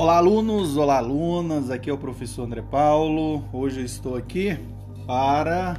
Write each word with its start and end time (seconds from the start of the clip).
Olá, 0.00 0.16
alunos, 0.16 0.78
olá, 0.78 0.96
alunas. 0.96 1.70
Aqui 1.70 1.90
é 1.90 1.92
o 1.92 1.98
professor 1.98 2.44
André 2.44 2.62
Paulo. 2.62 3.44
Hoje 3.52 3.80
eu 3.80 3.84
estou 3.84 4.16
aqui 4.16 4.58
para 5.06 5.78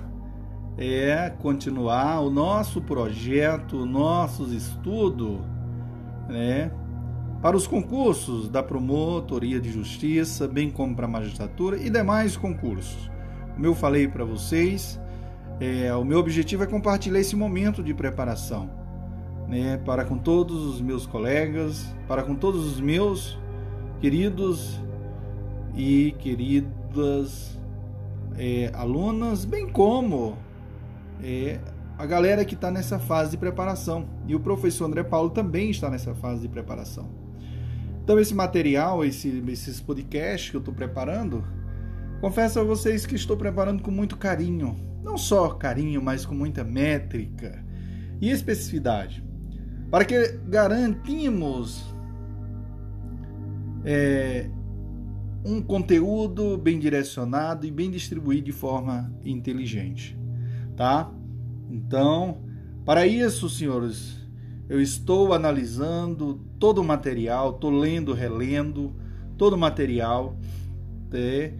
é, 0.78 1.34
continuar 1.42 2.20
o 2.20 2.30
nosso 2.30 2.84
projeto, 2.84 3.84
nossos 3.84 4.54
estudos, 4.54 5.40
né, 6.30 6.72
para 7.42 7.58
os 7.58 7.66
concursos 7.66 8.48
da 8.48 8.62
Promotoria 8.62 9.60
de 9.60 9.72
Justiça, 9.72 10.48
bem 10.48 10.70
como 10.70 10.96
para 10.96 11.08
a 11.08 11.10
magistratura 11.10 11.78
e 11.78 11.90
demais 11.90 12.38
concursos. 12.38 13.10
Como 13.56 13.66
eu 13.66 13.74
falei 13.74 14.08
para 14.08 14.24
vocês, 14.24 15.02
é, 15.60 15.92
o 15.96 16.06
meu 16.06 16.20
objetivo 16.20 16.64
é 16.64 16.68
compartilhar 16.68 17.20
esse 17.20 17.36
momento 17.36 17.82
de 17.82 17.92
preparação, 17.92 18.70
né, 19.48 19.78
para 19.78 20.06
com 20.06 20.20
todos 20.20 20.64
os 20.64 20.80
meus 20.80 21.08
colegas, 21.08 21.92
para 22.08 22.22
com 22.22 22.36
todos 22.36 22.64
os 22.72 22.80
meus 22.80 23.42
queridos 24.02 24.82
e 25.76 26.16
queridas 26.18 27.60
é, 28.36 28.72
alunas, 28.74 29.46
bem 29.46 29.70
como 29.70 30.40
é, 31.24 31.60
a 32.00 32.06
galera 32.08 32.44
que 32.44 32.56
está 32.56 32.72
nessa 32.72 32.98
fase 32.98 33.32
de 33.32 33.38
preparação. 33.38 34.10
E 34.28 34.34
o 34.34 34.40
professor 34.40 34.86
André 34.86 35.04
Paulo 35.04 35.30
também 35.30 35.70
está 35.70 35.88
nessa 35.88 36.16
fase 36.16 36.42
de 36.42 36.50
preparação. 36.50 37.12
Então, 38.04 38.20
esse 38.20 38.34
material, 38.34 39.06
esse, 39.06 39.44
esses 39.48 39.80
podcasts 39.80 40.50
que 40.50 40.56
eu 40.56 40.62
estou 40.62 40.74
preparando, 40.74 41.44
confesso 42.20 42.60
a 42.60 42.64
vocês 42.64 43.06
que 43.06 43.14
estou 43.14 43.38
preparando 43.38 43.84
com 43.84 43.92
muito 43.92 44.18
carinho. 44.18 44.76
Não 45.04 45.16
só 45.16 45.50
carinho, 45.50 46.02
mas 46.02 46.26
com 46.26 46.34
muita 46.34 46.64
métrica 46.64 47.64
e 48.20 48.32
especificidade. 48.32 49.24
Para 49.92 50.06
que 50.06 50.40
garantimos 50.48 51.91
é, 53.84 54.50
um 55.46 55.62
conteúdo 55.62 56.58
bem 56.58 56.80
direcionado 56.80 57.66
e 57.66 57.72
bem 57.72 57.90
distribuído 57.90 58.46
de 58.46 58.52
forma 58.52 59.14
inteligente, 59.24 60.18
tá? 60.76 61.12
Então, 61.70 62.42
para 62.86 63.08
isso, 63.08 63.50
senhores, 63.50 64.20
eu 64.70 64.82
estou 64.82 65.34
analisando 65.34 66.42
todo 66.60 66.80
o 66.80 66.84
material, 66.84 67.52
estou 67.52 67.72
lendo, 67.72 68.14
relendo 68.14 68.96
todo 69.38 69.54
o 69.54 69.58
material, 69.58 70.38
né? 71.12 71.54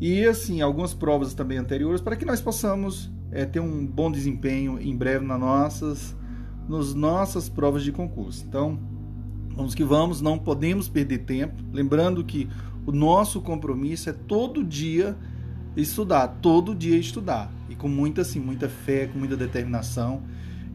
e 0.00 0.24
assim 0.24 0.60
algumas 0.60 0.92
provas 0.92 1.32
também 1.32 1.58
anteriores 1.58 2.00
para 2.00 2.16
que 2.16 2.24
nós 2.24 2.40
possamos 2.40 3.10
é, 3.30 3.44
ter 3.44 3.60
um 3.60 3.86
bom 3.86 4.10
desempenho 4.10 4.80
em 4.80 4.96
breve 4.96 5.24
nas 5.24 5.40
nossas, 5.40 6.16
nos 6.68 6.94
nossas 6.94 7.48
provas 7.48 7.82
de 7.82 7.92
concurso. 7.92 8.44
Então, 8.46 8.78
Vamos 9.56 9.74
que 9.74 9.82
vamos, 9.82 10.20
não 10.20 10.38
podemos 10.38 10.86
perder 10.86 11.20
tempo. 11.20 11.54
Lembrando 11.72 12.22
que 12.22 12.46
o 12.84 12.92
nosso 12.92 13.40
compromisso 13.40 14.10
é 14.10 14.12
todo 14.12 14.62
dia 14.62 15.16
estudar, 15.74 16.28
todo 16.42 16.74
dia 16.74 16.98
estudar. 16.98 17.50
E 17.70 17.74
com 17.74 17.88
muita, 17.88 18.20
assim, 18.20 18.38
muita 18.38 18.68
fé, 18.68 19.06
com 19.06 19.18
muita 19.18 19.34
determinação. 19.34 20.22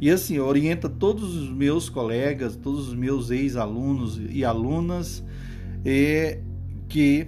E 0.02 0.10
assim, 0.10 0.40
orienta 0.40 0.90
todos 0.90 1.36
os 1.36 1.50
meus 1.50 1.90
colegas, 1.90 2.56
todos 2.56 2.88
os 2.88 2.96
meus 2.96 3.30
ex-alunos 3.30 4.20
e 4.32 4.44
alunas, 4.44 5.24
é, 5.86 6.40
que 6.90 7.28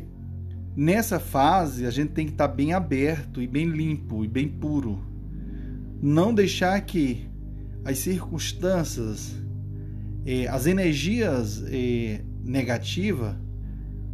nessa 0.75 1.19
fase 1.19 1.85
a 1.85 1.91
gente 1.91 2.13
tem 2.13 2.25
que 2.25 2.31
estar 2.31 2.47
bem 2.47 2.73
aberto 2.73 3.43
e 3.43 3.47
bem 3.47 3.67
limpo 3.67 4.25
e 4.25 4.27
bem 4.27 4.47
puro. 4.47 4.99
Não 6.01 6.33
deixar 6.33 6.81
que 6.81 7.29
as 7.85 7.99
circunstâncias 7.99 9.35
é, 10.25 10.47
as 10.47 10.66
energias 10.66 11.63
é, 11.67 12.21
negativas 12.43 13.35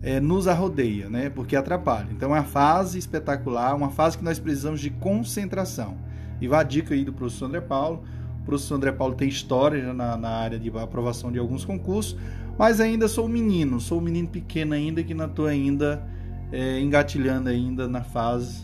é, 0.01 0.19
nos 0.19 0.47
arrodeia, 0.47 1.09
né? 1.09 1.29
Porque 1.29 1.55
atrapalha. 1.55 2.07
Então 2.11 2.35
é 2.35 2.39
uma 2.39 2.45
fase 2.45 2.97
espetacular, 2.97 3.75
uma 3.75 3.89
fase 3.89 4.17
que 4.17 4.23
nós 4.23 4.39
precisamos 4.39 4.79
de 4.79 4.89
concentração. 4.89 5.97
E 6.41 6.47
vá 6.47 6.61
a 6.61 6.63
dica 6.63 6.93
aí 6.93 7.03
do 7.03 7.13
professor 7.13 7.45
André 7.45 7.61
Paulo. 7.61 8.03
O 8.41 8.45
professor 8.45 8.75
André 8.75 8.91
Paulo 8.91 9.13
tem 9.13 9.27
história 9.27 9.93
na, 9.93 10.17
na 10.17 10.29
área 10.29 10.57
de 10.57 10.69
aprovação 10.69 11.31
de 11.31 11.37
alguns 11.37 11.65
concursos, 11.65 12.17
mas 12.57 12.79
ainda 12.79 13.07
sou 13.07 13.25
um 13.25 13.29
menino, 13.29 13.79
sou 13.79 13.99
um 13.99 14.01
menino 14.01 14.27
pequeno 14.27 14.73
ainda 14.73 15.03
que 15.03 15.13
não 15.13 15.25
estou 15.25 15.45
ainda 15.45 16.03
é, 16.51 16.79
engatilhando 16.79 17.49
ainda 17.49 17.87
na 17.87 18.01
fase 18.01 18.63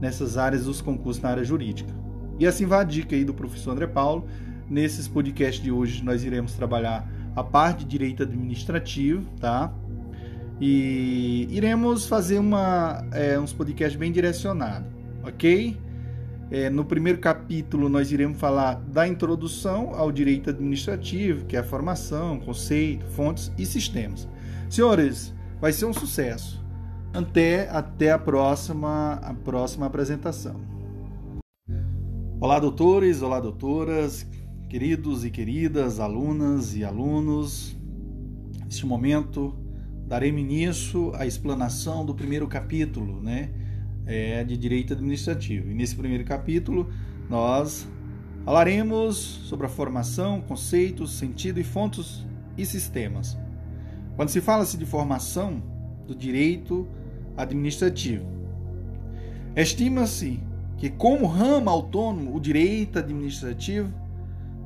nessas 0.00 0.36
áreas 0.36 0.64
dos 0.64 0.80
concursos 0.80 1.22
na 1.22 1.30
área 1.30 1.44
jurídica. 1.44 1.92
E 2.38 2.46
assim 2.46 2.66
vai 2.66 2.80
a 2.80 2.84
dica 2.84 3.16
aí 3.16 3.24
do 3.24 3.32
professor 3.32 3.72
André 3.72 3.86
Paulo 3.86 4.26
Nesses 4.68 5.06
podcasts 5.06 5.62
de 5.62 5.70
hoje 5.70 6.02
nós 6.02 6.24
iremos 6.24 6.52
trabalhar 6.54 7.08
a 7.34 7.44
parte 7.44 7.80
de 7.80 7.86
direito 7.86 8.22
administrativo, 8.22 9.24
tá? 9.38 9.72
E 10.60 11.46
iremos 11.50 12.06
fazer 12.06 12.38
uma, 12.38 13.06
é, 13.12 13.38
uns 13.38 13.52
podcasts 13.52 13.96
bem 13.96 14.10
direcionados, 14.10 14.88
ok? 15.22 15.76
É, 16.50 16.70
no 16.70 16.84
primeiro 16.84 17.18
capítulo 17.18 17.88
nós 17.88 18.10
iremos 18.10 18.38
falar 18.38 18.74
da 18.74 19.06
introdução 19.06 19.92
ao 19.94 20.10
direito 20.10 20.50
administrativo, 20.50 21.44
que 21.44 21.56
é 21.56 21.60
a 21.60 21.64
formação, 21.64 22.40
conceito, 22.40 23.04
fontes 23.06 23.52
e 23.58 23.66
sistemas. 23.66 24.28
Senhores, 24.68 25.34
vai 25.60 25.72
ser 25.72 25.84
um 25.84 25.92
sucesso. 25.92 26.64
Até, 27.12 27.68
até 27.70 28.10
a 28.10 28.18
próxima, 28.18 29.14
a 29.22 29.32
próxima 29.32 29.86
apresentação. 29.86 30.60
Olá, 32.38 32.58
doutores, 32.58 33.22
olá, 33.22 33.40
doutoras. 33.40 34.26
Queridos 34.68 35.24
e 35.24 35.30
queridas 35.30 36.00
alunas 36.00 36.74
e 36.74 36.84
alunos, 36.84 37.76
neste 38.64 38.84
momento 38.84 39.54
darei-me 40.08 40.40
início 40.40 41.14
à 41.14 41.24
explanação 41.24 42.04
do 42.04 42.12
primeiro 42.12 42.48
capítulo 42.48 43.22
né, 43.22 43.50
é, 44.04 44.42
de 44.42 44.56
Direito 44.56 44.92
Administrativo. 44.92 45.70
E 45.70 45.74
nesse 45.74 45.94
primeiro 45.94 46.24
capítulo 46.24 46.90
nós 47.30 47.86
falaremos 48.44 49.16
sobre 49.16 49.66
a 49.66 49.68
formação, 49.68 50.40
conceitos, 50.40 51.12
sentido 51.12 51.60
e 51.60 51.64
fontes 51.64 52.26
e 52.58 52.66
sistemas. 52.66 53.38
Quando 54.16 54.30
se 54.30 54.40
fala-se 54.40 54.76
de 54.76 54.84
formação 54.84 55.62
do 56.08 56.14
direito 56.14 56.88
administrativo, 57.36 58.26
estima-se 59.54 60.40
que 60.76 60.90
como 60.90 61.26
ramo 61.26 61.70
autônomo 61.70 62.34
o 62.34 62.40
direito 62.40 62.98
administrativo 62.98 64.05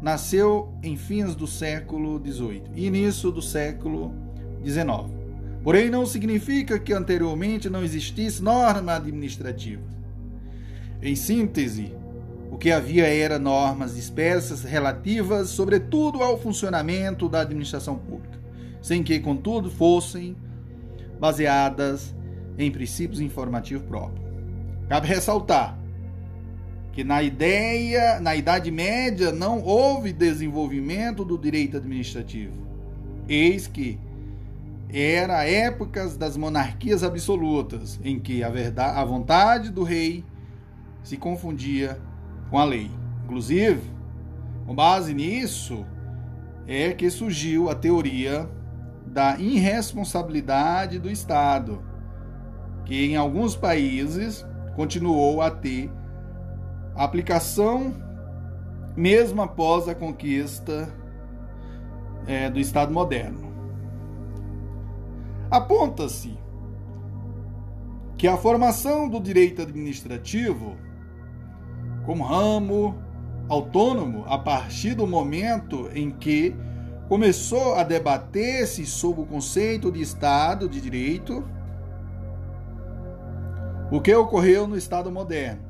nasceu 0.00 0.72
em 0.82 0.96
fins 0.96 1.34
do 1.34 1.46
século 1.46 2.20
XVIII 2.24 2.62
e 2.74 2.86
início 2.86 3.30
do 3.30 3.42
século 3.42 4.14
XIX. 4.64 5.10
Porém, 5.62 5.90
não 5.90 6.06
significa 6.06 6.78
que 6.78 6.92
anteriormente 6.92 7.68
não 7.68 7.84
existisse 7.84 8.42
norma 8.42 8.94
administrativa. 8.94 9.82
Em 11.02 11.14
síntese, 11.14 11.94
o 12.50 12.56
que 12.56 12.72
havia 12.72 13.06
era 13.06 13.38
normas 13.38 13.94
dispersas 13.94 14.64
relativas, 14.64 15.50
sobretudo, 15.50 16.22
ao 16.22 16.38
funcionamento 16.38 17.28
da 17.28 17.42
administração 17.42 17.96
pública, 17.96 18.38
sem 18.80 19.02
que, 19.02 19.20
contudo, 19.20 19.70
fossem 19.70 20.34
baseadas 21.18 22.14
em 22.58 22.70
princípios 22.70 23.20
informativos 23.20 23.86
próprios. 23.86 24.28
Cabe 24.88 25.06
ressaltar 25.06 25.79
que 26.92 27.04
na 27.04 27.22
ideia, 27.22 28.20
na 28.20 28.34
Idade 28.34 28.70
Média 28.70 29.30
não 29.30 29.62
houve 29.62 30.12
desenvolvimento 30.12 31.24
do 31.24 31.38
direito 31.38 31.76
administrativo. 31.76 32.66
Eis 33.28 33.66
que 33.66 33.98
era 34.92 35.44
épocas 35.44 36.16
das 36.16 36.36
monarquias 36.36 37.04
absolutas, 37.04 38.00
em 38.02 38.18
que 38.18 38.42
a, 38.42 38.48
verdade, 38.48 38.98
a 38.98 39.04
vontade 39.04 39.70
do 39.70 39.84
rei 39.84 40.24
se 41.04 41.16
confundia 41.16 41.96
com 42.50 42.58
a 42.58 42.64
lei. 42.64 42.90
Inclusive, 43.24 43.82
com 44.66 44.74
base 44.74 45.14
nisso, 45.14 45.86
é 46.66 46.92
que 46.92 47.08
surgiu 47.08 47.70
a 47.70 47.74
teoria 47.74 48.48
da 49.06 49.38
irresponsabilidade 49.38 50.98
do 50.98 51.08
Estado, 51.08 51.82
que 52.84 53.06
em 53.06 53.16
alguns 53.16 53.54
países 53.54 54.44
continuou 54.74 55.40
a 55.40 55.50
ter 55.50 55.90
a 56.94 57.04
aplicação, 57.04 57.94
mesmo 58.96 59.42
após 59.42 59.88
a 59.88 59.94
conquista 59.94 60.88
é, 62.26 62.50
do 62.50 62.58
Estado 62.58 62.92
moderno. 62.92 63.50
Aponta-se 65.50 66.38
que 68.16 68.28
a 68.28 68.36
formação 68.36 69.08
do 69.08 69.18
direito 69.18 69.62
administrativo 69.62 70.76
como 72.04 72.22
ramo 72.22 72.94
autônomo 73.48 74.24
a 74.26 74.38
partir 74.38 74.94
do 74.94 75.06
momento 75.06 75.90
em 75.92 76.10
que 76.10 76.54
começou 77.08 77.74
a 77.74 77.82
debater-se 77.82 78.86
sobre 78.86 79.22
o 79.22 79.26
conceito 79.26 79.90
de 79.90 80.00
Estado 80.00 80.68
de 80.68 80.80
Direito, 80.80 81.44
o 83.90 84.00
que 84.00 84.14
ocorreu 84.14 84.68
no 84.68 84.76
Estado 84.76 85.10
moderno 85.10 85.69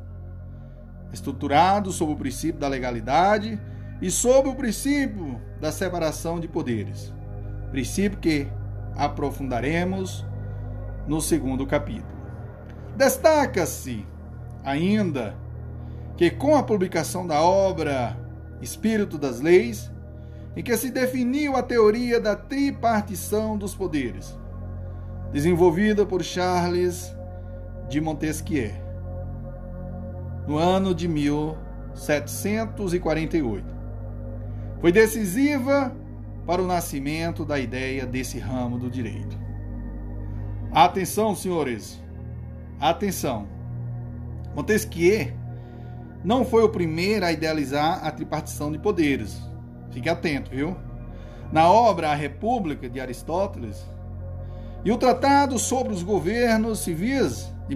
estruturado 1.12 1.90
sob 1.92 2.12
o 2.12 2.16
princípio 2.16 2.60
da 2.60 2.68
legalidade 2.68 3.60
e 4.00 4.10
sob 4.10 4.48
o 4.48 4.54
princípio 4.54 5.40
da 5.60 5.70
separação 5.70 6.40
de 6.40 6.48
poderes. 6.48 7.12
Princípio 7.70 8.18
que 8.18 8.48
aprofundaremos 8.96 10.24
no 11.06 11.20
segundo 11.20 11.66
capítulo. 11.66 12.20
Destaca-se 12.96 14.06
ainda 14.64 15.34
que 16.16 16.30
com 16.30 16.54
a 16.54 16.62
publicação 16.62 17.26
da 17.26 17.40
obra 17.40 18.16
Espírito 18.60 19.16
das 19.16 19.40
Leis, 19.40 19.90
em 20.54 20.62
que 20.62 20.76
se 20.76 20.90
definiu 20.90 21.56
a 21.56 21.62
teoria 21.62 22.20
da 22.20 22.36
tripartição 22.36 23.56
dos 23.56 23.74
poderes, 23.74 24.38
desenvolvida 25.32 26.04
por 26.04 26.22
Charles 26.22 27.14
de 27.88 28.00
Montesquieu, 28.00 28.72
no 30.46 30.58
ano 30.58 30.94
de 30.94 31.08
1748. 31.08 33.64
Foi 34.80 34.92
decisiva 34.92 35.92
para 36.46 36.62
o 36.62 36.66
nascimento 36.66 37.44
da 37.44 37.58
ideia 37.58 38.06
desse 38.06 38.38
ramo 38.38 38.78
do 38.78 38.88
direito. 38.90 39.38
Atenção, 40.72 41.34
senhores. 41.34 42.00
Atenção. 42.80 43.48
Montesquieu 44.54 45.40
não 46.22 46.44
foi 46.44 46.62
o 46.62 46.68
primeiro 46.68 47.24
a 47.24 47.32
idealizar 47.32 48.06
a 48.06 48.10
tripartição 48.10 48.70
de 48.70 48.78
poderes. 48.78 49.40
Fique 49.90 50.08
atento, 50.08 50.50
viu? 50.50 50.76
Na 51.52 51.70
obra 51.70 52.10
A 52.10 52.14
República 52.14 52.88
de 52.88 53.00
Aristóteles 53.00 53.84
e 54.84 54.92
o 54.92 54.98
Tratado 54.98 55.58
sobre 55.58 55.92
os 55.92 56.02
Governos 56.02 56.80
Civis 56.80 57.52
de 57.68 57.74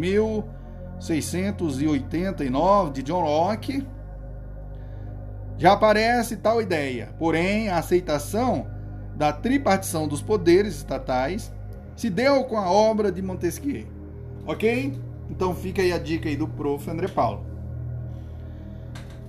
1689 1.09 2.93
de 2.93 3.03
John 3.03 3.23
Locke, 3.23 3.87
já 5.56 5.73
aparece 5.73 6.37
tal 6.37 6.61
ideia. 6.61 7.15
Porém, 7.19 7.69
a 7.69 7.79
aceitação 7.79 8.67
da 9.15 9.33
tripartição 9.33 10.09
dos 10.09 10.21
poderes 10.23 10.77
estatais 10.77 11.53
se 11.95 12.11
deu 12.11 12.45
com 12.45 12.56
a 12.56 12.71
obra 12.71 13.12
de 13.12 13.23
Montesquieu. 13.23 13.87
Ok? 14.47 14.99
Então 15.31 15.55
fica 15.55 15.81
aí 15.81 15.93
a 15.93 15.99
dica 15.99 16.29
aí 16.29 16.37
do 16.37 16.49
prof. 16.49 16.91
André 16.91 17.09
Paulo. 17.09 17.47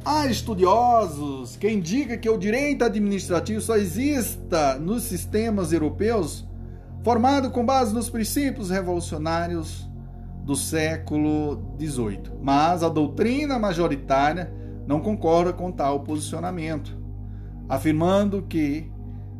Há 0.03 0.27
estudiosos 0.27 1.55
que 1.57 1.69
indicam 1.69 2.17
que 2.17 2.29
o 2.29 2.37
direito 2.37 2.83
administrativo 2.85 3.59
só 3.59 3.75
exista 3.75 4.75
nos 4.75 5.03
sistemas 5.03 5.73
europeus 5.73 6.45
formado 7.03 7.49
com 7.49 7.65
base 7.65 7.93
nos 7.93 8.09
princípios 8.09 8.69
revolucionários 8.69 9.84
do 10.45 10.55
século 10.55 11.75
XVIII. 11.79 12.37
Mas 12.39 12.83
a 12.83 12.89
doutrina 12.89 13.57
majoritária 13.57 14.53
não 14.85 14.99
concorda 14.99 15.51
com 15.51 15.71
tal 15.71 16.01
posicionamento, 16.01 16.95
afirmando 17.67 18.43
que 18.43 18.91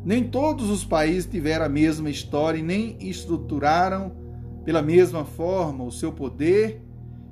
nem 0.04 0.24
todos 0.24 0.68
os 0.68 0.84
países 0.84 1.26
tiveram 1.26 1.64
a 1.64 1.68
mesma 1.68 2.10
história 2.10 2.58
e 2.58 2.62
nem 2.62 2.96
estruturaram 3.00 4.12
pela 4.64 4.82
mesma 4.82 5.24
forma 5.24 5.84
o 5.84 5.92
seu 5.92 6.12
poder, 6.12 6.82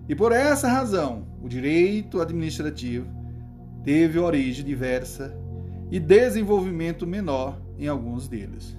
e 0.09 0.15
por 0.15 0.31
essa 0.31 0.69
razão 0.69 1.27
o 1.43 1.49
direito 1.49 2.21
administrativo 2.21 3.09
teve 3.83 4.21
origem 4.21 4.65
diversa 4.65 5.37
e 5.91 5.99
desenvolvimento 5.99 7.05
menor 7.07 7.61
em 7.77 7.89
alguns 7.89 8.29
deles. 8.29 8.77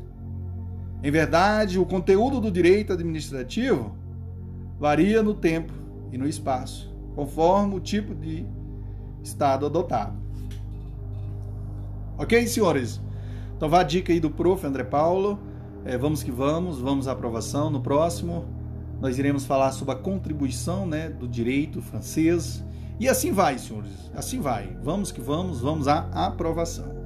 Em 1.03 1.11
verdade, 1.11 1.77
o 1.77 1.85
conteúdo 1.85 2.39
do 2.39 2.49
direito 2.49 2.93
administrativo 2.93 4.04
varia 4.79 5.23
no 5.23 5.33
tempo 5.33 5.73
e 6.11 6.17
no 6.17 6.27
espaço, 6.27 6.93
conforme 7.15 7.75
o 7.75 7.79
tipo 7.79 8.13
de 8.13 8.45
Estado 9.23 9.65
adotado. 9.65 10.15
Ok, 12.17 12.47
senhores? 12.47 13.01
Então 13.57 13.67
vá 13.67 13.81
a 13.81 13.83
dica 13.83 14.13
aí 14.13 14.19
do 14.19 14.29
prof. 14.29 14.65
André 14.65 14.83
Paulo. 14.83 15.39
É, 15.83 15.97
vamos 15.97 16.23
que 16.23 16.31
vamos, 16.31 16.79
vamos 16.79 17.07
à 17.07 17.11
aprovação. 17.11 17.69
No 17.69 17.81
próximo, 17.81 18.45
nós 19.01 19.17
iremos 19.17 19.45
falar 19.45 19.71
sobre 19.71 19.93
a 19.93 19.97
contribuição 19.97 20.85
né, 20.85 21.09
do 21.09 21.27
direito 21.27 21.81
francês 21.81 22.63
e 22.99 23.09
assim 23.09 23.31
vai, 23.31 23.57
senhores. 23.57 23.91
Assim 24.15 24.39
vai. 24.39 24.77
Vamos 24.81 25.11
que 25.11 25.19
vamos, 25.19 25.59
vamos 25.59 25.87
à 25.87 26.07
aprovação. 26.13 27.04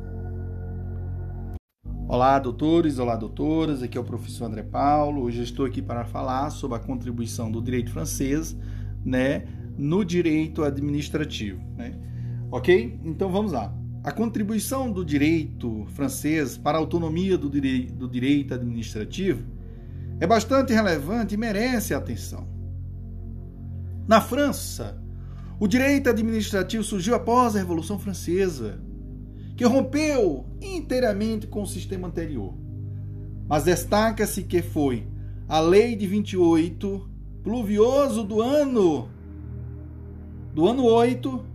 Olá, 2.11 2.39
doutores, 2.39 2.97
olá, 2.97 3.15
doutoras. 3.15 3.83
Aqui 3.83 3.95
é 3.95 4.01
o 4.01 4.03
professor 4.03 4.45
André 4.45 4.63
Paulo. 4.63 5.21
Hoje 5.21 5.43
estou 5.43 5.63
aqui 5.63 5.79
para 5.79 6.03
falar 6.03 6.49
sobre 6.49 6.75
a 6.75 6.79
contribuição 6.79 7.51
do 7.51 7.61
direito 7.61 7.91
francês, 7.91 8.57
né, 9.05 9.45
no 9.77 10.03
direito 10.03 10.63
administrativo, 10.63 11.61
né? 11.77 11.93
OK? 12.49 12.99
Então 13.05 13.31
vamos 13.31 13.51
lá. 13.51 13.71
A 14.03 14.11
contribuição 14.11 14.91
do 14.91 15.05
direito 15.05 15.85
francês 15.93 16.57
para 16.57 16.79
a 16.79 16.81
autonomia 16.81 17.37
do, 17.37 17.47
direi 17.47 17.85
do 17.85 18.09
direito 18.09 18.55
administrativo 18.55 19.43
é 20.19 20.25
bastante 20.25 20.73
relevante 20.73 21.35
e 21.35 21.37
merece 21.37 21.93
atenção. 21.93 22.47
Na 24.07 24.19
França, 24.19 24.99
o 25.59 25.67
direito 25.67 26.09
administrativo 26.09 26.83
surgiu 26.83 27.13
após 27.13 27.55
a 27.55 27.59
Revolução 27.59 27.99
Francesa, 27.99 28.81
que 29.55 29.63
rompeu 29.63 30.48
inteiramente 30.61 31.47
com 31.47 31.63
o 31.63 31.67
sistema 31.67 32.07
anterior. 32.07 32.53
Mas 33.47 33.63
destaca-se 33.63 34.43
que 34.43 34.61
foi 34.61 35.07
a 35.47 35.59
Lei 35.59 35.95
de 35.95 36.05
28, 36.05 37.09
pluvioso 37.43 38.23
do 38.23 38.41
ano 38.41 39.09
do 40.53 40.67
ano 40.67 40.83
8, 40.83 41.45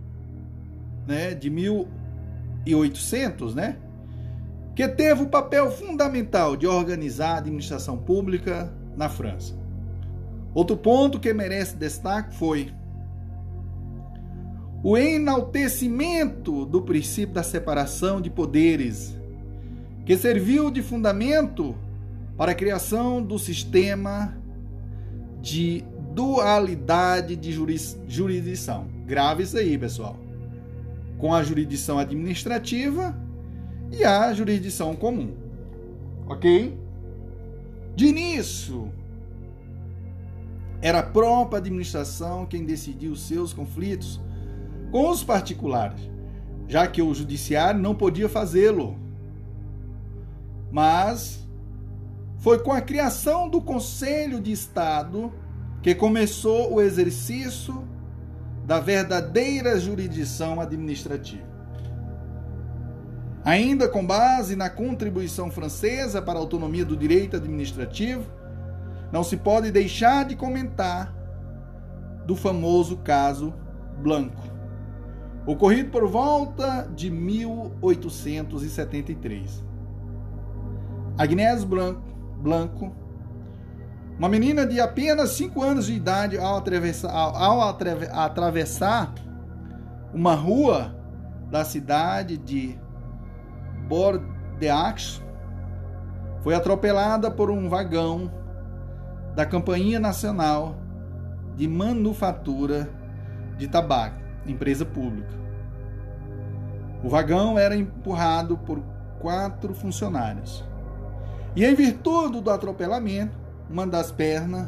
né, 1.05 1.33
de 1.33 1.49
1800, 1.49 3.53
né, 3.53 3.77
que 4.75 4.87
teve 4.87 5.23
o 5.23 5.29
papel 5.29 5.69
fundamental 5.69 6.55
de 6.55 6.65
organizar 6.65 7.35
a 7.35 7.37
administração 7.37 7.97
pública 7.97 8.73
na 8.95 9.09
França. 9.09 9.53
Outro 10.53 10.77
ponto 10.77 11.19
que 11.19 11.33
merece 11.33 11.75
destaque 11.75 12.33
foi 12.35 12.73
o 14.85 14.95
enaltecimento 14.95 16.63
do 16.63 16.79
princípio 16.79 17.33
da 17.33 17.41
separação 17.41 18.21
de 18.21 18.29
poderes, 18.29 19.17
que 20.05 20.15
serviu 20.15 20.69
de 20.69 20.83
fundamento 20.83 21.75
para 22.37 22.51
a 22.51 22.55
criação 22.55 23.19
do 23.19 23.39
sistema 23.39 24.37
de 25.41 25.83
dualidade 26.13 27.35
de 27.35 27.51
jurisdição. 28.07 28.87
Grave 29.07 29.41
isso 29.41 29.57
aí, 29.57 29.75
pessoal. 29.75 30.19
Com 31.17 31.33
a 31.33 31.41
jurisdição 31.41 31.97
administrativa 31.97 33.17
e 33.91 34.03
a 34.05 34.31
jurisdição 34.35 34.95
comum. 34.95 35.33
Ok? 36.27 36.77
De 37.95 38.05
início, 38.05 38.91
era 40.79 40.99
a 40.99 41.03
própria 41.03 41.57
administração 41.57 42.45
quem 42.45 42.63
decidia 42.63 43.09
os 43.09 43.27
seus 43.27 43.51
conflitos 43.51 44.23
com 44.95 45.09
os 45.09 45.25
particulares, 45.25 46.09
já 46.69 46.87
que 46.87 47.01
o 47.01 47.13
judiciário 47.13 47.81
não 47.81 47.93
podia 47.93 48.29
fazê-lo. 48.29 48.97
Mas 50.71 51.45
foi 52.37 52.59
com 52.59 52.71
a 52.71 52.79
criação 52.79 53.49
do 53.49 53.59
Conselho 53.59 54.39
de 54.39 54.53
Estado 54.53 55.33
que 55.81 55.93
começou 55.93 56.73
o 56.73 56.79
exercício 56.79 57.85
da 58.65 58.79
verdadeira 58.79 59.77
jurisdição 59.77 60.61
administrativa. 60.61 61.43
Ainda 63.43 63.89
com 63.89 64.07
base 64.07 64.55
na 64.55 64.69
contribuição 64.69 65.51
francesa 65.51 66.21
para 66.21 66.39
a 66.39 66.41
autonomia 66.41 66.85
do 66.85 66.95
direito 66.95 67.35
administrativo, 67.35 68.31
não 69.11 69.25
se 69.25 69.35
pode 69.35 69.71
deixar 69.71 70.23
de 70.23 70.37
comentar 70.37 71.13
do 72.25 72.33
famoso 72.33 72.95
caso 72.95 73.53
Blanco 74.01 74.54
ocorrido 75.45 75.91
por 75.91 76.07
volta 76.07 76.89
de 76.95 77.11
1873. 77.11 79.63
Agnès 81.17 81.63
Blanco, 81.63 82.93
uma 84.17 84.27
menina 84.27 84.65
de 84.65 84.81
apenas 84.81 85.29
5 85.31 85.61
anos 85.61 85.85
de 85.85 85.93
idade, 85.93 86.37
ao 86.37 86.57
atravessar, 86.57 87.11
ao 87.11 87.61
atravessar 87.61 89.13
uma 90.13 90.33
rua 90.33 90.95
da 91.51 91.63
cidade 91.63 92.37
de 92.37 92.77
Bordeaux, 93.87 95.21
foi 96.41 96.55
atropelada 96.55 97.29
por 97.29 97.51
um 97.51 97.69
vagão 97.69 98.31
da 99.35 99.45
Companhia 99.45 99.99
Nacional 99.99 100.75
de 101.55 101.67
Manufatura 101.67 102.89
de 103.57 103.67
Tabaco 103.67 104.24
empresa 104.45 104.85
pública. 104.85 105.33
O 107.03 107.09
vagão 107.09 107.57
era 107.57 107.75
empurrado 107.75 108.57
por 108.57 108.81
quatro 109.19 109.73
funcionários. 109.73 110.63
E 111.55 111.63
em 111.63 111.73
virtude 111.73 112.41
do 112.41 112.49
atropelamento, 112.49 113.37
uma 113.69 113.87
das 113.87 114.11
pernas 114.11 114.67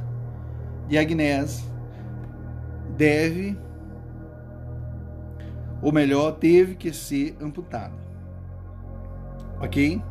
de 0.88 0.98
Agnès 0.98 1.64
deve, 2.96 3.58
ou 5.82 5.92
melhor, 5.92 6.34
teve 6.34 6.76
que 6.76 6.94
ser 6.94 7.36
amputada. 7.42 7.94
Ok? 9.60 10.02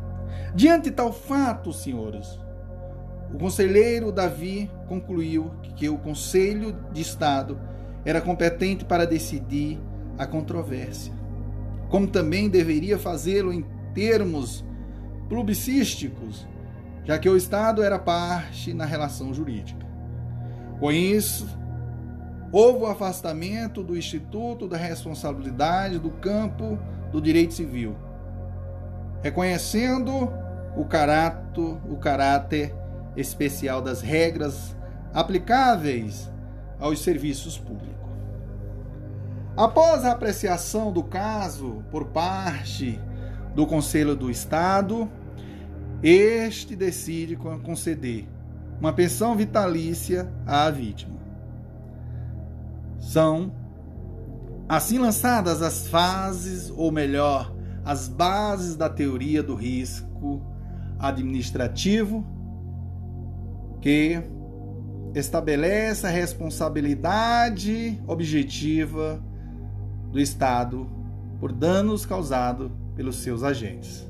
Diante 0.53 0.89
de 0.89 0.91
tal 0.91 1.11
fato, 1.11 1.73
senhores, 1.73 2.39
o 3.33 3.37
conselheiro 3.37 4.11
Davi 4.11 4.71
concluiu 4.87 5.51
que 5.75 5.89
o 5.89 5.97
Conselho 5.97 6.75
de 6.91 7.01
Estado 7.01 7.59
era 8.07 8.21
competente 8.21 8.85
para 8.85 9.05
decidir 9.05 9.77
a 10.17 10.25
controvérsia, 10.25 11.11
como 11.89 12.07
também 12.07 12.47
deveria 12.47 12.97
fazê-lo 12.97 13.51
em 13.51 13.65
termos 13.93 14.63
plebiscísticos, 15.27 16.47
já 17.03 17.19
que 17.19 17.27
o 17.27 17.35
Estado 17.35 17.83
era 17.83 17.99
parte 17.99 18.73
na 18.73 18.85
relação 18.85 19.33
jurídica. 19.33 19.85
Com 20.79 20.89
isso, 20.89 21.49
houve 22.49 22.85
o 22.85 22.85
afastamento 22.85 23.83
do 23.83 23.97
Instituto 23.97 24.69
da 24.69 24.77
Responsabilidade 24.77 25.99
do 25.99 26.11
campo 26.11 26.79
do 27.11 27.21
direito 27.21 27.53
civil, 27.53 27.93
reconhecendo 29.21 30.31
o 30.77 30.85
caráter, 30.85 31.59
o 31.59 31.97
caráter 31.97 32.73
especial 33.17 33.81
das 33.81 33.99
regras 33.99 34.77
aplicáveis 35.13 36.31
aos 36.79 37.01
serviços 37.01 37.57
públicos. 37.57 37.96
Após 39.57 40.05
a 40.05 40.11
apreciação 40.11 40.91
do 40.91 41.01
caso 41.01 41.83
por 41.89 42.05
parte 42.05 43.01
do 43.55 43.65
Conselho 43.65 44.15
do 44.15 44.29
Estado, 44.29 45.09
este 46.03 46.75
decide 46.75 47.35
conceder 47.35 48.27
uma 48.79 48.93
pensão 48.93 49.35
vitalícia 49.35 50.31
à 50.45 50.69
vítima. 50.69 51.17
São 52.99 53.51
assim 54.69 54.99
lançadas 54.99 55.63
as 55.63 55.87
fases, 55.87 56.69
ou 56.69 56.91
melhor, 56.91 57.51
as 57.83 58.07
bases 58.07 58.75
da 58.75 58.87
teoria 58.87 59.41
do 59.41 59.55
risco 59.55 60.39
administrativo 60.99 62.23
que 63.81 64.21
estabelece 65.15 66.05
a 66.05 66.11
responsabilidade 66.11 67.99
objetiva 68.05 69.19
do 70.11 70.19
Estado 70.19 70.89
por 71.39 71.51
danos 71.51 72.05
causados 72.05 72.71
pelos 72.95 73.17
seus 73.17 73.43
agentes. 73.43 74.07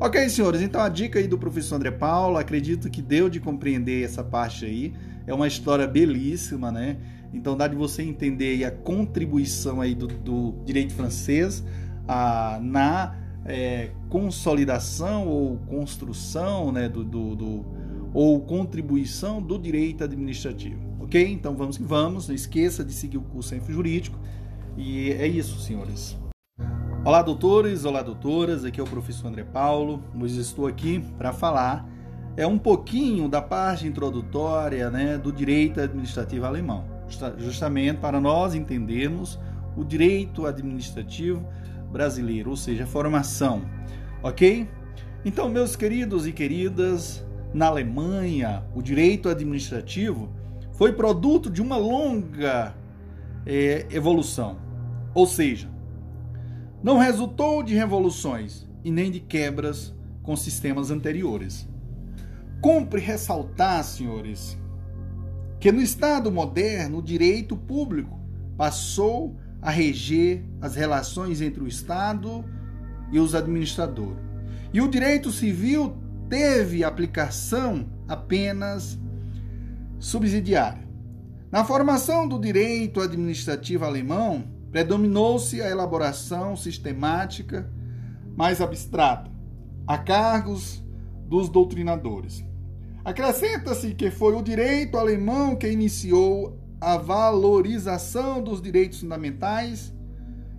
Ok, 0.00 0.28
senhores, 0.28 0.62
então 0.62 0.80
a 0.80 0.88
dica 0.88 1.18
aí 1.18 1.26
do 1.26 1.36
professor 1.36 1.74
André 1.74 1.90
Paulo, 1.90 2.38
acredito 2.38 2.88
que 2.88 3.02
deu 3.02 3.28
de 3.28 3.40
compreender 3.40 4.04
essa 4.04 4.22
parte 4.22 4.64
aí. 4.64 4.94
É 5.26 5.34
uma 5.34 5.48
história 5.48 5.86
belíssima, 5.88 6.70
né? 6.70 6.98
Então 7.32 7.56
dá 7.56 7.66
de 7.66 7.74
você 7.74 8.02
entender 8.02 8.64
a 8.64 8.70
contribuição 8.70 9.80
aí 9.80 9.94
do, 9.94 10.06
do 10.06 10.54
direito 10.64 10.94
francês 10.94 11.64
a, 12.06 12.58
na 12.62 13.16
é, 13.44 13.90
consolidação 14.08 15.26
ou 15.26 15.58
construção, 15.58 16.70
né, 16.70 16.88
do, 16.88 17.04
do, 17.04 17.34
do, 17.34 17.66
ou 18.14 18.40
contribuição 18.40 19.42
do 19.42 19.58
direito 19.58 20.04
administrativo. 20.04 20.80
Ok? 21.00 21.26
Então 21.30 21.56
vamos 21.56 21.76
que 21.76 21.82
vamos. 21.82 22.28
Não 22.28 22.34
esqueça 22.34 22.84
de 22.84 22.92
seguir 22.92 23.18
o 23.18 23.22
curso 23.22 23.54
Info 23.54 23.72
Jurídico. 23.72 24.18
E 24.78 25.10
é 25.10 25.26
isso, 25.26 25.58
senhores. 25.58 26.16
Olá, 27.04 27.20
doutores, 27.20 27.84
olá, 27.84 28.00
doutoras. 28.00 28.64
Aqui 28.64 28.78
é 28.78 28.82
o 28.82 28.86
professor 28.86 29.26
André 29.26 29.42
Paulo. 29.42 30.04
Hoje 30.16 30.40
estou 30.40 30.68
aqui 30.68 31.04
para 31.18 31.32
falar 31.32 31.84
é 32.36 32.46
um 32.46 32.56
pouquinho 32.56 33.28
da 33.28 33.42
parte 33.42 33.88
introdutória 33.88 34.88
né, 34.88 35.18
do 35.18 35.32
direito 35.32 35.80
administrativo 35.80 36.46
alemão, 36.46 36.84
justamente 37.36 37.98
para 37.98 38.20
nós 38.20 38.54
entendermos 38.54 39.40
o 39.76 39.84
direito 39.84 40.46
administrativo 40.46 41.44
brasileiro, 41.90 42.50
ou 42.50 42.56
seja, 42.56 42.86
formação, 42.86 43.62
ok? 44.22 44.68
Então, 45.24 45.48
meus 45.48 45.74
queridos 45.74 46.28
e 46.28 46.32
queridas, 46.32 47.26
na 47.52 47.66
Alemanha, 47.66 48.62
o 48.72 48.80
direito 48.80 49.28
administrativo 49.28 50.28
foi 50.70 50.92
produto 50.92 51.50
de 51.50 51.60
uma 51.60 51.76
longa 51.76 52.72
é, 53.44 53.84
evolução, 53.90 54.67
ou 55.14 55.26
seja, 55.26 55.70
não 56.82 56.98
resultou 56.98 57.62
de 57.62 57.74
revoluções 57.74 58.68
e 58.84 58.90
nem 58.90 59.10
de 59.10 59.20
quebras 59.20 59.94
com 60.22 60.36
sistemas 60.36 60.90
anteriores. 60.90 61.68
Cumpre 62.60 63.00
ressaltar, 63.00 63.82
senhores, 63.84 64.58
que 65.60 65.72
no 65.72 65.80
Estado 65.80 66.30
moderno 66.30 66.98
o 66.98 67.02
direito 67.02 67.56
público 67.56 68.18
passou 68.56 69.36
a 69.60 69.70
reger 69.70 70.44
as 70.60 70.74
relações 70.74 71.40
entre 71.40 71.62
o 71.62 71.66
Estado 71.66 72.44
e 73.10 73.18
os 73.18 73.34
administradores. 73.34 74.22
E 74.72 74.80
o 74.80 74.88
direito 74.88 75.32
civil 75.32 75.96
teve 76.28 76.84
aplicação 76.84 77.88
apenas 78.06 78.98
subsidiária. 79.98 80.86
Na 81.50 81.64
formação 81.64 82.28
do 82.28 82.38
direito 82.38 83.00
administrativo 83.00 83.84
alemão, 83.84 84.44
predominou-se 84.70 85.60
a 85.62 85.68
elaboração 85.68 86.56
sistemática 86.56 87.70
mais 88.36 88.60
abstrata, 88.60 89.30
a 89.86 89.98
cargos 89.98 90.84
dos 91.26 91.48
doutrinadores. 91.48 92.44
Acrescenta-se 93.04 93.94
que 93.94 94.10
foi 94.10 94.34
o 94.34 94.42
direito 94.42 94.96
alemão 94.96 95.56
que 95.56 95.70
iniciou 95.70 96.58
a 96.80 96.96
valorização 96.96 98.42
dos 98.42 98.60
direitos 98.60 99.00
fundamentais 99.00 99.94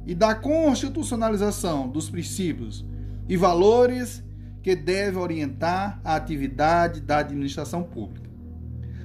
e 0.05 0.15
da 0.15 0.35
constitucionalização 0.35 1.87
dos 1.87 2.09
princípios 2.09 2.85
e 3.27 3.37
valores 3.37 4.23
que 4.61 4.75
devem 4.75 5.21
orientar 5.21 6.01
a 6.03 6.15
atividade 6.15 7.01
da 7.01 7.19
administração 7.19 7.83
pública 7.83 8.29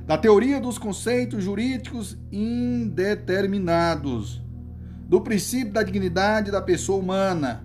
da 0.06 0.18
teoria 0.18 0.60
dos 0.60 0.76
conceitos 0.76 1.42
jurídicos 1.42 2.18
indeterminados, 2.30 4.43
do 5.14 5.20
princípio 5.20 5.72
da 5.72 5.84
dignidade 5.84 6.50
da 6.50 6.60
pessoa 6.60 6.98
humana 6.98 7.64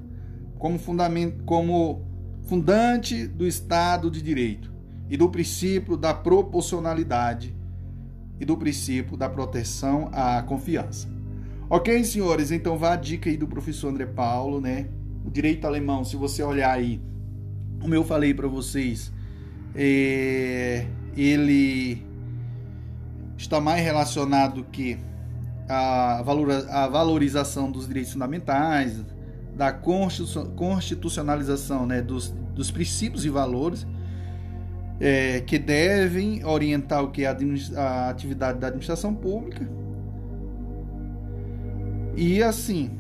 como, 0.59 0.77
fundamento, 0.77 1.43
como 1.45 2.05
fundante 2.43 3.25
do 3.25 3.47
Estado 3.47 4.11
de 4.11 4.21
Direito 4.21 4.71
e 5.09 5.17
do 5.17 5.27
princípio 5.31 5.97
da 5.97 6.13
proporcionalidade 6.13 7.57
e 8.39 8.45
do 8.45 8.55
princípio 8.55 9.17
da 9.17 9.27
proteção 9.27 10.11
à 10.13 10.43
confiança. 10.43 11.09
Ok, 11.67 12.03
senhores, 12.03 12.51
então 12.51 12.77
vá 12.77 12.93
a 12.93 12.95
dica 12.95 13.31
aí 13.31 13.35
do 13.35 13.47
professor 13.47 13.89
André 13.89 14.05
Paulo, 14.05 14.61
né? 14.61 14.87
O 15.25 15.31
direito 15.31 15.65
alemão, 15.65 16.03
se 16.03 16.15
você 16.15 16.43
olhar 16.43 16.73
aí, 16.73 17.01
como 17.81 17.95
eu 17.95 18.03
falei 18.03 18.31
para 18.31 18.47
vocês, 18.47 19.11
é, 19.73 20.85
ele 21.17 22.05
está 23.35 23.59
mais 23.59 23.83
relacionado 23.83 24.63
que 24.71 24.99
a, 25.69 26.21
valorização 26.87 27.71
dos 27.71 27.87
direitos 27.87 28.11
fundamentais, 28.11 29.01
da 29.55 29.71
constitucionalização 29.71 31.85
né, 31.85 32.01
dos, 32.01 32.33
dos 32.55 32.71
princípios 32.71 33.23
e 33.25 33.29
valores 33.29 33.85
é, 34.99 35.41
que 35.41 35.59
devem 35.59 36.43
orientar 36.45 37.03
o 37.03 37.11
que 37.11 37.23
é 37.23 37.37
a 37.75 38.09
atividade 38.09 38.57
da 38.59 38.67
administração 38.67 39.13
pública. 39.13 39.69
E 42.15 42.41
assim, 42.41 42.97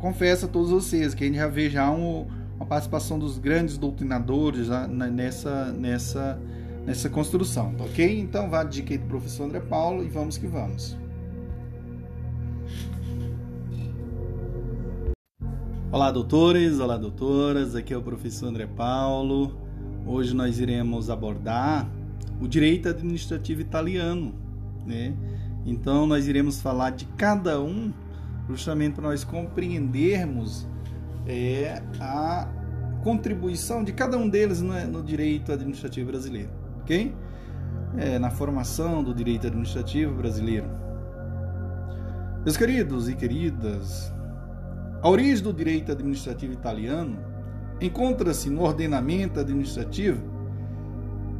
confesso 0.00 0.46
a 0.46 0.48
todos 0.48 0.70
vocês 0.70 1.14
que 1.14 1.22
a 1.24 1.26
gente 1.26 1.36
já 1.36 1.48
vê 1.48 1.68
já 1.70 1.90
um, 1.90 2.26
uma 2.56 2.66
participação 2.66 3.18
dos 3.18 3.38
grandes 3.38 3.78
doutrinadores 3.78 4.68
nessa, 4.68 5.72
nessa 5.72 6.38
nessa 6.84 7.08
construção, 7.08 7.74
ok? 7.78 8.20
Então 8.20 8.48
vá 8.48 8.60
a 8.60 8.64
dica 8.64 8.96
do 8.96 9.06
professor 9.06 9.44
André 9.44 9.60
Paulo 9.60 10.04
e 10.04 10.08
vamos 10.08 10.38
que 10.38 10.46
vamos. 10.46 10.96
Olá, 15.92 16.10
doutores, 16.10 16.78
olá, 16.78 16.96
doutoras, 16.96 17.74
aqui 17.74 17.92
é 17.92 17.96
o 17.96 18.02
professor 18.02 18.46
André 18.46 18.66
Paulo. 18.66 19.58
Hoje 20.06 20.34
nós 20.34 20.60
iremos 20.60 21.10
abordar 21.10 21.90
o 22.40 22.46
direito 22.46 22.88
administrativo 22.88 23.60
italiano, 23.60 24.32
né? 24.86 25.14
Então 25.66 26.06
nós 26.06 26.28
iremos 26.28 26.62
falar 26.62 26.90
de 26.90 27.04
cada 27.16 27.60
um, 27.60 27.92
justamente 28.48 28.94
para 28.94 29.08
nós 29.08 29.24
compreendermos 29.24 30.66
é, 31.26 31.82
a 31.98 32.48
contribuição 33.02 33.82
de 33.82 33.92
cada 33.92 34.16
um 34.16 34.28
deles 34.28 34.60
no, 34.62 34.72
no 34.86 35.02
direito 35.02 35.52
administrativo 35.52 36.10
brasileiro 36.10 36.60
ok? 36.90 37.14
É, 37.96 38.18
na 38.18 38.30
formação 38.30 39.02
do 39.02 39.14
direito 39.14 39.46
administrativo 39.46 40.14
brasileiro. 40.14 40.68
Meus 42.44 42.56
queridos 42.56 43.08
e 43.08 43.14
queridas, 43.14 44.12
a 45.02 45.08
origem 45.08 45.42
do 45.42 45.52
direito 45.52 45.92
administrativo 45.92 46.52
italiano 46.52 47.18
encontra-se 47.80 48.50
no 48.50 48.62
ordenamento 48.62 49.40
administrativo 49.40 50.22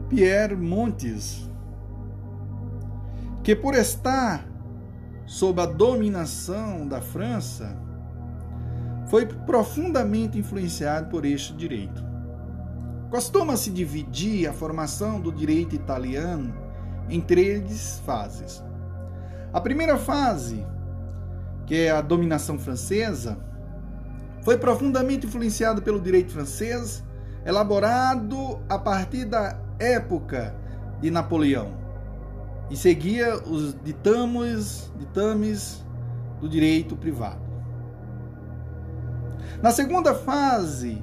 Pierre 0.09 0.57
Montes, 0.57 1.49
que 3.45 3.55
por 3.55 3.75
estar 3.75 4.45
sob 5.27 5.61
a 5.61 5.67
dominação 5.67 6.89
da 6.89 7.01
França, 7.01 7.77
foi 9.07 9.27
profundamente 9.27 10.39
influenciado 10.39 11.09
por 11.09 11.25
este 11.25 11.53
direito. 11.53 12.05
Costuma-se 13.11 13.71
dividir 13.71 14.49
a 14.49 14.53
formação 14.53 15.21
do 15.21 15.33
direito 15.33 15.75
italiano 15.75 16.53
em 17.09 17.21
três 17.21 18.01
fases. 18.05 18.63
A 19.53 19.61
primeira 19.61 19.97
fase, 19.97 20.65
que 21.67 21.75
é 21.75 21.91
a 21.91 22.01
dominação 22.01 22.59
francesa, 22.59 23.39
foi 24.43 24.57
profundamente 24.57 25.27
influenciada 25.27 25.81
pelo 25.81 26.01
direito 26.01 26.33
francês, 26.33 27.05
elaborado 27.45 28.61
a 28.69 28.79
partir 28.79 29.25
da 29.25 29.59
época 29.79 30.55
de 31.01 31.11
Napoleão 31.11 31.79
e 32.71 32.77
seguia 32.77 33.37
os 33.37 33.75
ditames, 33.83 34.93
ditames 34.97 35.85
do 36.41 36.49
direito 36.49 36.97
privado. 36.97 37.51
Na 39.61 39.73
segunda 39.73 40.15
fase, 40.15 41.03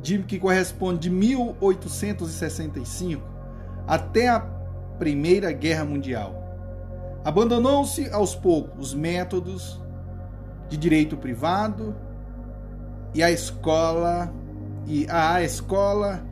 de, 0.00 0.22
que 0.22 0.38
corresponde 0.38 1.00
de 1.00 1.10
1865 1.10 3.22
até 3.86 4.28
a 4.28 4.40
Primeira 4.98 5.52
Guerra 5.52 5.84
Mundial, 5.84 6.34
abandonou-se 7.24 8.08
aos 8.10 8.34
poucos 8.34 8.88
os 8.88 8.94
métodos 8.94 9.80
de 10.68 10.76
direito 10.76 11.16
privado 11.16 11.94
e 13.14 13.22
a 13.22 13.30
escola 13.30 14.32
e 14.86 15.06
a 15.10 15.42
escola 15.42 16.24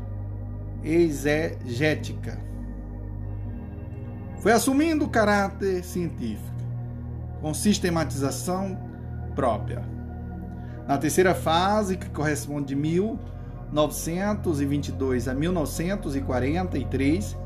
exegética 0.83 2.47
foi 4.47 4.53
assumindo 4.53 5.09
caráter 5.09 5.83
científico, 5.83 6.55
com 7.41 7.53
sistematização 7.53 8.79
própria. 9.35 9.83
Na 10.87 10.97
terceira 10.97 11.35
fase, 11.35 11.97
que 11.97 12.09
corresponde 12.11 12.69
de 12.69 12.77
1922 12.77 15.27
a 15.27 15.35
1943, 15.35 17.37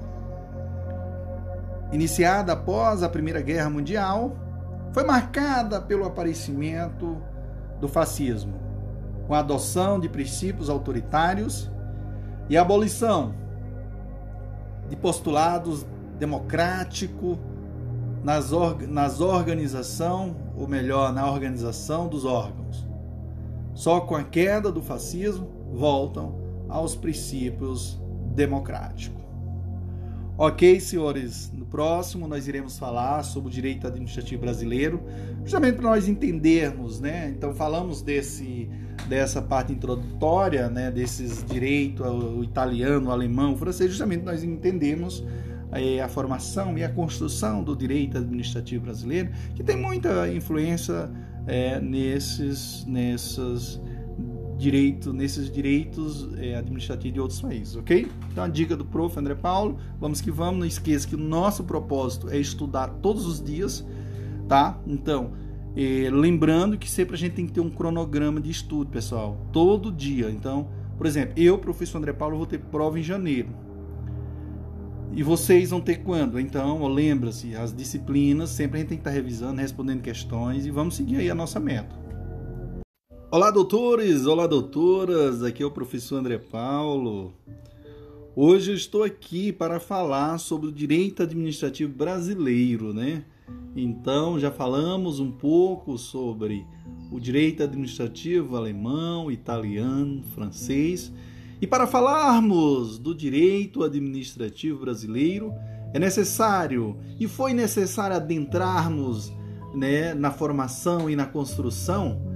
iniciada 1.91 2.53
após 2.53 3.03
a 3.03 3.09
Primeira 3.09 3.41
Guerra 3.41 3.71
Mundial, 3.71 4.37
foi 4.93 5.03
marcada 5.03 5.81
pelo 5.81 6.05
aparecimento 6.05 7.17
do 7.81 7.89
fascismo, 7.89 8.61
com 9.31 9.35
a 9.37 9.39
adoção 9.39 10.01
de 10.01 10.09
princípios 10.09 10.69
autoritários 10.69 11.71
e 12.49 12.57
a 12.57 12.63
abolição 12.63 13.33
de 14.89 14.97
postulados 14.97 15.87
democrático 16.19 17.39
nas, 18.25 18.51
or 18.51 18.77
nas 18.89 19.21
organização, 19.21 20.35
ou 20.57 20.67
melhor, 20.67 21.13
na 21.13 21.31
organização 21.31 22.09
dos 22.09 22.25
órgãos. 22.25 22.85
Só 23.73 24.01
com 24.01 24.17
a 24.17 24.25
queda 24.25 24.73
do 24.73 24.83
fascismo 24.83 25.49
voltam 25.73 26.35
aos 26.69 26.97
princípios 26.97 28.03
democráticos. 28.35 29.20
Ok, 30.43 30.81
senhores, 30.81 31.53
no 31.53 31.67
próximo 31.67 32.27
nós 32.27 32.49
iremos 32.49 32.79
falar 32.79 33.23
sobre 33.25 33.51
o 33.51 33.53
direito 33.53 33.87
administrativo 33.87 34.41
brasileiro, 34.41 35.03
justamente 35.43 35.75
para 35.75 35.91
nós 35.91 36.09
entendermos, 36.09 36.99
né? 36.99 37.29
Então 37.37 37.53
falamos 37.55 38.01
desse 38.01 38.67
dessa 39.07 39.43
parte 39.43 39.71
introdutória, 39.71 40.71
né, 40.71 40.91
desses 40.91 41.45
direitos, 41.45 42.07
o 42.07 42.43
italiano, 42.43 43.11
o 43.11 43.13
alemão, 43.13 43.53
o 43.53 43.57
francês, 43.59 43.91
justamente 43.91 44.25
nós 44.25 44.43
entendemos 44.43 45.23
a 46.03 46.09
formação 46.09 46.79
e 46.79 46.83
a 46.83 46.89
construção 46.89 47.63
do 47.63 47.77
direito 47.77 48.17
administrativo 48.17 48.85
brasileiro, 48.85 49.31
que 49.55 49.63
tem 49.63 49.77
muita 49.77 50.27
influência 50.33 51.11
é, 51.47 51.79
nesses, 51.81 52.87
nesses, 52.87 53.79
direito, 54.61 55.13
nesses 55.13 55.51
direitos 55.51 56.29
é, 56.37 56.55
administrativos 56.55 57.15
de 57.15 57.21
outros 57.21 57.41
países, 57.41 57.77
ok? 57.77 58.07
Então 58.31 58.45
a 58.45 58.49
dica 58.49 58.77
do 58.77 58.85
prof. 58.85 59.19
André 59.19 59.35
Paulo, 59.35 59.79
vamos 59.99 60.21
que 60.21 60.31
vamos, 60.31 60.61
não 60.61 60.67
esqueça 60.67 61.09
que 61.09 61.15
o 61.15 61.19
nosso 61.19 61.65
propósito 61.65 62.29
é 62.29 62.39
estudar 62.39 62.89
todos 63.03 63.27
os 63.27 63.43
dias, 63.43 63.85
tá? 64.49 64.79
Então, 64.87 65.33
é, 65.75 66.09
lembrando 66.11 66.77
que 66.77 66.91
sempre 66.91 67.15
a 67.15 67.19
gente 67.19 67.33
tem 67.33 67.47
que 67.47 67.53
ter 67.53 67.61
um 67.61 67.71
cronograma 67.71 68.41
de 68.41 68.51
estudo, 68.51 68.91
pessoal, 68.91 69.47
todo 69.53 69.91
dia. 69.91 70.31
Então, 70.31 70.69
por 70.97 71.07
exemplo, 71.07 71.33
eu, 71.37 71.57
professor 71.59 71.99
André 71.99 72.13
Paulo, 72.13 72.37
vou 72.37 72.47
ter 72.47 72.59
prova 72.59 72.99
em 72.99 73.03
janeiro. 73.03 73.49
E 75.13 75.23
vocês 75.23 75.71
vão 75.71 75.81
ter 75.81 75.97
quando? 75.97 76.39
Então, 76.39 76.87
lembra-se, 76.87 77.57
as 77.57 77.75
disciplinas, 77.75 78.51
sempre 78.51 78.77
a 78.77 78.81
gente 78.81 78.89
tem 78.91 78.99
que 78.99 79.03
estar 79.03 79.11
revisando, 79.11 79.61
respondendo 79.61 80.03
questões 80.03 80.67
e 80.67 80.71
vamos 80.71 80.95
seguir 80.95 81.17
aí 81.17 81.31
a 81.31 81.35
nossa 81.35 81.59
meta. 81.59 82.10
Olá, 83.33 83.49
doutores! 83.53 84.27
Olá, 84.27 84.45
doutoras! 84.45 85.45
Aqui 85.45 85.63
é 85.63 85.67
o 85.67 85.71
professor 85.71 86.17
André 86.17 86.37
Paulo. 86.37 87.33
Hoje 88.35 88.73
eu 88.73 88.75
estou 88.75 89.05
aqui 89.05 89.53
para 89.53 89.79
falar 89.79 90.37
sobre 90.39 90.67
o 90.67 90.73
direito 90.73 91.23
administrativo 91.23 91.95
brasileiro, 91.95 92.93
né? 92.93 93.25
Então, 93.77 94.37
já 94.37 94.51
falamos 94.51 95.21
um 95.21 95.31
pouco 95.31 95.97
sobre 95.97 96.67
o 97.09 97.21
direito 97.21 97.63
administrativo 97.63 98.57
alemão, 98.57 99.31
italiano, 99.31 100.25
francês 100.35 101.13
e 101.61 101.69
para 101.69 101.87
falarmos 101.87 102.99
do 102.99 103.15
direito 103.15 103.85
administrativo 103.85 104.81
brasileiro, 104.81 105.55
é 105.95 106.01
necessário 106.01 106.97
e 107.21 107.29
foi 107.29 107.55
necessário 107.55 108.17
adentrarmos 108.17 109.33
né, 109.73 110.15
na 110.15 110.33
formação 110.33 111.09
e 111.09 111.15
na 111.15 111.27
construção 111.27 112.30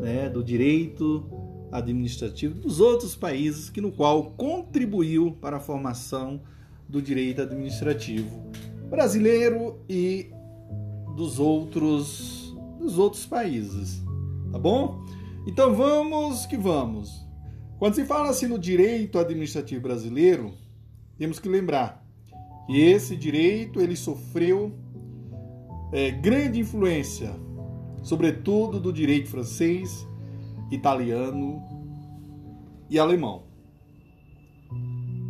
né, 0.00 0.28
do 0.28 0.42
direito 0.42 1.24
administrativo 1.70 2.54
dos 2.54 2.80
outros 2.80 3.14
países 3.14 3.70
que 3.70 3.80
no 3.80 3.92
qual 3.92 4.32
contribuiu 4.32 5.36
para 5.40 5.58
a 5.58 5.60
formação 5.60 6.40
do 6.88 7.00
direito 7.00 7.42
administrativo 7.42 8.50
brasileiro 8.88 9.78
e 9.88 10.30
dos 11.14 11.38
outros 11.38 12.40
dos 12.78 12.98
outros 12.98 13.26
países, 13.26 14.02
tá 14.50 14.58
bom? 14.58 15.04
Então 15.46 15.74
vamos 15.74 16.46
que 16.46 16.56
vamos. 16.56 17.26
Quando 17.78 17.94
se 17.94 18.04
fala 18.04 18.30
assim 18.30 18.46
no 18.46 18.58
direito 18.58 19.18
administrativo 19.18 19.82
brasileiro, 19.82 20.54
temos 21.18 21.38
que 21.38 21.48
lembrar 21.48 22.02
que 22.66 22.80
esse 22.80 23.14
direito 23.16 23.80
ele 23.80 23.96
sofreu 23.96 24.72
é, 25.92 26.10
grande 26.10 26.58
influência, 26.58 27.34
sobretudo 28.02 28.80
do 28.80 28.92
direito 28.92 29.28
francês, 29.28 30.06
italiano 30.70 31.62
e 32.88 32.98
alemão. 32.98 33.44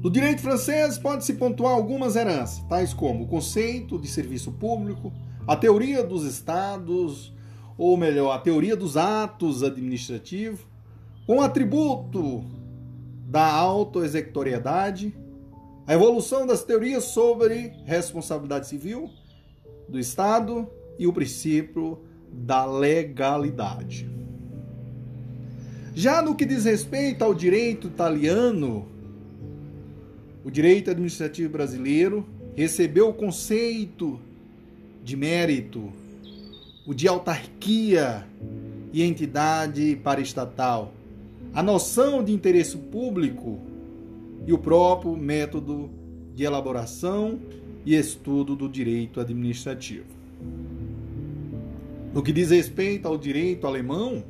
No 0.02 0.10
direito 0.10 0.40
francês 0.40 0.98
pode-se 0.98 1.34
pontuar 1.34 1.74
algumas 1.74 2.16
heranças, 2.16 2.64
tais 2.68 2.94
como 2.94 3.24
o 3.24 3.28
conceito 3.28 3.98
de 3.98 4.08
serviço 4.08 4.52
público, 4.52 5.12
a 5.46 5.54
teoria 5.56 6.02
dos 6.02 6.24
estados, 6.24 7.34
ou 7.76 7.96
melhor, 7.96 8.32
a 8.32 8.38
teoria 8.38 8.76
dos 8.76 8.96
atos 8.96 9.62
administrativos, 9.62 10.60
com 11.26 11.36
o 11.36 11.40
atributo 11.42 12.44
da 13.26 13.46
autoexecutoriedade, 13.52 15.14
a 15.86 15.94
evolução 15.94 16.46
das 16.46 16.64
teorias 16.64 17.04
sobre 17.04 17.72
responsabilidade 17.84 18.68
civil 18.68 19.10
do 19.88 19.98
Estado 19.98 20.68
e 20.98 21.06
o 21.06 21.12
princípio 21.12 22.00
da 22.32 22.64
legalidade. 22.64 24.08
Já 25.94 26.22
no 26.22 26.34
que 26.34 26.44
diz 26.44 26.64
respeito 26.64 27.22
ao 27.22 27.34
direito 27.34 27.88
italiano, 27.88 28.86
o 30.44 30.50
direito 30.50 30.90
administrativo 30.90 31.50
brasileiro 31.50 32.26
recebeu 32.54 33.08
o 33.08 33.14
conceito 33.14 34.20
de 35.02 35.16
mérito, 35.16 35.92
o 36.86 36.94
de 36.94 37.06
autarquia 37.08 38.26
e 38.92 39.02
entidade 39.02 39.96
paraestatal 40.02 40.92
a 41.52 41.62
noção 41.62 42.22
de 42.22 42.32
interesse 42.32 42.76
público 42.76 43.58
e 44.46 44.52
o 44.52 44.58
próprio 44.58 45.16
método 45.16 45.90
de 46.34 46.44
elaboração 46.44 47.40
e 47.84 47.94
estudo 47.94 48.54
do 48.54 48.68
direito 48.68 49.20
administrativo. 49.20 50.06
No 52.12 52.22
que 52.22 52.32
diz 52.32 52.50
respeito 52.50 53.06
ao 53.06 53.16
direito 53.16 53.66
alemão, 53.66 54.24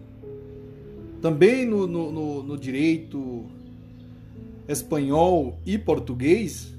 também 1.22 1.66
no, 1.66 1.86
no, 1.86 2.12
no, 2.12 2.42
no 2.42 2.58
direito 2.58 3.46
espanhol 4.68 5.58
e 5.64 5.78
português, 5.78 6.74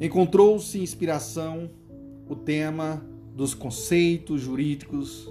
encontrou-se 0.00 0.78
inspiração 0.78 1.70
o 2.28 2.34
tema 2.34 3.04
dos 3.34 3.54
conceitos 3.54 4.40
jurídicos 4.40 5.28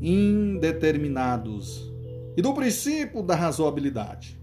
indeterminados 0.00 1.92
e 2.36 2.42
do 2.42 2.52
princípio 2.54 3.22
da 3.22 3.34
razoabilidade. 3.34 4.38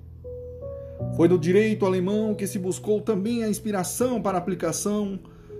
Foi 1.15 1.27
no 1.27 1.37
direito 1.37 1.85
alemão 1.85 2.35
que 2.35 2.45
se 2.47 2.59
buscou 2.59 3.01
também 3.01 3.43
a 3.43 3.49
inspiração 3.49 4.21
para 4.21 4.37
a 4.37 4.41
aplicação 4.41 5.19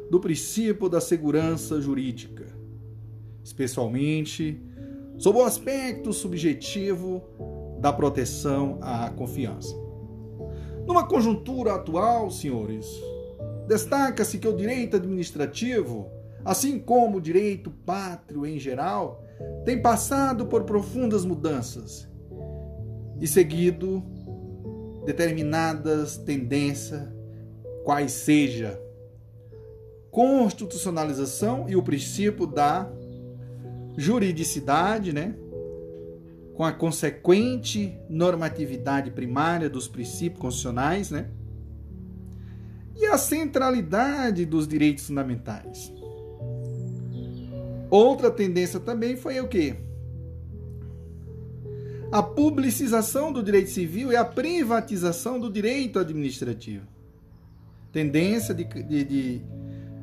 do 0.09 0.19
princípio 0.19 0.87
da 0.89 1.01
segurança 1.01 1.81
jurídica, 1.81 2.45
especialmente 3.49 4.62
sob 5.17 5.39
o 5.39 5.43
aspecto 5.43 6.13
subjetivo 6.13 7.23
da 7.79 7.91
proteção 7.91 8.77
à 8.81 9.09
confiança. 9.09 9.75
Numa 10.85 11.07
conjuntura 11.07 11.73
atual, 11.73 12.29
senhores, 12.29 12.85
destaca-se 13.67 14.38
que 14.38 14.47
o 14.47 14.55
direito 14.55 14.97
administrativo, 14.97 16.09
assim 16.45 16.79
como 16.79 17.17
o 17.17 17.21
direito 17.21 17.71
pátrio 17.71 18.45
em 18.45 18.59
geral, 18.59 19.23
tem 19.65 19.81
passado 19.81 20.45
por 20.45 20.63
profundas 20.63 21.25
mudanças 21.25 22.07
e 23.19 23.27
seguido 23.27 24.03
determinadas 25.05 26.17
tendências, 26.17 27.01
quais 27.83 28.12
seja 28.12 28.79
constitucionalização 30.12 31.67
e 31.69 31.75
o 31.75 31.83
princípio 31.83 32.45
da 32.47 32.91
juridicidade, 33.99 35.12
né? 35.12 35.35
com 36.59 36.65
a 36.65 36.73
consequente 36.73 37.97
normatividade 38.09 39.12
primária 39.12 39.69
dos 39.69 39.88
princípios 39.88 40.41
constitucionais, 40.41 41.09
né? 41.09 41.29
E 42.97 43.05
a 43.05 43.17
centralidade 43.17 44.45
dos 44.45 44.67
direitos 44.67 45.07
fundamentais. 45.07 45.89
Outra 47.89 48.29
tendência 48.29 48.77
também 48.77 49.15
foi 49.15 49.39
o 49.39 49.47
quê? 49.47 49.77
A 52.12 52.21
publicização 52.21 53.31
do 53.31 53.41
direito 53.41 53.69
civil 53.69 54.12
e 54.12 54.17
a 54.17 54.25
privatização 54.25 55.39
do 55.39 55.49
direito 55.49 55.97
administrativo. 55.97 56.85
Tendência 57.93 58.53
de, 58.53 58.65
de, 58.65 59.03
de, 59.05 59.41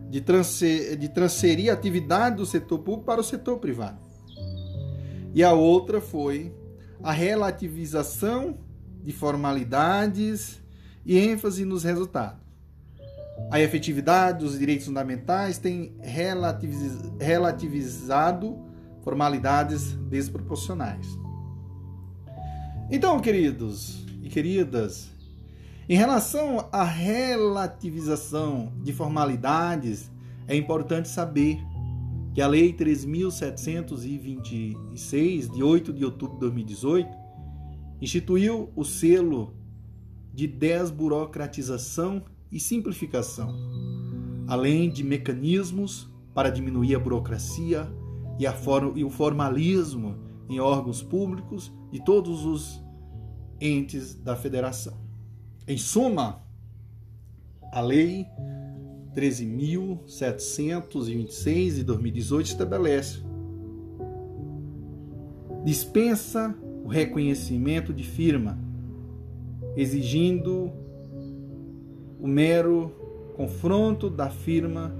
de, 0.08 0.20
transfer, 0.20 0.96
de 0.96 1.08
transferir 1.08 1.70
a 1.70 1.74
atividade 1.74 2.36
do 2.36 2.46
setor 2.46 2.78
público 2.78 3.04
para 3.04 3.20
o 3.20 3.24
setor 3.24 3.58
privado. 3.58 3.98
E 5.34 5.42
a 5.44 5.52
outra 5.52 6.00
foi 6.00 6.54
a 7.02 7.12
relativização 7.12 8.58
de 9.02 9.12
formalidades 9.12 10.62
e 11.04 11.18
ênfase 11.18 11.64
nos 11.64 11.84
resultados. 11.84 12.40
A 13.50 13.60
efetividade 13.60 14.38
dos 14.38 14.58
direitos 14.58 14.86
fundamentais 14.86 15.58
tem 15.58 15.94
relativizado 17.18 18.58
formalidades 19.02 19.92
desproporcionais. 20.08 21.06
Então, 22.90 23.20
queridos 23.20 24.06
e 24.22 24.28
queridas, 24.28 25.10
em 25.88 25.96
relação 25.96 26.68
à 26.72 26.82
relativização 26.82 28.72
de 28.82 28.92
formalidades, 28.92 30.10
é 30.48 30.56
importante 30.56 31.08
saber 31.08 31.60
que 32.34 32.42
a 32.42 32.48
Lei 32.48 32.72
3.726, 32.72 35.54
de 35.54 35.62
8 35.62 35.92
de 35.92 36.04
outubro 36.04 36.34
de 36.34 36.40
2018, 36.40 37.08
instituiu 38.00 38.68
o 38.74 38.84
selo 38.84 39.54
de 40.34 40.48
desburocratização 40.48 42.24
e 42.50 42.58
simplificação, 42.58 43.54
além 44.48 44.90
de 44.90 45.04
mecanismos 45.04 46.12
para 46.34 46.50
diminuir 46.50 46.96
a 46.96 46.98
burocracia 46.98 47.88
e, 48.38 48.46
a 48.46 48.52
for 48.52 48.92
e 48.96 49.04
o 49.04 49.08
formalismo 49.08 50.18
em 50.48 50.60
órgãos 50.60 51.02
públicos 51.02 51.72
de 51.90 52.04
todos 52.04 52.44
os 52.44 52.84
entes 53.60 54.14
da 54.14 54.36
federação. 54.36 55.05
Em 55.68 55.76
suma, 55.76 56.40
a 57.72 57.80
lei 57.80 58.24
13.726 59.16 61.74
de 61.74 61.82
2018 61.82 62.46
estabelece 62.46 63.18
dispensa 65.64 66.56
o 66.84 66.86
reconhecimento 66.86 67.92
de 67.92 68.04
firma, 68.04 68.56
exigindo 69.76 70.70
o 72.20 72.28
mero 72.28 72.92
confronto 73.34 74.08
da 74.08 74.30
firma 74.30 74.94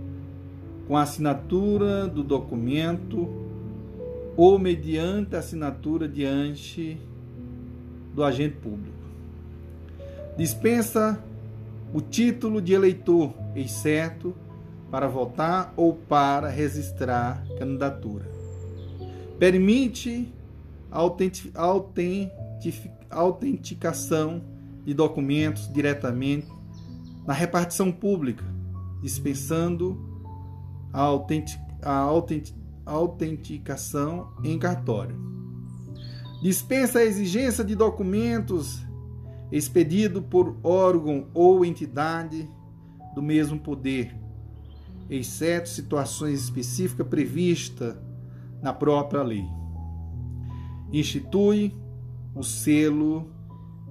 com 0.88 0.96
a 0.96 1.02
assinatura 1.02 2.09
do 2.09 2.24
documento 2.24 3.29
ou 4.37 4.59
mediante 4.59 5.37
a 5.37 5.38
assinatura 5.38 6.09
diante 6.09 6.98
do 8.12 8.24
agente 8.24 8.57
público. 8.57 8.95
Dispensa 10.37 11.18
o 11.94 12.01
título 12.01 12.61
de 12.61 12.75
eleitor, 12.75 13.33
exceto 13.55 14.35
para 14.90 15.09
votar 15.09 15.72
ou 15.77 15.94
para 15.94 16.49
registrar 16.49 17.42
candidatura. 17.59 18.31
Permite 19.38 20.33
a 20.90 21.01
autenticação 23.11 24.42
de 24.85 24.94
documentos 24.94 25.72
diretamente 25.72 26.49
na 27.27 27.33
repartição 27.33 27.90
pública, 27.90 28.44
dispensando 29.03 29.99
a, 30.92 31.03
autenticação 32.85 34.33
em 34.44 34.59
cartório. 34.59 35.16
Dispensa 36.42 37.01
a 37.01 37.05
exigência 37.05 37.64
de 37.64 37.75
documentos 37.75 38.86
expedido 39.50 40.22
por 40.22 40.56
órgão 40.62 41.28
ou 41.32 41.64
entidade 41.64 42.48
do 43.14 43.22
mesmo 43.22 43.59
poder, 43.59 44.14
exceto 45.09 45.68
situações 45.68 46.42
específicas 46.42 47.06
previstas 47.06 47.96
na 48.62 48.72
própria 48.72 49.22
lei. 49.22 49.44
Institui 50.92 51.74
o 52.35 52.42
selo 52.42 53.30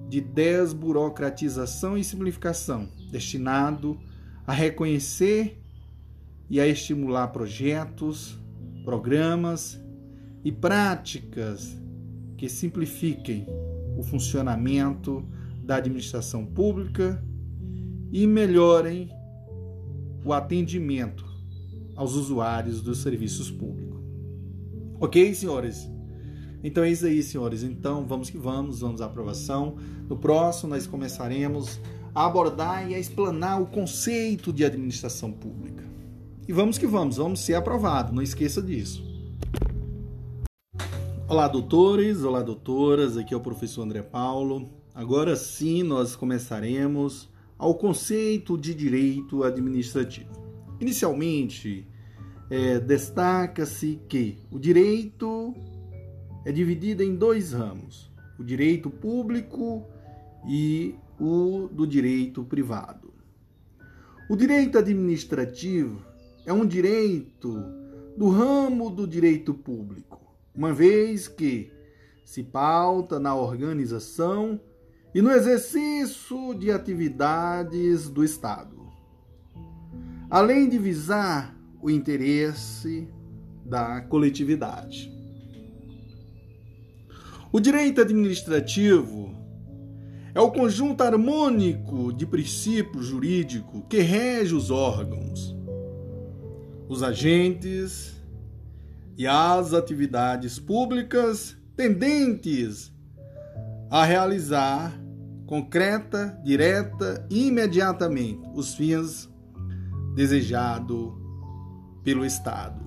de 0.08 0.20
desburocratização 0.20 1.98
e 1.98 2.04
simplificação, 2.04 2.88
destinado 3.10 3.98
a 4.46 4.52
reconhecer 4.52 5.60
e 6.48 6.60
a 6.60 6.66
estimular 6.66 7.28
projetos, 7.28 8.38
programas 8.84 9.80
e 10.44 10.52
práticas 10.52 11.76
que 12.36 12.48
simplifiquem 12.48 13.46
o 13.96 14.02
funcionamento 14.02 15.26
da 15.66 15.76
administração 15.76 16.46
pública 16.46 17.20
e 18.12 18.24
melhorem 18.24 19.10
o 20.24 20.32
atendimento 20.32 21.26
aos 21.96 22.14
usuários 22.14 22.80
dos 22.80 22.98
serviços 22.98 23.50
públicos. 23.50 24.00
Ok, 25.00 25.34
senhores? 25.34 25.88
Então 26.62 26.84
é 26.84 26.90
isso 26.90 27.04
aí, 27.04 27.20
senhores. 27.22 27.64
Então 27.64 28.06
vamos 28.06 28.30
que 28.30 28.38
vamos, 28.38 28.80
vamos 28.80 29.00
à 29.00 29.06
aprovação. 29.06 29.76
No 30.08 30.16
próximo 30.16 30.70
nós 30.70 30.86
começaremos 30.86 31.80
a 32.14 32.24
abordar 32.24 32.88
e 32.88 32.94
a 32.94 32.98
explanar 32.98 33.60
o 33.60 33.66
conceito 33.66 34.52
de 34.52 34.64
administração 34.64 35.32
pública. 35.32 35.84
E 36.46 36.52
vamos 36.52 36.78
que 36.78 36.86
vamos, 36.86 37.16
vamos 37.16 37.40
ser 37.40 37.54
aprovados, 37.54 38.14
não 38.14 38.22
esqueça 38.22 38.62
disso. 38.62 39.04
Olá, 41.28 41.48
doutores, 41.48 42.22
olá, 42.22 42.40
doutoras, 42.40 43.16
aqui 43.16 43.34
é 43.34 43.36
o 43.36 43.40
professor 43.40 43.82
André 43.82 44.00
Paulo. 44.00 44.70
Agora 44.96 45.36
sim 45.36 45.82
nós 45.82 46.16
começaremos 46.16 47.28
ao 47.58 47.74
conceito 47.74 48.56
de 48.56 48.72
direito 48.72 49.44
administrativo. 49.44 50.30
Inicialmente, 50.80 51.86
é, 52.48 52.80
destaca-se 52.80 54.00
que 54.08 54.38
o 54.50 54.58
direito 54.58 55.54
é 56.46 56.50
dividido 56.50 57.02
em 57.02 57.14
dois 57.14 57.52
ramos: 57.52 58.10
o 58.38 58.42
direito 58.42 58.88
público 58.88 59.84
e 60.48 60.94
o 61.20 61.68
do 61.70 61.86
direito 61.86 62.42
privado. 62.42 63.12
O 64.30 64.34
direito 64.34 64.78
administrativo 64.78 66.00
é 66.46 66.54
um 66.54 66.64
direito 66.64 67.62
do 68.16 68.30
ramo 68.30 68.88
do 68.88 69.06
direito 69.06 69.52
público, 69.52 70.34
uma 70.54 70.72
vez 70.72 71.28
que 71.28 71.70
se 72.24 72.42
pauta 72.42 73.20
na 73.20 73.34
organização 73.34 74.58
e 75.16 75.22
no 75.22 75.30
exercício 75.30 76.52
de 76.52 76.70
atividades 76.70 78.06
do 78.06 78.22
Estado, 78.22 78.76
além 80.28 80.68
de 80.68 80.76
visar 80.76 81.56
o 81.80 81.90
interesse 81.90 83.08
da 83.64 84.02
coletividade. 84.02 85.10
O 87.50 87.58
direito 87.58 88.02
administrativo 88.02 89.34
é 90.34 90.40
o 90.42 90.50
conjunto 90.50 91.00
harmônico 91.00 92.12
de 92.12 92.26
princípios 92.26 93.06
jurídicos 93.06 93.84
que 93.88 94.00
rege 94.00 94.54
os 94.54 94.70
órgãos, 94.70 95.56
os 96.90 97.02
agentes 97.02 98.22
e 99.16 99.26
as 99.26 99.72
atividades 99.72 100.58
públicas 100.58 101.56
tendentes 101.74 102.92
a 103.90 104.04
realizar 104.04 105.05
concreta, 105.46 106.38
direta 106.44 107.26
e 107.30 107.46
imediatamente 107.46 108.40
os 108.54 108.74
fins 108.74 109.30
desejados 110.14 111.12
pelo 112.02 112.24
Estado. 112.24 112.84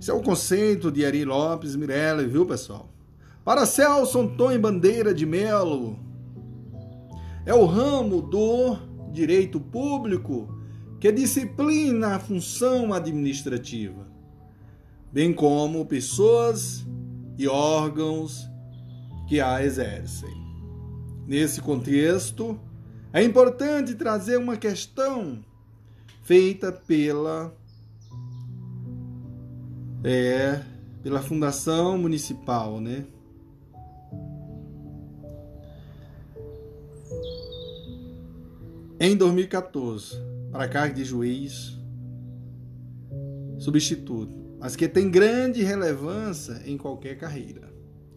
Esse 0.00 0.10
é 0.10 0.14
o 0.14 0.22
conceito 0.22 0.90
de 0.90 1.04
Ari 1.04 1.24
Lopes 1.24 1.76
Mirella, 1.76 2.26
viu, 2.26 2.44
pessoal? 2.46 2.88
Para 3.44 3.66
Celso 3.66 4.20
Antônio 4.20 4.60
Bandeira 4.60 5.12
de 5.12 5.26
Melo, 5.26 5.98
é 7.44 7.54
o 7.54 7.66
ramo 7.66 8.22
do 8.22 8.76
direito 9.12 9.60
público 9.60 10.48
que 11.00 11.10
disciplina 11.10 12.14
a 12.14 12.18
função 12.20 12.92
administrativa, 12.92 14.06
bem 15.12 15.32
como 15.32 15.84
pessoas 15.86 16.86
e 17.36 17.48
órgãos 17.48 18.48
que 19.28 19.40
a 19.40 19.64
exercem. 19.64 20.41
Nesse 21.32 21.62
contexto, 21.62 22.60
é 23.10 23.22
importante 23.22 23.94
trazer 23.94 24.36
uma 24.36 24.54
questão 24.54 25.42
feita 26.22 26.70
pela 26.70 27.56
é, 30.04 30.62
pela 31.02 31.22
Fundação 31.22 31.96
Municipal, 31.96 32.82
né? 32.82 33.06
Em 39.00 39.16
2014, 39.16 40.14
para 40.50 40.68
cargo 40.68 40.96
de 40.96 41.04
juiz 41.06 41.80
substituto, 43.58 44.34
mas 44.60 44.76
que 44.76 44.86
tem 44.86 45.10
grande 45.10 45.62
relevância 45.62 46.62
em 46.66 46.76
qualquer 46.76 47.16
carreira. 47.16 47.72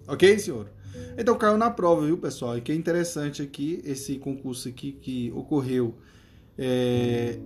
Ok, 0.05 0.37
senhor? 0.37 0.74
Então 1.17 1.37
caiu 1.37 1.57
na 1.57 1.69
prova, 1.71 2.05
viu, 2.05 2.17
pessoal? 2.17 2.57
E 2.57 2.61
que 2.61 2.71
é 2.71 2.75
interessante 2.75 3.41
aqui 3.41 3.81
esse 3.85 4.17
concurso 4.17 4.67
aqui 4.67 4.91
que 4.91 5.31
ocorreu 5.33 5.95
é, 6.57 7.39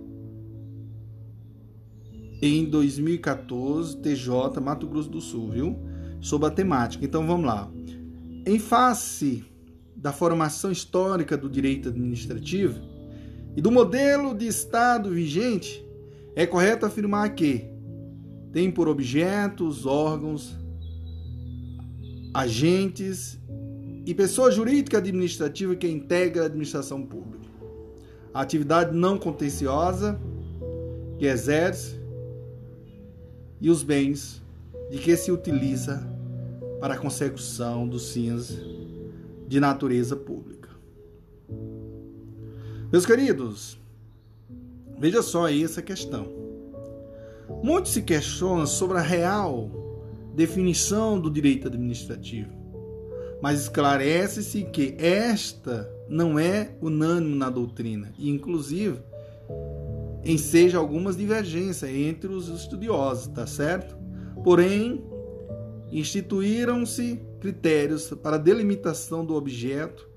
em 2.42 2.64
2014, 2.64 3.98
TJ 3.98 4.60
Mato 4.60 4.86
Grosso 4.86 5.10
do 5.10 5.20
Sul, 5.20 5.50
viu? 5.50 5.78
Sobre 6.20 6.48
a 6.48 6.50
temática. 6.50 7.04
Então 7.04 7.26
vamos 7.26 7.46
lá. 7.46 7.70
Em 8.46 8.58
face 8.58 9.44
da 9.94 10.12
formação 10.12 10.72
histórica 10.72 11.36
do 11.36 11.48
direito 11.48 11.90
administrativo 11.90 12.80
e 13.56 13.60
do 13.60 13.70
modelo 13.70 14.34
de 14.34 14.46
Estado 14.46 15.10
vigente, 15.10 15.84
é 16.34 16.46
correto 16.46 16.86
afirmar 16.86 17.34
que 17.34 17.68
tem 18.52 18.70
por 18.70 18.88
objetos, 18.88 19.84
órgãos, 19.84 20.56
agentes 22.32 23.39
e 24.06 24.14
pessoa 24.14 24.50
jurídica 24.50 24.98
administrativa 24.98 25.76
que 25.76 25.88
integra 25.88 26.42
a 26.42 26.46
administração 26.46 27.04
pública. 27.04 27.48
A 28.32 28.40
atividade 28.40 28.96
não 28.96 29.18
contenciosa 29.18 30.20
que 31.18 31.26
exerce 31.26 32.00
e 33.60 33.68
os 33.68 33.82
bens 33.82 34.40
de 34.90 34.98
que 34.98 35.16
se 35.16 35.30
utiliza 35.30 36.02
para 36.80 36.94
a 36.94 36.98
consecução 36.98 37.86
dos 37.86 38.12
fins 38.12 38.58
de 39.46 39.60
natureza 39.60 40.16
pública. 40.16 40.70
Meus 42.90 43.04
queridos, 43.04 43.78
veja 44.98 45.22
só 45.22 45.46
aí 45.46 45.62
essa 45.62 45.82
questão. 45.82 46.26
Muito 47.62 47.88
se 47.88 48.02
questiona 48.02 48.64
sobre 48.64 48.96
a 48.98 49.02
real 49.02 49.70
definição 50.34 51.20
do 51.20 51.30
direito 51.30 51.68
administrativo, 51.68 52.50
mas 53.42 53.62
esclarece-se 53.62 54.64
que 54.64 54.94
esta 54.98 55.90
não 56.08 56.38
é 56.38 56.72
unânime 56.80 57.36
na 57.36 57.48
doutrina 57.48 58.12
e, 58.18 58.28
inclusive, 58.28 58.98
enseja 60.24 60.78
algumas 60.78 61.16
divergências 61.16 61.90
entre 61.90 62.30
os 62.30 62.48
estudiosos, 62.48 63.28
tá 63.28 63.46
certo? 63.46 63.96
Porém, 64.44 65.02
instituíram-se 65.90 67.20
critérios 67.40 68.10
para 68.22 68.36
delimitação 68.36 69.24
do 69.24 69.34
objeto 69.34 70.08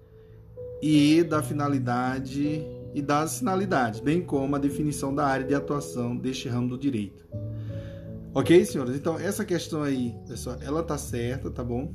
e 0.82 1.24
da 1.24 1.42
finalidade 1.42 2.66
e 2.94 3.02
das 3.02 3.40
finalidades, 3.40 4.00
bem 4.00 4.22
como 4.22 4.56
a 4.56 4.60
definição 4.60 5.16
da 5.16 5.26
área 5.26 5.46
de 5.46 5.56
atuação 5.56 6.16
deste 6.16 6.48
ramo 6.48 6.70
do 6.70 6.78
direito. 6.78 7.26
Ok, 8.36 8.66
senhores? 8.66 8.96
Então, 8.96 9.18
essa 9.18 9.46
questão 9.46 9.84
aí, 9.84 10.14
pessoal, 10.28 10.58
ela 10.62 10.84
tá 10.84 10.98
certa, 10.98 11.50
tá 11.50 11.64
bom? 11.64 11.94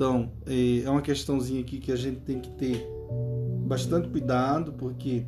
Então, 0.00 0.32
é, 0.46 0.80
é 0.80 0.88
uma 0.90 1.02
questãozinha 1.02 1.60
aqui 1.60 1.78
que 1.78 1.92
a 1.92 1.96
gente 1.96 2.20
tem 2.20 2.40
que 2.40 2.50
ter 2.52 2.88
bastante 3.66 4.08
cuidado, 4.08 4.72
porque 4.72 5.26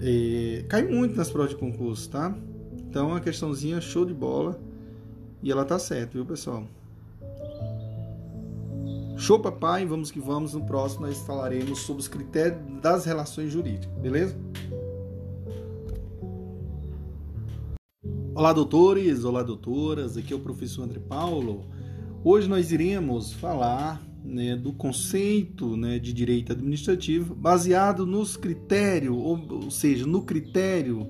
é, 0.00 0.64
cai 0.68 0.82
muito 0.82 1.14
nas 1.14 1.30
provas 1.30 1.50
de 1.52 1.56
concurso, 1.56 2.10
tá? 2.10 2.36
Então, 2.76 3.10
é 3.10 3.12
uma 3.12 3.20
questãozinha 3.20 3.80
show 3.80 4.04
de 4.04 4.12
bola 4.12 4.60
e 5.40 5.52
ela 5.52 5.64
tá 5.64 5.78
certa, 5.78 6.14
viu, 6.14 6.26
pessoal? 6.26 6.66
Show, 9.16 9.38
papai, 9.38 9.86
vamos 9.86 10.10
que 10.10 10.18
vamos. 10.18 10.52
No 10.52 10.66
próximo 10.66 11.06
nós 11.06 11.18
falaremos 11.18 11.82
sobre 11.82 12.02
os 12.02 12.08
critérios 12.08 12.60
das 12.82 13.04
relações 13.04 13.52
jurídicas, 13.52 13.96
beleza? 13.98 14.36
Olá, 18.34 18.52
doutores, 18.52 19.22
olá, 19.22 19.44
doutoras. 19.44 20.16
Aqui 20.16 20.32
é 20.32 20.36
o 20.36 20.40
professor 20.40 20.82
André 20.82 20.98
Paulo. 20.98 21.78
Hoje 22.22 22.48
nós 22.48 22.70
iremos 22.70 23.32
falar 23.32 24.02
né, 24.22 24.54
do 24.54 24.74
conceito 24.74 25.74
né, 25.74 25.98
de 25.98 26.12
direito 26.12 26.52
administrativo 26.52 27.34
baseado 27.34 28.04
nos 28.04 28.36
critérios, 28.36 29.16
ou, 29.16 29.64
ou 29.64 29.70
seja, 29.70 30.06
no 30.06 30.22
critério 30.22 31.08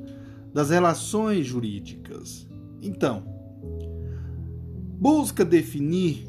das 0.55 0.71
relações 0.71 1.47
jurídicas. 1.47 2.49
Então, 2.81 3.25
busca 5.01 5.45
definir 5.45 6.29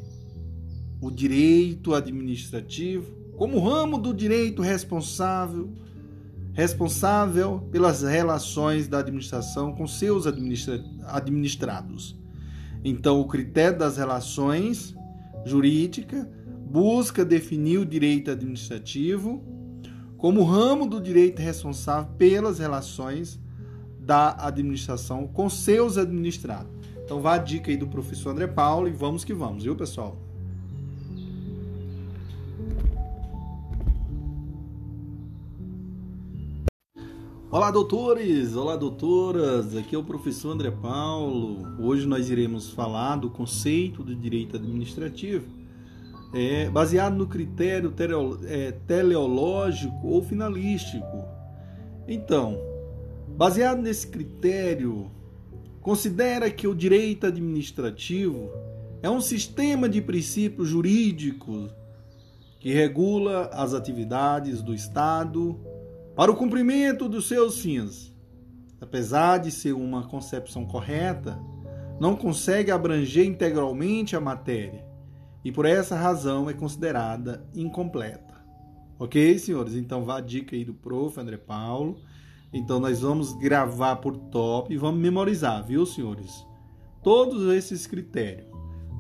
o 1.00 1.12
direito 1.12 1.94
administrativo 1.94 3.12
como 3.38 3.60
ramo 3.60 4.00
do 4.00 4.14
direito 4.14 4.62
responsável 4.62 5.72
responsável 6.54 7.60
pelas 7.72 8.02
relações 8.02 8.88
da 8.88 9.00
administração 9.00 9.74
com 9.74 9.88
seus 9.88 10.28
administra 10.28 10.84
administrados. 11.06 12.21
Então, 12.84 13.20
o 13.20 13.28
critério 13.28 13.78
das 13.78 13.98
relações 13.98 14.96
jurídica 15.46 16.30
busca 16.66 17.26
definir 17.26 17.80
o 17.80 17.86
direito 17.86 18.32
administrativo 18.32 19.44
como 20.18 20.44
ramo 20.44 20.88
do 20.88 21.02
direito 21.02 21.42
responsável 21.42 22.14
pelas 22.14 22.60
relações 22.60 23.40
da 24.00 24.36
administração 24.46 25.28
com 25.28 25.50
seus 25.50 25.98
administrados. 25.98 26.72
Então 27.04 27.20
vá 27.20 27.36
a 27.36 27.38
dica 27.40 27.72
aí 27.72 27.76
do 27.76 27.88
professor 27.88 28.30
André 28.30 28.48
Paulo 28.48 28.88
e 28.88 28.92
vamos 28.92 29.24
que 29.24 29.34
vamos, 29.34 29.64
viu, 29.64 29.76
pessoal? 29.76 30.31
Olá, 37.52 37.70
doutores! 37.70 38.56
Olá, 38.56 38.78
doutoras! 38.78 39.76
Aqui 39.76 39.94
é 39.94 39.98
o 39.98 40.04
professor 40.06 40.52
André 40.52 40.72
Paulo. 40.72 41.68
Hoje 41.82 42.08
nós 42.08 42.30
iremos 42.30 42.70
falar 42.70 43.18
do 43.18 43.30
conceito 43.30 44.02
do 44.02 44.16
direito 44.16 44.56
administrativo 44.56 45.50
é, 46.34 46.70
baseado 46.70 47.18
no 47.18 47.28
critério 47.28 47.94
é, 48.46 48.72
teleológico 48.72 50.08
ou 50.08 50.24
finalístico. 50.24 51.26
Então, 52.08 52.58
baseado 53.36 53.82
nesse 53.82 54.08
critério, 54.08 55.12
considera 55.82 56.50
que 56.50 56.70
o 56.70 56.74
direito 56.74 57.28
administrativo 57.28 58.50
é 59.02 59.10
um 59.10 59.20
sistema 59.20 59.90
de 59.90 60.02
princípios 60.02 60.70
jurídicos 60.70 61.70
que 62.62 62.72
regula 62.72 63.50
as 63.52 63.74
atividades 63.74 64.62
do 64.62 64.74
Estado 64.74 65.60
para 66.22 66.32
o 66.32 66.36
cumprimento 66.36 67.10
dos 67.10 67.28
seus 67.28 67.62
fins. 67.62 68.16
Apesar 68.80 69.40
de 69.40 69.50
ser 69.50 69.74
uma 69.74 70.04
concepção 70.04 70.68
correta, 70.68 71.40
não 72.00 72.16
consegue 72.16 72.70
abranger 72.70 73.26
integralmente 73.26 74.16
a 74.16 74.22
matéria 74.22 74.86
e 75.44 75.52
por 75.52 75.66
essa 75.66 75.96
razão 75.96 76.48
é 76.48 76.54
considerada 76.54 77.44
incompleta. 77.56 78.36
Ok, 79.00 79.40
senhores? 79.40 79.74
Então 79.74 80.06
vá 80.06 80.20
a 80.20 80.22
dica 80.22 80.56
aí 80.56 80.64
do 80.64 80.76
prof. 80.76 81.20
André 81.20 81.38
Paulo. 81.38 82.00
Então 82.54 82.80
nós 82.80 83.02
vamos 83.02 83.34
gravar 83.40 83.96
por 83.96 84.16
top 84.16 84.72
e 84.72 84.78
vamos 84.78 85.02
memorizar, 85.02 85.66
viu, 85.66 85.88
senhores? 85.88 86.46
Todos 87.02 87.52
esses 87.52 87.88
critérios. 87.88 88.46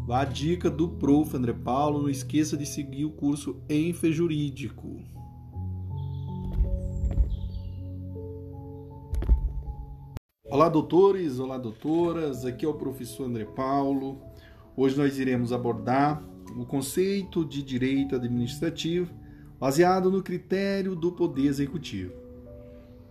Vá 0.07 0.21
a 0.21 0.25
dica 0.25 0.71
do 0.71 0.89
prof. 0.89 1.37
André 1.37 1.53
Paulo. 1.53 2.01
Não 2.01 2.09
esqueça 2.09 2.57
de 2.57 2.65
seguir 2.65 3.05
o 3.05 3.11
curso 3.11 3.61
Enfe 3.69 4.11
Jurídico. 4.11 5.20
Olá, 10.51 10.67
doutores, 10.67 11.39
olá, 11.39 11.57
doutoras. 11.57 12.43
Aqui 12.43 12.65
é 12.65 12.67
o 12.67 12.73
professor 12.73 13.23
André 13.23 13.45
Paulo. 13.45 14.21
Hoje 14.75 14.97
nós 14.97 15.17
iremos 15.17 15.53
abordar 15.53 16.21
o 16.57 16.65
conceito 16.65 17.45
de 17.45 17.63
direito 17.63 18.17
administrativo 18.17 19.09
baseado 19.57 20.11
no 20.11 20.21
critério 20.21 20.93
do 20.93 21.13
poder 21.13 21.45
executivo. 21.45 22.11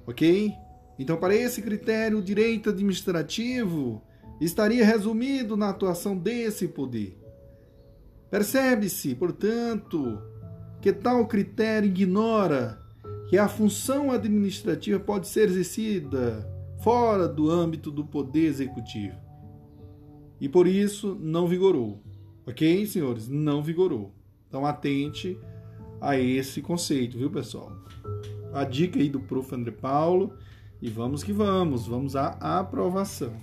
Ok? 0.06 0.52
Então, 0.98 1.16
para 1.16 1.34
esse 1.34 1.62
critério, 1.62 2.18
o 2.18 2.22
direito 2.22 2.68
administrativo 2.68 4.02
estaria 4.38 4.84
resumido 4.84 5.56
na 5.56 5.70
atuação 5.70 6.14
desse 6.18 6.68
poder. 6.68 7.18
Percebe-se, 8.30 9.14
portanto, 9.14 10.20
que 10.82 10.92
tal 10.92 11.26
critério 11.26 11.88
ignora 11.88 12.78
que 13.30 13.38
a 13.38 13.48
função 13.48 14.12
administrativa 14.12 15.00
pode 15.00 15.26
ser 15.26 15.48
exercida 15.48 16.46
fora 16.82 17.28
do 17.28 17.50
âmbito 17.50 17.90
do 17.90 18.04
poder 18.04 18.46
executivo. 18.46 19.16
E 20.40 20.48
por 20.48 20.66
isso 20.66 21.16
não 21.20 21.46
vigorou. 21.46 22.02
Ok, 22.46 22.86
senhores? 22.86 23.28
Não 23.28 23.62
vigorou. 23.62 24.14
Então 24.48 24.64
atente 24.64 25.38
a 26.00 26.18
esse 26.18 26.62
conceito, 26.62 27.18
viu, 27.18 27.30
pessoal? 27.30 27.70
A 28.52 28.64
dica 28.64 28.98
aí 28.98 29.08
do 29.08 29.20
prof. 29.20 29.54
André 29.54 29.70
Paulo. 29.72 30.32
E 30.82 30.88
vamos 30.88 31.22
que 31.22 31.32
vamos, 31.32 31.86
vamos 31.86 32.16
à 32.16 32.28
aprovação. 32.58 33.34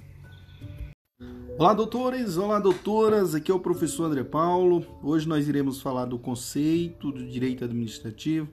Olá, 1.60 1.74
doutores, 1.74 2.36
olá, 2.36 2.60
doutoras. 2.60 3.36
Aqui 3.36 3.52
é 3.52 3.54
o 3.54 3.60
professor 3.60 4.06
André 4.06 4.24
Paulo. 4.24 4.84
Hoje 5.04 5.28
nós 5.28 5.48
iremos 5.48 5.80
falar 5.80 6.06
do 6.06 6.18
conceito 6.18 7.12
do 7.12 7.28
direito 7.28 7.64
administrativo 7.64 8.50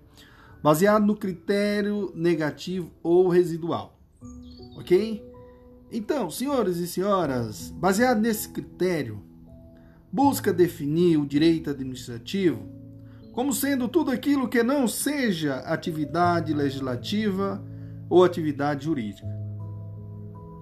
baseado 0.65 1.05
no 1.05 1.15
critério 1.15 2.11
negativo 2.15 2.91
ou 3.03 3.29
residual. 3.29 3.94
Ok? 4.77 5.25
Então, 5.91 6.31
senhores 6.31 6.79
e 6.79 6.87
senhoras, 6.87 7.71
baseado 7.71 8.21
nesse 8.21 8.49
critério, 8.49 9.23
busca 10.11 10.53
definir 10.53 11.17
o 11.17 11.27
direito 11.27 11.71
administrativo 11.71 12.75
como 13.35 13.53
sendo 13.53 13.89
tudo 13.89 14.13
aquilo 14.13 14.49
que 14.49 14.63
não 14.63 14.87
seja 14.87 15.57
atividade 15.57 16.55
legislativa 16.55 17.61
ou 18.09 18.23
atividade 18.23 18.85
jurídica. 18.85 19.27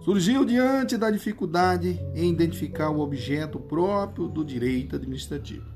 Surgiu 0.03 0.45
diante 0.45 0.97
da 0.97 1.11
dificuldade 1.11 2.01
em 2.15 2.31
identificar 2.31 2.91
o 2.91 3.01
objeto 3.01 3.61
próprio 3.61 4.27
do 4.27 4.43
direito 4.43 4.97
administrativo. 4.97 5.67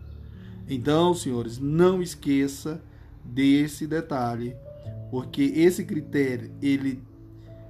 Então, 0.66 1.14
senhores, 1.14 1.58
não 1.58 2.02
esqueça 2.02 2.82
desse 3.22 3.86
detalhe, 3.86 4.56
porque 5.10 5.42
esse 5.42 5.84
critério 5.84 6.50
ele 6.62 7.02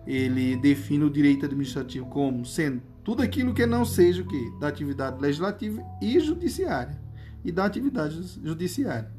ele 0.07 0.57
define 0.57 1.05
o 1.05 1.11
direito 1.11 1.45
administrativo 1.45 2.07
como 2.07 2.45
sendo 2.45 2.81
tudo 3.03 3.23
aquilo 3.23 3.55
que 3.55 3.67
não 3.67 3.85
seja 3.85 4.23
o 4.23 4.27
que 4.27 4.51
da 4.59 4.69
atividade 4.69 5.21
legislativa 5.21 5.83
e 6.01 6.19
judiciária 6.21 6.99
e 7.45 7.53
da 7.53 7.65
atividade 7.65 8.21
judiciária. 8.43 9.11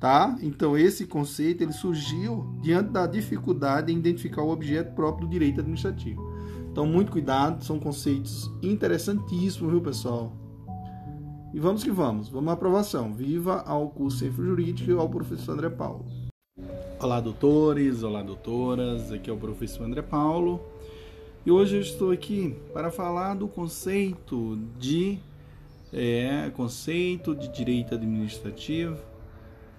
Tá? 0.00 0.36
Então 0.42 0.76
esse 0.76 1.06
conceito 1.06 1.62
ele 1.62 1.72
surgiu 1.72 2.58
diante 2.62 2.90
da 2.90 3.06
dificuldade 3.06 3.92
em 3.92 3.98
identificar 3.98 4.42
o 4.42 4.50
objeto 4.50 4.94
próprio 4.94 5.26
do 5.26 5.30
direito 5.30 5.60
administrativo. 5.60 6.22
Então 6.70 6.86
muito 6.86 7.10
cuidado, 7.10 7.64
são 7.64 7.78
conceitos 7.78 8.50
interessantíssimos, 8.62 9.70
viu, 9.70 9.80
pessoal? 9.80 10.36
E 11.54 11.58
vamos 11.58 11.82
que 11.82 11.90
vamos, 11.90 12.28
vamos 12.28 12.50
à 12.50 12.52
aprovação. 12.52 13.14
Viva 13.14 13.62
ao 13.62 13.88
curso 13.88 14.18
Centro 14.18 14.44
Jurídico 14.44 14.90
e 14.90 14.94
ao 14.94 15.08
professor 15.08 15.52
André 15.52 15.70
Paulo. 15.70 16.04
Olá, 16.98 17.20
doutores, 17.20 18.02
olá, 18.02 18.22
doutoras. 18.22 19.12
Aqui 19.12 19.28
é 19.28 19.32
o 19.32 19.36
professor 19.36 19.84
André 19.84 20.00
Paulo. 20.00 20.62
E 21.44 21.50
hoje 21.50 21.76
eu 21.76 21.80
estou 21.82 22.10
aqui 22.10 22.56
para 22.72 22.90
falar 22.90 23.34
do 23.34 23.46
conceito 23.46 24.58
de 24.78 25.18
é, 25.92 26.50
conceito 26.56 27.34
de 27.34 27.48
direito 27.48 27.94
administrativo 27.94 28.96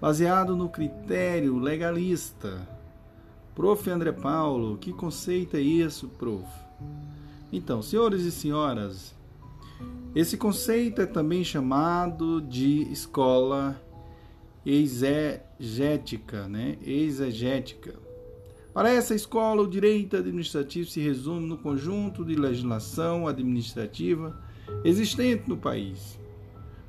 baseado 0.00 0.54
no 0.54 0.68
critério 0.68 1.58
legalista. 1.58 2.68
Prof. 3.52 3.90
André 3.90 4.12
Paulo, 4.12 4.78
que 4.78 4.92
conceito 4.92 5.56
é 5.56 5.60
isso, 5.60 6.06
prof? 6.10 6.46
Então, 7.52 7.82
senhores 7.82 8.22
e 8.22 8.30
senhoras, 8.30 9.12
esse 10.14 10.36
conceito 10.36 11.02
é 11.02 11.06
também 11.06 11.42
chamado 11.42 12.40
de 12.40 12.82
escola 12.92 13.76
exegética, 14.70 16.48
né? 16.48 16.76
Exegética. 16.84 17.94
Para 18.72 18.90
essa 18.90 19.14
escola, 19.14 19.62
o 19.62 19.68
direito 19.68 20.16
administrativo 20.16 20.88
se 20.88 21.00
resume 21.00 21.46
no 21.46 21.56
conjunto 21.56 22.24
de 22.24 22.34
legislação 22.34 23.26
administrativa 23.26 24.38
existente 24.84 25.48
no 25.48 25.56
país. 25.56 26.18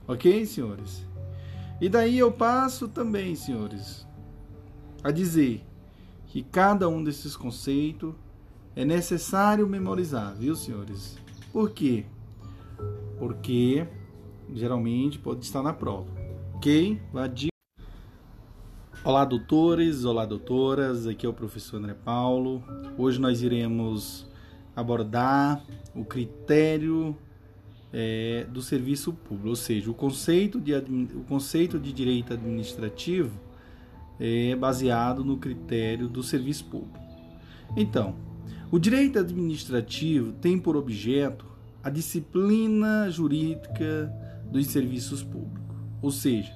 Ok, 0.08 0.46
senhores? 0.46 1.06
E 1.80 1.88
daí 1.88 2.18
eu 2.20 2.32
passo 2.32 2.88
também, 2.88 3.36
senhores, 3.36 4.06
a 5.04 5.12
dizer 5.12 5.64
que 6.28 6.44
cada 6.44 6.90
um 6.90 7.04
desses 7.04 7.36
conceitos 7.36 8.14
é 8.76 8.84
necessário 8.84 9.68
memorizar, 9.68 10.36
viu, 10.36 10.56
senhores? 10.56 11.18
Por 11.52 11.72
quê? 11.72 12.06
porque 13.20 13.86
geralmente 14.54 15.20
pode 15.20 15.46
estar 15.46 15.62
na 15.62 15.74
prova. 15.74 16.10
Ok? 16.56 17.00
Olá, 19.10 19.26
doutores, 19.26 20.06
olá, 20.06 20.24
doutoras. 20.24 21.08
Aqui 21.08 21.26
é 21.26 21.30
o 21.30 21.34
professor 21.34 21.78
André 21.78 21.96
Paulo. 21.96 22.64
Hoje 22.96 23.20
nós 23.20 23.42
iremos 23.42 24.28
abordar 24.76 25.66
o 25.96 26.06
critério 26.06 27.18
é, 27.92 28.46
do 28.52 28.62
serviço 28.62 29.12
público, 29.12 29.50
ou 29.50 29.56
seja, 29.56 29.90
o 29.90 29.96
conceito 29.96 30.62
de, 30.62 30.76
o 30.76 31.24
conceito 31.28 31.80
de 31.80 31.92
direito 31.92 32.34
administrativo 32.34 33.32
é 34.20 34.56
baseado 34.56 35.26
no 35.26 35.38
critério 35.38 36.08
do 36.08 36.22
serviço 36.22 36.66
público. 36.66 37.00
Então, 37.76 38.16
o 38.70 38.78
direito 38.78 39.18
administrativo 39.18 40.34
tem 40.34 40.60
por 40.60 40.78
objeto 40.78 41.48
a 41.84 41.90
disciplina 41.90 43.10
jurídica 43.10 44.14
dos 44.52 44.68
serviços 44.68 45.24
públicos, 45.24 45.76
ou 46.00 46.12
seja, 46.12 46.54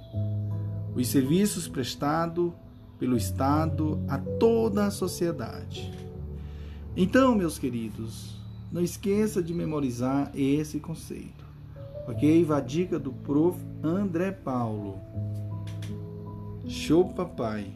os 0.96 1.08
serviços 1.08 1.68
prestados 1.68 2.52
pelo 3.00 3.18
Estado 3.18 4.00
a 4.08 4.18
toda 4.18 4.86
a 4.86 4.92
sociedade. 4.92 5.92
Então, 6.96 7.36
meus 7.36 7.58
queridos, 7.58 8.40
não 8.72 8.82
esqueça 8.82 9.42
de 9.42 9.54
memorizar 9.54 10.32
esse 10.36 10.80
conceito. 10.80 11.44
Ok? 12.08 12.46
A 12.52 12.60
dica 12.60 13.00
do 13.00 13.12
prof. 13.12 13.58
André 13.82 14.32
Paulo. 14.32 15.00
Show, 16.68 17.14
papai! 17.14 17.74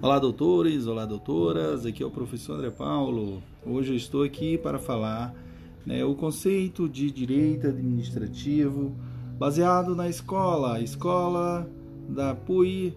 Olá, 0.00 0.18
doutores, 0.18 0.86
olá, 0.86 1.04
doutoras. 1.04 1.84
Aqui 1.84 2.02
é 2.02 2.06
o 2.06 2.10
professor 2.10 2.54
André 2.54 2.70
Paulo. 2.70 3.42
Hoje 3.64 3.92
eu 3.92 3.96
estou 3.96 4.22
aqui 4.22 4.56
para 4.56 4.78
falar 4.78 5.34
né, 5.84 6.04
o 6.04 6.14
conceito 6.14 6.88
de 6.88 7.10
direito 7.10 7.66
administrativo 7.66 8.94
baseado 9.38 9.94
na 9.96 10.08
escola, 10.08 10.74
a 10.74 10.80
escola 10.80 11.68
da 12.08 12.34
Pui, 12.34 12.94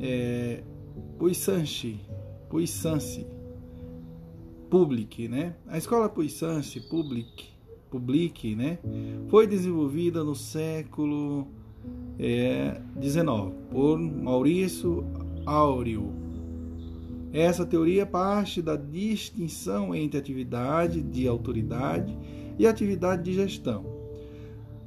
é, 0.00 0.62
Puissance, 1.18 1.98
Puissance 2.48 3.26
Public, 4.68 5.28
né? 5.28 5.54
A 5.66 5.78
escola 5.78 6.08
Puissance 6.08 6.78
Public, 6.88 7.46
Public, 7.90 8.54
né? 8.54 8.78
Foi 9.28 9.46
desenvolvida 9.46 10.22
no 10.22 10.34
século 10.34 11.48
é, 12.18 12.80
XIX 13.00 13.54
por 13.70 13.98
Maurício 13.98 15.04
Áureo 15.46 16.27
essa 17.32 17.66
teoria 17.66 18.06
parte 18.06 18.62
da 18.62 18.76
distinção 18.76 19.94
entre 19.94 20.18
atividade 20.18 21.02
de 21.02 21.28
autoridade 21.28 22.16
e 22.58 22.66
atividade 22.66 23.22
de 23.22 23.34
gestão. 23.34 23.84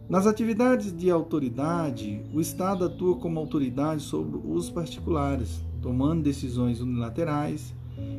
Nas 0.09 0.27
atividades 0.27 0.95
de 0.95 1.09
autoridade, 1.09 2.21
o 2.33 2.41
Estado 2.41 2.85
atua 2.85 3.15
como 3.15 3.39
autoridade 3.39 4.01
sobre 4.01 4.39
os 4.43 4.69
particulares, 4.69 5.61
tomando 5.81 6.23
decisões 6.23 6.81
unilaterais, 6.81 7.73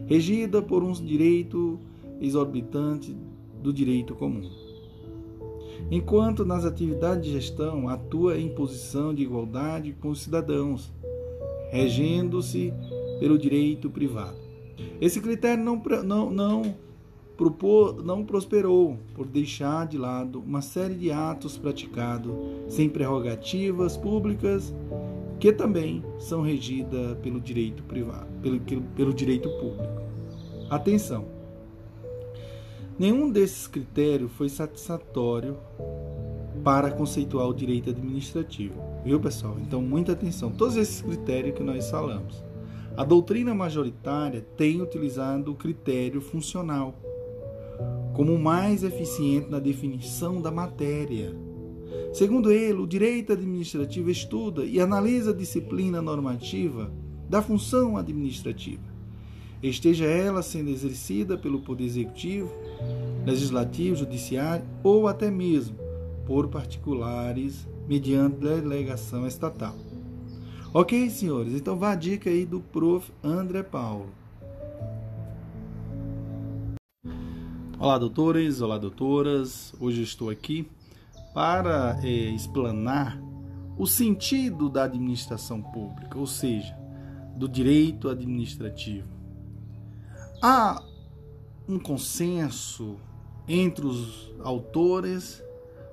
regida 0.06 0.62
por 0.62 0.82
um 0.82 0.92
direito 0.92 1.78
exorbitante 2.20 3.14
do 3.62 3.72
direito 3.72 4.14
comum. 4.14 4.48
Enquanto 5.90 6.44
nas 6.44 6.64
atividades 6.64 7.26
de 7.26 7.32
gestão 7.32 7.88
atua 7.88 8.38
em 8.38 8.48
posição 8.48 9.12
de 9.14 9.22
igualdade 9.22 9.92
com 10.00 10.08
os 10.08 10.22
cidadãos, 10.22 10.90
regendo-se 11.70 12.72
pelo 13.22 13.38
direito 13.38 13.88
privado. 13.88 14.36
Esse 15.00 15.20
critério 15.20 15.62
não, 15.62 15.80
não, 16.02 16.28
não, 16.28 16.74
propor, 17.36 18.02
não 18.02 18.24
prosperou 18.24 18.98
por 19.14 19.28
deixar 19.28 19.86
de 19.86 19.96
lado 19.96 20.40
uma 20.40 20.60
série 20.60 20.96
de 20.96 21.12
atos 21.12 21.56
praticados 21.56 22.32
sem 22.66 22.88
prerrogativas 22.88 23.96
públicas 23.96 24.74
que 25.38 25.52
também 25.52 26.02
são 26.18 26.42
regidas 26.42 27.16
pelo 27.18 27.40
direito 27.40 27.84
privado, 27.84 28.26
pelo, 28.42 28.60
pelo 28.96 29.14
direito 29.14 29.48
público. 29.50 30.02
Atenção! 30.68 31.24
Nenhum 32.98 33.30
desses 33.30 33.68
critérios 33.68 34.32
foi 34.32 34.48
satisfatório 34.48 35.56
para 36.64 36.90
conceituar 36.90 37.46
o 37.46 37.54
direito 37.54 37.90
administrativo. 37.90 38.74
Viu, 39.04 39.20
pessoal? 39.20 39.56
Então, 39.60 39.80
muita 39.80 40.10
atenção. 40.10 40.50
Todos 40.50 40.76
esses 40.76 41.00
critérios 41.00 41.56
que 41.56 41.62
nós 41.62 41.88
falamos. 41.88 42.50
A 42.96 43.04
doutrina 43.04 43.54
majoritária 43.54 44.46
tem 44.56 44.82
utilizado 44.82 45.52
o 45.52 45.56
critério 45.56 46.20
funcional 46.20 46.94
como 48.14 48.38
mais 48.38 48.84
eficiente 48.84 49.50
na 49.50 49.58
definição 49.58 50.40
da 50.40 50.50
matéria, 50.50 51.34
Segundo 52.12 52.52
ele, 52.52 52.78
o 52.78 52.86
direito 52.86 53.32
administrativo 53.32 54.10
estuda 54.10 54.66
e 54.66 54.78
analisa 54.78 55.30
a 55.30 55.34
disciplina 55.34 56.02
normativa 56.02 56.92
da 57.26 57.40
função 57.40 57.96
administrativa, 57.96 58.82
esteja 59.62 60.04
ela 60.04 60.42
sendo 60.42 60.68
exercida 60.68 61.38
pelo 61.38 61.62
Poder 61.62 61.84
Executivo, 61.84 62.52
Legislativo, 63.24 63.96
Judiciário 63.96 64.66
ou 64.82 65.08
até 65.08 65.30
mesmo 65.30 65.76
por 66.26 66.48
particulares 66.48 67.66
mediante 67.88 68.36
delegação 68.36 69.26
estatal. 69.26 69.91
Ok, 70.74 71.10
senhores? 71.10 71.52
Então 71.52 71.76
vá 71.76 71.92
a 71.92 71.94
dica 71.94 72.30
aí 72.30 72.46
do 72.46 72.58
prof. 72.58 73.12
André 73.22 73.62
Paulo. 73.62 74.08
Olá, 77.78 77.98
doutores, 77.98 78.62
olá, 78.62 78.78
doutoras. 78.78 79.74
Hoje 79.78 80.02
estou 80.02 80.30
aqui 80.30 80.66
para 81.34 82.00
é, 82.02 82.08
explanar 82.08 83.20
o 83.76 83.86
sentido 83.86 84.70
da 84.70 84.84
administração 84.84 85.60
pública, 85.60 86.18
ou 86.18 86.26
seja, 86.26 86.74
do 87.36 87.46
direito 87.46 88.08
administrativo. 88.08 89.08
Há 90.40 90.82
um 91.68 91.78
consenso 91.78 92.96
entre 93.46 93.84
os 93.84 94.32
autores 94.40 95.44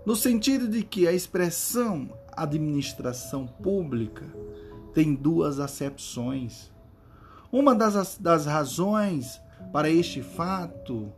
no 0.06 0.16
sentido 0.16 0.70
de 0.70 0.84
que 0.84 1.06
a 1.06 1.12
expressão 1.12 2.10
administração 2.32 3.46
pública 3.46 4.26
tem 5.00 5.16
duas 5.16 5.62
acepções. 5.62 6.70
Uma 7.50 7.74
das, 7.74 8.18
das 8.18 8.45
razões 8.45 9.39
para 9.72 9.89
este 9.89 10.22
fato 10.22 11.10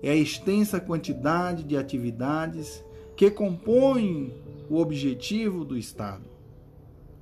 é 0.00 0.12
a 0.12 0.14
extensa 0.14 0.78
quantidade 0.78 1.64
de 1.64 1.76
atividades 1.76 2.84
que 3.16 3.28
compõem 3.28 4.32
o 4.70 4.76
objetivo 4.76 5.64
do 5.64 5.76
Estado. 5.76 6.22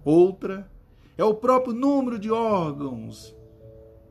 Outra 0.05 0.71
é 1.17 1.25
o 1.25 1.33
próprio 1.33 1.73
número 1.73 2.19
de 2.19 2.31
órgãos 2.31 3.35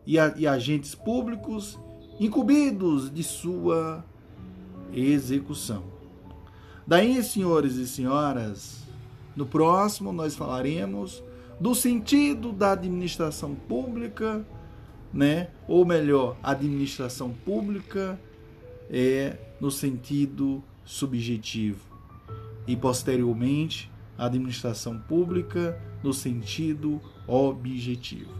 e, 0.03 0.17
a, 0.17 0.33
e 0.35 0.47
agentes 0.47 0.95
públicos 0.95 1.77
incumbidos 2.19 3.13
de 3.13 3.21
sua 3.21 4.03
execução. 4.91 5.83
Daí, 6.87 7.21
senhores 7.21 7.75
e 7.75 7.87
senhoras, 7.87 8.81
no 9.35 9.45
próximo 9.45 10.11
nós 10.11 10.35
falaremos 10.35 11.21
do 11.59 11.73
sentido 11.73 12.51
da 12.51 12.73
administração 12.73 13.55
pública, 13.55 14.45
né? 15.13 15.49
Ou 15.67 15.85
melhor, 15.85 16.37
administração 16.43 17.31
pública 17.31 18.19
é 18.89 19.37
no 19.59 19.71
sentido 19.71 20.63
subjetivo 20.85 21.79
e 22.67 22.75
posteriormente 22.75 23.91
administração 24.17 24.97
pública 24.99 25.79
no 26.03 26.13
sentido 26.13 27.01
objetivo. 27.27 28.31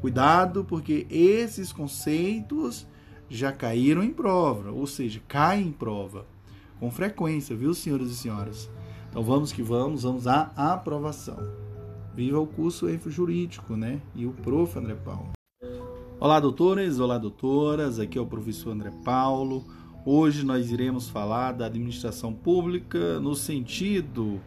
Cuidado, 0.00 0.64
porque 0.64 1.06
esses 1.10 1.72
conceitos 1.72 2.86
já 3.28 3.50
caíram 3.50 4.02
em 4.02 4.12
prova, 4.12 4.70
ou 4.70 4.86
seja, 4.86 5.20
caem 5.26 5.68
em 5.68 5.72
prova 5.72 6.26
com 6.78 6.90
frequência, 6.90 7.56
viu, 7.56 7.74
senhores 7.74 8.10
e 8.10 8.16
senhoras? 8.16 8.70
Então 9.10 9.22
vamos 9.22 9.52
que 9.52 9.62
vamos, 9.62 10.02
vamos 10.02 10.26
à 10.26 10.52
aprovação. 10.56 11.65
Viva 12.16 12.40
o 12.40 12.46
curso 12.46 12.86
Jurídico, 13.10 13.76
né? 13.76 14.00
E 14.14 14.24
o 14.24 14.32
prof. 14.32 14.78
André 14.78 14.94
Paulo. 14.94 15.32
Olá, 16.18 16.40
doutores, 16.40 16.98
olá, 16.98 17.18
doutoras. 17.18 18.00
Aqui 18.00 18.16
é 18.16 18.20
o 18.20 18.24
professor 18.24 18.70
André 18.70 18.90
Paulo. 19.04 19.62
Hoje 20.02 20.42
nós 20.42 20.70
iremos 20.70 21.10
falar 21.10 21.52
da 21.52 21.66
administração 21.66 22.32
pública 22.32 23.20
no 23.20 23.34
sentido 23.34 24.40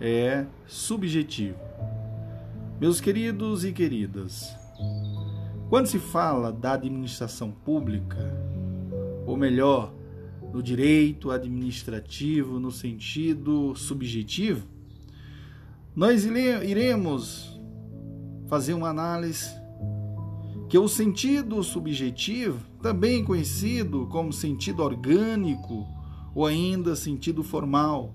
é 0.00 0.46
subjetivo. 0.68 1.58
Meus 2.80 3.00
queridos 3.00 3.64
e 3.64 3.72
queridas, 3.72 4.54
quando 5.68 5.86
se 5.86 5.98
fala 5.98 6.52
da 6.52 6.74
administração 6.74 7.50
pública, 7.50 8.18
ou 9.26 9.36
melhor, 9.36 9.92
no 10.52 10.62
direito 10.62 11.32
administrativo 11.32 12.60
no 12.60 12.70
sentido 12.70 13.74
subjetivo, 13.74 14.75
nós 15.96 16.26
iremos 16.26 17.58
fazer 18.48 18.74
uma 18.74 18.90
análise 18.90 19.50
que 20.68 20.76
o 20.76 20.86
sentido 20.86 21.62
subjetivo, 21.62 22.60
também 22.82 23.24
conhecido 23.24 24.06
como 24.08 24.30
sentido 24.30 24.82
orgânico 24.82 25.86
ou 26.34 26.44
ainda 26.44 26.94
sentido 26.94 27.42
formal, 27.42 28.14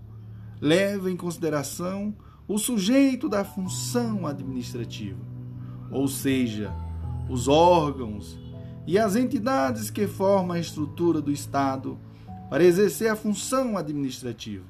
leva 0.61 1.09
em 1.09 1.17
consideração 1.17 2.15
o 2.47 2.59
sujeito 2.59 3.27
da 3.27 3.43
função 3.43 4.27
administrativa, 4.27 5.19
ou 5.89 6.07
seja, 6.07 6.71
os 7.27 7.47
órgãos 7.47 8.37
e 8.85 8.99
as 8.99 9.15
entidades 9.15 9.89
que 9.89 10.05
formam 10.05 10.51
a 10.51 10.59
estrutura 10.59 11.19
do 11.19 11.31
Estado 11.31 11.97
para 12.47 12.63
exercer 12.63 13.09
a 13.09 13.15
função 13.15 13.75
administrativa. 13.75 14.65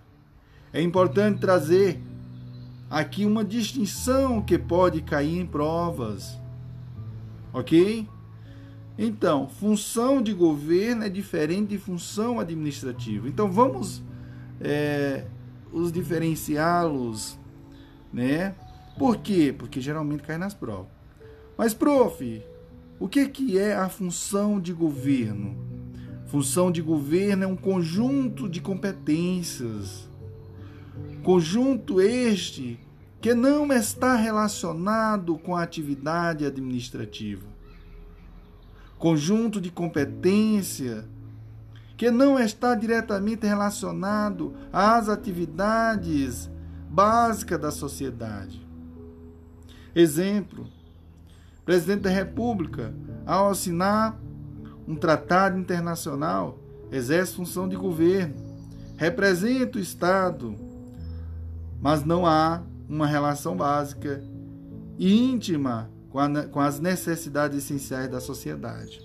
É 0.72 0.82
importante 0.82 1.42
trazer 1.42 2.00
aqui 2.92 3.26
uma 3.26 3.44
distinção 3.44 4.40
que 4.40 4.60
pode 4.60 5.02
cair 5.02 5.40
em 5.40 5.46
provas 5.48 6.40
Ok? 7.54 8.08
Então, 8.98 9.48
função 9.48 10.22
de 10.22 10.34
governo 10.34 11.04
é 11.04 11.10
diferente 11.10 11.70
de 11.70 11.78
função 11.78 12.40
administrativa. 12.40 13.28
Então, 13.28 13.52
vamos 13.52 14.02
é, 14.60 15.26
os 15.72 15.92
diferenciá-los, 15.92 17.38
né? 18.14 18.56
Por 18.98 19.18
quê? 19.18 19.54
Porque 19.58 19.82
geralmente 19.82 20.24
cai 20.24 20.38
nas 20.38 20.54
provas. 20.54 20.92
Mas, 21.58 21.74
prof, 21.74 22.44
o 23.00 23.08
que, 23.08 23.28
que 23.28 23.58
é 23.58 23.76
a 23.76 23.90
função 23.90 24.60
de 24.60 24.72
governo? 24.72 25.56
Função 26.28 26.72
de 26.72 26.82
governo 26.82 27.44
é 27.44 27.48
um 27.48 27.58
conjunto 27.58 28.48
de 28.48 28.62
competências. 28.62 30.10
Conjunto 31.24 32.02
este 32.02 32.80
que 33.22 33.34
não 33.36 33.72
está 33.72 34.16
relacionado 34.16 35.38
com 35.38 35.56
a 35.56 35.62
atividade 35.62 36.46
administrativa. 36.46 37.46
Conjunto 38.98 39.62
de 39.62 39.72
competência 39.72 41.06
que 41.96 42.10
não 42.10 42.40
está 42.40 42.74
diretamente 42.74 43.46
relacionado 43.46 44.56
às 44.74 45.08
atividades 45.08 46.50
básicas 46.90 47.62
da 47.62 47.70
sociedade. 47.70 48.66
Exemplo: 49.94 50.68
presidente 51.64 52.02
da 52.02 52.10
República, 52.10 52.94
ao 53.24 53.52
assinar 53.52 54.20
um 54.88 54.96
tratado 54.96 55.60
internacional, 55.60 56.58
exerce 56.92 57.36
função 57.36 57.70
de 57.70 57.76
governo, 57.76 58.36
representa 58.98 59.78
o 59.78 59.82
Estado, 59.82 60.56
mas 61.82 62.06
não 62.06 62.28
há 62.28 62.62
uma 62.88 63.08
relação 63.08 63.58
básica 63.58 64.24
e 65.00 65.20
íntima 65.20 65.90
com, 66.12 66.20
a, 66.20 66.44
com 66.44 66.60
as 66.60 66.80
necessidades 66.80 67.58
essenciais 67.58 68.10
da 68.10 68.20
sociedade. 68.20 69.02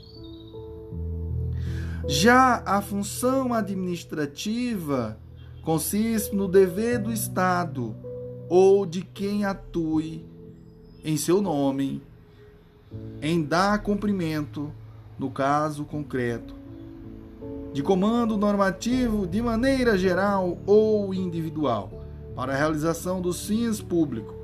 Já 2.06 2.62
a 2.66 2.82
função 2.82 3.54
administrativa 3.54 5.18
consiste 5.62 6.36
no 6.36 6.46
dever 6.46 6.98
do 6.98 7.10
Estado 7.10 7.96
ou 8.48 8.84
de 8.84 9.02
quem 9.02 9.44
atue 9.44 10.24
em 11.02 11.16
seu 11.16 11.40
nome 11.40 12.02
em 13.20 13.42
dar 13.42 13.82
cumprimento, 13.82 14.70
no 15.18 15.30
caso 15.30 15.84
concreto, 15.84 16.54
de 17.72 17.82
comando 17.82 18.36
normativo 18.36 19.26
de 19.26 19.42
maneira 19.42 19.98
geral 19.98 20.58
ou 20.66 21.12
individual 21.12 21.95
para 22.37 22.53
a 22.53 22.57
realização 22.57 23.22
dos 23.22 23.47
fins 23.47 23.80
públicos. 23.80 24.37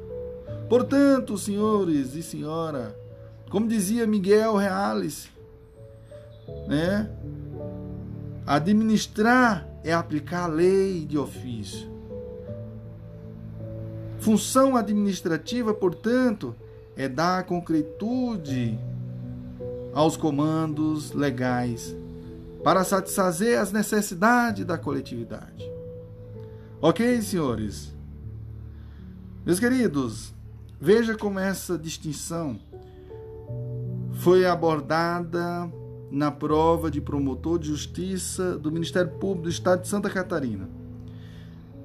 Portanto, 0.69 1.37
senhores 1.37 2.15
e 2.15 2.23
senhora, 2.23 2.97
como 3.51 3.69
dizia 3.69 4.07
Miguel 4.07 4.57
Reales, 4.57 5.29
né? 6.67 7.11
Administrar 8.47 9.69
é 9.85 9.93
aplicar 9.93 10.45
a 10.45 10.47
lei 10.47 11.05
de 11.05 11.19
ofício. 11.19 11.93
Função 14.19 14.75
administrativa, 14.75 15.75
portanto, 15.75 16.55
é 16.97 17.09
dar 17.09 17.45
concretude 17.45 18.79
aos 19.93 20.17
comandos 20.17 21.13
legais 21.13 21.95
para 22.65 22.85
satisfazer 22.85 23.59
as 23.59 23.71
necessidades 23.71 24.65
da 24.65 24.79
coletividade. 24.79 25.72
Ok, 26.85 27.23
senhores? 27.23 27.95
Meus 29.47 29.61
queridos, 29.61 30.35
veja 30.81 31.17
como 31.17 31.39
essa 31.39 31.79
distinção 31.79 32.59
foi 34.15 34.45
abordada 34.45 35.73
na 36.11 36.33
prova 36.33 36.91
de 36.91 37.01
promotor 37.01 37.61
de 37.61 37.69
justiça 37.69 38.59
do 38.59 38.73
Ministério 38.73 39.13
Público 39.13 39.45
do 39.45 39.49
Estado 39.49 39.83
de 39.83 39.87
Santa 39.87 40.11
Catarina. 40.11 40.69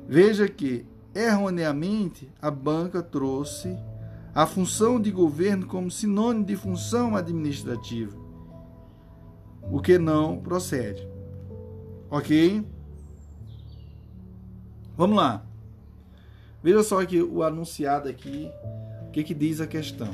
Veja 0.07 0.47
que, 0.47 0.83
erroneamente, 1.13 2.27
a 2.41 2.49
banca 2.49 3.03
trouxe 3.03 3.77
a 4.33 4.47
função 4.47 4.99
de 4.99 5.11
governo 5.11 5.67
como 5.67 5.91
sinônimo 5.91 6.43
de 6.43 6.55
função 6.55 7.15
administrativa, 7.15 8.17
o 9.71 9.79
que 9.79 9.99
não 9.99 10.39
procede. 10.39 11.07
Ok? 12.09 12.65
Vamos 14.97 15.15
lá. 15.15 15.45
Veja 16.63 16.81
só 16.81 17.05
que 17.05 17.21
o 17.21 17.43
anunciado 17.43 18.09
aqui, 18.09 18.49
o 19.07 19.11
que, 19.11 19.23
que 19.23 19.33
diz 19.35 19.61
a 19.61 19.67
questão. 19.67 20.09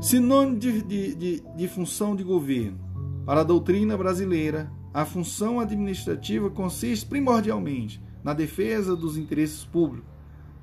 Sinônimo 0.00 0.58
de, 0.58 0.82
de, 0.82 1.14
de, 1.14 1.40
de 1.40 1.68
função 1.68 2.14
de 2.14 2.22
governo. 2.22 2.78
Para 3.24 3.40
a 3.40 3.44
doutrina 3.44 3.96
brasileira, 3.96 4.70
a 4.92 5.06
função 5.06 5.58
administrativa 5.58 6.50
consiste 6.50 7.06
primordialmente 7.06 8.02
na 8.22 8.34
defesa 8.34 8.94
dos 8.94 9.16
interesses 9.16 9.64
públicos, 9.64 10.10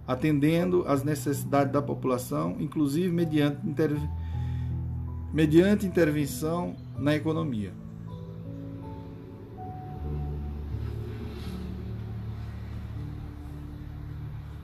atendendo 0.05 0.84
às 0.88 1.03
necessidades 1.03 1.73
da 1.73 1.82
população, 1.82 2.55
inclusive 2.59 3.09
mediante, 3.11 3.65
inter... 3.67 3.91
mediante 5.34 5.88
intervenção 5.88 6.75
na 6.95 7.15
economia. 7.15 7.73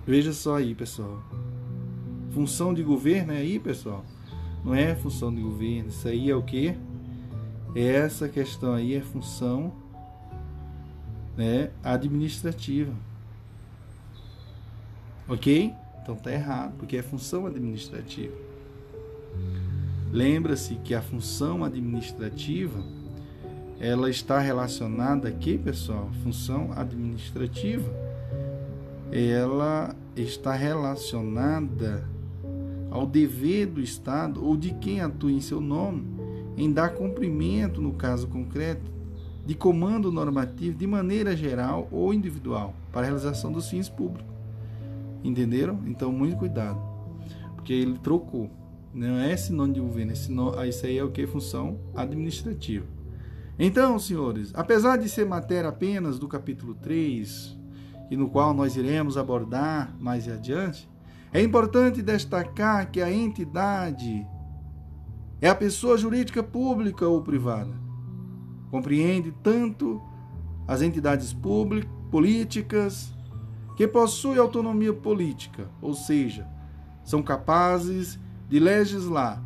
Veja 0.05 0.33
só 0.33 0.57
aí, 0.57 0.75
pessoal. 0.75 1.23
Função 2.31 2.73
de 2.73 2.83
governo 2.83 3.33
é 3.33 3.37
aí, 3.37 3.57
pessoal. 3.57 4.05
Não 4.63 4.75
é 4.75 4.93
função 4.95 5.33
de 5.33 5.41
governo. 5.41 5.89
Isso 5.89 6.07
aí 6.07 6.29
é 6.29 6.35
o 6.35 6.43
que? 6.43 6.75
Essa 7.75 8.29
questão 8.29 8.73
aí 8.73 8.93
é 8.93 9.01
função 9.01 9.73
né, 11.35 11.71
administrativa. 11.83 12.93
Ok? 15.27 15.73
Então 16.01 16.15
tá 16.15 16.31
errado, 16.31 16.75
porque 16.77 16.97
é 16.97 17.01
função 17.01 17.47
administrativa. 17.47 18.35
Lembra-se 20.11 20.75
que 20.75 20.93
a 20.93 21.01
função 21.01 21.63
administrativa 21.63 22.79
ela 23.79 24.09
está 24.09 24.39
relacionada 24.39 25.27
aqui, 25.27 25.57
pessoal, 25.57 26.09
função 26.23 26.71
administrativa. 26.73 28.04
Ela 29.11 29.95
está 30.15 30.53
relacionada 30.53 32.07
ao 32.89 33.05
dever 33.05 33.67
do 33.67 33.81
Estado 33.81 34.43
ou 34.45 34.55
de 34.55 34.73
quem 34.73 35.01
atua 35.01 35.31
em 35.31 35.41
seu 35.41 35.59
nome 35.59 36.15
em 36.57 36.71
dar 36.71 36.89
cumprimento, 36.89 37.81
no 37.81 37.93
caso 37.93 38.27
concreto, 38.27 38.91
de 39.45 39.53
comando 39.53 40.11
normativo 40.11 40.77
de 40.77 40.87
maneira 40.87 41.35
geral 41.35 41.87
ou 41.91 42.13
individual 42.13 42.73
para 42.91 43.01
a 43.01 43.03
realização 43.05 43.51
dos 43.51 43.69
fins 43.69 43.89
públicos. 43.89 44.33
Entenderam? 45.23 45.79
Então, 45.85 46.11
muito 46.11 46.37
cuidado, 46.37 46.79
porque 47.55 47.73
ele 47.73 47.97
trocou. 47.99 48.49
Não 48.93 49.19
é 49.19 49.35
sinônimo 49.35 49.73
de 49.73 49.81
governo, 49.81 50.11
é 50.13 50.15
sinônimo, 50.15 50.57
ah, 50.57 50.67
isso 50.67 50.85
aí 50.85 50.97
é 50.97 51.03
o 51.03 51.11
que? 51.11 51.27
Função 51.27 51.77
administrativa. 51.93 52.85
Então, 53.59 53.99
senhores, 53.99 54.51
apesar 54.53 54.97
de 54.97 55.09
ser 55.09 55.25
matéria 55.25 55.69
apenas 55.69 56.17
do 56.17 56.27
capítulo 56.27 56.75
3, 56.75 57.57
e 58.09 58.15
no 58.15 58.29
qual 58.29 58.53
nós 58.53 58.75
iremos 58.75 59.17
abordar 59.17 59.95
mais 59.99 60.27
adiante, 60.27 60.89
é 61.33 61.41
importante 61.41 62.01
destacar 62.01 62.89
que 62.89 63.01
a 63.01 63.11
entidade 63.11 64.25
é 65.41 65.49
a 65.49 65.55
pessoa 65.55 65.97
jurídica 65.97 66.41
pública 66.41 67.07
ou 67.07 67.21
privada. 67.21 67.73
Compreende 68.71 69.33
tanto 69.43 70.01
as 70.67 70.81
entidades 70.81 71.33
públicas, 71.33 71.91
políticas 72.09 73.13
que 73.75 73.87
possuem 73.87 74.39
autonomia 74.39 74.93
política, 74.93 75.69
ou 75.81 75.93
seja, 75.93 76.47
são 77.03 77.21
capazes 77.21 78.17
de 78.47 78.59
legislar 78.59 79.43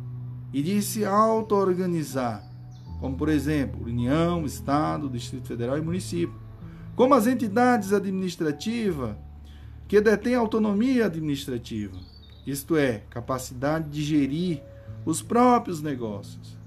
e 0.52 0.62
de 0.62 0.80
se 0.80 1.04
auto-organizar, 1.04 2.48
como 3.00 3.16
por 3.16 3.28
exemplo, 3.28 3.84
União, 3.84 4.44
Estado, 4.44 5.10
Distrito 5.10 5.48
Federal 5.48 5.76
e 5.76 5.82
município, 5.82 6.39
como 7.00 7.14
as 7.14 7.26
entidades 7.26 7.94
administrativas 7.94 9.16
que 9.88 10.02
detêm 10.02 10.34
autonomia 10.34 11.06
administrativa, 11.06 11.96
isto 12.46 12.76
é, 12.76 13.04
capacidade 13.08 13.88
de 13.88 14.02
gerir 14.02 14.62
os 15.06 15.22
próprios 15.22 15.80
negócios. 15.80 16.58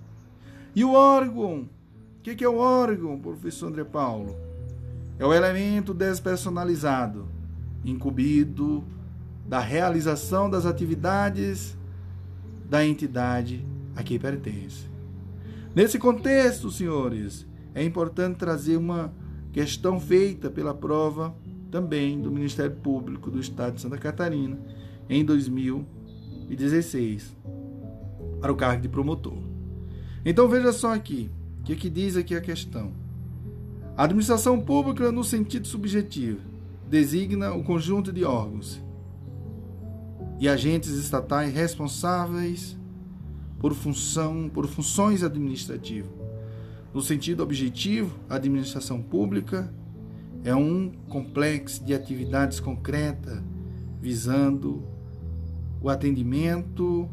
E 0.76 0.84
o 0.84 0.94
órgão? 0.94 1.70
O 2.18 2.22
que 2.24 2.44
é 2.44 2.50
o 2.50 2.58
órgão, 2.58 3.20
professor 3.20 3.68
André 3.68 3.84
Paulo? 3.84 4.36
É 5.20 5.26
o 5.26 5.32
elemento 5.32 5.94
despersonalizado, 5.94 7.28
incumbido 7.86 8.84
da 9.48 9.60
realização 9.60 10.50
das 10.50 10.66
atividades 10.66 11.78
da 12.68 12.84
entidade 12.84 13.64
a 13.96 14.02
que 14.02 14.18
pertence. 14.18 14.90
Nesse 15.76 16.00
contexto, 16.00 16.72
senhores, 16.72 17.46
é 17.76 17.84
importante 17.84 18.38
trazer 18.40 18.78
uma 18.78 19.14
questão 19.54 19.98
feita 20.00 20.50
pela 20.50 20.74
prova 20.74 21.36
também 21.70 22.20
do 22.20 22.32
Ministério 22.32 22.76
Público 22.76 23.30
do 23.30 23.40
Estado 23.40 23.76
de 23.76 23.82
Santa 23.82 24.00
Catarina 24.00 24.58
em 25.08 25.24
2016 25.24 27.38
para 28.42 28.52
o 28.52 28.56
cargo 28.56 28.82
de 28.82 28.90
promotor. 28.90 29.38
Então 30.26 30.50
veja 30.50 30.74
só 30.74 30.92
aqui, 30.94 31.30
o 31.60 31.64
que, 31.64 31.76
que 31.76 31.90
diz 31.90 32.18
aqui 32.18 32.36
a 32.36 32.42
questão. 32.42 32.92
A 33.96 34.06
administração 34.06 34.60
pública, 34.60 35.12
no 35.12 35.24
sentido 35.24 35.68
subjetivo, 35.68 36.40
designa 36.90 37.54
o 37.54 37.64
conjunto 37.64 38.12
de 38.12 38.24
órgãos 38.24 38.82
e 40.40 40.50
agentes 40.50 40.90
estatais 40.90 41.54
responsáveis 41.54 42.76
por 43.60 43.76
função, 43.76 44.50
por 44.52 44.66
funções 44.66 45.22
administrativas. 45.24 46.23
No 46.94 47.02
sentido 47.02 47.42
objetivo, 47.42 48.14
a 48.30 48.36
administração 48.36 49.02
pública 49.02 49.74
é 50.44 50.56
um 50.56 50.92
complexo 51.10 51.84
de 51.84 51.94
atividades 51.94 52.60
concretas 52.60 53.42
visando 54.00 54.84
o 55.82 55.90
atendimento 55.90 57.10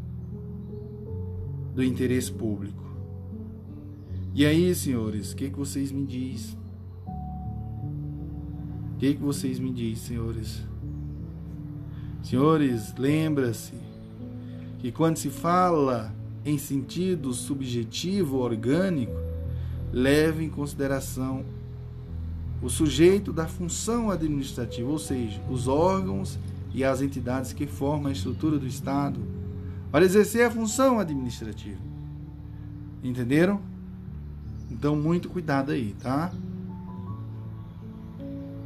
do 1.75 1.83
interesse 1.83 2.31
público. 2.31 2.85
E 4.35 4.45
aí, 4.45 4.75
senhores, 4.75 5.33
o 5.33 5.37
que, 5.37 5.49
que 5.49 5.59
vocês 5.59 5.91
me 5.91 6.05
dizem? 6.05 6.59
O 8.95 8.99
que, 8.99 9.15
que 9.15 9.23
vocês 9.23 9.59
me 9.59 9.73
dizem, 9.73 9.97
senhores? 9.97 10.63
Senhores, 12.23 12.95
lembra-se 12.99 13.73
que 14.79 14.93
quando 14.93 15.17
se 15.17 15.31
fala 15.31 16.15
em 16.45 16.59
sentido 16.59 17.33
subjetivo 17.33 18.39
orgânico, 18.39 19.30
leve 19.93 20.45
em 20.45 20.49
consideração 20.49 21.45
o 22.63 22.69
sujeito 22.69 23.33
da 23.33 23.47
função 23.47 24.11
administrativa, 24.11 24.89
ou 24.89 24.99
seja, 24.99 25.41
os 25.51 25.67
órgãos 25.67 26.39
e 26.73 26.85
as 26.85 27.01
entidades 27.01 27.53
que 27.53 27.67
formam 27.67 28.09
a 28.09 28.13
estrutura 28.13 28.59
do 28.59 28.67
Estado 28.67 29.21
para 29.91 30.05
exercer 30.05 30.47
a 30.47 30.51
função 30.51 30.99
administrativa. 30.99 31.81
Entenderam? 33.03 33.61
Então, 34.71 34.95
muito 34.95 35.29
cuidado 35.29 35.73
aí, 35.73 35.97
tá? 35.99 36.33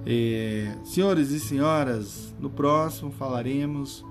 É, 0.05 0.77
senhores 0.85 1.31
e 1.31 1.41
senhoras, 1.41 2.35
no 2.39 2.51
próximo 2.51 3.11
falaremos 3.11 4.05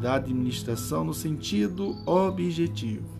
da 0.00 0.14
administração 0.14 1.04
no 1.04 1.14
sentido 1.14 1.96
objetivo. 2.06 3.15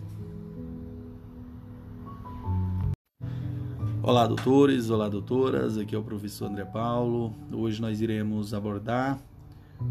Olá, 4.07 4.25
doutores, 4.25 4.89
olá, 4.89 5.09
doutoras. 5.09 5.77
Aqui 5.77 5.93
é 5.93 5.97
o 5.97 6.01
professor 6.01 6.45
André 6.45 6.63
Paulo. 6.63 7.35
Hoje 7.51 7.81
nós 7.81 7.99
iremos 7.99 8.53
abordar 8.53 9.19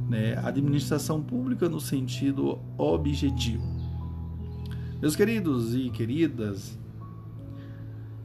né, 0.08 0.38
administração 0.42 1.22
pública 1.22 1.68
no 1.68 1.78
sentido 1.78 2.58
objetivo. 2.78 3.62
Meus 5.02 5.14
queridos 5.14 5.74
e 5.74 5.90
queridas, 5.90 6.78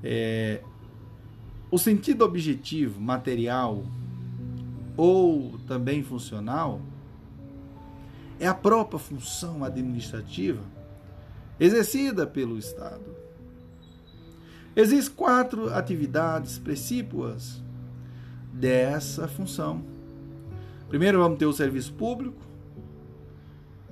é, 0.02 0.62
o 1.70 1.78
sentido 1.78 2.24
objetivo, 2.24 3.02
material 3.02 3.84
ou 4.96 5.60
também 5.68 6.04
funcional 6.04 6.80
é 8.39 8.48
a 8.48 8.54
própria 8.54 8.98
função 8.98 9.62
administrativa 9.62 10.64
exercida 11.60 12.26
pelo 12.26 12.58
Estado. 12.58 13.21
Existem 14.76 15.16
quatro 15.16 15.74
atividades 15.74 16.58
precípuas 16.58 17.62
dessa 18.54 19.28
função 19.28 19.84
Primeiro 20.92 21.20
vamos 21.20 21.40
ter 21.40 21.46
o 21.46 21.54
serviço 21.54 21.94
público, 21.94 22.36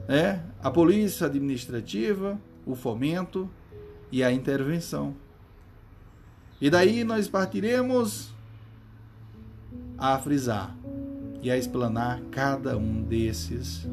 né? 0.05 0.43
a 0.61 0.69
polícia 0.69 1.27
administrativa, 1.27 2.37
o 2.65 2.75
fomento 2.75 3.49
e 4.11 4.21
a 4.21 4.33
intervenção. 4.33 5.15
E 6.59 6.69
daí 6.69 7.05
nós 7.05 7.25
partiremos 7.29 8.33
a 9.97 10.19
frisar 10.19 10.75
e 11.41 11.49
a 11.49 11.57
explanar 11.57 12.19
cada 12.31 12.77
um 12.77 13.01
desses 13.01 13.87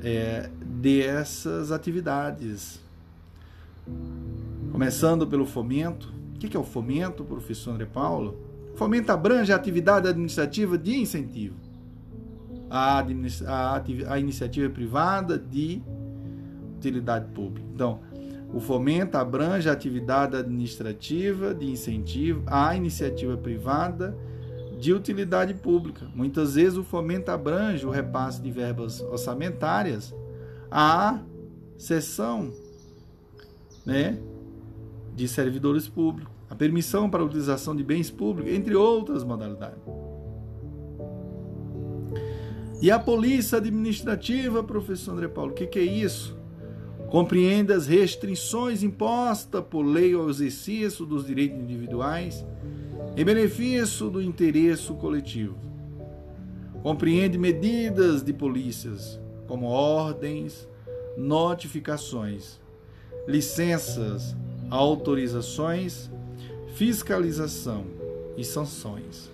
é, 0.00 0.48
dessas 0.64 1.72
atividades. 1.72 2.80
Começando 4.74 5.24
pelo 5.24 5.46
fomento. 5.46 6.12
O 6.34 6.36
que 6.36 6.56
é 6.56 6.58
o 6.58 6.64
fomento, 6.64 7.22
professor 7.22 7.70
André 7.70 7.86
Paulo? 7.86 8.36
Fomento 8.74 9.12
abrange 9.12 9.52
a 9.52 9.56
atividade 9.56 10.08
administrativa 10.08 10.76
de 10.76 10.96
incentivo 10.96 11.54
à, 12.68 12.98
a, 12.98 13.84
a 14.08 14.18
iniciativa 14.18 14.68
privada 14.68 15.38
de 15.38 15.80
utilidade 16.76 17.26
pública. 17.32 17.64
Então, 17.72 18.00
o 18.52 18.58
fomento 18.58 19.16
abrange 19.16 19.68
a 19.68 19.72
atividade 19.72 20.34
administrativa 20.34 21.54
de 21.54 21.70
incentivo 21.70 22.42
à 22.44 22.74
iniciativa 22.74 23.36
privada 23.36 24.18
de 24.80 24.92
utilidade 24.92 25.54
pública. 25.54 26.10
Muitas 26.16 26.56
vezes 26.56 26.76
o 26.76 26.82
fomento 26.82 27.30
abrange 27.30 27.86
o 27.86 27.90
repasse 27.90 28.42
de 28.42 28.50
verbas 28.50 29.00
orçamentárias 29.02 30.12
à 30.68 31.20
seção 31.78 32.52
né, 33.86 34.18
de 35.14 35.28
servidores 35.28 35.88
públicos, 35.88 36.32
a 36.50 36.54
permissão 36.54 37.08
para 37.08 37.22
a 37.22 37.26
utilização 37.26 37.74
de 37.74 37.82
bens 37.82 38.10
públicos, 38.10 38.52
entre 38.52 38.74
outras 38.74 39.22
modalidades. 39.22 39.78
E 42.82 42.90
a 42.90 42.98
polícia 42.98 43.58
administrativa, 43.58 44.62
professor 44.62 45.12
André 45.12 45.28
Paulo, 45.28 45.52
o 45.52 45.54
que, 45.54 45.66
que 45.66 45.78
é 45.78 45.84
isso? 45.84 46.36
Compreende 47.08 47.72
as 47.72 47.86
restrições 47.86 48.82
impostas 48.82 49.64
por 49.70 49.82
lei 49.82 50.14
ao 50.14 50.28
exercício 50.28 51.06
dos 51.06 51.26
direitos 51.26 51.58
individuais 51.58 52.44
em 53.16 53.24
benefício 53.24 54.10
do 54.10 54.20
interesse 54.20 54.92
coletivo. 54.94 55.56
Compreende 56.82 57.38
medidas 57.38 58.22
de 58.22 58.32
polícias, 58.32 59.18
como 59.46 59.66
ordens, 59.66 60.68
notificações, 61.16 62.60
licenças, 63.26 64.36
autorizações, 64.74 66.10
fiscalização 66.74 67.84
e 68.36 68.42
sanções. 68.42 69.30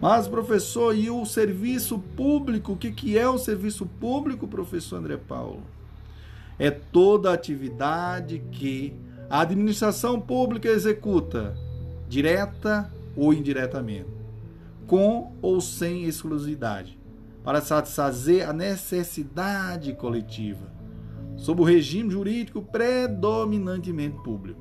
Mas, 0.00 0.26
professor, 0.26 0.96
e 0.96 1.10
o 1.10 1.26
serviço 1.26 1.98
público? 1.98 2.72
O 2.72 2.76
que, 2.76 2.90
que 2.90 3.18
é 3.18 3.28
o 3.28 3.36
serviço 3.36 3.84
público, 3.84 4.48
professor 4.48 4.96
André 4.96 5.18
Paulo? 5.18 5.62
É 6.58 6.70
toda 6.70 7.32
atividade 7.32 8.42
que 8.50 8.94
a 9.28 9.42
administração 9.42 10.18
pública 10.18 10.68
executa 10.68 11.54
direta 12.08 12.90
ou 13.14 13.32
indiretamente, 13.34 14.08
com 14.86 15.32
ou 15.42 15.60
sem 15.60 16.04
exclusividade, 16.04 16.98
para 17.44 17.60
satisfazer 17.60 18.48
a 18.48 18.54
necessidade 18.54 19.92
coletiva, 19.92 20.72
sob 21.42 21.60
o 21.60 21.64
regime 21.64 22.08
jurídico 22.08 22.62
predominantemente 22.62 24.16
público. 24.22 24.60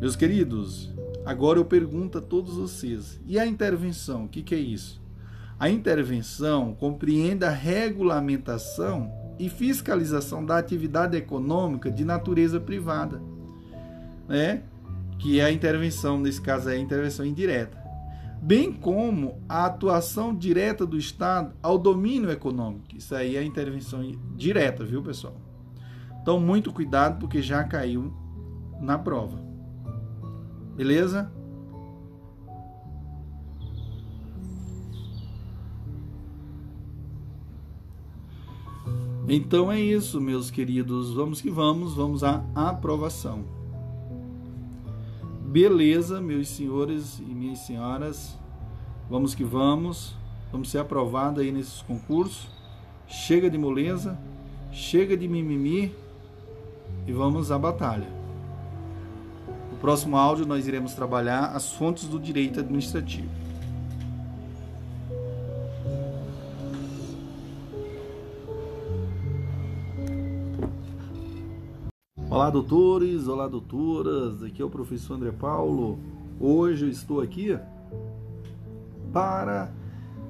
Meus 0.00 0.16
queridos, 0.16 0.92
agora 1.24 1.60
eu 1.60 1.64
pergunto 1.64 2.18
a 2.18 2.20
todos 2.20 2.56
vocês: 2.56 3.20
e 3.24 3.38
a 3.38 3.46
intervenção? 3.46 4.24
O 4.24 4.28
que, 4.28 4.42
que 4.42 4.54
é 4.54 4.58
isso? 4.58 5.00
A 5.60 5.70
intervenção 5.70 6.74
compreende 6.74 7.44
a 7.44 7.50
regulamentação 7.50 9.12
e 9.38 9.48
fiscalização 9.48 10.44
da 10.44 10.58
atividade 10.58 11.16
econômica 11.16 11.88
de 11.88 12.04
natureza 12.04 12.58
privada, 12.58 13.22
né? 14.28 14.64
que 15.20 15.38
é 15.38 15.44
a 15.44 15.52
intervenção, 15.52 16.18
nesse 16.18 16.40
caso 16.40 16.68
é 16.68 16.72
a 16.72 16.78
intervenção 16.78 17.24
indireta, 17.24 17.78
bem 18.42 18.72
como 18.72 19.40
a 19.48 19.66
atuação 19.66 20.34
direta 20.34 20.84
do 20.84 20.98
Estado 20.98 21.54
ao 21.62 21.78
domínio 21.78 22.28
econômico. 22.28 22.96
Isso 22.96 23.14
aí 23.14 23.36
é 23.36 23.44
intervenção 23.44 24.02
direta, 24.34 24.84
viu, 24.84 25.00
pessoal? 25.00 25.36
Então, 26.20 26.40
muito 26.40 26.72
cuidado, 26.72 27.20
porque 27.20 27.40
já 27.40 27.62
caiu 27.62 28.12
na 28.80 28.98
prova. 28.98 29.40
Beleza? 30.74 31.30
Então 39.28 39.70
é 39.70 39.80
isso, 39.80 40.20
meus 40.20 40.50
queridos. 40.50 41.14
Vamos 41.14 41.40
que 41.40 41.48
vamos, 41.48 41.94
vamos 41.94 42.24
à 42.24 42.44
aprovação. 42.54 43.61
Beleza, 45.52 46.18
meus 46.18 46.48
senhores 46.48 47.18
e 47.18 47.24
minhas 47.24 47.58
senhoras. 47.58 48.38
Vamos 49.10 49.34
que 49.34 49.44
vamos. 49.44 50.16
Vamos 50.50 50.70
ser 50.70 50.78
aprovados 50.78 51.42
aí 51.42 51.52
nesses 51.52 51.82
concursos. 51.82 52.48
Chega 53.06 53.50
de 53.50 53.58
moleza, 53.58 54.18
chega 54.72 55.14
de 55.14 55.28
mimimi 55.28 55.94
e 57.06 57.12
vamos 57.12 57.52
à 57.52 57.58
batalha. 57.58 58.08
No 59.70 59.76
próximo 59.76 60.16
áudio 60.16 60.46
nós 60.46 60.66
iremos 60.66 60.94
trabalhar 60.94 61.54
as 61.54 61.70
fontes 61.70 62.08
do 62.08 62.18
direito 62.18 62.58
administrativo. 62.58 63.41
Olá, 72.32 72.48
doutores, 72.48 73.28
olá, 73.28 73.46
doutoras. 73.46 74.42
Aqui 74.42 74.62
é 74.62 74.64
o 74.64 74.70
professor 74.70 75.16
André 75.16 75.30
Paulo. 75.32 75.98
Hoje 76.40 76.86
eu 76.86 76.88
estou 76.88 77.20
aqui 77.20 77.58
para 79.12 79.70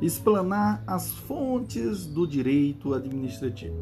explanar 0.01 0.83
as 0.85 1.13
fontes 1.13 2.05
do 2.05 2.27
direito 2.27 2.93
administrativo. 2.93 3.77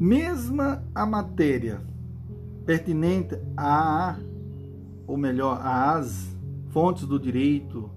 Mesma 0.00 0.82
a 0.94 1.04
matéria 1.04 1.82
pertinente 2.64 3.38
a, 3.54 4.16
ou 5.06 5.18
melhor, 5.18 5.60
às 5.62 6.34
fontes 6.70 7.06
do 7.06 7.20
direito 7.20 7.90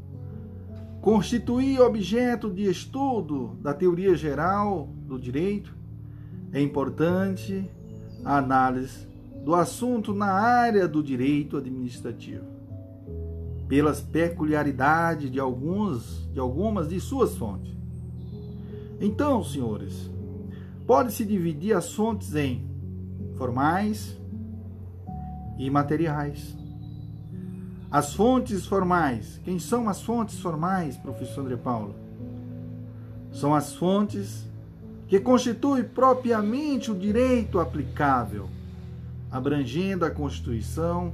constituir 0.99 1.79
objeto 1.79 2.53
de 2.53 2.69
estudo 2.69 3.57
da 3.61 3.73
teoria 3.73 4.17
geral 4.17 4.89
do 5.05 5.17
direito, 5.17 5.76
é 6.57 6.61
importante 6.61 7.69
a 8.25 8.37
análise 8.37 9.07
do 9.45 9.53
assunto 9.53 10.13
na 10.13 10.31
área 10.31 10.87
do 10.87 11.03
direito 11.03 11.55
administrativo, 11.55 12.45
pelas 13.67 14.01
peculiaridades 14.01 15.31
de 15.31 15.39
alguns 15.39 16.27
de 16.33 16.39
algumas 16.39 16.89
de 16.89 16.99
suas 16.99 17.35
fontes. 17.37 17.71
Então, 18.99 19.43
senhores, 19.43 20.09
pode-se 20.87 21.23
dividir 21.23 21.73
as 21.75 21.93
fontes 21.93 22.33
em 22.33 22.67
formais 23.35 24.17
e 25.59 25.69
materiais. 25.69 26.57
As 27.91 28.13
fontes 28.15 28.65
formais. 28.65 29.39
Quem 29.43 29.59
são 29.59 29.87
as 29.87 30.01
fontes 30.01 30.39
formais, 30.39 30.97
professor 30.97 31.41
André 31.41 31.55
Paulo? 31.55 31.95
São 33.31 33.53
as 33.53 33.75
fontes 33.75 34.47
que 35.07 35.19
constitui 35.19 35.83
propriamente 35.83 36.91
o 36.91 36.95
direito 36.95 37.59
aplicável, 37.59 38.49
abrangendo 39.31 40.03
a 40.03 40.11
Constituição, 40.11 41.13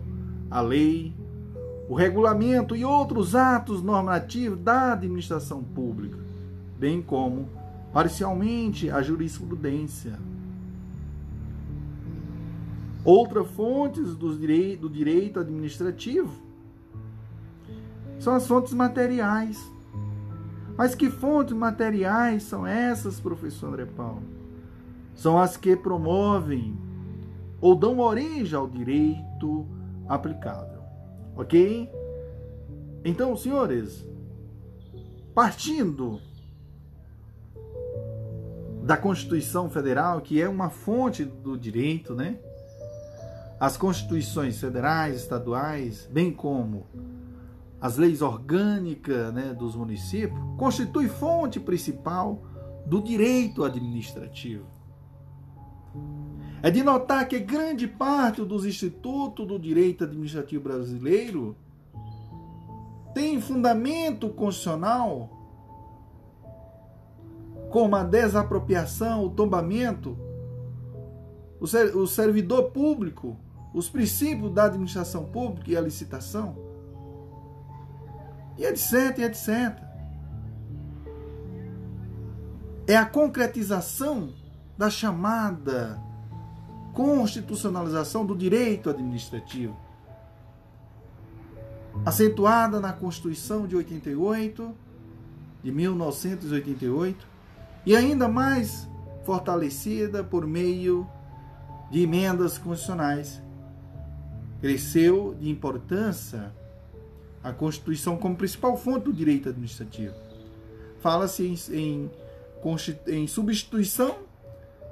a 0.50 0.62
lei, 0.62 1.14
o 1.88 1.96
regulamento 1.96 2.76
e 2.76 2.84
outros 2.84 3.36
atos 3.36 3.84
normativos 3.84 4.60
da 4.60 4.94
administração 4.94 5.64
pública, 5.64 6.18
bem 6.80 7.02
como, 7.02 7.48
parcialmente, 7.92 8.90
a 8.90 9.02
jurisprudência. 9.02 10.18
Outra 13.06 13.44
fontes 13.44 14.16
do 14.16 14.90
direito 14.90 15.40
administrativo 15.40 16.32
são 18.18 18.34
as 18.34 18.48
fontes 18.48 18.74
materiais 18.74 19.60
mas 20.78 20.96
que 20.96 21.10
fontes 21.10 21.56
materiais 21.56 22.44
são 22.44 22.66
essas, 22.66 23.20
professor 23.20 23.68
André 23.68 23.86
Paulo? 23.86 24.24
São 25.16 25.38
as 25.38 25.56
que 25.56 25.76
promovem 25.76 26.78
ou 27.62 27.76
dão 27.76 28.00
origem 28.00 28.58
ao 28.58 28.68
direito 28.68 29.68
aplicável. 30.08 30.82
Ok? 31.36 31.90
Então, 33.06 33.36
senhores, 33.38 34.06
partindo 35.34 36.20
da 38.84 38.98
Constituição 38.98 39.70
Federal, 39.70 40.22
que 40.22 40.42
é 40.42 40.50
uma 40.50 40.70
fonte 40.70 41.24
do 41.24 41.58
direito, 41.58 42.14
né? 42.14 42.38
As 43.60 43.78
constituições 43.78 44.60
federais, 44.60 45.16
estaduais, 45.22 46.08
bem 46.12 46.34
como 46.34 46.86
as 47.84 47.98
leis 47.98 48.22
orgânicas 48.22 49.34
né, 49.34 49.54
dos 49.54 49.76
municípios, 49.76 50.40
constitui 50.58 51.10
fonte 51.10 51.60
principal 51.60 52.42
do 52.86 53.02
direito 53.02 53.62
administrativo. 53.62 54.66
É 56.62 56.72
de 56.72 56.82
notar 56.82 57.28
que 57.28 57.38
grande 57.42 57.86
parte 57.86 58.42
dos 58.46 58.66
institutos 58.66 59.46
do 59.46 59.60
direito 59.60 60.06
administrativo 60.06 60.64
brasileiro 60.64 61.58
tem 63.14 63.42
fundamento 63.42 64.30
constitucional, 64.30 65.30
como 67.70 67.98
a 67.98 68.04
desapropriação, 68.06 69.26
o 69.26 69.30
tombamento, 69.30 70.18
o 71.60 72.08
servidor 72.08 72.72
público, 72.72 73.36
os 73.74 73.90
princípios 73.90 74.54
da 74.54 74.68
administração 74.68 75.26
pública 75.26 75.70
e 75.70 75.76
a 75.76 75.82
licitação, 75.82 76.72
e 78.58 78.66
etc, 78.66 79.18
e 79.18 79.24
etc. 79.24 79.78
É 82.88 82.98
a 82.98 83.06
concretização 83.06 84.34
da 84.78 84.90
chamada 84.90 86.02
constitucionalização 86.94 88.26
do 88.26 88.36
direito 88.36 88.90
administrativo, 88.90 89.76
acentuada 92.06 92.80
na 92.80 92.94
Constituição 92.94 93.66
de 93.66 93.76
88, 93.76 94.76
de 95.64 95.72
1988, 95.72 97.28
e 97.86 97.96
ainda 97.96 98.28
mais 98.28 98.88
fortalecida 99.24 100.24
por 100.24 100.46
meio 100.46 101.08
de 101.90 102.02
emendas 102.02 102.58
constitucionais. 102.58 103.42
Cresceu 104.60 105.36
de 105.40 105.50
importância 105.50 106.54
a 107.44 107.52
Constituição 107.52 108.18
como 108.18 108.36
principal 108.36 108.78
fonte 108.78 109.06
do 109.06 109.14
direito 109.14 109.50
administrativo. 109.50 110.16
Fala-se 111.00 111.46
em, 111.46 111.76
em, 111.78 112.12
em 113.08 113.28
substituição 113.28 114.20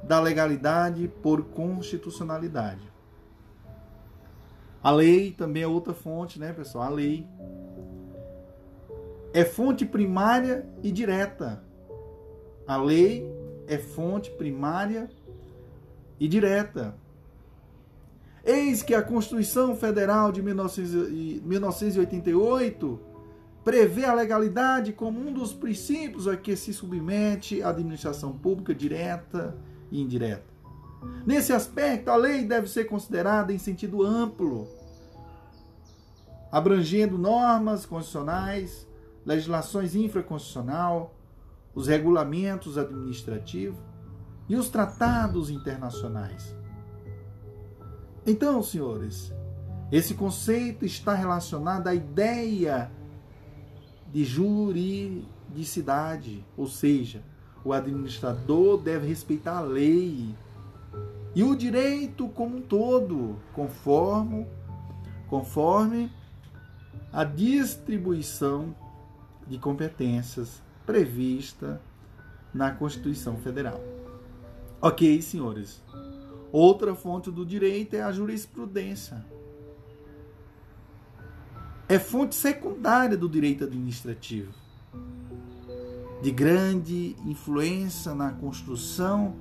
da 0.04 0.20
legalidade 0.20 1.08
por 1.22 1.44
constitucionalidade. 1.46 2.92
A 4.84 4.92
lei 4.92 5.32
também 5.32 5.64
é 5.64 5.68
outra 5.68 5.94
fonte, 5.94 6.40
né, 6.40 6.52
pessoal? 6.52 6.86
A 6.86 6.90
lei 6.90 7.26
é 9.34 9.46
fonte 9.46 9.86
primária 9.86 10.66
e 10.84 10.92
direta. 10.92 11.64
A 12.68 12.78
lei 12.78 13.26
é 13.68 13.78
fonte 13.78 14.32
primária 14.32 15.10
e 16.20 16.28
direta. 16.28 16.96
Eis 18.44 18.82
que 18.82 18.96
a 18.96 19.02
Constituição 19.02 19.76
Federal 19.76 20.32
de 20.32 20.42
1988 20.42 23.00
prevê 23.64 24.06
a 24.06 24.14
legalidade 24.14 24.94
como 24.94 25.20
um 25.20 25.32
dos 25.32 25.54
princípios 25.54 26.28
a 26.28 26.36
que 26.36 26.56
se 26.56 26.74
submete 26.74 27.62
a 27.62 27.70
administração 27.70 28.36
pública 28.36 28.74
direta 28.74 29.56
e 29.92 30.02
indireta. 30.02 30.50
Nesse 31.26 31.54
aspecto, 31.54 32.10
a 32.10 32.16
lei 32.16 32.46
deve 32.46 32.68
ser 32.68 32.86
considerada 32.86 33.54
em 33.54 33.58
sentido 33.58 34.04
amplo, 34.04 34.68
abrangendo 36.52 37.18
normas 37.18 37.86
constitucionais, 37.86 38.88
legislações 39.26 39.96
infraconstitucional, 39.96 41.16
os 41.74 41.88
regulamentos 41.88 42.78
administrativos 42.78 43.80
e 44.50 44.56
os 44.56 44.70
tratados 44.70 45.50
internacionais. 45.50 46.56
Então, 48.26 48.62
senhores, 48.62 49.34
esse 49.92 50.14
conceito 50.14 50.86
está 50.86 51.14
relacionado 51.14 51.88
à 51.88 51.96
ideia 51.96 52.92
de 54.12 54.24
juridicidade, 54.24 56.46
ou 56.56 56.68
seja, 56.68 57.24
o 57.64 57.74
administrador 57.74 58.78
deve 58.78 59.08
respeitar 59.08 59.58
a 59.58 59.62
lei 59.62 60.36
e 61.34 61.44
o 61.44 61.56
direito 61.56 62.28
como 62.30 62.58
um 62.58 62.62
todo, 62.62 63.38
conforme, 63.54 64.46
conforme 65.28 66.12
a 67.12 67.24
distribuição 67.24 68.76
de 69.48 69.58
competências 69.58 70.62
prevista 70.86 71.82
na 72.54 72.72
Constituição 72.72 73.38
Federal. 73.38 73.80
Ok, 74.82 75.22
senhores. 75.22 75.82
Outra 76.52 76.96
fonte 76.96 77.32
do 77.32 77.46
direito 77.46 77.96
é 77.96 78.02
a 78.02 78.12
jurisprudência. 78.12 79.26
É 81.88 82.00
fonte 82.00 82.36
secundária 82.36 83.18
do 83.18 83.28
direito 83.28 83.64
administrativo 83.64 84.62
de 86.22 86.32
grande 86.32 87.16
influência 87.26 88.14
na 88.14 88.32
construção 88.32 89.34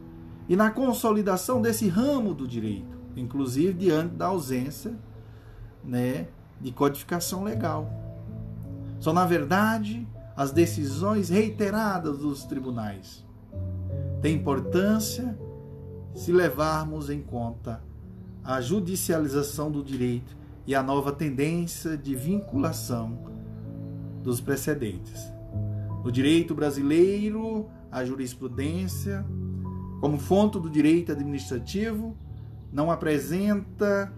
e 0.48 0.56
na 0.56 0.70
consolidação 0.70 1.60
desse 1.60 1.86
ramo 1.88 2.32
do 2.32 2.48
direito, 2.48 2.98
inclusive 3.14 3.74
diante 3.74 4.14
da 4.14 4.26
ausência 4.26 4.94
né, 5.84 6.28
de 6.60 6.72
codificação 6.72 7.44
legal. 7.44 7.88
São, 8.98 9.12
na 9.12 9.26
verdade, 9.26 10.06
as 10.36 10.50
decisões 10.50 11.28
reiteradas 11.28 12.18
dos 12.18 12.44
tribunais. 12.44 13.24
Tem 14.22 14.34
importância 14.34 15.38
se 16.14 16.32
levarmos 16.32 17.10
em 17.10 17.22
conta 17.22 17.82
a 18.42 18.60
judicialização 18.60 19.70
do 19.70 19.82
direito 19.82 20.36
e 20.66 20.74
a 20.74 20.82
nova 20.82 21.12
tendência 21.12 21.96
de 21.96 22.14
vinculação 22.14 23.18
dos 24.22 24.40
precedentes. 24.40 25.32
No 26.04 26.10
direito 26.10 26.54
brasileiro, 26.54 27.68
a 27.90 28.04
jurisprudência, 28.04 29.24
como 30.00 30.18
fonte 30.18 30.58
do 30.58 30.70
direito 30.70 31.12
administrativo, 31.12 32.16
não 32.72 32.90
apresenta 32.90 34.12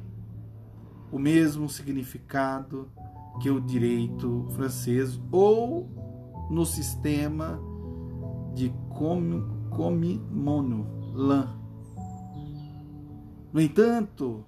o 1.10 1.18
mesmo 1.18 1.68
significado 1.68 2.88
que 3.40 3.50
o 3.50 3.60
direito 3.60 4.46
francês 4.50 5.20
ou 5.30 5.88
no 6.50 6.64
sistema 6.64 7.60
de 8.54 8.72
comimono 9.70 10.86
lan. 11.14 11.61
No 13.52 13.60
entanto, 13.60 14.44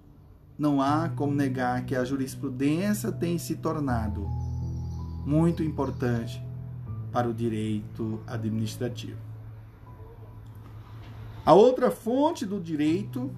não 0.58 0.80
há 0.80 1.10
como 1.10 1.34
negar 1.34 1.84
que 1.84 1.94
a 1.94 2.04
jurisprudência 2.04 3.12
tem 3.12 3.36
se 3.38 3.56
tornado 3.56 4.26
muito 5.26 5.62
importante 5.62 6.42
para 7.12 7.28
o 7.28 7.34
direito 7.34 8.20
administrativo. 8.26 9.18
A 11.44 11.52
outra 11.52 11.90
fonte 11.90 12.46
do 12.46 12.58
direito 12.58 13.30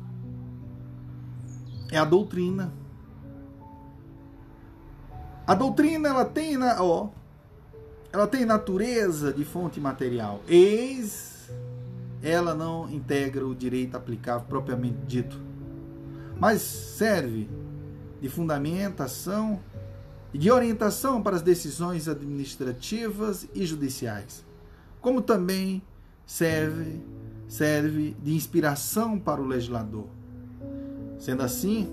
é 1.90 1.98
a 1.98 2.04
doutrina. 2.04 2.72
A 5.46 5.54
doutrina 5.54 6.08
ela 6.08 6.24
tem, 6.24 6.56
na, 6.56 6.82
ó, 6.82 7.08
ela 8.12 8.26
tem 8.26 8.44
natureza 8.44 9.32
de 9.32 9.44
fonte 9.44 9.80
material. 9.80 10.40
Eis 10.48 11.50
ela 12.22 12.54
não 12.54 12.90
integra 12.90 13.46
o 13.46 13.54
direito 13.54 13.96
aplicável 13.96 14.46
propriamente 14.48 14.98
dito, 15.06 15.40
mas 16.38 16.60
serve 16.62 17.48
de 18.20 18.28
fundamentação 18.28 19.60
e 20.32 20.38
de 20.38 20.50
orientação 20.50 21.22
para 21.22 21.36
as 21.36 21.42
decisões 21.42 22.08
administrativas 22.08 23.48
e 23.54 23.64
judiciais, 23.64 24.44
como 25.00 25.22
também 25.22 25.82
serve, 26.26 27.00
serve 27.48 28.16
de 28.22 28.34
inspiração 28.34 29.18
para 29.18 29.40
o 29.40 29.46
legislador. 29.46 30.06
Sendo 31.18 31.42
assim, 31.42 31.88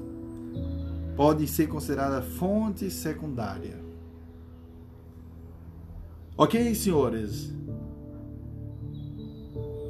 pode 1.15 1.47
ser 1.47 1.67
considerada 1.67 2.21
fonte 2.21 2.89
secundária. 2.89 3.81
Ok, 6.35 6.73
senhores? 6.73 7.53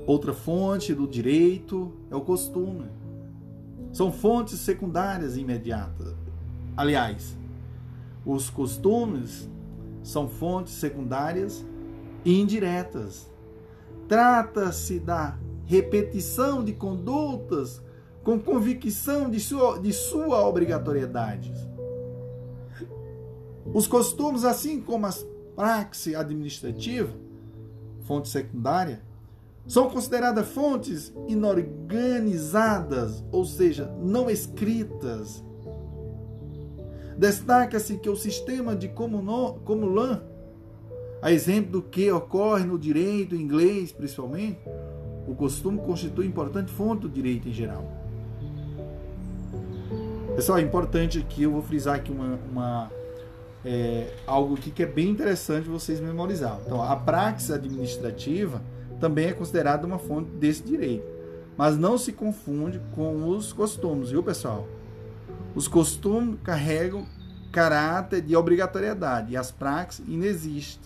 Outra 0.06 0.34
fonte 0.34 0.93
do 0.93 1.08
direito 1.08 1.93
é 2.12 2.16
o 2.16 2.22
costume. 2.22 2.86
São 3.94 4.12
fontes 4.12 4.60
secundárias 4.60 5.38
imediatas. 5.38 6.14
Aliás, 6.76 7.38
os 8.26 8.50
costumes 8.50 9.48
são 10.02 10.28
fontes 10.28 10.74
secundárias 10.74 11.64
indiretas. 12.26 13.32
Trata-se 14.08 15.00
da 15.00 15.38
repetição 15.66 16.64
de 16.64 16.74
condutas 16.74 17.82
com 18.24 18.39
convicção 18.39 19.30
de 19.30 19.39
sua, 19.39 19.80
de 19.80 19.94
sua 19.94 20.46
obrigatoriedade. 20.48 21.54
Os 23.74 23.88
costumes, 23.88 24.44
assim 24.44 24.82
como 24.82 25.06
as 25.06 25.26
praxe 25.56 26.16
administrativa, 26.16 27.14
fonte 28.02 28.28
secundária, 28.28 29.02
são 29.68 29.89
consideradas 29.89 30.47
fontes 30.49 31.14
inorganizadas, 31.28 33.24
ou 33.32 33.45
seja, 33.45 33.93
não 34.01 34.30
escritas 34.30 35.43
Destaca-se 37.18 37.97
que 37.97 38.09
o 38.09 38.16
sistema 38.16 38.76
de 38.76 38.88
Comulan, 38.89 40.22
a 41.22 41.32
exemplo 41.32 41.72
do 41.72 41.82
que 41.82 42.11
ocorre 42.11 42.66
no 42.66 42.78
direito 42.78 43.36
inglês, 43.36 43.91
principalmente, 43.91 44.59
o 45.28 45.36
costume 45.36 45.80
constitui 45.80 46.26
importante 46.26 46.72
fonte 46.72 47.03
do 47.03 47.09
direito 47.09 47.47
em 47.47 47.53
geral. 47.53 47.86
Pessoal, 50.36 50.57
é 50.57 50.61
importante 50.61 51.20
aqui, 51.20 51.43
eu 51.43 51.51
vou 51.51 51.61
frisar 51.61 51.95
aqui 51.95 52.11
uma, 52.11 52.39
uma, 52.51 52.91
é, 53.64 54.11
algo 54.26 54.55
aqui 54.55 54.72
que 54.72 54.82
é 54.82 54.88
bem 54.88 55.09
interessante 55.09 55.70
vocês 55.70 55.99
memorizar. 55.99 56.59
Então, 56.66 56.82
a 56.82 56.95
praxis 56.95 57.51
administrativa 57.51 58.61
também 59.00 59.28
é 59.28 59.34
considerada 59.34 59.86
uma 59.86 60.00
fonte 60.00 60.30
desse 60.32 60.64
direito, 60.64 61.06
mas 61.58 61.78
não 61.78 61.98
se 61.98 62.12
confunde 62.12 62.82
com 62.94 63.28
os 63.28 63.54
costumes, 63.54 64.10
viu, 64.10 64.24
pessoal? 64.24 64.68
Os 65.56 65.68
costumes 65.68 66.39
carregam 66.44 67.06
caráter 67.52 68.22
de 68.22 68.36
obrigatoriedade 68.36 69.34
e 69.34 69.38
as 69.38 69.52
praxis 69.52 70.06
inexiste 70.08 70.82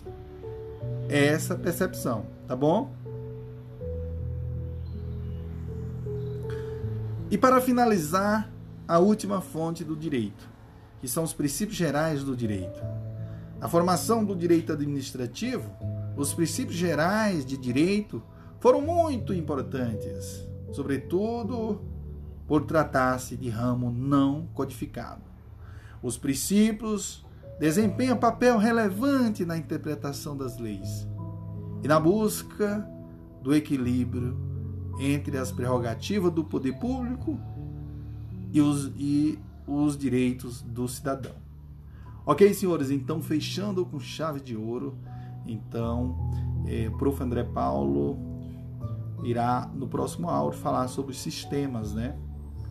essa 1.08 1.54
percepção, 1.54 2.26
tá 2.46 2.54
bom? 2.54 2.92
E 7.30 7.38
para 7.38 7.60
finalizar, 7.60 8.50
a 8.88 8.98
última 8.98 9.42
fonte 9.42 9.84
do 9.84 9.94
direito, 9.94 10.48
que 10.98 11.06
são 11.06 11.22
os 11.22 11.34
princípios 11.34 11.76
gerais 11.76 12.24
do 12.24 12.34
direito. 12.34 12.80
Na 13.60 13.68
formação 13.68 14.24
do 14.24 14.34
direito 14.34 14.72
administrativo, 14.72 15.70
os 16.18 16.34
princípios 16.34 16.76
gerais 16.76 17.46
de 17.46 17.56
direito 17.56 18.20
foram 18.58 18.80
muito 18.80 19.32
importantes, 19.32 20.44
sobretudo 20.72 21.80
por 22.44 22.64
tratar-se 22.64 23.36
de 23.36 23.48
ramo 23.48 23.88
não 23.88 24.48
codificado. 24.52 25.22
Os 26.02 26.18
princípios 26.18 27.24
desempenham 27.60 28.16
papel 28.16 28.58
relevante 28.58 29.44
na 29.44 29.56
interpretação 29.56 30.36
das 30.36 30.58
leis 30.58 31.06
e 31.84 31.86
na 31.86 32.00
busca 32.00 32.84
do 33.40 33.54
equilíbrio 33.54 34.36
entre 34.98 35.38
as 35.38 35.52
prerrogativas 35.52 36.32
do 36.32 36.42
poder 36.42 36.80
público 36.80 37.38
e 38.52 38.60
os, 38.60 38.90
e 38.96 39.38
os 39.68 39.96
direitos 39.96 40.62
do 40.62 40.88
cidadão. 40.88 41.36
Ok, 42.26 42.52
senhores? 42.52 42.90
Então, 42.90 43.22
fechando 43.22 43.86
com 43.86 44.00
chave 44.00 44.40
de 44.40 44.56
ouro, 44.56 44.98
então, 45.48 46.14
é, 46.66 46.88
o 46.88 46.96
prof. 46.96 47.22
André 47.22 47.42
Paulo 47.42 48.18
irá, 49.24 49.70
no 49.74 49.88
próximo 49.88 50.28
áudio, 50.28 50.58
falar 50.58 50.86
sobre 50.88 51.12
os 51.12 51.18
sistemas 51.18 51.94
né, 51.94 52.16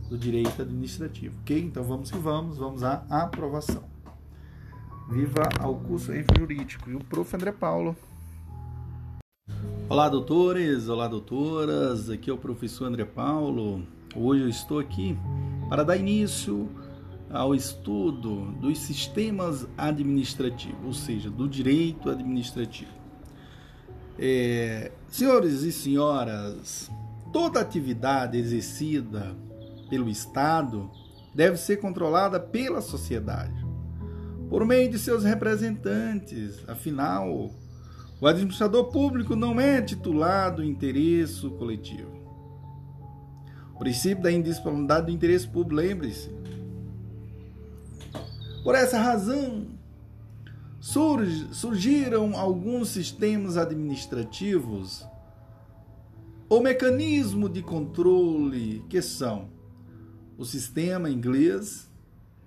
do 0.09 0.17
direito 0.17 0.61
administrativo. 0.61 1.39
Ok? 1.41 1.59
Então, 1.59 1.83
vamos 1.83 2.11
que 2.11 2.17
vamos, 2.17 2.57
vamos 2.57 2.83
à 2.83 3.03
aprovação. 3.09 3.83
Viva 5.09 5.49
ao 5.59 5.75
curso 5.75 6.13
em 6.13 6.23
jurídico. 6.37 6.89
E 6.89 6.95
o 6.95 6.99
prof. 6.99 7.35
André 7.35 7.51
Paulo. 7.51 7.95
Olá, 9.89 10.09
doutores, 10.09 10.89
olá, 10.89 11.07
doutoras. 11.07 12.09
Aqui 12.09 12.29
é 12.29 12.33
o 12.33 12.37
professor 12.37 12.85
André 12.85 13.05
Paulo. 13.05 13.83
Hoje 14.13 14.43
eu 14.43 14.49
estou 14.49 14.79
aqui 14.79 15.17
para 15.69 15.83
dar 15.83 15.95
início 15.95 16.69
ao 17.29 17.53
estudo 17.53 18.51
dos 18.53 18.79
sistemas 18.79 19.67
administrativos, 19.77 20.85
ou 20.85 20.93
seja, 20.93 21.29
do 21.29 21.47
direito 21.47 22.09
administrativo. 22.09 22.91
É, 24.17 24.91
senhores 25.09 25.61
e 25.61 25.71
senhoras, 25.71 26.89
toda 27.31 27.59
atividade 27.59 28.37
exercida 28.37 29.35
pelo 29.89 30.09
Estado 30.09 30.89
deve 31.35 31.57
ser 31.57 31.77
controlada 31.77 32.39
pela 32.39 32.81
sociedade, 32.81 33.65
por 34.49 34.65
meio 34.65 34.89
de 34.89 34.97
seus 34.97 35.23
representantes. 35.23 36.67
Afinal, 36.67 37.51
o 38.19 38.25
administrador 38.25 38.85
público 38.85 39.35
não 39.35 39.59
é 39.59 39.81
titulado 39.81 40.63
interesse 40.63 41.47
coletivo. 41.49 42.17
O 43.75 43.77
princípio 43.77 44.23
da 44.23 44.31
indisponibilidade 44.31 45.05
do 45.05 45.11
interesse 45.11 45.47
público, 45.47 45.75
lembre-se. 45.75 46.31
Por 48.67 48.75
essa 48.75 48.99
razão, 48.99 49.65
surgiram 50.81 52.37
alguns 52.37 52.89
sistemas 52.89 53.55
administrativos 53.55 55.07
ou 56.49 56.61
mecanismo 56.61 57.47
de 57.47 57.61
controle 57.61 58.83
que 58.89 59.01
são 59.01 59.47
o 60.37 60.43
sistema 60.43 61.09
inglês 61.09 61.89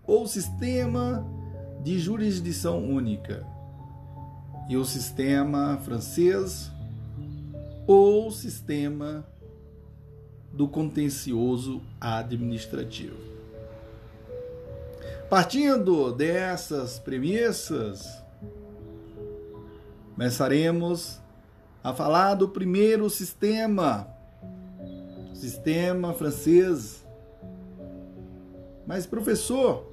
ou 0.06 0.24
o 0.24 0.28
sistema 0.28 1.26
de 1.82 1.98
jurisdição 1.98 2.84
única 2.84 3.42
e 4.68 4.76
o 4.76 4.84
sistema 4.84 5.78
francês 5.78 6.70
ou 7.86 8.30
sistema 8.30 9.26
do 10.52 10.68
contencioso 10.68 11.80
administrativo. 11.98 13.29
Partindo 15.30 16.12
dessas 16.12 16.98
premissas, 16.98 18.20
começaremos 20.12 21.20
a 21.84 21.94
falar 21.94 22.34
do 22.34 22.48
primeiro 22.48 23.08
sistema, 23.08 24.08
sistema 25.32 26.12
francês. 26.12 27.06
Mas, 28.84 29.06
professor, 29.06 29.86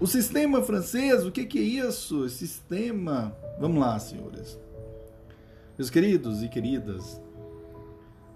o 0.00 0.06
sistema 0.08 0.60
francês, 0.60 1.24
o 1.24 1.30
que, 1.30 1.56
é 1.56 1.62
isso? 1.62 2.28
Sistema. 2.28 3.32
Vamos 3.60 3.80
lá, 3.80 3.96
senhores. 4.00 4.58
Meus 5.78 5.88
queridos 5.88 6.42
e 6.42 6.48
queridas, 6.48 7.22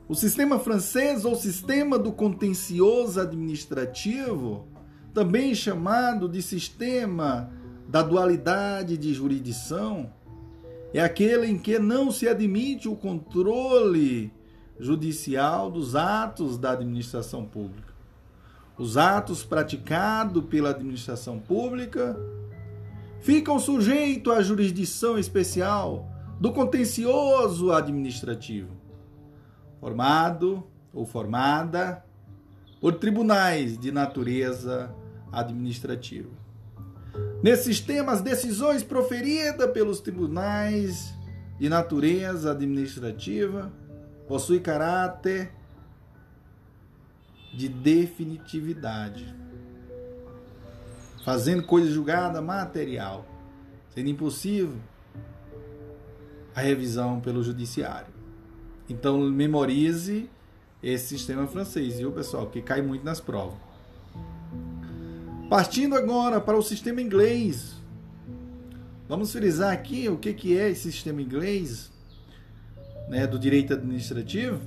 o 0.07 0.15
sistema 0.15 0.59
francês 0.59 1.25
ou 1.25 1.35
sistema 1.35 1.99
do 1.99 2.13
contencioso 2.13 3.21
administrativo, 3.21 4.67
também 5.15 5.55
chamado 5.55 6.29
de 6.29 6.43
sistema 6.43 7.51
da 7.89 8.03
dualidade 8.03 8.99
de 8.99 9.15
jurisdição, 9.15 10.13
é 10.93 11.01
aquele 11.01 11.47
em 11.47 11.59
que 11.59 11.79
não 11.79 12.11
se 12.11 12.29
admite 12.29 12.89
o 12.89 12.95
controle 12.95 14.33
judicial 14.79 15.71
dos 15.71 15.97
atos 15.97 16.59
da 16.59 16.73
administração 16.73 17.45
pública. 17.45 17.95
Os 18.77 18.97
atos 18.97 19.45
praticados 19.45 20.45
pela 20.45 20.71
administração 20.71 21.39
pública 21.39 22.17
ficam 23.21 23.59
sujeitos 23.59 24.33
à 24.33 24.43
jurisdição 24.43 25.19
especial 25.19 26.09
do 26.41 26.53
contencioso 26.53 27.73
administrativo, 27.73 28.84
formado 29.85 30.67
ou 30.95 31.05
formada 31.05 32.03
por 32.81 32.95
tribunais 32.95 33.77
de 33.77 33.93
natureza 33.93 34.91
administrativa. 35.31 36.31
Nesse 37.43 37.65
sistema, 37.65 38.13
as 38.13 38.23
decisões 38.23 38.83
proferidas 38.83 39.71
pelos 39.73 40.01
tribunais 40.01 41.13
de 41.59 41.69
natureza 41.69 42.53
administrativa 42.53 43.71
possuem 44.27 44.59
caráter 44.59 45.53
de 47.53 47.69
definitividade, 47.69 49.37
fazendo 51.23 51.63
coisa 51.63 51.91
julgada 51.91 52.41
material, 52.41 53.27
sendo 53.91 54.09
impossível 54.09 54.79
a 56.55 56.63
revisão 56.63 57.21
pelo 57.21 57.43
judiciário. 57.43 58.14
Então 58.89 59.19
memorize 59.31 60.29
esse 60.83 61.17
sistema 61.17 61.47
francês, 61.47 61.99
viu 61.99 62.13
pessoal, 62.13 62.47
que 62.47 62.61
cai 62.61 62.83
muito 62.83 63.05
nas 63.05 63.21
provas. 63.21 63.57
Partindo 65.49 65.95
agora 65.95 66.41
para 66.41 66.57
o 66.57 66.63
sistema 66.63 67.01
inglês. 67.01 67.75
Vamos 69.09 69.33
frisar 69.33 69.73
aqui 69.73 70.09
o 70.09 70.17
que, 70.17 70.33
que 70.33 70.59
é 70.59 70.71
esse 70.71 70.91
sistema 70.91 71.21
inglês 71.21 71.91
né, 73.09 73.27
do 73.27 73.39
direito 73.39 73.73
administrativo. 73.73 74.61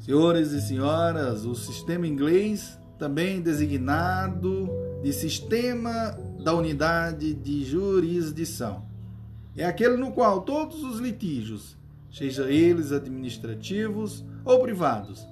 Senhores 0.00 0.52
e 0.52 0.60
senhoras, 0.60 1.44
o 1.44 1.54
sistema 1.54 2.06
inglês, 2.06 2.78
também 2.98 3.40
designado 3.40 4.68
de 5.02 5.12
Sistema 5.12 6.18
da 6.42 6.54
Unidade 6.54 7.32
de 7.34 7.64
Jurisdição, 7.64 8.84
é 9.56 9.64
aquele 9.64 9.96
no 9.96 10.12
qual 10.12 10.42
todos 10.42 10.82
os 10.82 10.98
litígios, 10.98 11.76
seja 12.14 12.48
eles 12.48 12.92
administrativos 12.92 14.24
ou 14.44 14.60
privados, 14.60 15.26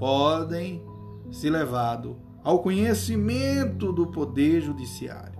podem 0.00 0.82
ser 1.30 1.50
levados 1.50 2.16
ao 2.42 2.58
conhecimento 2.58 3.92
do 3.92 4.08
Poder 4.08 4.60
Judiciário. 4.60 5.38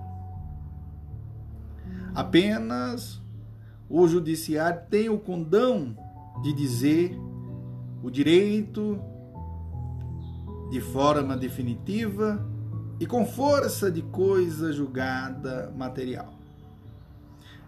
Apenas 2.15 3.21
o 3.91 4.07
Judiciário 4.07 4.83
tem 4.89 5.09
o 5.09 5.19
condão 5.19 5.97
de 6.43 6.53
dizer 6.53 7.19
o 8.01 8.09
direito 8.09 9.01
de 10.71 10.81
forma 10.81 11.37
definitiva 11.37 12.49
e 13.01 13.07
com 13.07 13.27
força 13.27 13.91
de 13.91 14.01
coisa 14.01 14.73
julgada 14.73 15.73
material. 15.77 16.33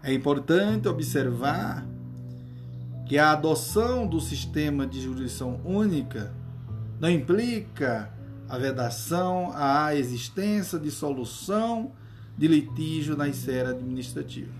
É 0.01 0.13
importante 0.13 0.87
observar 0.87 1.85
que 3.07 3.17
a 3.17 3.31
adoção 3.31 4.05
do 4.05 4.19
sistema 4.19 4.85
de 4.85 4.99
jurisdição 5.01 5.61
única 5.63 6.33
não 6.99 7.09
implica 7.09 8.11
a 8.49 8.57
vedação, 8.57 9.51
a 9.53 9.95
existência 9.95 10.77
de 10.77 10.91
solução 10.91 11.91
de 12.37 12.47
litígio 12.47 13.15
na 13.15 13.27
esfera 13.27 13.69
administrativa. 13.69 14.51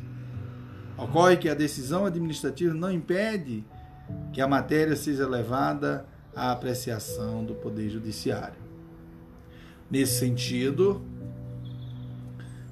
Ocorre 0.97 1.37
que 1.37 1.49
a 1.49 1.53
decisão 1.53 2.05
administrativa 2.05 2.73
não 2.73 2.91
impede 2.91 3.65
que 4.31 4.41
a 4.41 4.47
matéria 4.47 4.95
seja 4.95 5.27
levada 5.27 6.05
à 6.35 6.51
apreciação 6.51 7.43
do 7.43 7.53
Poder 7.53 7.89
Judiciário. 7.89 8.57
Nesse 9.91 10.19
sentido, 10.19 11.01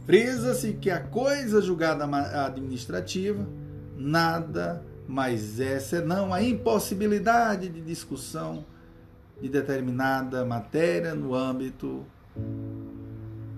frisa-se 0.06 0.74
que 0.74 0.90
a 0.90 1.02
coisa 1.02 1.62
julgada 1.62 2.06
administrativa 2.46 3.48
nada 3.98 4.84
mais 5.08 5.60
é 5.60 5.80
senão 5.80 6.34
a 6.34 6.42
impossibilidade 6.42 7.70
de 7.70 7.82
discussão 7.82 8.66
de 9.42 9.50
determinada 9.50 10.44
matéria 10.46 11.14
no 11.14 11.36
âmbito 11.36 12.06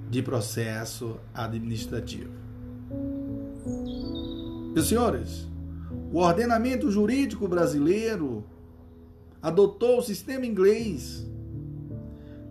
de 0.09 0.21
processo 0.21 1.19
administrativo. 1.33 2.31
Meus 4.73 4.87
senhores, 4.87 5.47
o 6.11 6.19
ordenamento 6.19 6.89
jurídico 6.91 7.47
brasileiro 7.47 8.43
adotou 9.41 9.99
o 9.99 10.01
sistema 10.01 10.45
inglês, 10.45 11.25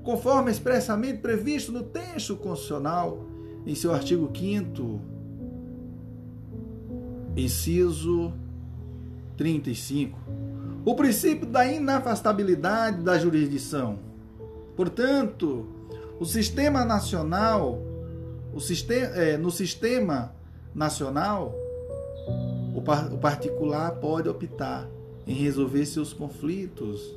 conforme 0.03 0.51
expressamente 0.51 1.18
previsto 1.18 1.72
no 1.72 1.82
texto 1.82 2.36
constitucional, 2.36 3.26
em 3.66 3.74
seu 3.74 3.92
artigo 3.92 4.30
5, 4.32 5.01
inciso 7.36 8.32
35 9.37 10.18
o 10.87 10.95
princípio 10.95 11.45
da 11.45 11.66
inafastabilidade 11.66 13.03
da 13.03 13.18
jurisdição. 13.18 13.99
Portanto, 14.76 15.66
o 16.20 16.24
sistema 16.24 16.84
nacional, 16.84 17.82
o 18.55 18.61
sistema, 18.61 19.07
é, 19.16 19.37
no 19.37 19.51
sistema 19.51 20.32
nacional, 20.72 21.53
o, 22.72 22.80
par, 22.80 23.12
o 23.12 23.18
particular 23.18 23.97
pode 23.97 24.28
optar 24.28 24.89
em 25.26 25.34
resolver 25.34 25.84
seus 25.87 26.12
conflitos 26.12 27.16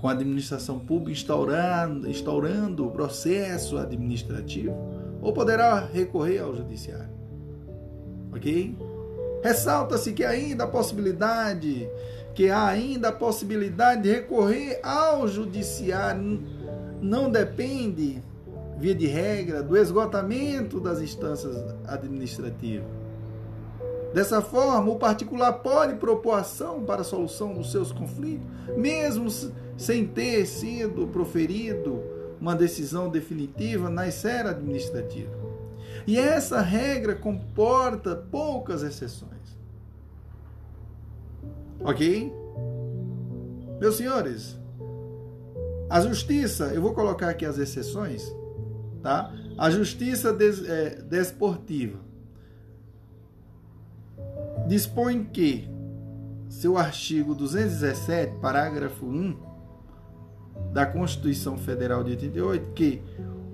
com 0.00 0.08
a 0.08 0.12
administração 0.12 0.78
pública 0.78 1.10
instaurando, 1.10 2.08
instaurando 2.08 2.86
o 2.86 2.90
processo 2.92 3.78
administrativo 3.78 4.76
ou 5.20 5.32
poderá 5.32 5.80
recorrer 5.80 6.38
ao 6.38 6.54
judiciário. 6.54 7.13
Ok? 8.34 8.76
Ressalta-se 9.42 10.12
que 10.12 10.24
ainda 10.24 10.64
a 10.64 10.66
possibilidade, 10.66 11.88
que 12.34 12.50
há 12.50 12.66
ainda 12.66 13.08
a 13.08 13.12
possibilidade 13.12 14.02
de 14.02 14.10
recorrer 14.10 14.80
ao 14.82 15.28
judiciário 15.28 16.42
não 17.00 17.30
depende, 17.30 18.22
via 18.78 18.94
de 18.94 19.06
regra, 19.06 19.62
do 19.62 19.76
esgotamento 19.76 20.80
das 20.80 21.00
instâncias 21.00 21.54
administrativas. 21.86 22.86
Dessa 24.14 24.40
forma, 24.40 24.92
o 24.92 24.96
particular 24.96 25.52
pode 25.54 25.96
propor 25.96 26.38
ação 26.38 26.82
para 26.82 27.02
a 27.02 27.04
solução 27.04 27.52
dos 27.52 27.70
seus 27.70 27.92
conflitos, 27.92 28.46
mesmo 28.76 29.28
sem 29.76 30.06
ter 30.06 30.46
sido 30.46 31.06
proferido 31.08 32.00
uma 32.40 32.54
decisão 32.54 33.08
definitiva 33.08 33.90
na 33.90 34.08
esfera 34.08 34.50
administrativa. 34.50 35.43
E 36.06 36.18
essa 36.18 36.60
regra 36.60 37.14
comporta 37.14 38.14
poucas 38.14 38.82
exceções. 38.82 39.58
Ok? 41.80 42.32
Meus 43.80 43.96
senhores, 43.96 44.58
a 45.88 46.00
justiça, 46.00 46.72
eu 46.74 46.80
vou 46.80 46.94
colocar 46.94 47.28
aqui 47.28 47.44
as 47.44 47.58
exceções, 47.58 48.24
tá? 49.02 49.32
A 49.56 49.70
justiça 49.70 50.32
des, 50.32 50.66
é, 50.68 51.02
desportiva 51.02 51.98
dispõe 54.66 55.24
que 55.24 55.68
seu 56.48 56.78
artigo 56.78 57.34
217, 57.34 58.36
parágrafo 58.40 59.04
1 59.04 59.36
da 60.72 60.86
Constituição 60.86 61.58
Federal 61.58 62.02
de 62.02 62.10
88, 62.12 62.72
que 62.72 63.02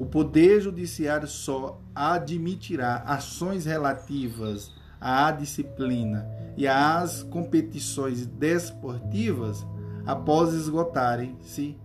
o 0.01 0.07
Poder 0.07 0.63
Judiciário 0.63 1.29
só 1.29 1.79
admitirá 1.95 3.03
ações 3.07 3.67
relativas 3.67 4.73
à 4.99 5.31
disciplina 5.31 6.27
e 6.57 6.67
às 6.67 7.23
competições 7.23 8.25
desportivas 8.25 9.63
após 10.07 10.55
esgotarem-se 10.55 11.77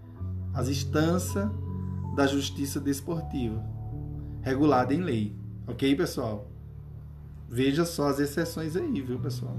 as 0.54 0.70
instâncias 0.70 1.52
da 2.16 2.26
justiça 2.26 2.80
desportiva, 2.80 3.62
regulada 4.42 4.94
em 4.94 5.02
lei. 5.02 5.36
Ok, 5.68 5.94
pessoal? 5.98 6.50
Veja 7.50 7.84
só 7.84 8.08
as 8.08 8.20
exceções 8.20 8.78
aí, 8.78 9.02
viu, 9.02 9.20
pessoal? 9.20 9.58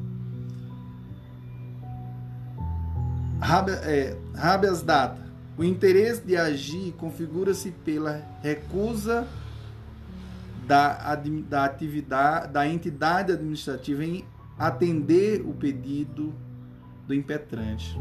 É, 3.84 4.16
habeas 4.34 4.80
data. 4.80 5.25
O 5.58 5.64
interesse 5.64 6.22
de 6.22 6.36
agir 6.36 6.92
configura-se 6.92 7.70
pela 7.70 8.22
recusa 8.42 9.26
da, 10.66 11.14
da 11.48 11.64
atividade 11.64 12.52
da 12.52 12.68
entidade 12.68 13.32
administrativa 13.32 14.04
em 14.04 14.24
atender 14.58 15.40
o 15.40 15.54
pedido 15.54 16.34
do 17.06 17.14
impetrante. 17.14 17.98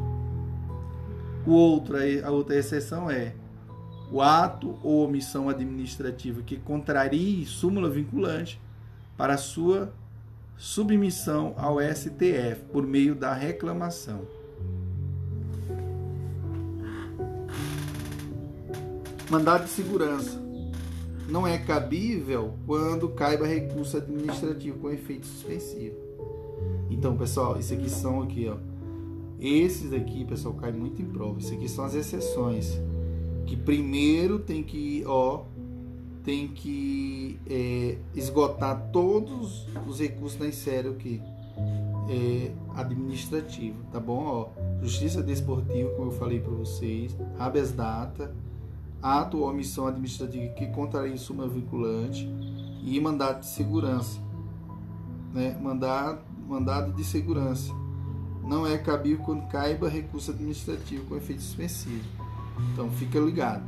O 1.45 1.51
outro, 1.51 1.95
a 2.24 2.32
outra 2.32 2.56
exceção 2.56 3.10
é 3.10 3.36
o 4.12 4.22
ato 4.22 4.78
ou 4.84 5.06
omissão 5.06 5.47
administrativa 5.47 6.41
que 6.41 6.58
contrarie 6.58 7.45
súmula 7.45 7.89
vinculante 7.89 8.60
para 9.16 9.38
sua 9.38 9.93
submissão 10.58 11.53
ao 11.58 11.80
STF 11.80 12.64
por 12.72 12.86
meio 12.86 13.16
da 13.16 13.34
reclamação. 13.34 14.45
Mandado 19.30 19.63
de 19.63 19.71
segurança 19.71 20.39
não 21.28 21.47
é 21.47 21.57
cabível 21.57 22.53
quando 22.65 23.09
caiba 23.09 23.47
recurso 23.47 23.97
administrativo 23.97 24.78
com 24.80 24.91
efeito 24.91 25.26
suspensivo. 25.26 25.95
Então, 26.89 27.17
pessoal, 27.17 27.57
isso 27.59 27.73
aqui 27.73 27.89
são 27.89 28.21
aqui, 28.21 28.47
ó. 28.47 28.57
Esses 29.39 29.91
aqui, 29.91 30.23
pessoal, 30.23 30.53
cai 30.53 30.71
muito 30.71 31.01
em 31.01 31.05
prova. 31.05 31.39
Isso 31.39 31.53
aqui 31.53 31.67
são 31.67 31.84
as 31.84 31.95
exceções. 31.95 32.80
Que 33.45 33.55
primeiro 33.55 34.39
tem 34.39 34.63
que, 34.63 35.03
ó, 35.05 35.43
tem 36.23 36.47
que 36.47 37.39
é, 37.47 37.97
esgotar 38.15 38.89
todos 38.91 39.67
os 39.88 39.99
recursos 39.99 40.39
na 40.39 40.51
série 40.51 40.93
que 40.93 41.21
é, 42.09 42.51
administrativo, 42.76 43.78
tá 43.91 43.99
bom? 43.99 44.23
Ó, 44.26 44.47
justiça 44.82 45.21
desportiva, 45.21 45.89
como 45.91 46.11
eu 46.11 46.15
falei 46.15 46.39
para 46.39 46.51
vocês, 46.51 47.15
habeas 47.38 47.71
data, 47.71 48.34
ato 49.06 49.38
ou 49.38 49.47
omissão 49.47 49.86
administrativa 49.86 50.51
que 50.56 50.66
contraria 50.68 51.16
súmula 51.16 51.47
vinculante 51.47 52.28
e 52.82 52.99
mandado 52.99 53.41
de 53.41 53.45
segurança. 53.45 54.20
Né? 55.32 55.56
Mandado, 55.62 56.22
mandado 56.47 56.91
de 56.91 57.03
segurança. 57.03 57.72
Não 58.43 58.66
é 58.66 58.80
cabível 58.80 59.24
quando 59.24 59.47
caiba 59.47 59.88
recurso 59.88 60.32
administrativo 60.32 61.06
com 61.06 61.16
efeito 61.16 61.43
suspensivo. 61.43 62.03
Então 62.74 62.89
fica 62.89 63.20
ligado. 63.20 63.64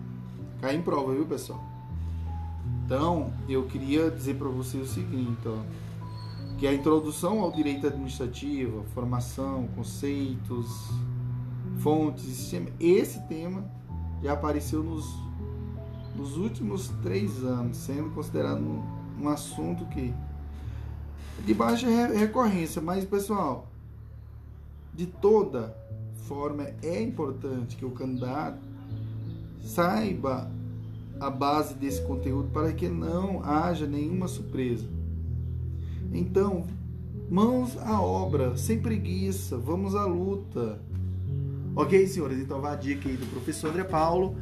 Cai 0.60 0.76
em 0.76 0.82
prova, 0.82 1.14
viu 1.14 1.26
pessoal? 1.28 1.64
Então 2.84 3.32
eu 3.48 3.68
queria 3.68 4.10
dizer 4.10 4.38
para 4.38 4.48
vocês 4.48 4.90
o 4.90 4.92
seguinte, 4.92 5.42
ó, 5.46 5.58
que 6.58 6.66
a 6.66 6.74
introdução 6.74 7.42
ao 7.42 7.52
direito 7.52 7.86
administrativo, 7.86 8.84
formação, 8.96 9.68
conceitos, 9.76 10.90
fontes, 11.78 12.52
esse 12.80 13.22
tema 13.28 13.64
já 14.24 14.34
apareceu 14.34 14.82
nos 14.82 15.27
nos 16.18 16.36
últimos 16.36 16.89
três 17.03 17.43
anos, 17.43 17.78
sendo 17.78 18.09
considerado 18.09 18.59
um, 18.59 18.84
um 19.22 19.30
assunto 19.30 19.86
que 19.86 20.13
de 21.45 21.53
baixa 21.53 21.88
recorrência, 22.07 22.82
mas 22.82 23.05
pessoal, 23.05 23.68
de 24.93 25.05
toda 25.05 25.76
forma 26.28 26.68
é 26.82 27.01
importante 27.01 27.78
que 27.78 27.86
o 27.86 27.91
candidato 27.91 28.59
saiba 29.61 30.49
a 31.20 31.30
base 31.30 31.74
desse 31.76 32.01
conteúdo 32.01 32.49
para 32.49 32.74
que 32.74 32.89
não 32.89 33.43
haja 33.43 33.86
nenhuma 33.86 34.28
surpresa. 34.28 34.88
Então, 36.11 36.65
mãos 37.30 37.78
à 37.78 38.01
obra, 38.01 38.55
sem 38.57 38.80
preguiça, 38.80 39.57
vamos 39.57 39.95
à 39.95 40.05
luta. 40.05 40.80
Ok, 41.76 42.07
senhores? 42.07 42.39
Então, 42.39 42.59
vá 42.59 42.74
a 42.74 42.76
dica 42.76 43.07
aí 43.07 43.18
do 43.18 43.26
professor 43.28 43.70
André 43.70 43.84
Paulo. 43.84 44.36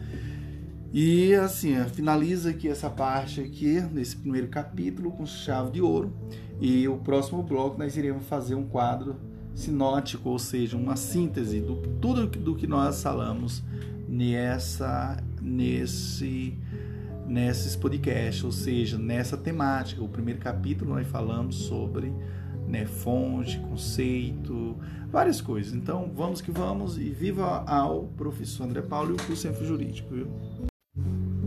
E 0.97 1.35
assim, 1.35 1.75
finaliza 1.89 2.51
aqui 2.51 2.69
essa 2.69 2.89
parte 2.89 3.41
aqui, 3.41 3.81
nesse 3.81 4.15
primeiro 4.15 4.47
capítulo, 4.47 5.11
com 5.11 5.25
chave 5.25 5.71
de 5.71 5.81
ouro. 5.81 6.13
E 6.61 6.87
o 6.87 6.95
próximo 6.95 7.43
bloco 7.43 7.77
nós 7.77 7.97
iremos 7.97 8.25
fazer 8.27 8.55
um 8.55 8.63
quadro 8.63 9.17
sinótico, 9.53 10.29
ou 10.29 10.39
seja, 10.39 10.77
uma 10.77 10.95
síntese 10.95 11.59
do 11.59 11.75
tudo 11.99 12.25
do 12.27 12.55
que 12.55 12.65
nós 12.65 13.03
falamos 13.03 13.61
nessa 14.07 15.21
nesse 15.41 16.57
nesses 17.27 17.75
podcasts, 17.75 18.45
ou 18.45 18.53
seja, 18.53 18.97
nessa 18.97 19.35
temática. 19.35 20.01
O 20.01 20.07
primeiro 20.07 20.39
capítulo 20.39 20.93
nós 20.93 21.05
falamos 21.05 21.55
sobre 21.55 22.13
né, 22.69 22.85
fonte, 22.85 23.59
conceito, 23.59 24.77
várias 25.11 25.41
coisas. 25.41 25.73
Então, 25.73 26.09
vamos 26.15 26.39
que 26.39 26.51
vamos 26.51 26.97
e 26.97 27.09
viva 27.09 27.65
ao 27.67 28.05
professor 28.15 28.63
André 28.63 28.81
Paulo 28.81 29.11
e 29.11 29.13
o 29.15 29.17
curso 29.17 29.41
Centro 29.41 29.65
Jurídico. 29.65 30.15
Viu? 30.15 30.27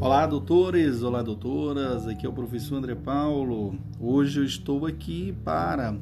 Olá, 0.00 0.24
doutores, 0.28 1.02
olá, 1.02 1.22
doutoras. 1.22 2.06
Aqui 2.06 2.24
é 2.24 2.28
o 2.28 2.32
professor 2.32 2.76
André 2.76 2.94
Paulo. 2.94 3.76
Hoje 3.98 4.38
eu 4.38 4.44
estou 4.44 4.86
aqui 4.86 5.34
para 5.44 5.98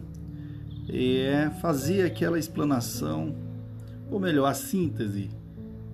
é, 0.91 1.49
fazer 1.63 2.03
aquela 2.03 2.39
explanação, 2.39 3.35
ou 4.11 4.21
melhor, 4.21 4.49
a 4.49 4.53
síntese 4.53 5.31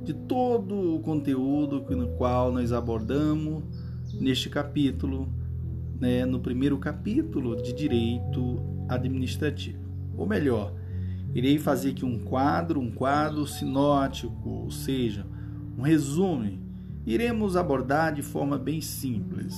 de 0.03 0.13
todo 0.13 0.97
o 0.97 0.99
conteúdo 0.99 1.81
no 1.95 2.09
qual 2.17 2.51
nós 2.51 2.73
abordamos 2.73 3.63
neste 4.15 4.51
capítulo, 4.51 5.33
né, 6.01 6.27
no 6.27 6.41
primeiro 6.41 6.79
capítulo 6.79 7.55
de 7.55 7.73
direito 7.73 8.61
administrativo. 8.89 9.79
Ou 10.17 10.27
melhor, 10.27 10.73
irei 11.33 11.57
fazer 11.57 11.91
aqui 11.91 12.05
um 12.05 12.19
quadro, 12.19 12.81
um 12.81 12.91
quadro 12.91 13.47
sinótico, 13.47 14.51
ou 14.51 14.73
seja, 14.73 15.25
um 15.79 15.83
resumo. 15.83 16.62
Iremos 17.07 17.57
abordar 17.57 18.15
de 18.15 18.23
forma 18.23 18.59
bem 18.59 18.81
simples 18.81 19.57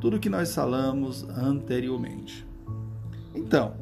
tudo 0.00 0.16
o 0.16 0.20
que 0.20 0.30
nós 0.30 0.54
falamos 0.54 1.28
anteriormente. 1.28 2.46
Então, 3.34 3.74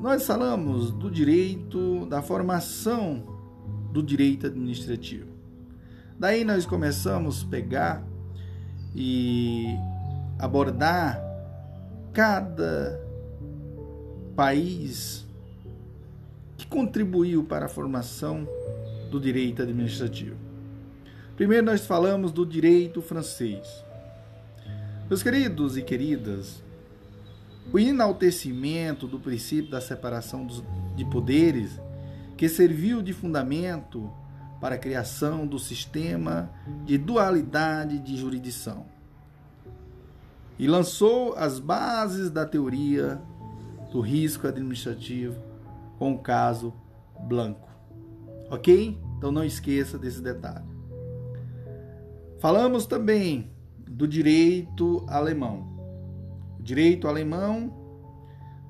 nós 0.00 0.26
falamos 0.26 0.90
do 0.90 1.10
direito, 1.10 2.04
da 2.06 2.20
formação 2.20 3.22
do 3.92 4.02
direito 4.02 4.46
administrativo. 4.46 5.28
Daí 6.18 6.44
nós 6.44 6.66
começamos 6.66 7.44
a 7.44 7.50
pegar 7.50 8.04
e 8.94 9.76
abordar 10.38 11.20
cada 12.12 13.00
país 14.34 15.26
que 16.56 16.66
contribuiu 16.66 17.44
para 17.44 17.66
a 17.66 17.68
formação 17.68 18.46
do 19.10 19.20
direito 19.20 19.62
administrativo. 19.62 20.47
Primeiro 21.38 21.66
nós 21.66 21.86
falamos 21.86 22.32
do 22.32 22.44
direito 22.44 23.00
francês. 23.00 23.84
Meus 25.08 25.22
queridos 25.22 25.76
e 25.76 25.82
queridas, 25.82 26.60
o 27.72 27.78
enaltecimento 27.78 29.06
do 29.06 29.20
princípio 29.20 29.70
da 29.70 29.80
separação 29.80 30.48
de 30.96 31.04
poderes, 31.04 31.80
que 32.36 32.48
serviu 32.48 33.00
de 33.00 33.12
fundamento 33.12 34.12
para 34.60 34.74
a 34.74 34.78
criação 34.78 35.46
do 35.46 35.60
sistema 35.60 36.50
de 36.84 36.98
dualidade 36.98 38.00
de 38.00 38.16
jurisdição 38.16 38.84
e 40.58 40.66
lançou 40.66 41.34
as 41.36 41.60
bases 41.60 42.30
da 42.32 42.44
teoria 42.44 43.22
do 43.92 44.00
risco 44.00 44.48
administrativo 44.48 45.40
com 46.00 46.14
o 46.14 46.18
caso 46.18 46.74
Blanco. 47.28 47.68
Ok? 48.50 48.98
Então 49.16 49.30
não 49.30 49.44
esqueça 49.44 49.96
desse 49.96 50.20
detalhe. 50.20 50.77
Falamos 52.40 52.86
também 52.86 53.50
do 53.76 54.06
direito 54.06 55.04
alemão. 55.08 55.66
Direito 56.60 57.08
alemão, 57.08 57.72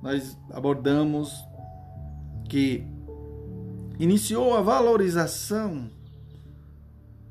nós 0.03 0.39
abordamos 0.51 1.35
que 2.49 2.87
iniciou 3.99 4.57
a 4.57 4.63
valorização 4.63 5.91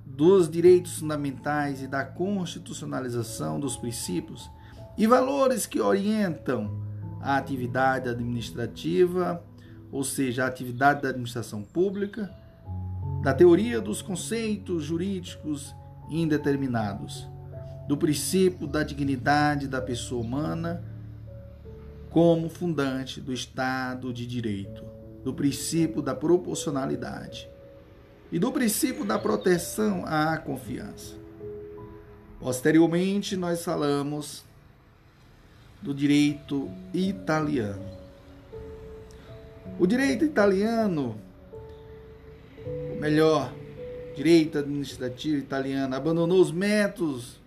dos 0.05 0.49
direitos 0.49 0.99
fundamentais 0.99 1.81
e 1.81 1.87
da 1.87 2.05
constitucionalização 2.05 3.59
dos 3.59 3.75
princípios 3.75 4.49
e 4.97 5.07
valores 5.07 5.65
que 5.65 5.79
orientam 5.79 6.83
a 7.19 7.37
atividade 7.37 8.09
administrativa, 8.09 9.43
ou 9.91 10.03
seja, 10.03 10.43
a 10.43 10.47
atividade 10.47 11.01
da 11.01 11.09
administração 11.09 11.63
pública, 11.63 12.31
da 13.23 13.33
teoria 13.33 13.81
dos 13.81 14.01
conceitos 14.03 14.83
jurídicos 14.83 15.75
indeterminados 16.09 17.27
do 17.87 17.95
princípio 17.95 18.67
da 18.67 18.83
dignidade 18.83 19.67
da 19.67 19.81
pessoa 19.81 20.21
humana 20.21 20.83
como 22.09 22.49
fundante 22.49 23.21
do 23.21 23.31
Estado 23.31 24.11
de 24.11 24.25
Direito, 24.25 24.83
do 25.23 25.33
princípio 25.33 26.01
da 26.01 26.13
proporcionalidade 26.13 27.49
e 28.31 28.37
do 28.37 28.51
princípio 28.51 29.05
da 29.05 29.17
proteção 29.17 30.03
à 30.05 30.37
confiança. 30.37 31.15
Posteriormente, 32.39 33.35
nós 33.35 33.63
falamos 33.63 34.43
do 35.81 35.93
direito 35.93 36.69
italiano. 36.93 37.85
O 39.79 39.85
direito 39.85 40.25
italiano, 40.25 41.15
melhor, 42.99 43.53
direito 44.17 44.57
administrativo 44.57 45.37
italiano, 45.37 45.95
abandonou 45.95 46.41
os 46.41 46.51
métodos 46.51 47.39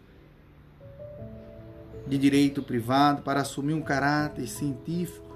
de 2.07 2.17
direito 2.17 2.63
privado 2.63 3.23
para 3.23 3.41
assumir 3.41 3.75
um 3.75 3.83
caráter 3.83 4.47
científico 4.47 5.27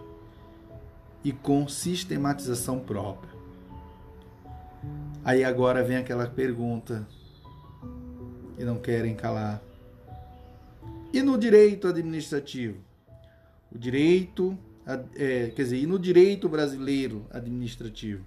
e 1.25 1.33
com 1.33 1.67
sistematização 1.67 2.79
própria. 2.79 3.35
Aí 5.25 5.43
agora 5.43 5.83
vem 5.83 5.97
aquela 5.97 6.29
pergunta 6.29 7.05
que 8.57 8.63
não 8.65 8.79
querem 8.79 9.17
calar. 9.17 9.61
E 11.13 11.21
no 11.21 11.37
direito 11.37 11.89
administrativo? 11.89 12.79
O 13.73 13.79
direito, 13.79 14.57
é, 15.17 15.49
quer 15.49 15.63
dizer, 15.65 15.79
e 15.79 15.87
no 15.87 15.99
direito 15.99 16.49
brasileiro 16.49 17.27
administrativo? 17.33 18.25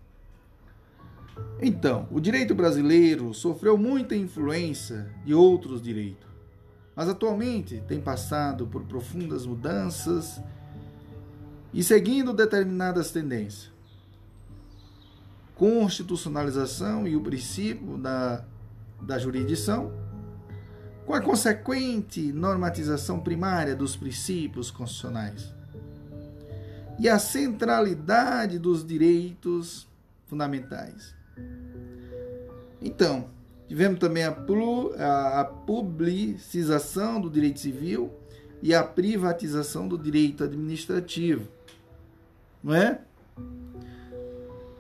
Então, 1.62 2.08
o 2.12 2.20
direito 2.20 2.54
brasileiro 2.54 3.34
sofreu 3.34 3.78
muita 3.78 4.16
influência 4.16 5.12
de 5.26 5.34
outros 5.34 5.82
direitos 5.82 6.28
mas 6.98 7.08
atualmente 7.08 7.80
tem 7.88 8.02
passado 8.02 8.66
por 8.66 8.84
profundas 8.86 9.46
mudanças 9.46 10.42
e 11.72 11.84
seguindo 11.84 12.34
determinadas 12.34 13.12
tendências. 13.12 13.72
Constitucionalização 15.54 17.08
e 17.08 17.16
o 17.16 17.22
princípio 17.22 18.00
da, 18.00 18.44
da 19.00 19.20
jurisdição, 19.20 19.92
com 21.06 21.14
a 21.14 21.22
consequente 21.22 22.34
normatização 22.34 23.20
primária 23.20 23.76
dos 23.76 23.96
princípios 23.96 24.72
constitucionais 24.72 25.54
e 26.98 27.08
a 27.08 27.20
centralidade 27.20 28.58
dos 28.58 28.84
direitos 28.84 29.88
fundamentais. 30.26 31.17
Então, 32.82 33.30
Tivemos 33.68 34.00
também 34.00 34.24
a, 34.24 34.30
a, 35.42 35.46
publicização 35.46 37.20
do 37.20 37.30
direito 37.30 37.60
civil 37.60 38.14
e 38.64 38.74
a 38.74 38.82
privatização 38.82 39.88
do 39.88 39.98
direito 39.98 40.44
administrativo. 40.44 41.50
Não 42.64 42.74
é? 42.74 43.02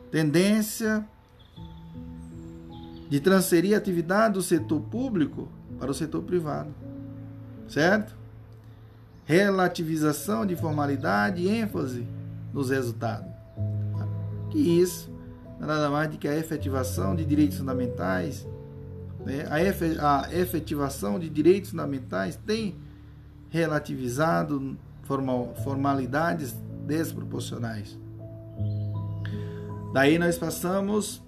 Tendência 0.09 1.05
de 3.09 3.19
transferir 3.19 3.75
a 3.75 3.77
atividade 3.77 4.35
do 4.35 4.41
setor 4.41 4.79
público 4.79 5.49
para 5.77 5.91
o 5.91 5.93
setor 5.93 6.23
privado. 6.23 6.73
Certo? 7.67 8.15
Relativização 9.25 10.45
de 10.45 10.55
formalidade 10.55 11.41
e 11.41 11.49
ênfase 11.49 12.07
nos 12.53 12.69
resultados. 12.69 13.29
Que 14.49 14.59
isso 14.59 15.11
nada 15.59 15.89
mais 15.89 16.09
do 16.09 16.17
que 16.17 16.27
a 16.27 16.35
efetivação 16.35 17.15
de 17.15 17.25
direitos 17.25 17.57
fundamentais 17.57 18.45
né, 19.27 19.45
a 19.49 20.33
efetivação 20.33 21.19
de 21.19 21.29
direitos 21.29 21.71
fundamentais 21.71 22.37
tem 22.45 22.75
relativizado 23.49 24.77
formal, 25.03 25.53
formalidades 25.65 26.55
desproporcionais. 26.85 27.99
Daí 29.93 30.17
nós 30.17 30.37
passamos, 30.37 31.21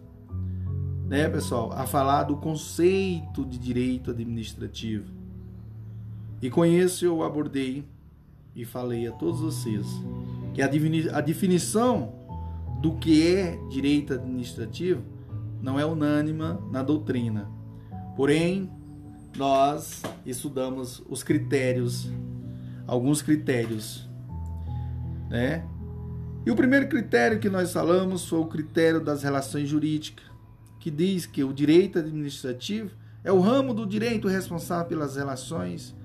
né, 1.07 1.27
pessoal, 1.27 1.73
a 1.73 1.85
falar 1.85 2.23
do 2.23 2.37
conceito 2.37 3.45
de 3.45 3.57
direito 3.57 4.11
administrativo. 4.11 5.11
E 6.41 6.49
com 6.49 6.65
isso 6.65 7.03
eu 7.03 7.21
abordei 7.21 7.83
e 8.55 8.63
falei 8.63 9.07
a 9.07 9.11
todos 9.11 9.41
vocês 9.41 9.85
que 10.53 10.61
a 10.61 11.21
definição 11.21 12.13
do 12.81 12.95
que 12.95 13.35
é 13.35 13.57
direito 13.69 14.13
administrativo 14.13 15.03
não 15.61 15.79
é 15.79 15.85
unânima 15.85 16.61
na 16.71 16.81
doutrina 16.81 17.59
Porém, 18.19 18.69
nós 19.37 20.03
estudamos 20.25 21.01
os 21.07 21.23
critérios, 21.23 22.11
alguns 22.85 23.21
critérios, 23.21 24.09
né? 25.29 25.65
E 26.45 26.51
o 26.51 26.55
primeiro 26.55 26.89
critério 26.89 27.39
que 27.39 27.49
nós 27.49 27.71
falamos 27.71 28.27
foi 28.27 28.39
o 28.39 28.45
critério 28.47 28.99
das 28.99 29.23
relações 29.23 29.69
jurídicas, 29.69 30.25
que 30.81 30.91
diz 30.91 31.25
que 31.25 31.41
o 31.45 31.53
direito 31.53 31.97
administrativo 31.97 32.91
é 33.23 33.31
o 33.31 33.39
ramo 33.39 33.73
do 33.73 33.85
direito 33.85 34.27
responsável 34.27 34.87
pelas 34.87 35.15
relações 35.15 35.95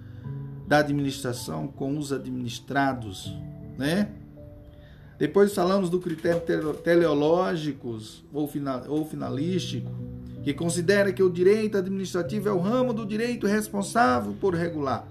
da 0.68 0.78
administração 0.78 1.66
com 1.66 1.98
os 1.98 2.12
administrados, 2.12 3.36
né? 3.76 4.12
Depois 5.18 5.54
falamos 5.54 5.88
do 5.88 6.00
critério 6.00 6.42
final, 8.48 8.82
ou 8.88 9.06
finalístico, 9.06 9.90
que 10.42 10.52
considera 10.52 11.12
que 11.12 11.22
o 11.22 11.30
direito 11.30 11.78
administrativo 11.78 12.48
é 12.48 12.52
o 12.52 12.58
ramo 12.58 12.92
do 12.92 13.06
direito 13.06 13.46
responsável 13.46 14.34
por 14.40 14.54
regular 14.54 15.06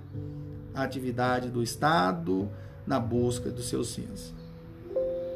a 0.73 0.84
atividade 0.84 1.49
do 1.49 1.63
Estado 1.63 2.49
na 2.85 2.99
busca 2.99 3.49
dos 3.49 3.69
seus 3.69 3.95
fins. 3.95 4.34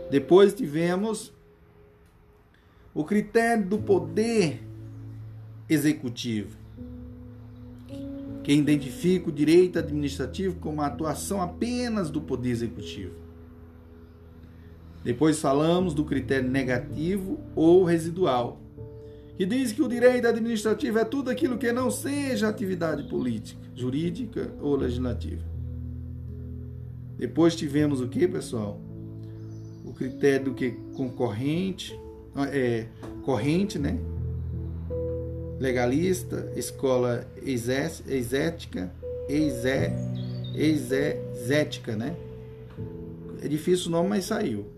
Depois 0.09 0.53
tivemos 0.53 1.33
o 2.93 3.03
critério 3.03 3.65
do 3.65 3.77
poder 3.77 4.63
executivo, 5.69 6.57
que 8.43 8.53
identifica 8.53 9.29
o 9.29 9.31
direito 9.31 9.77
administrativo 9.77 10.55
como 10.59 10.81
a 10.81 10.87
atuação 10.87 11.41
apenas 11.41 12.09
do 12.09 12.21
poder 12.21 12.49
executivo. 12.49 13.26
Depois 15.03 15.39
falamos 15.39 15.93
do 15.93 16.03
critério 16.03 16.49
negativo 16.49 17.39
ou 17.55 17.83
residual, 17.83 18.59
que 19.37 19.45
diz 19.45 19.71
que 19.71 19.81
o 19.81 19.87
direito 19.87 20.27
administrativo 20.27 20.99
é 20.99 21.05
tudo 21.05 21.29
aquilo 21.29 21.57
que 21.57 21.71
não 21.71 21.89
seja 21.89 22.49
atividade 22.49 23.03
política, 23.07 23.61
jurídica 23.75 24.51
ou 24.59 24.75
legislativa. 24.75 25.43
Depois 27.17 27.55
tivemos 27.55 28.01
o 28.01 28.07
que, 28.07 28.27
pessoal? 28.27 28.81
O 29.85 29.93
critério 29.93 30.45
do 30.45 30.53
que 30.53 30.71
concorrente, 30.95 31.97
é 32.51 32.87
corrente, 33.23 33.79
né? 33.79 33.97
Legalista, 35.59 36.51
escola 36.55 37.27
exética, 37.43 38.91
exética, 40.53 41.95
né? 41.95 42.15
É 43.41 43.47
difícil 43.47 43.87
o 43.87 43.91
nome, 43.91 44.09
mas 44.09 44.25
saiu 44.25 44.76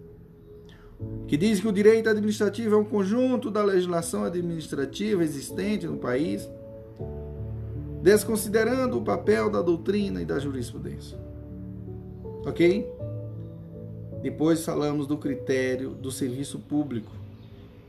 que 1.28 1.38
diz 1.38 1.60
que 1.60 1.68
o 1.68 1.72
direito 1.72 2.10
administrativo 2.10 2.76
é 2.76 2.78
um 2.78 2.84
conjunto 2.84 3.52
da 3.52 3.64
legislação 3.64 4.24
administrativa 4.24 5.24
existente 5.24 5.86
no 5.86 5.98
país, 5.98 6.50
desconsiderando 8.02 8.98
o 8.98 9.04
papel 9.04 9.50
da 9.50 9.62
doutrina 9.62 10.22
e 10.22 10.26
da 10.26 10.40
jurisprudência. 10.40 11.18
Ok? 12.46 12.90
Depois 14.22 14.66
falamos 14.66 15.08
do 15.08 15.18
critério 15.18 15.92
do 15.92 16.12
serviço 16.12 16.60
público, 16.60 17.12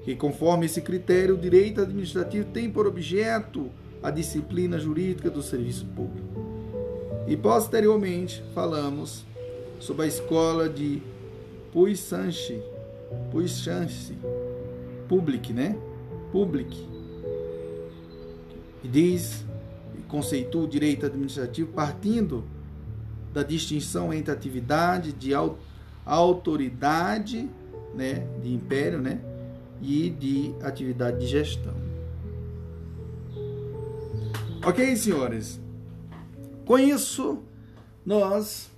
que 0.04 0.14
conforme 0.14 0.66
esse 0.66 0.80
critério, 0.80 1.34
o 1.34 1.38
direito 1.38 1.80
administrativo 1.80 2.46
tem 2.52 2.70
por 2.70 2.86
objeto 2.86 3.70
a 4.02 4.10
disciplina 4.10 4.78
jurídica 4.78 5.28
do 5.30 5.42
serviço 5.42 5.86
público. 5.86 6.28
E 7.26 7.36
posteriormente 7.36 8.42
falamos 8.54 9.24
sobre 9.78 10.04
a 10.04 10.08
escola 10.08 10.68
de 10.68 11.02
Puissance, 13.30 13.62
chance 13.62 14.18
public, 15.08 15.52
né? 15.52 15.76
Public. 16.30 16.88
E 18.82 18.88
diz, 18.88 19.44
conceitua 20.08 20.62
o 20.62 20.68
direito 20.68 21.06
administrativo 21.06 21.72
partindo 21.72 22.44
da 23.32 23.42
distinção 23.42 24.12
entre 24.12 24.32
atividade 24.32 25.12
de 25.12 25.32
autoridade, 26.04 27.48
né, 27.94 28.26
de 28.42 28.52
império, 28.52 29.00
né, 29.00 29.20
e 29.80 30.10
de 30.10 30.54
atividade 30.62 31.18
de 31.18 31.26
gestão. 31.26 31.74
Ok, 34.64 34.94
senhores? 34.96 35.60
Com 36.64 36.78
isso, 36.78 37.42
nós 38.04 38.70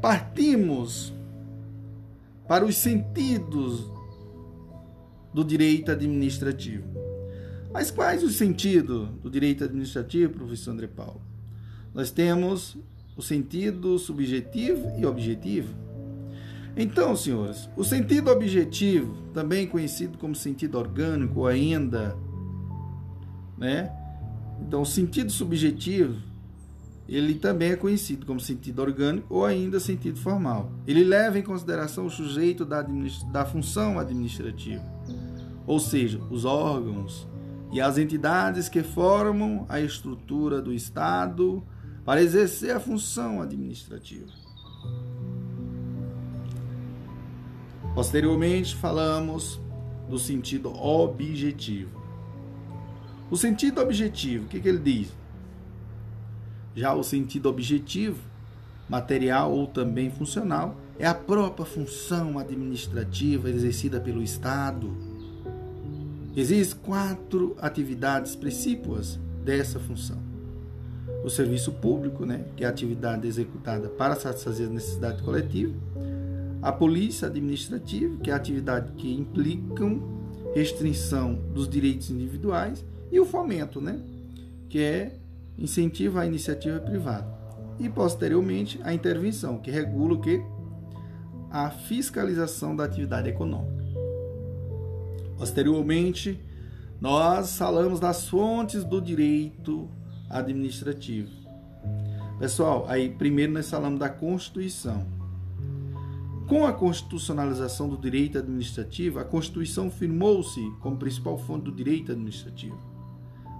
partimos 0.00 1.12
para 2.46 2.64
os 2.64 2.76
sentidos 2.76 3.90
do 5.32 5.44
direito 5.44 5.90
administrativo. 5.90 6.84
Mas 7.72 7.90
quais 7.90 8.22
os 8.22 8.36
sentidos 8.36 9.08
do 9.22 9.30
direito 9.30 9.64
administrativo, 9.64 10.34
professor 10.34 10.72
André 10.72 10.86
Paulo? 10.86 11.22
Nós 11.94 12.10
temos 12.10 12.76
o 13.16 13.22
sentido 13.22 13.98
subjetivo 13.98 14.92
e 14.98 15.06
objetivo. 15.06 15.74
Então, 16.76 17.14
senhores, 17.14 17.68
o 17.76 17.84
sentido 17.84 18.30
objetivo, 18.30 19.14
também 19.34 19.66
conhecido 19.66 20.16
como 20.16 20.34
sentido 20.34 20.78
orgânico 20.78 21.46
ainda, 21.46 22.16
né? 23.58 23.92
Então, 24.60 24.82
o 24.82 24.86
sentido 24.86 25.30
subjetivo 25.30 26.31
ele 27.14 27.34
também 27.34 27.72
é 27.72 27.76
conhecido 27.76 28.24
como 28.24 28.40
sentido 28.40 28.80
orgânico 28.80 29.26
ou 29.34 29.44
ainda 29.44 29.78
sentido 29.78 30.18
formal. 30.18 30.72
Ele 30.86 31.04
leva 31.04 31.38
em 31.38 31.42
consideração 31.42 32.06
o 32.06 32.10
sujeito 32.10 32.64
da, 32.64 32.82
da 33.30 33.44
função 33.44 33.98
administrativa, 33.98 34.82
ou 35.66 35.78
seja, 35.78 36.18
os 36.30 36.44
órgãos 36.44 37.28
e 37.70 37.80
as 37.80 37.98
entidades 37.98 38.68
que 38.68 38.82
formam 38.82 39.66
a 39.68 39.80
estrutura 39.80 40.62
do 40.62 40.72
Estado 40.72 41.62
para 42.04 42.22
exercer 42.22 42.74
a 42.74 42.80
função 42.80 43.42
administrativa. 43.42 44.30
Posteriormente, 47.94 48.74
falamos 48.74 49.60
do 50.08 50.18
sentido 50.18 50.72
objetivo. 50.74 52.00
O 53.30 53.36
sentido 53.36 53.80
objetivo, 53.80 54.46
o 54.46 54.48
que, 54.48 54.60
que 54.60 54.68
ele 54.68 54.78
diz? 54.78 55.21
Já 56.74 56.94
o 56.94 57.02
sentido 57.02 57.48
objetivo, 57.48 58.18
material 58.88 59.52
ou 59.52 59.66
também 59.66 60.10
funcional, 60.10 60.76
é 60.98 61.06
a 61.06 61.14
própria 61.14 61.64
função 61.64 62.38
administrativa 62.38 63.50
exercida 63.50 64.00
pelo 64.00 64.22
Estado. 64.22 64.90
Existem 66.36 66.78
quatro 66.82 67.56
atividades 67.60 68.34
principais 68.34 69.18
dessa 69.44 69.78
função. 69.78 70.18
O 71.24 71.30
serviço 71.30 71.72
público, 71.72 72.24
né, 72.24 72.44
que 72.56 72.64
é 72.64 72.66
a 72.66 72.70
atividade 72.70 73.26
executada 73.26 73.88
para 73.88 74.16
satisfazer 74.16 74.66
a 74.66 74.70
necessidade 74.70 75.22
coletiva. 75.22 75.74
A 76.60 76.72
polícia 76.72 77.28
administrativa, 77.28 78.16
que 78.18 78.30
é 78.30 78.32
a 78.32 78.36
atividade 78.36 78.92
que 78.92 79.12
implicam 79.12 80.00
restrição 80.54 81.34
dos 81.54 81.68
direitos 81.68 82.10
individuais. 82.10 82.84
E 83.10 83.20
o 83.20 83.24
fomento, 83.24 83.80
né, 83.80 84.00
que 84.68 84.80
é 84.80 85.16
incentiva 85.58 86.20
a 86.20 86.26
iniciativa 86.26 86.78
privada. 86.80 87.26
E 87.78 87.88
posteriormente 87.88 88.80
a 88.82 88.92
intervenção, 88.92 89.58
que 89.58 89.70
regula 89.70 90.14
o 90.14 90.20
que? 90.20 90.42
A 91.50 91.70
fiscalização 91.70 92.74
da 92.74 92.84
atividade 92.84 93.28
econômica. 93.28 93.82
Posteriormente, 95.36 96.40
nós 97.00 97.56
falamos 97.56 97.98
das 97.98 98.28
fontes 98.28 98.84
do 98.84 99.00
direito 99.00 99.88
administrativo. 100.30 101.30
Pessoal, 102.38 102.86
aí 102.88 103.10
primeiro 103.10 103.52
nós 103.52 103.68
falamos 103.68 103.98
da 103.98 104.08
Constituição. 104.08 105.06
Com 106.48 106.66
a 106.66 106.72
constitucionalização 106.72 107.88
do 107.88 107.96
direito 107.96 108.38
administrativo, 108.38 109.18
a 109.18 109.24
Constituição 109.24 109.90
firmou-se 109.90 110.60
como 110.80 110.96
principal 110.96 111.38
fonte 111.38 111.64
do 111.64 111.72
direito 111.72 112.12
administrativo. 112.12 112.78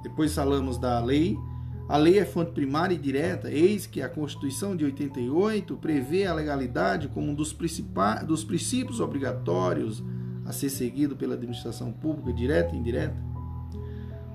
Depois 0.03 0.35
falamos 0.35 0.79
da 0.79 1.01
Lei 1.01 1.39
a 1.89 1.97
lei 1.97 2.19
é 2.19 2.25
fonte 2.25 2.53
primária 2.53 2.95
e 2.95 2.99
direta, 2.99 3.51
eis 3.51 3.87
que 3.87 4.01
a 4.01 4.09
Constituição 4.09 4.77
de 4.77 4.85
88 4.85 5.77
prevê 5.77 6.25
a 6.27 6.35
legalidade 6.35 7.09
como 7.09 7.31
um 7.31 7.35
dos, 7.35 7.55
dos 8.27 8.45
princípios 8.45 9.01
obrigatórios 9.01 10.03
a 10.47 10.53
ser 10.53 10.71
seguido 10.71 11.17
pela 11.17 11.35
administração 11.35 11.93
pública, 11.93 12.33
direta 12.33 12.75
e 12.75 12.79
indireta. 12.79 13.17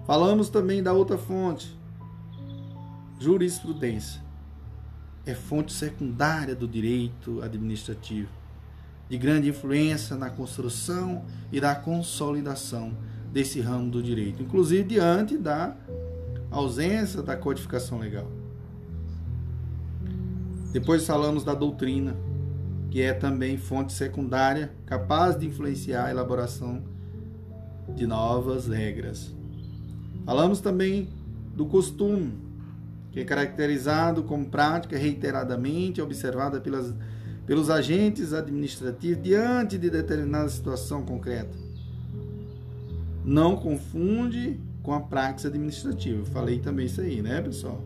Falamos 0.05 0.49
também 0.49 0.81
da 0.81 0.93
outra 0.93 1.17
fonte, 1.17 1.77
jurisprudência. 3.19 4.21
É 5.25 5.33
fonte 5.33 5.73
secundária 5.73 6.55
do 6.55 6.67
direito 6.67 7.41
administrativo, 7.41 8.29
de 9.09 9.17
grande 9.17 9.49
influência 9.49 10.15
na 10.15 10.29
construção 10.29 11.25
e 11.51 11.59
da 11.59 11.75
consolidação 11.75 12.95
desse 13.31 13.59
ramo 13.59 13.91
do 13.91 14.01
direito, 14.01 14.41
inclusive 14.41 14.83
diante 14.83 15.37
da 15.37 15.75
ausência 16.49 17.21
da 17.21 17.35
codificação 17.35 17.99
legal. 17.99 18.27
Depois 20.71 21.05
falamos 21.05 21.43
da 21.43 21.53
doutrina, 21.53 22.15
que 22.89 23.01
é 23.01 23.13
também 23.13 23.57
fonte 23.57 23.93
secundária 23.93 24.71
capaz 24.85 25.37
de 25.37 25.47
influenciar 25.47 26.05
a 26.05 26.11
elaboração 26.11 26.83
de 27.95 28.05
novas 28.05 28.67
regras. 28.67 29.33
Falamos 30.25 30.59
também 30.59 31.09
do 31.55 31.65
costume, 31.65 32.33
que 33.11 33.21
é 33.21 33.23
caracterizado 33.23 34.23
como 34.23 34.45
prática 34.45 34.97
reiteradamente 34.97 36.01
observada 36.01 36.59
pelas, 36.59 36.93
pelos 37.45 37.69
agentes 37.69 38.33
administrativos 38.33 39.23
diante 39.23 39.77
de 39.77 39.89
determinada 39.89 40.49
situação 40.49 41.03
concreta. 41.03 41.57
Não 43.23 43.55
confunde 43.55 44.59
com 44.87 44.93
a 44.93 45.01
prática 45.01 45.49
administrativa. 45.49 46.25
Falei 46.27 46.59
também 46.59 46.85
isso 46.85 47.01
aí, 47.01 47.21
né, 47.21 47.41
pessoal? 47.41 47.83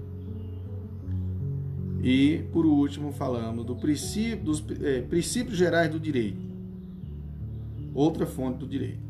E, 2.04 2.44
por 2.54 2.64
último, 2.64 3.12
falamos 3.12 3.66
do 3.66 3.76
princípio, 3.76 4.46
dos 4.46 4.64
é, 4.84 5.02
princípios 5.02 5.58
gerais 5.58 5.90
do 5.90 6.00
direito. 6.00 6.40
Outra 7.92 8.28
fonte 8.28 8.60
do 8.60 8.68
direito. 8.68 9.02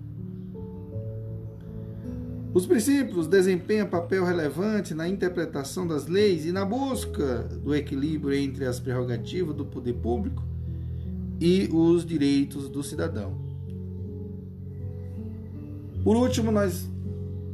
Os 2.54 2.66
princípios 2.66 3.28
desempenham 3.28 3.88
papel 3.88 4.24
relevante 4.24 4.94
na 4.94 5.10
interpretação 5.10 5.86
das 5.86 6.08
leis 6.08 6.46
e 6.46 6.54
na 6.54 6.64
busca 6.64 7.40
do 7.62 7.76
equilíbrio 7.76 8.34
entre 8.34 8.66
as 8.66 8.80
prerrogativas 8.80 9.54
do 9.54 9.66
poder 9.66 9.96
público 9.96 10.42
e 11.42 11.68
os 11.74 12.06
direitos 12.06 12.70
do 12.70 12.82
cidadão. 12.84 13.36
Por 16.06 16.16
último, 16.16 16.54
nós 16.54 16.90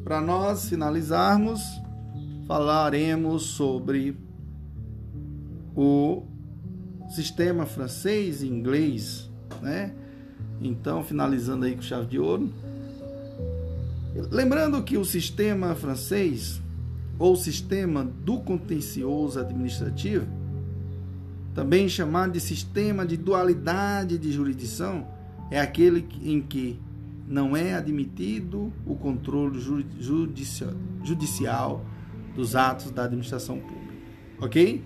para 0.08 0.22
nós 0.22 0.70
finalizarmos, 0.70 1.82
falaremos 2.48 3.44
sobre 3.44 4.18
o 5.76 6.24
sistema 7.10 7.66
francês 7.66 8.42
e 8.42 8.48
inglês, 8.48 9.30
né? 9.62 9.94
Então, 10.62 11.04
finalizando 11.04 11.66
aí 11.66 11.76
com 11.76 11.82
chave 11.82 12.06
de 12.08 12.18
ouro, 12.18 12.50
Lembrando 14.32 14.82
que 14.82 14.98
o 14.98 15.06
sistema 15.06 15.76
francês, 15.76 16.62
ou 17.20 17.36
sistema 17.36 18.04
do 18.04 18.40
contencioso 18.40 19.40
administrativo, 19.40 20.26
também 21.54 21.88
chamado 21.90 22.32
de 22.32 22.40
sistema 22.40 23.06
de 23.06 23.18
dualidade 23.18 24.18
de 24.18 24.32
jurisdição, 24.32 25.06
é 25.52 25.60
aquele 25.60 26.08
em 26.24 26.42
que 26.42 26.80
não 27.28 27.56
é 27.56 27.74
admitido 27.74 28.72
o 28.86 28.96
controle 28.96 29.60
judicial, 31.04 31.86
dos 32.34 32.56
atos 32.56 32.92
da 32.92 33.04
administração 33.04 33.60
pública. 33.60 33.94
Ok? 34.40 34.84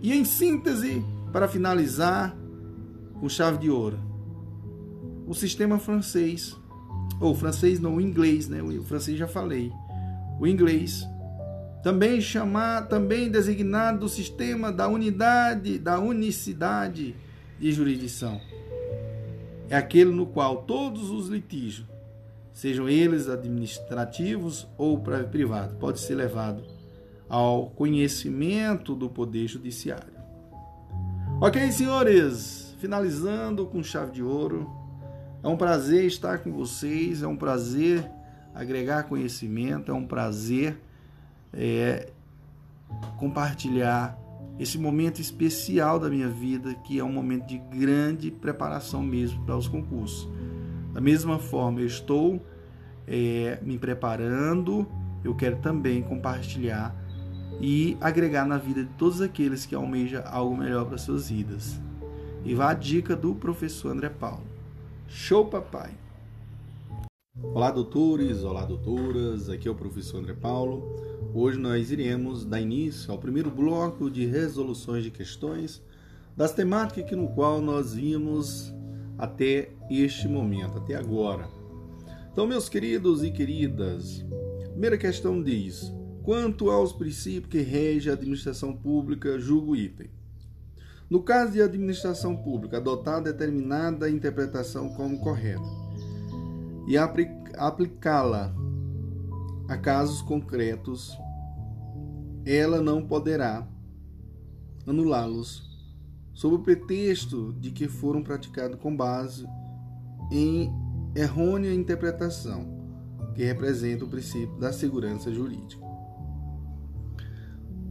E 0.00 0.12
em 0.12 0.24
síntese, 0.24 1.02
para 1.32 1.48
finalizar 1.48 2.36
com 3.18 3.28
chave 3.28 3.58
de 3.58 3.70
ouro, 3.70 3.98
o 5.26 5.34
sistema 5.34 5.78
francês 5.78 6.56
ou 7.20 7.34
francês 7.34 7.80
não, 7.80 7.96
o 7.96 8.00
inglês, 8.00 8.48
né? 8.48 8.62
O 8.62 8.84
francês 8.84 9.18
já 9.18 9.26
falei. 9.26 9.72
O 10.38 10.46
inglês 10.46 11.04
também 11.82 12.20
chamar, 12.20 12.82
também 12.82 13.30
designado 13.30 14.00
do 14.00 14.08
sistema 14.08 14.70
da 14.70 14.86
unidade, 14.88 15.78
da 15.78 15.98
unicidade 15.98 17.16
de 17.58 17.72
jurisdição. 17.72 18.40
É 19.68 19.76
aquele 19.76 20.10
no 20.10 20.26
qual 20.26 20.62
todos 20.62 21.10
os 21.10 21.28
litígios, 21.28 21.86
sejam 22.52 22.88
eles 22.88 23.28
administrativos 23.28 24.66
ou 24.76 24.98
privados, 25.30 25.76
pode 25.76 26.00
ser 26.00 26.14
levado 26.14 26.62
ao 27.28 27.66
conhecimento 27.70 28.94
do 28.94 29.08
poder 29.08 29.46
judiciário. 29.46 30.18
OK, 31.40 31.70
senhores, 31.70 32.74
finalizando 32.80 33.66
com 33.66 33.82
chave 33.82 34.12
de 34.12 34.22
ouro, 34.22 34.68
é 35.42 35.46
um 35.46 35.56
prazer 35.56 36.04
estar 36.04 36.38
com 36.38 36.50
vocês, 36.50 37.22
é 37.22 37.26
um 37.26 37.36
prazer 37.36 38.10
agregar 38.54 39.04
conhecimento, 39.04 39.92
é 39.92 39.94
um 39.94 40.06
prazer 40.06 40.80
é, 41.52 42.08
compartilhar 43.18 44.18
esse 44.58 44.76
momento 44.76 45.20
especial 45.20 45.98
da 46.00 46.08
minha 46.08 46.28
vida, 46.28 46.74
que 46.74 46.98
é 46.98 47.04
um 47.04 47.12
momento 47.12 47.46
de 47.46 47.58
grande 47.58 48.30
preparação 48.30 49.02
mesmo 49.02 49.44
para 49.44 49.56
os 49.56 49.68
concursos. 49.68 50.28
Da 50.92 51.00
mesma 51.00 51.38
forma, 51.38 51.80
eu 51.80 51.86
estou 51.86 52.44
é, 53.06 53.58
me 53.62 53.78
preparando, 53.78 54.86
eu 55.22 55.34
quero 55.34 55.58
também 55.58 56.02
compartilhar 56.02 56.94
e 57.60 57.96
agregar 58.00 58.46
na 58.46 58.58
vida 58.58 58.82
de 58.82 58.90
todos 58.94 59.20
aqueles 59.20 59.64
que 59.64 59.74
almejam 59.74 60.22
algo 60.26 60.56
melhor 60.56 60.86
para 60.86 60.98
suas 60.98 61.30
vidas. 61.30 61.80
E 62.44 62.54
vá 62.54 62.70
a 62.70 62.74
dica 62.74 63.14
do 63.14 63.34
professor 63.34 63.92
André 63.92 64.08
Paulo. 64.08 64.44
Show, 65.06 65.46
papai! 65.46 65.90
Olá, 67.40 67.70
doutores, 67.70 68.42
olá, 68.42 68.64
doutoras, 68.64 69.48
aqui 69.48 69.68
é 69.68 69.70
o 69.70 69.74
professor 69.74 70.18
André 70.18 70.34
Paulo. 70.34 70.82
Hoje 71.40 71.56
nós 71.56 71.92
iremos 71.92 72.44
dar 72.44 72.60
início 72.60 73.12
ao 73.12 73.16
primeiro 73.16 73.48
bloco 73.48 74.10
de 74.10 74.26
resoluções 74.26 75.04
de 75.04 75.10
questões 75.12 75.80
das 76.36 76.52
temáticas 76.52 77.16
no 77.16 77.28
qual 77.28 77.60
nós 77.60 77.94
vimos 77.94 78.74
até 79.16 79.70
este 79.88 80.26
momento, 80.26 80.78
até 80.78 80.96
agora. 80.96 81.48
Então, 82.32 82.44
meus 82.44 82.68
queridos 82.68 83.22
e 83.22 83.30
queridas, 83.30 84.26
primeira 84.72 84.98
questão 84.98 85.40
diz: 85.40 85.92
quanto 86.24 86.72
aos 86.72 86.92
princípios 86.92 87.52
que 87.52 87.60
regem 87.60 88.10
a 88.10 88.16
administração 88.16 88.76
pública, 88.76 89.38
julgo 89.38 89.76
item. 89.76 90.10
No 91.08 91.22
caso 91.22 91.52
de 91.52 91.62
administração 91.62 92.34
pública, 92.34 92.78
adotar 92.78 93.22
determinada 93.22 94.10
interpretação 94.10 94.88
como 94.88 95.20
correta 95.20 95.62
e 96.88 96.96
aplicá-la 96.98 98.52
a 99.68 99.76
casos 99.76 100.20
concretos, 100.20 101.16
ela 102.50 102.80
não 102.80 103.06
poderá 103.06 103.68
anulá-los 104.86 105.68
sob 106.32 106.54
o 106.54 106.58
pretexto 106.60 107.52
de 107.60 107.70
que 107.70 107.86
foram 107.86 108.22
praticados 108.22 108.80
com 108.80 108.96
base 108.96 109.46
em 110.32 110.72
errônea 111.14 111.74
interpretação, 111.74 112.66
que 113.34 113.44
representa 113.44 114.06
o 114.06 114.08
princípio 114.08 114.56
da 114.58 114.72
segurança 114.72 115.30
jurídica. 115.30 115.84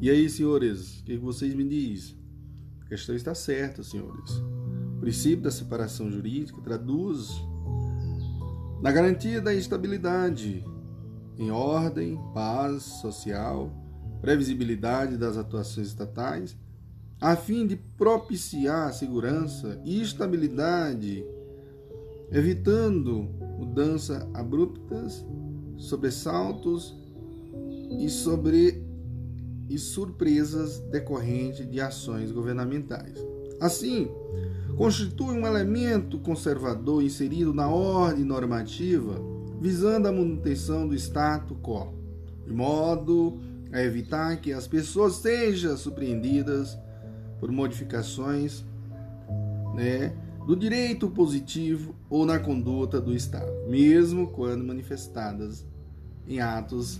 E 0.01 0.09
aí, 0.09 0.27
senhores, 0.27 1.01
o 1.01 1.03
que 1.03 1.17
vocês 1.17 1.53
me 1.53 1.67
dizem? 1.67 2.17
A 2.81 2.85
questão 2.85 3.15
está 3.15 3.35
certa, 3.35 3.83
senhores. 3.83 4.31
O 4.95 4.99
princípio 4.99 5.43
da 5.43 5.51
separação 5.51 6.09
jurídica 6.09 6.61
traduz 6.61 7.29
na 8.81 8.91
garantia 8.91 9.39
da 9.39 9.53
estabilidade 9.53 10.63
em 11.37 11.51
ordem, 11.51 12.19
paz 12.33 12.83
social, 12.83 13.71
previsibilidade 14.27 15.15
das 15.15 15.37
atuações 15.37 15.87
estatais, 15.87 16.53
a 17.21 17.37
fim 17.37 17.65
de 17.65 17.77
propiciar 17.77 18.93
segurança 18.93 19.81
e 19.85 20.01
estabilidade, 20.01 21.25
evitando 22.29 23.29
mudanças 23.57 24.27
abruptas, 24.33 25.25
sobressaltos 25.77 26.93
e 28.01 28.09
sobre 28.09 28.85
e 29.69 29.77
surpresas 29.77 30.79
decorrentes 30.91 31.69
de 31.71 31.79
ações 31.79 32.29
governamentais. 32.29 33.25
Assim, 33.61 34.09
constitui 34.75 35.37
um 35.37 35.47
elemento 35.47 36.19
conservador 36.19 37.01
inserido 37.01 37.53
na 37.53 37.69
ordem 37.69 38.25
normativa, 38.25 39.21
visando 39.61 40.09
a 40.09 40.11
manutenção 40.11 40.85
do 40.85 40.95
status 40.95 41.57
quo, 41.63 41.93
de 42.45 42.53
modo 42.53 43.46
a 43.77 43.83
evitar 43.83 44.37
que 44.37 44.51
as 44.51 44.67
pessoas 44.67 45.17
sejam 45.17 45.77
surpreendidas 45.77 46.77
por 47.39 47.51
modificações 47.51 48.65
né, 49.75 50.15
do 50.47 50.55
direito 50.55 51.07
positivo 51.09 51.93
ou 52.09 52.25
na 52.25 52.39
conduta 52.39 52.99
do 52.99 53.13
Estado, 53.13 53.51
mesmo 53.69 54.29
quando 54.29 54.63
manifestadas 54.63 55.63
em 56.27 56.39
atos 56.39 56.99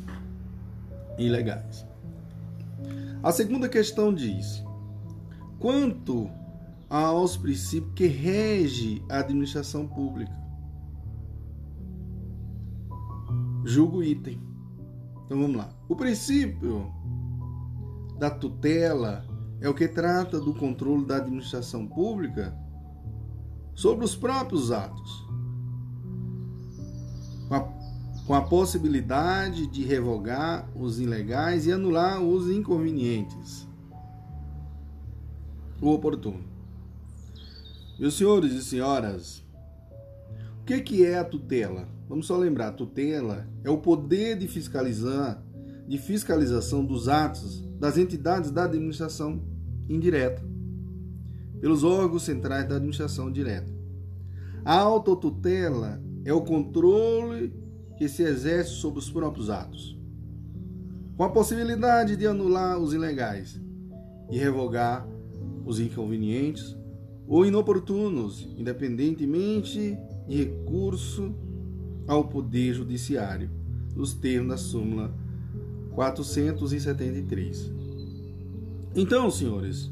ilegais. 1.17 1.83
A 3.23 3.31
segunda 3.31 3.67
questão 3.67 4.13
diz: 4.13 4.63
quanto 5.57 6.29
aos 6.87 7.35
princípios 7.35 7.93
que 7.95 8.05
rege 8.05 9.03
a 9.09 9.17
administração 9.17 9.87
pública, 9.87 10.31
julgo 13.65 14.03
item. 14.03 14.39
Então 15.27 15.39
vamos 15.39 15.55
lá. 15.55 15.69
O 15.87 15.95
princípio 15.95 16.91
da 18.17 18.31
tutela 18.31 19.23
é 19.61 19.69
o 19.69 19.75
que 19.75 19.87
trata 19.87 20.39
do 20.39 20.55
controle 20.55 21.05
da 21.05 21.17
administração 21.17 21.85
pública 21.85 22.57
sobre 23.75 24.03
os 24.03 24.15
próprios 24.15 24.71
atos, 24.71 25.27
com 27.47 27.55
a 27.55 27.77
com 28.27 28.33
a 28.33 28.41
possibilidade 28.41 29.67
de 29.67 29.85
revogar 29.85 30.69
os 30.75 30.99
ilegais 30.99 31.65
e 31.65 31.71
anular 31.71 32.21
os 32.21 32.51
inconvenientes. 32.51 33.65
O 35.81 35.91
oportuno. 35.91 36.43
Meus 37.97 38.17
senhores 38.17 38.51
e 38.51 38.61
senhoras, 38.61 39.45
o 40.59 40.65
que, 40.65 40.81
que 40.81 41.05
é 41.05 41.17
a 41.17 41.23
tutela? 41.23 41.87
Vamos 42.07 42.25
só 42.25 42.37
lembrar, 42.37 42.71
tutela 42.71 43.45
é 43.63 43.69
o 43.69 43.79
poder 43.79 44.37
de 44.37 44.47
fiscalizar, 44.47 45.43
de 45.87 45.97
fiscalização 45.97 46.85
dos 46.85 47.09
atos 47.09 47.61
das 47.77 47.97
entidades 47.97 48.49
da 48.49 48.63
administração 48.63 49.41
indireta, 49.89 50.41
pelos 51.59 51.83
órgãos 51.83 52.23
centrais 52.23 52.67
da 52.67 52.75
administração 52.75 53.29
direta. 53.29 53.71
A 54.63 54.79
autotutela 54.79 56.01
é 56.23 56.31
o 56.31 56.41
controle 56.41 57.53
que 57.97 58.07
se 58.07 58.23
exerce 58.23 58.71
sobre 58.71 58.99
os 58.99 59.09
próprios 59.09 59.49
atos, 59.49 59.97
com 61.17 61.23
a 61.23 61.29
possibilidade 61.29 62.15
de 62.15 62.25
anular 62.25 62.79
os 62.79 62.93
ilegais 62.93 63.59
e 64.29 64.37
revogar 64.37 65.05
os 65.65 65.79
inconvenientes 65.79 66.77
ou 67.27 67.45
inoportunos, 67.45 68.47
independentemente 68.57 69.97
de 70.27 70.37
recurso 70.37 71.35
ao 72.07 72.23
Poder 72.23 72.73
Judiciário, 72.73 73.49
nos 73.95 74.13
termos 74.13 74.49
da 74.49 74.57
súmula 74.57 75.13
473. 75.91 77.71
Então, 78.95 79.29
senhores, 79.29 79.91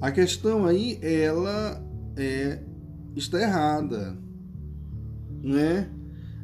a 0.00 0.10
questão 0.10 0.66
aí 0.66 0.98
ela 1.02 1.82
é 2.16 2.60
está 3.16 3.40
errada, 3.40 4.16
né? 5.42 5.90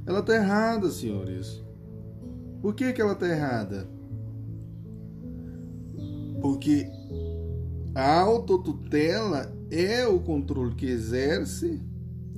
Ela 0.06 0.20
está 0.20 0.34
errada, 0.34 0.90
senhores. 0.90 1.62
Por 2.60 2.74
que 2.74 2.92
que 2.92 3.00
ela 3.00 3.12
está 3.12 3.28
errada? 3.28 3.88
Porque 6.40 6.88
a 7.94 8.20
autotutela 8.20 9.52
é 9.70 10.06
o 10.06 10.20
controle 10.20 10.74
que 10.74 10.86
exerce, 10.86 11.80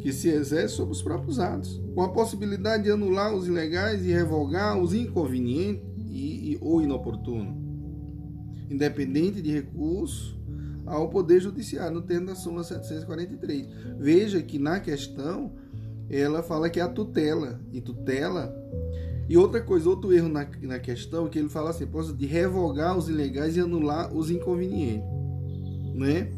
que 0.00 0.12
se 0.12 0.28
exerce 0.28 0.76
sobre 0.76 0.92
os 0.92 1.02
próprios 1.02 1.38
atos, 1.38 1.80
com 1.94 2.02
a 2.02 2.08
possibilidade 2.08 2.84
de 2.84 2.90
anular 2.90 3.34
os 3.34 3.46
ilegais 3.46 4.04
e 4.04 4.12
revogar 4.12 4.80
os 4.80 4.94
inconvenientes 4.94 5.84
e, 5.96 6.52
e, 6.52 6.58
ou 6.60 6.82
inoportunos, 6.82 7.54
independente 8.70 9.42
de 9.42 9.50
recurso 9.50 10.40
ao 10.86 11.08
Poder 11.08 11.40
Judiciário, 11.40 11.94
no 11.94 12.02
termo 12.02 12.26
da 12.26 12.34
súmula 12.34 12.64
743. 12.64 13.68
Veja 13.98 14.42
que 14.42 14.58
na 14.58 14.80
questão 14.80 15.52
ela 16.08 16.42
fala 16.42 16.68
que 16.68 16.80
é 16.80 16.82
a 16.82 16.88
tutela, 16.88 17.60
e 17.72 17.80
tutela. 17.80 18.52
E 19.28 19.36
outra 19.36 19.60
coisa, 19.60 19.88
outro 19.88 20.12
erro 20.12 20.28
na, 20.28 20.48
na 20.62 20.80
questão, 20.80 21.28
que 21.28 21.38
ele 21.38 21.48
fala 21.48 21.70
assim, 21.70 21.86
posso 21.86 22.16
de 22.16 22.26
revogar 22.26 22.98
os 22.98 23.08
ilegais 23.08 23.56
e 23.56 23.60
anular 23.60 24.12
os 24.12 24.28
inconvenientes, 24.28 25.08
né? 25.94 26.32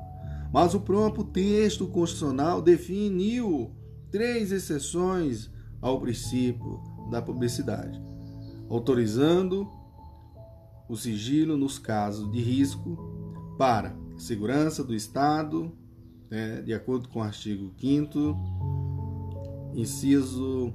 Mas 0.53 0.73
o 0.73 0.81
próprio 0.81 1.23
texto 1.23 1.87
constitucional 1.87 2.61
definiu 2.61 3.71
três 4.11 4.51
exceções 4.51 5.49
ao 5.81 5.99
princípio 5.99 6.79
da 7.09 7.21
publicidade, 7.21 8.01
autorizando 8.69 9.67
o 10.87 10.95
sigilo 10.95 11.57
nos 11.57 11.79
casos 11.79 12.31
de 12.31 12.41
risco 12.41 12.97
para 13.57 13.95
segurança 14.17 14.83
do 14.83 14.93
Estado, 14.93 15.71
né, 16.31 16.61
de 16.61 16.73
acordo 16.73 17.09
com 17.09 17.19
o 17.19 17.21
artigo 17.21 17.73
5 17.77 19.71
inciso 19.75 20.73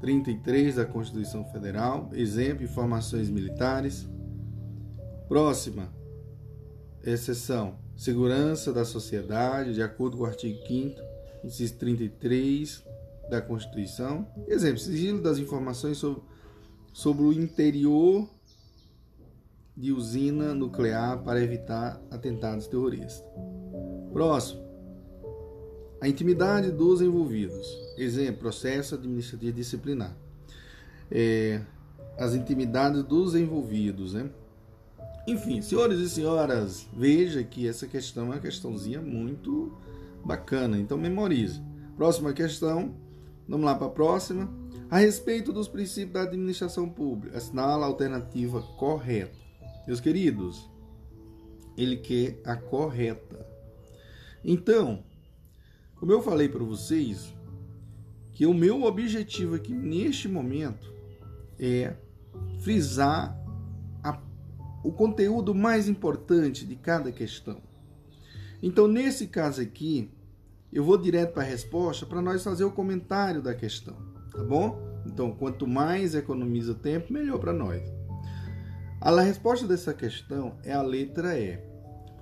33 0.00 0.74
da 0.76 0.84
Constituição 0.84 1.44
Federal, 1.46 2.10
exemplo, 2.12 2.62
informações 2.62 3.30
militares. 3.30 4.06
Próxima 5.26 5.90
exceção, 7.02 7.78
segurança 7.96 8.70
da 8.72 8.84
sociedade, 8.84 9.72
de 9.72 9.82
acordo 9.82 10.18
com 10.18 10.24
o 10.24 10.26
artigo 10.26 10.58
5 10.66 11.00
inciso 11.42 11.78
33 11.78 12.84
da 13.30 13.40
Constituição. 13.40 14.26
Exemplo, 14.46 14.78
sigilo 14.78 15.22
das 15.22 15.38
informações 15.38 15.96
sobre, 15.96 16.22
sobre 16.92 17.24
o 17.24 17.32
interior 17.32 18.28
de 19.76 19.90
usina 19.92 20.54
nuclear 20.54 21.22
para 21.22 21.42
evitar 21.42 22.00
atentados 22.10 22.66
terroristas. 22.66 23.24
Próximo. 24.14 24.62
A 26.00 26.08
intimidade 26.08 26.70
dos 26.70 27.02
envolvidos. 27.02 27.66
Exemplo, 27.98 28.42
processo 28.42 28.94
administrativo 28.94 29.52
disciplinar. 29.52 30.16
É, 31.10 31.60
as 32.16 32.32
intimidades 32.32 33.02
dos 33.02 33.34
envolvidos, 33.34 34.14
né? 34.14 34.30
Enfim, 35.26 35.60
senhores 35.60 35.98
e 35.98 36.08
senhoras, 36.08 36.86
veja 36.92 37.42
que 37.42 37.66
essa 37.66 37.88
questão 37.88 38.26
é 38.26 38.36
uma 38.36 38.38
questãozinha 38.38 39.02
muito 39.02 39.76
bacana, 40.24 40.78
então 40.78 40.96
memorize. 40.96 41.60
Próxima 41.96 42.32
questão, 42.32 42.94
vamos 43.48 43.66
lá 43.66 43.74
para 43.74 43.88
a 43.88 43.90
próxima. 43.90 44.48
A 44.88 44.98
respeito 44.98 45.52
dos 45.52 45.66
princípios 45.66 46.12
da 46.12 46.22
administração 46.22 46.88
pública, 46.88 47.36
assinala 47.36 47.84
a 47.84 47.88
alternativa 47.88 48.62
correta. 48.78 49.36
Meus 49.88 49.98
queridos, 49.98 50.70
ele 51.76 51.96
quer 51.96 52.40
a 52.44 52.54
correta. 52.54 53.43
Então, 54.44 55.02
como 55.94 56.12
eu 56.12 56.20
falei 56.20 56.48
para 56.48 56.62
vocês, 56.62 57.34
que 58.32 58.44
o 58.44 58.52
meu 58.52 58.82
objetivo 58.82 59.54
aqui 59.54 59.72
neste 59.72 60.28
momento 60.28 60.92
é 61.58 61.94
frisar 62.60 63.38
a, 64.02 64.20
o 64.82 64.92
conteúdo 64.92 65.54
mais 65.54 65.88
importante 65.88 66.66
de 66.66 66.76
cada 66.76 67.10
questão. 67.10 67.62
Então, 68.62 68.86
nesse 68.88 69.28
caso 69.28 69.62
aqui, 69.62 70.10
eu 70.72 70.84
vou 70.84 70.98
direto 70.98 71.32
para 71.32 71.42
a 71.42 71.46
resposta 71.46 72.04
para 72.04 72.20
nós 72.20 72.42
fazer 72.42 72.64
o 72.64 72.72
comentário 72.72 73.40
da 73.40 73.54
questão, 73.54 73.96
tá 74.32 74.42
bom? 74.42 74.78
Então, 75.06 75.32
quanto 75.32 75.66
mais 75.66 76.14
economiza 76.14 76.74
tempo, 76.74 77.12
melhor 77.12 77.38
para 77.38 77.52
nós. 77.52 77.82
A 79.00 79.20
resposta 79.20 79.66
dessa 79.66 79.94
questão 79.94 80.58
é 80.64 80.72
a 80.72 80.82
letra 80.82 81.38
E 81.38 81.73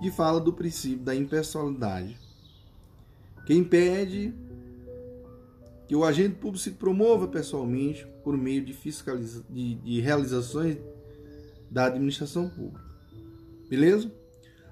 que 0.03 0.11
fala 0.11 0.41
do 0.41 0.53
princípio 0.53 1.05
da 1.05 1.15
impessoalidade, 1.15 2.19
que 3.47 3.55
impede 3.55 4.35
que 5.87 5.95
o 5.95 6.05
agente 6.05 6.35
público 6.35 6.59
se 6.59 6.73
promova 6.73 7.29
pessoalmente 7.29 8.07
por 8.25 8.37
meio 8.37 8.65
de, 8.65 8.73
fiscaliza 8.73 9.45
de, 9.49 9.77
de 9.77 10.01
realizações 10.01 10.79
da 11.71 11.87
administração 11.87 12.49
pública. 12.49 12.85
Beleza? 13.69 14.13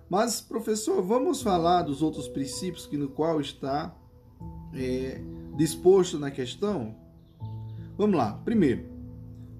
Mas, 0.08 0.40
professor, 0.40 1.00
vamos 1.02 1.40
falar 1.40 1.82
dos 1.82 2.02
outros 2.02 2.26
princípios 2.26 2.86
que 2.86 2.96
no 2.96 3.08
qual 3.08 3.40
está 3.40 3.94
é, 4.74 5.20
disposto 5.56 6.18
na 6.18 6.30
questão? 6.30 6.96
Vamos 7.96 8.16
lá. 8.16 8.32
Primeiro, 8.44 8.84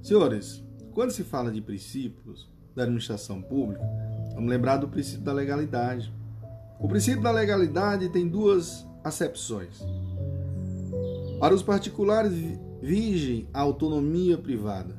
senhores, 0.03 0.65
quando 0.93 1.13
se 1.13 1.23
fala 1.23 1.53
de 1.53 1.61
princípios 1.61 2.51
da 2.75 2.83
administração 2.83 3.41
pública, 3.41 3.83
Vamos 4.35 4.51
lembrar 4.51 4.78
do 4.78 4.89
princípio 4.89 5.23
da 5.23 5.32
legalidade. 5.32 6.12
O 6.78 6.89
princípio 6.89 7.23
da 7.23 7.31
legalidade 7.31 8.09
tem 8.09 8.27
duas 8.27 8.86
acepções. 9.05 9.85
Para 11.39 11.55
os 11.55 11.62
particulares, 11.62 12.32
vigem 12.82 13.48
a 13.52 13.61
autonomia 13.61 14.39
privada, 14.39 14.97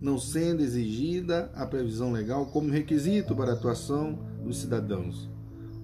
não 0.00 0.18
sendo 0.18 0.62
exigida 0.62 1.50
a 1.54 1.66
previsão 1.66 2.12
legal 2.12 2.46
como 2.46 2.70
requisito 2.70 3.34
para 3.34 3.52
a 3.52 3.54
atuação 3.54 4.18
dos 4.42 4.58
cidadãos. 4.58 5.28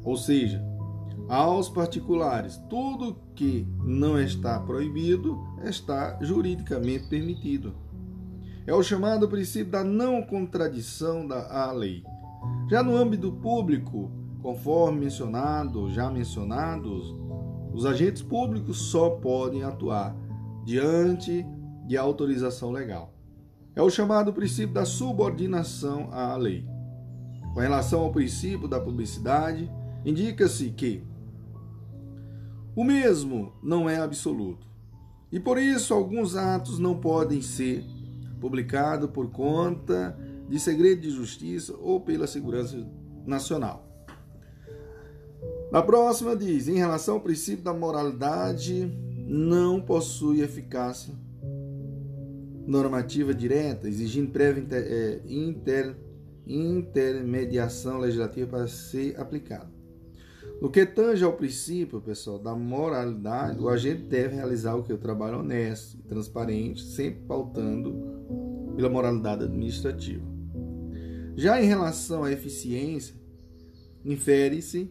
Ou 0.05 0.17
seja, 0.17 0.63
aos 1.29 1.69
particulares, 1.69 2.61
tudo 2.69 3.17
que 3.35 3.67
não 3.85 4.21
está 4.21 4.59
proibido 4.61 5.39
está 5.65 6.19
juridicamente 6.21 7.09
permitido. 7.09 7.75
É 8.67 8.75
o 8.75 8.83
chamado 8.83 9.29
princípio 9.29 9.73
da 9.73 9.83
não 9.83 10.23
contradição 10.23 11.27
da 11.27 11.73
lei. 11.73 12.05
Já 12.69 12.83
no 12.83 12.97
âmbito 12.97 13.33
público, 13.33 14.11
conforme 14.43 15.01
mencionado, 15.01 15.91
já 15.91 16.11
mencionados, 16.11 17.15
os 17.73 17.87
agentes 17.87 18.23
públicos 18.23 18.91
só 18.91 19.11
podem 19.11 19.63
atuar 19.63 20.17
diante 20.65 21.47
de 21.87 21.97
autorização 21.97 22.71
legal. 22.71 23.13
É 23.75 23.83
o 23.83 23.91
chamado 23.91 24.33
princípio 24.33 24.75
da 24.75 24.85
subordinação 24.85 26.09
à 26.13 26.37
lei. 26.37 26.67
Com 27.55 27.61
relação 27.61 28.01
ao 28.01 28.13
princípio 28.13 28.69
da 28.69 28.81
publicidade, 28.81 29.71
indica-se 30.05 30.71
que 30.71 31.03
o 32.75 32.85
mesmo 32.85 33.53
não 33.63 33.89
é 33.89 33.99
absoluto. 33.99 34.67
E 35.31 35.41
por 35.41 35.59
isso 35.59 35.95
alguns 35.95 36.37
atos 36.37 36.79
não 36.79 36.97
podem 36.99 37.41
ser 37.41 37.85
publicados 38.41 39.11
por 39.11 39.31
conta 39.31 40.19
de 40.53 40.61
segredo 40.61 41.01
de 41.01 41.09
justiça 41.09 41.75
ou 41.81 41.99
pela 41.99 42.27
segurança 42.27 42.77
nacional. 43.27 43.89
Na 45.73 45.81
próxima 45.81 46.37
diz: 46.37 46.69
em 46.69 46.77
relação 46.77 47.15
ao 47.15 47.23
princípio 47.23 47.65
da 47.65 47.73
moralidade, 47.73 48.93
não 49.27 49.81
possui 49.81 50.43
eficácia 50.43 51.15
normativa 52.67 53.33
direta, 53.33 53.89
exigindo 53.89 54.31
prévia 54.31 54.63
é, 54.73 55.23
inter, 55.27 55.97
intermediação 56.47 57.99
legislativa 57.99 58.47
para 58.47 58.69
ser 58.69 59.19
aplicado. 59.19 59.73
No 60.61 60.71
que 60.71 60.85
tange 60.85 61.25
ao 61.25 61.33
princípio, 61.33 61.99
pessoal, 61.99 62.39
da 62.39 62.55
moralidade, 62.55 63.59
o 63.59 63.71
agente 63.71 64.03
deve 64.03 64.35
realizar 64.35 64.75
o 64.75 64.83
que? 64.83 64.93
O 64.93 64.99
trabalho 64.99 65.39
honesto 65.39 65.97
e 65.99 66.03
transparente, 66.03 66.83
sempre 66.83 67.23
pautando 67.27 67.97
pela 68.77 68.91
moralidade 68.91 69.45
administrativa. 69.45 70.32
Já 71.37 71.63
em 71.63 71.67
relação 71.67 72.25
à 72.25 72.33
eficiência, 72.33 73.15
infere-se 74.05 74.91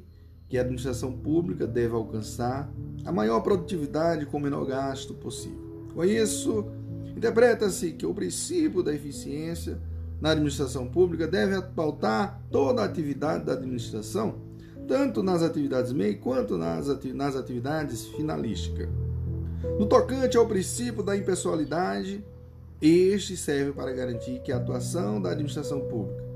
que 0.49 0.57
a 0.57 0.61
administração 0.61 1.13
pública 1.13 1.67
deve 1.67 1.93
alcançar 1.93 2.69
a 3.05 3.11
maior 3.11 3.41
produtividade 3.41 4.25
com 4.25 4.37
o 4.37 4.41
menor 4.41 4.65
gasto 4.65 5.13
possível. 5.13 5.87
Com 5.93 6.03
isso, 6.03 6.65
interpreta-se 7.15 7.91
que 7.91 8.05
o 8.05 8.13
princípio 8.13 8.81
da 8.81 8.93
eficiência 8.93 9.79
na 10.19 10.31
administração 10.31 10.87
pública 10.87 11.27
deve 11.27 11.61
pautar 11.61 12.41
toda 12.49 12.81
a 12.81 12.85
atividade 12.85 13.45
da 13.45 13.53
administração, 13.53 14.41
tanto 14.87 15.21
nas 15.21 15.43
atividades 15.43 15.93
MEI 15.93 16.15
quanto 16.15 16.57
nas 16.57 16.89
atividades 16.89 18.07
finalísticas. 18.07 18.89
No 19.79 19.85
tocante 19.85 20.37
ao 20.37 20.47
princípio 20.47 21.03
da 21.03 21.15
impessoalidade, 21.15 22.25
este 22.81 23.37
serve 23.37 23.73
para 23.73 23.93
garantir 23.93 24.41
que 24.41 24.51
a 24.51 24.57
atuação 24.57 25.21
da 25.21 25.31
administração 25.31 25.81
pública 25.81 26.30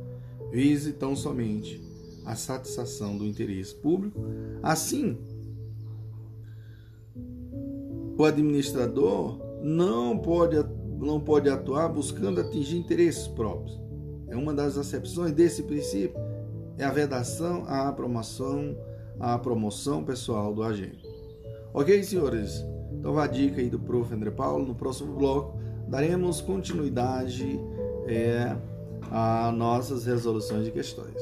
vise 0.55 0.93
tão 0.93 1.17
somente 1.17 1.83
a 2.25 2.33
satisfação 2.33 3.17
do 3.17 3.25
interesse 3.25 3.75
público. 3.75 4.17
Assim, 4.63 5.17
o 8.17 8.23
administrador 8.23 9.37
não 9.61 10.17
pode, 10.17 10.55
não 10.97 11.19
pode 11.19 11.49
atuar 11.49 11.89
buscando 11.89 12.39
atingir 12.39 12.77
interesses 12.77 13.27
próprios. 13.27 13.77
É 14.29 14.37
uma 14.37 14.53
das 14.53 14.77
acepções 14.77 15.33
desse 15.33 15.61
princípio 15.63 16.17
é 16.77 16.85
a 16.85 16.91
vedação 16.91 17.65
à 17.67 17.91
promoção, 17.91 18.77
à 19.19 19.37
promoção 19.37 20.05
pessoal 20.05 20.53
do 20.53 20.63
agente. 20.63 21.05
Ok, 21.73 22.01
senhores? 22.01 22.65
Então, 22.93 23.17
a 23.17 23.27
dica 23.27 23.59
aí 23.59 23.69
do 23.69 23.79
prof. 23.79 24.13
André 24.13 24.31
Paulo. 24.31 24.65
No 24.65 24.75
próximo 24.75 25.13
bloco, 25.15 25.57
daremos 25.89 26.39
continuidade 26.39 27.59
é, 28.07 28.55
a 29.11 29.51
nossas 29.51 30.05
resoluções 30.05 30.65
de 30.65 30.71
questões. 30.71 31.15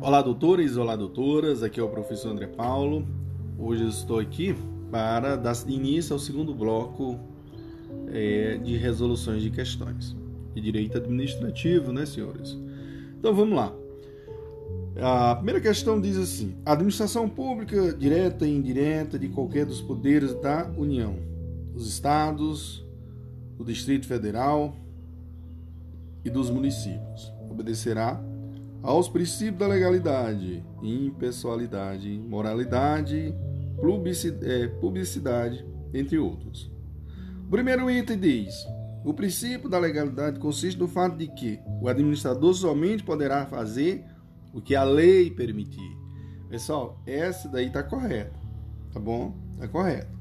Olá, 0.00 0.22
doutores, 0.22 0.76
olá, 0.76 0.96
doutoras. 0.96 1.62
Aqui 1.62 1.80
é 1.80 1.82
o 1.82 1.88
professor 1.88 2.30
André 2.30 2.46
Paulo. 2.46 3.06
Hoje 3.58 3.86
estou 3.88 4.18
aqui 4.18 4.56
para 4.90 5.36
dar 5.36 5.54
início 5.66 6.14
ao 6.14 6.18
segundo 6.18 6.54
bloco 6.54 7.18
é, 8.12 8.56
de 8.58 8.76
resoluções 8.76 9.42
de 9.42 9.50
questões 9.50 10.16
de 10.54 10.60
direito 10.60 10.96
administrativo, 10.96 11.92
né, 11.92 12.06
senhores? 12.06 12.56
Então 13.18 13.34
vamos 13.34 13.56
lá. 13.56 13.72
A 15.00 15.36
primeira 15.36 15.60
questão 15.60 16.00
diz 16.00 16.16
assim: 16.16 16.56
a 16.64 16.72
administração 16.72 17.28
pública 17.28 17.92
direta 17.92 18.46
e 18.46 18.56
indireta 18.56 19.18
de 19.18 19.28
qualquer 19.28 19.66
dos 19.66 19.80
poderes 19.80 20.34
da 20.40 20.70
União, 20.76 21.16
dos 21.72 21.88
estados, 21.88 22.84
do 23.58 23.64
Distrito 23.64 24.06
Federal 24.06 24.74
e 26.24 26.30
dos 26.30 26.48
municípios 26.48 27.32
obedecerá 27.50 28.22
aos 28.82 29.08
princípios 29.08 29.58
da 29.58 29.66
legalidade, 29.66 30.64
impessoalidade, 30.80 32.08
moralidade, 32.18 33.34
é, 34.42 34.68
publicidade, 34.80 35.66
entre 35.92 36.18
outros. 36.18 36.70
O 37.46 37.50
primeiro 37.50 37.90
item 37.90 38.18
diz: 38.18 38.54
o 39.04 39.12
princípio 39.12 39.68
da 39.68 39.78
legalidade 39.78 40.38
consiste 40.38 40.78
no 40.78 40.86
fato 40.86 41.16
de 41.16 41.26
que 41.26 41.58
o 41.80 41.88
administrador 41.88 42.54
somente 42.54 43.02
poderá 43.02 43.46
fazer 43.46 44.04
o 44.52 44.60
que 44.60 44.76
a 44.76 44.84
lei 44.84 45.30
permitir. 45.30 45.98
Pessoal, 46.48 47.00
essa 47.04 47.48
daí 47.48 47.66
está 47.66 47.82
correta, 47.82 48.38
tá 48.92 49.00
bom? 49.00 49.34
Está 49.54 49.66
correto. 49.68 50.17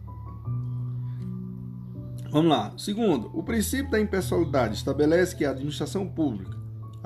Vamos 2.31 2.49
lá. 2.49 2.73
Segundo, 2.77 3.31
o 3.33 3.43
princípio 3.43 3.89
da 3.89 3.99
impessoalidade 3.99 4.75
estabelece 4.75 5.35
que 5.35 5.45
a 5.45 5.51
administração 5.51 6.07
pública 6.07 6.57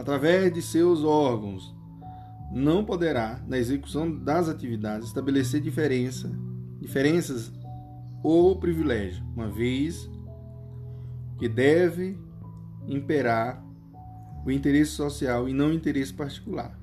através 0.01 0.51
de 0.53 0.61
seus 0.61 1.03
órgãos, 1.03 1.73
não 2.51 2.83
poderá, 2.83 3.41
na 3.47 3.57
execução 3.57 4.11
das 4.11 4.49
atividades, 4.49 5.07
estabelecer 5.07 5.61
diferença, 5.61 6.29
diferenças 6.79 7.51
ou 8.23 8.59
privilégio, 8.59 9.23
uma 9.33 9.47
vez 9.47 10.09
que 11.37 11.47
deve 11.47 12.17
imperar 12.87 13.63
o 14.45 14.51
interesse 14.51 14.91
social 14.91 15.47
e 15.47 15.53
não 15.53 15.69
o 15.69 15.73
interesse 15.73 16.13
particular. 16.13 16.77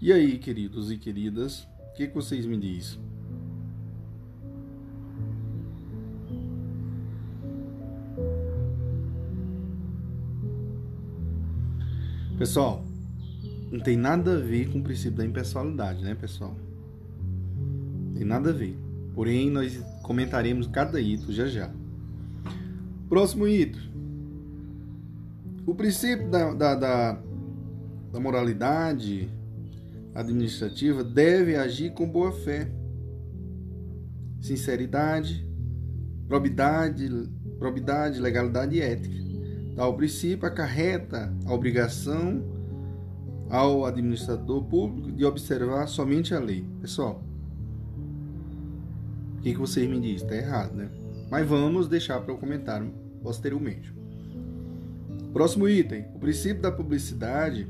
E 0.00 0.12
aí, 0.12 0.38
queridos 0.38 0.90
e 0.90 0.98
queridas, 0.98 1.62
o 1.62 1.94
que, 1.96 2.08
que 2.08 2.14
vocês 2.14 2.44
me 2.44 2.58
dizem? 2.58 3.00
Pessoal, 12.38 12.84
não 13.72 13.80
tem 13.80 13.96
nada 13.96 14.36
a 14.36 14.40
ver 14.40 14.70
com 14.70 14.78
o 14.80 14.82
princípio 14.82 15.16
da 15.16 15.24
impessoalidade, 15.24 16.04
né, 16.04 16.14
pessoal? 16.14 16.54
Tem 18.14 18.26
nada 18.26 18.50
a 18.50 18.52
ver. 18.52 18.76
Porém, 19.14 19.50
nós 19.50 19.82
comentaremos 20.02 20.66
cada 20.66 21.00
item 21.00 21.34
já 21.34 21.46
já. 21.46 21.70
Próximo 23.08 23.48
item. 23.48 23.80
O 25.66 25.74
princípio 25.74 26.28
da, 26.28 26.52
da, 26.52 26.74
da, 26.74 27.22
da 28.12 28.20
moralidade 28.20 29.30
administrativa 30.14 31.02
deve 31.02 31.56
agir 31.56 31.92
com 31.92 32.06
boa 32.06 32.32
fé, 32.32 32.70
sinceridade, 34.42 35.48
probidade, 36.28 37.08
probidade, 37.58 38.20
legalidade 38.20 38.76
e 38.76 38.80
ética. 38.80 39.25
Tal 39.76 39.94
princípio 39.94 40.48
acarreta 40.48 41.30
a 41.44 41.52
obrigação 41.52 42.42
ao 43.50 43.84
administrador 43.84 44.64
público 44.64 45.12
de 45.12 45.22
observar 45.22 45.86
somente 45.86 46.34
a 46.34 46.40
lei. 46.40 46.64
Pessoal, 46.80 47.22
o 49.36 49.42
que, 49.42 49.52
que 49.52 49.58
vocês 49.58 49.86
me 49.88 50.00
dizem? 50.00 50.16
Está 50.16 50.34
errado, 50.34 50.74
né? 50.74 50.90
Mas 51.30 51.46
vamos 51.46 51.88
deixar 51.88 52.20
para 52.20 52.32
o 52.32 52.38
comentário 52.38 52.90
posteriormente. 53.22 53.94
Próximo 55.34 55.68
item: 55.68 56.06
o 56.14 56.18
princípio 56.18 56.62
da 56.62 56.72
publicidade 56.72 57.68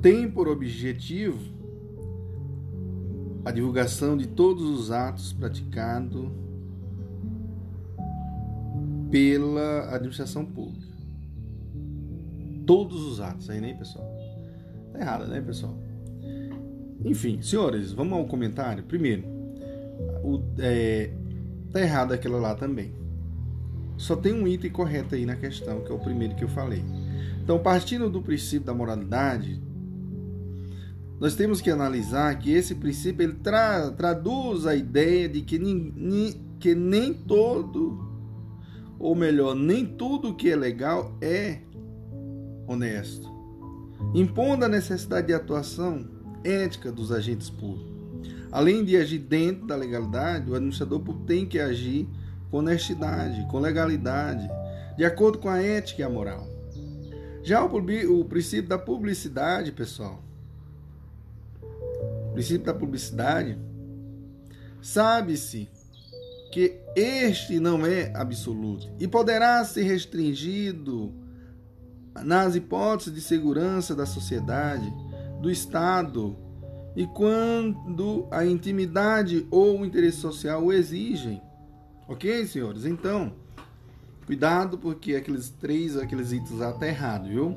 tem 0.00 0.30
por 0.30 0.48
objetivo 0.48 1.52
a 3.44 3.50
divulgação 3.50 4.16
de 4.16 4.26
todos 4.28 4.62
os 4.62 4.90
atos 4.90 5.34
praticados 5.34 6.30
pela 9.12 9.94
administração 9.94 10.44
pública. 10.44 10.88
Todos 12.66 13.04
os 13.04 13.20
atos 13.20 13.50
aí, 13.50 13.60
né, 13.60 13.74
pessoal? 13.74 14.10
Tá 14.92 15.00
errado, 15.00 15.26
né, 15.26 15.40
pessoal? 15.40 15.78
Enfim, 17.04 17.42
senhores, 17.42 17.92
vamos 17.92 18.18
ao 18.18 18.24
comentário. 18.24 18.82
Primeiro, 18.84 19.24
o, 20.24 20.42
é, 20.58 21.10
tá 21.70 21.80
errado 21.80 22.12
aquilo 22.12 22.40
lá 22.40 22.54
também. 22.54 22.94
Só 23.98 24.16
tem 24.16 24.32
um 24.32 24.48
item 24.48 24.70
correto 24.70 25.14
aí 25.14 25.26
na 25.26 25.36
questão, 25.36 25.82
que 25.82 25.92
é 25.92 25.94
o 25.94 25.98
primeiro 25.98 26.34
que 26.34 26.44
eu 26.44 26.48
falei. 26.48 26.82
Então, 27.42 27.58
partindo 27.58 28.08
do 28.08 28.22
princípio 28.22 28.64
da 28.64 28.72
moralidade, 28.72 29.60
nós 31.20 31.34
temos 31.34 31.60
que 31.60 31.70
analisar 31.70 32.36
que 32.38 32.50
esse 32.50 32.74
princípio 32.76 33.24
ele 33.24 33.34
tra 33.34 33.90
traduz 33.90 34.66
a 34.66 34.74
ideia 34.74 35.28
de 35.28 35.42
que, 35.42 35.58
ni, 35.58 36.32
que 36.58 36.74
nem 36.74 37.12
todo, 37.12 38.11
ou 39.02 39.16
melhor, 39.16 39.56
nem 39.56 39.84
tudo 39.84 40.32
que 40.32 40.48
é 40.48 40.54
legal 40.54 41.12
é 41.20 41.58
honesto, 42.68 43.28
impondo 44.14 44.64
a 44.64 44.68
necessidade 44.68 45.26
de 45.26 45.34
atuação 45.34 46.08
ética 46.44 46.92
dos 46.92 47.10
agentes 47.10 47.50
públicos. 47.50 47.90
Além 48.52 48.84
de 48.84 48.96
agir 48.96 49.18
dentro 49.18 49.66
da 49.66 49.74
legalidade, 49.74 50.48
o 50.48 50.54
administrador 50.54 51.00
público 51.00 51.26
tem 51.26 51.44
que 51.44 51.58
agir 51.58 52.08
com 52.48 52.58
honestidade, 52.58 53.44
com 53.50 53.58
legalidade, 53.58 54.48
de 54.96 55.04
acordo 55.04 55.38
com 55.38 55.48
a 55.48 55.60
ética 55.60 56.02
e 56.02 56.04
a 56.04 56.08
moral. 56.08 56.46
Já 57.42 57.64
o, 57.64 58.20
o 58.20 58.24
princípio 58.24 58.68
da 58.68 58.78
publicidade, 58.78 59.72
pessoal, 59.72 60.22
o 62.30 62.32
princípio 62.34 62.66
da 62.66 62.74
publicidade, 62.74 63.58
sabe-se 64.80 65.68
que 66.52 66.78
este 66.94 67.58
não 67.58 67.84
é 67.86 68.12
absoluto 68.14 68.86
e 69.00 69.08
poderá 69.08 69.64
ser 69.64 69.84
restringido 69.84 71.10
nas 72.22 72.54
hipóteses 72.54 73.14
de 73.14 73.22
segurança 73.22 73.94
da 73.94 74.04
sociedade, 74.04 74.92
do 75.40 75.50
Estado 75.50 76.36
e 76.94 77.06
quando 77.06 78.28
a 78.30 78.44
intimidade 78.44 79.46
ou 79.50 79.80
o 79.80 79.86
interesse 79.86 80.18
social 80.18 80.62
o 80.62 80.72
exigem. 80.72 81.40
Ok, 82.06 82.46
senhores? 82.46 82.84
Então, 82.84 83.32
cuidado 84.26 84.76
porque 84.76 85.14
aqueles 85.14 85.48
três, 85.48 85.96
aqueles 85.96 86.32
itens 86.32 86.58
lá 86.58 86.72
tá 86.72 87.18
viu? 87.18 87.56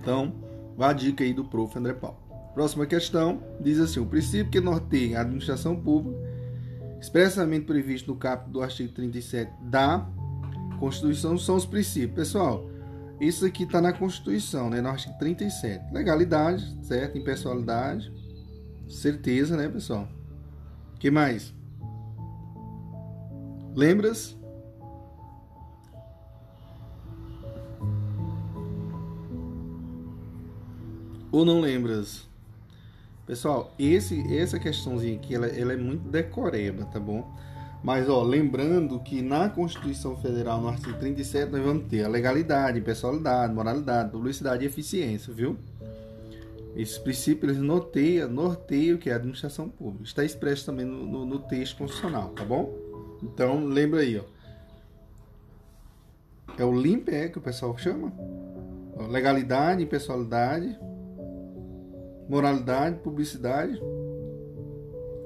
Então, 0.00 0.32
vá 0.74 0.88
a 0.88 0.92
dica 0.94 1.22
aí 1.22 1.34
do 1.34 1.44
prof. 1.44 1.78
André 1.78 1.92
Paulo. 1.92 2.16
Próxima 2.54 2.86
questão 2.86 3.42
diz 3.60 3.78
assim: 3.78 4.00
o 4.00 4.06
princípio 4.06 4.50
que 4.50 4.60
norteia 4.60 5.18
a 5.18 5.20
administração 5.20 5.76
pública, 5.76 6.31
expressamente 7.02 7.66
previsto 7.66 8.12
no 8.12 8.16
capítulo 8.16 8.52
do 8.52 8.62
artigo 8.62 8.92
37 8.92 9.52
da 9.62 10.06
Constituição, 10.78 11.36
são 11.36 11.56
os 11.56 11.66
princípios. 11.66 12.14
Pessoal, 12.14 12.70
isso 13.20 13.44
aqui 13.44 13.64
está 13.64 13.80
na 13.80 13.92
Constituição, 13.92 14.70
né? 14.70 14.80
No 14.80 14.88
artigo 14.88 15.18
37. 15.18 15.92
Legalidade, 15.92 16.78
certo? 16.86 17.18
Impessoalidade. 17.18 18.12
Certeza, 18.88 19.56
né, 19.56 19.68
pessoal? 19.68 20.08
O 20.94 20.98
que 21.00 21.10
mais? 21.10 21.52
Lembras? 23.74 24.38
Ou 31.32 31.44
não 31.44 31.60
lembras? 31.60 32.28
Pessoal, 33.26 33.72
esse, 33.78 34.36
essa 34.36 34.58
questãozinha 34.58 35.16
aqui, 35.16 35.34
ela, 35.34 35.46
ela 35.46 35.72
é 35.72 35.76
muito 35.76 36.08
decoreba, 36.08 36.84
tá 36.86 36.98
bom? 36.98 37.32
Mas, 37.82 38.08
ó, 38.08 38.22
lembrando 38.22 39.00
que 39.00 39.22
na 39.22 39.48
Constituição 39.48 40.16
Federal, 40.16 40.60
no 40.60 40.68
artigo 40.68 40.96
37, 40.98 41.50
nós 41.50 41.62
vamos 41.62 41.88
ter 41.88 42.04
a 42.04 42.08
legalidade, 42.08 42.78
impessoalidade, 42.78 43.52
moralidade, 43.52 44.10
publicidade 44.10 44.64
e 44.64 44.66
eficiência, 44.66 45.32
viu? 45.32 45.56
Esses 46.76 46.96
princípios 46.96 47.52
eles 47.52 47.62
norteiam 47.62 48.96
que 48.98 49.10
é 49.10 49.12
a 49.12 49.16
administração 49.16 49.68
pública. 49.68 50.04
Está 50.04 50.24
expresso 50.24 50.66
também 50.66 50.86
no, 50.86 51.04
no, 51.04 51.26
no 51.26 51.38
texto 51.40 51.76
constitucional, 51.76 52.30
tá 52.30 52.44
bom? 52.44 52.72
Então, 53.22 53.64
lembra 53.66 54.00
aí, 54.00 54.18
ó. 54.18 54.24
É 56.56 56.64
o 56.64 56.72
LIMPE 56.72 57.30
que 57.30 57.38
o 57.38 57.42
pessoal 57.42 57.76
chama. 57.76 58.12
Legalidade, 59.10 59.82
impessoalidade, 59.82 60.78
moralidade, 62.32 62.98
publicidade 63.00 63.78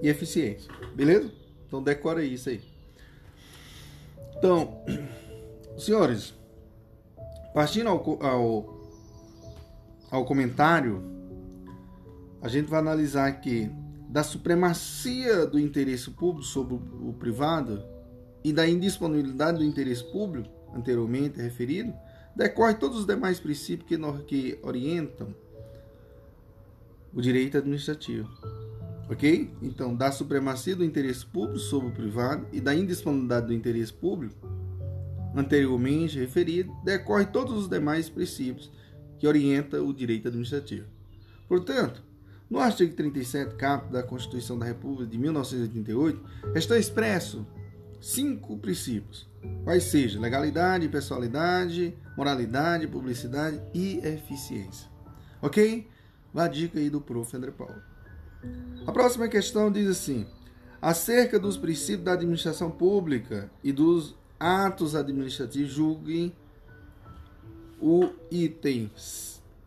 e 0.03 0.09
eficiência. 0.09 0.69
Beleza? 0.93 1.31
Então 1.65 1.81
decora 1.81 2.25
isso 2.25 2.49
aí. 2.49 2.61
Então, 4.37 4.83
senhores, 5.79 6.35
partindo 7.55 7.91
ao, 7.91 8.25
ao, 8.25 8.91
ao 10.11 10.25
comentário, 10.25 11.01
a 12.43 12.49
gente 12.49 12.69
vai 12.69 12.81
analisar 12.81 13.29
aqui 13.29 13.71
da 14.09 14.25
supremacia 14.25 15.47
do 15.47 15.61
interesse 15.61 16.11
público 16.11 16.43
sobre 16.43 16.75
o 16.75 17.13
privado 17.13 17.85
e 18.43 18.53
da 18.53 18.67
indisponibilidade 18.67 19.59
do 19.59 19.65
interesse 19.65 20.03
público, 20.11 20.51
anteriormente 20.75 21.41
referido, 21.41 21.95
decorre 22.35 22.75
todos 22.75 22.99
os 22.99 23.07
demais 23.07 23.39
princípios 23.39 23.89
que, 23.89 23.97
que 24.25 24.59
orientam 24.61 25.46
o 27.17 27.23
direito 27.23 27.57
administrativo. 27.57 28.29
Ok? 29.09 29.51
Então, 29.63 29.95
da 29.95 30.13
supremacia 30.13 30.77
do 30.77 30.85
interesse 30.85 31.25
público 31.25 31.59
sobre 31.59 31.89
o 31.89 31.93
privado 31.93 32.47
e 32.53 32.61
da 32.61 32.75
indisponibilidade 32.75 33.47
do 33.47 33.55
interesse 33.55 33.93
público, 33.93 34.37
anteriormente 35.35 36.19
referido, 36.19 36.73
decorre 36.85 37.25
todos 37.25 37.57
os 37.57 37.69
demais 37.69 38.11
princípios 38.11 38.71
que 39.19 39.27
orientam 39.27 39.87
o 39.87 39.95
direito 39.95 40.29
administrativo. 40.29 40.87
Portanto, 41.49 42.03
no 42.51 42.59
artigo 42.59 42.95
37, 42.95 43.55
caput 43.55 43.93
da 43.93 44.03
Constituição 44.03 44.59
da 44.59 44.67
República 44.67 45.11
de 45.11 45.17
1988, 45.17 46.23
está 46.55 46.77
expresso 46.77 47.47
cinco 48.01 48.59
princípios, 48.59 49.29
quais 49.65 49.85
sejam 49.85 50.21
legalidade, 50.21 50.89
pessoalidade, 50.89 51.97
moralidade, 52.17 52.87
publicidade 52.87 53.61
e 53.73 53.99
eficiência. 53.99 54.89
Ok? 55.41 55.89
A 56.45 56.49
dica 56.49 56.79
aí 56.79 56.91
do 56.91 57.01
prof. 57.01 57.37
André 57.37 57.51
Paulo. 57.51 57.81
A 58.87 58.93
próxima 58.93 59.29
questão 59.29 59.71
diz 59.71 59.89
assim: 59.89 60.27
acerca 60.81 61.39
dos 61.39 61.57
princípios 61.57 62.05
da 62.05 62.13
administração 62.13 62.71
pública 62.71 63.51
e 63.63 63.73
dos 63.73 64.15
atos 64.39 64.95
administrativos, 64.95 65.73
julguem 65.73 66.33
o 67.81 68.09
item, 68.31 68.91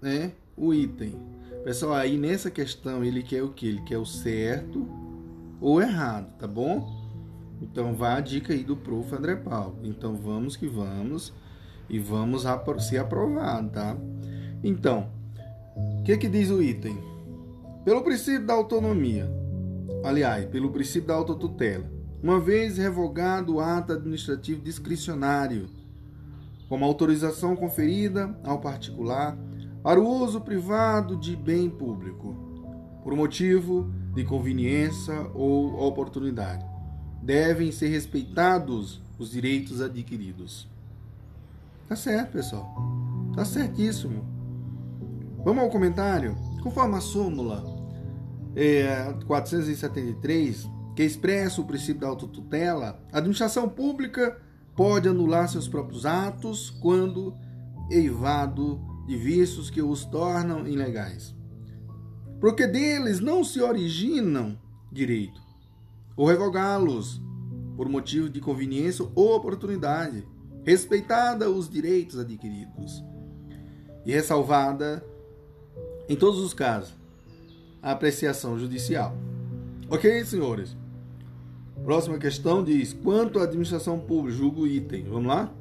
né? 0.01 0.31
O 0.55 0.73
item. 0.73 1.15
Pessoal, 1.63 1.95
aí 1.95 2.17
nessa 2.17 2.49
questão 2.49 3.03
ele 3.03 3.21
quer 3.21 3.43
o 3.43 3.49
que? 3.49 3.67
Ele 3.67 3.81
quer 3.81 3.97
o 3.97 4.05
certo 4.05 4.87
ou 5.59 5.81
errado, 5.81 6.33
tá 6.37 6.47
bom? 6.47 6.97
Então 7.61 7.93
vá 7.93 8.15
a 8.15 8.21
dica 8.21 8.53
aí 8.53 8.63
do 8.63 8.77
prof. 8.77 9.13
André 9.13 9.35
Paulo. 9.35 9.77
Então 9.83 10.15
vamos 10.15 10.55
que 10.55 10.67
vamos 10.67 11.33
e 11.89 11.99
vamos 11.99 12.43
ser 12.79 12.99
aprovado, 12.99 13.69
tá? 13.71 13.97
Então, 14.63 15.11
o 15.75 16.03
que, 16.03 16.17
que 16.17 16.27
diz 16.27 16.49
o 16.49 16.61
item? 16.61 16.97
Pelo 17.85 18.03
princípio 18.03 18.45
da 18.45 18.53
autonomia, 18.53 19.29
aliás, 20.03 20.45
pelo 20.45 20.71
princípio 20.71 21.07
da 21.07 21.15
autotutela, 21.15 21.89
uma 22.21 22.39
vez 22.39 22.77
revogado 22.77 23.55
o 23.55 23.59
ato 23.59 23.93
administrativo 23.93 24.61
discricionário, 24.61 25.69
como 26.67 26.85
autorização 26.85 27.55
conferida 27.55 28.37
ao 28.43 28.59
particular 28.59 29.37
para 29.81 29.99
o 29.99 30.07
uso 30.07 30.41
privado 30.41 31.15
de 31.17 31.35
bem 31.35 31.69
público, 31.69 32.35
por 33.03 33.15
motivo 33.15 33.89
de 34.13 34.23
conveniência 34.23 35.15
ou 35.33 35.79
oportunidade, 35.79 36.65
devem 37.23 37.71
ser 37.71 37.87
respeitados 37.87 39.01
os 39.17 39.31
direitos 39.31 39.81
adquiridos. 39.81 40.67
Tá 41.87 41.95
certo, 41.95 42.33
pessoal. 42.33 42.75
Tá 43.35 43.43
certíssimo. 43.43 44.38
Vamos 45.43 45.63
ao 45.63 45.69
comentário? 45.69 46.35
Conforme 46.61 46.97
a 46.97 47.01
súmula 47.01 47.63
é, 48.55 49.13
473, 49.25 50.69
que 50.95 51.03
expressa 51.03 51.61
o 51.61 51.65
princípio 51.65 52.01
da 52.01 52.07
autotutela, 52.07 53.01
a 53.11 53.19
administração 53.19 53.69
pública 53.69 54.37
pode 54.75 55.07
anular 55.07 55.47
seus 55.47 55.67
próprios 55.67 56.05
atos 56.05 56.69
quando 56.69 57.33
eivado 57.89 58.81
de 59.07 59.15
vícios 59.15 59.69
que 59.69 59.81
os 59.81 60.03
tornam 60.05 60.67
ilegais. 60.67 61.33
Porque 62.41 62.67
deles 62.67 63.21
não 63.21 63.43
se 63.43 63.61
originam 63.61 64.59
direito, 64.91 65.41
ou 66.17 66.27
revogá-los 66.27 67.21
por 67.77 67.87
motivo 67.87 68.29
de 68.29 68.41
conveniência 68.41 69.07
ou 69.15 69.37
oportunidade, 69.37 70.27
respeitada 70.65 71.49
os 71.49 71.69
direitos 71.69 72.19
adquiridos 72.19 73.03
e 74.05 74.11
ressalvada 74.11 75.03
em 76.09 76.15
todos 76.15 76.39
os 76.39 76.53
casos, 76.53 76.93
a 77.81 77.91
apreciação 77.91 78.57
judicial. 78.57 79.15
Ok, 79.89 80.25
senhores? 80.25 80.75
Próxima 81.83 82.17
questão 82.17 82.63
diz: 82.63 82.91
quanto 82.91 83.39
à 83.39 83.43
administração 83.43 83.99
pública, 83.99 84.35
julgo 84.35 84.67
item. 84.67 85.03
Vamos 85.03 85.27
lá? 85.27 85.53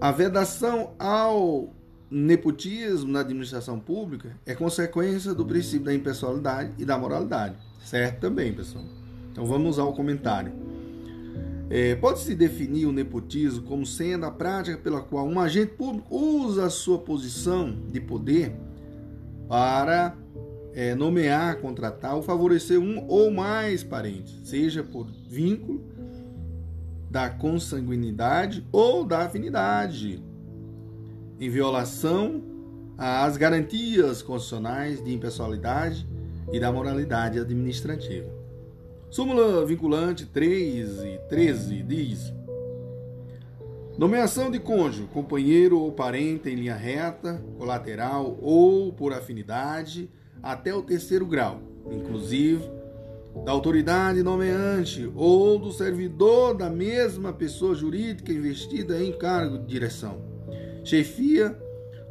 A 0.00 0.10
vedação 0.10 0.94
ao 0.98 1.72
nepotismo 2.10 3.12
na 3.12 3.20
administração 3.20 3.78
pública 3.78 4.34
é 4.46 4.54
consequência 4.54 5.34
do 5.34 5.44
princípio 5.44 5.84
da 5.84 5.94
impessoalidade 5.94 6.72
e 6.78 6.84
da 6.84 6.96
moralidade. 6.96 7.56
Certo 7.84 8.20
também, 8.20 8.52
pessoal. 8.52 8.84
Então 9.30 9.44
vamos 9.44 9.78
ao 9.78 9.92
comentário. 9.92 10.52
É, 11.70 11.94
Pode-se 11.96 12.34
definir 12.34 12.86
o 12.86 12.92
nepotismo 12.92 13.62
como 13.62 13.84
sendo 13.84 14.24
a 14.24 14.30
prática 14.30 14.78
pela 14.78 15.02
qual 15.02 15.26
um 15.26 15.38
agente 15.38 15.72
público 15.72 16.16
usa 16.16 16.66
a 16.66 16.70
sua 16.70 16.98
posição 16.98 17.76
de 17.90 18.00
poder 18.00 18.54
para 19.46 20.16
é, 20.72 20.94
nomear, 20.94 21.60
contratar 21.60 22.14
ou 22.14 22.22
favorecer 22.22 22.78
um 22.78 23.06
ou 23.06 23.30
mais 23.30 23.82
parentes, 23.82 24.40
seja 24.44 24.82
por 24.82 25.06
vínculo 25.28 25.82
da 27.10 27.28
consanguinidade 27.28 28.66
ou 28.70 29.04
da 29.04 29.24
afinidade, 29.24 30.22
em 31.40 31.50
violação 31.50 32.42
às 32.96 33.36
garantias 33.36 34.22
constitucionais 34.22 35.02
de 35.02 35.12
impessoalidade 35.12 36.06
e 36.52 36.58
da 36.58 36.72
moralidade 36.72 37.38
administrativa. 37.38 38.37
Súmula 39.10 39.64
vinculante 39.64 40.26
3 40.26 41.04
e 41.04 41.18
13 41.30 41.82
diz: 41.82 42.32
Nomeação 43.96 44.50
de 44.50 44.58
cônjuge, 44.58 45.08
companheiro 45.12 45.80
ou 45.80 45.90
parente 45.90 46.50
em 46.50 46.54
linha 46.54 46.76
reta, 46.76 47.42
colateral 47.56 48.38
ou 48.42 48.92
por 48.92 49.14
afinidade, 49.14 50.10
até 50.42 50.74
o 50.74 50.82
terceiro 50.82 51.24
grau, 51.24 51.62
inclusive 51.90 52.62
da 53.46 53.52
autoridade 53.52 54.22
nomeante 54.22 55.10
ou 55.14 55.58
do 55.58 55.72
servidor 55.72 56.54
da 56.54 56.68
mesma 56.68 57.32
pessoa 57.32 57.74
jurídica 57.74 58.32
investida 58.32 59.02
em 59.02 59.16
cargo 59.16 59.58
de 59.58 59.66
direção, 59.66 60.20
chefia 60.84 61.58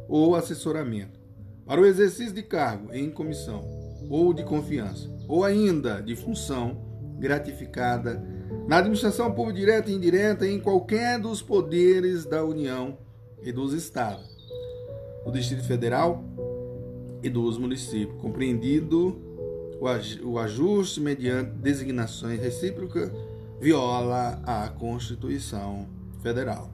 ou 0.08 0.34
assessoramento, 0.34 1.20
para 1.64 1.80
o 1.80 1.86
exercício 1.86 2.34
de 2.34 2.42
cargo 2.42 2.92
em 2.92 3.08
comissão 3.08 3.64
ou 4.10 4.32
de 4.34 4.42
confiança, 4.42 5.08
ou 5.28 5.44
ainda 5.44 6.00
de 6.00 6.16
função 6.16 6.87
gratificada 7.18 8.22
na 8.66 8.78
administração 8.78 9.32
pública 9.32 9.58
direta 9.58 9.90
e 9.90 9.94
indireta 9.94 10.46
em 10.46 10.60
qualquer 10.60 11.18
dos 11.18 11.42
poderes 11.42 12.24
da 12.24 12.44
União 12.44 12.98
e 13.42 13.50
dos 13.50 13.72
Estados, 13.72 14.28
do 15.24 15.32
Distrito 15.32 15.64
Federal 15.64 16.24
e 17.22 17.28
dos 17.30 17.58
municípios, 17.58 18.20
compreendido 18.20 19.20
o 20.22 20.38
ajuste 20.38 21.00
mediante 21.00 21.50
designações 21.52 22.40
recíprocas 22.40 23.10
viola 23.60 24.40
a 24.44 24.68
Constituição 24.68 25.88
Federal. 26.22 26.70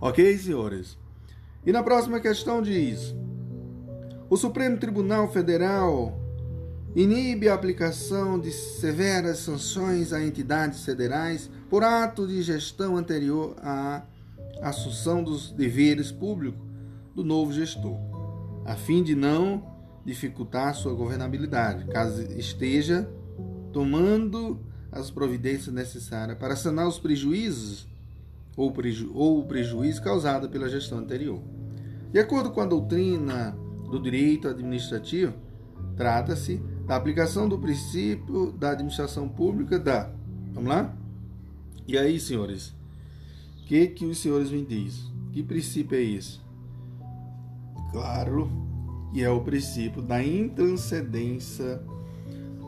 Ok, 0.00 0.36
senhores? 0.38 0.98
E 1.66 1.72
na 1.72 1.82
próxima 1.82 2.20
questão 2.20 2.62
diz: 2.62 3.14
o 4.30 4.36
Supremo 4.36 4.78
Tribunal 4.78 5.28
Federal 5.32 6.18
inibe 6.94 7.48
a 7.48 7.54
aplicação 7.54 8.38
de 8.38 8.50
severas 8.50 9.38
sanções 9.38 10.12
a 10.12 10.22
entidades 10.22 10.84
federais 10.84 11.50
por 11.68 11.84
ato 11.84 12.26
de 12.26 12.42
gestão 12.42 12.96
anterior 12.96 13.54
à 13.58 14.02
assunção 14.62 15.22
dos 15.22 15.52
deveres 15.52 16.10
públicos 16.10 16.60
do 17.14 17.24
novo 17.24 17.52
gestor, 17.52 17.98
a 18.64 18.74
fim 18.74 19.02
de 19.02 19.14
não 19.14 19.76
dificultar 20.04 20.74
sua 20.74 20.94
governabilidade, 20.94 21.84
caso 21.86 22.22
esteja 22.32 23.08
tomando 23.72 24.58
as 24.90 25.10
providências 25.10 25.74
necessárias 25.74 26.38
para 26.38 26.56
sanar 26.56 26.88
os 26.88 26.98
prejuízos 26.98 27.86
ou, 28.56 28.72
preju 28.72 29.12
ou 29.14 29.40
o 29.40 29.46
prejuízo 29.46 30.02
causado 30.02 30.48
pela 30.48 30.68
gestão 30.68 30.98
anterior. 30.98 31.40
De 32.10 32.18
acordo 32.18 32.50
com 32.50 32.60
a 32.60 32.66
doutrina 32.66 33.56
do 33.90 34.00
direito 34.00 34.48
administrativo, 34.48 35.34
trata-se 35.96 36.60
da 36.88 36.96
aplicação 36.96 37.46
do 37.46 37.58
princípio 37.58 38.50
da 38.52 38.70
administração 38.70 39.28
pública 39.28 39.78
da. 39.78 40.10
Vamos 40.54 40.70
lá? 40.70 40.96
E 41.86 41.98
aí, 41.98 42.18
senhores? 42.18 42.74
O 43.60 43.66
que, 43.66 43.88
que 43.88 44.06
os 44.06 44.16
senhores 44.16 44.50
me 44.50 44.64
dizem? 44.64 45.04
Que 45.30 45.42
princípio 45.42 45.98
é 45.98 46.02
esse? 46.02 46.40
Claro, 47.92 48.50
e 49.12 49.22
é 49.22 49.28
o 49.28 49.42
princípio 49.42 50.00
da 50.00 50.24
intranscendência 50.24 51.82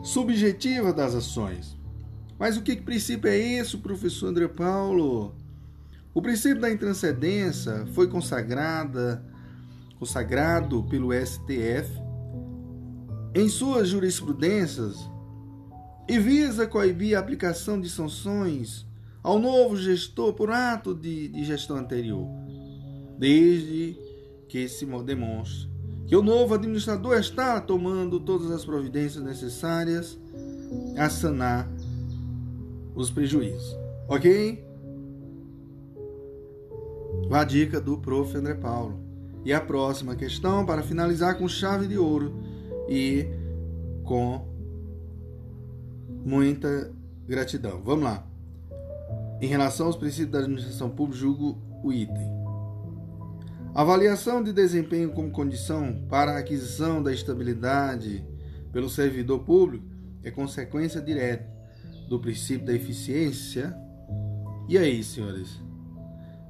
subjetiva 0.03 0.93
das 0.93 1.15
ações. 1.15 1.75
Mas 2.37 2.57
o 2.57 2.61
que, 2.61 2.75
que 2.75 2.83
princípio 2.83 3.27
é 3.27 3.35
esse, 3.35 3.75
professor 3.77 4.27
André 4.27 4.47
Paulo? 4.47 5.33
O 6.13 6.21
princípio 6.21 6.61
da 6.61 6.71
intranscendência 6.71 7.87
foi 7.95 8.07
consagrada, 8.07 9.25
consagrado 9.97 10.83
pelo 10.83 11.09
STF 11.11 12.10
em 13.33 13.47
suas 13.47 13.89
jurisprudências 13.89 14.97
e 16.07 16.19
visa 16.19 16.67
coibir 16.67 17.15
a 17.15 17.19
aplicação 17.19 17.79
de 17.79 17.89
sanções 17.89 18.85
ao 19.23 19.39
novo 19.39 19.77
gestor 19.77 20.33
por 20.33 20.49
ato 20.49 20.93
de, 20.93 21.27
de 21.29 21.43
gestão 21.43 21.77
anterior, 21.77 22.27
desde 23.17 23.97
que 24.49 24.67
se 24.67 24.85
demonstre 25.05 25.71
que 26.07 26.15
o 26.15 26.21
novo 26.21 26.55
administrador 26.55 27.17
está 27.17 27.61
tomando 27.61 28.19
todas 28.19 28.51
as 28.51 28.65
providências 28.65 29.23
necessárias 29.23 30.19
a 30.97 31.09
sanar 31.09 31.71
os 32.93 33.09
prejuízos. 33.09 33.77
Ok? 34.09 34.61
A 37.31 37.43
dica 37.45 37.79
do 37.79 37.97
prof. 37.97 38.35
André 38.35 38.55
Paulo. 38.55 38.99
E 39.45 39.53
a 39.53 39.61
próxima 39.61 40.13
questão, 40.15 40.65
para 40.65 40.83
finalizar 40.83 41.37
com 41.37 41.47
chave 41.47 41.87
de 41.87 41.97
ouro 41.97 42.33
e 42.91 43.25
com 44.03 44.45
muita 46.25 46.91
gratidão. 47.25 47.81
Vamos 47.81 48.03
lá. 48.03 48.27
Em 49.39 49.47
relação 49.47 49.87
aos 49.87 49.95
princípios 49.95 50.31
da 50.31 50.39
administração 50.39 50.89
pública, 50.89 51.21
julgo 51.21 51.57
o 51.81 51.93
item. 51.93 52.29
Avaliação 53.73 54.43
de 54.43 54.51
desempenho 54.51 55.13
como 55.13 55.31
condição 55.31 56.05
para 56.09 56.33
a 56.33 56.39
aquisição 56.39 57.01
da 57.01 57.13
estabilidade 57.13 58.25
pelo 58.73 58.89
servidor 58.89 59.39
público 59.45 59.85
é 60.21 60.29
consequência 60.29 60.99
direta 60.99 61.49
do 62.09 62.19
princípio 62.19 62.65
da 62.65 62.73
eficiência. 62.73 63.73
E 64.67 64.77
aí, 64.77 65.01
senhores? 65.01 65.61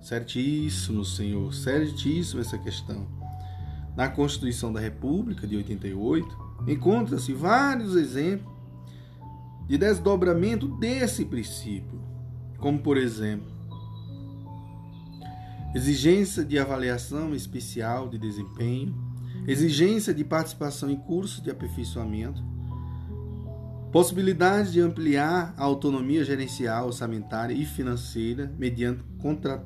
Certíssimo, 0.02 1.06
senhor, 1.06 1.54
certíssimo 1.54 2.42
essa 2.42 2.58
questão. 2.58 3.21
Na 3.96 4.08
Constituição 4.08 4.72
da 4.72 4.80
República 4.80 5.46
de 5.46 5.58
88, 5.58 6.38
encontra-se 6.68 7.34
vários 7.34 7.96
exemplos 7.96 8.52
de 9.68 9.78
desdobramento 9.78 10.68
desse 10.68 11.26
princípio, 11.26 12.02
como 12.58 12.80
por 12.80 12.98
exemplo, 12.98 13.52
exigência 15.74 16.44
de 16.44 16.60
avaliação 16.60 17.34
especial 17.34 18.10
de 18.10 18.18
desempenho, 18.18 18.94
exigência 19.48 20.14
de 20.14 20.24
participação 20.24 20.90
em 20.90 20.98
cursos 20.98 21.42
de 21.42 21.50
aperfeiçoamento, 21.50 22.44
possibilidade 23.92 24.72
de 24.72 24.82
ampliar 24.82 25.54
a 25.58 25.64
autonomia 25.64 26.24
gerencial, 26.24 26.88
orçamentária 26.88 27.54
e 27.54 27.66
financeira 27.66 28.54
mediante 28.58 29.04
contra, 29.20 29.66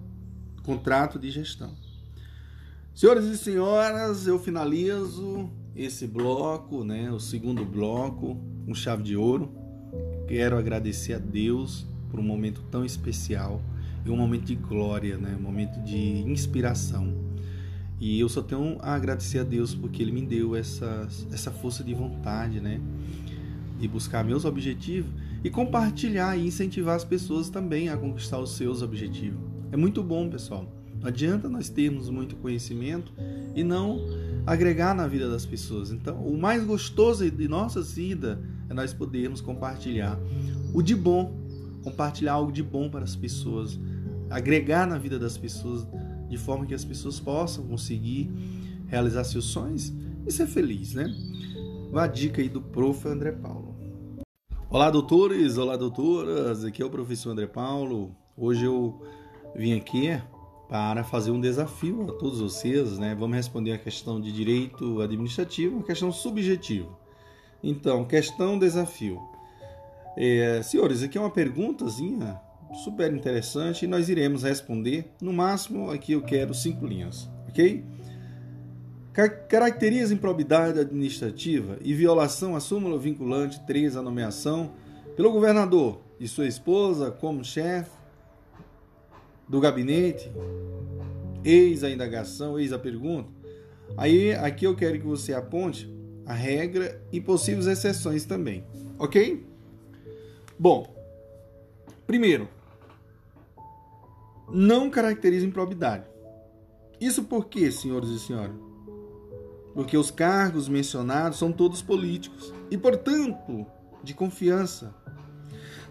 contrato 0.64 1.20
de 1.20 1.30
gestão. 1.30 1.85
Senhoras 2.96 3.26
e 3.26 3.38
senhoras, 3.38 4.26
eu 4.26 4.40
finalizo 4.40 5.50
esse 5.76 6.08
bloco, 6.08 6.86
né, 6.86 7.12
o 7.12 7.20
segundo 7.20 7.66
bloco, 7.66 8.38
com 8.66 8.74
chave 8.74 9.04
de 9.04 9.18
ouro. 9.18 9.52
Quero 10.30 10.58
agradecer 10.58 11.12
a 11.12 11.20
Deus 11.20 11.86
por 12.10 12.22
um 12.22 12.24
momento 12.24 12.64
tão 12.72 12.86
especial 12.86 13.62
e 14.06 14.10
um 14.10 14.16
momento 14.16 14.46
de 14.46 14.56
glória, 14.56 15.18
né, 15.18 15.36
um 15.38 15.42
momento 15.42 15.78
de 15.84 16.22
inspiração. 16.22 17.14
E 18.00 18.18
eu 18.18 18.30
só 18.30 18.42
tenho 18.42 18.78
a 18.80 18.96
agradecer 18.96 19.40
a 19.40 19.44
Deus 19.44 19.76
porque 19.76 20.02
Ele 20.02 20.14
me 20.14 20.26
deu 20.26 20.56
essa, 20.56 21.06
essa 21.34 21.52
força 21.52 21.84
de 21.84 21.94
vontade, 21.94 22.62
né, 22.62 22.80
de 23.78 23.90
buscar 23.90 24.24
meus 24.24 24.46
objetivos 24.46 25.12
e 25.44 25.50
compartilhar 25.50 26.38
e 26.38 26.48
incentivar 26.48 26.96
as 26.96 27.04
pessoas 27.04 27.50
também 27.50 27.90
a 27.90 27.98
conquistar 27.98 28.40
os 28.40 28.56
seus 28.56 28.82
objetivos. 28.82 29.42
É 29.70 29.76
muito 29.76 30.02
bom, 30.02 30.30
pessoal. 30.30 30.85
Não 31.06 31.10
adianta 31.10 31.48
nós 31.48 31.70
termos 31.70 32.10
muito 32.10 32.36
conhecimento 32.38 33.14
e 33.54 33.64
não 33.64 34.02
agregar 34.44 34.96
na 34.96 35.06
vida 35.06 35.30
das 35.30 35.46
pessoas. 35.46 35.92
Então, 35.92 36.18
o 36.26 36.36
mais 36.36 36.66
gostoso 36.66 37.30
de 37.30 37.48
nossa 37.48 37.80
vida 37.80 38.42
é 38.68 38.74
nós 38.74 38.92
podermos 38.92 39.40
compartilhar 39.40 40.20
o 40.74 40.82
de 40.82 40.96
bom, 40.96 41.32
compartilhar 41.84 42.34
algo 42.34 42.52
de 42.52 42.64
bom 42.64 42.90
para 42.90 43.04
as 43.04 43.16
pessoas, 43.16 43.80
agregar 44.32 44.88
na 44.88 44.98
vida 44.98 45.20
das 45.20 45.38
pessoas 45.38 45.88
de 46.28 46.40
forma 46.40 46.66
que 46.66 46.74
as 46.74 46.84
pessoas 46.84 47.20
possam 47.20 47.68
conseguir 47.68 48.32
realizar 48.88 49.26
seus 49.26 49.46
sonhos 49.46 49.94
e 50.26 50.32
ser 50.32 50.48
feliz, 50.48 50.96
né? 50.96 51.06
Uma 51.92 52.08
dica 52.08 52.42
aí 52.42 52.50
do 52.50 52.64
prof. 52.64 53.08
André 53.08 53.32
Paulo. 53.32 53.76
Olá, 54.72 54.90
doutores, 54.90 55.60
olá, 55.60 55.78
doutoras. 55.78 56.66
Aqui 56.66 56.82
é 56.82 56.86
o 56.86 56.90
professor 56.90 57.30
André 57.30 57.46
Paulo. 57.46 58.10
Hoje 58.36 58.66
eu 58.66 59.00
vim 59.56 59.74
aqui 59.74 60.10
para 60.68 61.04
fazer 61.04 61.32
um 61.32 61.40
desafio 61.40 62.10
a 62.10 62.14
todos 62.14 62.40
vocês, 62.40 62.98
né? 62.98 63.16
Vamos 63.18 63.36
responder 63.36 63.74
a 63.74 63.78
questão 63.78 64.20
de 64.20 64.32
direito 64.32 65.02
administrativo, 65.02 65.78
uma 65.78 65.86
questão 65.86 66.12
subjetiva. 66.12 66.90
Então, 67.64 68.06
questão 68.06 68.58
desafio. 68.58 69.20
É, 70.18 70.62
senhores, 70.64 71.04
aqui 71.04 71.18
é 71.18 71.22
uma 71.22 71.30
perguntazinha 71.30 72.40
super 72.84 73.14
interessante 73.14 73.86
e 73.86 73.88
nós 73.88 74.10
iremos 74.10 74.44
responder. 74.44 75.12
No 75.22 75.32
máximo, 75.32 75.92
aqui 75.92 76.14
eu 76.14 76.22
quero 76.22 76.54
cinco 76.54 76.86
linhas, 76.86 77.30
ok? 77.48 77.84
Caracteriza 79.48 80.14
improbidade 80.14 80.80
administrativa 80.80 81.78
e 81.82 81.94
violação 81.94 82.56
à 82.56 82.60
súmula 82.60 82.98
vinculante 83.00 83.66
3 83.66 83.96
a 83.96 84.02
nomeação 84.02 84.74
pelo 85.16 85.32
governador 85.32 86.02
e 86.20 86.28
sua 86.28 86.48
esposa 86.48 87.12
como 87.12 87.44
chefe 87.44 87.92
do 89.48 89.60
gabinete, 89.60 90.32
eis 91.44 91.84
a 91.84 91.90
indagação, 91.90 92.60
eis 92.60 92.74
a 92.74 92.80
pergunta. 92.80 93.30
Aí 93.98 94.34
aqui 94.34 94.66
eu 94.66 94.76
quero 94.76 95.00
que 95.00 95.06
você 95.06 95.34
aponte 95.34 95.94
a 96.26 96.34
regra 96.34 97.02
e 97.12 97.22
possíveis 97.22 97.68
exceções 97.68 98.26
também, 98.26 98.66
ok? 98.98 99.46
Bom, 100.58 100.94
primeiro, 102.08 102.50
não 104.52 104.90
caracteriza 104.90 105.46
improbidade. 105.46 106.06
Isso 107.00 107.24
por 107.26 107.46
quê, 107.46 107.72
senhores 107.72 108.10
e 108.10 108.20
senhoras? 108.20 108.56
Porque 109.74 109.98
os 109.98 110.10
cargos 110.10 110.70
mencionados 110.70 111.38
são 111.38 111.52
todos 111.52 111.82
políticos 111.82 112.54
e, 112.72 112.78
portanto, 112.78 113.66
de 114.02 114.14
confiança. 114.14 114.96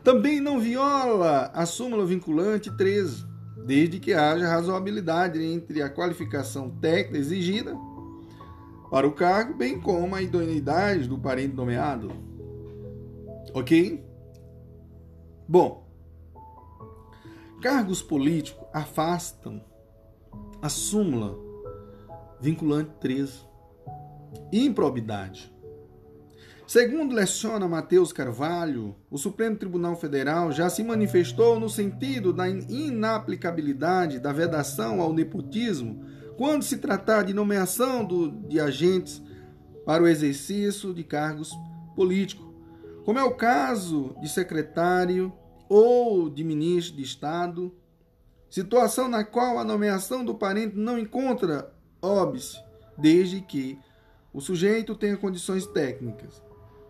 Também 0.03 0.41
não 0.41 0.59
viola 0.59 1.51
a 1.55 1.67
súmula 1.67 2.07
vinculante 2.07 2.75
13, 2.75 3.27
desde 3.65 3.99
que 3.99 4.13
haja 4.13 4.47
razoabilidade 4.47 5.43
entre 5.43 5.81
a 5.81 5.89
qualificação 5.89 6.71
técnica 6.71 7.19
exigida 7.19 7.75
para 8.91 9.09
o 9.09 9.13
cargo, 9.13 9.55
bem 9.55 9.81
como 9.81 10.15
a 10.15 10.23
idoneidade 10.23 11.09
do 11.09 11.19
parente 11.19 11.55
nomeado. 11.55 12.13
Ok? 13.53 14.05
Bom, 15.49 15.89
cargos 17.63 18.03
políticos 18.03 18.65
afastam 18.73 19.65
a 20.61 20.69
súmula 20.69 21.37
vinculante 22.41 22.91
13. 23.01 23.33
Improbidade. 24.53 25.54
Segundo 26.67 27.15
leciona 27.15 27.69
Mateus 27.69 28.11
Carvalho, 28.11 28.97
o 29.11 29.19
Supremo 29.19 29.55
Tribunal 29.55 29.97
Federal 29.97 30.51
já 30.51 30.71
se 30.71 30.83
manifestou 30.83 31.61
no 31.61 31.69
sentido 31.69 32.33
da 32.33 32.49
inaplicabilidade 32.49 34.19
da 34.19 34.33
vedação 34.33 34.99
ao 35.03 35.13
nepotismo 35.13 36.03
quando 36.39 36.63
se 36.63 36.79
tratar 36.79 37.23
de 37.23 37.35
nomeação 37.35 38.03
do, 38.03 38.31
de 38.31 38.59
agentes 38.59 39.23
para 39.85 40.03
o 40.03 40.09
exercício 40.09 40.95
de 40.95 41.05
cargos 41.05 41.53
políticos, 41.95 42.47
como 43.05 43.19
é 43.19 43.23
o 43.23 43.35
caso 43.35 44.17
de 44.23 44.29
secretário 44.29 45.31
ou 45.69 46.31
de 46.31 46.43
ministro 46.43 46.97
de 46.97 47.03
Estado, 47.03 47.75
situação 48.49 49.07
na 49.07 49.23
qual 49.23 49.59
a 49.59 49.65
nomeação 49.65 50.25
do 50.25 50.35
parente 50.35 50.75
não 50.77 50.99
encontra 50.99 51.71
óbice, 52.01 52.57
desde 52.97 53.43
que 53.43 53.79
o 54.33 54.41
sujeito 54.41 54.95
tenha 54.95 55.17
condições 55.17 55.67
técnicas 55.67 56.44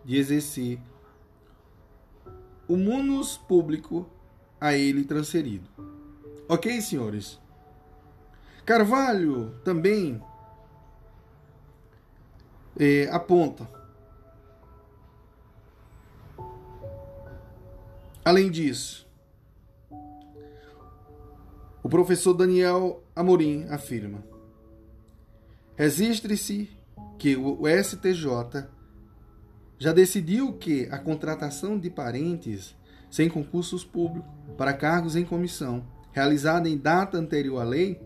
de 0.05 0.17
exercer 0.17 0.79
o 2.67 2.77
munus 2.77 3.37
público 3.37 4.07
a 4.61 4.73
ele 4.73 5.03
transferido. 5.03 5.67
Ok, 6.47 6.79
senhores? 6.81 7.39
Carvalho 8.63 9.51
também 9.63 10.21
é, 12.77 13.09
aponta. 13.11 13.67
Além 18.23 18.49
disso, 18.49 19.07
o 21.83 21.89
professor 21.89 22.33
Daniel 22.33 23.03
Amorim 23.15 23.67
afirma: 23.69 24.23
registre-se 25.75 26.69
que 27.19 27.35
o 27.35 27.67
STJ 27.67 28.67
já 29.77 29.91
decidiu 29.91 30.53
que 30.53 30.87
a 30.91 30.97
contratação 30.97 31.77
de 31.77 31.89
parentes 31.89 32.75
sem 33.09 33.29
concursos 33.29 33.83
públicos 33.83 34.29
para 34.57 34.73
cargos 34.73 35.15
em 35.15 35.23
comissão, 35.23 35.85
realizada 36.11 36.67
em 36.67 36.77
data 36.77 37.17
anterior 37.17 37.59
à 37.59 37.63
lei 37.63 38.01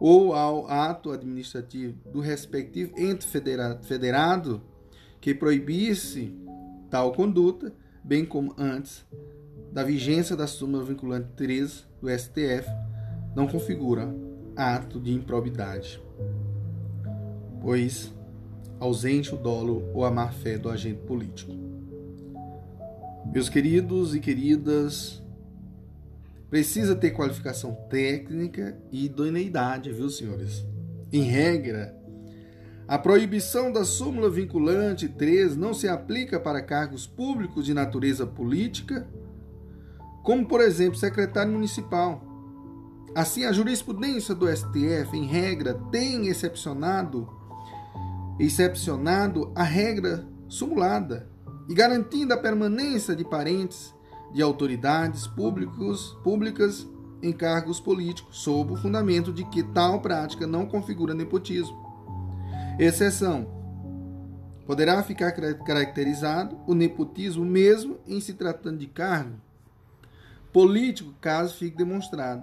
ou 0.00 0.34
ao 0.34 0.68
ato 0.68 1.12
administrativo 1.12 1.96
do 2.10 2.20
respectivo 2.20 2.92
ente 2.98 3.26
federado 3.26 4.62
que 5.20 5.34
proibisse 5.34 6.34
tal 6.90 7.12
conduta, 7.12 7.72
bem 8.02 8.24
como 8.24 8.54
antes 8.58 9.06
da 9.72 9.84
vigência 9.84 10.36
da 10.36 10.46
súmula 10.46 10.84
vinculante 10.84 11.28
13 11.36 11.84
do 12.00 12.10
STF, 12.10 12.68
não 13.34 13.46
configura 13.46 14.12
ato 14.56 15.00
de 15.00 15.12
improbidade, 15.12 16.02
pois 17.60 18.12
ausente 18.82 19.32
o 19.32 19.38
dolo 19.38 19.88
ou 19.94 20.04
a 20.04 20.10
má-fé 20.10 20.58
do 20.58 20.68
agente 20.68 20.98
político. 21.06 21.52
Meus 23.32 23.48
queridos 23.48 24.12
e 24.12 24.18
queridas, 24.18 25.22
precisa 26.50 26.96
ter 26.96 27.12
qualificação 27.12 27.74
técnica 27.88 28.76
e 28.90 29.04
idoneidade, 29.04 29.92
viu, 29.92 30.10
senhores? 30.10 30.66
Em 31.12 31.22
regra, 31.22 31.96
a 32.88 32.98
proibição 32.98 33.70
da 33.70 33.84
súmula 33.84 34.28
vinculante 34.28 35.08
3 35.08 35.56
não 35.56 35.72
se 35.72 35.86
aplica 35.86 36.40
para 36.40 36.60
cargos 36.60 37.06
públicos 37.06 37.64
de 37.64 37.72
natureza 37.72 38.26
política, 38.26 39.06
como, 40.24 40.44
por 40.44 40.60
exemplo, 40.60 40.98
secretário 40.98 41.52
municipal. 41.52 42.20
Assim, 43.14 43.44
a 43.44 43.52
jurisprudência 43.52 44.34
do 44.34 44.48
STF, 44.48 45.16
em 45.16 45.24
regra, 45.24 45.74
tem 45.92 46.26
excepcionado 46.26 47.41
excepcionado 48.38 49.52
a 49.54 49.62
regra 49.62 50.26
sumulada 50.48 51.28
e 51.68 51.74
garantindo 51.74 52.34
a 52.34 52.36
permanência 52.36 53.14
de 53.14 53.24
parentes 53.24 53.94
de 54.32 54.42
autoridades 54.42 55.26
públicos, 55.26 56.16
públicas 56.22 56.86
em 57.22 57.32
cargos 57.32 57.78
políticos, 57.78 58.38
sob 58.38 58.72
o 58.72 58.76
fundamento 58.76 59.32
de 59.32 59.44
que 59.44 59.62
tal 59.62 60.00
prática 60.00 60.46
não 60.46 60.66
configura 60.66 61.14
nepotismo. 61.14 61.76
Exceção: 62.78 63.46
poderá 64.66 65.02
ficar 65.02 65.32
caracterizado 65.32 66.58
o 66.66 66.74
nepotismo 66.74 67.44
mesmo 67.44 67.98
em 68.06 68.20
se 68.20 68.34
tratando 68.34 68.78
de 68.78 68.86
cargo 68.86 69.36
político, 70.52 71.14
caso 71.20 71.56
fique 71.56 71.76
demonstrado 71.76 72.42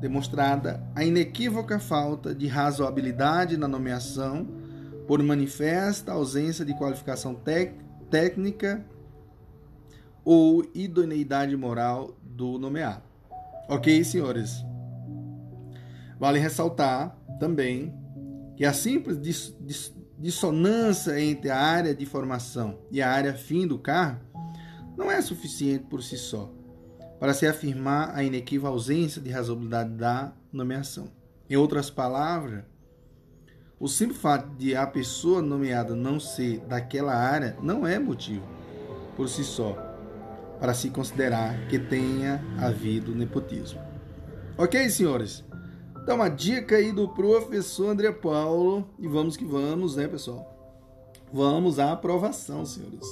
demonstrada 0.00 0.82
a 0.94 1.04
inequívoca 1.04 1.78
falta 1.78 2.34
de 2.34 2.46
razoabilidade 2.46 3.58
na 3.58 3.68
nomeação 3.68 4.48
por 5.10 5.20
manifesta 5.24 6.12
ausência 6.12 6.64
de 6.64 6.72
qualificação 6.72 7.34
técnica 8.08 8.86
ou 10.24 10.64
idoneidade 10.72 11.56
moral 11.56 12.16
do 12.22 12.60
nomeado. 12.60 13.02
Ok, 13.68 14.04
senhores? 14.04 14.64
Vale 16.16 16.38
ressaltar 16.38 17.18
também 17.40 17.92
que 18.56 18.64
a 18.64 18.72
simples 18.72 19.20
dis 19.20 19.52
dis 19.60 19.92
dissonância 20.16 21.20
entre 21.20 21.50
a 21.50 21.58
área 21.58 21.92
de 21.92 22.06
formação 22.06 22.78
e 22.88 23.02
a 23.02 23.10
área 23.10 23.34
fim 23.34 23.66
do 23.66 23.80
cargo 23.80 24.20
não 24.96 25.10
é 25.10 25.20
suficiente 25.20 25.86
por 25.86 26.04
si 26.04 26.16
só 26.16 26.54
para 27.18 27.34
se 27.34 27.48
afirmar 27.48 28.14
a 28.14 28.22
inequívoca 28.22 28.68
ausência 28.68 29.20
de 29.20 29.30
razoabilidade 29.30 29.90
da 29.90 30.32
nomeação. 30.52 31.10
Em 31.48 31.56
outras 31.56 31.90
palavras, 31.90 32.62
o 33.80 33.88
simples 33.88 34.20
fato 34.20 34.46
de 34.56 34.76
a 34.76 34.86
pessoa 34.86 35.40
nomeada 35.40 35.96
não 35.96 36.20
ser 36.20 36.60
daquela 36.60 37.14
área 37.14 37.56
não 37.62 37.86
é 37.86 37.98
motivo, 37.98 38.44
por 39.16 39.26
si 39.26 39.42
só, 39.42 39.72
para 40.60 40.74
se 40.74 40.90
considerar 40.90 41.66
que 41.68 41.78
tenha 41.78 42.44
havido 42.60 43.14
nepotismo. 43.14 43.80
Ok, 44.58 44.90
senhores? 44.90 45.42
Então, 46.02 46.16
uma 46.16 46.28
dica 46.28 46.76
aí 46.76 46.92
do 46.92 47.08
professor 47.08 47.88
André 47.88 48.12
Paulo. 48.12 48.86
E 48.98 49.08
vamos 49.08 49.36
que 49.36 49.44
vamos, 49.44 49.96
né, 49.96 50.06
pessoal? 50.06 50.46
Vamos 51.32 51.78
à 51.78 51.92
aprovação, 51.92 52.66
senhores. 52.66 53.06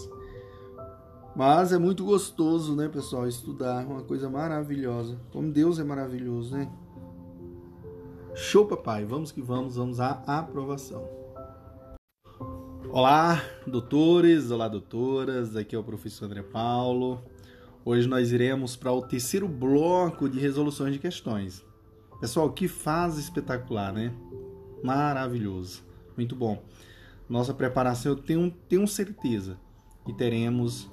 Mas 1.35 1.73
é 1.73 1.79
muito 1.79 2.05
gostoso, 2.05 2.75
né, 2.75 2.89
pessoal? 2.89 3.27
Estudar, 3.27 3.87
uma 3.87 4.03
coisa 4.03 4.29
maravilhosa. 4.29 5.19
Como 5.33 5.51
Deus 5.51 5.79
é 5.79 5.85
maravilhoso, 5.85 6.55
né? 6.55 6.69
Show, 8.41 8.67
papai. 8.67 9.05
Vamos 9.05 9.33
que 9.33 9.43
vamos, 9.43 9.75
vamos 9.75 9.99
à 9.99 10.23
aprovação. 10.25 11.05
Olá, 12.89 13.43
doutores, 13.67 14.53
olá, 14.53 14.69
doutoras. 14.69 15.57
Aqui 15.57 15.75
é 15.75 15.79
o 15.79 15.83
professor 15.83 16.27
André 16.27 16.43
Paulo. 16.43 17.21
Hoje 17.85 18.07
nós 18.07 18.31
iremos 18.31 18.77
para 18.77 18.93
o 18.93 19.03
terceiro 19.03 19.49
bloco 19.49 20.29
de 20.29 20.39
resoluções 20.39 20.93
de 20.93 21.01
questões. 21.01 21.65
Pessoal, 22.21 22.53
que 22.53 22.69
fase 22.69 23.21
espetacular, 23.21 23.93
né? 23.93 24.15
Maravilhoso. 24.85 25.83
Muito 26.17 26.37
bom. 26.37 26.63
Nossa 27.29 27.53
preparação, 27.53 28.13
eu 28.13 28.17
tenho, 28.17 28.55
tenho 28.69 28.87
certeza 28.87 29.59
que 30.07 30.13
teremos 30.13 30.89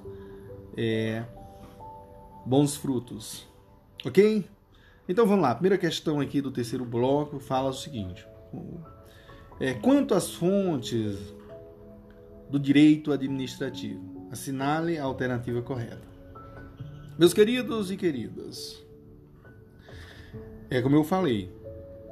é, 0.76 1.24
bons 2.44 2.76
frutos. 2.76 3.46
Ok? 4.04 4.44
Então 5.08 5.26
vamos 5.26 5.42
lá. 5.42 5.50
A 5.50 5.54
primeira 5.54 5.78
questão 5.78 6.20
aqui 6.20 6.40
do 6.40 6.50
terceiro 6.50 6.84
bloco 6.84 7.38
fala 7.38 7.70
o 7.70 7.72
seguinte: 7.72 8.26
é, 9.60 9.74
quanto 9.74 10.14
às 10.14 10.32
fontes 10.32 11.16
do 12.50 12.58
direito 12.58 13.12
administrativo, 13.12 14.28
assinale 14.30 14.98
a 14.98 15.04
alternativa 15.04 15.62
correta. 15.62 16.16
Meus 17.18 17.32
queridos 17.32 17.90
e 17.90 17.96
queridas, 17.96 18.84
é 20.68 20.82
como 20.82 20.96
eu 20.96 21.04
falei, 21.04 21.50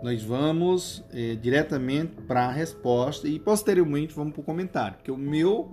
nós 0.03 0.23
vamos 0.23 1.05
é, 1.13 1.35
diretamente 1.35 2.15
para 2.23 2.47
a 2.47 2.51
resposta 2.51 3.29
e 3.29 3.39
posteriormente 3.39 4.15
vamos 4.15 4.33
para 4.33 4.41
o 4.41 4.45
comentário, 4.45 4.97
porque 4.97 5.11
o 5.11 5.17
meu, 5.17 5.73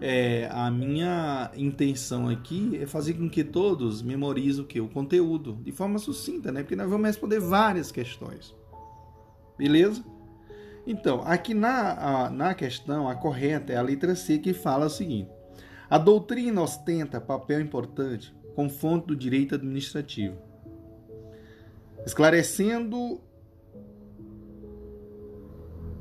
é, 0.00 0.48
a 0.50 0.70
minha 0.70 1.50
intenção 1.54 2.28
aqui 2.28 2.78
é 2.80 2.86
fazer 2.86 3.14
com 3.14 3.28
que 3.28 3.44
todos 3.44 4.02
memorizem 4.02 4.64
o 4.64 4.66
que 4.66 4.80
o 4.80 4.88
conteúdo 4.88 5.58
de 5.62 5.72
forma 5.72 5.98
sucinta, 5.98 6.50
né? 6.50 6.62
Porque 6.62 6.76
nós 6.76 6.88
vamos 6.88 7.06
responder 7.06 7.38
várias 7.38 7.92
questões, 7.92 8.54
beleza? 9.58 10.02
Então, 10.86 11.22
aqui 11.24 11.52
na, 11.52 12.24
a, 12.24 12.30
na 12.30 12.54
questão, 12.54 13.08
a 13.08 13.14
correta 13.14 13.72
é 13.72 13.76
a 13.76 13.82
letra 13.82 14.16
C 14.16 14.38
que 14.38 14.54
fala 14.54 14.86
o 14.86 14.90
seguinte: 14.90 15.30
a 15.88 15.98
doutrina 15.98 16.62
ostenta 16.62 17.20
papel 17.20 17.60
importante 17.60 18.34
com 18.54 18.68
fonte 18.68 19.08
do 19.08 19.16
direito 19.16 19.54
administrativo, 19.54 20.36
esclarecendo 22.06 23.20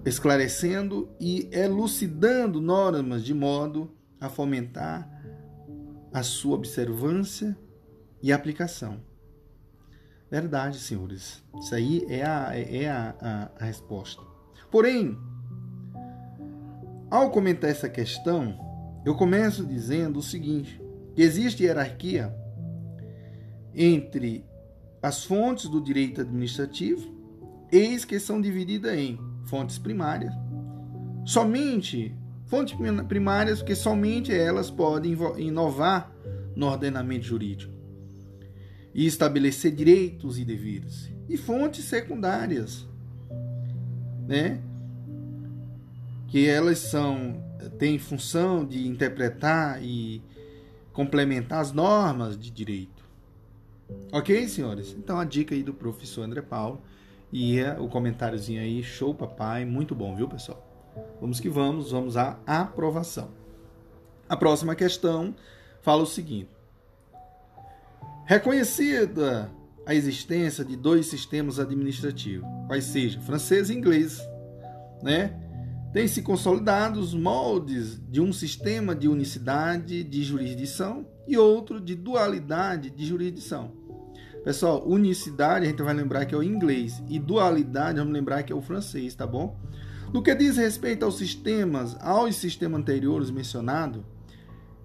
esclarecendo 0.10 1.10
e 1.20 1.48
elucidando 1.52 2.60
normas 2.60 3.24
de 3.24 3.34
modo 3.34 3.92
a 4.20 4.28
fomentar 4.28 5.08
a 6.12 6.24
sua 6.24 6.56
observância 6.56 7.58
e 8.22 8.34
aplicação. 8.34 9.00
Verdade, 10.30 10.80
senhores. 10.80 11.44
Isso 11.60 11.74
aí 11.74 12.06
é 12.10 12.26
a, 12.26 12.52
é 12.56 12.90
a, 12.90 13.16
a, 13.22 13.52
a 13.60 13.66
resposta. 13.66 14.22
Porém, 14.70 15.18
ao 17.10 17.32
comentar 17.32 17.70
essa 17.70 17.90
questão, 17.90 18.58
eu 19.06 19.16
começo 19.16 19.66
dizendo 19.66 20.20
o 20.20 20.24
seguinte: 20.24 20.82
que 21.16 21.22
existe 21.22 21.64
hierarquia 21.64 22.36
entre 23.74 24.46
as 25.02 25.24
fontes 25.24 25.70
do 25.70 25.82
direito 25.82 26.22
administrativo, 26.22 27.10
eis 27.72 28.06
que 28.06 28.20
são 28.20 28.42
divididas 28.42 28.98
em 28.98 29.29
fontes 29.50 29.80
primárias, 29.80 30.34
somente 31.26 32.16
fontes 32.46 32.76
primárias, 33.08 33.60
porque 33.60 33.76
somente 33.76 34.34
elas 34.34 34.72
podem 34.72 35.16
inovar 35.38 36.12
no 36.56 36.68
ordenamento 36.68 37.26
jurídico 37.26 37.74
e 38.94 39.06
estabelecer 39.06 39.72
direitos 39.72 40.40
e 40.40 40.46
deveres, 40.46 41.12
e 41.28 41.38
fontes 41.38 41.86
secundárias, 41.86 42.88
né? 44.28 44.60
Que 46.28 46.48
elas 46.48 46.80
são 46.80 47.44
têm 47.78 47.98
função 47.98 48.66
de 48.66 48.88
interpretar 48.88 49.82
e 49.84 50.22
complementar 50.92 51.62
as 51.62 51.72
normas 51.72 52.38
de 52.38 52.52
direito. 52.52 53.04
Ok, 54.12 54.48
senhores? 54.48 54.96
Então 54.98 55.20
a 55.20 55.24
dica 55.24 55.56
aí 55.56 55.64
do 55.64 55.74
professor 55.74 56.24
André 56.24 56.42
Paulo 56.42 56.82
e 57.32 57.60
é 57.60 57.80
o 57.80 57.88
comentáriozinho 57.88 58.62
aí, 58.62 58.82
show 58.82 59.14
papai, 59.14 59.66
muito 59.66 59.94
bom, 59.94 60.16
viu, 60.16 60.28
pessoal? 60.28 60.66
Vamos 61.22 61.40
que 61.40 61.50
vamos, 61.50 61.92
vamos 61.92 62.18
à 62.18 62.40
aprovação. 62.46 63.30
A 64.28 64.36
próxima 64.36 64.76
questão 64.76 65.36
fala 65.82 66.04
o 66.04 66.08
seguinte: 66.08 66.50
Reconhecida 68.26 69.52
a 69.86 69.96
existência 69.96 70.64
de 70.64 70.76
dois 70.76 71.08
sistemas 71.08 71.60
administrativos, 71.60 72.48
quais 72.68 72.86
sejam 72.86 73.22
francês 73.22 73.70
e 73.70 73.74
inglês, 73.74 74.22
né? 75.02 75.36
Tem 75.92 76.08
se 76.08 76.22
consolidado 76.22 77.00
os 77.00 77.16
moldes 77.16 78.00
de 78.08 78.22
um 78.22 78.32
sistema 78.32 78.94
de 78.94 79.08
unicidade 79.08 80.04
de 80.04 80.24
jurisdição 80.24 81.08
e 81.28 81.36
outro 81.36 81.82
de 81.82 81.96
dualidade 81.96 82.92
de 82.92 83.04
jurisdição. 83.04 83.79
Pessoal, 84.44 84.88
unicidade 84.88 85.66
a 85.66 85.70
gente 85.70 85.82
vai 85.82 85.94
lembrar 85.94 86.26
que 86.26 86.34
é 86.34 86.38
o 86.38 86.44
inglês 86.44 87.04
e 87.08 87.20
dualidade 87.20 88.00
vamos 88.00 88.14
lembrar 88.14 88.44
que 88.44 88.54
é 88.54 88.56
o 88.56 88.62
francês, 88.62 89.14
tá 89.14 89.28
bom? 89.28 89.58
No 90.14 90.24
que 90.24 90.34
diz 90.34 90.58
respeito 90.58 91.04
aos 91.06 91.18
sistemas, 91.18 91.98
aos 92.02 92.36
sistemas 92.36 92.80
anteriores 92.80 93.30
mencionados, 93.30 94.02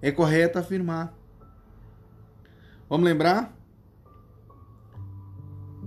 é 0.01 0.11
correto 0.11 0.59
afirmar. 0.59 1.17
Vamos 2.87 3.05
lembrar 3.05 3.57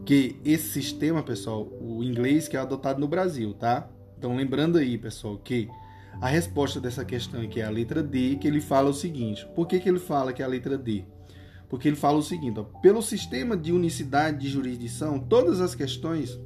que 0.04 0.40
esse 0.44 0.68
sistema, 0.68 1.22
pessoal, 1.22 1.68
o 1.80 2.02
inglês 2.02 2.48
que 2.48 2.56
é 2.56 2.60
adotado 2.60 2.98
no 2.98 3.06
Brasil, 3.06 3.54
tá? 3.54 3.88
Então 4.16 4.34
lembrando 4.34 4.78
aí, 4.78 4.96
pessoal, 4.98 5.36
que 5.36 5.68
a 6.20 6.26
resposta 6.26 6.80
dessa 6.80 7.04
questão 7.04 7.42
aqui 7.42 7.60
é 7.60 7.64
a 7.64 7.70
letra 7.70 8.02
D, 8.02 8.36
que 8.40 8.48
ele 8.48 8.60
fala 8.60 8.90
o 8.90 8.94
seguinte. 8.94 9.46
Por 9.54 9.68
que, 9.68 9.78
que 9.78 9.88
ele 9.88 10.00
fala 10.00 10.32
que 10.32 10.42
é 10.42 10.44
a 10.44 10.48
letra 10.48 10.76
D? 10.76 11.04
Porque 11.68 11.88
ele 11.88 11.96
fala 11.96 12.18
o 12.18 12.22
seguinte: 12.22 12.58
ó, 12.58 12.64
pelo 12.64 13.02
sistema 13.02 13.56
de 13.56 13.72
unicidade 13.72 14.38
de 14.38 14.48
jurisdição, 14.48 15.18
todas 15.18 15.60
as 15.60 15.74
questões, 15.74 16.38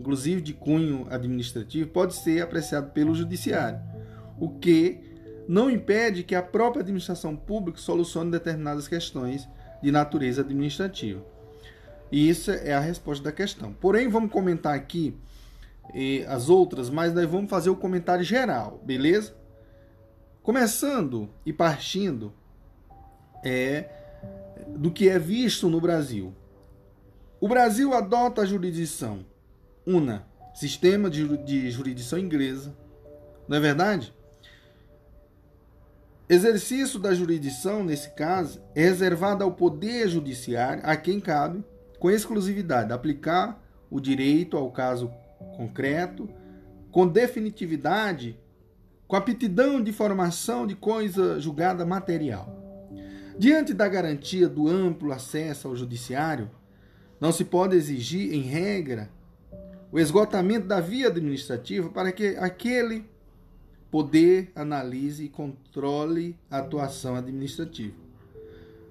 inclusive 0.00 0.40
de 0.40 0.54
cunho 0.54 1.06
administrativo, 1.10 1.90
pode 1.90 2.14
ser 2.14 2.42
apreciado 2.42 2.90
pelo 2.92 3.14
judiciário, 3.14 3.80
o 4.38 4.48
que 4.48 5.00
não 5.46 5.70
impede 5.70 6.22
que 6.22 6.34
a 6.34 6.42
própria 6.42 6.82
administração 6.82 7.34
pública 7.34 7.78
solucione 7.78 8.30
determinadas 8.30 8.86
questões 8.86 9.48
de 9.82 9.90
natureza 9.90 10.42
administrativa. 10.42 11.24
E 12.10 12.28
isso 12.28 12.50
é 12.50 12.72
a 12.72 12.80
resposta 12.80 13.24
da 13.24 13.32
questão. 13.32 13.72
Porém, 13.72 14.08
vamos 14.08 14.30
comentar 14.30 14.74
aqui 14.74 15.14
eh, 15.94 16.24
as 16.26 16.48
outras, 16.48 16.90
mas 16.90 17.14
nós 17.14 17.28
vamos 17.28 17.50
fazer 17.50 17.70
o 17.70 17.76
comentário 17.76 18.24
geral, 18.24 18.82
beleza? 18.84 19.34
Começando 20.42 21.28
e 21.44 21.52
partindo 21.52 22.32
é 23.44 23.97
do 24.68 24.90
que 24.90 25.08
é 25.08 25.18
visto 25.18 25.68
no 25.68 25.80
Brasil. 25.80 26.34
O 27.40 27.48
Brasil 27.48 27.94
adota 27.94 28.42
a 28.42 28.46
jurisdição 28.46 29.24
UNA, 29.86 30.26
Sistema 30.54 31.08
de 31.08 31.70
Jurisdição 31.70 32.18
Inglesa, 32.18 32.76
não 33.48 33.56
é 33.56 33.60
verdade? 33.60 34.12
Exercício 36.28 36.98
da 36.98 37.14
jurisdição, 37.14 37.82
nesse 37.82 38.10
caso, 38.10 38.60
é 38.74 38.82
reservado 38.82 39.42
ao 39.42 39.52
Poder 39.52 40.08
Judiciário, 40.08 40.82
a 40.84 40.94
quem 40.94 41.20
cabe, 41.20 41.64
com 41.98 42.10
exclusividade, 42.10 42.92
aplicar 42.92 43.62
o 43.90 43.98
direito 43.98 44.56
ao 44.56 44.70
caso 44.70 45.10
concreto, 45.56 46.28
com 46.92 47.06
definitividade, 47.06 48.38
com 49.06 49.16
aptidão 49.16 49.82
de 49.82 49.90
formação 49.90 50.66
de 50.66 50.74
coisa 50.74 51.40
julgada 51.40 51.86
material. 51.86 52.57
Diante 53.38 53.72
da 53.72 53.86
garantia 53.86 54.48
do 54.48 54.66
amplo 54.66 55.12
acesso 55.12 55.68
ao 55.68 55.76
judiciário, 55.76 56.50
não 57.20 57.30
se 57.30 57.44
pode 57.44 57.76
exigir, 57.76 58.34
em 58.34 58.42
regra, 58.42 59.08
o 59.92 59.98
esgotamento 60.00 60.66
da 60.66 60.80
via 60.80 61.06
administrativa 61.06 61.88
para 61.88 62.10
que 62.10 62.36
aquele 62.36 63.04
poder 63.92 64.50
analise 64.56 65.24
e 65.24 65.28
controle 65.28 66.36
a 66.50 66.58
atuação 66.58 67.14
administrativa. 67.14 67.94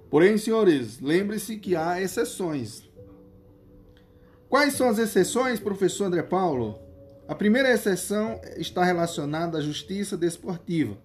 Porém, 0.10 0.38
senhores, 0.38 1.02
lembre-se 1.02 1.58
que 1.58 1.76
há 1.76 2.02
exceções. 2.02 2.90
Quais 4.48 4.76
são 4.76 4.88
as 4.88 4.98
exceções, 4.98 5.60
professor 5.60 6.06
André 6.06 6.24
Paulo? 6.24 6.80
A 7.28 7.36
primeira 7.36 7.70
exceção 7.70 8.40
está 8.56 8.86
relacionada 8.86 9.58
à 9.58 9.62
justiça 9.62 10.16
desportiva. 10.16 10.98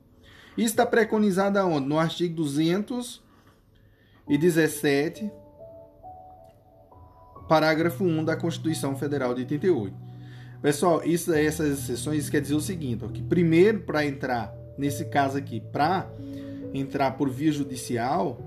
E 0.56 0.62
está 0.62 0.86
preconizada 0.86 1.66
onde? 1.66 1.88
No 1.88 1.98
artigo 1.98 2.36
200 2.36 3.21
e 4.28 4.38
17, 4.38 5.30
parágrafo 7.48 8.04
1 8.04 8.24
da 8.24 8.36
Constituição 8.36 8.96
Federal 8.96 9.34
de 9.34 9.42
88. 9.42 9.94
Pessoal, 10.62 11.02
isso, 11.04 11.34
essas 11.34 11.78
exceções 11.80 12.30
quer 12.30 12.40
dizer 12.40 12.54
o 12.54 12.60
seguinte, 12.60 13.04
ó, 13.04 13.08
que 13.08 13.22
primeiro 13.22 13.80
para 13.80 14.06
entrar, 14.06 14.54
nesse 14.78 15.04
caso 15.06 15.36
aqui, 15.36 15.60
para 15.60 16.08
entrar 16.72 17.10
por 17.12 17.28
via 17.28 17.50
judicial, 17.50 18.40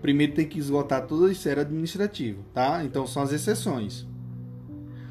primeiro 0.00 0.34
tem 0.34 0.46
que 0.46 0.58
esgotar 0.58 1.06
toda 1.06 1.28
a 1.28 1.32
esfera 1.32 1.60
administrativa, 1.60 2.42
tá? 2.52 2.84
Então 2.84 3.06
são 3.06 3.22
as 3.22 3.32
exceções. 3.32 4.06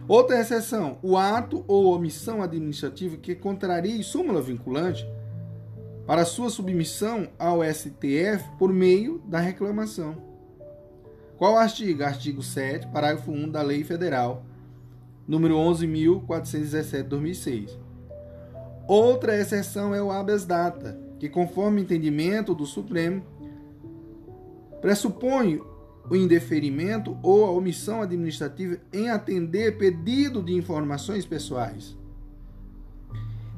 Outra 0.07 0.41
exceção, 0.41 0.97
o 1.01 1.15
ato 1.15 1.63
ou 1.67 1.95
omissão 1.95 2.41
administrativa 2.41 3.15
que 3.15 3.33
contraria 3.33 4.03
súmula 4.03 4.41
vinculante 4.41 5.07
para 6.11 6.25
sua 6.25 6.49
submissão 6.49 7.29
ao 7.39 7.63
STF 7.63 8.43
por 8.59 8.73
meio 8.73 9.19
da 9.19 9.39
reclamação. 9.39 10.17
Qual 11.37 11.57
artigo? 11.57 12.03
Artigo 12.03 12.43
7, 12.43 12.87
parágrafo 12.87 13.31
1 13.31 13.49
da 13.49 13.61
Lei 13.61 13.85
Federal 13.85 14.43
número 15.25 15.55
11.417/2006. 15.55 17.79
Outra 18.85 19.39
exceção 19.39 19.95
é 19.95 20.03
o 20.03 20.11
habeas 20.11 20.45
data, 20.45 20.99
que 21.17 21.29
conforme 21.29 21.81
entendimento 21.81 22.53
do 22.53 22.65
Supremo 22.65 23.23
pressupõe 24.81 25.61
o 26.09 26.13
indeferimento 26.13 27.17
ou 27.23 27.45
a 27.45 27.51
omissão 27.51 28.01
administrativa 28.01 28.81
em 28.91 29.09
atender 29.09 29.77
pedido 29.77 30.43
de 30.43 30.53
informações 30.53 31.25
pessoais. 31.25 31.97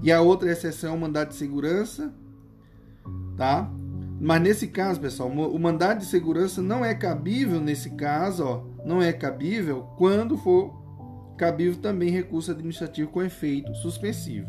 E 0.03 0.11
a 0.11 0.21
outra 0.21 0.51
exceção 0.51 0.93
é 0.93 0.95
o 0.95 0.99
mandado 0.99 1.29
de 1.29 1.35
segurança, 1.35 2.13
tá? 3.37 3.71
Mas 4.19 4.41
nesse 4.41 4.67
caso, 4.67 4.99
pessoal, 5.01 5.29
o 5.29 5.59
mandado 5.59 5.99
de 5.99 6.05
segurança 6.05 6.61
não 6.61 6.83
é 6.85 6.93
cabível 6.93 7.59
nesse 7.59 7.91
caso, 7.91 8.45
ó, 8.45 8.63
não 8.85 9.01
é 9.01 9.11
cabível 9.11 9.83
quando 9.97 10.37
for 10.37 10.81
cabível 11.37 11.81
também 11.81 12.09
recurso 12.09 12.51
administrativo 12.51 13.09
com 13.09 13.21
efeito 13.21 13.73
suspensivo. 13.75 14.47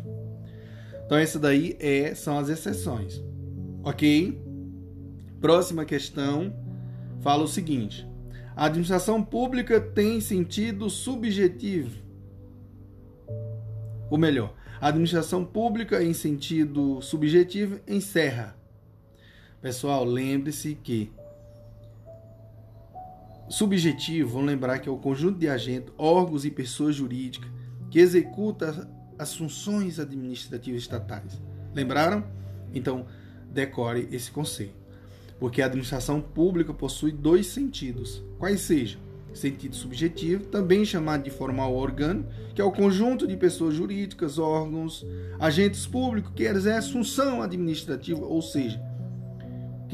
Então 1.05 1.17
essa 1.17 1.37
daí 1.37 1.75
é 1.79 2.15
são 2.15 2.37
as 2.37 2.49
exceções. 2.49 3.21
OK? 3.83 4.41
Próxima 5.41 5.85
questão 5.85 6.53
fala 7.21 7.43
o 7.43 7.47
seguinte: 7.47 8.07
a 8.55 8.65
administração 8.65 9.21
pública 9.21 9.79
tem 9.79 10.21
sentido 10.21 10.89
subjetivo. 10.89 12.03
Ou 14.09 14.17
melhor, 14.17 14.53
a 14.79 14.87
administração 14.87 15.43
pública 15.43 16.03
em 16.03 16.13
sentido 16.13 17.01
subjetivo 17.01 17.79
encerra. 17.87 18.55
Pessoal, 19.61 20.05
lembre-se 20.05 20.75
que 20.75 21.11
subjetivo, 23.49 24.29
vamos 24.29 24.47
lembrar 24.47 24.79
que 24.79 24.89
é 24.89 24.91
o 24.91 24.97
conjunto 24.97 25.39
de 25.39 25.47
agentes, 25.47 25.93
órgãos 25.97 26.45
e 26.45 26.51
pessoas 26.51 26.95
jurídicas 26.95 27.49
que 27.89 27.99
executa 27.99 28.89
as 29.17 29.33
funções 29.33 29.99
administrativas 29.99 30.81
estatais. 30.81 31.41
Lembraram? 31.73 32.23
Então, 32.73 33.05
decore 33.51 34.07
esse 34.11 34.31
conceito 34.31 34.85
porque 35.39 35.61
a 35.61 35.65
administração 35.65 36.21
pública 36.21 36.73
possui 36.73 37.11
dois 37.11 37.47
sentidos, 37.47 38.23
quais 38.37 38.61
sejam 38.61 39.03
sentido 39.33 39.75
subjetivo, 39.75 40.45
também 40.45 40.85
chamado 40.85 41.23
de 41.23 41.29
formal 41.29 41.75
orgânico, 41.75 42.29
que 42.53 42.61
é 42.61 42.63
o 42.63 42.71
conjunto 42.71 43.27
de 43.27 43.35
pessoas 43.35 43.73
jurídicas, 43.73 44.39
órgãos, 44.39 45.05
agentes 45.37 45.85
públicos 45.85 46.31
que 46.33 46.43
exercem 46.43 46.93
função 46.93 47.41
administrativa, 47.41 48.25
ou 48.25 48.41
seja, 48.41 48.81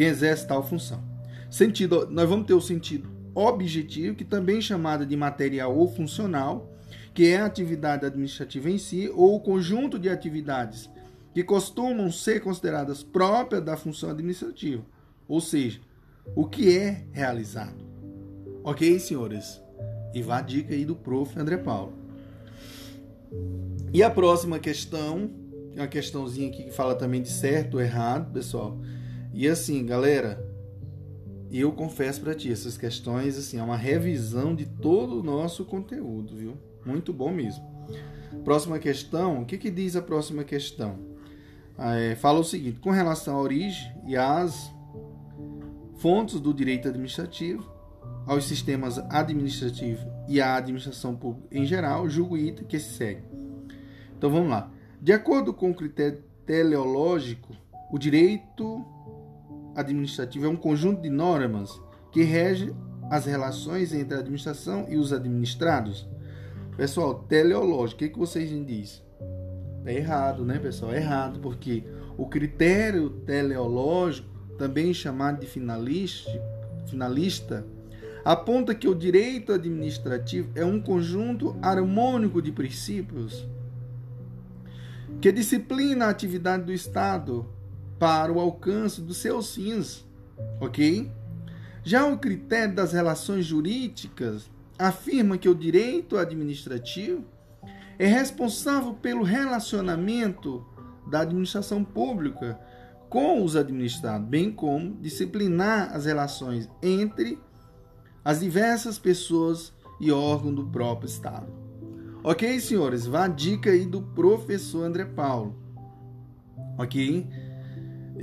quem 0.01 0.07
exerce 0.07 0.47
tal 0.47 0.63
função. 0.63 0.99
Sentido, 1.47 2.07
nós 2.09 2.27
vamos 2.27 2.47
ter 2.47 2.55
o 2.55 2.61
sentido 2.61 3.07
objetivo, 3.35 4.15
que 4.15 4.25
também 4.25 4.57
é 4.57 4.61
chamado 4.61 5.05
de 5.05 5.15
material 5.15 5.77
ou 5.77 5.87
funcional, 5.87 6.73
que 7.13 7.27
é 7.27 7.37
a 7.37 7.45
atividade 7.45 8.03
administrativa 8.03 8.67
em 8.67 8.79
si, 8.79 9.11
ou 9.13 9.35
o 9.35 9.39
conjunto 9.39 9.99
de 9.99 10.09
atividades 10.09 10.89
que 11.35 11.43
costumam 11.43 12.11
ser 12.11 12.41
consideradas 12.41 13.03
próprias 13.03 13.63
da 13.63 13.77
função 13.77 14.09
administrativa 14.09 14.83
ou 15.27 15.39
seja, 15.39 15.79
o 16.35 16.47
que 16.47 16.75
é 16.75 17.05
realizado. 17.11 17.85
Ok, 18.63 18.97
senhores? 18.97 19.61
E 20.15 20.23
vá 20.23 20.39
a 20.39 20.41
dica 20.41 20.73
aí 20.73 20.83
do 20.83 20.95
prof. 20.95 21.39
André 21.39 21.57
Paulo. 21.57 21.93
E 23.93 24.01
a 24.01 24.09
próxima 24.09 24.57
questão, 24.57 25.29
é 25.75 25.81
uma 25.81 25.87
questãozinha 25.87 26.49
aqui 26.49 26.63
que 26.63 26.71
fala 26.71 26.95
também 26.95 27.21
de 27.21 27.29
certo 27.29 27.75
ou 27.75 27.81
errado, 27.81 28.33
pessoal. 28.33 28.79
E 29.33 29.47
assim, 29.47 29.85
galera, 29.85 30.43
eu 31.51 31.71
confesso 31.71 32.21
para 32.21 32.33
ti, 32.33 32.51
essas 32.51 32.77
questões 32.77 33.37
assim, 33.37 33.57
é 33.57 33.63
uma 33.63 33.77
revisão 33.77 34.55
de 34.55 34.65
todo 34.65 35.19
o 35.19 35.23
nosso 35.23 35.65
conteúdo, 35.65 36.35
viu? 36.35 36.57
Muito 36.85 37.13
bom 37.13 37.31
mesmo. 37.31 37.63
Próxima 38.43 38.79
questão, 38.79 39.41
o 39.41 39.45
que, 39.45 39.57
que 39.57 39.69
diz 39.69 39.95
a 39.95 40.01
próxima 40.01 40.43
questão? 40.43 40.99
É, 41.77 42.15
fala 42.15 42.39
o 42.39 42.43
seguinte: 42.43 42.79
com 42.79 42.91
relação 42.91 43.35
à 43.35 43.41
origem 43.41 43.91
e 44.05 44.15
às 44.15 44.71
fontes 45.97 46.39
do 46.39 46.53
direito 46.53 46.87
administrativo, 46.87 47.69
aos 48.25 48.45
sistemas 48.45 48.97
administrativo 49.09 50.05
e 50.27 50.39
à 50.39 50.55
administração 50.55 51.15
pública 51.15 51.47
em 51.51 51.65
geral, 51.65 52.09
julgo 52.09 52.37
item 52.37 52.65
que 52.65 52.79
se 52.79 52.93
segue. 52.93 53.23
Então 54.17 54.29
vamos 54.29 54.49
lá. 54.49 54.71
De 55.01 55.11
acordo 55.11 55.53
com 55.53 55.71
o 55.71 55.75
critério 55.75 56.23
teleológico, 56.45 57.55
o 57.91 57.97
direito 57.97 58.85
administrativo 59.75 60.45
é 60.45 60.49
um 60.49 60.55
conjunto 60.55 61.01
de 61.01 61.09
normas 61.09 61.81
que 62.11 62.23
rege 62.23 62.73
as 63.09 63.25
relações 63.25 63.93
entre 63.93 64.15
a 64.15 64.19
administração 64.19 64.85
e 64.89 64.97
os 64.97 65.11
administrados. 65.11 66.07
Pessoal, 66.77 67.23
teleológico, 67.23 67.95
o 67.95 67.99
que, 67.99 68.09
que 68.09 68.19
vocês 68.19 68.51
me 68.51 68.63
dizem? 68.63 69.01
É 69.85 69.95
errado, 69.95 70.45
né, 70.45 70.59
pessoal? 70.59 70.93
É 70.93 70.97
errado, 70.97 71.39
porque 71.39 71.83
o 72.17 72.27
critério 72.27 73.09
teleológico 73.25 74.29
também 74.57 74.93
chamado 74.93 75.39
de 75.39 75.47
finalista, 75.47 76.31
finalista, 76.87 77.65
aponta 78.23 78.75
que 78.75 78.87
o 78.87 78.95
direito 78.95 79.51
administrativo 79.51 80.51
é 80.55 80.63
um 80.63 80.79
conjunto 80.79 81.55
harmônico 81.61 82.41
de 82.41 82.51
princípios 82.51 83.47
que 85.19 85.31
disciplina 85.31 86.05
a 86.05 86.09
atividade 86.09 86.63
do 86.63 86.71
Estado 86.71 87.45
para 88.01 88.33
o 88.33 88.39
alcance 88.39 88.99
dos 88.99 89.17
seus 89.17 89.53
fins, 89.53 90.03
ok? 90.59 91.11
Já 91.83 92.03
o 92.07 92.17
critério 92.17 92.73
das 92.73 92.93
relações 92.93 93.45
jurídicas 93.45 94.49
afirma 94.79 95.37
que 95.37 95.47
o 95.47 95.53
direito 95.53 96.17
administrativo 96.17 97.23
é 97.99 98.07
responsável 98.07 98.95
pelo 98.95 99.21
relacionamento 99.21 100.65
da 101.05 101.19
administração 101.19 101.83
pública 101.83 102.59
com 103.07 103.43
os 103.43 103.55
administrados, 103.55 104.27
bem 104.27 104.51
como 104.51 104.95
disciplinar 104.95 105.95
as 105.95 106.05
relações 106.05 106.67
entre 106.81 107.37
as 108.25 108.39
diversas 108.39 108.97
pessoas 108.97 109.71
e 109.99 110.11
órgãos 110.11 110.55
do 110.55 110.65
próprio 110.65 111.05
Estado. 111.05 111.53
Ok, 112.23 112.59
senhores? 112.61 113.05
Vá 113.05 113.25
a 113.25 113.27
dica 113.27 113.69
aí 113.69 113.85
do 113.85 114.01
professor 114.01 114.85
André 114.85 115.05
Paulo. 115.05 115.55
Ok? 116.79 117.27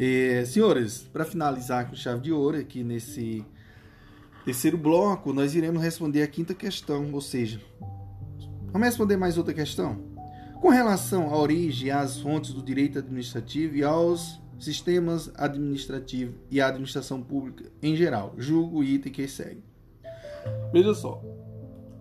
É, 0.01 0.45
senhores, 0.45 1.03
para 1.13 1.25
finalizar 1.25 1.89
com 1.89 1.97
chave 1.97 2.21
de 2.21 2.33
ouro 2.33 2.57
aqui 2.57 2.85
nesse 2.85 3.45
terceiro 4.45 4.79
bloco, 4.79 5.33
nós 5.33 5.57
iremos 5.57 5.83
responder 5.83 6.23
a 6.23 6.29
quinta 6.29 6.55
questão, 6.55 7.13
ou 7.13 7.21
seja, 7.21 7.61
vamos 8.71 8.87
responder 8.87 9.17
mais 9.17 9.37
outra 9.37 9.53
questão? 9.53 9.99
Com 10.61 10.69
relação 10.69 11.35
à 11.35 11.37
origem 11.37 11.89
e 11.89 11.91
às 11.91 12.21
fontes 12.21 12.53
do 12.55 12.63
direito 12.63 13.01
administrativo 13.01 13.75
e 13.75 13.83
aos 13.83 14.41
sistemas 14.57 15.33
administrativos 15.35 16.37
e 16.49 16.61
a 16.61 16.69
administração 16.69 17.21
pública 17.21 17.65
em 17.83 17.97
geral. 17.97 18.35
Julgo 18.39 18.79
o 18.79 18.85
item 18.85 19.11
que 19.11 19.27
segue. 19.27 19.65
Veja 20.73 20.95
só. 20.95 21.21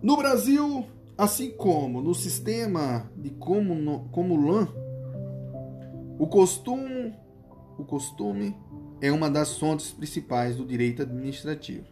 No 0.00 0.16
Brasil, 0.16 0.86
assim 1.16 1.50
como 1.50 2.00
no 2.00 2.14
sistema 2.14 3.10
de 3.16 3.30
Comulan, 3.30 4.68
o 6.16 6.28
costume, 6.28 7.12
o 7.78 7.84
costume 7.84 8.56
é 9.00 9.10
uma 9.12 9.30
das 9.30 9.56
fontes 9.56 9.92
principais 9.92 10.56
do 10.56 10.66
direito 10.66 11.02
administrativo. 11.02 11.86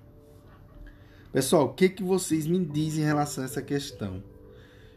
Pessoal, 1.33 1.67
o 1.67 1.75
que, 1.75 1.89
que 1.89 2.03
vocês 2.03 2.47
me 2.47 2.65
dizem 2.65 3.05
em 3.05 3.07
relação 3.07 3.45
a 3.45 3.47
essa 3.47 3.63
questão? 3.63 4.23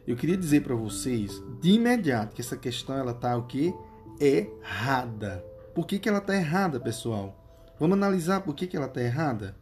Eu 0.07 0.16
queria 0.16 0.36
dizer 0.36 0.64
para 0.64 0.74
vocês 0.74 1.41
de 1.61 1.72
imediato 1.72 2.36
que 2.36 2.41
essa 2.41 2.57
questão 2.57 2.95
ela 2.95 3.14
tá 3.14 3.38
o 3.38 3.44
que 3.44 3.74
errada. 4.20 5.45
Por 5.76 5.86
que, 5.86 5.99
que 5.99 6.10
ela 6.10 6.18
está 6.18 6.36
errada, 6.36 6.80
pessoal? 6.80 7.36
Vamos 7.80 7.98
analisar 7.98 8.41
por 8.41 8.56
que, 8.56 8.66
que 8.66 8.76
ela 8.76 8.88
está 8.88 9.02
errada? 9.02 9.56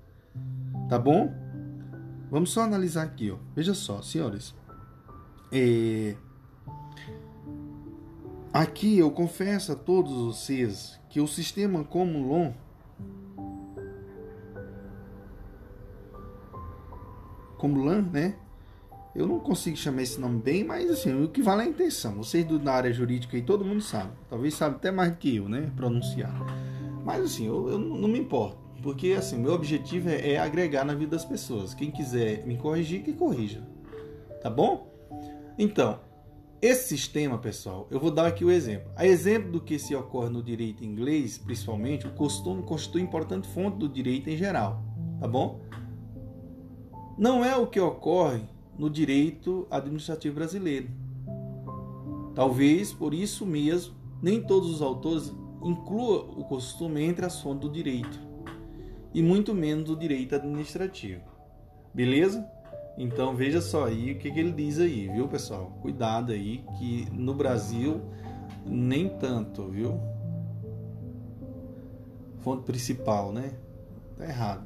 Tá 0.87 0.97
bom? 0.97 1.33
Vamos 2.31 2.51
só 2.51 2.61
analisar 2.61 3.03
aqui, 3.03 3.29
ó. 3.29 3.37
Veja 3.55 3.73
só, 3.73 4.01
senhores. 4.01 4.55
É... 5.51 6.15
Aqui 8.57 8.97
eu 8.97 9.11
confesso 9.11 9.71
a 9.71 9.75
todos 9.75 10.11
vocês 10.13 10.99
que 11.11 11.21
o 11.21 11.27
sistema 11.27 11.83
Comulon 11.83 12.53
Comulan, 17.59 18.01
né? 18.11 18.35
Eu 19.15 19.27
não 19.27 19.39
consigo 19.39 19.77
chamar 19.77 20.01
esse 20.01 20.19
nome 20.19 20.41
bem, 20.41 20.63
mas 20.63 20.89
assim, 20.89 21.23
o 21.23 21.29
que 21.29 21.39
vale 21.39 21.61
é 21.61 21.65
a 21.65 21.67
intenção. 21.67 22.15
Vocês 22.15 22.43
do, 22.45 22.57
da 22.57 22.73
área 22.73 22.91
jurídica 22.91 23.37
aí, 23.37 23.43
todo 23.43 23.63
mundo 23.63 23.81
sabe. 23.81 24.09
Talvez 24.27 24.55
sabe 24.55 24.77
até 24.77 24.89
mais 24.89 25.11
do 25.11 25.17
que 25.17 25.35
eu, 25.35 25.47
né? 25.47 25.71
Pronunciar. 25.75 26.33
Mas 27.05 27.25
assim, 27.25 27.45
eu, 27.45 27.69
eu 27.69 27.77
não 27.77 28.07
me 28.07 28.17
importo. 28.17 28.57
Porque 28.81 29.11
assim, 29.11 29.37
meu 29.37 29.53
objetivo 29.53 30.09
é, 30.09 30.31
é, 30.31 30.39
agregar 30.39 30.83
na 30.83 30.95
vida 30.95 31.11
das 31.11 31.25
pessoas. 31.25 31.75
Quem 31.75 31.91
quiser 31.91 32.43
me 32.47 32.57
corrigir, 32.57 33.03
que 33.03 33.13
corrija. 33.13 33.61
Tá 34.41 34.49
bom? 34.49 34.91
Então, 35.59 36.06
esse 36.61 36.89
sistema, 36.89 37.37
pessoal, 37.37 37.87
eu 37.91 37.99
vou 37.99 38.09
dar 38.09 38.25
aqui 38.27 38.43
o 38.43 38.49
exemplo. 38.49 38.91
A 38.95 39.05
exemplo 39.05 39.51
do 39.51 39.61
que 39.61 39.77
se 39.77 39.95
ocorre 39.95 40.29
no 40.29 40.41
direito 40.41 40.83
inglês, 40.83 41.37
principalmente, 41.37 42.07
o 42.07 42.13
costume 42.13 42.63
constitui 42.63 43.01
importante 43.01 43.47
fonte 43.47 43.77
do 43.77 43.87
direito 43.87 44.29
em 44.29 44.35
geral. 44.35 44.81
Tá 45.19 45.27
bom? 45.27 45.61
Não 47.17 47.43
é 47.45 47.55
o 47.55 47.67
que 47.67 47.79
ocorre 47.79 48.41
no 48.77 48.89
direito 48.89 49.67
administrativo 49.69 50.35
brasileiro. 50.35 50.89
Talvez 52.35 52.93
por 52.93 53.13
isso 53.13 53.45
mesmo 53.45 53.95
nem 54.21 54.41
todos 54.41 54.69
os 54.69 54.81
autores 54.81 55.33
incluam 55.63 56.29
o 56.37 56.43
costume 56.43 57.03
entre 57.03 57.25
as 57.25 57.41
fontes 57.41 57.61
do 57.61 57.71
direito. 57.71 58.19
e 59.13 59.21
muito 59.23 59.53
menos 59.53 59.85
do 59.85 59.95
direito 59.95 60.35
administrativo. 60.35 61.23
Beleza? 61.93 62.47
Então 62.97 63.35
veja 63.35 63.61
só 63.61 63.85
aí 63.85 64.13
o 64.13 64.17
que, 64.17 64.31
que 64.31 64.39
ele 64.39 64.51
diz 64.51 64.79
aí, 64.79 65.07
viu 65.07 65.27
pessoal? 65.27 65.77
Cuidado 65.81 66.31
aí 66.31 66.65
que 66.79 67.07
no 67.11 67.33
Brasil 67.35 68.01
nem 68.65 69.07
tanto, 69.07 69.67
viu? 69.67 69.99
Fonte 72.39 72.63
principal, 72.63 73.31
né? 73.31 73.53
Tá 74.17 74.25
errado. 74.25 74.65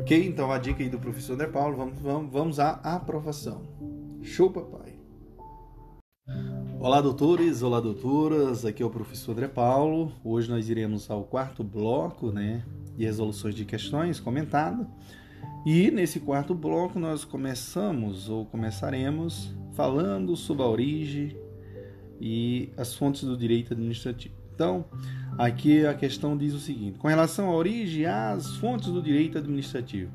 Ok? 0.00 0.26
Então 0.26 0.52
a 0.52 0.58
dica 0.58 0.82
aí 0.82 0.90
do 0.90 0.98
professor 0.98 1.32
André 1.32 1.46
Paulo, 1.46 1.74
vamos, 1.74 1.98
vamos, 2.00 2.30
vamos 2.30 2.60
à 2.60 2.72
aprovação. 2.84 3.62
Show, 4.22 4.50
papai! 4.50 4.98
Olá, 6.78 7.00
doutores, 7.00 7.62
olá, 7.62 7.80
doutoras, 7.80 8.64
aqui 8.64 8.82
é 8.82 8.86
o 8.86 8.90
professor 8.90 9.32
André 9.32 9.48
Paulo. 9.48 10.12
Hoje 10.22 10.50
nós 10.50 10.68
iremos 10.68 11.10
ao 11.10 11.24
quarto 11.24 11.64
bloco, 11.64 12.30
né, 12.30 12.62
de 12.94 13.04
resoluções 13.04 13.54
de 13.54 13.64
questões 13.64 14.20
comentado. 14.20 14.86
E 15.66 15.90
nesse 15.90 16.20
quarto 16.20 16.54
bloco 16.54 16.98
nós 16.98 17.24
começamos 17.24 18.28
ou 18.28 18.46
começaremos 18.46 19.54
falando 19.74 20.36
sobre 20.36 20.62
a 20.62 20.66
origem 20.66 21.36
e 22.20 22.70
as 22.76 22.94
fontes 22.94 23.22
do 23.24 23.36
direito 23.36 23.74
administrativo. 23.74 24.34
Então, 24.54 24.84
aqui 25.36 25.86
a 25.86 25.94
questão 25.94 26.36
diz 26.36 26.54
o 26.54 26.58
seguinte: 26.58 26.98
com 26.98 27.08
relação 27.08 27.48
à 27.48 27.54
origem 27.54 28.06
às 28.06 28.56
fontes 28.56 28.88
do 28.88 29.02
direito 29.02 29.38
administrativo 29.38 30.10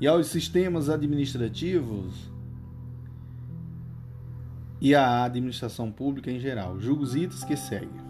e 0.00 0.06
aos 0.06 0.28
sistemas 0.28 0.88
administrativos 0.88 2.30
e 4.80 4.94
à 4.94 5.24
administração 5.24 5.90
pública 5.90 6.30
em 6.30 6.38
geral, 6.38 6.80
julgo 6.80 7.04
itens 7.04 7.42
que 7.44 7.56
seguem. 7.56 8.08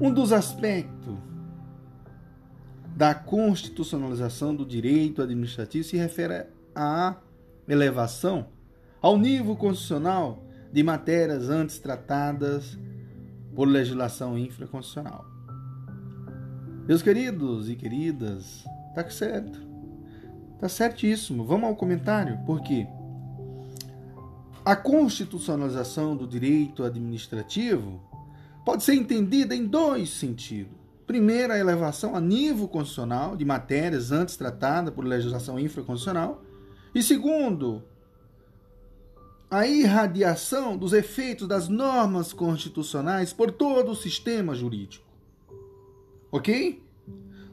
Um 0.00 0.12
dos 0.12 0.32
aspectos 0.32 1.18
da 2.98 3.14
constitucionalização 3.14 4.52
do 4.52 4.66
direito 4.66 5.22
administrativo 5.22 5.84
se 5.84 5.96
refere 5.96 6.46
à 6.74 7.14
elevação 7.68 8.48
ao 9.00 9.16
nível 9.16 9.54
constitucional 9.54 10.42
de 10.72 10.82
matérias 10.82 11.48
antes 11.48 11.78
tratadas 11.78 12.76
por 13.54 13.68
legislação 13.68 14.36
infraconstitucional. 14.36 15.24
Meus 16.88 17.00
queridos 17.00 17.70
e 17.70 17.76
queridas, 17.76 18.64
tá 18.96 19.08
certo. 19.08 19.60
Tá 20.58 20.68
certíssimo. 20.68 21.44
Vamos 21.44 21.68
ao 21.68 21.76
comentário, 21.76 22.40
porque 22.44 22.84
a 24.64 24.74
constitucionalização 24.74 26.16
do 26.16 26.26
direito 26.26 26.82
administrativo 26.82 28.02
pode 28.64 28.82
ser 28.82 28.96
entendida 28.96 29.54
em 29.54 29.64
dois 29.68 30.10
sentidos. 30.10 30.77
Primeiro, 31.08 31.52
a 31.54 31.58
elevação 31.58 32.14
a 32.14 32.20
nível 32.20 32.68
constitucional 32.68 33.34
de 33.34 33.42
matérias 33.42 34.12
antes 34.12 34.36
tratadas 34.36 34.92
por 34.92 35.06
legislação 35.06 35.58
infraconstitucional. 35.58 36.44
E 36.94 37.02
segundo, 37.02 37.82
a 39.50 39.66
irradiação 39.66 40.76
dos 40.76 40.92
efeitos 40.92 41.48
das 41.48 41.66
normas 41.66 42.34
constitucionais 42.34 43.32
por 43.32 43.50
todo 43.50 43.92
o 43.92 43.96
sistema 43.96 44.54
jurídico. 44.54 45.06
Ok? 46.30 46.82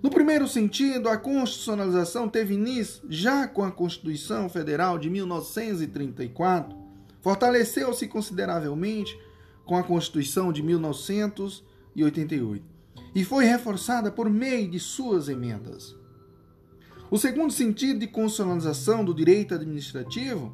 No 0.03 0.09
primeiro 0.09 0.49
sentido, 0.49 1.07
a 1.07 1.15
constitucionalização 1.15 2.27
teve 2.27 2.55
início 2.55 3.03
já 3.09 3.47
com 3.47 3.63
a 3.63 3.71
Constituição 3.71 4.49
Federal 4.49 4.99
de 4.99 5.09
1934, 5.09 6.77
fortaleceu-se 7.21 8.05
consideravelmente 8.05 9.17
com 9.63 9.77
a 9.77 9.83
Constituição 9.83 10.51
de 10.51 10.61
1988 10.61 12.74
e 13.15 13.23
foi 13.23 13.45
reforçada 13.45 14.11
por 14.11 14.29
meio 14.29 14.69
de 14.69 14.77
suas 14.77 15.29
emendas. 15.29 15.95
O 17.09 17.17
segundo 17.17 17.53
sentido 17.53 17.99
de 17.99 18.07
constitucionalização 18.07 19.05
do 19.05 19.13
direito 19.13 19.53
administrativo 19.53 20.53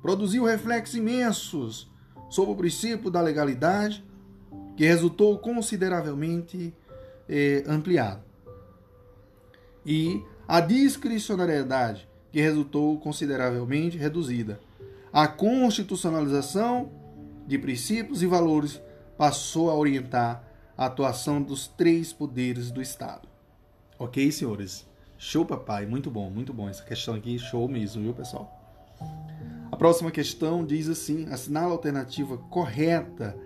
produziu 0.00 0.44
reflexos 0.44 0.96
imensos 0.96 1.90
sobre 2.30 2.52
o 2.52 2.56
princípio 2.56 3.10
da 3.10 3.20
legalidade, 3.20 4.02
que 4.74 4.86
resultou 4.86 5.38
consideravelmente 5.38 6.74
eh, 7.28 7.64
ampliado, 7.66 8.22
e 9.84 10.22
a 10.46 10.60
discricionariedade, 10.60 12.08
que 12.32 12.40
resultou 12.40 12.98
consideravelmente 12.98 13.98
reduzida. 13.98 14.60
A 15.12 15.26
constitucionalização 15.26 16.90
de 17.46 17.58
princípios 17.58 18.22
e 18.22 18.26
valores 18.26 18.80
passou 19.16 19.68
a 19.70 19.74
orientar 19.74 20.47
a 20.78 20.86
atuação 20.86 21.42
dos 21.42 21.68
três 21.68 22.12
poderes 22.12 22.70
do 22.70 22.80
Estado. 22.80 23.28
Ok, 23.98 24.32
senhores? 24.32 24.86
Show, 25.18 25.44
papai. 25.44 25.84
Muito 25.84 26.10
bom, 26.10 26.30
muito 26.30 26.54
bom. 26.54 26.68
Essa 26.68 26.84
questão 26.84 27.14
aqui, 27.14 27.38
show 27.38 27.68
mesmo, 27.68 28.02
viu, 28.02 28.14
pessoal? 28.14 28.58
próxima 29.78 30.10
questão 30.10 30.66
diz 30.66 30.88
assim: 30.88 31.26
assinala 31.30 31.68
a 31.68 31.72
alternativa 31.72 32.36
correta 32.36 33.36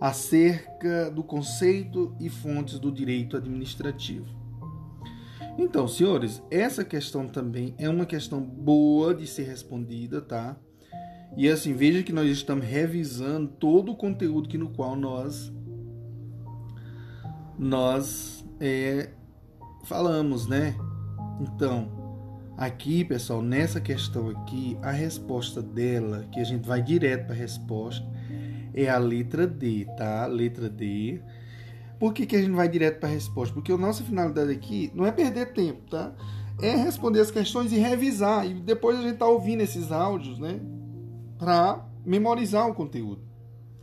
acerca 0.00 1.10
do 1.10 1.22
conceito 1.22 2.16
e 2.18 2.28
fontes 2.28 2.78
do 2.78 2.90
direito 2.90 3.36
administrativo. 3.36 4.26
Então, 5.56 5.86
senhores, 5.86 6.42
essa 6.50 6.82
questão 6.82 7.28
também 7.28 7.74
é 7.78 7.88
uma 7.88 8.06
questão 8.06 8.40
boa 8.40 9.14
de 9.14 9.26
ser 9.26 9.44
respondida, 9.44 10.20
tá? 10.20 10.56
E 11.36 11.48
assim, 11.48 11.74
veja 11.74 12.02
que 12.02 12.12
nós 12.12 12.28
estamos 12.28 12.64
revisando 12.64 13.48
todo 13.48 13.92
o 13.92 13.96
conteúdo 13.96 14.48
que 14.48 14.58
no 14.58 14.70
qual 14.70 14.96
nós 14.96 15.52
nós 17.62 18.44
é, 18.60 19.10
falamos, 19.84 20.46
né? 20.46 20.74
Então, 21.40 22.02
Aqui, 22.56 23.02
pessoal, 23.02 23.42
nessa 23.42 23.80
questão 23.80 24.28
aqui, 24.28 24.78
a 24.82 24.90
resposta 24.90 25.62
dela, 25.62 26.28
que 26.30 26.38
a 26.38 26.44
gente 26.44 26.64
vai 26.66 26.82
direto 26.82 27.26
para 27.26 27.34
a 27.34 27.38
resposta, 27.38 28.06
é 28.74 28.88
a 28.88 28.98
letra 28.98 29.46
D, 29.46 29.86
tá? 29.96 30.26
Letra 30.26 30.68
D. 30.68 31.20
Por 31.98 32.12
que, 32.12 32.26
que 32.26 32.36
a 32.36 32.40
gente 32.40 32.54
vai 32.54 32.68
direto 32.68 33.00
para 33.00 33.08
a 33.08 33.12
resposta? 33.12 33.54
Porque 33.54 33.72
a 33.72 33.76
nossa 33.76 34.04
finalidade 34.04 34.52
aqui 34.52 34.92
não 34.94 35.06
é 35.06 35.10
perder 35.10 35.52
tempo, 35.52 35.80
tá? 35.90 36.12
É 36.60 36.76
responder 36.76 37.20
as 37.20 37.30
questões 37.30 37.72
e 37.72 37.78
revisar. 37.78 38.46
E 38.46 38.54
depois 38.54 38.98
a 38.98 39.02
gente 39.02 39.16
tá 39.16 39.26
ouvindo 39.26 39.62
esses 39.62 39.90
áudios, 39.90 40.38
né? 40.38 40.60
Para 41.38 41.84
memorizar 42.04 42.68
o 42.68 42.74
conteúdo. 42.74 43.31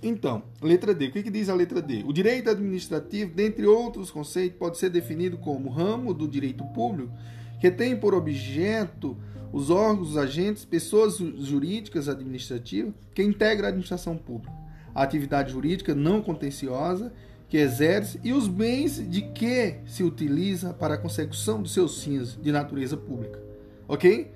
Então, 0.02 0.44
letra 0.62 0.94
D. 0.94 1.08
O 1.08 1.12
que, 1.12 1.24
que 1.24 1.32
diz 1.32 1.50
a 1.50 1.54
letra 1.54 1.82
D? 1.82 2.04
O 2.06 2.14
direito 2.14 2.50
administrativo, 2.50 3.34
dentre 3.34 3.66
outros 3.66 4.10
conceitos, 4.10 4.58
pode 4.58 4.78
ser 4.78 4.90
definido 4.90 5.38
como 5.38 5.70
ramo 5.70 6.14
do 6.14 6.28
direito 6.28 6.64
público 6.74 7.12
que 7.60 7.70
tem 7.70 7.96
por 7.96 8.14
objeto 8.14 9.18
os 9.52 9.70
órgãos, 9.70 10.12
os 10.12 10.18
agentes, 10.18 10.64
pessoas 10.64 11.18
jurídicas 11.18 12.08
administrativas 12.08 12.94
que 13.14 13.24
integram 13.24 13.66
a 13.66 13.70
administração 13.70 14.16
pública, 14.16 14.54
a 14.94 15.04
atividade 15.04 15.52
jurídica 15.52 15.94
não 15.96 16.22
contenciosa 16.22 17.12
que 17.50 17.58
exerce 17.58 18.20
e 18.24 18.32
os 18.32 18.48
bens 18.48 19.04
de 19.10 19.24
que 19.24 19.80
se 19.86 20.04
utiliza 20.04 20.72
para 20.72 20.94
a 20.94 20.98
consecução 20.98 21.62
dos 21.62 21.74
seus 21.74 22.04
fins 22.04 22.40
de 22.40 22.52
natureza 22.52 22.96
pública. 22.96 23.40
Ok? 23.88 24.32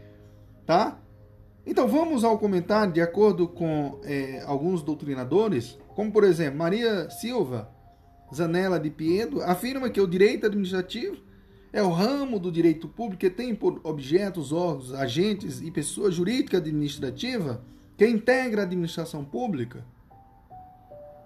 Tá? 0.66 1.00
Então 1.66 1.88
vamos 1.88 2.24
ao 2.24 2.38
comentário 2.38 2.92
de 2.92 3.02
acordo 3.02 3.48
com 3.48 4.00
é, 4.04 4.44
alguns 4.46 4.82
doutrinadores, 4.82 5.78
como 5.96 6.12
por 6.12 6.24
exemplo 6.24 6.60
Maria 6.60 7.10
Silva 7.10 7.72
Zanella 8.34 8.80
de 8.80 8.90
Piedo 8.90 9.42
afirma 9.42 9.90
que 9.90 10.02
o 10.02 10.08
direito 10.08 10.46
administrativo 10.46 11.18
é 11.72 11.82
o 11.82 11.90
ramo 11.90 12.38
do 12.38 12.52
direito 12.52 12.88
público 12.88 13.22
que 13.22 13.30
tem 13.30 13.56
por 13.56 13.80
objeto 13.84 14.40
os 14.40 14.52
órgãos, 14.52 14.94
agentes 14.94 15.62
e 15.62 15.72
pessoa 15.72 16.12
jurídica 16.12 16.58
administrativa 16.58 17.64
que 17.98 18.08
integra 18.08 18.62
a 18.62 18.66
administração 18.66 19.24
pública. 19.24 19.86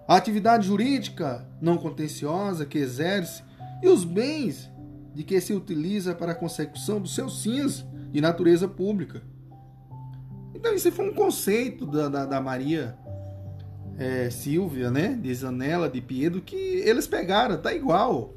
A 0.07 0.15
atividade 0.15 0.67
jurídica 0.67 1.45
não 1.59 1.77
contenciosa 1.77 2.65
que 2.65 2.77
exerce 2.77 3.43
e 3.81 3.89
os 3.89 4.05
bens 4.05 4.69
de 5.13 5.23
que 5.23 5.41
se 5.41 5.53
utiliza 5.53 6.13
para 6.13 6.31
a 6.31 6.35
consecução 6.35 7.01
dos 7.01 7.15
seus 7.15 7.43
fins 7.43 7.85
de 8.11 8.21
natureza 8.21 8.67
pública. 8.67 9.23
Então, 10.57 10.73
isso 10.73 10.91
foi 10.91 11.07
um 11.07 11.13
conceito 11.13 11.85
da, 11.85 12.09
da, 12.09 12.25
da 12.25 12.41
Maria 12.41 12.97
é, 13.95 14.27
Silvia, 14.31 14.89
né? 14.89 15.15
De 15.21 15.31
Zanella, 15.31 15.87
de 15.87 16.01
Piedo, 16.01 16.41
que 16.41 16.55
eles 16.55 17.05
pegaram, 17.05 17.61
tá 17.61 17.71
igual. 17.71 18.33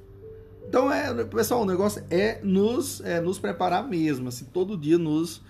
Então, 0.69 0.93
é, 0.93 1.25
pessoal, 1.25 1.63
o 1.63 1.65
negócio 1.65 2.05
é 2.11 2.39
nos, 2.43 3.01
é, 3.01 3.23
nos 3.23 3.39
preparar 3.39 3.89
mesmo, 3.89 4.29
assim, 4.29 4.45
todo 4.45 4.77
dia 4.77 4.99
nos 4.99 5.41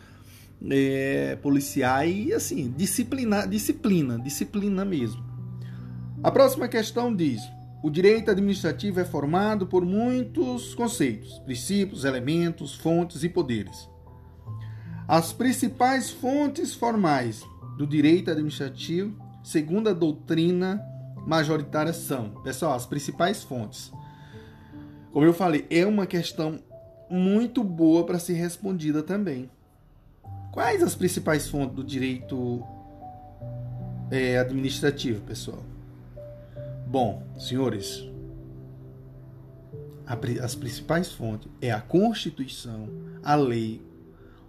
é, 0.70 1.36
policiar 1.42 2.08
e, 2.08 2.32
assim, 2.32 2.72
disciplinar, 2.76 3.48
disciplina, 3.48 4.16
disciplina 4.16 4.84
mesmo. 4.84 5.24
A 6.22 6.30
próxima 6.30 6.68
questão 6.68 7.12
diz: 7.12 7.42
o 7.82 7.90
direito 7.90 8.30
administrativo 8.30 9.00
é 9.00 9.04
formado 9.04 9.66
por 9.66 9.84
muitos 9.84 10.72
conceitos, 10.72 11.40
princípios, 11.40 12.04
elementos, 12.04 12.76
fontes 12.76 13.24
e 13.24 13.28
poderes. 13.28 13.89
As 15.10 15.32
principais 15.32 16.08
fontes 16.08 16.72
formais 16.72 17.42
do 17.76 17.84
direito 17.84 18.30
administrativo, 18.30 19.20
segundo 19.42 19.88
a 19.88 19.92
doutrina 19.92 20.80
majoritária, 21.26 21.92
são, 21.92 22.30
pessoal, 22.44 22.74
as 22.74 22.86
principais 22.86 23.42
fontes 23.42 23.90
Como 25.12 25.26
eu 25.26 25.34
falei, 25.34 25.66
é 25.68 25.84
uma 25.84 26.06
questão 26.06 26.60
muito 27.10 27.64
boa 27.64 28.06
para 28.06 28.20
ser 28.20 28.34
respondida 28.34 29.02
também. 29.02 29.50
Quais 30.52 30.80
as 30.80 30.94
principais 30.94 31.48
fontes 31.48 31.74
do 31.74 31.82
direito 31.82 32.64
é, 34.12 34.38
administrativo, 34.38 35.22
pessoal? 35.22 35.64
Bom, 36.86 37.24
senhores, 37.36 38.08
as 40.40 40.54
principais 40.54 41.10
fontes 41.10 41.50
é 41.60 41.72
a 41.72 41.80
Constituição, 41.80 42.88
a 43.24 43.34
lei, 43.34 43.89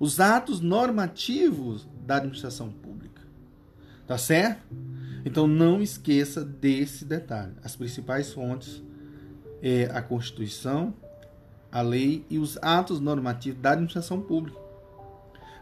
os 0.02 0.19
atos 0.19 0.60
normativos 0.60 1.88
da 2.07 2.15
administração 2.15 2.72
pública. 2.72 3.22
Tá 4.07 4.18
certo? 4.18 4.64
Então 5.23 5.45
não 5.45 5.80
esqueça 5.80 6.44
desse 6.44 7.06
detalhe. 7.06 7.53
As 7.64 7.76
principais 7.76 8.34
fontes 8.34 8.84
é 9.61 9.84
a 9.94 10.02
Constituição, 10.02 10.91
a 11.72 11.82
lei 11.82 12.26
e 12.32 12.40
os 12.40 12.57
atos 12.64 12.99
normativos 12.99 13.61
da 13.61 13.73
administração 13.73 14.19
pública. 14.19 14.57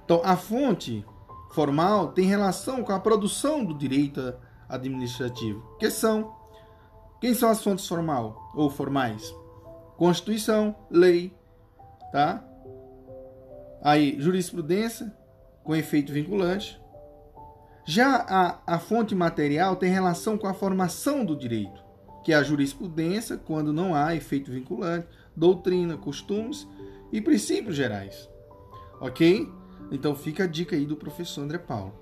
Então 0.05 0.21
a 0.23 0.37
fonte 0.37 1.05
formal 1.51 2.13
tem 2.13 2.25
relação 2.25 2.81
com 2.81 2.93
a 2.93 2.99
produção 2.99 3.65
do 3.65 3.73
direito 3.73 4.33
administrativo, 4.69 5.61
que 5.77 5.91
são 5.91 6.33
quem 7.19 7.33
são 7.33 7.49
as 7.49 7.61
fontes 7.61 7.85
formal 7.85 8.53
ou 8.55 8.69
formais? 8.69 9.35
Constituição, 9.97 10.73
lei, 10.89 11.35
tá? 12.13 12.48
Aí 13.81 14.19
jurisprudência 14.19 15.13
com 15.63 15.75
efeito 15.75 16.11
vinculante, 16.11 16.79
já 17.85 18.17
a, 18.17 18.75
a 18.75 18.79
fonte 18.79 19.15
material 19.15 19.75
tem 19.75 19.91
relação 19.91 20.37
com 20.37 20.47
a 20.47 20.53
formação 20.53 21.25
do 21.25 21.35
direito, 21.35 21.83
que 22.23 22.33
é 22.33 22.35
a 22.35 22.43
jurisprudência, 22.43 23.37
quando 23.37 23.73
não 23.73 23.95
há 23.95 24.15
efeito 24.15 24.51
vinculante, 24.51 25.07
doutrina, 25.35 25.97
costumes 25.97 26.67
e 27.11 27.21
princípios 27.21 27.75
gerais. 27.75 28.29
Ok? 28.99 29.49
Então 29.91 30.15
fica 30.15 30.43
a 30.43 30.47
dica 30.47 30.75
aí 30.75 30.85
do 30.85 30.95
professor 30.95 31.41
André 31.41 31.57
Paulo. 31.57 31.93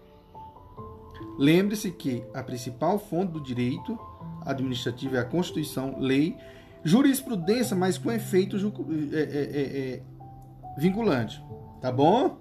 Lembre-se 1.38 1.91
que 1.91 2.24
a 2.34 2.41
principal 2.44 2.98
fonte 2.98 3.34
do 3.34 3.41
direito 3.41 3.98
administrativo 4.45 5.16
é 5.16 5.20
a 5.20 5.26
Constituição, 5.26 5.99
lei, 5.99 6.36
jurisprudência, 6.84 7.76
mas 7.76 7.98
com 7.98 8.12
efeito 8.12 8.58
é, 9.14 9.20
é, 9.20 9.22
é, 9.22 9.80
é, 9.95 10.04
vinculante. 10.78 11.44
Tá 11.82 11.91
bom? 11.91 12.38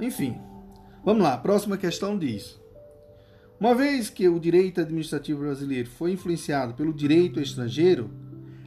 Enfim, 0.00 0.40
Vamos 1.06 1.22
lá, 1.22 1.38
próxima 1.38 1.76
questão 1.76 2.18
diz: 2.18 2.60
Uma 3.60 3.76
vez 3.76 4.10
que 4.10 4.28
o 4.28 4.40
direito 4.40 4.80
administrativo 4.80 5.38
brasileiro 5.38 5.88
foi 5.88 6.10
influenciado 6.10 6.74
pelo 6.74 6.92
direito 6.92 7.40
estrangeiro, 7.40 8.10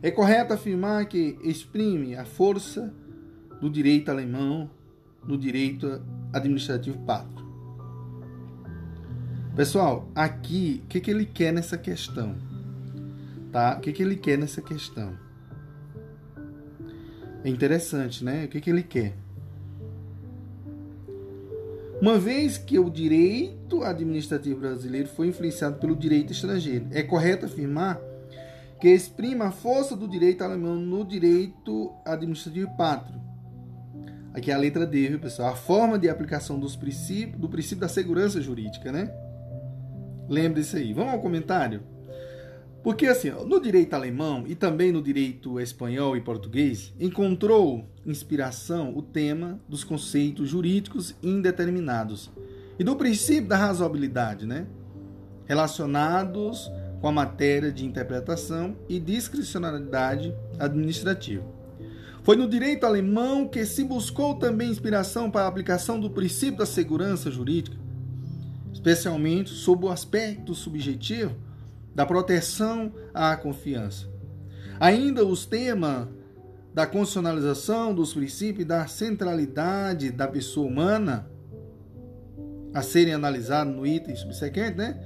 é 0.02 0.10
correto 0.10 0.54
afirmar 0.54 1.06
que 1.08 1.38
exprime 1.44 2.16
a 2.16 2.24
força 2.24 2.94
do 3.60 3.70
direito 3.70 4.10
alemão 4.10 4.72
no 5.22 5.38
direito 5.38 6.02
administrativo 6.32 6.98
pátrio. 7.00 7.46
Pessoal, 9.54 10.10
aqui, 10.16 10.82
o 10.86 10.88
que, 10.88 11.02
que 11.02 11.12
ele 11.12 11.26
quer 11.26 11.52
nessa 11.52 11.78
questão? 11.78 12.38
Tá? 13.52 13.76
O 13.76 13.82
que, 13.82 13.92
que 13.92 14.02
ele 14.02 14.16
quer 14.16 14.38
nessa 14.38 14.62
questão? 14.62 15.14
É 17.44 17.50
interessante, 17.50 18.24
né? 18.24 18.46
O 18.46 18.48
que, 18.48 18.60
que 18.60 18.70
ele 18.70 18.84
quer? 18.84 19.14
uma 22.02 22.18
vez 22.18 22.58
que 22.58 22.80
o 22.80 22.90
direito 22.90 23.84
administrativo 23.84 24.62
brasileiro 24.62 25.10
foi 25.10 25.28
influenciado 25.28 25.78
pelo 25.78 25.96
direito 25.96 26.32
estrangeiro. 26.32 26.88
É 26.92 27.04
correto 27.04 27.46
afirmar 27.46 28.00
que 28.80 28.88
exprima 28.88 29.48
a 29.48 29.52
força 29.52 29.96
do 29.96 30.08
direito 30.08 30.42
alemão 30.42 30.76
no 30.76 31.04
direito 31.04 31.94
administrativo 32.06 32.70
pátrio. 32.78 33.20
Aqui 34.34 34.52
é 34.52 34.54
a 34.54 34.58
letra 34.58 34.86
D, 34.86 35.10
viu, 35.10 35.20
pessoal? 35.20 35.52
A 35.52 35.56
forma 35.56 36.00
de 36.00 36.08
aplicação 36.08 36.58
dos 36.58 36.76
princípios, 36.76 37.40
do 37.40 37.50
princípio 37.50 37.82
da 37.82 37.90
segurança 37.90 38.40
jurídica, 38.40 38.92
né? 38.92 39.12
Lembre 40.30 40.64
se 40.64 40.78
aí. 40.78 40.94
Vamos 40.94 41.14
ao 41.14 41.20
comentário? 41.20 41.82
Porque 42.84 43.08
assim, 43.08 43.30
no 43.30 43.60
direito 43.60 43.94
alemão 43.94 44.46
e 44.48 44.56
também 44.56 44.92
no 44.92 45.02
direito 45.02 45.60
espanhol 45.60 46.16
e 46.16 46.22
português, 46.22 46.94
encontrou 47.00 47.86
inspiração 48.06 48.96
o 48.96 49.02
tema 49.02 49.60
dos 49.68 49.84
conceitos 49.84 50.50
jurídicos 50.50 51.14
indeterminados 51.22 52.32
e 52.78 52.84
do 52.84 52.96
princípio 52.96 53.50
da 53.50 53.58
razoabilidade, 53.58 54.46
né? 54.46 54.66
relacionados 55.46 56.72
com 57.02 57.08
a 57.08 57.12
matéria 57.12 57.72
de 57.72 57.86
interpretação 57.86 58.78
e 58.88 59.00
discricionalidade 59.00 60.34
administrativa. 60.58 61.44
Foi 62.24 62.36
no 62.36 62.48
direito 62.48 62.86
alemão 62.86 63.48
que 63.48 63.66
se 63.66 63.84
buscou 63.84 64.36
também 64.36 64.70
inspiração 64.70 65.32
para 65.32 65.46
a 65.46 65.48
aplicação 65.48 66.00
do 66.00 66.10
princípio 66.10 66.60
da 66.60 66.66
segurança 66.66 67.32
jurídica, 67.32 67.76
especialmente 68.72 69.50
sob 69.50 69.86
o 69.86 69.90
aspecto 69.90 70.54
subjetivo 70.54 71.36
da 72.00 72.06
proteção 72.06 72.94
à 73.14 73.36
confiança. 73.36 74.08
Ainda 74.80 75.26
os 75.26 75.46
temas 75.46 76.08
da 76.74 76.88
constitucionalização 76.88 77.94
dos 77.94 78.14
princípios 78.14 78.66
da 78.66 78.88
centralidade 78.88 80.10
da 80.10 80.26
pessoa 80.26 80.66
humana 80.66 81.30
a 82.74 82.82
serem 82.82 83.14
analisados 83.14 83.76
no 83.76 83.86
item 83.86 84.16
subsequente, 84.16 84.78
né? 84.78 84.98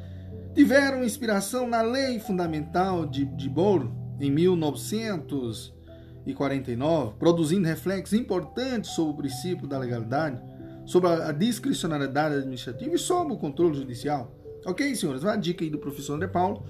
Tiveram 0.53 1.03
inspiração 1.03 1.67
na 1.67 1.81
Lei 1.81 2.19
Fundamental 2.19 3.07
de, 3.07 3.25
de 3.25 3.49
Bolo, 3.49 3.91
em 4.19 4.29
1949, 4.29 7.15
produzindo 7.17 7.67
reflexos 7.67 8.13
importantes 8.13 8.91
sobre 8.91 9.13
o 9.13 9.17
princípio 9.17 9.65
da 9.65 9.79
legalidade, 9.79 10.39
sobre 10.85 11.09
a 11.09 11.31
discricionalidade 11.31 12.35
administrativa 12.35 12.93
e 12.93 12.99
sobre 12.99 13.33
o 13.33 13.37
controle 13.37 13.73
judicial. 13.73 14.31
Ok, 14.63 14.95
senhores? 14.95 15.23
Uma 15.23 15.35
dica 15.35 15.63
aí 15.63 15.71
do 15.71 15.79
professor 15.79 16.13
André 16.13 16.27
Paulo. 16.27 16.63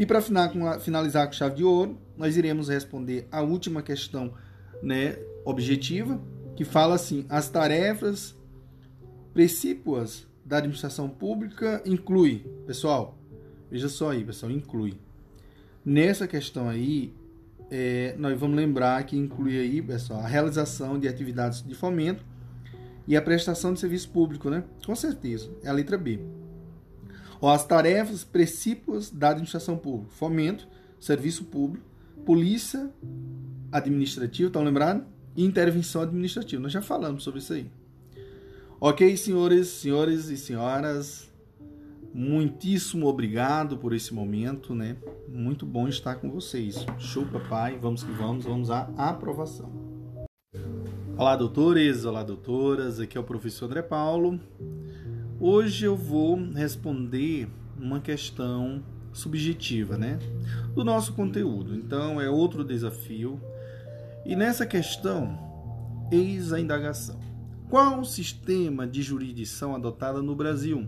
E 0.00 0.06
para 0.06 0.22
finalizar 0.80 1.26
com 1.26 1.32
chave 1.34 1.56
de 1.56 1.62
ouro, 1.62 1.98
nós 2.16 2.34
iremos 2.34 2.70
responder 2.70 3.28
a 3.30 3.42
última 3.42 3.82
questão 3.82 4.32
né, 4.82 5.18
objetiva, 5.44 6.18
que 6.56 6.64
fala 6.64 6.94
assim: 6.94 7.26
as 7.28 7.50
tarefas 7.50 8.34
precípuas 9.34 10.26
da 10.42 10.56
administração 10.56 11.06
pública 11.06 11.82
inclui, 11.84 12.46
pessoal, 12.66 13.18
veja 13.70 13.90
só 13.90 14.12
aí, 14.12 14.24
pessoal, 14.24 14.50
inclui. 14.50 14.94
Nessa 15.84 16.26
questão 16.26 16.66
aí, 16.66 17.12
é, 17.70 18.14
nós 18.16 18.40
vamos 18.40 18.56
lembrar 18.56 19.04
que 19.04 19.18
inclui 19.18 19.58
aí, 19.58 19.82
pessoal, 19.82 20.20
a 20.20 20.26
realização 20.26 20.98
de 20.98 21.08
atividades 21.08 21.62
de 21.62 21.74
fomento 21.74 22.24
e 23.06 23.18
a 23.18 23.20
prestação 23.20 23.74
de 23.74 23.80
serviço 23.80 24.08
público, 24.08 24.48
né? 24.48 24.64
Com 24.86 24.96
certeza, 24.96 25.50
é 25.62 25.68
a 25.68 25.72
letra 25.72 25.98
B 25.98 26.40
as 27.48 27.66
tarefas 27.66 28.24
precípuas 28.24 29.10
da 29.10 29.30
administração 29.30 29.76
pública: 29.76 30.12
fomento, 30.14 30.68
serviço 30.98 31.44
público, 31.44 31.84
polícia 32.24 32.90
administrativa, 33.72 34.48
estão 34.48 34.62
lembrados? 34.62 35.04
E 35.36 35.44
intervenção 35.44 36.02
administrativa. 36.02 36.60
Nós 36.60 36.72
já 36.72 36.82
falamos 36.82 37.22
sobre 37.22 37.38
isso 37.38 37.52
aí. 37.52 37.70
Ok, 38.80 39.16
senhores, 39.16 39.68
senhores 39.68 40.28
e 40.28 40.36
senhoras, 40.36 41.30
muitíssimo 42.12 43.06
obrigado 43.06 43.76
por 43.76 43.92
esse 43.92 44.12
momento, 44.12 44.74
né? 44.74 44.96
Muito 45.28 45.64
bom 45.64 45.86
estar 45.86 46.16
com 46.16 46.30
vocês. 46.30 46.84
Show, 46.98 47.24
papai. 47.26 47.78
Vamos 47.78 48.02
que 48.02 48.10
vamos, 48.12 48.44
vamos 48.44 48.70
à 48.70 48.90
aprovação. 48.96 49.70
Olá, 51.16 51.36
doutores, 51.36 52.04
olá, 52.04 52.22
doutoras. 52.22 52.98
Aqui 52.98 53.16
é 53.16 53.20
o 53.20 53.24
professor 53.24 53.66
André 53.66 53.82
Paulo. 53.82 54.40
Hoje 55.42 55.86
eu 55.86 55.96
vou 55.96 56.36
responder 56.52 57.48
uma 57.74 57.98
questão 57.98 58.82
subjetiva, 59.10 59.96
né, 59.96 60.18
do 60.74 60.84
nosso 60.84 61.14
conteúdo. 61.14 61.74
Então 61.74 62.20
é 62.20 62.28
outro 62.28 62.62
desafio. 62.62 63.40
E 64.26 64.36
nessa 64.36 64.66
questão, 64.66 65.38
eis 66.12 66.52
a 66.52 66.60
indagação. 66.60 67.18
Qual 67.70 68.00
o 68.00 68.04
sistema 68.04 68.86
de 68.86 69.00
jurisdição 69.00 69.74
adotado 69.74 70.22
no 70.22 70.36
Brasil? 70.36 70.86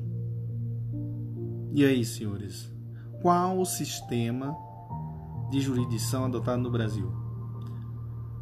E 1.73 1.83
aí, 1.83 2.05
senhores? 2.05 2.71
Qual 3.23 3.59
o 3.59 3.65
sistema 3.65 4.55
de 5.51 5.61
jurisdição 5.61 6.27
adotado 6.27 6.61
no 6.61 6.71
Brasil? 6.71 7.11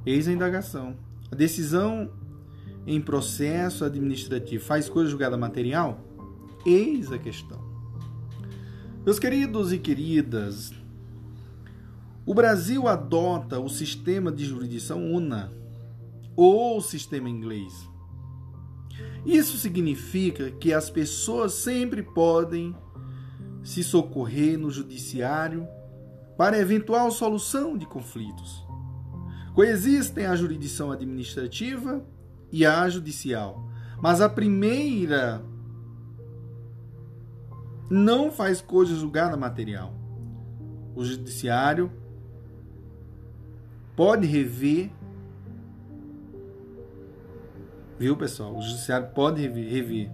Eis 0.05 0.27
a 0.27 0.33
indagação. 0.33 0.97
A 1.31 1.37
decisão 1.37 2.11
em 2.87 3.01
processo 3.01 3.85
administrativo 3.85 4.65
faz 4.65 4.89
coisa 4.89 5.11
julgada 5.11 5.37
material? 5.37 6.01
Eis 6.65 7.11
a 7.13 7.19
questão. 7.19 7.61
Meus 9.05 9.19
queridos 9.19 9.73
e 9.73 9.79
queridas, 9.79 10.73
o 12.27 12.35
Brasil 12.35 12.87
adota 12.87 13.59
o 13.59 13.69
sistema 13.69 14.31
de 14.31 14.45
jurisdição 14.45 15.03
UNA 15.11 15.53
ou 16.37 16.81
sistema 16.81 17.29
inglês. 17.29 17.89
Isso 19.25 19.57
significa 19.57 20.51
que 20.51 20.73
as 20.73 20.91
pessoas 20.91 21.53
sempre 21.53 22.03
podem 22.03 22.75
se 23.63 23.83
socorrer 23.83 24.59
no 24.59 24.71
judiciário 24.71 25.67
para 26.37 26.59
eventual 26.59 27.11
solução 27.11 27.77
de 27.77 27.87
conflitos. 27.87 28.65
Coexistem 29.55 30.27
a 30.27 30.37
jurisdição 30.37 30.91
administrativa 30.91 32.05
e 32.53 32.67
a 32.67 32.89
judicial, 32.89 33.65
mas 34.01 34.21
a 34.21 34.29
primeira 34.29 35.43
não 37.91 38.31
faz 38.31 38.61
coisa 38.61 38.95
julgada 38.95 39.37
material. 39.37 39.95
O 40.95 41.05
judiciário 41.05 41.91
pode 43.97 44.27
rever 44.27 44.91
Viu, 48.01 48.17
pessoal? 48.17 48.57
O 48.57 48.63
judiciário 48.63 49.09
pode 49.09 49.47
rever. 49.47 50.11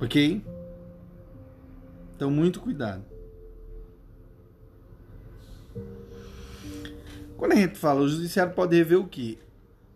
Ok? 0.00 0.46
Então, 2.14 2.30
muito 2.30 2.60
cuidado. 2.60 3.04
Quando 7.44 7.52
a 7.52 7.56
gente 7.56 7.76
fala, 7.76 8.00
o 8.00 8.08
judiciário 8.08 8.54
pode 8.54 8.74
rever 8.74 8.98
o 8.98 9.06
quê? 9.06 9.36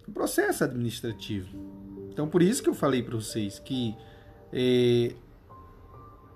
O 0.06 0.12
processo 0.12 0.64
administrativo. 0.64 1.48
Então, 2.12 2.28
por 2.28 2.42
isso 2.42 2.62
que 2.62 2.68
eu 2.68 2.74
falei 2.74 3.02
para 3.02 3.16
vocês 3.16 3.58
que 3.58 3.96
é, 4.52 5.14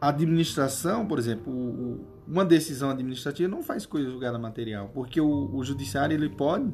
a 0.01 0.09
administração, 0.09 1.07
por 1.07 1.19
exemplo, 1.19 1.53
o, 1.53 2.01
uma 2.27 2.47
decisão 2.47 2.89
administrativa 2.89 3.47
não 3.47 3.63
faz 3.63 3.85
coisa 3.85 4.09
julgada 4.09 4.39
material, 4.39 4.91
porque 4.95 5.21
o, 5.21 5.55
o 5.55 5.63
judiciário 5.63 6.15
ele 6.15 6.31
pode 6.31 6.73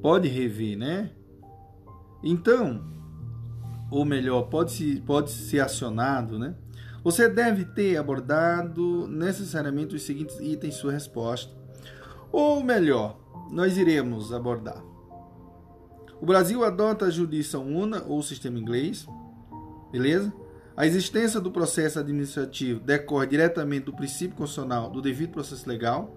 pode 0.00 0.28
rever, 0.28 0.78
né? 0.78 1.10
Então, 2.22 2.80
ou 3.90 4.04
melhor, 4.04 4.42
pode, 4.42 4.70
-se, 4.70 5.00
pode 5.00 5.32
ser 5.32 5.58
acionado, 5.58 6.38
né? 6.38 6.54
Você 7.02 7.28
deve 7.28 7.64
ter 7.64 7.96
abordado 7.96 9.08
necessariamente 9.08 9.96
os 9.96 10.02
seguintes 10.02 10.38
itens 10.38 10.76
em 10.76 10.78
sua 10.78 10.92
resposta. 10.92 11.55
Ou 12.32 12.62
melhor, 12.62 13.18
nós 13.50 13.76
iremos 13.76 14.32
abordar. 14.32 14.82
O 16.20 16.26
Brasil 16.26 16.64
adota 16.64 17.06
a 17.06 17.10
jurisdição 17.10 17.66
una 17.66 18.02
ou 18.04 18.22
sistema 18.22 18.58
inglês, 18.58 19.06
beleza? 19.92 20.32
A 20.76 20.86
existência 20.86 21.40
do 21.40 21.50
processo 21.50 21.98
administrativo 21.98 22.80
decorre 22.80 23.26
diretamente 23.26 23.86
do 23.86 23.92
princípio 23.92 24.36
constitucional 24.36 24.90
do 24.90 25.00
devido 25.00 25.32
processo 25.32 25.68
legal, 25.68 26.14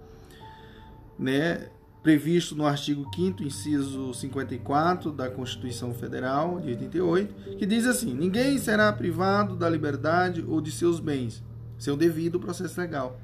né? 1.18 1.70
previsto 2.02 2.56
no 2.56 2.66
artigo 2.66 3.10
5 3.14 3.44
inciso 3.44 4.14
54 4.14 5.12
da 5.12 5.30
Constituição 5.30 5.94
Federal 5.94 6.60
de 6.60 6.70
88, 6.70 7.58
que 7.58 7.66
diz 7.66 7.86
assim: 7.86 8.14
ninguém 8.14 8.58
será 8.58 8.92
privado 8.92 9.56
da 9.56 9.70
liberdade 9.70 10.44
ou 10.48 10.62
de 10.62 10.72
seus 10.72 11.00
bens, 11.00 11.44
seu 11.78 11.96
devido 11.98 12.40
processo 12.40 12.80
legal. 12.80 13.20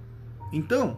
Então, 0.51 0.97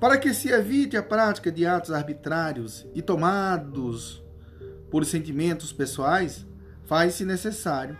para 0.00 0.18
que 0.18 0.32
se 0.32 0.48
evite 0.48 0.96
a 0.96 1.02
prática 1.02 1.50
de 1.50 1.66
atos 1.66 1.90
arbitrários 1.90 2.86
e 2.94 3.02
tomados 3.02 4.22
por 4.90 5.04
sentimentos 5.04 5.72
pessoais, 5.72 6.46
faz-se 6.84 7.24
necessário 7.24 7.98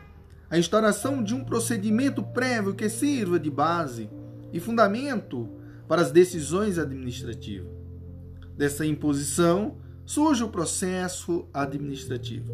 a 0.51 0.59
instauração 0.59 1.23
de 1.23 1.35
um 1.35 1.45
procedimento 1.45 2.23
prévio 2.23 2.75
que 2.75 2.89
sirva 2.89 3.39
de 3.39 3.51
base 3.51 4.09
e 4.53 4.59
fundamento 4.59 5.49
para 5.87 6.01
as 6.01 6.11
decisões 6.11 6.79
administrativas 6.79 7.79
dessa 8.59 8.85
imposição, 8.85 9.77
surge 10.05 10.43
o 10.43 10.49
processo 10.49 11.47
administrativo. 11.55 12.53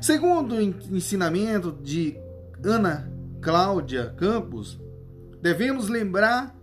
Segundo 0.00 0.54
o 0.54 0.62
ensinamento 0.62 1.72
de 1.82 2.16
Ana 2.64 3.12
Cláudia 3.40 4.14
Campos, 4.16 4.80
devemos 5.40 5.88
lembrar 5.88 6.56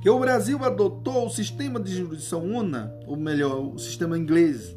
que 0.00 0.08
o 0.08 0.18
Brasil 0.18 0.64
adotou 0.64 1.26
o 1.26 1.30
sistema 1.30 1.80
de 1.80 1.94
jurisdição 1.94 2.44
una, 2.44 2.94
ou 3.06 3.16
melhor, 3.16 3.74
o 3.74 3.78
sistema 3.78 4.16
inglês, 4.16 4.76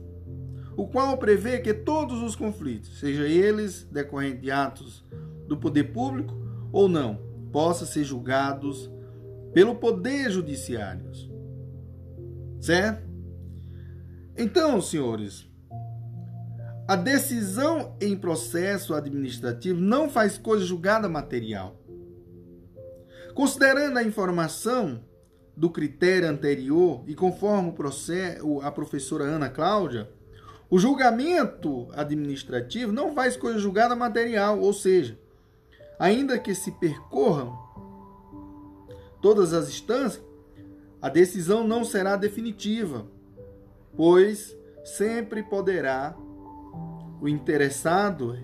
o 0.76 0.88
qual 0.88 1.18
prevê 1.18 1.60
que 1.60 1.73
todos 1.73 2.22
os 2.23 2.35
conflitos, 2.35 2.99
sejam 2.99 3.26
eles 3.26 3.84
decorrentes 3.91 4.41
de 4.41 4.49
atos 4.49 5.06
do 5.48 5.57
poder 5.57 5.91
público 5.91 6.34
ou 6.72 6.89
não, 6.89 7.19
possam 7.52 7.88
ser 7.88 8.03
julgados 8.03 8.89
pelo 9.53 9.76
poder 9.76 10.31
judiciário. 10.31 11.11
Certo? 12.60 13.10
Então, 14.38 14.81
senhores, 14.81 15.48
a 16.88 16.95
decisão 16.95 17.95
em 18.02 18.18
processo 18.18 18.93
administrativo 18.93 19.80
não 19.80 20.10
faz 20.10 20.38
coisa 20.38 20.65
julgada 20.65 21.07
material. 21.07 21.80
Considerando 23.34 23.98
a 23.98 24.03
informação 24.03 25.03
do 25.56 25.69
critério 25.69 26.30
anterior 26.30 27.03
e 27.07 27.14
conforme 27.14 27.69
o 27.69 27.73
processo, 27.73 28.61
a 28.61 28.72
professora 28.72 29.26
Ana 29.26 29.49
Cláudia, 29.49 30.10
o 30.69 30.80
julgamento 30.80 31.90
administrativo 31.94 32.94
não 32.94 33.14
faz 33.14 33.36
coisa 33.36 33.60
julgada 33.60 33.95
material, 33.95 34.60
ou 34.60 34.72
seja, 34.72 35.19
ainda 35.99 36.40
que 36.40 36.56
se 36.56 36.72
percorram 36.72 37.57
todas 39.22 39.53
as 39.53 39.69
instâncias, 39.69 40.23
a 41.02 41.10
decisão 41.10 41.68
não 41.68 41.84
será 41.84 42.15
definitiva, 42.15 43.06
pois 43.95 44.57
sempre 44.84 45.44
poderá 45.44 46.15
o 47.19 47.28
interessado 47.28 48.38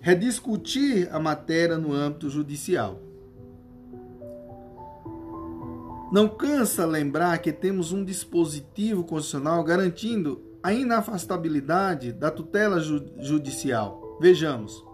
rediscutir 0.00 1.08
a 1.12 1.18
matéria 1.18 1.76
no 1.76 1.92
âmbito 1.92 2.30
judicial. 2.30 3.07
Não 6.10 6.28
cansa 6.28 6.86
lembrar 6.86 7.38
que 7.38 7.52
temos 7.52 7.92
um 7.92 8.04
dispositivo 8.04 9.04
constitucional 9.04 9.62
garantindo 9.62 10.42
a 10.62 10.72
inafastabilidade 10.72 12.12
da 12.12 12.30
tutela 12.30 12.80
judicial. 12.80 14.18
Vejamos. 14.20 14.84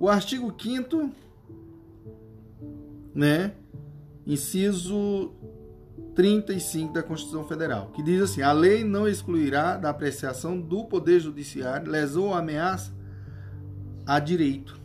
O 0.00 0.08
artigo 0.08 0.52
5 0.56 1.10
né, 3.14 3.52
inciso 4.26 5.32
35 6.14 6.92
da 6.92 7.02
Constituição 7.02 7.44
Federal, 7.44 7.90
que 7.92 8.02
diz 8.02 8.22
assim: 8.22 8.42
a 8.42 8.52
lei 8.52 8.84
não 8.84 9.08
excluirá 9.08 9.76
da 9.76 9.90
apreciação 9.90 10.60
do 10.60 10.84
Poder 10.84 11.18
Judiciário 11.20 11.90
lesão 11.90 12.24
ou 12.24 12.34
ameaça 12.34 12.92
a 14.06 14.18
direito. 14.18 14.78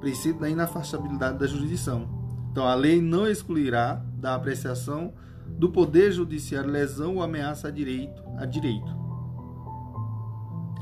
Princípio 0.00 0.40
da 0.40 0.48
inafastabilidade 0.48 1.38
da 1.38 1.46
jurisdição. 1.46 2.15
Então, 2.56 2.66
a 2.66 2.74
lei 2.74 3.02
não 3.02 3.28
excluirá 3.28 4.02
da 4.14 4.34
apreciação 4.34 5.12
do 5.46 5.70
Poder 5.70 6.10
Judiciário 6.10 6.70
lesão 6.70 7.16
ou 7.16 7.22
ameaça 7.22 7.68
a 7.68 7.70
direito. 7.70 8.22
A 8.38 8.46
direito. 8.46 8.96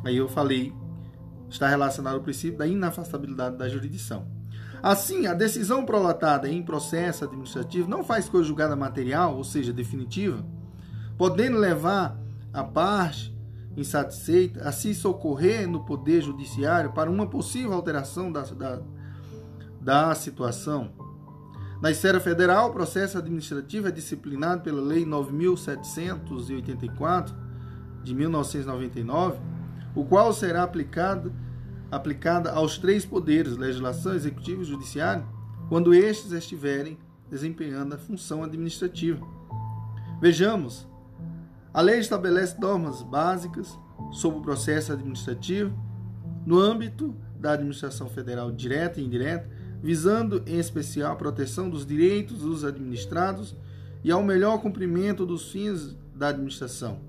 Aí 0.05 0.17
eu 0.17 0.29
falei, 0.29 0.73
está 1.51 1.67
relacionado 1.67 2.15
ao 2.15 2.21
princípio 2.21 2.59
da 2.59 2.67
inafastabilidade 2.69 3.57
da 3.57 3.69
jurisdição. 3.69 4.25
Assim, 4.81 5.27
a 5.27 5.35
decisão 5.35 5.85
prolatada 5.85 6.49
em 6.49 6.63
processo 6.63 7.25
administrativo 7.25 7.91
não 7.91 8.05
faz 8.05 8.29
coisa 8.29 8.47
julgada 8.47 8.77
material, 8.77 9.37
ou 9.37 9.43
seja, 9.43 9.73
definitiva, 9.73 10.47
podendo 11.19 11.59
levar 11.59 12.17
a 12.53 12.63
parte 12.63 13.37
insatisfeita 13.77 14.63
a 14.63 14.71
se 14.71 14.95
socorrer 14.95 15.69
no 15.69 15.85
Poder 15.85 16.23
Judiciário 16.23 16.93
para 16.93 17.11
uma 17.11 17.27
possível 17.27 17.73
alteração 17.73 18.31
da, 18.31 18.43
da, 18.43 18.81
da 19.81 20.15
situação. 20.15 21.03
Na 21.81 21.91
esfera 21.91 22.21
federal, 22.21 22.71
o 22.71 22.73
processo 22.73 23.19
administrativo 23.19 23.89
é 23.89 23.91
disciplinado 23.91 24.63
pela 24.63 24.81
Lei 24.81 25.05
9.784 25.05 27.35
de 28.03 28.15
1999, 28.15 29.39
o 29.95 30.05
qual 30.05 30.33
será 30.33 30.63
aplicado 30.63 31.33
aplicada 31.91 32.51
aos 32.51 32.79
três 32.79 33.05
poderes, 33.05 33.57
legislação, 33.57 34.15
executivo 34.15 34.63
e 34.63 34.65
judiciário, 34.65 35.25
quando 35.69 35.95
estes 35.95 36.33
estiverem 36.33 36.99
desempenhando 37.31 37.95
a 37.95 37.99
função 37.99 38.43
administrativa. 38.43 39.25
Vejamos, 40.21 40.87
a 41.73 41.81
lei 41.81 41.99
estabelece 41.99 42.61
normas 42.61 43.03
básicas 43.03 43.79
sobre 44.13 44.41
o 44.41 44.43
processo 44.43 44.93
administrativo 44.93 45.73
no 46.45 46.59
âmbito 46.59 47.17
da 47.37 47.53
administração 47.53 48.09
federal 48.09 48.51
direta 48.51 49.01
e 49.01 49.05
indireta, 49.05 49.49
visando 49.85 50.43
em 50.47 50.59
especial 50.59 51.13
a 51.13 51.17
proteção 51.17 51.69
dos 51.69 51.85
direitos 51.85 52.39
dos 52.39 52.65
administrados 52.65 53.55
e 54.03 54.11
ao 54.11 54.25
melhor 54.25 54.59
cumprimento 54.63 55.27
dos 55.27 55.53
fins 55.53 55.95
da 56.17 56.29
administração. 56.29 57.01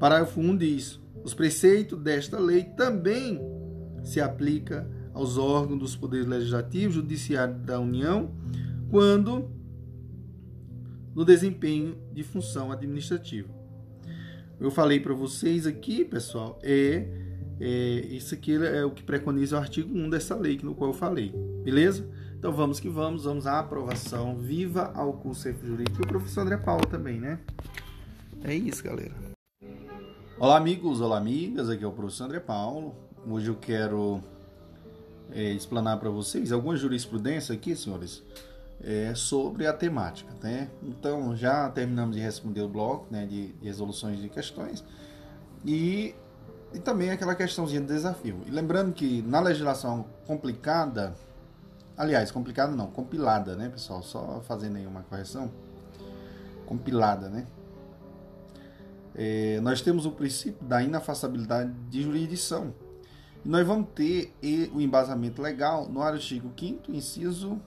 Parágrafo 0.00 0.40
1 0.40 0.56
diz: 0.56 0.98
os 1.22 1.32
preceitos 1.32 1.96
desta 2.00 2.36
lei 2.36 2.64
também 2.64 3.40
se 4.02 4.20
aplica 4.20 4.90
aos 5.14 5.38
órgãos 5.38 5.78
dos 5.78 5.94
poderes 5.94 6.26
legislativo 6.26 6.94
judiciário 6.94 7.54
da 7.60 7.78
União 7.78 8.32
quando 8.90 9.48
no 11.14 11.24
desempenho 11.24 11.96
de 12.12 12.24
função 12.24 12.72
administrativa. 12.72 13.48
Eu 14.58 14.72
falei 14.72 14.98
para 14.98 15.14
vocês 15.14 15.64
aqui, 15.64 16.04
pessoal, 16.04 16.58
é, 16.60 17.29
É, 17.60 18.06
isso 18.10 18.34
aqui 18.34 18.54
é 18.54 18.84
o 18.84 18.90
que 18.90 19.02
preconiza 19.02 19.56
o 19.56 19.58
artigo 19.58 19.94
1 19.94 20.08
dessa 20.08 20.34
lei 20.34 20.58
no 20.62 20.74
qual 20.74 20.90
eu 20.90 20.94
falei, 20.94 21.30
beleza? 21.62 22.08
Então 22.38 22.52
vamos 22.52 22.80
que 22.80 22.88
vamos, 22.88 23.24
vamos 23.24 23.46
à 23.46 23.58
aprovação. 23.58 24.34
Viva 24.38 24.90
ao 24.94 25.12
curso 25.12 25.52
Jurídico 25.62 26.00
e 26.00 26.04
o 26.04 26.08
professor 26.08 26.40
André 26.40 26.56
Paulo 26.56 26.86
também, 26.86 27.20
né? 27.20 27.38
É 28.42 28.54
isso, 28.54 28.82
galera. 28.82 29.12
Olá, 30.38 30.56
amigos, 30.56 31.02
olá, 31.02 31.18
amigas. 31.18 31.68
Aqui 31.68 31.84
é 31.84 31.86
o 31.86 31.92
professor 31.92 32.24
André 32.24 32.40
Paulo. 32.40 32.94
Hoje 33.28 33.48
eu 33.48 33.56
quero 33.56 34.22
é, 35.30 35.52
explanar 35.52 35.98
para 36.00 36.08
vocês 36.08 36.50
alguma 36.50 36.74
jurisprudência 36.76 37.54
aqui, 37.54 37.76
senhores, 37.76 38.22
é, 38.82 39.14
sobre 39.14 39.66
a 39.66 39.72
temática, 39.74 40.32
né? 40.42 40.70
Então, 40.82 41.36
já 41.36 41.68
terminamos 41.68 42.16
de 42.16 42.22
responder 42.22 42.62
o 42.62 42.68
bloco 42.68 43.06
né, 43.10 43.26
de, 43.26 43.48
de 43.48 43.66
resoluções 43.66 44.18
de 44.18 44.30
questões 44.30 44.82
e, 45.62 46.14
e 46.72 46.78
também 46.78 47.10
aquela 47.10 47.34
questãozinha 47.34 47.80
de 47.80 47.86
desafio. 47.86 48.40
E 48.46 48.50
lembrando 48.50 48.92
que 48.92 49.22
na 49.22 49.40
legislação 49.40 50.06
complicada, 50.26 51.14
aliás, 51.96 52.30
complicada 52.30 52.72
não, 52.74 52.86
compilada, 52.86 53.56
né, 53.56 53.68
pessoal? 53.68 54.02
Só 54.02 54.40
fazendo 54.42 54.76
aí 54.76 54.86
uma 54.86 55.02
correção. 55.02 55.50
Compilada, 56.66 57.28
né? 57.28 57.46
É, 59.14 59.60
nós 59.60 59.82
temos 59.82 60.06
o 60.06 60.12
princípio 60.12 60.64
da 60.64 60.82
inafastabilidade 60.82 61.72
de 61.88 62.02
jurisdição. 62.02 62.72
E 63.44 63.48
nós 63.48 63.66
vamos 63.66 63.88
ter 63.94 64.32
o 64.72 64.80
embasamento 64.80 65.42
legal 65.42 65.88
no 65.88 66.00
artigo 66.02 66.52
5 66.56 66.92
inciso 66.92 67.60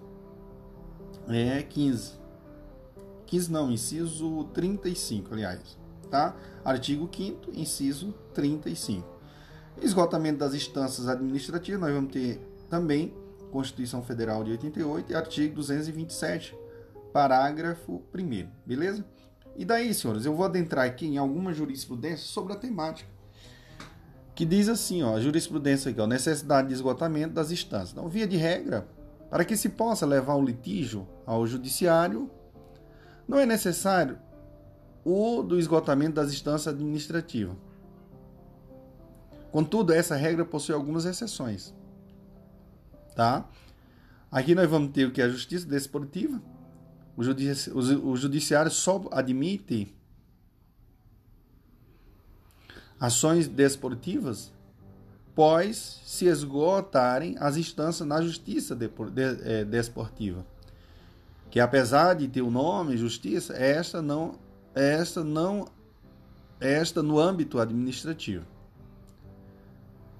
é, 1.28 1.62
15. 1.62 2.14
15 3.26 3.52
não, 3.52 3.72
inciso 3.72 4.46
35, 4.54 5.34
aliás. 5.34 5.78
Tá? 6.10 6.36
Artigo 6.64 7.10
5 7.12 7.52
inciso 7.54 8.14
35. 8.34 9.08
Esgotamento 9.82 10.40
das 10.40 10.54
instâncias 10.54 11.08
administrativas, 11.08 11.82
nós 11.82 11.94
vamos 11.94 12.12
ter 12.12 12.40
também 12.70 13.14
Constituição 13.52 14.02
Federal 14.02 14.44
de 14.44 14.52
88 14.52 15.12
e 15.12 15.16
artigo 15.16 15.56
227, 15.56 16.58
parágrafo 17.14 18.02
1 18.14 18.48
beleza? 18.66 19.06
E 19.56 19.64
daí, 19.64 19.94
senhores, 19.94 20.26
eu 20.26 20.36
vou 20.36 20.46
adentrar 20.46 20.86
aqui 20.86 21.06
em 21.06 21.18
alguma 21.18 21.54
jurisprudência 21.54 22.26
sobre 22.26 22.54
a 22.54 22.56
temática. 22.56 23.10
Que 24.34 24.46
diz 24.46 24.68
assim, 24.68 25.04
ó, 25.04 25.16
a 25.16 25.22
jurisprudência 25.22 25.92
aqui, 25.92 26.02
ó, 26.02 26.08
necessidade 26.08 26.70
de 26.70 26.74
esgotamento 26.74 27.36
das 27.36 27.52
instâncias. 27.52 27.92
Então, 27.92 28.10
via 28.10 28.28
de 28.28 28.36
regra, 28.36 28.88
para 29.30 29.46
que 29.46 29.56
se 29.56 29.70
possa 29.70 30.08
levar 30.08 30.34
o 30.34 30.44
litígio 30.44 31.08
ao 31.24 31.46
judiciário, 31.46 32.32
não 33.28 33.38
é 33.38 33.46
necessário 33.46 34.18
o 35.06 35.44
do 35.44 35.60
esgotamento 35.60 36.16
das 36.16 36.32
instâncias 36.32 36.74
administrativas. 36.74 37.56
Contudo, 39.54 39.94
essa 39.94 40.16
regra 40.16 40.44
possui 40.44 40.74
algumas 40.74 41.06
exceções. 41.06 41.76
Tá? 43.16 43.48
Aqui 44.32 44.56
nós 44.56 44.68
vamos 44.68 44.92
ter 44.92 45.06
o 45.06 45.12
que 45.12 45.22
é 45.22 45.26
a 45.26 45.30
justiça 45.30 45.68
desportiva, 45.68 46.42
o, 47.16 47.22
judici 47.22 47.70
o 47.72 48.16
judiciário 48.16 48.72
só 48.72 49.08
admite 49.12 49.96
ações 53.00 53.48
desportivas 53.48 54.52
pois 55.36 56.02
se 56.04 56.26
esgotarem 56.26 57.36
as 57.40 57.56
instâncias 57.56 58.08
na 58.08 58.24
justiça 58.24 58.76
é, 59.44 59.64
desportiva. 59.64 60.44
Que 61.52 61.60
apesar 61.60 62.16
de 62.16 62.28
ter 62.28 62.42
o 62.42 62.50
nome 62.50 62.98
justiça, 62.98 63.54
esta 63.54 64.02
não 64.02 64.40
esta 64.74 65.24
não 65.24 65.68
esta 66.60 67.04
no 67.04 67.20
âmbito 67.20 67.60
administrativo. 67.60 68.53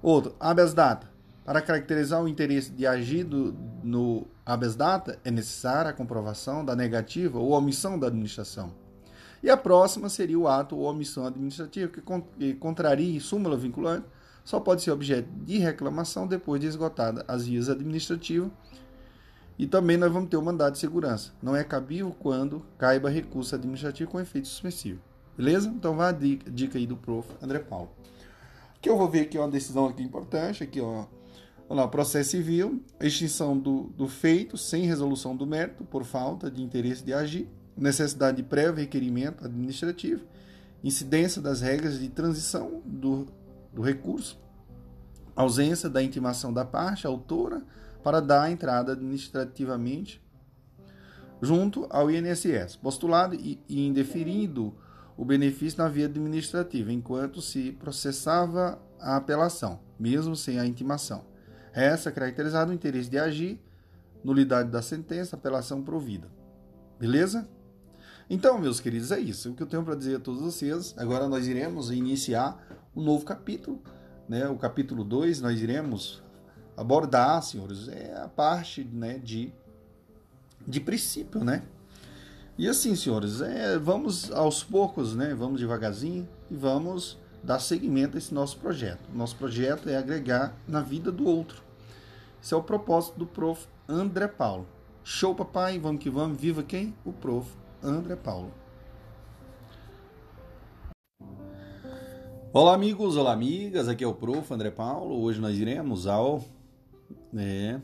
Outro, 0.04 0.36
habeas 0.38 0.74
data. 0.74 1.08
Para 1.46 1.62
caracterizar 1.62 2.22
o 2.22 2.28
interesse 2.28 2.70
de 2.70 2.86
agir 2.86 3.24
do, 3.24 3.56
no 3.82 4.26
habeas 4.44 4.76
data, 4.76 5.18
é 5.24 5.30
necessária 5.30 5.90
a 5.90 5.94
comprovação 5.94 6.62
da 6.62 6.76
negativa 6.76 7.38
ou 7.38 7.52
omissão 7.52 7.98
da 7.98 8.08
administração. 8.08 8.70
E 9.42 9.48
a 9.48 9.56
próxima 9.56 10.10
seria 10.10 10.38
o 10.38 10.46
ato 10.46 10.76
ou 10.76 10.84
omissão 10.84 11.24
administrativa, 11.26 11.90
que, 11.90 12.54
contraria 12.56 13.18
súmula 13.18 13.56
vinculante, 13.56 14.04
só 14.44 14.60
pode 14.60 14.82
ser 14.82 14.90
objeto 14.90 15.26
de 15.42 15.56
reclamação 15.56 16.26
depois 16.26 16.60
de 16.60 16.66
esgotada 16.66 17.24
as 17.26 17.46
vias 17.46 17.70
administrativas. 17.70 18.50
E 19.58 19.66
também 19.66 19.96
nós 19.96 20.12
vamos 20.12 20.28
ter 20.28 20.36
o 20.36 20.42
mandado 20.42 20.74
de 20.74 20.80
segurança. 20.80 21.32
Não 21.42 21.56
é 21.56 21.64
cabível 21.64 22.14
quando 22.20 22.62
caiba 22.76 23.08
recurso 23.08 23.54
administrativo 23.54 24.10
com 24.10 24.20
efeito 24.20 24.48
suspensivo. 24.48 25.00
Beleza? 25.34 25.66
Então 25.74 25.96
vai 25.96 26.10
a 26.10 26.12
dica 26.12 26.76
aí 26.76 26.86
do 26.86 26.94
prof. 26.94 27.26
André 27.42 27.60
Paulo. 27.60 27.88
Que 28.84 28.90
eu 28.90 28.98
vou 28.98 29.08
ver 29.08 29.20
aqui 29.20 29.38
uma 29.38 29.48
decisão 29.48 29.86
aqui 29.86 30.02
importante, 30.02 30.62
aqui 30.62 30.78
ó, 30.78 31.06
lá, 31.70 31.88
processo 31.88 32.32
civil, 32.32 32.84
extinção 33.00 33.58
do, 33.58 33.84
do 33.84 34.06
feito 34.06 34.58
sem 34.58 34.84
resolução 34.84 35.34
do 35.34 35.46
mérito 35.46 35.86
por 35.86 36.04
falta 36.04 36.50
de 36.50 36.62
interesse 36.62 37.02
de 37.02 37.14
agir, 37.14 37.48
necessidade 37.74 38.36
de 38.36 38.42
prévio 38.42 38.74
requerimento 38.74 39.42
administrativo, 39.42 40.26
incidência 40.84 41.40
das 41.40 41.62
regras 41.62 41.98
de 41.98 42.10
transição 42.10 42.82
do, 42.84 43.26
do 43.72 43.80
recurso, 43.80 44.38
ausência 45.34 45.88
da 45.88 46.02
intimação 46.02 46.52
da 46.52 46.66
parte 46.66 47.06
autora 47.06 47.62
para 48.02 48.20
dar 48.20 48.50
entrada 48.50 48.92
administrativamente 48.92 50.22
junto 51.40 51.86
ao 51.88 52.10
INSS, 52.10 52.76
postulado 52.76 53.34
e, 53.34 53.58
e 53.66 53.86
indeferido 53.86 54.74
o 55.16 55.24
benefício 55.24 55.82
na 55.82 55.88
via 55.88 56.06
administrativa, 56.06 56.92
enquanto 56.92 57.40
se 57.40 57.72
processava 57.72 58.80
a 59.00 59.16
apelação, 59.16 59.80
mesmo 59.98 60.34
sem 60.34 60.58
a 60.58 60.66
intimação 60.66 61.24
essa 61.74 62.12
caracterizada 62.12 62.70
o 62.70 62.74
interesse 62.74 63.10
de 63.10 63.18
agir, 63.18 63.60
nulidade 64.22 64.70
da 64.70 64.80
sentença, 64.80 65.34
apelação 65.34 65.82
provida. 65.82 66.28
Beleza? 66.98 67.48
Então, 68.30 68.58
meus 68.58 68.80
queridos, 68.80 69.10
é 69.10 69.18
isso. 69.18 69.50
O 69.50 69.54
que 69.54 69.62
eu 69.62 69.66
tenho 69.66 69.82
para 69.82 69.96
dizer 69.96 70.16
a 70.16 70.20
todos 70.20 70.40
vocês. 70.40 70.94
Agora 70.96 71.28
nós 71.28 71.46
iremos 71.46 71.90
iniciar 71.90 72.64
um 72.94 73.02
novo 73.02 73.24
capítulo, 73.24 73.82
né? 74.28 74.48
O 74.48 74.56
capítulo 74.56 75.04
2, 75.04 75.40
nós 75.40 75.60
iremos 75.60 76.22
abordar, 76.76 77.42
senhores, 77.42 77.88
é 77.88 78.16
a 78.16 78.28
parte, 78.28 78.84
né, 78.84 79.18
de 79.18 79.52
de 80.66 80.80
princípio, 80.80 81.44
né? 81.44 81.62
E 82.56 82.68
assim, 82.68 82.94
senhores, 82.94 83.40
é, 83.40 83.76
vamos 83.76 84.30
aos 84.30 84.62
poucos, 84.62 85.12
né? 85.16 85.34
Vamos 85.34 85.58
devagarzinho 85.58 86.28
e 86.48 86.54
vamos 86.54 87.18
dar 87.42 87.58
seguimento 87.58 88.16
a 88.16 88.18
esse 88.18 88.32
nosso 88.32 88.58
projeto. 88.58 89.02
Nosso 89.12 89.34
projeto 89.34 89.88
é 89.88 89.96
agregar 89.96 90.54
na 90.68 90.80
vida 90.80 91.10
do 91.10 91.26
outro. 91.26 91.60
Esse 92.40 92.54
é 92.54 92.56
o 92.56 92.62
propósito 92.62 93.18
do 93.18 93.26
prof. 93.26 93.66
André 93.88 94.28
Paulo. 94.28 94.68
Show, 95.02 95.34
papai, 95.34 95.80
vamos 95.80 96.00
que 96.00 96.08
vamos. 96.08 96.40
Viva 96.40 96.62
quem? 96.62 96.94
O 97.04 97.12
prof. 97.12 97.50
André 97.82 98.14
Paulo. 98.14 98.52
Olá, 102.52 102.72
amigos, 102.72 103.16
olá, 103.16 103.32
amigas. 103.32 103.88
Aqui 103.88 104.04
é 104.04 104.06
o 104.06 104.14
prof. 104.14 104.54
André 104.54 104.70
Paulo. 104.70 105.20
Hoje 105.20 105.40
nós 105.40 105.58
iremos 105.58 106.06
ao, 106.06 106.44
é, 107.36 107.80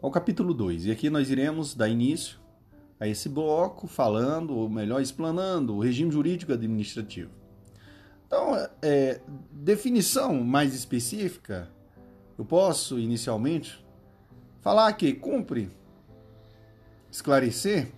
ao 0.00 0.10
capítulo 0.10 0.54
2. 0.54 0.86
E 0.86 0.90
aqui 0.90 1.10
nós 1.10 1.28
iremos 1.28 1.74
dar 1.74 1.90
início 1.90 2.41
a 3.02 3.08
esse 3.08 3.28
bloco 3.28 3.88
falando, 3.88 4.54
ou 4.56 4.68
melhor, 4.68 5.02
explanando 5.02 5.74
o 5.74 5.80
regime 5.80 6.12
jurídico 6.12 6.52
administrativo. 6.52 7.32
Então, 8.24 8.54
é, 8.80 9.20
definição 9.50 10.44
mais 10.44 10.72
específica 10.72 11.68
eu 12.38 12.44
posso, 12.44 13.00
inicialmente, 13.00 13.84
falar 14.60 14.92
que 14.92 15.12
cumpre 15.14 15.68
esclarecer 17.10 17.88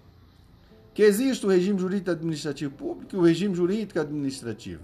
que 0.95 1.03
existe 1.03 1.45
o 1.45 1.51
regime 1.51 1.79
jurídico 1.79 2.11
administrativo 2.11 2.73
público 2.75 3.15
e 3.15 3.19
o 3.19 3.23
regime 3.23 3.55
jurídico 3.55 4.01
administrativo. 4.01 4.83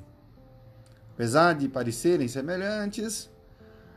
Apesar 1.15 1.55
de 1.55 1.67
parecerem 1.67 2.29
semelhantes, 2.29 3.31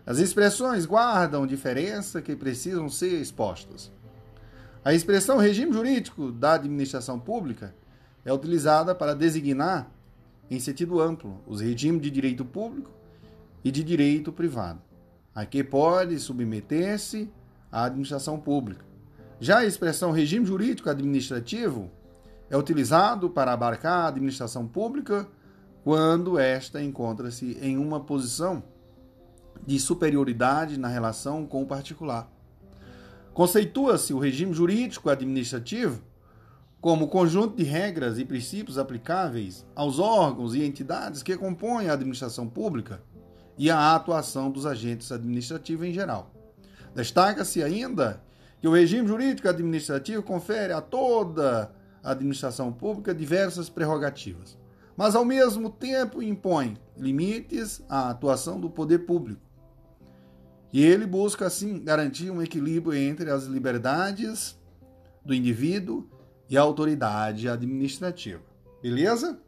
as 0.06 0.20
expressões 0.20 0.86
guardam 0.86 1.46
diferença 1.46 2.22
que 2.22 2.34
precisam 2.34 2.88
ser 2.88 3.20
expostas. 3.20 3.92
A 4.86 4.94
expressão 4.94 5.38
regime 5.38 5.72
jurídico 5.72 6.32
da 6.32 6.54
administração 6.54 7.20
pública 7.20 7.74
é 8.26 8.34
utilizada 8.34 8.94
para 8.94 9.16
designar, 9.16 9.90
em 10.50 10.60
sentido 10.60 11.00
amplo, 11.00 11.40
os 11.48 11.62
regimes 11.62 12.02
de 12.02 12.12
direito 12.12 12.44
público 12.44 12.92
e 13.64 13.72
de 13.72 13.84
direito 13.84 14.32
privado 14.32 14.82
a 15.36 15.46
que 15.46 15.64
pode 15.64 16.20
submeter-se 16.20 17.30
à 17.72 17.86
administração 17.86 18.40
pública. 18.40 18.86
Já 19.40 19.60
a 19.60 19.66
expressão 19.66 20.12
regime 20.12 20.46
jurídico 20.46 20.90
administrativo 20.90 21.90
é 22.50 22.58
utilizado 22.58 23.30
para 23.30 23.52
abarcar 23.52 24.06
a 24.06 24.08
administração 24.08 24.68
pública 24.68 25.28
quando 25.84 26.38
esta 26.38 26.82
encontra-se 26.82 27.58
em 27.62 27.78
uma 27.78 28.00
posição 28.00 28.64
de 29.66 29.80
superioridade 29.80 30.78
na 30.78 30.88
relação 30.88 31.46
com 31.46 31.64
o 31.64 31.66
particular. 31.66 32.33
Conceitua-se 33.34 34.14
o 34.14 34.20
regime 34.20 34.54
jurídico 34.54 35.10
administrativo 35.10 36.02
como 36.80 37.08
conjunto 37.08 37.56
de 37.56 37.64
regras 37.64 38.20
e 38.20 38.26
princípios 38.26 38.78
aplicáveis 38.78 39.66
aos 39.76 39.98
órgãos 39.98 40.54
e 40.54 40.64
entidades 40.64 41.24
que 41.24 41.36
compõem 41.36 41.90
a 41.90 41.94
administração 41.94 42.48
pública 42.48 43.02
e 43.58 43.72
a 43.72 43.96
atuação 43.96 44.52
dos 44.52 44.66
agentes 44.66 45.12
administrativos 45.12 45.88
em 45.88 45.94
geral. 45.94 46.32
Destaca-se 46.94 47.64
ainda 47.64 48.22
que 48.62 48.68
o 48.68 48.74
regime 48.74 49.08
jurídico 49.08 49.50
administrativo 49.50 50.22
confere 50.22 50.72
a 50.72 50.82
toda 50.82 51.74
a 52.04 52.12
administração 52.12 52.72
pública 52.72 53.16
diversas 53.16 53.68
prerrogativas, 53.68 54.58
mas 54.96 55.16
ao 55.16 55.26
mesmo 55.26 55.72
tempo 55.72 56.22
impõe 56.22 56.78
limites 56.96 57.82
à 57.90 58.10
atuação 58.10 58.60
do 58.60 58.70
poder 58.70 59.00
público. 59.00 59.42
E 60.74 60.84
ele 60.84 61.06
busca 61.06 61.46
assim 61.46 61.84
garantir 61.84 62.32
um 62.32 62.42
equilíbrio 62.42 62.98
entre 62.98 63.30
as 63.30 63.46
liberdades 63.46 64.60
do 65.24 65.32
indivíduo 65.32 66.10
e 66.50 66.58
a 66.58 66.62
autoridade 66.62 67.48
administrativa. 67.48 68.42
Beleza? 68.82 69.40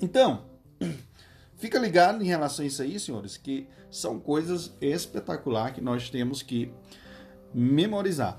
Então, 0.00 0.44
fica 1.56 1.78
ligado 1.78 2.22
em 2.22 2.26
relação 2.26 2.64
a 2.64 2.68
isso 2.68 2.82
aí, 2.82 3.00
senhores, 3.00 3.38
que 3.38 3.66
são 3.90 4.20
coisas 4.20 4.76
espetaculares 4.78 5.74
que 5.74 5.80
nós 5.80 6.10
temos 6.10 6.42
que 6.42 6.70
memorizar. 7.54 8.38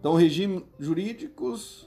Então, 0.00 0.14
regime 0.14 0.64
jurídicos, 0.78 1.86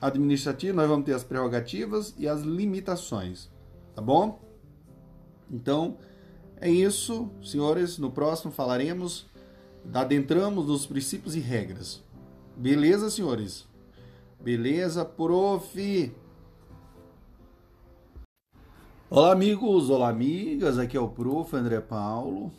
administrativo, 0.00 0.76
nós 0.76 0.88
vamos 0.88 1.04
ter 1.04 1.14
as 1.14 1.24
prerrogativas 1.24 2.14
e 2.16 2.28
as 2.28 2.42
limitações, 2.42 3.50
tá 3.94 4.00
bom? 4.00 4.40
Então, 5.50 5.98
é 6.60 6.70
isso, 6.70 7.30
senhores. 7.42 7.98
No 7.98 8.10
próximo 8.10 8.52
falaremos, 8.52 9.26
adentramos 9.92 10.66
nos 10.66 10.86
princípios 10.86 11.36
e 11.36 11.40
regras. 11.40 12.02
Beleza, 12.56 13.10
senhores? 13.10 13.66
Beleza, 14.40 15.04
prof? 15.04 16.14
Olá, 19.10 19.32
amigos, 19.32 19.90
olá, 19.90 20.08
amigas. 20.08 20.78
Aqui 20.78 20.96
é 20.96 21.00
o 21.00 21.08
prof. 21.08 21.54
André 21.54 21.80
Paulo. 21.80 22.50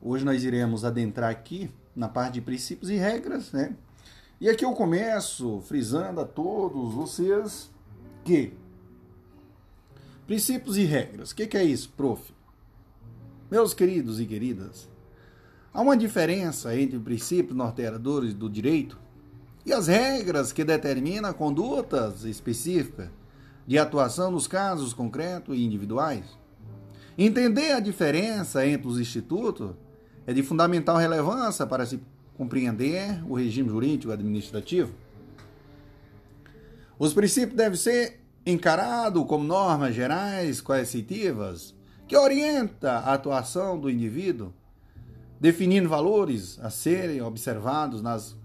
Hoje 0.00 0.24
nós 0.24 0.44
iremos 0.44 0.84
adentrar 0.84 1.30
aqui 1.30 1.70
na 1.94 2.08
parte 2.08 2.34
de 2.34 2.40
princípios 2.40 2.90
e 2.90 2.96
regras, 2.96 3.52
né? 3.52 3.76
E 4.40 4.48
aqui 4.48 4.64
eu 4.64 4.72
começo 4.72 5.60
frisando 5.60 6.20
a 6.20 6.24
todos 6.24 6.94
vocês 6.94 7.70
que 8.24 8.52
princípios 10.26 10.76
e 10.76 10.84
regras. 10.84 11.30
O 11.30 11.36
que, 11.36 11.46
que 11.46 11.56
é 11.56 11.62
isso, 11.62 11.92
prof? 11.96 12.32
Meus 13.52 13.74
queridos 13.74 14.18
e 14.18 14.24
queridas, 14.24 14.88
há 15.74 15.82
uma 15.82 15.94
diferença 15.94 16.74
entre 16.74 16.98
princípios 16.98 17.54
norteadores 17.54 18.32
do 18.32 18.48
direito 18.48 18.98
e 19.66 19.74
as 19.74 19.88
regras 19.88 20.52
que 20.52 20.64
determinam 20.64 21.30
condutas 21.34 22.24
específicas 22.24 23.10
de 23.66 23.78
atuação 23.78 24.30
nos 24.30 24.46
casos 24.46 24.94
concretos 24.94 25.54
e 25.54 25.62
individuais. 25.62 26.24
Entender 27.18 27.72
a 27.72 27.80
diferença 27.80 28.66
entre 28.66 28.88
os 28.88 28.98
institutos 28.98 29.72
é 30.26 30.32
de 30.32 30.42
fundamental 30.42 30.96
relevância 30.96 31.66
para 31.66 31.84
se 31.84 32.00
compreender 32.38 33.22
o 33.28 33.34
regime 33.34 33.68
jurídico 33.68 34.14
administrativo. 34.14 34.94
Os 36.98 37.12
princípios 37.12 37.54
devem 37.54 37.76
ser 37.76 38.18
encarados 38.46 39.22
como 39.26 39.44
normas 39.44 39.94
gerais 39.94 40.58
coercitivas 40.62 41.74
que 42.12 42.16
orienta 42.18 42.98
a 42.98 43.14
atuação 43.14 43.80
do 43.80 43.88
indivíduo, 43.88 44.52
definindo 45.40 45.88
valores 45.88 46.60
a 46.62 46.68
serem 46.68 47.22
observados 47.22 48.02
nas 48.02 48.36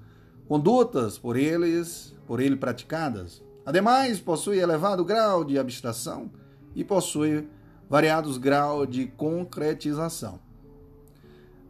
condutas 0.48 1.18
por 1.18 1.36
eles, 1.36 2.16
por 2.26 2.40
ele 2.40 2.56
praticadas. 2.56 3.44
Ademais, 3.66 4.22
possui 4.22 4.60
elevado 4.60 5.04
grau 5.04 5.44
de 5.44 5.60
abstração 5.60 6.32
e 6.74 6.82
possui 6.82 7.46
variados 7.90 8.38
graus 8.38 8.90
de 8.90 9.08
concretização. 9.08 10.40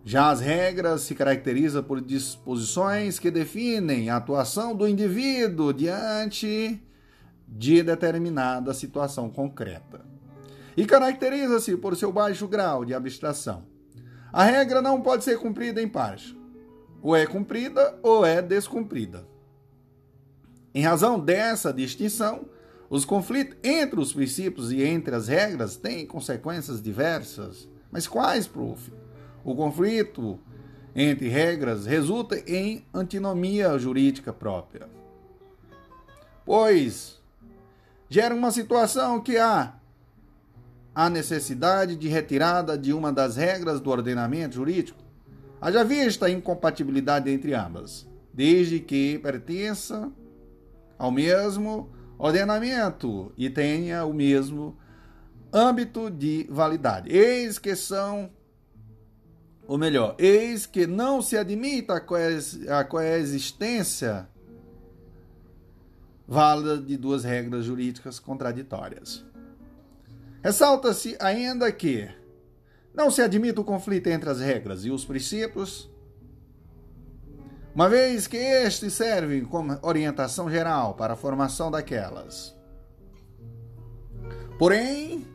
Já 0.05 0.29
as 0.29 0.39
regras 0.39 1.01
se 1.01 1.15
caracterizam 1.15 1.81
por 1.81 1.99
disposições 1.99 3.17
que 3.17 3.31
definem 3.31 4.11
a 4.11 4.17
atuação 4.17 4.75
do 4.75 4.87
indivíduo 4.87 5.73
diante 5.73 6.79
de 7.47 7.81
determinada 7.81 8.71
situação 8.75 9.31
concreta. 9.31 10.06
E 10.77 10.85
caracteriza-se 10.85 11.75
por 11.75 11.97
seu 11.97 12.11
baixo 12.11 12.47
grau 12.47 12.85
de 12.85 12.93
abstração. 12.93 13.65
A 14.31 14.43
regra 14.43 14.81
não 14.81 15.01
pode 15.01 15.23
ser 15.23 15.39
cumprida 15.39 15.81
em 15.81 15.89
parte 15.89 16.37
ou 17.01 17.15
é 17.15 17.25
cumprida 17.25 17.97
ou 18.03 18.25
é 18.25 18.41
descumprida. 18.41 19.25
Em 20.73 20.81
razão 20.81 21.19
dessa 21.19 21.73
distinção, 21.73 22.45
os 22.89 23.05
conflitos 23.05 23.57
entre 23.63 23.99
os 23.99 24.13
princípios 24.13 24.71
e 24.71 24.83
entre 24.83 25.15
as 25.15 25.27
regras 25.27 25.75
têm 25.75 26.05
consequências 26.05 26.81
diversas. 26.81 27.67
Mas 27.91 28.07
quais, 28.07 28.47
prof? 28.47 28.91
O 29.43 29.55
conflito 29.55 30.39
entre 30.95 31.27
regras 31.27 31.85
resulta 31.85 32.37
em 32.45 32.85
antinomia 32.93 33.77
jurídica 33.77 34.33
própria. 34.33 34.89
Pois 36.45 37.21
gera 38.09 38.33
uma 38.33 38.51
situação 38.51 39.21
que 39.21 39.37
há 39.37 39.76
a 40.97 41.11
necessidade 41.11 41.95
de 41.95 42.07
retirada 42.07 42.75
de 42.75 42.91
uma 42.91 43.13
das 43.13 43.35
regras 43.35 43.79
do 43.79 43.91
ordenamento 43.91 44.55
jurídico 44.55 45.05
Haja 45.59 45.83
vista 45.83 46.27
a 46.27 46.29
incompatibilidade 46.29 47.29
entre 47.31 47.53
ambas, 47.53 48.07
desde 48.31 48.79
que 48.79 49.17
pertença 49.19 50.11
ao 50.97 51.11
mesmo 51.11 51.91
ordenamento 52.17 53.31
e 53.35 53.49
tenha 53.49 54.05
o 54.05 54.13
mesmo 54.13 54.77
âmbito 55.51 56.11
de 56.11 56.47
validade. 56.49 57.11
Eis 57.11 57.57
que 57.57 57.75
são, 57.75 58.29
ou 59.67 59.79
melhor, 59.79 60.15
eis 60.19 60.67
que 60.67 60.85
não 60.85 61.21
se 61.23 61.35
admita 61.35 61.95
a 62.69 62.83
coexistência 62.83 64.27
válida 66.27 66.77
de 66.77 66.97
duas 66.97 67.23
regras 67.23 67.65
jurídicas 67.65 68.19
contraditórias. 68.19 69.25
Ressalta-se 70.47 71.17
ainda 71.19 71.69
que 71.73 72.09
não 72.93 73.11
se 73.11 73.21
admite 73.21 73.59
o 73.59 73.65
conflito 73.65 74.07
entre 74.07 74.29
as 74.29 74.39
regras 74.39 74.85
e 74.85 74.89
os 74.89 75.03
princípios, 75.03 75.91
uma 77.75 77.89
vez 77.89 78.27
que 78.27 78.37
estes 78.37 78.93
servem 78.93 79.43
como 79.43 79.77
orientação 79.81 80.49
geral 80.49 80.93
para 80.93 81.15
a 81.15 81.17
formação 81.17 81.69
daquelas. 81.69 82.55
Porém, 84.57 85.27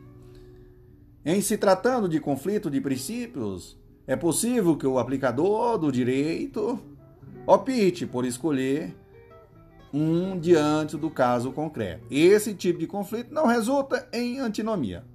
em 1.23 1.41
se 1.41 1.59
tratando 1.59 2.09
de 2.09 2.19
conflito 2.19 2.67
de 2.67 2.81
princípios, 2.81 3.77
é 4.07 4.15
possível 4.15 4.75
que 4.75 4.87
o 4.87 4.97
aplicador 4.97 5.77
do 5.77 5.91
direito 5.91 6.79
opte 7.45 8.07
por 8.07 8.25
escolher 8.25 8.95
um 9.93 10.39
diante 10.39 10.97
do 10.97 11.09
caso 11.09 11.51
concreto. 11.51 12.05
Esse 12.09 12.55
tipo 12.55 12.79
de 12.79 12.87
conflito 12.87 13.31
não 13.33 13.45
resulta 13.45 14.07
em 14.11 14.39
antinomia. 14.39 15.05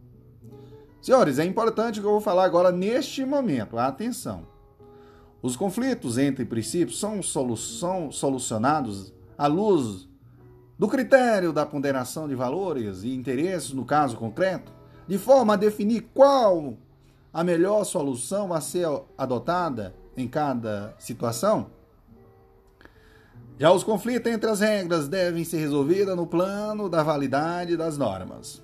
Senhores, 1.02 1.39
é 1.39 1.44
importante 1.44 1.98
o 1.98 2.02
que 2.02 2.07
eu 2.07 2.12
vou 2.12 2.20
falar 2.20 2.44
agora 2.44 2.70
neste 2.70 3.24
momento. 3.24 3.76
Atenção. 3.76 4.47
Os 5.42 5.57
conflitos 5.57 6.18
entre 6.18 6.44
princípios 6.44 6.98
são 7.00 7.20
solucionados 8.10 9.12
à 9.36 9.47
luz 9.47 10.08
do 10.78 10.86
critério 10.86 11.52
da 11.52 11.66
ponderação 11.66 12.28
de 12.28 12.34
valores 12.34 13.02
e 13.02 13.15
interesses 13.15 13.73
no 13.73 13.84
caso 13.84 14.16
concreto, 14.16 14.73
de 15.08 15.18
forma 15.18 15.55
a 15.55 15.57
definir 15.57 16.08
qual 16.15 16.76
a 17.32 17.42
melhor 17.42 17.84
solução 17.84 18.52
a 18.52 18.60
ser 18.60 18.86
adotada 19.16 19.94
em 20.16 20.28
cada 20.28 20.94
situação. 20.98 21.70
Já 23.58 23.72
os 23.72 23.82
conflitos 23.82 24.30
entre 24.30 24.48
as 24.48 24.60
regras 24.60 25.08
devem 25.08 25.42
ser 25.42 25.58
resolvidos 25.58 26.14
no 26.14 26.28
plano 26.28 26.88
da 26.88 27.02
validade 27.02 27.76
das 27.76 27.98
normas. 27.98 28.62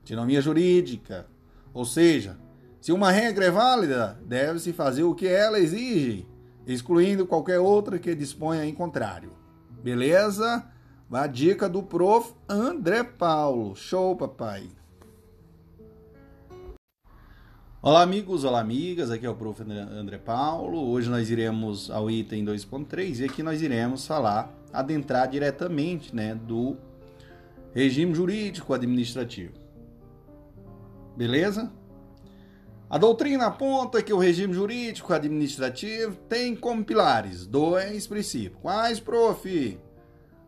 Antinomia 0.00 0.40
jurídica, 0.40 1.26
ou 1.72 1.84
seja, 1.84 2.36
se 2.80 2.90
uma 2.90 3.12
regra 3.12 3.44
é 3.44 3.50
válida, 3.50 4.18
deve-se 4.26 4.72
fazer 4.72 5.04
o 5.04 5.14
que 5.14 5.28
ela 5.28 5.60
exige, 5.60 6.26
excluindo 6.66 7.24
qualquer 7.24 7.60
outra 7.60 7.96
que 7.96 8.12
disponha 8.12 8.64
em 8.64 8.74
contrário. 8.74 9.30
Beleza? 9.84 10.66
A 11.12 11.26
dica 11.28 11.68
do 11.68 11.82
prof. 11.82 12.32
André 12.48 13.04
Paulo. 13.04 13.76
Show, 13.76 14.16
papai. 14.16 14.68
Olá, 17.84 18.02
amigos, 18.02 18.44
olá, 18.44 18.60
amigas. 18.60 19.10
Aqui 19.10 19.26
é 19.26 19.28
o 19.28 19.34
prof. 19.34 19.60
André 19.60 20.16
Paulo. 20.16 20.88
Hoje 20.88 21.10
nós 21.10 21.28
iremos 21.28 21.90
ao 21.90 22.08
item 22.08 22.44
2.3 22.44 23.18
e 23.18 23.24
aqui 23.24 23.42
nós 23.42 23.60
iremos 23.60 24.06
falar, 24.06 24.54
adentrar 24.72 25.28
diretamente 25.28 26.14
né, 26.14 26.32
do 26.32 26.76
regime 27.74 28.14
jurídico 28.14 28.72
administrativo. 28.72 29.54
Beleza? 31.16 31.72
A 32.88 32.96
doutrina 32.98 33.46
aponta 33.46 34.00
que 34.00 34.12
o 34.12 34.18
regime 34.18 34.54
jurídico 34.54 35.12
administrativo 35.12 36.14
tem 36.28 36.54
como 36.54 36.84
pilares 36.84 37.48
dois 37.48 38.06
princípios. 38.06 38.62
Quais, 38.62 39.00
prof? 39.00 39.76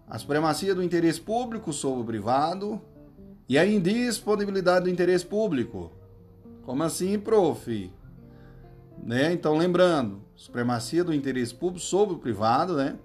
A 0.06 0.16
supremacia 0.20 0.72
do 0.72 0.84
interesse 0.84 1.20
público 1.20 1.72
sobre 1.72 2.00
o 2.00 2.04
privado 2.04 2.80
e 3.48 3.58
a 3.58 3.66
indisponibilidade 3.66 4.84
do 4.84 4.90
interesse 4.90 5.26
público. 5.26 6.03
Como 6.64 6.82
assim, 6.82 7.18
prof? 7.18 7.92
Né? 9.02 9.32
Então, 9.32 9.56
lembrando, 9.56 10.22
supremacia 10.34 11.04
do 11.04 11.12
interesse 11.12 11.54
público 11.54 11.84
sobre 11.84 12.14
o 12.14 12.18
privado, 12.18 12.76
né? 12.76 12.98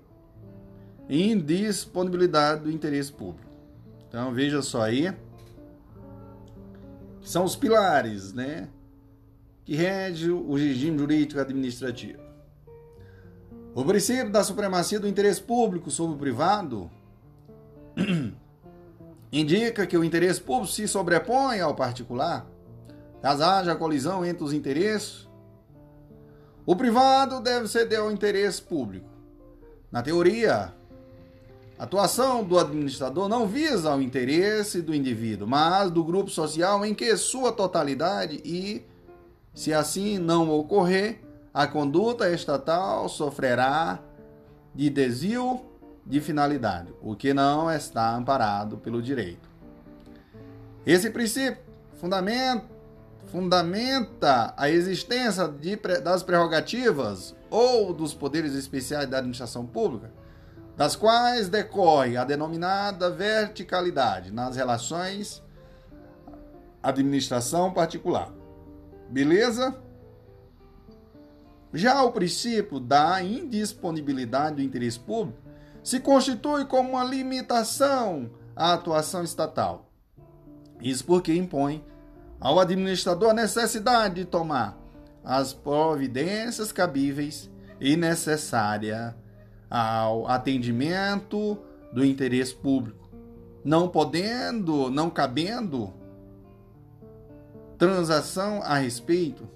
Indisponibilidade 1.09 2.63
do 2.63 2.71
interesse 2.71 3.11
público. 3.11 3.49
Então, 4.07 4.33
veja 4.33 4.61
só 4.61 4.83
aí. 4.83 5.13
São 7.21 7.43
os 7.43 7.55
pilares, 7.55 8.33
né? 8.33 8.69
Que 9.65 9.75
rege 9.75 10.31
o 10.31 10.55
regime 10.55 10.97
jurídico 10.97 11.39
administrativo. 11.39 12.29
O 13.75 13.85
princípio 13.85 14.31
da 14.31 14.43
supremacia 14.43 14.99
do 14.99 15.07
interesse 15.07 15.41
público 15.41 15.91
sobre 15.91 16.15
o 16.15 16.19
privado 16.19 16.89
indica 19.31 19.85
que 19.85 19.97
o 19.97 20.03
interesse 20.03 20.41
público 20.41 20.73
se 20.73 20.87
sobrepõe 20.87 21.59
ao 21.59 21.75
particular, 21.75 22.48
caso 23.21 23.43
haja 23.43 23.75
colisão 23.75 24.25
entre 24.25 24.43
os 24.43 24.53
interesses. 24.53 25.27
O 26.65 26.75
privado 26.75 27.39
deve 27.41 27.67
ceder 27.67 27.99
ao 27.99 28.11
interesse 28.11 28.61
público. 28.61 29.09
Na 29.91 30.01
teoria, 30.01 30.73
a 31.77 31.83
atuação 31.83 32.43
do 32.43 32.59
administrador 32.59 33.27
não 33.27 33.47
visa 33.47 33.95
o 33.95 34.01
interesse 34.01 34.81
do 34.81 34.93
indivíduo, 34.93 35.47
mas 35.47 35.89
do 35.89 36.03
grupo 36.03 36.29
social 36.29 36.85
em 36.85 36.93
que 36.93 37.15
sua 37.17 37.51
totalidade 37.51 38.39
e, 38.45 38.85
se 39.53 39.73
assim 39.73 40.17
não 40.17 40.49
ocorrer, 40.51 41.21
a 41.53 41.65
conduta 41.65 42.29
estatal 42.29 43.09
sofrerá 43.09 43.99
de 44.75 44.89
desvio 44.89 45.61
de 46.05 46.21
finalidade, 46.21 46.93
o 47.01 47.15
que 47.15 47.33
não 47.33 47.71
está 47.71 48.15
amparado 48.15 48.77
pelo 48.77 49.01
direito. 49.01 49.49
Esse 50.85 51.09
princípio 51.09 51.61
fundamenta, 51.99 52.65
fundamenta 53.31 54.53
a 54.57 54.69
existência 54.69 55.47
de, 55.47 55.75
das 56.01 56.23
prerrogativas 56.23 57.35
ou 57.49 57.93
dos 57.93 58.13
poderes 58.13 58.53
especiais 58.55 59.07
da 59.07 59.17
administração 59.17 59.65
pública, 59.65 60.11
das 60.75 60.95
quais 60.95 61.49
decorre 61.49 62.17
a 62.17 62.23
denominada 62.23 63.09
verticalidade 63.09 64.31
nas 64.31 64.55
relações 64.55 65.43
administração 66.81 67.73
particular. 67.73 68.31
Beleza? 69.09 69.77
Já 71.73 72.01
o 72.03 72.11
princípio 72.11 72.79
da 72.79 73.21
indisponibilidade 73.21 74.55
do 74.55 74.61
interesse 74.61 74.99
público 74.99 75.39
se 75.83 75.99
constitui 75.99 76.65
como 76.65 76.91
uma 76.91 77.03
limitação 77.03 78.31
à 78.55 78.73
atuação 78.73 79.23
estatal. 79.23 79.91
Isso 80.81 81.05
porque 81.05 81.33
impõe 81.35 81.83
ao 82.39 82.59
administrador 82.59 83.31
a 83.31 83.33
necessidade 83.33 84.15
de 84.15 84.25
tomar 84.25 84.77
as 85.23 85.53
providências 85.53 86.71
cabíveis 86.71 87.49
e 87.79 87.95
necessárias 87.95 89.13
ao 89.69 90.27
atendimento 90.27 91.59
do 91.93 92.03
interesse 92.03 92.55
público, 92.55 93.09
não 93.63 93.87
podendo, 93.87 94.89
não 94.89 95.09
cabendo 95.09 95.93
transação 97.77 98.61
a 98.63 98.75
respeito, 98.75 99.47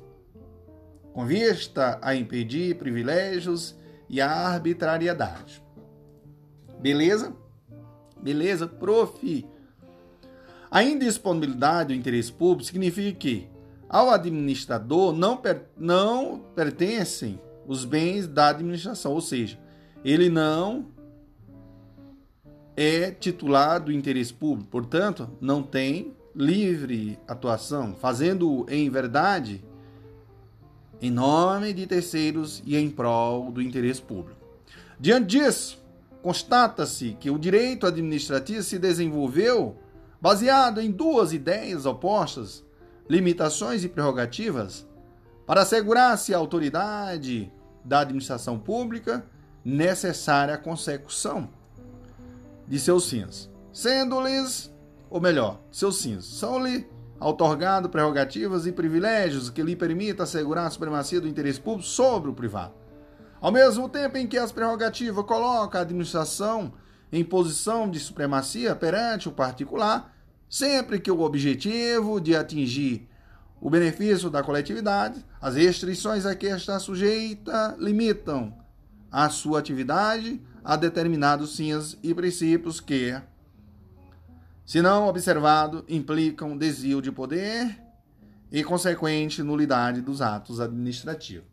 com 1.13 1.25
vista 1.25 1.99
a 2.01 2.15
impedir 2.15 2.77
privilégios 2.77 3.75
e 4.09 4.21
a 4.21 4.29
arbitrariedade. 4.29 5.63
Beleza? 6.79 7.33
Beleza, 8.21 8.67
prof. 8.67 9.45
A 10.73 10.83
indisponibilidade 10.83 11.89
do 11.89 11.93
interesse 11.93 12.31
público 12.31 12.63
significa 12.63 13.15
que 13.19 13.47
ao 13.87 14.09
administrador 14.09 15.13
não, 15.13 15.37
per 15.37 15.67
não 15.77 16.41
pertencem 16.55 17.39
os 17.67 17.85
bens 17.85 18.27
da 18.27 18.47
administração, 18.47 19.11
ou 19.11 19.21
seja, 19.21 19.59
ele 20.03 20.31
não 20.31 20.87
é 22.75 23.11
titular 23.11 23.79
do 23.79 23.91
interesse 23.91 24.33
público, 24.33 24.71
portanto, 24.71 25.29
não 25.39 25.61
tem 25.61 26.11
livre 26.35 27.19
atuação, 27.27 27.93
fazendo 27.93 28.65
em 28.67 28.89
verdade 28.89 29.63
em 30.99 31.11
nome 31.11 31.71
de 31.71 31.85
terceiros 31.85 32.63
e 32.65 32.75
em 32.75 32.89
prol 32.89 33.51
do 33.51 33.61
interesse 33.61 34.01
público. 34.01 34.41
Diante 34.99 35.37
disso, 35.37 35.79
constata-se 36.23 37.15
que 37.19 37.29
o 37.29 37.37
direito 37.37 37.85
administrativo 37.85 38.63
se 38.63 38.79
desenvolveu 38.79 39.77
baseado 40.23 40.79
em 40.79 40.89
duas 40.89 41.33
ideias 41.33 41.85
opostas, 41.85 42.63
limitações 43.09 43.83
e 43.83 43.89
prerrogativas, 43.89 44.87
para 45.45 45.63
assegurar-se 45.63 46.33
a 46.33 46.37
autoridade 46.37 47.51
da 47.83 47.99
administração 47.99 48.57
pública 48.57 49.25
necessária 49.65 50.53
à 50.53 50.57
consecução 50.57 51.49
de 52.65 52.79
seus 52.79 53.09
fins, 53.09 53.51
sendo-lhes, 53.73 54.73
ou 55.09 55.19
melhor, 55.19 55.59
seus 55.69 56.01
fins, 56.01 56.23
são-lhe 56.23 56.87
otorgado 57.19 57.89
prerrogativas 57.89 58.65
e 58.65 58.71
privilégios 58.71 59.49
que 59.49 59.61
lhe 59.61 59.75
permitam 59.75 60.23
assegurar 60.23 60.67
a 60.67 60.69
supremacia 60.69 61.19
do 61.19 61.27
interesse 61.27 61.59
público 61.59 61.89
sobre 61.89 62.29
o 62.29 62.33
privado. 62.33 62.73
Ao 63.41 63.51
mesmo 63.51 63.89
tempo 63.89 64.17
em 64.17 64.25
que 64.25 64.37
as 64.37 64.53
prerrogativas 64.53 65.25
colocam 65.25 65.81
a 65.81 65.83
administração 65.83 66.71
em 67.11 67.25
posição 67.25 67.91
de 67.91 67.99
supremacia 67.99 68.73
perante 68.73 69.27
o 69.27 69.33
particular, 69.33 70.12
sempre 70.53 70.99
que 70.99 71.09
o 71.09 71.21
objetivo 71.21 72.21
de 72.21 72.35
atingir 72.35 73.09
o 73.59 73.71
benefício 73.71 74.29
da 74.29 74.43
coletividade, 74.43 75.25
as 75.41 75.55
restrições 75.55 76.27
a 76.27 76.35
que 76.35 76.45
está 76.45 76.77
sujeita 76.79 77.75
limitam 77.79 78.55
a 79.11 79.31
sua 79.31 79.57
atividade 79.57 80.39
a 80.63 80.75
determinados 80.75 81.57
fins 81.57 81.97
e 82.03 82.13
princípios 82.13 82.79
que, 82.79 83.19
se 84.63 84.79
não 84.79 85.07
observado, 85.07 85.83
implicam 85.89 86.55
desvio 86.55 87.01
de 87.01 87.11
poder 87.11 87.75
e 88.51 88.63
consequente 88.63 89.41
nulidade 89.41 90.01
dos 90.01 90.21
atos 90.21 90.59
administrativos. 90.59 91.49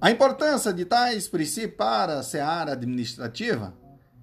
A 0.00 0.10
importância 0.10 0.72
de 0.72 0.86
tais 0.86 1.28
princípios 1.28 1.76
para 1.76 2.20
a 2.20 2.22
seara 2.22 2.72
administrativa 2.72 3.78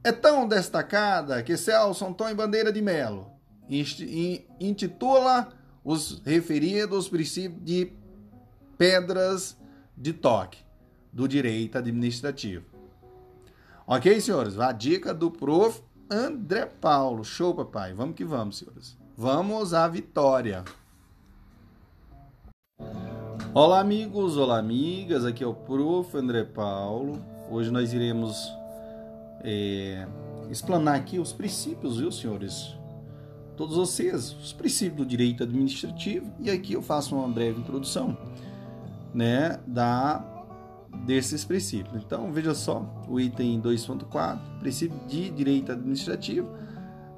é 0.07 0.11
tão 0.13 0.47
destacada 0.47 1.43
que 1.43 1.57
Celso 1.57 2.05
Antônio 2.05 2.35
Bandeira 2.35 2.71
de 2.71 2.81
Melo 2.81 3.29
intitula 4.57 5.49
os 5.83 6.21
referidos 6.25 7.09
princípios 7.09 7.61
de 7.61 7.91
pedras 8.77 9.57
de 9.97 10.13
toque 10.13 10.59
do 11.11 11.27
direito 11.27 11.77
administrativo. 11.77 12.65
Ok, 13.85 14.21
senhores? 14.21 14.57
A 14.57 14.71
dica 14.71 15.13
do 15.13 15.29
prof. 15.29 15.81
André 16.09 16.65
Paulo. 16.65 17.25
Show, 17.25 17.53
papai. 17.53 17.93
Vamos 17.93 18.15
que 18.15 18.23
vamos, 18.23 18.59
senhores. 18.59 18.97
Vamos 19.17 19.73
à 19.73 19.89
vitória. 19.89 20.63
Olá, 23.53 23.81
amigos, 23.81 24.37
olá, 24.37 24.57
amigas. 24.57 25.25
Aqui 25.25 25.43
é 25.43 25.47
o 25.47 25.53
Prof. 25.53 26.15
André 26.15 26.45
Paulo. 26.45 27.21
Hoje 27.49 27.71
nós 27.71 27.91
iremos 27.91 28.55
é, 29.43 30.07
explanar 30.49 30.95
aqui 30.95 31.19
os 31.19 31.33
princípios, 31.33 31.98
viu, 31.98 32.11
senhores? 32.11 32.75
Todos 33.56 33.75
vocês, 33.75 34.33
os 34.33 34.53
princípios 34.53 34.98
do 34.98 35.06
direito 35.06 35.43
administrativo. 35.43 36.32
E 36.40 36.49
aqui 36.49 36.74
eu 36.74 36.82
faço 36.82 37.16
uma 37.16 37.27
breve 37.27 37.59
introdução, 37.59 38.17
né, 39.14 39.59
da 39.66 40.33
desses 41.06 41.45
princípios. 41.45 42.03
Então, 42.03 42.32
veja 42.32 42.53
só, 42.53 42.85
o 43.07 43.19
item 43.19 43.61
2.4, 43.61 44.40
princípio 44.59 44.98
de 45.07 45.30
direito 45.30 45.72
administrativo, 45.72 46.49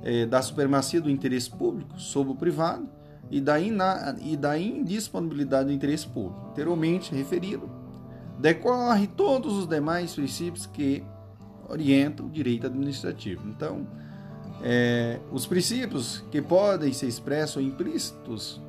é, 0.01 0.25
da 0.25 0.41
supremacia 0.41 1.01
do 1.01 1.09
interesse 1.09 1.49
público 1.49 1.99
sobre 1.99 2.33
o 2.33 2.35
privado 2.35 2.89
e 3.29 3.39
da, 3.39 3.59
ina, 3.59 4.15
e 4.21 4.35
da 4.35 4.57
indisponibilidade 4.57 5.67
do 5.67 5.73
interesse 5.73 6.07
público, 6.07 6.47
anteriormente 6.49 7.13
referido, 7.13 7.69
decorre 8.39 9.07
todos 9.07 9.57
os 9.57 9.67
demais 9.67 10.13
princípios 10.15 10.65
que 10.65 11.03
orientam 11.69 12.25
o 12.25 12.29
direito 12.29 12.67
administrativo. 12.67 13.47
Então, 13.47 13.87
é, 14.61 15.19
os 15.31 15.45
princípios 15.45 16.23
que 16.31 16.41
podem 16.41 16.91
ser 16.91 17.07
expressos 17.07 17.57
ou 17.57 17.61
implícitos 17.61 18.61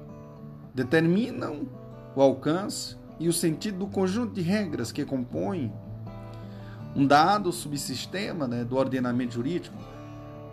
determinam 0.75 1.67
o 2.15 2.23
alcance 2.23 2.97
e 3.19 3.29
o 3.29 3.33
sentido 3.33 3.79
do 3.79 3.87
conjunto 3.87 4.35
de 4.35 4.43
regras 4.43 4.93
que 4.93 5.05
compõem 5.05 5.73
um 6.95 7.07
dado 7.07 7.53
subsistema 7.53 8.47
né, 8.47 8.65
do 8.65 8.77
ordenamento 8.77 9.35
jurídico, 9.35 9.77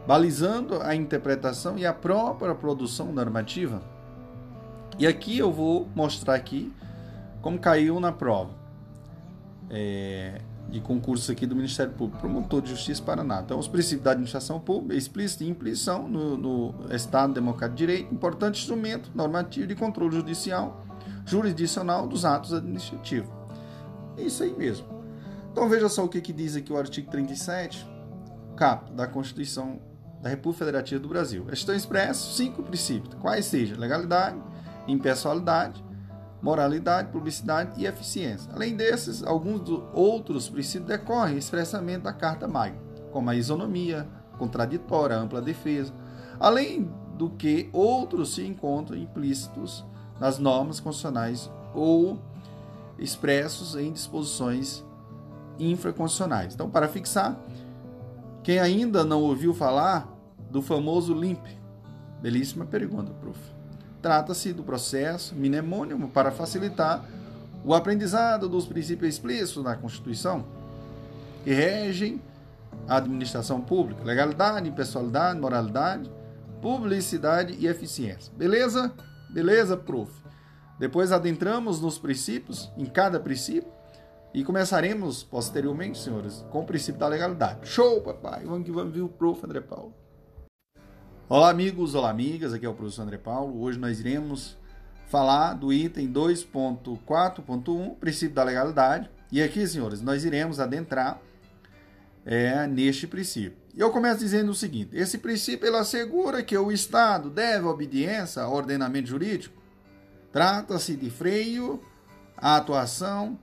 balizando 0.08 0.82
a 0.82 0.96
interpretação 0.96 1.78
e 1.78 1.86
a 1.86 1.94
própria 1.94 2.54
produção 2.56 3.12
normativa 3.12 3.82
e 5.00 5.06
aqui 5.06 5.38
eu 5.38 5.52
vou 5.52 5.88
mostrar 5.96 6.34
aqui 6.34 6.74
como 7.40 7.60
caiu 7.60 8.00
na 8.00 8.12
prova. 8.12 8.52
É, 9.70 10.42
de 10.70 10.82
concurso 10.82 11.32
aqui 11.32 11.46
do 11.46 11.56
Ministério 11.56 11.94
Público, 11.94 12.20
promotor 12.20 12.62
de 12.62 12.70
justiça 12.70 13.02
Paraná. 13.02 13.42
Então, 13.42 13.58
os 13.58 13.68
princípios 13.68 14.04
da 14.04 14.12
administração 14.12 14.60
pública, 14.60 14.96
explícita 14.96 15.44
e 15.44 15.50
implícita 15.50 15.98
no, 15.98 16.38
no 16.38 16.76
Estado 16.94 17.34
Democrático 17.34 17.78
de 17.78 17.86
Direito, 17.86 18.14
importante 18.14 18.60
instrumento 18.60 19.10
normativo 19.16 19.68
de 19.68 19.76
controle 19.76 20.16
judicial, 20.16 20.86
jurisdicional 21.26 22.08
dos 22.08 22.26
atos 22.26 22.54
administrativos. 22.54 23.30
É 24.18 24.24
isso 24.24 24.44
aí 24.44 24.54
mesmo. 24.54 24.88
Então, 25.52 25.70
veja 25.70 25.88
só 25.88 26.04
o 26.04 26.10
que, 26.10 26.20
que 26.20 26.34
diz 26.34 26.56
aqui 26.56 26.72
o 26.72 26.78
artigo 26.78 27.10
37, 27.10 27.88
cap 28.56 28.92
da 28.92 29.08
Constituição 29.08 29.80
da 30.22 30.30
República 30.30 30.66
Federativa 30.66 31.00
do 31.00 31.08
Brasil. 31.08 31.46
Estão 31.52 31.74
expressos 31.76 32.36
cinco 32.36 32.62
princípios, 32.62 33.14
quais 33.16 33.46
sejam 33.46 33.78
legalidade, 33.78 34.38
impessoalidade, 34.88 35.84
moralidade, 36.48 37.12
publicidade 37.12 37.72
e 37.76 37.86
eficiência. 37.86 38.50
Além 38.56 38.74
desses, 38.74 39.22
alguns 39.22 39.70
outros 39.94 40.48
princípios 40.48 40.88
decorrem 40.88 41.38
expressamente 41.38 42.04
da 42.04 42.14
Carta 42.14 42.48
Magna, 42.48 42.80
como 43.12 43.30
a 43.30 43.36
isonomia, 43.36 44.08
contraditória, 44.38 45.18
ampla 45.18 45.42
defesa, 45.42 45.92
além 46.40 46.90
do 47.18 47.30
que 47.30 47.70
outros 47.74 48.34
se 48.34 48.48
encontram 48.48 48.98
implícitos 48.98 49.84
nas 50.22 50.40
normas 50.40 50.80
constitucionais 50.80 51.52
ou 51.76 52.18
expressos 52.98 53.76
em 53.76 53.92
disposições 53.92 54.86
infraconstitucionais. 55.60 56.54
Então, 56.54 56.70
para 56.70 56.88
fixar, 56.88 57.38
quem 58.42 58.58
ainda 58.58 59.04
não 59.04 59.22
ouviu 59.22 59.54
falar 59.54 60.08
do 60.50 60.62
famoso 60.62 61.14
LIMP? 61.14 61.46
Belíssima 62.22 62.66
pergunta, 62.66 63.12
prof. 63.16 63.57
Trata-se 64.02 64.54
do 64.54 64.64
processo 64.64 65.36
mnemônimo 65.36 66.10
para 66.10 66.32
facilitar 66.32 67.04
o 67.66 67.74
aprendizado 67.74 68.48
dos 68.48 68.66
princípios 68.66 69.16
explícitos 69.16 69.64
da 69.64 69.76
Constituição 69.76 70.46
que 71.44 71.52
regem 71.54 72.22
a 72.88 72.98
administração 72.98 73.62
pública, 73.62 74.04
legalidade, 74.04 74.70
impessoalidade, 74.70 75.40
moralidade, 75.40 76.12
publicidade 76.62 77.54
e 77.60 77.68
eficiência. 77.68 78.32
Beleza? 78.36 78.94
Beleza, 79.30 79.76
prof. 79.76 80.12
Depois 80.80 81.12
adentramos 81.12 81.82
nos 81.82 81.98
princípios, 81.98 82.72
em 82.78 82.86
cada 82.86 83.20
princípio, 83.20 83.72
e 84.34 84.44
começaremos 84.44 85.24
posteriormente, 85.24 85.98
senhores, 85.98 86.46
com 86.52 86.60
o 86.60 86.66
princípio 86.66 87.00
da 87.00 87.08
legalidade. 87.08 87.68
Show, 87.68 88.02
papai! 88.02 88.46
Vamos 88.46 88.66
que 88.66 88.72
vamos 88.72 88.94
ver 88.94 89.02
o 89.02 89.10
prof. 89.10 89.44
André 89.44 89.62
Paulo. 89.62 89.94
Olá, 91.30 91.50
amigos, 91.50 91.94
olá, 91.94 92.10
amigas. 92.10 92.54
Aqui 92.54 92.66
é 92.66 92.70
o 92.70 92.74
professor 92.74 93.02
André 93.02 93.18
Paulo. 93.18 93.62
Hoje 93.62 93.78
nós 93.78 94.00
iremos 94.00 94.56
falar 95.10 95.56
do 95.56 95.74
item 95.74 96.10
2.4.1, 96.10 97.96
princípio 97.96 98.34
da 98.34 98.46
legalidade. 98.46 99.10
E 99.30 99.44
aqui, 99.44 99.68
senhores, 99.68 100.02
nós 100.02 100.24
iremos 100.24 100.58
adentrar 100.58 101.20
é, 102.26 102.66
neste 102.66 103.06
princípio. 103.06 103.58
Eu 103.76 103.92
começo 103.92 104.22
dizendo 104.22 104.52
o 104.52 104.56
seguinte: 104.56 104.96
esse 104.96 105.18
princípio 105.18 105.68
ele 105.68 105.76
assegura 105.76 106.42
que 106.42 106.58
o 106.58 106.72
Estado 106.72 107.30
deve 107.30 107.66
obediência 107.66 108.44
ao 108.44 108.54
ordenamento 108.54 109.10
jurídico. 109.10 109.62
Trata-se 110.32 110.96
de 110.96 111.10
freio 111.10 111.84
à 112.38 112.56
atuação 112.56 113.38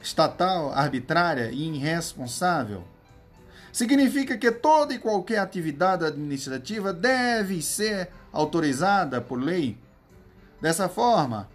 estatal 0.00 0.70
arbitrária 0.72 1.50
e 1.50 1.64
irresponsável. 1.74 2.84
Significa 3.78 4.36
que 4.36 4.50
toda 4.50 4.92
e 4.92 4.98
qualquer 4.98 5.38
atividade 5.38 6.04
administrativa 6.04 6.92
deve 6.92 7.62
ser 7.62 8.08
autorizada 8.32 9.20
por 9.20 9.40
lei. 9.40 9.78
Dessa 10.60 10.88
forma, 10.88 11.48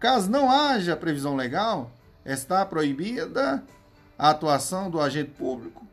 caso 0.00 0.30
não 0.30 0.50
haja 0.50 0.96
previsão 0.96 1.36
legal, 1.36 1.92
está 2.24 2.64
proibida 2.64 3.62
a 4.18 4.30
atuação 4.30 4.88
do 4.88 4.98
agente 4.98 5.32
público 5.32 5.86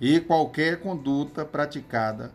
e 0.00 0.20
qualquer 0.20 0.78
conduta 0.78 1.44
praticada 1.44 2.30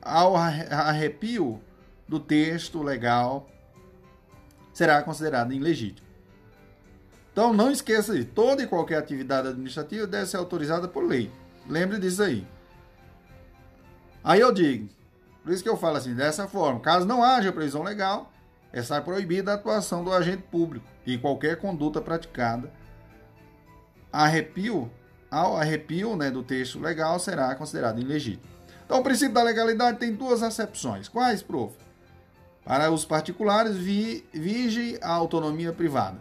ao 0.00 0.36
arrepio 0.36 1.60
do 2.06 2.20
texto 2.20 2.84
legal 2.84 3.48
será 4.72 5.02
considerada 5.02 5.52
ilegítima. 5.52 6.06
Então 7.32 7.52
não 7.52 7.68
esqueça 7.68 8.14
de 8.14 8.24
toda 8.24 8.62
e 8.62 8.66
qualquer 8.68 8.98
atividade 8.98 9.48
administrativa 9.48 10.06
deve 10.06 10.26
ser 10.26 10.36
autorizada 10.36 10.86
por 10.86 11.02
lei. 11.02 11.32
Lembre 11.68 11.98
disso 11.98 12.22
aí. 12.22 12.46
Aí 14.22 14.40
eu 14.40 14.52
digo, 14.52 14.88
por 15.42 15.52
isso 15.52 15.62
que 15.62 15.68
eu 15.68 15.76
falo 15.76 15.96
assim, 15.96 16.14
dessa 16.14 16.48
forma, 16.48 16.80
caso 16.80 17.06
não 17.06 17.22
haja 17.22 17.52
previsão 17.52 17.82
legal, 17.82 18.32
está 18.72 19.00
proibida 19.00 19.52
a 19.52 19.54
atuação 19.54 20.02
do 20.02 20.12
agente 20.12 20.42
público 20.50 20.86
e 21.06 21.18
qualquer 21.18 21.56
conduta 21.56 22.00
praticada 22.00 22.72
arrepio, 24.12 24.90
ao 25.30 25.56
arrepio 25.56 26.16
né, 26.16 26.30
do 26.30 26.42
texto 26.42 26.78
legal 26.78 27.18
será 27.18 27.54
considerado 27.54 28.00
ilegítimo. 28.00 28.52
Então, 28.84 29.00
o 29.00 29.02
princípio 29.02 29.34
da 29.34 29.42
legalidade 29.42 29.98
tem 29.98 30.14
duas 30.14 30.42
acepções. 30.42 31.08
Quais, 31.08 31.42
prof? 31.42 31.74
Para 32.64 32.90
os 32.90 33.04
particulares, 33.04 33.76
vi, 33.76 34.24
vige 34.32 34.98
a 35.02 35.10
autonomia 35.10 35.72
privada 35.72 36.18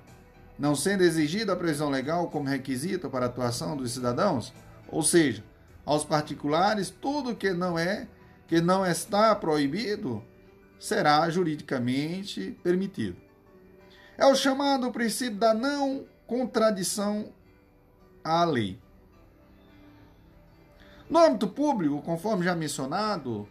não 0.58 0.76
sendo 0.76 1.04
exigida 1.04 1.54
a 1.54 1.56
previsão 1.56 1.90
legal 1.90 2.28
como 2.30 2.48
requisito 2.48 3.10
para 3.10 3.26
a 3.26 3.30
atuação 3.30 3.76
dos 3.76 3.92
cidadãos, 3.92 4.54
ou 4.94 5.04
seja, 5.04 5.44
aos 5.86 6.06
particulares, 6.06 6.90
tudo 6.90 7.36
que 7.36 7.52
não 7.52 7.78
é, 7.78 8.08
que 8.48 8.62
não 8.62 8.86
está 8.86 9.36
proibido, 9.36 10.24
será 10.80 11.30
juridicamente 11.30 12.58
permitido. 12.64 13.18
É 14.18 14.26
o 14.26 14.36
chamado 14.36 14.92
princípio 14.92 15.38
da 15.38 15.54
não 15.54 16.06
contradição 16.28 17.34
à 18.24 18.44
lei. 18.46 18.80
No 21.10 21.20
âmbito 21.20 21.48
público, 21.48 22.02
conforme 22.02 22.46
já 22.46 22.56
mencionado, 22.56 23.48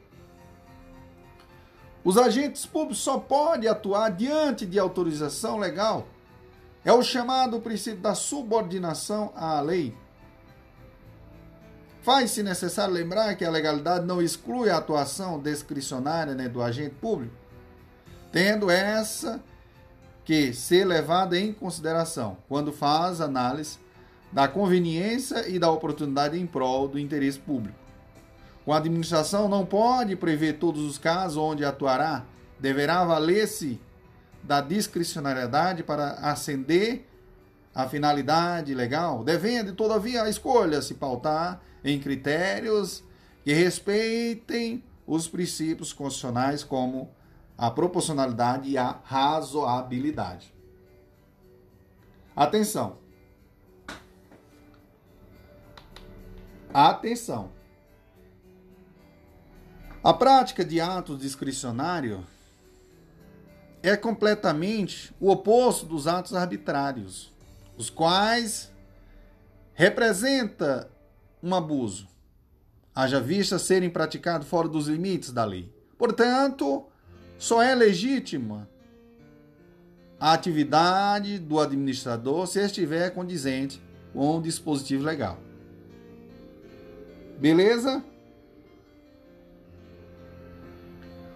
os 2.05 2.17
agentes 2.17 2.65
públicos 2.65 2.99
só 2.99 3.19
podem 3.19 3.69
atuar 3.69 4.11
diante 4.11 4.67
de 4.67 4.79
autorização 4.79 5.59
legal 5.59 6.07
é 6.85 6.93
o 6.93 7.03
chamado 7.03 7.61
princípio 7.61 8.01
da 8.01 8.15
subordinação 8.15 9.33
à 9.37 9.61
lei. 9.61 9.97
Faz-se 12.02 12.42
necessário 12.42 12.92
lembrar 12.92 13.36
que 13.36 13.44
a 13.44 13.50
legalidade 13.50 14.05
não 14.05 14.20
exclui 14.20 14.68
a 14.68 14.78
atuação 14.78 15.40
discricionária 15.40 16.34
né, 16.34 16.48
do 16.48 16.60
agente 16.60 16.97
público, 16.97 17.34
tendo 18.32 18.68
essa 18.68 19.40
que 20.24 20.52
ser 20.52 20.84
levada 20.84 21.39
em 21.39 21.52
consideração 21.52 22.39
quando 22.48 22.72
faz 22.72 23.20
análise 23.20 23.78
da 24.32 24.48
conveniência 24.48 25.48
e 25.48 25.60
da 25.60 25.70
oportunidade 25.70 26.36
em 26.39 26.47
prol 26.47 26.89
do 26.89 26.98
interesse 26.98 27.39
público. 27.39 27.78
Com 28.64 28.72
a 28.72 28.78
administração 28.78 29.48
não 29.48 29.64
pode 29.64 30.16
prever 30.16 30.55
todos 30.55 30.82
os 30.82 30.98
casos 30.98 31.36
onde 31.36 31.64
atuará, 31.64 32.24
deverá 32.58 33.05
valer-se 33.05 33.81
da 34.42 34.60
discricionariedade 34.60 35.84
para 35.84 36.14
ascender 36.14 37.06
a 37.72 37.89
finalidade 37.89 38.74
legal, 38.74 39.22
devendo, 39.22 39.72
todavia, 39.72 40.24
a 40.24 40.28
escolha 40.28 40.82
se 40.82 40.94
pautar 40.94 41.60
em 41.85 41.99
critérios 41.99 43.02
que 43.44 43.52
respeitem 43.52 44.83
os 45.07 45.27
princípios 45.27 45.93
constitucionais 45.93 46.62
como 46.62 47.11
a 47.57 47.70
proporcionalidade 47.70 48.70
e 48.70 48.78
a 48.78 49.01
razoabilidade. 49.05 50.52
Atenção. 52.35 52.99
Atenção. 56.73 57.51
A 60.02 60.12
prática 60.12 60.65
de 60.65 60.81
atos 60.81 61.20
discricionários 61.20 62.25
é 63.83 63.97
completamente 63.97 65.15
o 65.20 65.31
oposto 65.31 65.85
dos 65.85 66.07
atos 66.07 66.35
arbitrários, 66.35 67.33
os 67.77 67.91
quais 67.91 68.73
representa 69.75 70.91
um 71.43 71.55
abuso, 71.55 72.07
haja 72.95 73.21
vista 73.21 73.59
serem 73.59 73.91
praticados 73.91 74.47
fora 74.47 74.69
dos 74.69 74.87
limites 74.87 75.33
da 75.33 75.45
lei. 75.45 75.73
Portanto, 75.99 76.87
só 77.39 77.61
é 77.61 77.75
legítima 77.75 78.69
a 80.21 80.33
atividade 80.33 81.39
do 81.41 81.59
administrador 81.59 82.47
se 82.47 82.61
estiver 82.61 83.11
condizente 83.11 83.83
com 84.12 84.39
o 84.39 84.43
dispositivo 84.43 85.05
legal. 85.05 85.39
Beleza? 87.41 88.05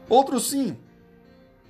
Outro 0.08 0.38
sim, 0.38 0.78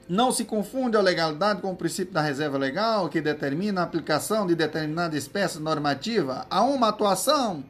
não 0.07 0.31
se 0.31 0.45
confunde 0.45 0.97
a 0.97 1.01
legalidade 1.01 1.63
com 1.63 1.73
o 1.73 1.77
princípio 1.77 2.13
da 2.13 2.21
reserva 2.21 2.59
legal, 2.59 3.09
que 3.09 3.23
determina 3.23 3.81
a 3.81 3.85
aplicação 3.85 4.47
de 4.47 4.55
determinada 4.55 5.17
espécie 5.17 5.59
normativa 5.59 6.47
a 6.51 6.63
uma 6.63 6.89
atuação 6.89 7.65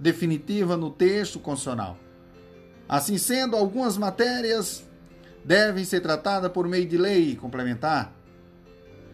definitiva 0.00 0.76
no 0.76 0.90
texto 0.90 1.38
constitucional. 1.38 1.98
Assim 2.88 3.18
sendo, 3.18 3.54
algumas 3.54 3.98
matérias 3.98 4.82
devem 5.44 5.84
ser 5.84 6.00
tratadas 6.00 6.50
por 6.50 6.66
meio 6.66 6.86
de 6.86 6.96
lei 6.96 7.36
complementar. 7.36 8.12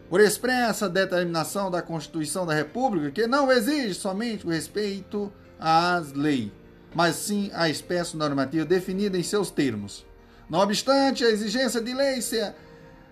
por 0.09 0.21
expressa 0.21 0.87
determinação 0.87 1.69
da 1.69 1.81
Constituição 1.81 2.45
da 2.45 2.53
República, 2.53 3.11
que 3.11 3.27
não 3.27 3.51
exige 3.51 3.93
somente 3.93 4.45
o 4.45 4.49
respeito 4.49 5.31
às 5.59 6.13
leis, 6.13 6.51
mas 6.95 7.15
sim 7.15 7.51
à 7.53 7.69
espécie 7.69 8.15
normativa 8.15 8.65
definida 8.65 9.17
em 9.17 9.23
seus 9.23 9.51
termos. 9.51 10.05
Não 10.49 10.59
obstante 10.59 11.25
a 11.25 11.29
exigência 11.29 11.81
de 11.81 11.93
lei 11.93 12.21
ser, 12.21 12.55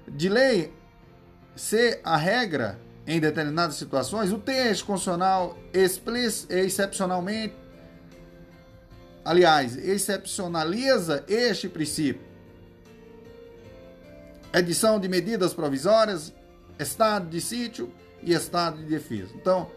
de 0.08 0.30
lei 0.30 0.74
ser 1.56 2.00
a 2.04 2.16
regra 2.16 2.80
em 3.06 3.20
determinadas 3.20 3.76
situações, 3.76 4.32
o 4.32 4.40
texto 4.40 4.86
constitucional 4.86 5.58
excepcionalmente, 6.50 7.54
aliás, 9.26 9.76
excepcionaliza 9.76 11.26
este 11.28 11.68
princípio. 11.68 12.24
Edição 14.54 15.00
de 15.00 15.10
medidas 15.10 15.54
provisórias, 15.54 16.32
estado 16.80 17.28
de 17.28 17.42
sítio 17.42 17.92
e 18.22 18.32
estado 18.34 18.78
de 18.78 18.86
defesa. 18.86 19.34
Então, 19.36 19.70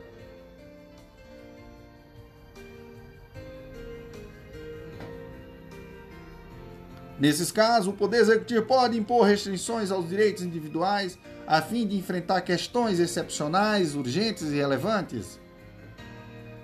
Nesses 7.19 7.51
casos, 7.51 7.89
o 7.89 7.93
Poder 7.93 8.19
Executivo 8.19 8.65
pode 8.65 8.97
impor 8.97 9.27
restrições 9.27 9.91
aos 9.91 10.09
direitos 10.09 10.45
individuais 10.45 11.19
a 11.49 11.61
fim 11.61 11.85
de 11.85 11.97
enfrentar 11.97 12.43
questões 12.43 13.01
excepcionais, 13.01 13.97
urgentes 13.97 14.43
e 14.43 14.55
relevantes. 14.55 15.41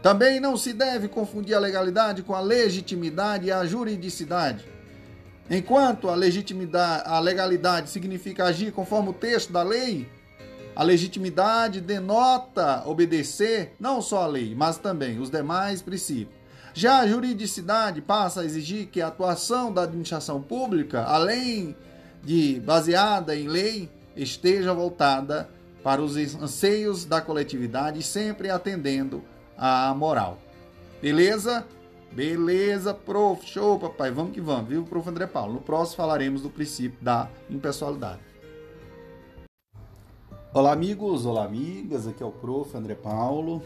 Também 0.05 0.39
não 0.39 0.55
se 0.55 0.75
deve 0.75 1.09
confundir 1.09 1.55
a 1.55 1.59
legalidade 1.59 2.23
com 2.23 2.35
a 2.35 2.41
legitimidade 2.41 3.47
e 3.47 3.51
a 3.51 3.65
juridicidade. 3.65 4.63
Enquanto 5.51 6.11
a 6.11 6.15
legitimidade, 6.15 7.05
a 7.07 7.19
legalidade 7.19 7.89
significa 7.89 8.45
agir 8.45 8.71
conforme 8.71 9.09
o 9.09 9.13
texto 9.15 9.51
da 9.51 9.63
lei, 9.63 10.07
a 10.77 10.83
legitimidade 10.83 11.81
denota 11.81 12.87
obedecer 12.87 13.75
não 13.81 14.03
só 14.03 14.25
a 14.25 14.27
lei, 14.27 14.55
mas 14.55 14.77
também 14.77 15.19
os 15.19 15.31
demais 15.31 15.81
princípios. 15.81 16.39
Já 16.75 16.99
a 16.99 17.07
juridicidade 17.07 18.03
passa 18.03 18.43
a 18.43 18.45
exigir 18.45 18.89
que 18.89 19.01
a 19.01 19.07
atuação 19.07 19.73
da 19.73 19.85
administração 19.85 20.43
pública, 20.43 21.03
além 21.05 21.75
de 22.23 22.61
baseada 22.61 23.35
em 23.35 23.49
lei, 23.49 23.89
esteja 24.15 24.75
voltada 24.75 25.49
para 25.83 26.03
os 26.03 26.15
anseios 26.35 27.07
da 27.07 27.23
coletividade, 27.23 28.03
sempre 28.03 28.51
atendendo 28.51 29.25
à 29.57 29.95
moral. 29.95 30.39
Beleza? 31.01 31.67
Beleza, 32.13 32.95
prof. 32.95 33.45
Show, 33.47 33.79
papai. 33.79 34.11
Vamos 34.11 34.33
que 34.33 34.41
vamos, 34.41 34.69
viu, 34.69 34.85
prof. 34.85 35.09
André 35.09 35.27
Paulo? 35.27 35.55
No 35.55 35.61
próximo 35.61 35.97
falaremos 35.97 36.43
do 36.43 36.51
princípio 36.51 36.99
da 37.03 37.29
impessoalidade. 37.51 38.21
Olá, 40.53 40.73
amigos. 40.73 41.27
Olá, 41.27 41.45
amigas. 41.45 42.07
Aqui 42.07 42.23
é 42.23 42.27
o 42.27 42.31
prof. 42.31 42.77
André 42.77 42.95
Paulo. 42.95 43.63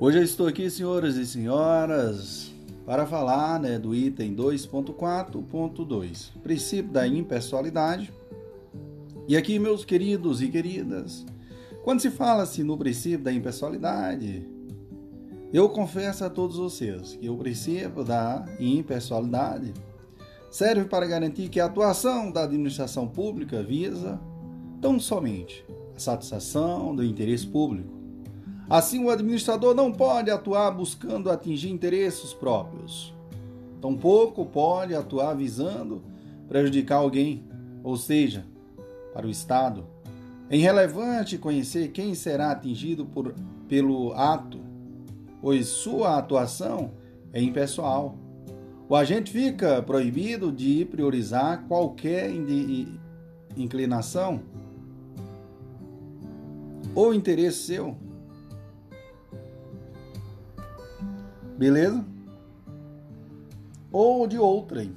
Hoje 0.00 0.18
eu 0.18 0.22
estou 0.22 0.46
aqui, 0.46 0.70
senhoras 0.70 1.16
e 1.16 1.26
senhoras, 1.26 2.52
para 2.86 3.04
falar 3.04 3.58
né, 3.58 3.80
do 3.80 3.92
item 3.92 4.32
2.4.2, 4.32 6.30
princípio 6.40 6.92
da 6.92 7.04
impessoalidade. 7.04 8.12
E 9.26 9.36
aqui, 9.36 9.58
meus 9.58 9.84
queridos 9.84 10.40
e 10.40 10.46
queridas, 10.46 11.26
quando 11.88 12.00
se 12.00 12.10
fala-se 12.10 12.62
no 12.62 12.76
princípio 12.76 13.24
da 13.24 13.32
impessoalidade, 13.32 14.46
eu 15.50 15.70
confesso 15.70 16.22
a 16.22 16.28
todos 16.28 16.58
vocês 16.58 17.16
que 17.16 17.30
o 17.30 17.36
princípio 17.38 18.04
da 18.04 18.44
impessoalidade 18.60 19.72
serve 20.50 20.84
para 20.84 21.06
garantir 21.06 21.48
que 21.48 21.58
a 21.58 21.64
atuação 21.64 22.30
da 22.30 22.44
administração 22.44 23.08
pública 23.08 23.62
visa 23.62 24.20
tão 24.82 25.00
somente 25.00 25.64
a 25.96 25.98
satisfação 25.98 26.94
do 26.94 27.02
interesse 27.02 27.46
público 27.46 27.96
Assim, 28.68 29.02
o 29.02 29.08
administrador 29.08 29.74
não 29.74 29.90
pode 29.90 30.30
atuar 30.30 30.70
buscando 30.70 31.30
atingir 31.30 31.70
interesses 31.70 32.34
próprios. 32.34 33.14
Tampouco 33.80 34.44
pode 34.44 34.94
atuar 34.94 35.32
visando 35.32 36.02
prejudicar 36.46 36.96
alguém, 36.96 37.48
ou 37.82 37.96
seja, 37.96 38.44
para 39.14 39.26
o 39.26 39.30
Estado. 39.30 39.86
É 40.50 40.56
irrelevante 40.56 41.36
conhecer 41.36 41.88
quem 41.88 42.14
será 42.14 42.52
atingido 42.52 43.04
por, 43.04 43.34
pelo 43.68 44.12
ato, 44.14 44.58
pois 45.40 45.66
sua 45.66 46.18
atuação 46.18 46.92
é 47.32 47.42
impessoal. 47.42 48.16
O 48.88 48.96
agente 48.96 49.30
fica 49.30 49.82
proibido 49.82 50.50
de 50.50 50.84
priorizar 50.86 51.64
qualquer 51.68 52.30
inclinação 53.56 54.40
ou 56.94 57.12
interesse 57.12 57.58
seu 57.64 57.96
Beleza? 61.58 62.04
Ou 63.90 64.28
de 64.28 64.38
outrem. 64.38 64.94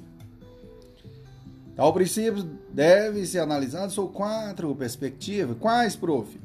Tal 1.74 1.92
princípio 1.92 2.42
deve 2.70 3.26
ser 3.26 3.40
analisado 3.40 3.92
sob 3.92 4.12
quatro 4.12 4.74
perspectivas. 4.74 5.56
Quais, 5.58 5.96
prof? 5.96 6.38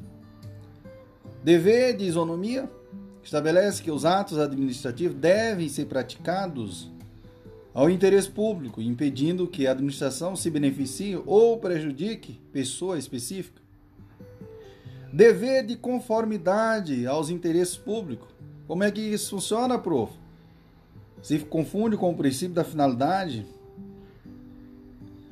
Dever 1.44 1.98
de 1.98 2.06
isonomia 2.06 2.70
estabelece 3.24 3.84
que 3.84 3.92
os 3.92 4.06
atos 4.06 4.38
administrativos 4.38 5.18
devem 5.18 5.68
ser 5.68 5.86
praticados 5.86 6.90
ao 7.74 7.90
interesse 7.90 8.30
público, 8.30 8.82
impedindo 8.82 9.48
que 9.48 9.68
a 9.68 9.72
administração 9.72 10.36
se 10.36 10.50
beneficie 10.50 11.22
ou 11.26 11.58
prejudique 11.60 12.40
pessoa 12.52 12.98
específica. 12.98 13.62
Dever 15.12 15.66
de 15.66 15.76
conformidade 15.76 17.06
aos 17.06 17.30
interesses 17.30 17.78
públicos 17.78 18.38
como 18.68 18.84
é 18.84 18.92
que 18.92 19.00
isso 19.00 19.30
funciona, 19.30 19.80
prof? 19.80 20.12
Se 21.22 21.40
confunde 21.40 21.96
com 21.96 22.12
o 22.12 22.18
princípio 22.18 22.54
da 22.54 22.66
finalidade, 22.66 23.46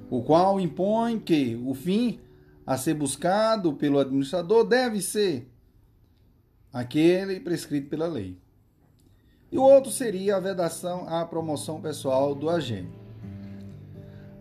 o 0.10 0.22
qual 0.22 0.60
impõe 0.60 1.20
que 1.20 1.60
o 1.66 1.74
fim 1.74 2.20
a 2.66 2.78
ser 2.78 2.94
buscado 2.94 3.74
pelo 3.74 4.00
administrador 4.00 4.64
deve 4.64 5.02
ser 5.02 5.52
aquele 6.74 7.40
prescrito 7.40 7.90
pela 7.90 8.08
lei. 8.08 8.38
E 9.52 9.58
o 9.58 9.64
outro 9.64 9.92
seria 9.92 10.36
a 10.36 10.40
vedação 10.40 11.08
à 11.08 11.26
promoção 11.26 11.80
pessoal 11.80 12.36
do 12.36 12.50
agente. 12.50 12.92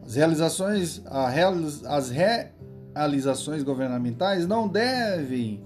As 0.04 0.16
realizações, 0.16 1.02
as 1.06 2.10
realizações 2.10 3.62
governamentais 3.62 4.46
não 4.46 4.66
devem 4.66 5.62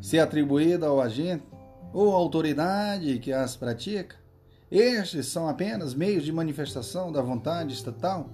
ser 0.00 0.18
atribuídas 0.18 0.88
ao 0.88 1.00
agente 1.00 1.44
ou 1.92 2.12
autoridade 2.12 3.18
que 3.18 3.32
as 3.32 3.56
pratica, 3.56 4.16
estes 4.70 5.26
são 5.26 5.48
apenas 5.48 5.94
meios 5.94 6.24
de 6.24 6.32
manifestação 6.32 7.10
da 7.10 7.20
vontade 7.20 7.74
estatal. 7.74 8.30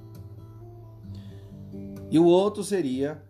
E 2.11 2.19
o 2.19 2.25
outro 2.25 2.63
seria 2.63 3.23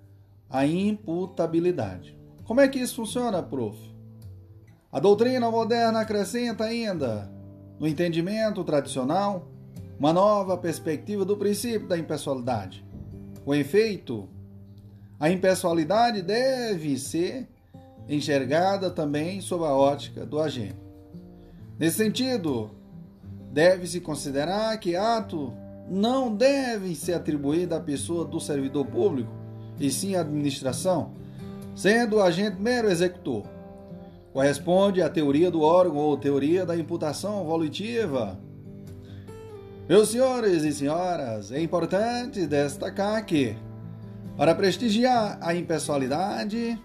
a 0.48 0.66
imputabilidade. 0.66 2.16
Como 2.44 2.60
é 2.60 2.68
que 2.68 2.78
isso 2.78 2.96
funciona, 2.96 3.42
prof? 3.42 3.76
A 4.92 5.00
doutrina 5.00 5.50
moderna 5.50 6.00
acrescenta 6.00 6.64
ainda, 6.64 7.30
no 7.78 7.86
entendimento 7.86 8.62
tradicional, 8.64 9.48
uma 9.98 10.12
nova 10.12 10.56
perspectiva 10.56 11.24
do 11.24 11.36
princípio 11.36 11.88
da 11.88 11.98
impessoalidade. 11.98 12.84
Com 13.44 13.54
efeito, 13.54 14.28
a 15.18 15.30
impessoalidade 15.30 16.22
deve 16.22 16.98
ser 16.98 17.48
enxergada 18.08 18.90
também 18.90 19.40
sob 19.40 19.64
a 19.64 19.74
ótica 19.74 20.24
do 20.24 20.38
agente. 20.38 20.76
Nesse 21.78 21.96
sentido, 21.96 22.70
deve-se 23.50 24.00
considerar 24.00 24.78
que 24.78 24.94
ato 24.94 25.52
não 25.88 26.34
deve 26.34 26.94
ser 26.94 27.14
atribuído 27.14 27.74
à 27.74 27.80
pessoa 27.80 28.24
do 28.24 28.40
servidor 28.40 28.86
público, 28.86 29.30
e 29.78 29.90
sim 29.90 30.14
à 30.14 30.20
administração, 30.20 31.12
sendo 31.74 32.16
o 32.16 32.22
agente 32.22 32.60
mero 32.60 32.90
executor. 32.90 33.44
Corresponde 34.32 35.00
à 35.00 35.08
teoria 35.08 35.50
do 35.50 35.62
órgão 35.62 35.96
ou 35.96 36.16
teoria 36.16 36.66
da 36.66 36.76
imputação 36.76 37.44
volitiva. 37.44 38.38
Meus 39.88 40.10
senhores 40.10 40.64
e 40.64 40.72
senhoras, 40.72 41.52
é 41.52 41.60
importante 41.60 42.46
destacar 42.46 43.24
que, 43.24 43.56
para 44.36 44.54
prestigiar 44.54 45.38
a 45.40 45.54
impessoalidade, 45.54 46.78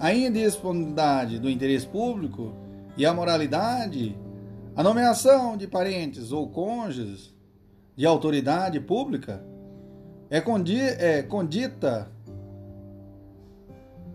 a 0.00 0.12
indisponibilidade 0.12 1.38
do 1.38 1.50
interesse 1.50 1.86
público 1.86 2.54
e 2.96 3.04
a 3.04 3.12
moralidade, 3.12 4.16
a 4.74 4.82
nomeação 4.82 5.56
de 5.56 5.68
parentes 5.68 6.32
ou 6.32 6.48
cônjuges 6.48 7.32
de 7.96 8.06
autoridade 8.06 8.80
pública 8.80 9.44
é, 10.30 10.38
é 10.38 11.22
condita 11.22 12.10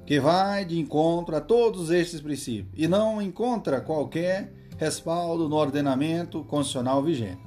que 0.06 0.19
vai 0.19 0.64
de 0.64 0.80
encontro 0.80 1.35
a 1.35 1.41
todos 1.41 1.91
estes 1.91 2.22
princípios 2.22 2.73
e 2.75 2.88
não 2.88 3.22
encontra 3.22 3.81
qualquer 3.81 4.53
respaldo 4.77 5.49
no 5.49 5.56
ordenamento 5.56 6.43
constitucional 6.45 7.03
vigente. 7.03 7.45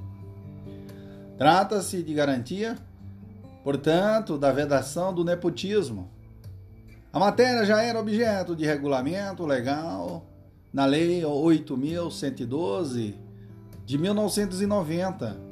Trata-se 1.39 2.03
de 2.03 2.13
garantia, 2.13 2.77
portanto, 3.65 4.37
da 4.37 4.53
vedação 4.53 5.15
do 5.15 5.25
nepotismo 5.25 6.11
A 7.13 7.19
matéria 7.19 7.65
já 7.65 7.83
era 7.83 7.99
objeto 7.99 8.55
de 8.55 8.65
regulamento 8.65 9.45
legal 9.45 10.27
na 10.73 10.85
Lei 10.87 11.23
8.112 11.23 13.15
de 13.85 13.99
1990, 13.99 15.50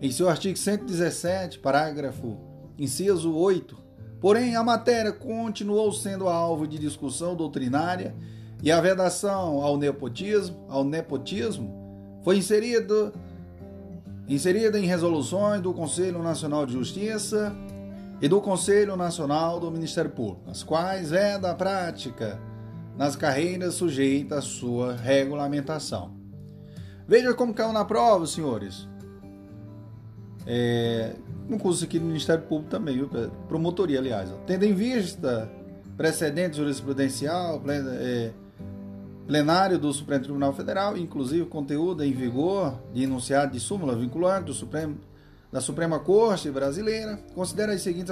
em 0.00 0.10
seu 0.10 0.28
artigo 0.28 0.56
117, 0.56 1.58
parágrafo 1.58 2.38
inciso 2.78 3.34
8. 3.34 3.76
Porém, 4.20 4.56
a 4.56 4.62
matéria 4.62 5.12
continuou 5.12 5.92
sendo 5.92 6.28
alvo 6.28 6.66
de 6.66 6.78
discussão 6.78 7.34
doutrinária 7.34 8.14
e 8.62 8.70
a 8.70 8.80
vedação 8.80 9.62
ao 9.62 9.76
nepotismo, 9.76 10.64
ao 10.68 10.84
nepotismo 10.84 11.80
foi 12.22 12.36
inserida 12.36 13.12
inserida 14.28 14.78
em 14.78 14.86
resoluções 14.86 15.60
do 15.60 15.74
Conselho 15.74 16.22
Nacional 16.22 16.64
de 16.64 16.72
Justiça 16.72 17.52
e 18.20 18.28
do 18.28 18.40
Conselho 18.40 18.96
Nacional 18.96 19.58
do 19.58 19.70
Ministério 19.72 20.10
Público, 20.10 20.48
as 20.48 20.62
quais 20.62 21.12
é 21.12 21.36
da 21.36 21.52
prática 21.52 22.40
nas 22.96 23.16
carreiras 23.16 23.74
sujeitas 23.74 24.38
à 24.38 24.42
sua 24.42 24.94
regulamentação. 24.94 26.14
Veja 27.08 27.34
como 27.34 27.52
caiu 27.52 27.72
na 27.72 27.84
prova, 27.84 28.24
senhores. 28.26 28.89
É, 30.52 31.12
um 31.48 31.56
curso 31.56 31.84
aqui 31.84 31.96
do 31.96 32.04
Ministério 32.04 32.42
Público 32.42 32.70
também, 32.70 32.96
viu? 32.96 33.08
promotoria, 33.46 34.00
aliás. 34.00 34.34
Tendo 34.48 34.64
em 34.64 34.74
vista 34.74 35.48
precedente 35.96 36.56
jurisprudencial, 36.56 37.62
é, 37.68 38.32
plenário 39.28 39.78
do 39.78 39.92
Supremo 39.92 40.24
Tribunal 40.24 40.52
Federal, 40.52 40.96
inclusive 40.96 41.46
conteúdo 41.46 42.02
em 42.02 42.12
vigor 42.12 42.80
de 42.92 43.04
enunciado 43.04 43.52
de 43.52 43.60
súmula 43.60 43.94
vinculante 43.94 44.46
do 44.46 44.52
Supremo, 44.52 44.98
da 45.52 45.60
Suprema 45.60 46.00
Corte 46.00 46.50
Brasileira, 46.50 47.16
considera 47.32 47.72
as 47.72 47.82
seguintes 47.82 48.10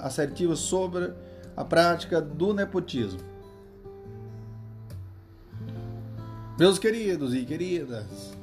assertivas 0.00 0.58
sobre 0.58 1.12
a 1.56 1.64
prática 1.64 2.20
do 2.20 2.52
nepotismo. 2.52 3.20
Meus 6.58 6.80
queridos 6.80 7.32
e 7.32 7.44
queridas, 7.44 8.36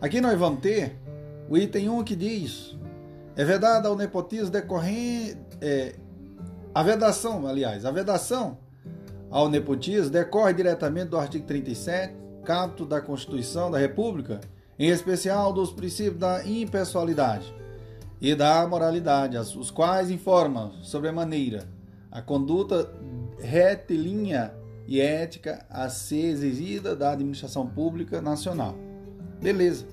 aqui 0.00 0.20
nós 0.20 0.36
vamos 0.36 0.60
ter 0.60 1.05
o 1.48 1.56
item 1.56 1.88
1 1.88 2.04
que 2.04 2.16
diz: 2.16 2.76
é 3.36 3.44
vedada 3.44 3.88
ao 3.88 3.96
nepotismo 3.96 4.50
decorrente. 4.50 5.38
É, 5.60 5.94
a 6.74 6.82
vedação, 6.82 7.46
aliás, 7.46 7.84
a 7.84 7.90
vedação 7.90 8.58
ao 9.30 9.48
nepotismo 9.48 10.10
decorre 10.10 10.52
diretamente 10.52 11.10
do 11.10 11.16
artigo 11.16 11.46
37, 11.46 12.14
capto 12.44 12.84
da 12.84 13.00
Constituição 13.00 13.70
da 13.70 13.78
República, 13.78 14.40
em 14.78 14.90
especial 14.90 15.52
dos 15.52 15.72
princípios 15.72 16.18
da 16.18 16.46
impessoalidade 16.46 17.54
e 18.20 18.34
da 18.34 18.66
moralidade, 18.66 19.36
os 19.36 19.70
quais 19.70 20.10
informam 20.10 20.72
sobremaneira 20.82 21.66
a 22.10 22.22
conduta 22.22 22.90
retilínea 23.38 24.54
e 24.86 25.00
ética 25.00 25.66
a 25.68 25.88
ser 25.88 26.26
exigida 26.26 26.94
da 26.94 27.12
administração 27.12 27.66
pública 27.66 28.20
nacional. 28.20 28.74
Beleza. 29.42 29.86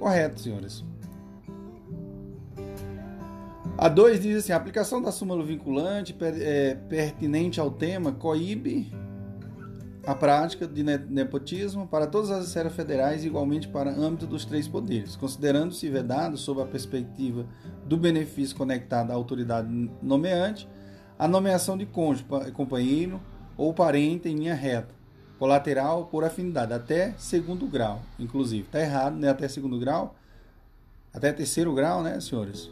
Correto, 0.00 0.40
senhores. 0.40 0.82
A 3.76 3.86
2 3.86 4.20
diz 4.20 4.38
assim: 4.38 4.52
a 4.52 4.56
aplicação 4.56 5.02
da 5.02 5.12
súmula 5.12 5.44
vinculante 5.44 6.16
é, 6.22 6.74
pertinente 6.74 7.60
ao 7.60 7.70
tema 7.70 8.10
coíbe 8.10 8.90
a 10.06 10.14
prática 10.14 10.66
de 10.66 10.82
nepotismo 10.82 11.86
para 11.86 12.06
todas 12.06 12.30
as 12.30 12.46
esferas 12.46 12.74
federais, 12.74 13.26
igualmente 13.26 13.68
para 13.68 13.90
âmbito 13.90 14.26
dos 14.26 14.46
três 14.46 14.66
poderes, 14.66 15.14
considerando-se 15.16 15.86
vedado, 15.90 16.38
sob 16.38 16.62
a 16.62 16.66
perspectiva 16.66 17.44
do 17.84 17.98
benefício 17.98 18.56
conectado 18.56 19.10
à 19.10 19.14
autoridade 19.14 19.68
nomeante, 20.00 20.66
a 21.18 21.28
nomeação 21.28 21.76
de 21.76 21.84
cônjuge, 21.84 22.24
companheiro 22.54 23.20
ou 23.54 23.74
parente 23.74 24.30
em 24.30 24.34
linha 24.34 24.54
reta, 24.54 24.94
colateral 25.40 26.04
por 26.04 26.22
afinidade, 26.22 26.74
até 26.74 27.14
segundo 27.16 27.66
grau, 27.66 28.02
inclusive. 28.18 28.64
Está 28.64 28.78
errado, 28.78 29.16
né? 29.16 29.30
Até 29.30 29.48
segundo 29.48 29.78
grau, 29.78 30.14
até 31.14 31.32
terceiro 31.32 31.74
grau, 31.74 32.02
né, 32.02 32.20
senhores? 32.20 32.70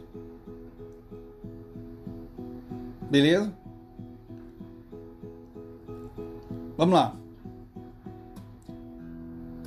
Beleza? 3.09 3.51
Vamos 6.77 6.93
lá. 6.93 7.15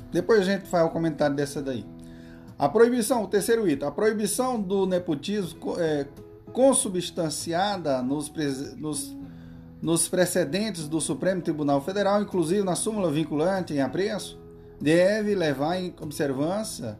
Depois 0.09 0.39
a 0.39 0.43
gente 0.45 0.65
faz 0.67 0.85
o 0.85 0.89
comentário 0.89 1.35
dessa 1.35 1.61
daí. 1.61 1.85
A 2.57 2.69
proibição, 2.69 3.23
o 3.23 3.27
terceiro 3.27 3.67
item, 3.67 3.85
a 3.85 3.91
proibição 3.91 4.61
do 4.61 4.85
nepotismo 4.85 5.75
é, 5.77 6.07
consubstanciada 6.53 8.01
nos, 8.01 8.31
nos, 8.77 9.13
nos 9.83 10.07
precedentes 10.07 10.87
do 10.87 11.01
Supremo 11.01 11.41
Tribunal 11.41 11.81
Federal, 11.81 12.21
inclusive 12.21 12.63
na 12.63 12.73
súmula 12.73 13.11
vinculante 13.11 13.73
em 13.73 13.81
apreço, 13.81 14.39
deve 14.79 15.35
levar 15.35 15.77
em 15.77 15.93
observância 15.99 16.97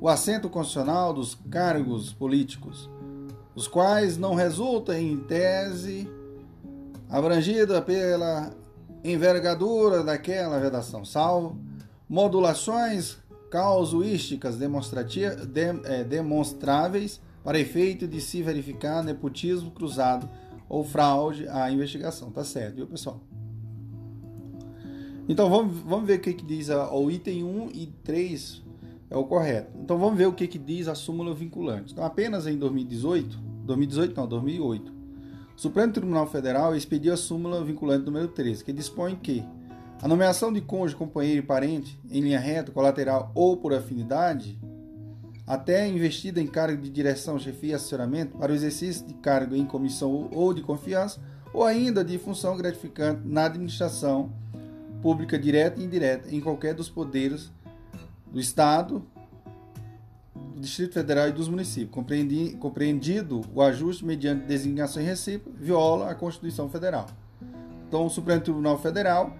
o 0.00 0.08
assento 0.08 0.48
constitucional 0.48 1.12
dos 1.12 1.34
cargos 1.50 2.14
políticos, 2.14 2.88
os 3.54 3.68
quais 3.68 4.16
não 4.16 4.34
resultam 4.34 4.94
em 4.94 5.18
tese 5.18 6.10
abrangida 7.10 7.82
pela 7.82 8.50
envergadura 9.04 10.02
daquela 10.02 10.58
redação, 10.58 11.04
salvo 11.04 11.58
modulações 12.08 13.18
causuísticas 13.50 14.56
é, 15.84 16.04
demonstráveis 16.04 17.20
para 17.44 17.60
efeito 17.60 18.08
de 18.08 18.18
se 18.18 18.42
verificar 18.42 19.04
nepotismo 19.04 19.70
cruzado 19.70 20.26
ou 20.74 20.82
fraude 20.82 21.46
à 21.48 21.70
investigação. 21.70 22.30
Tá 22.30 22.42
certo, 22.42 22.76
viu, 22.76 22.86
pessoal? 22.86 23.20
Então 25.28 25.48
vamos, 25.48 25.78
vamos 25.78 26.06
ver 26.06 26.18
o 26.18 26.20
que, 26.20 26.34
que 26.34 26.44
diz 26.44 26.68
a, 26.68 26.92
o 26.92 27.10
item 27.10 27.44
1 27.44 27.70
e 27.72 27.86
3 28.02 28.62
é 29.08 29.16
o 29.16 29.24
correto. 29.24 29.70
Então 29.80 29.96
vamos 29.96 30.18
ver 30.18 30.26
o 30.26 30.32
que, 30.32 30.48
que 30.48 30.58
diz 30.58 30.88
a 30.88 30.94
súmula 30.94 31.32
vinculante. 31.32 31.92
Então, 31.92 32.04
apenas 32.04 32.46
em 32.46 32.58
2018, 32.58 33.38
2018 33.64 34.16
não, 34.16 34.26
2008, 34.26 34.92
o 35.56 35.60
Supremo 35.60 35.92
Tribunal 35.92 36.26
Federal 36.26 36.74
expediu 36.74 37.14
a 37.14 37.16
súmula 37.16 37.64
vinculante 37.64 38.04
número 38.04 38.28
13, 38.28 38.64
que 38.64 38.72
dispõe 38.72 39.14
que 39.14 39.44
a 40.02 40.08
nomeação 40.08 40.52
de 40.52 40.60
cônjuge, 40.60 40.96
companheiro 40.96 41.38
e 41.38 41.46
parente 41.46 41.98
em 42.10 42.20
linha 42.20 42.40
reta, 42.40 42.72
colateral 42.72 43.30
ou 43.34 43.56
por 43.56 43.72
afinidade, 43.72 44.58
até 45.46 45.86
investida 45.86 46.40
em 46.40 46.46
cargo 46.46 46.80
de 46.80 46.88
direção, 46.88 47.38
chefia 47.38 47.72
e 47.72 47.74
assessoramento 47.74 48.38
para 48.38 48.52
o 48.52 48.54
exercício 48.54 49.06
de 49.06 49.14
cargo 49.14 49.54
em 49.54 49.66
comissão 49.66 50.28
ou 50.32 50.54
de 50.54 50.62
confiança, 50.62 51.20
ou 51.52 51.64
ainda 51.64 52.02
de 52.02 52.18
função 52.18 52.56
gratificante 52.56 53.20
na 53.24 53.44
administração 53.44 54.32
pública 55.02 55.38
direta 55.38 55.80
e 55.80 55.84
indireta 55.84 56.34
em 56.34 56.40
qualquer 56.40 56.74
dos 56.74 56.88
poderes 56.88 57.52
do 58.26 58.40
Estado, 58.40 59.06
do 60.34 60.60
Distrito 60.60 60.94
Federal 60.94 61.28
e 61.28 61.32
dos 61.32 61.48
municípios, 61.48 61.92
compreendido 62.58 63.42
o 63.54 63.60
ajuste 63.60 64.04
mediante 64.04 64.46
designação 64.46 65.02
e 65.02 65.04
recíproca, 65.04 65.56
viola 65.60 66.10
a 66.10 66.14
Constituição 66.14 66.68
Federal. 66.70 67.06
Então, 67.86 68.06
o 68.06 68.10
Supremo 68.10 68.40
Tribunal 68.40 68.78
Federal 68.78 69.36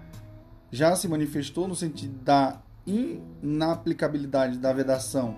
já 0.71 0.95
se 0.95 1.07
manifestou 1.07 1.67
no 1.67 1.75
sentido 1.75 2.17
da 2.23 2.61
inaplicabilidade 2.85 4.59
da 4.59 4.71
vedação 4.71 5.35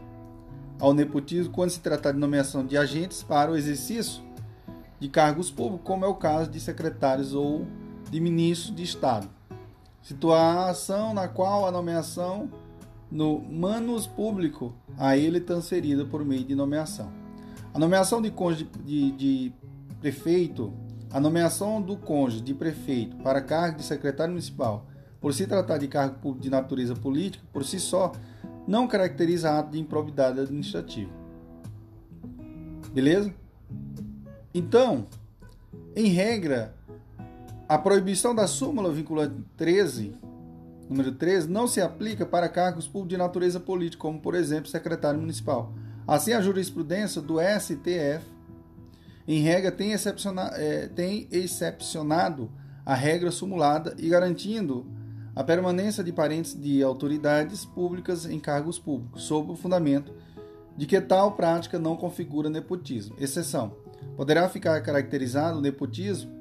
ao 0.80 0.94
nepotismo 0.94 1.52
quando 1.52 1.72
se 1.72 1.80
tratar 1.80 2.12
de 2.12 2.20
nomeação 2.20 2.66
de 2.66 2.78
agentes 2.78 3.24
para 3.24 3.52
o 3.52 3.56
exercício 3.56 4.22
de 5.00 5.08
cargos 5.10 5.52
públicos, 5.52 5.86
como 5.86 6.06
é 6.06 6.08
o 6.08 6.16
caso 6.16 6.50
de 6.50 6.60
secretários 6.60 7.34
ou 7.34 7.66
de 8.10 8.20
ministros 8.20 8.76
de 8.76 8.84
Estado. 8.84 9.30
Situação 10.02 11.14
na 11.14 11.28
qual 11.28 11.68
a 11.68 11.72
nomeação 11.72 12.50
no 13.12 13.40
manus 13.40 14.08
público 14.08 14.74
a 14.98 15.18
ele 15.18 15.40
transferida 15.40 16.06
por 16.06 16.24
meio 16.26 16.44
de 16.44 16.56
nomeação. 16.56 17.12
A 17.74 17.80
nomeação 17.80 18.22
de 18.22 18.32
cônjuge 18.32 18.70
de, 18.84 19.12
de 19.12 19.54
prefeito, 20.00 20.74
a 21.12 21.20
nomeação 21.20 21.82
do 21.82 21.96
cônjuge 21.96 22.42
de 22.42 22.54
prefeito 22.54 23.16
para 23.18 23.42
cargo 23.42 23.78
de 23.78 23.84
secretário 23.84 24.32
municipal, 24.32 24.86
por 25.20 25.34
se 25.34 25.46
tratar 25.48 25.78
de 25.78 25.88
cargo 25.88 26.38
de 26.40 26.50
natureza 26.50 26.96
política, 26.96 27.44
por 27.52 27.64
si 27.64 27.80
só, 27.80 28.12
não 28.68 28.88
caracteriza 28.88 29.58
ato 29.58 29.72
de 29.72 29.80
improbidade 29.80 30.40
administrativa. 30.40 31.12
Beleza? 32.92 33.34
Então, 34.54 35.06
em 35.96 36.08
regra, 36.08 36.76
a 37.68 37.78
proibição 37.78 38.36
da 38.36 38.48
súmula 38.48 38.92
vinculante 38.92 39.36
13 39.56 40.16
número 40.90 41.12
13, 41.12 41.50
não 41.50 41.68
se 41.68 41.82
aplica 41.82 42.26
para 42.26 42.48
cargos 42.48 42.88
públicos 42.88 43.10
de 43.10 43.18
natureza 43.18 43.60
política, 43.60 44.02
como, 44.02 44.20
por 44.20 44.36
exemplo, 44.36 44.70
secretário 44.70 45.20
municipal. 45.20 45.74
Assim, 46.08 46.34
a 46.34 46.42
jurisprudência 46.42 47.22
do 47.22 47.38
STF, 47.40 48.26
em 49.28 49.42
regra, 49.42 49.72
tem, 49.72 49.92
excepciona, 49.92 50.52
é, 50.54 50.88
tem 50.88 51.28
excepcionado 51.32 52.50
a 52.86 52.94
regra 52.94 53.32
sumulada 53.32 53.94
e 53.98 54.08
garantindo 54.08 54.86
a 55.38 55.44
permanência 55.44 56.04
de 56.04 56.12
parentes 56.12 56.60
de 56.60 56.82
autoridades 56.82 57.64
públicas 57.64 58.26
em 58.26 58.40
cargos 58.40 58.80
públicos, 58.80 59.22
sob 59.22 59.52
o 59.52 59.56
fundamento 59.56 60.12
de 60.76 60.88
que 60.88 61.00
tal 61.00 61.34
prática 61.34 61.78
não 61.78 61.96
configura 61.96 62.50
nepotismo. 62.50 63.16
Exceção: 63.20 63.74
poderá 64.16 64.50
ficar 64.50 64.82
caracterizado 64.82 65.60
o 65.60 65.62
nepotismo 65.62 66.36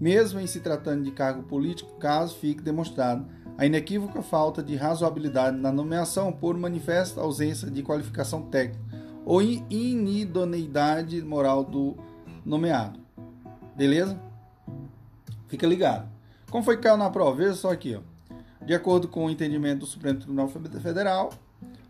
mesmo 0.00 0.38
em 0.38 0.46
se 0.46 0.60
tratando 0.60 1.02
de 1.02 1.10
cargo 1.10 1.42
político, 1.42 1.98
caso 1.98 2.36
fique 2.36 2.62
demonstrado 2.62 3.26
a 3.58 3.66
inequívoca 3.66 4.22
falta 4.22 4.62
de 4.62 4.76
razoabilidade 4.76 5.56
na 5.56 5.72
nomeação 5.72 6.30
por 6.30 6.56
manifesta 6.56 7.20
ausência 7.20 7.68
de 7.68 7.82
qualificação 7.82 8.42
técnica 8.42 8.84
ou 9.24 9.42
inidoneidade 9.42 11.20
moral 11.20 11.64
do 11.64 11.96
nomeado. 12.44 13.00
Beleza? 13.74 14.20
Fica 15.48 15.66
ligado. 15.66 16.08
Como 16.48 16.62
foi 16.62 16.76
que 16.76 16.84
caiu 16.84 16.96
na 16.96 17.10
prova? 17.10 17.38
Veja 17.38 17.54
só 17.54 17.72
aqui, 17.72 17.96
ó. 17.96 18.15
De 18.64 18.74
acordo 18.74 19.08
com 19.08 19.26
o 19.26 19.30
entendimento 19.30 19.80
do 19.80 19.86
Supremo 19.86 20.18
Tribunal 20.18 20.48
Federal, 20.48 21.32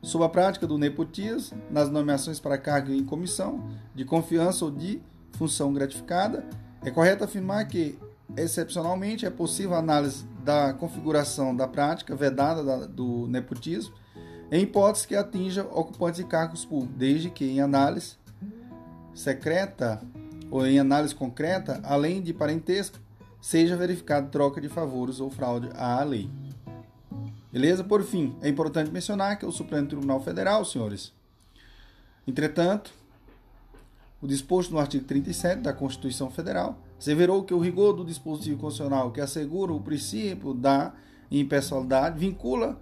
sob 0.02 0.24
a 0.24 0.28
prática 0.28 0.66
do 0.66 0.78
nepotismo, 0.78 1.60
nas 1.70 1.88
nomeações 1.88 2.38
para 2.38 2.58
cargo 2.58 2.92
em 2.92 3.04
comissão, 3.04 3.66
de 3.94 4.04
confiança 4.04 4.64
ou 4.64 4.70
de 4.70 5.00
função 5.32 5.72
gratificada, 5.72 6.44
é 6.82 6.90
correto 6.90 7.24
afirmar 7.24 7.66
que, 7.66 7.98
excepcionalmente, 8.36 9.26
é 9.26 9.30
possível 9.30 9.74
análise 9.74 10.24
da 10.44 10.72
configuração 10.74 11.54
da 11.56 11.66
prática 11.66 12.14
vedada 12.14 12.86
do 12.86 13.26
nepotismo 13.26 13.94
em 14.50 14.62
hipótese 14.62 15.08
que 15.08 15.16
atinja 15.16 15.64
ocupantes 15.64 16.20
de 16.20 16.26
cargos 16.26 16.64
públicos, 16.64 16.96
desde 16.96 17.30
que 17.30 17.44
em 17.44 17.60
análise 17.60 18.16
secreta 19.12 20.00
ou 20.50 20.64
em 20.64 20.78
análise 20.78 21.14
concreta, 21.14 21.80
além 21.82 22.22
de 22.22 22.32
parentesco, 22.32 22.98
seja 23.40 23.76
verificada 23.76 24.28
troca 24.28 24.60
de 24.60 24.68
favores 24.68 25.18
ou 25.20 25.30
fraude 25.30 25.68
à 25.74 26.02
lei. 26.04 26.30
Beleza? 27.56 27.82
Por 27.82 28.04
fim, 28.04 28.36
é 28.42 28.50
importante 28.50 28.90
mencionar 28.90 29.38
que 29.38 29.46
o 29.46 29.50
Supremo 29.50 29.88
Tribunal 29.88 30.20
Federal, 30.20 30.62
senhores, 30.62 31.10
entretanto, 32.28 32.92
o 34.20 34.26
disposto 34.26 34.72
no 34.72 34.78
artigo 34.78 35.06
37 35.06 35.62
da 35.62 35.72
Constituição 35.72 36.28
Federal 36.28 36.76
asseverou 36.98 37.42
que 37.44 37.54
o 37.54 37.58
rigor 37.58 37.94
do 37.94 38.04
dispositivo 38.04 38.60
constitucional 38.60 39.10
que 39.10 39.22
assegura 39.22 39.72
o 39.72 39.80
princípio 39.80 40.52
da 40.52 40.92
impessoalidade 41.30 42.18
vincula 42.18 42.78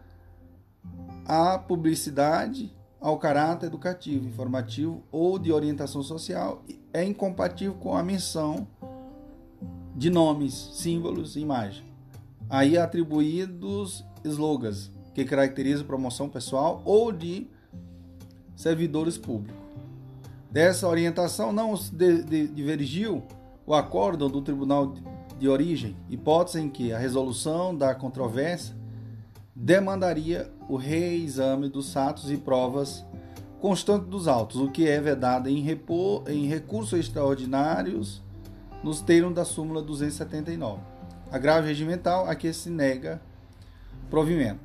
a 1.24 1.56
publicidade 1.56 2.76
ao 3.00 3.16
caráter 3.16 3.66
educativo, 3.66 4.26
informativo 4.26 5.04
ou 5.12 5.38
de 5.38 5.52
orientação 5.52 6.02
social 6.02 6.64
é 6.92 7.04
incompatível 7.04 7.74
com 7.74 7.96
a 7.96 8.02
menção 8.02 8.66
de 9.94 10.10
nomes, 10.10 10.52
símbolos 10.72 11.36
e 11.36 11.40
imagem. 11.42 11.84
Aí 12.50 12.76
atribuídos 12.76 14.04
slogans 14.24 14.90
que 15.14 15.24
caracterizam 15.24 15.86
promoção 15.86 16.28
pessoal 16.28 16.82
ou 16.84 17.12
de 17.12 17.46
servidores 18.56 19.16
públicos. 19.16 19.62
Dessa 20.50 20.88
orientação 20.88 21.52
não 21.52 21.74
divergiu 22.54 23.22
o 23.66 23.74
acórdão 23.74 24.28
do 24.28 24.40
Tribunal 24.42 24.94
de 25.38 25.48
Origem, 25.48 25.96
hipótese 26.08 26.60
em 26.60 26.68
que 26.68 26.92
a 26.92 26.98
resolução 26.98 27.76
da 27.76 27.94
controvérsia 27.94 28.74
demandaria 29.54 30.50
o 30.68 30.76
reexame 30.76 31.68
dos 31.68 31.92
fatos 31.92 32.30
e 32.30 32.36
provas 32.36 33.04
constantes 33.60 34.08
dos 34.08 34.28
autos, 34.28 34.60
o 34.60 34.70
que 34.70 34.88
é 34.88 35.00
vedado 35.00 35.48
em, 35.48 35.60
repor, 35.60 36.24
em 36.28 36.46
recursos 36.46 36.98
extraordinários 36.98 38.22
nos 38.82 39.00
termos 39.00 39.34
da 39.34 39.44
súmula 39.44 39.80
279. 39.80 40.80
Agravo 41.32 41.66
regimental 41.66 42.28
a 42.28 42.34
que 42.34 42.52
se 42.52 42.68
nega 42.68 43.20
provimento. 44.10 44.60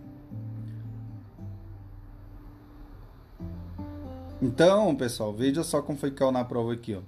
Então, 4.42 4.96
pessoal, 4.96 5.34
veja 5.34 5.64
só 5.64 5.82
como 5.82 5.98
foi 5.98 6.12
caiu 6.12 6.32
na 6.32 6.46
prova 6.46 6.74
aqui. 6.74 6.96
Ó. 6.96 7.02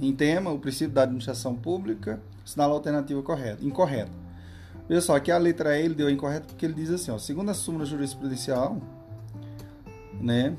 Em 0.00 0.12
tema, 0.12 0.50
o 0.50 0.58
princípio 0.58 0.92
da 0.92 1.02
administração 1.02 1.54
pública, 1.54 2.20
sinal 2.44 2.70
a 2.70 2.74
alternativa 2.74 3.22
correta, 3.22 3.64
incorreta. 3.64 4.10
Veja 4.88 5.00
só, 5.00 5.14
aqui 5.14 5.30
a 5.30 5.38
letra 5.38 5.78
E 5.78 5.84
ele 5.84 5.94
deu 5.94 6.10
incorreto 6.10 6.48
porque 6.48 6.66
ele 6.66 6.74
diz 6.74 6.90
assim, 6.90 7.10
ó, 7.12 7.18
segundo 7.18 7.50
a 7.50 7.54
súmula 7.54 7.86
jurisprudencial, 7.86 8.78
né, 10.20 10.56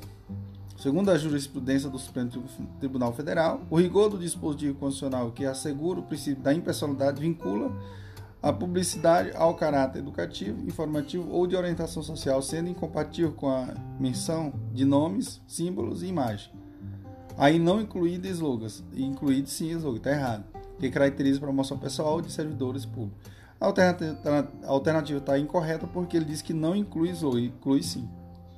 segundo 0.78 1.12
a 1.12 1.18
jurisprudência 1.18 1.90
do 1.90 2.00
Supremo 2.00 2.32
Tribunal 2.80 3.14
Federal, 3.14 3.62
o 3.70 3.78
rigor 3.78 4.10
do 4.10 4.18
dispositivo 4.18 4.76
constitucional 4.76 5.32
que 5.32 5.46
assegura 5.46 6.00
o 6.00 6.04
princípio 6.04 6.42
da 6.42 6.54
impessoalidade 6.54 7.20
vincula 7.20 7.70
a 8.44 8.52
publicidade 8.52 9.32
ao 9.36 9.56
caráter 9.56 10.00
educativo, 10.00 10.68
informativo 10.68 11.32
ou 11.32 11.48
de 11.48 11.56
orientação 11.56 12.04
social, 12.04 12.42
sendo 12.42 12.70
incompatível 12.70 13.32
com 13.32 13.50
a 13.50 13.74
menção 13.98 14.52
de 14.74 14.84
nomes, 14.84 15.42
símbolos 15.48 16.04
e 16.04 16.08
imagens. 16.08 16.52
Aí 17.38 17.58
não 17.58 17.80
incluído 17.80 18.28
slogans, 18.28 18.84
incluído 18.94 19.48
sim 19.48 19.70
slogan, 19.70 19.98
está 19.98 20.12
errado, 20.12 20.44
que 20.78 20.92
caracteriza 20.92 21.40
promoção 21.40 21.80
pessoal 21.80 22.22
de 22.22 22.30
servidores 22.30 22.86
públicos. 22.86 23.32
A 23.62 23.68
alternativa 24.68 25.20
está 25.20 25.40
incorreta 25.40 25.88
porque 25.88 26.18
ele 26.18 26.26
diz 26.26 26.42
que 26.42 26.54
não 26.54 26.76
inclui 26.76 27.12
slogan, 27.12 27.40
inclui 27.40 27.82
sim. 27.82 28.10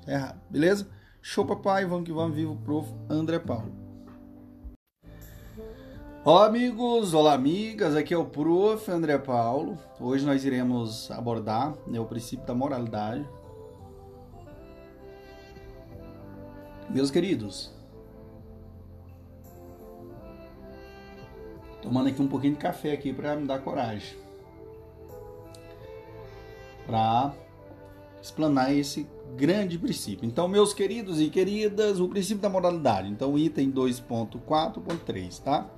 Tá 0.04 0.14
errado, 0.14 0.42
beleza? 0.50 0.88
Show 1.22 1.46
papai, 1.46 1.86
vamos 1.86 2.06
que 2.06 2.12
vamos, 2.12 2.36
vivo 2.36 2.54
o 2.54 2.58
prof. 2.58 2.92
André 3.08 3.38
Paulo. 3.38 3.85
Olá 6.26 6.48
amigos, 6.48 7.14
olá 7.14 7.36
amigas, 7.36 7.96
aqui 7.96 8.12
é 8.12 8.18
o 8.18 8.26
Prof. 8.26 8.90
André 8.90 9.16
Paulo. 9.16 9.78
Hoje 10.00 10.26
nós 10.26 10.44
iremos 10.44 11.12
abordar 11.12 11.76
né, 11.86 12.00
o 12.00 12.06
princípio 12.06 12.44
da 12.48 12.56
moralidade. 12.56 13.24
Meus 16.90 17.12
queridos, 17.12 17.72
tomando 21.80 22.10
aqui 22.10 22.20
um 22.20 22.28
pouquinho 22.28 22.54
de 22.54 22.60
café 22.60 22.94
aqui 22.94 23.14
para 23.14 23.36
me 23.36 23.46
dar 23.46 23.60
coragem. 23.60 24.18
Para 26.88 27.36
explanar 28.20 28.76
esse 28.76 29.08
grande 29.38 29.78
princípio. 29.78 30.28
Então, 30.28 30.48
meus 30.48 30.74
queridos 30.74 31.22
e 31.22 31.30
queridas, 31.30 32.00
o 32.00 32.10
princípio 32.10 32.42
da 32.42 32.50
moralidade. 32.50 33.12
Então, 33.12 33.38
item 33.38 33.72
2.4.3, 33.72 35.44
tá? 35.44 35.70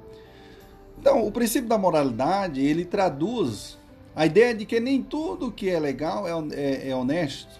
Então, 1.00 1.26
o 1.26 1.32
princípio 1.32 1.70
da 1.70 1.78
moralidade, 1.78 2.62
ele 2.62 2.84
traduz 2.84 3.78
a 4.16 4.26
ideia 4.26 4.54
de 4.54 4.66
que 4.66 4.80
nem 4.80 5.04
tudo 5.04 5.52
que 5.52 5.70
é 5.70 5.80
legal 5.80 6.28
é, 6.28 6.32
é, 6.56 6.90
é 6.90 6.96
honesto, 6.96 7.60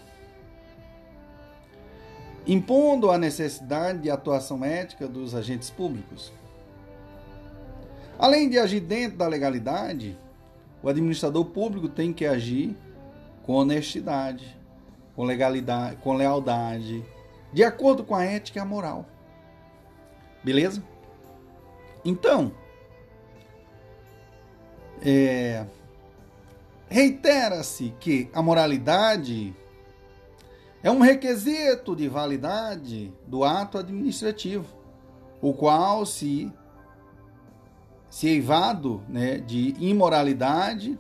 impondo 2.48 3.12
a 3.12 3.18
necessidade 3.18 4.00
de 4.00 4.10
atuação 4.10 4.66
ética 4.66 5.08
dos 5.08 5.36
agentes 5.36 5.70
públicos. 5.70 6.34
Além 8.18 8.50
de 8.50 8.58
agir 8.58 8.80
dentro 8.80 9.18
da 9.18 9.28
legalidade, 9.28 10.18
o 10.82 10.90
administrador 10.90 11.46
público 11.46 11.88
tem 11.88 12.12
que 12.12 12.26
agir 12.26 12.76
com 13.44 13.54
honestidade, 13.54 14.58
com 15.16 15.24
legalidade, 15.24 15.98
com 15.98 16.16
lealdade, 16.16 17.06
de 17.54 17.64
acordo 17.64 18.04
com 18.04 18.16
a 18.16 18.24
ética 18.24 18.58
e 18.58 18.62
a 18.62 18.66
moral. 18.66 19.06
Beleza? 20.44 20.82
Então, 22.04 22.52
é, 25.02 25.66
Reitera-se 26.90 27.94
que 28.00 28.30
a 28.34 28.42
moralidade 28.42 29.54
é 30.82 30.90
um 30.90 31.00
requisito 31.00 31.94
de 31.94 32.08
validade 32.08 33.14
do 33.26 33.44
ato 33.44 33.78
administrativo, 33.78 34.66
o 35.42 35.54
qual 35.54 36.06
se 36.06 36.52
se 38.10 38.30
eivado 38.30 39.04
né, 39.10 39.38
de 39.38 39.76
imoralidade 39.80 40.98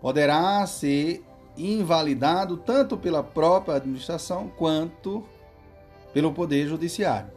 poderá 0.00 0.64
ser 0.66 1.24
invalidado 1.56 2.56
tanto 2.56 2.96
pela 2.96 3.24
própria 3.24 3.74
administração 3.74 4.48
quanto 4.56 5.24
pelo 6.14 6.32
poder 6.32 6.68
judiciário. 6.68 7.32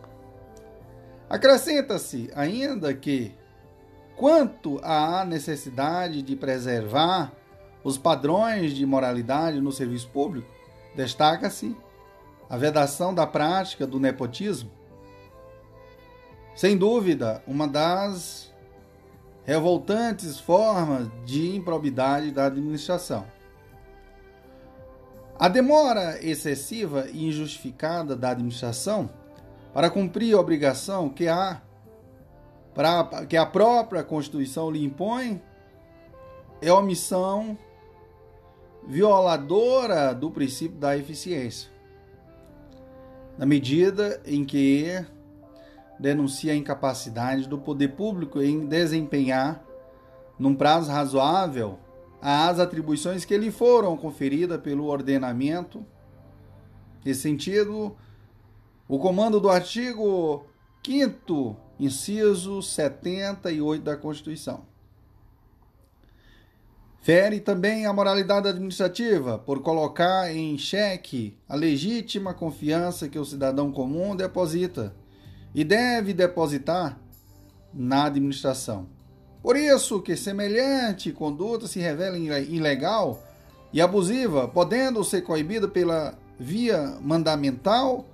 Acrescenta-se 1.28 2.30
ainda 2.36 2.94
que 2.94 3.34
quanto 4.20 4.82
à 4.84 5.24
necessidade 5.24 6.22
de 6.22 6.36
preservar 6.36 7.32
os 7.82 7.98
padrões 7.98 8.74
de 8.74 8.86
moralidade 8.86 9.62
no 9.62 9.72
serviço 9.72 10.10
público, 10.10 10.52
destaca-se 10.94 11.74
a 12.50 12.58
vedação 12.58 13.14
da 13.14 13.26
prática 13.26 13.88
do 13.88 13.98
nepotismo. 13.98 14.70
Sem 16.54 16.78
dúvida, 16.78 17.42
uma 17.48 17.66
das 17.66 18.54
revoltantes 19.46 20.38
formas 20.38 21.08
de 21.26 21.56
improbidade 21.56 22.30
da 22.30 22.48
administração. 22.48 23.26
A 25.40 25.48
demora 25.48 26.22
excessiva 26.22 27.08
e 27.14 27.26
injustificada 27.26 28.18
da 28.18 28.32
administração 28.32 29.10
para 29.74 29.90
cumprir 29.90 30.36
a 30.36 30.42
obrigação 30.42 31.08
que 31.08 31.30
há 31.30 31.62
pra, 32.80 33.26
que 33.26 33.36
a 33.36 33.46
própria 33.46 34.06
Constituição 34.06 34.72
lhe 34.72 34.82
impõe 34.82 35.42
é 36.62 36.72
omissão 36.72 37.58
violadora 38.88 40.16
do 40.16 40.32
princípio 40.32 40.80
da 40.80 40.96
eficiência. 40.96 41.70
Na 43.38 43.46
medida 43.46 44.22
em 44.26 44.46
que 44.46 45.06
denuncia 46.00 46.54
a 46.54 46.56
incapacidade 46.56 47.50
do 47.50 47.58
poder 47.58 47.90
público 47.90 48.42
em 48.42 48.66
desempenhar 48.66 49.62
num 50.40 50.56
prazo 50.56 50.90
razoável, 50.90 51.78
às 52.22 52.60
atribuições 52.60 53.26
que 53.26 53.38
lhe 53.38 53.52
foram 53.52 53.98
conferidas 53.98 54.62
pelo 54.62 54.86
ordenamento. 54.86 55.86
Nesse 57.04 57.24
sentido, 57.24 57.94
o 58.88 58.98
comando 58.98 59.38
do 59.38 59.50
artigo 59.50 60.46
5 60.82 61.68
inciso 61.80 62.62
78 62.62 63.84
da 63.84 63.96
Constituição. 63.96 64.68
Fere 67.02 67.40
também 67.40 67.86
a 67.86 67.94
moralidade 67.94 68.50
administrativa 68.50 69.40
por 69.40 69.62
colocar 69.62 70.36
em 70.36 70.58
xeque 70.58 71.38
a 71.48 71.56
legítima 71.56 72.34
confiança 72.34 73.08
que 73.08 73.18
o 73.18 73.24
cidadão 73.24 73.72
comum 73.72 74.16
deposita 74.16 74.94
e 75.56 75.64
deve 75.64 76.14
depositar 76.14 77.00
na 77.74 78.06
administração. 78.06 78.88
Por 79.42 79.56
isso 79.56 80.02
que 80.02 80.18
semelhante 80.18 81.14
conduta 81.14 81.68
se 81.68 81.80
revela 81.80 82.18
ilegal 82.18 83.24
e 83.72 83.80
abusiva, 83.82 84.48
podendo 84.48 85.04
ser 85.04 85.22
coibida 85.22 85.68
pela 85.68 86.18
via 86.38 86.98
mandamental, 87.02 88.06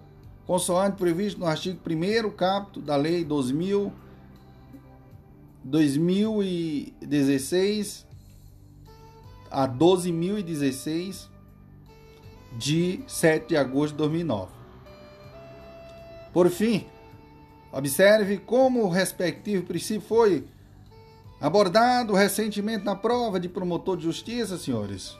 consoante 0.45 0.98
previsto 0.98 1.40
no 1.40 1.48
artigo 1.48 1.80
1 1.85 2.30
capto 2.32 2.82
da 2.82 2.95
Lei 2.95 3.25
2000, 3.25 3.91
2016 5.64 8.06
a 9.49 9.67
12.016 9.67 11.27
de 12.57 13.03
7 13.07 13.49
de 13.49 13.57
agosto 13.57 13.93
de 13.93 13.98
2009. 13.98 14.53
Por 16.32 16.49
fim, 16.49 16.85
observe 17.72 18.38
como 18.38 18.83
o 18.83 18.90
respectivo 18.90 19.65
princípio 19.65 20.07
foi 20.07 20.48
abordado 21.40 22.14
recentemente 22.14 22.83
na 22.83 22.95
prova 22.95 23.40
de 23.40 23.48
promotor 23.49 23.98
de 23.98 24.03
justiça, 24.03 24.57
senhores. 24.57 25.17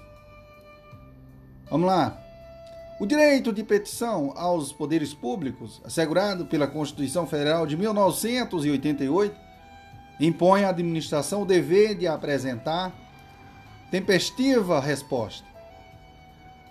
Vamos 1.70 1.88
lá. 1.88 2.25
O 2.98 3.06
direito 3.06 3.52
de 3.52 3.62
petição 3.62 4.32
aos 4.38 4.72
poderes 4.72 5.14
públicos, 5.14 5.82
assegurado 5.84 6.46
pela 6.46 6.66
Constituição 6.66 7.28
Federal 7.28 7.68
de 7.68 7.76
1988, 7.76 9.36
impõe 10.20 10.64
à 10.64 10.70
administração 10.70 11.42
o 11.42 11.46
dever 11.46 11.96
de 11.96 12.08
apresentar 12.08 12.94
tempestiva 13.92 14.80
resposta. 14.80 15.46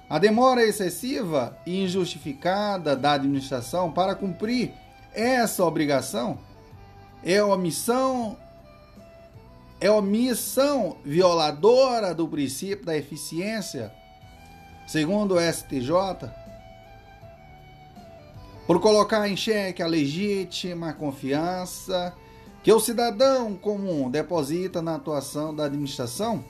A 0.09 0.19
demora 0.19 0.65
excessiva 0.65 1.59
e 1.67 1.83
injustificada 1.83 2.97
da 2.97 3.13
administração 3.13 3.93
para 3.93 4.15
cumprir 4.15 4.73
essa 5.13 5.65
obrigação 5.65 6.39
é 7.23 7.43
omissão 7.43 8.37
é 9.81 9.91
omissão 9.91 10.97
violadora 11.05 12.15
do 12.15 12.27
princípio 12.27 12.87
da 12.87 12.97
eficiência, 12.97 13.93
segundo 14.87 15.35
o 15.35 15.41
STJ, 15.41 16.31
por 18.67 18.81
colocar 18.81 19.29
em 19.29 19.37
xeque 19.37 19.83
a 19.83 19.87
legítima 19.87 20.93
confiança 20.93 22.15
que 22.63 22.73
o 22.73 22.81
cidadão 22.81 23.55
comum 23.55 24.11
deposita 24.11 24.81
na 24.81 24.95
atuação 24.95 25.55
da 25.55 25.67
administração 25.67 26.43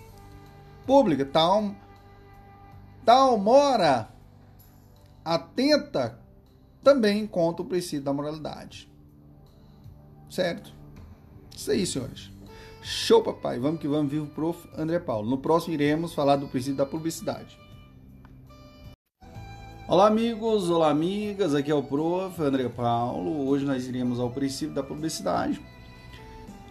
pública, 0.86 1.24
tal, 1.24 1.74
tal 3.04 3.36
mora 3.36 4.08
atenta 5.24 6.18
também 6.84 7.26
contra 7.26 7.62
o 7.62 7.68
princípio 7.68 8.04
da 8.04 8.12
moralidade. 8.12 8.88
Certo? 10.30 10.72
Isso 11.56 11.70
aí, 11.70 11.86
senhores. 11.86 12.30
Show, 12.82 13.22
papai. 13.22 13.58
Vamos 13.58 13.80
que 13.80 13.88
vamos, 13.88 14.12
vivo 14.12 14.26
prof. 14.26 14.68
André 14.76 14.98
Paulo. 14.98 15.28
No 15.28 15.38
próximo 15.38 15.74
iremos 15.74 16.12
falar 16.12 16.36
do 16.36 16.46
princípio 16.46 16.76
da 16.76 16.86
publicidade. 16.86 17.58
Olá, 19.86 20.06
amigos. 20.06 20.70
Olá, 20.70 20.88
amigas. 20.88 21.54
Aqui 21.54 21.70
é 21.70 21.74
o 21.74 21.82
prof. 21.82 22.40
André 22.40 22.70
Paulo. 22.70 23.46
Hoje 23.46 23.66
nós 23.66 23.86
iremos 23.86 24.18
ao 24.18 24.30
princípio 24.30 24.74
da 24.74 24.82
publicidade. 24.82 25.60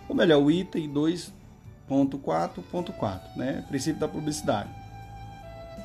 Ou 0.10 0.16
melhor, 0.16 0.42
o 0.42 0.50
item 0.50 0.92
2.4.4, 0.92 3.22
né? 3.36 3.64
Princípio 3.68 4.00
da 4.00 4.08
publicidade. 4.08 4.72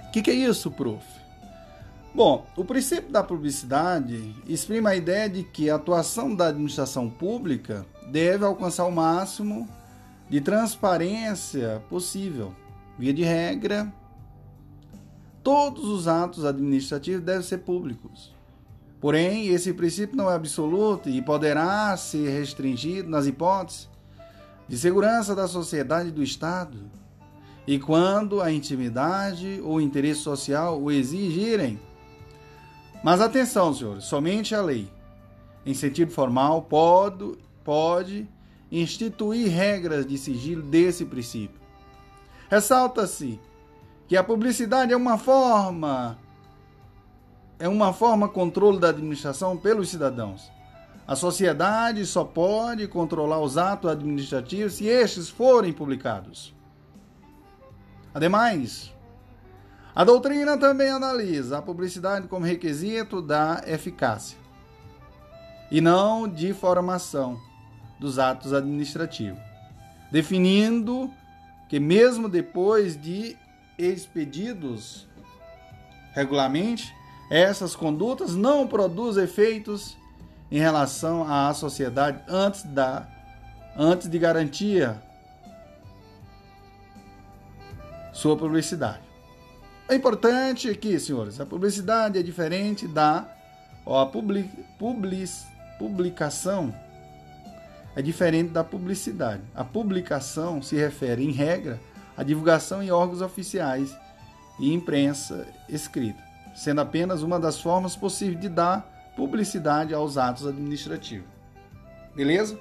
O 0.09 0.11
que, 0.11 0.23
que 0.23 0.31
é 0.31 0.35
isso, 0.35 0.71
prof? 0.71 1.05
Bom, 2.15 2.47
o 2.57 2.65
princípio 2.65 3.13
da 3.13 3.23
publicidade 3.23 4.35
exprime 4.47 4.89
a 4.89 4.97
ideia 4.97 5.29
de 5.29 5.43
que 5.43 5.69
a 5.69 5.75
atuação 5.75 6.35
da 6.35 6.47
administração 6.47 7.11
pública 7.11 7.85
deve 8.11 8.47
alcançar 8.47 8.87
o 8.87 8.91
máximo 8.91 9.69
de 10.31 10.41
transparência 10.41 11.83
possível. 11.91 12.55
Via 12.99 13.13
de 13.13 13.23
regra, 13.23 13.93
todos 15.49 15.89
os 15.89 16.07
atos 16.07 16.45
administrativos 16.45 17.25
devem 17.25 17.41
ser 17.41 17.57
públicos. 17.61 18.35
Porém, 19.01 19.49
esse 19.49 19.73
princípio 19.73 20.15
não 20.15 20.31
é 20.31 20.35
absoluto 20.35 21.09
e 21.09 21.23
poderá 21.23 21.97
ser 21.97 22.29
restringido 22.29 23.09
nas 23.09 23.27
hipóteses 23.27 23.89
de 24.69 24.77
segurança 24.77 25.35
da 25.35 25.49
sociedade 25.49 26.11
e 26.11 26.13
do 26.13 26.23
Estado, 26.23 26.79
e 27.67 27.79
quando 27.79 28.43
a 28.43 28.53
intimidade 28.53 29.59
ou 29.65 29.81
interesse 29.81 30.21
social 30.21 30.79
o 30.79 30.91
exigirem. 30.91 31.81
Mas 33.03 33.23
atenção, 33.23 33.73
senhores, 33.73 34.05
somente 34.05 34.55
a 34.55 34.61
lei, 34.61 34.87
em 35.65 35.73
sentido 35.73 36.13
formal, 36.13 36.61
pode, 36.61 37.39
pode 37.65 38.29
instituir 38.71 39.49
regras 39.49 40.05
de 40.05 40.19
sigilo 40.19 40.61
desse 40.61 41.07
princípio. 41.07 41.59
Ressalta-se 42.51 43.41
que 44.09 44.17
a 44.17 44.25
publicidade 44.25 44.93
é 44.93 44.97
uma 44.97 45.19
forma 45.19 46.19
é 47.59 47.69
uma 47.69 47.93
forma 47.93 48.29
controle 48.29 48.79
da 48.79 48.89
administração 48.89 49.57
pelos 49.57 49.91
cidadãos. 49.91 50.51
A 51.07 51.17
sociedade 51.17 52.07
só 52.07 52.25
pode 52.25 52.87
controlar 52.87 53.41
os 53.41 53.59
atos 53.59 53.91
administrativos 53.91 54.75
se 54.75 54.87
estes 54.87 55.29
forem 55.29 55.73
publicados. 55.73 56.55
Ademais, 58.15 58.95
a 59.95 60.05
doutrina 60.05 60.57
também 60.57 60.89
analisa 60.89 61.59
a 61.59 61.63
publicidade 61.63 62.29
como 62.29 62.47
requisito 62.47 63.21
da 63.21 63.63
eficácia 63.67 64.39
e 65.71 65.81
não 65.81 66.29
de 66.29 66.55
formação 66.55 67.41
dos 67.99 68.19
atos 68.19 68.53
administrativos, 68.53 69.41
definindo 70.13 71.11
que, 71.69 71.81
mesmo 71.81 72.29
depois 72.29 73.01
de 73.01 73.37
expedidos 73.79 75.07
regularmente, 76.13 76.93
essas 77.31 77.77
condutas 77.77 78.35
não 78.35 78.67
produzem 78.67 79.25
efeitos 79.25 79.97
em 80.51 80.59
relação 80.59 81.31
à 81.31 81.53
sociedade 81.55 82.21
antes 82.29 82.65
da 82.65 83.07
antes 83.77 84.09
de 84.09 84.19
garantia 84.19 85.01
sua 88.13 88.37
publicidade. 88.37 89.01
É 89.89 89.95
importante 89.95 90.69
aqui, 90.69 90.99
senhores, 90.99 91.41
a 91.41 91.47
publicidade 91.47 92.19
é 92.19 92.23
diferente 92.23 92.89
da 92.89 93.29
ó, 93.87 94.03
a 94.03 94.07
public, 94.07 94.49
public, 94.79 95.33
publicação 95.79 96.75
é 97.95 98.03
diferente 98.03 98.51
da 98.51 98.63
publicidade. 98.63 99.43
A 99.55 99.65
publicação 99.65 100.61
se 100.61 100.77
refere, 100.77 101.25
em 101.25 101.33
regra, 101.33 101.81
à 102.19 102.23
divulgação 102.23 102.83
em 102.83 102.91
órgãos 102.91 103.23
oficiais 103.23 103.97
e 104.59 104.75
imprensa 104.75 105.47
escrita, 105.69 106.23
sendo 106.55 106.81
apenas 106.81 107.23
uma 107.23 107.41
das 107.41 107.59
formas 107.59 107.97
possíveis 107.97 108.41
de 108.41 108.49
dar 108.51 109.13
publicidade 109.17 109.95
aos 109.95 110.19
atos 110.19 110.47
administrativos. 110.47 111.29
Beleza? 112.15 112.59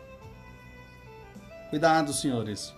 Cuidado, 1.70 2.14
senhores. 2.14 2.74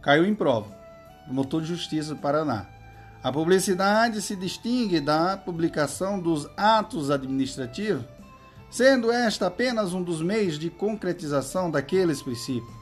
Caiu 0.00 0.24
em 0.24 0.34
prova. 0.34 0.78
Motor 1.26 1.60
de 1.62 1.68
Justiça 1.68 2.14
do 2.14 2.20
Paraná. 2.20 2.66
A 3.22 3.30
publicidade 3.30 4.22
se 4.22 4.34
distingue 4.34 5.00
da 5.00 5.36
publicação 5.36 6.18
dos 6.18 6.48
atos 6.56 7.10
administrativos 7.10 8.04
sendo 8.70 9.10
esta 9.10 9.48
apenas 9.48 9.92
um 9.92 10.02
dos 10.02 10.22
meios 10.22 10.58
de 10.58 10.70
concretização 10.70 11.70
daqueles 11.70 12.22
princípios. 12.22 12.79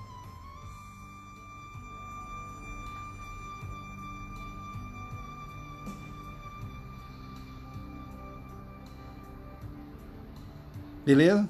Beleza? 11.08 11.48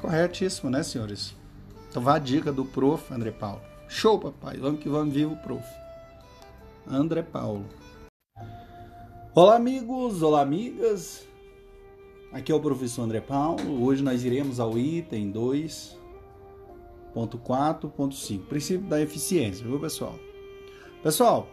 Corretíssimo, 0.00 0.68
né, 0.68 0.82
senhores? 0.82 1.36
Então 1.88 2.02
vá 2.02 2.16
a 2.16 2.18
dica 2.18 2.52
do 2.52 2.64
prof. 2.64 3.14
André 3.14 3.30
Paulo. 3.30 3.60
Show, 3.86 4.18
papai. 4.18 4.56
Vamos 4.56 4.80
que 4.80 4.88
vamos, 4.88 5.14
vivo, 5.14 5.36
prof. 5.36 5.64
André 6.84 7.22
Paulo. 7.22 7.64
Olá, 9.32 9.54
amigos, 9.54 10.20
olá, 10.20 10.40
amigas. 10.40 11.24
Aqui 12.32 12.50
é 12.50 12.54
o 12.56 12.60
professor 12.60 13.02
André 13.02 13.20
Paulo. 13.20 13.80
Hoje 13.80 14.02
nós 14.02 14.24
iremos 14.24 14.58
ao 14.58 14.76
item 14.76 15.30
2, 15.30 15.96
2.4.5. 17.14 18.46
Princípio 18.46 18.88
da 18.88 19.00
eficiência, 19.00 19.64
viu, 19.64 19.78
pessoal? 19.78 20.18
Pessoal, 21.04 21.46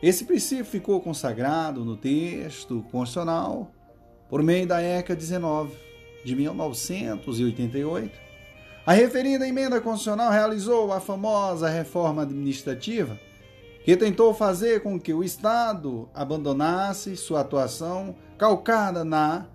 esse 0.00 0.24
princípio 0.24 0.64
ficou 0.64 1.00
consagrado 1.00 1.84
no 1.84 1.96
texto 1.96 2.80
constitucional 2.92 3.72
por 4.30 4.42
meio 4.42 4.66
da 4.66 4.80
ECA 4.80 5.14
19 5.14 5.72
de 6.24 6.36
1988. 6.36 8.18
A 8.86 8.92
referida 8.92 9.46
emenda 9.46 9.80
constitucional 9.80 10.30
realizou 10.30 10.92
a 10.92 11.00
famosa 11.00 11.68
reforma 11.68 12.22
administrativa 12.22 13.18
que 13.84 13.96
tentou 13.96 14.32
fazer 14.32 14.82
com 14.82 14.98
que 15.00 15.12
o 15.12 15.24
Estado 15.24 16.08
abandonasse 16.14 17.16
sua 17.16 17.40
atuação 17.40 18.14
calcada 18.38 19.04
na 19.04 19.46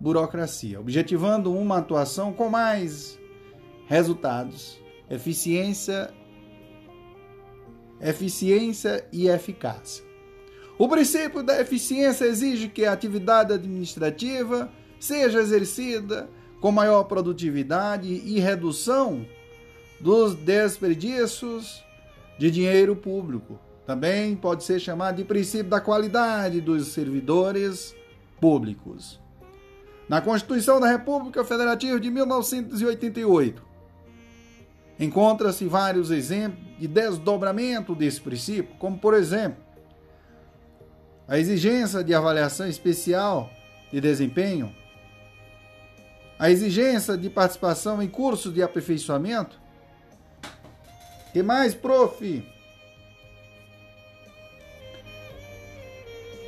burocracia, 0.00 0.80
objetivando 0.80 1.52
uma 1.52 1.78
atuação 1.78 2.32
com 2.32 2.48
mais 2.48 3.18
resultados, 3.86 4.80
eficiência, 5.08 6.12
eficiência 8.00 9.06
e 9.12 9.28
eficácia. 9.28 10.05
O 10.78 10.88
princípio 10.88 11.42
da 11.42 11.60
eficiência 11.60 12.26
exige 12.26 12.68
que 12.68 12.84
a 12.84 12.92
atividade 12.92 13.52
administrativa 13.52 14.70
seja 15.00 15.40
exercida 15.40 16.28
com 16.60 16.70
maior 16.70 17.04
produtividade 17.04 18.08
e 18.08 18.38
redução 18.38 19.26
dos 19.98 20.34
desperdícios 20.34 21.82
de 22.38 22.50
dinheiro 22.50 22.94
público. 22.94 23.58
Também 23.86 24.36
pode 24.36 24.64
ser 24.64 24.78
chamado 24.78 25.16
de 25.16 25.24
princípio 25.24 25.70
da 25.70 25.80
qualidade 25.80 26.60
dos 26.60 26.88
servidores 26.88 27.94
públicos. 28.38 29.20
Na 30.08 30.20
Constituição 30.20 30.78
da 30.78 30.88
República 30.88 31.44
Federativa 31.44 31.98
de 31.98 32.10
1988, 32.10 33.62
encontra-se 35.00 35.64
vários 35.66 36.10
exemplos 36.10 36.64
de 36.78 36.86
desdobramento 36.86 37.94
desse 37.94 38.20
princípio, 38.20 38.76
como 38.78 38.98
por 38.98 39.14
exemplo, 39.14 39.65
a 41.28 41.38
exigência 41.38 42.04
de 42.04 42.14
avaliação 42.14 42.68
especial 42.68 43.50
de 43.92 44.00
desempenho, 44.00 44.74
a 46.38 46.50
exigência 46.50 47.16
de 47.16 47.28
participação 47.28 48.02
em 48.02 48.08
cursos 48.08 48.52
de 48.52 48.62
aperfeiçoamento. 48.62 49.58
Que 51.32 51.42
mais, 51.42 51.74
prof? 51.74 52.46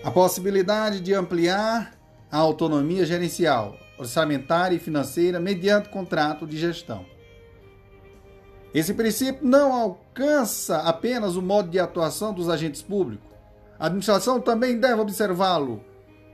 A 0.04 0.10
possibilidade 0.10 1.00
de 1.00 1.12
ampliar 1.12 1.94
a 2.30 2.38
autonomia 2.38 3.04
gerencial, 3.04 3.76
orçamentária 3.98 4.76
e 4.76 4.78
financeira 4.78 5.40
mediante 5.40 5.88
contrato 5.88 6.46
de 6.46 6.56
gestão. 6.56 7.04
Esse 8.72 8.92
princípio 8.94 9.46
não 9.46 9.72
alcança 9.72 10.78
apenas 10.82 11.36
o 11.36 11.42
modo 11.42 11.70
de 11.70 11.80
atuação 11.80 12.32
dos 12.32 12.48
agentes 12.48 12.82
públicos. 12.82 13.27
A 13.78 13.86
administração 13.86 14.40
também 14.40 14.78
deve 14.78 15.00
observá-lo 15.00 15.84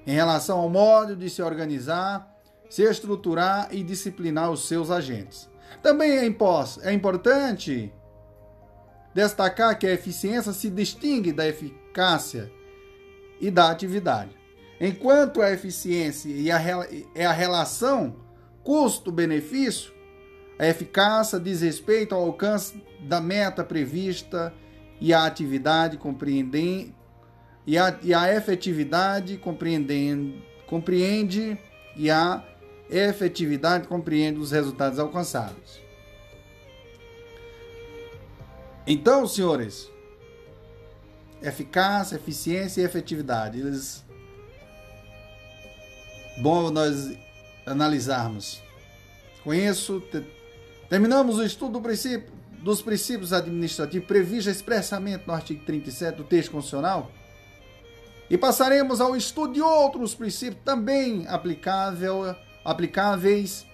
em 0.06 0.12
relação 0.12 0.58
ao 0.58 0.68
modo 0.68 1.14
de 1.14 1.28
se 1.28 1.42
organizar, 1.42 2.32
se 2.68 2.82
estruturar 2.82 3.68
e 3.70 3.82
disciplinar 3.82 4.50
os 4.50 4.66
seus 4.66 4.90
agentes. 4.90 5.48
Também 5.82 6.18
é, 6.18 6.36
é 6.82 6.92
importante 6.92 7.92
destacar 9.14 9.78
que 9.78 9.86
a 9.86 9.92
eficiência 9.92 10.52
se 10.52 10.70
distingue 10.70 11.32
da 11.32 11.47
eficácia 11.47 12.50
e 13.40 13.50
da 13.50 13.70
atividade. 13.70 14.31
Enquanto 14.81 15.40
a 15.40 15.52
eficiência 15.52 16.31
é 17.14 17.24
a 17.24 17.32
relação 17.32 18.16
custo-benefício, 18.62 19.92
a 20.58 20.66
eficácia 20.66 21.39
diz 21.39 21.60
respeito 21.60 22.14
ao 22.14 22.23
alcance 22.23 22.82
da 23.00 23.20
meta 23.20 23.62
prevista 23.62 24.52
e 25.00 25.12
a 25.12 25.26
atividade 25.26 25.98
compreendem 25.98 26.94
e 27.67 27.78
a, 27.78 27.99
e 28.02 28.12
a 28.12 28.33
efetividade 28.34 29.36
compreendem, 29.39 30.43
compreende 30.67 31.59
e 31.97 32.10
a 32.10 32.44
efetividade 32.91 33.89
compreende 33.89 34.39
os 34.39 34.51
resultados 34.51 34.99
alcançados. 34.99 35.81
Então, 38.86 39.26
senhores, 39.26 39.91
eficácia, 41.43 42.17
eficiência 42.17 42.83
e 42.83 42.84
efetividade, 42.84 43.59
eles 43.59 44.05
bom 46.36 46.70
nós 46.70 47.17
analisarmos. 47.65 48.62
Com 49.43 49.55
isso, 49.55 50.02
terminamos 50.89 51.39
o 51.39 51.44
estudo 51.44 51.75
do 51.75 51.81
princípio, 51.81 52.31
dos 52.59 52.83
princípios 52.83 53.33
administrativos 53.33 54.07
previstos 54.07 54.55
expressamente 54.55 55.26
no 55.26 55.33
artigo 55.33 55.65
37 55.65 56.17
do 56.17 56.25
texto 56.25 56.51
constitucional 56.51 57.10
e 58.30 58.38
passaremos 58.38 59.00
ao 59.00 59.16
estudo 59.16 59.54
de 59.54 59.60
outros 59.60 60.14
princípios 60.14 60.62
também 60.64 61.26
aplicável, 61.28 62.34
aplicáveis 62.64 63.66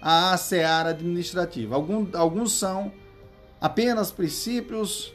à 0.00 0.36
seara 0.36 0.90
administrativa. 0.90 1.74
Alguns, 1.74 2.14
alguns 2.14 2.52
são 2.52 2.92
apenas 3.60 4.10
princípios 4.10 5.12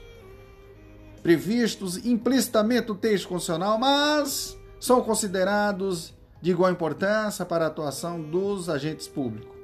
previstos 1.21 2.05
implicitamente 2.05 2.89
no 2.89 2.95
texto 2.95 3.29
constitucional, 3.29 3.79
mas 3.79 4.57
são 4.79 5.01
considerados 5.01 6.13
de 6.41 6.51
igual 6.51 6.69
importância 6.69 7.45
para 7.45 7.63
a 7.65 7.67
atuação 7.69 8.21
dos 8.21 8.69
agentes 8.69 9.07
públicos. 9.07 9.55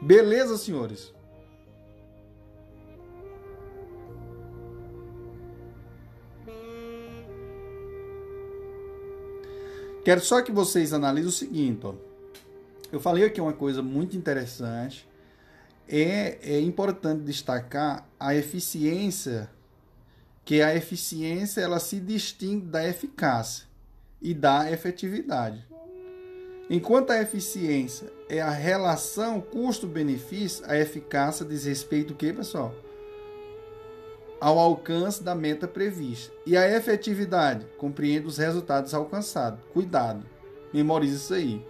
Beleza, 0.00 0.56
senhores? 0.56 1.12
Quero 10.04 10.20
só 10.20 10.42
que 10.42 10.50
vocês 10.50 10.92
analisem 10.92 11.28
o 11.28 11.32
seguinte, 11.32 11.86
ó. 11.86 11.94
Eu 12.90 13.00
falei 13.00 13.24
aqui 13.24 13.40
uma 13.40 13.52
coisa 13.52 13.82
muito 13.82 14.16
interessante. 14.16 15.08
É, 15.88 16.38
é 16.42 16.60
importante 16.60 17.22
destacar 17.22 18.06
a 18.18 18.34
eficiência, 18.34 19.48
que 20.44 20.60
a 20.60 20.74
eficiência 20.74 21.60
ela 21.60 21.78
se 21.78 22.00
distingue 22.00 22.66
da 22.66 22.86
eficácia 22.86 23.66
e 24.20 24.34
da 24.34 24.70
efetividade. 24.70 25.64
Enquanto 26.68 27.10
a 27.10 27.20
eficiência 27.20 28.12
é 28.28 28.40
a 28.40 28.50
relação 28.50 29.40
custo-benefício, 29.40 30.64
a 30.66 30.76
eficácia 30.76 31.44
diz 31.44 31.64
respeito 31.64 32.12
o 32.12 32.16
que, 32.16 32.32
pessoal? 32.32 32.74
Ao 34.42 34.58
alcance 34.58 35.22
da 35.22 35.36
meta 35.36 35.68
prevista. 35.68 36.34
E 36.44 36.56
a 36.56 36.68
efetividade 36.68 37.64
compreende 37.78 38.26
os 38.26 38.38
resultados 38.38 38.92
alcançados. 38.92 39.60
Cuidado, 39.72 40.26
memorize 40.74 41.14
isso 41.14 41.32
aí. 41.32 41.64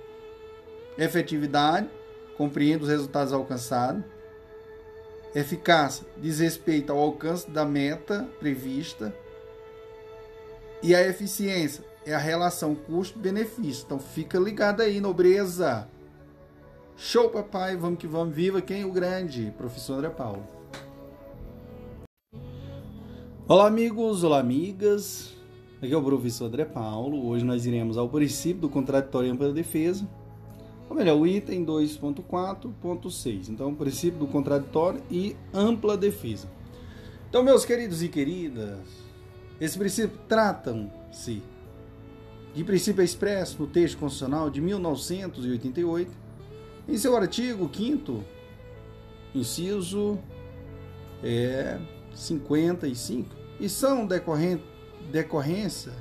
Efetividade 0.96 1.86
compreende 2.34 2.84
os 2.84 2.88
resultados 2.88 3.30
alcançados. 3.30 4.02
Eficácia 5.34 6.06
diz 6.16 6.38
respeito 6.38 6.90
ao 6.90 6.98
alcance 6.98 7.50
da 7.50 7.66
meta 7.66 8.26
prevista. 8.40 9.14
E 10.82 10.94
a 10.94 11.06
eficiência 11.06 11.84
é 12.06 12.14
a 12.14 12.18
relação 12.18 12.74
custo-benefício. 12.74 13.84
Então 13.84 13.98
fica 13.98 14.38
ligado 14.38 14.80
aí, 14.80 14.98
nobreza. 14.98 15.86
Show, 16.96 17.28
papai. 17.28 17.76
Vamos 17.76 17.98
que 17.98 18.06
vamos. 18.06 18.34
Viva 18.34 18.62
quem? 18.62 18.82
O 18.86 18.92
grande, 18.92 19.52
professor 19.58 19.98
André 19.98 20.08
Paulo. 20.08 20.61
Olá, 23.52 23.66
amigos. 23.66 24.24
Olá, 24.24 24.38
amigas. 24.38 25.36
Aqui 25.82 25.92
é 25.92 25.96
o 25.98 26.02
professor 26.02 26.46
André 26.46 26.64
Paulo. 26.64 27.26
Hoje 27.26 27.44
nós 27.44 27.66
iremos 27.66 27.98
ao 27.98 28.08
princípio 28.08 28.62
do 28.62 28.68
contraditório 28.70 29.28
e 29.28 29.30
ampla 29.30 29.52
defesa. 29.52 30.08
Ou 30.88 30.96
melhor, 30.96 31.18
o 31.18 31.26
item 31.26 31.62
2.4.6. 31.62 33.50
Então, 33.50 33.68
o 33.68 33.76
princípio 33.76 34.18
do 34.18 34.26
contraditório 34.26 35.02
e 35.10 35.36
ampla 35.52 35.98
defesa. 35.98 36.48
Então, 37.28 37.42
meus 37.42 37.66
queridos 37.66 38.02
e 38.02 38.08
queridas, 38.08 38.88
esse 39.60 39.78
princípio 39.78 40.18
tratam-se 40.26 41.42
de 42.54 42.64
princípio 42.64 43.04
expresso 43.04 43.60
no 43.60 43.68
texto 43.68 43.98
constitucional 43.98 44.48
de 44.48 44.62
1988, 44.62 46.10
em 46.88 46.96
seu 46.96 47.14
artigo 47.14 47.70
5 47.70 48.24
inciso 49.34 50.18
é, 51.22 51.78
55, 52.14 53.41
e 53.62 53.68
são 53.68 54.08
decorrência 55.12 55.92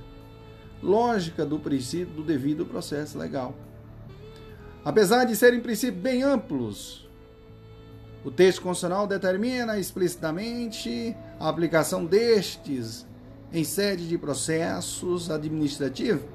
lógica 0.82 1.46
do 1.46 1.60
princípio 1.60 2.16
do 2.16 2.24
devido 2.24 2.66
processo 2.66 3.20
legal. 3.20 3.56
Apesar 4.84 5.26
de 5.26 5.36
serem 5.36 5.60
princípios 5.60 6.02
bem 6.02 6.24
amplos, 6.24 7.08
o 8.26 8.32
texto 8.32 8.64
constitucional 8.64 9.06
determina 9.06 9.78
explicitamente 9.78 11.16
a 11.40 11.48
aplicação 11.48 12.04
destes 12.04 13.06
em 13.54 13.64
sede 13.64 14.08
de 14.08 14.18
processos 14.18 15.30
administrativos 15.30 16.26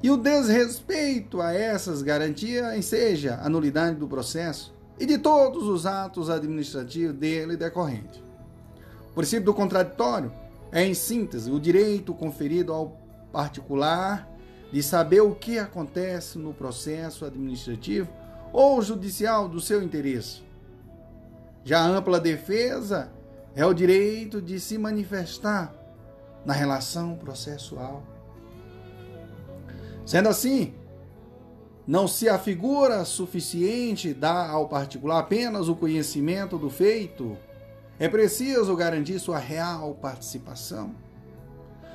e 0.00 0.10
o 0.10 0.16
desrespeito 0.16 1.40
a 1.40 1.52
essas 1.52 2.02
garantias, 2.02 2.84
seja 2.84 3.40
a 3.42 3.48
nulidade 3.48 3.96
do 3.96 4.06
processo, 4.06 4.72
e 5.00 5.04
de 5.04 5.18
todos 5.18 5.64
os 5.64 5.86
atos 5.86 6.30
administrativos 6.30 7.16
dele 7.16 7.56
decorrente. 7.56 8.25
Princípio 9.16 9.46
do 9.46 9.54
contraditório 9.54 10.30
é, 10.70 10.84
em 10.84 10.92
síntese, 10.92 11.50
o 11.50 11.58
direito 11.58 12.12
conferido 12.12 12.70
ao 12.70 13.00
particular 13.32 14.30
de 14.70 14.82
saber 14.82 15.22
o 15.22 15.34
que 15.34 15.58
acontece 15.58 16.36
no 16.36 16.52
processo 16.52 17.24
administrativo 17.24 18.10
ou 18.52 18.82
judicial 18.82 19.48
do 19.48 19.58
seu 19.58 19.82
interesse. 19.82 20.42
Já 21.64 21.80
a 21.80 21.86
ampla 21.86 22.20
defesa 22.20 23.10
é 23.54 23.64
o 23.64 23.72
direito 23.72 24.42
de 24.42 24.60
se 24.60 24.76
manifestar 24.76 25.74
na 26.44 26.52
relação 26.52 27.16
processual. 27.16 28.02
Sendo 30.04 30.28
assim, 30.28 30.74
não 31.86 32.06
se 32.06 32.28
afigura 32.28 33.02
suficiente 33.06 34.12
dar 34.12 34.50
ao 34.50 34.68
particular 34.68 35.20
apenas 35.20 35.68
o 35.68 35.74
conhecimento 35.74 36.58
do 36.58 36.68
feito, 36.68 37.38
é 37.98 38.08
preciso 38.08 38.76
garantir 38.76 39.18
sua 39.18 39.38
real 39.38 39.94
participação. 39.94 40.94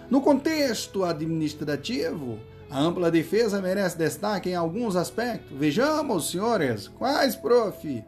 No 0.10 0.22
contexto 0.22 1.04
administrativo, 1.04 2.40
a 2.70 2.80
ampla 2.80 3.12
defesa 3.12 3.62
merece 3.62 3.98
destaque 3.98 4.50
em 4.50 4.56
alguns 4.56 4.96
aspectos. 4.96 5.58
Vejamos, 5.58 6.32
senhores, 6.32 6.88
quais, 6.88 7.36
prof? 7.36 8.04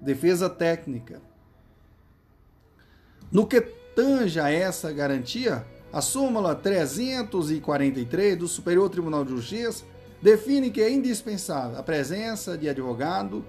Defesa 0.00 0.48
técnica. 0.48 1.20
No 3.30 3.46
que 3.46 3.60
tange 3.60 4.40
a 4.40 4.50
essa 4.50 4.90
garantia, 4.92 5.64
a 5.92 6.00
súmula 6.00 6.54
343 6.54 8.38
do 8.38 8.48
Superior 8.48 8.88
Tribunal 8.88 9.24
de 9.24 9.30
Justiça 9.30 9.84
define 10.22 10.70
que 10.70 10.80
é 10.80 10.90
indispensável 10.90 11.78
a 11.78 11.82
presença 11.82 12.56
de 12.56 12.68
advogado 12.68 13.44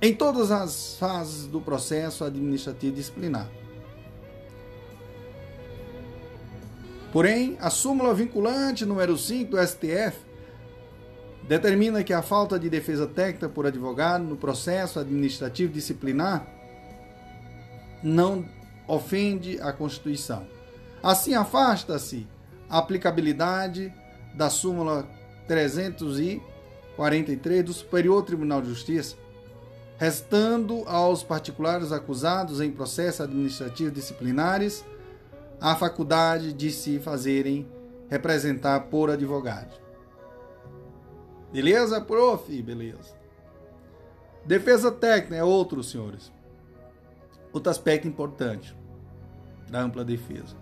em 0.00 0.14
todas 0.14 0.50
as 0.50 0.96
fases 0.98 1.46
do 1.46 1.60
processo 1.60 2.24
administrativo 2.24 2.94
disciplinar. 2.94 3.50
Porém, 7.12 7.56
a 7.60 7.70
súmula 7.70 8.12
vinculante 8.12 8.84
número 8.84 9.16
5 9.16 9.52
do 9.52 9.66
STF 9.66 10.18
determina 11.48 12.04
que 12.04 12.12
a 12.12 12.20
falta 12.20 12.58
de 12.58 12.68
defesa 12.68 13.06
técnica 13.06 13.48
por 13.48 13.66
advogado 13.66 14.24
no 14.24 14.36
processo 14.36 14.98
administrativo 14.98 15.72
disciplinar 15.72 16.46
não 18.02 18.44
ofende 18.86 19.58
a 19.60 19.72
Constituição. 19.72 20.46
Assim, 21.02 21.32
afasta-se 21.34 22.26
a 22.68 22.76
aplicabilidade 22.78 23.90
da 24.34 24.50
súmula 24.50 25.08
343 25.46 27.64
do 27.64 27.72
Superior 27.72 28.22
Tribunal 28.24 28.60
de 28.60 28.68
Justiça, 28.68 29.16
restando 29.98 30.84
aos 30.86 31.22
particulares 31.22 31.92
acusados 31.92 32.60
em 32.60 32.70
processo 32.70 33.22
administrativo 33.22 33.90
disciplinares 33.90 34.84
a 35.60 35.74
faculdade 35.74 36.52
de 36.52 36.70
se 36.70 36.98
fazerem 36.98 37.66
representar 38.08 38.80
por 38.88 39.10
advogado. 39.10 39.74
Beleza, 41.52 42.00
prof? 42.00 42.62
Beleza. 42.62 43.16
Defesa 44.44 44.92
técnica 44.92 45.36
é 45.36 45.44
outro, 45.44 45.82
senhores. 45.82 46.30
Outro 47.52 47.70
aspecto 47.70 48.06
importante 48.06 48.76
da 49.70 49.80
ampla 49.80 50.04
defesa. 50.04 50.54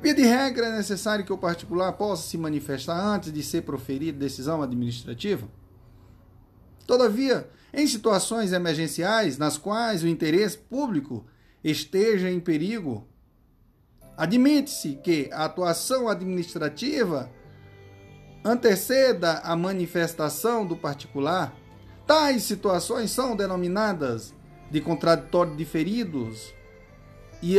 Via 0.00 0.14
de 0.14 0.22
regra, 0.22 0.66
é 0.66 0.76
necessário 0.76 1.24
que 1.24 1.32
o 1.32 1.38
particular 1.38 1.92
possa 1.92 2.22
se 2.22 2.38
manifestar 2.38 2.98
antes 2.98 3.32
de 3.32 3.42
ser 3.42 3.62
proferida 3.62 4.18
decisão 4.18 4.62
administrativa. 4.62 5.46
Todavia, 6.86 7.48
em 7.78 7.86
situações 7.86 8.52
emergenciais 8.52 9.38
nas 9.38 9.56
quais 9.56 10.02
o 10.02 10.08
interesse 10.08 10.58
público 10.58 11.24
esteja 11.62 12.28
em 12.28 12.40
perigo, 12.40 13.06
admite-se 14.16 14.96
que 14.96 15.30
a 15.32 15.44
atuação 15.44 16.08
administrativa 16.08 17.30
anteceda 18.44 19.34
a 19.44 19.54
manifestação 19.54 20.66
do 20.66 20.76
particular. 20.76 21.54
Tais 22.04 22.42
situações 22.42 23.12
são 23.12 23.36
denominadas 23.36 24.34
de 24.68 24.80
contraditório 24.80 25.54
diferidos 25.54 26.52
e, 27.40 27.58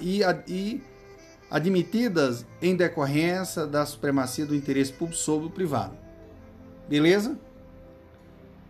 e, 0.00 0.22
e 0.48 0.82
admitidas 1.50 2.46
em 2.62 2.74
decorrência 2.74 3.66
da 3.66 3.84
supremacia 3.84 4.46
do 4.46 4.54
interesse 4.54 4.94
público 4.94 5.20
sobre 5.20 5.48
o 5.48 5.50
privado. 5.50 5.94
Beleza? 6.88 7.38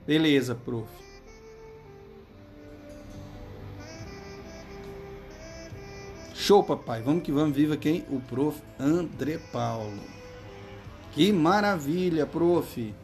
Beleza, 0.06 0.54
prof. 0.54 0.86
Show, 6.34 6.62
papai. 6.62 7.00
Vamos 7.00 7.22
que 7.22 7.32
vamos. 7.32 7.56
Viva 7.56 7.74
quem? 7.76 8.04
O 8.10 8.20
prof. 8.20 8.60
André 8.78 9.38
Paulo. 9.50 10.02
Que 11.12 11.32
maravilha, 11.32 12.26
prof. 12.26 12.94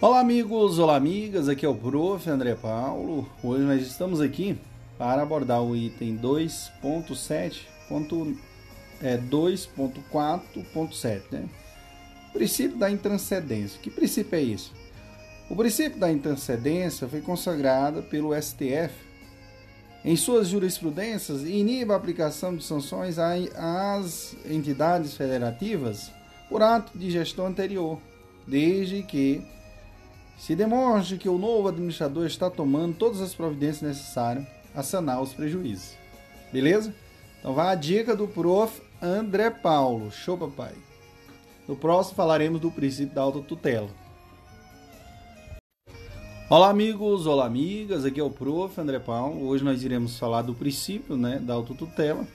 Olá, 0.00 0.20
amigos, 0.20 0.78
olá, 0.78 0.94
amigas. 0.94 1.48
Aqui 1.48 1.66
é 1.66 1.68
o 1.68 1.74
prof. 1.74 2.30
André 2.30 2.54
Paulo. 2.54 3.28
Hoje 3.42 3.64
nós 3.64 3.82
estamos 3.82 4.20
aqui 4.20 4.56
para 4.96 5.22
abordar 5.22 5.60
o 5.60 5.74
item 5.74 6.16
2.7.2.4.7, 6.18 8.38
é, 9.02 9.18
2.4.7, 9.18 11.22
né? 11.32 11.48
Princípio 12.32 12.76
da 12.78 12.90
intranscendência. 12.90 13.78
Que 13.80 13.90
princípio 13.90 14.36
é 14.36 14.42
isso? 14.42 14.72
O 15.50 15.56
princípio 15.56 15.98
da 15.98 16.10
intranscendência 16.10 17.08
foi 17.08 17.20
consagrado 17.20 18.02
pelo 18.04 18.34
STF 18.40 19.12
em 20.04 20.16
suas 20.16 20.48
jurisprudências 20.48 21.44
inibe 21.44 21.92
a 21.92 21.96
aplicação 21.96 22.56
de 22.56 22.64
sanções 22.64 23.18
às 23.20 24.34
entidades 24.44 25.14
federativas 25.14 26.10
por 26.48 26.60
ato 26.60 26.98
de 26.98 27.08
gestão 27.08 27.46
anterior, 27.46 28.00
desde 28.44 29.04
que 29.04 29.46
se 30.36 30.56
demonstre 30.56 31.18
que 31.18 31.28
o 31.28 31.38
novo 31.38 31.68
administrador 31.68 32.26
está 32.26 32.50
tomando 32.50 32.96
todas 32.96 33.20
as 33.20 33.32
providências 33.32 33.82
necessárias 33.82 34.44
a 34.74 34.82
sanar 34.82 35.22
os 35.22 35.32
prejuízos. 35.32 35.92
Beleza? 36.52 36.92
Então 37.38 37.54
vai 37.54 37.68
a 37.68 37.76
dica 37.76 38.16
do 38.16 38.26
prof. 38.26 38.82
André 39.00 39.50
Paulo. 39.50 40.10
Show, 40.10 40.36
papai. 40.36 40.74
No 41.66 41.74
próximo 41.76 42.16
falaremos 42.16 42.60
do 42.60 42.70
princípio 42.70 43.14
da 43.14 43.22
autotutela. 43.22 43.88
Olá, 46.50 46.68
amigos, 46.68 47.26
olá, 47.26 47.46
amigas. 47.46 48.04
Aqui 48.04 48.20
é 48.20 48.22
o 48.22 48.30
prof. 48.30 48.78
André 48.80 48.98
Paulo. 48.98 49.46
Hoje 49.46 49.62
nós 49.64 49.84
iremos 49.84 50.18
falar 50.18 50.42
do 50.42 50.52
princípio 50.54 51.16
né, 51.16 51.38
da 51.38 51.54
autotutela. 51.54 52.26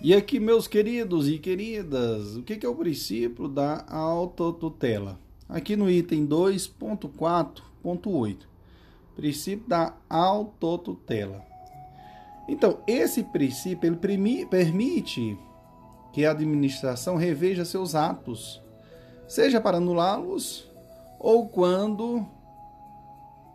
E 0.00 0.14
aqui, 0.14 0.38
meus 0.38 0.68
queridos 0.68 1.28
e 1.28 1.38
queridas, 1.38 2.36
o 2.36 2.42
que 2.42 2.64
é 2.64 2.68
o 2.68 2.74
princípio 2.74 3.48
da 3.48 3.84
autotutela? 3.88 5.18
Aqui 5.48 5.74
no 5.74 5.90
item 5.90 6.24
2.4.8, 6.26 8.36
princípio 9.14 9.68
da 9.68 9.94
autotutela. 10.10 11.42
Então, 12.48 12.80
esse 12.86 13.22
princípio 13.22 13.86
ele 13.86 13.96
permite 14.46 15.38
que 16.12 16.26
a 16.26 16.30
administração 16.30 17.16
reveja 17.16 17.64
seus 17.64 17.94
atos, 17.94 18.62
seja 19.26 19.60
para 19.60 19.78
anulá-los 19.78 20.70
ou 21.18 21.48
quando 21.48 22.26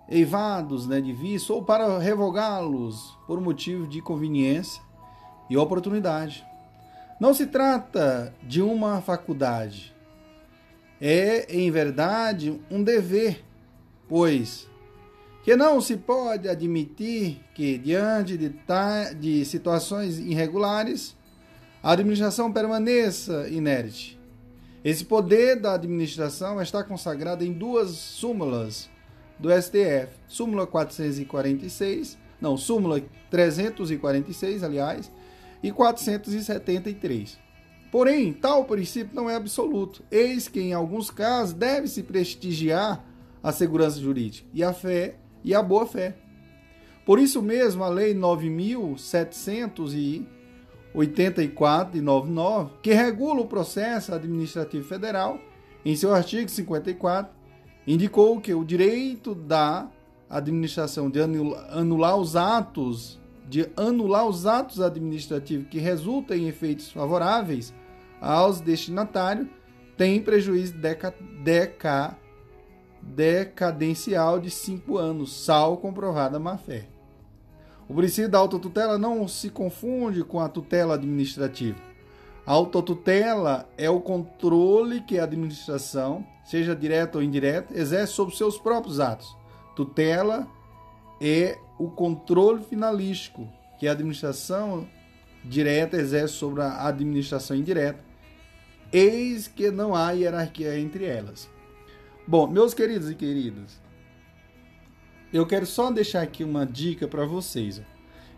eivados 0.10 0.88
né, 0.88 1.02
de 1.02 1.12
vício, 1.12 1.54
ou 1.56 1.64
para 1.64 2.00
revogá-los 2.00 3.18
por 3.28 3.42
motivo 3.42 3.88
de 3.88 4.02
conveniência 4.02 4.82
e 5.50 5.58
oportunidade. 5.58 6.46
Não 7.20 7.34
se 7.34 7.46
trata 7.48 8.34
de 8.44 8.62
uma 8.62 9.02
faculdade, 9.02 9.94
é, 11.02 11.54
em 11.54 11.70
verdade, 11.70 12.62
um 12.72 12.84
dever, 12.84 13.44
pois 14.08 14.68
que 15.44 15.56
não 15.56 15.80
se 15.80 15.96
pode 15.96 16.50
admitir 16.50 17.42
que, 17.56 17.78
diante 17.78 18.38
de, 18.38 18.54
de 19.18 19.46
situações 19.46 20.20
irregulares, 20.20 21.17
a 21.88 21.94
administração 21.94 22.52
permaneça 22.52 23.48
inerte. 23.48 24.20
Esse 24.84 25.06
poder 25.06 25.58
da 25.58 25.76
administração 25.76 26.62
está 26.62 26.84
consagrado 26.84 27.46
em 27.46 27.54
duas 27.54 27.92
súmulas 27.92 28.90
do 29.40 29.50
STF, 29.50 30.10
súmula 30.28 30.68
446, 30.68 32.18
não, 32.42 32.58
súmula 32.58 33.02
346, 33.32 34.64
aliás, 34.64 35.10
e 35.64 35.72
473. 35.72 37.40
Porém, 37.90 38.34
tal 38.34 38.66
princípio 38.66 39.16
não 39.16 39.30
é 39.30 39.36
absoluto, 39.36 40.04
eis 40.12 40.50
que 40.50 40.60
em 40.60 40.74
alguns 40.74 41.10
casos 41.10 41.54
deve-se 41.54 42.04
prestigiar 42.04 43.02
a 43.42 43.54
segurança 43.54 43.98
jurídica 43.98 44.46
e 44.54 44.62
a 44.62 44.74
fé 44.74 45.16
e 45.42 45.56
a 45.56 45.64
boa 45.64 45.86
fé. 45.86 46.18
Por 47.06 47.18
isso 47.18 47.42
mesmo, 47.42 47.82
a 47.82 47.88
Lei 47.88 48.14
9.784 50.98 51.92
de 51.92 52.02
99, 52.02 52.72
que 52.82 52.94
regula 52.94 53.42
o 53.42 53.48
processo 53.48 54.14
administrativo 54.14 54.88
federal, 54.88 55.40
em 55.86 55.96
seu 55.96 56.14
artigo 56.14 56.50
54, 56.50 57.32
indicou 57.86 58.42
que 58.42 58.54
o 58.54 58.66
direito 58.66 59.36
da 59.36 59.88
administração 60.30 61.10
de 61.10 61.22
anular 61.22 62.18
os 62.18 62.36
atos 62.36 63.20
de 63.50 63.70
anular 63.78 64.28
os 64.28 64.46
atos 64.46 64.82
administrativos 64.82 65.70
que 65.70 65.80
resultam 65.80 66.36
em 66.36 66.50
efeitos 66.50 66.92
favoráveis 66.92 67.74
aos 68.20 68.60
destinatários 68.60 69.48
tem 69.96 70.22
prejuízo 70.22 70.78
deca, 70.78 71.16
deca, 71.44 72.18
decadencial 73.02 74.40
de 74.40 74.52
cinco 74.52 74.98
anos, 74.98 75.34
sal 75.34 75.78
comprovada 75.78 76.38
má-fé. 76.38 76.88
O 77.90 77.94
princípio 77.94 78.30
da 78.30 78.38
autotutela 78.38 78.98
não 78.98 79.28
se 79.28 79.50
confunde 79.50 80.24
com 80.24 80.40
a 80.40 80.50
tutela 80.50 80.96
administrativa. 80.96 81.80
A 82.46 82.52
autotutela 82.52 83.70
é 83.78 83.90
o 83.90 84.02
controle 84.02 85.02
que 85.02 85.18
a 85.18 85.24
administração, 85.24 86.26
seja 86.46 86.76
direta 86.76 87.18
ou 87.18 87.24
indireta, 87.24 87.78
exerce 87.78 88.14
sobre 88.14 88.36
seus 88.36 88.58
próprios 88.58 89.00
atos. 89.00 89.36
Tutela 89.76 90.48
é 91.22 91.58
o 91.78 91.90
controle 91.90 92.64
finalístico 92.64 93.48
que 93.80 93.88
a 93.88 93.92
administração 93.92 94.88
direta 95.44 95.98
exerce 95.98 96.34
sobre 96.34 96.62
a 96.62 96.88
administração 96.88 97.56
indireta. 97.56 98.00
Eis 98.92 99.48
que 99.48 99.70
não 99.72 99.96
há 99.96 100.12
hierarquia 100.12 100.78
entre 100.80 101.06
elas. 101.06 101.50
Bom, 102.26 102.48
meus 102.48 102.74
queridos 102.74 103.10
e 103.10 103.16
queridas, 103.16 103.80
eu 105.38 105.46
quero 105.46 105.66
só 105.66 105.92
deixar 105.92 106.22
aqui 106.22 106.44
uma 106.44 106.66
dica 106.66 107.08
para 107.08 107.26
vocês 107.26 107.80
ó, 107.80 107.84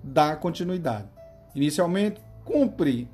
da 0.03 0.37
continuidade. 0.37 1.09
Inicialmente, 1.55 2.21
cumpre 2.45 3.09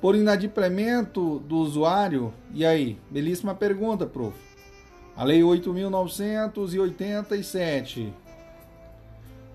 por 0.00 0.14
inadimplemento 0.14 1.38
do 1.40 1.56
usuário? 1.56 2.32
E 2.52 2.66
aí? 2.66 2.98
Belíssima 3.10 3.54
pergunta, 3.54 4.06
prof. 4.06 4.36
A 5.16 5.24
Lei 5.24 5.40
8.987. 5.40 8.12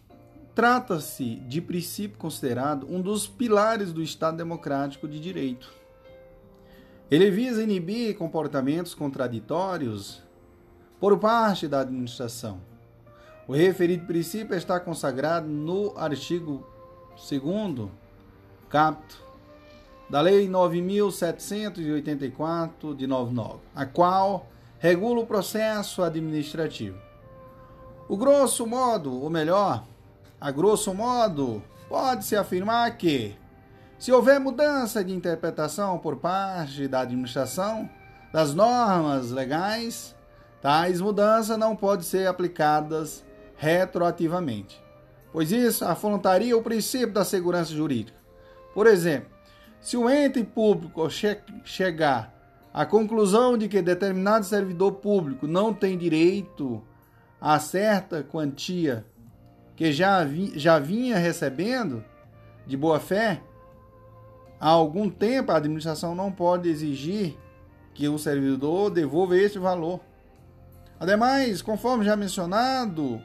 trata-se 0.54 1.36
de 1.36 1.60
princípio 1.60 2.18
considerado 2.18 2.86
um 2.88 3.00
dos 3.00 3.26
pilares 3.26 3.92
do 3.92 4.02
Estado 4.02 4.36
Democrático 4.36 5.08
de 5.08 5.20
Direito. 5.20 5.72
Ele 7.10 7.30
visa 7.30 7.62
inibir 7.62 8.16
comportamentos 8.16 8.94
contraditórios 8.94 10.22
por 11.00 11.18
parte 11.18 11.66
da 11.66 11.80
administração. 11.80 12.60
O 13.48 13.52
referido 13.52 14.06
princípio 14.06 14.54
está 14.54 14.78
consagrado 14.78 15.48
no 15.48 15.98
artigo 15.98 16.64
segundo 17.16 17.90
capto 18.68 19.20
da 20.08 20.20
Lei 20.20 20.48
9.784 20.48 22.94
de 22.94 23.06
99, 23.06 23.58
a 23.74 23.86
qual 23.86 24.46
regula 24.78 25.20
o 25.20 25.26
processo 25.26 26.02
administrativo. 26.02 26.98
O 28.08 28.16
grosso 28.16 28.66
modo, 28.66 29.22
ou 29.22 29.30
melhor, 29.30 29.84
a 30.40 30.50
grosso 30.50 30.94
modo, 30.94 31.62
pode-se 31.88 32.36
afirmar 32.36 32.96
que, 32.96 33.36
se 33.98 34.10
houver 34.10 34.40
mudança 34.40 35.04
de 35.04 35.12
interpretação 35.12 35.98
por 35.98 36.16
parte 36.16 36.88
da 36.88 37.00
administração 37.00 37.88
das 38.32 38.54
normas 38.54 39.30
legais, 39.30 40.14
tais 40.62 41.00
mudanças 41.00 41.58
não 41.58 41.76
podem 41.76 42.04
ser 42.04 42.26
aplicadas 42.26 43.24
retroativamente 43.56 44.90
pois 45.32 45.52
isso 45.52 45.84
afrontaria 45.84 46.56
o 46.56 46.62
princípio 46.62 47.12
da 47.12 47.24
segurança 47.24 47.72
jurídica. 47.72 48.18
Por 48.74 48.86
exemplo, 48.86 49.30
se 49.80 49.96
o 49.96 50.08
ente 50.10 50.42
público 50.44 51.08
che 51.08 51.38
chegar 51.64 52.34
à 52.72 52.84
conclusão 52.84 53.56
de 53.56 53.68
que 53.68 53.82
determinado 53.82 54.44
servidor 54.44 54.92
público 54.92 55.46
não 55.46 55.72
tem 55.72 55.96
direito 55.96 56.82
a 57.40 57.58
certa 57.58 58.22
quantia 58.22 59.04
que 59.80 59.94
já, 59.94 60.22
vi 60.22 60.52
já 60.56 60.78
vinha 60.78 61.16
recebendo 61.16 62.04
de 62.66 62.76
boa 62.76 63.00
fé, 63.00 63.40
há 64.60 64.68
algum 64.68 65.08
tempo 65.08 65.52
a 65.52 65.56
administração 65.56 66.14
não 66.14 66.30
pode 66.30 66.68
exigir 66.68 67.34
que 67.94 68.06
o 68.06 68.18
servidor 68.18 68.90
devolva 68.90 69.38
este 69.38 69.58
valor. 69.58 69.98
Ademais, 71.00 71.62
conforme 71.62 72.04
já 72.04 72.14
mencionado, 72.14 73.22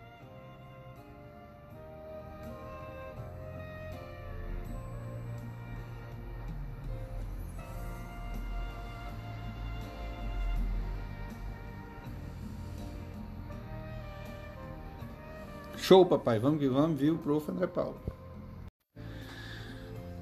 Show, 15.89 16.05
papai. 16.05 16.37
Vamos 16.37 16.59
que 16.59 16.67
vamos, 16.67 16.99
viu, 16.99 17.17
prof. 17.17 17.49
André 17.49 17.65
Paulo. 17.65 17.95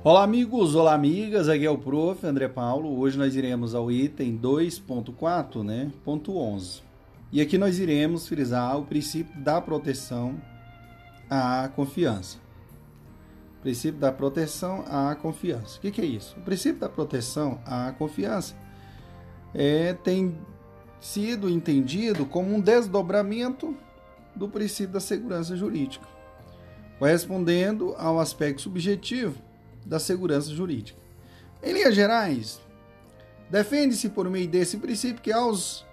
Olá, 0.01 0.23
amigos. 0.23 0.75
Olá, 0.75 0.93
amigas. 0.93 1.49
Aqui 1.49 1.65
é 1.65 1.69
o 1.69 1.77
prof. 1.77 2.25
André 2.25 2.47
Paulo. 2.47 2.97
Hoje 2.97 3.17
nós 3.17 3.35
iremos 3.35 3.75
ao 3.75 3.91
item 3.91 4.37
2.4, 4.37 5.63
né? 5.63 5.91
Ponto 6.05 6.37
11. 6.37 6.83
E 7.33 7.41
aqui 7.41 7.57
nós 7.57 7.79
iremos 7.79 8.29
frisar 8.29 8.79
o 8.79 8.85
princípio 8.85 9.37
da 9.41 9.59
proteção 9.59 10.41
à 11.29 11.69
confiança. 11.75 12.37
Princípio 13.61 13.99
da 13.99 14.09
proteção 14.09 14.85
à 14.87 15.15
confiança. 15.15 15.79
O 15.79 15.81
que, 15.81 15.91
que 15.91 15.99
é 15.99 16.05
isso? 16.05 16.39
O 16.39 16.43
princípio 16.43 16.79
da 16.79 16.87
proteção 16.87 17.59
à 17.65 17.91
confiança 17.91 18.55
é, 19.53 19.91
tem 19.91 20.33
sido 21.01 21.49
entendido 21.49 22.25
como 22.25 22.55
um 22.55 22.61
desdobramento 22.61 23.75
do 24.37 24.47
princípio 24.47 24.93
da 24.93 24.99
segurança 24.99 25.55
jurídica, 25.55 26.07
correspondendo 26.99 27.93
ao 27.97 28.19
aspecto 28.19 28.61
subjetivo 28.61 29.41
da 29.85 29.99
segurança 29.99 30.51
jurídica. 30.51 30.99
Em 31.63 31.73
linhas 31.73 31.95
gerais, 31.95 32.61
defende-se 33.49 34.09
por 34.09 34.29
meio 34.29 34.47
desse 34.47 34.77
princípio 34.77 35.21
que 35.21 35.31
aos 35.31 35.85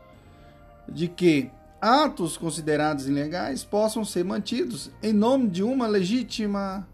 de 0.88 1.08
que 1.08 1.50
atos 1.80 2.36
considerados 2.36 3.06
ilegais 3.06 3.64
possam 3.64 4.04
ser 4.04 4.24
mantidos 4.24 4.90
em 5.02 5.12
nome 5.12 5.48
de 5.48 5.62
uma 5.62 5.86
legítima 5.86 6.86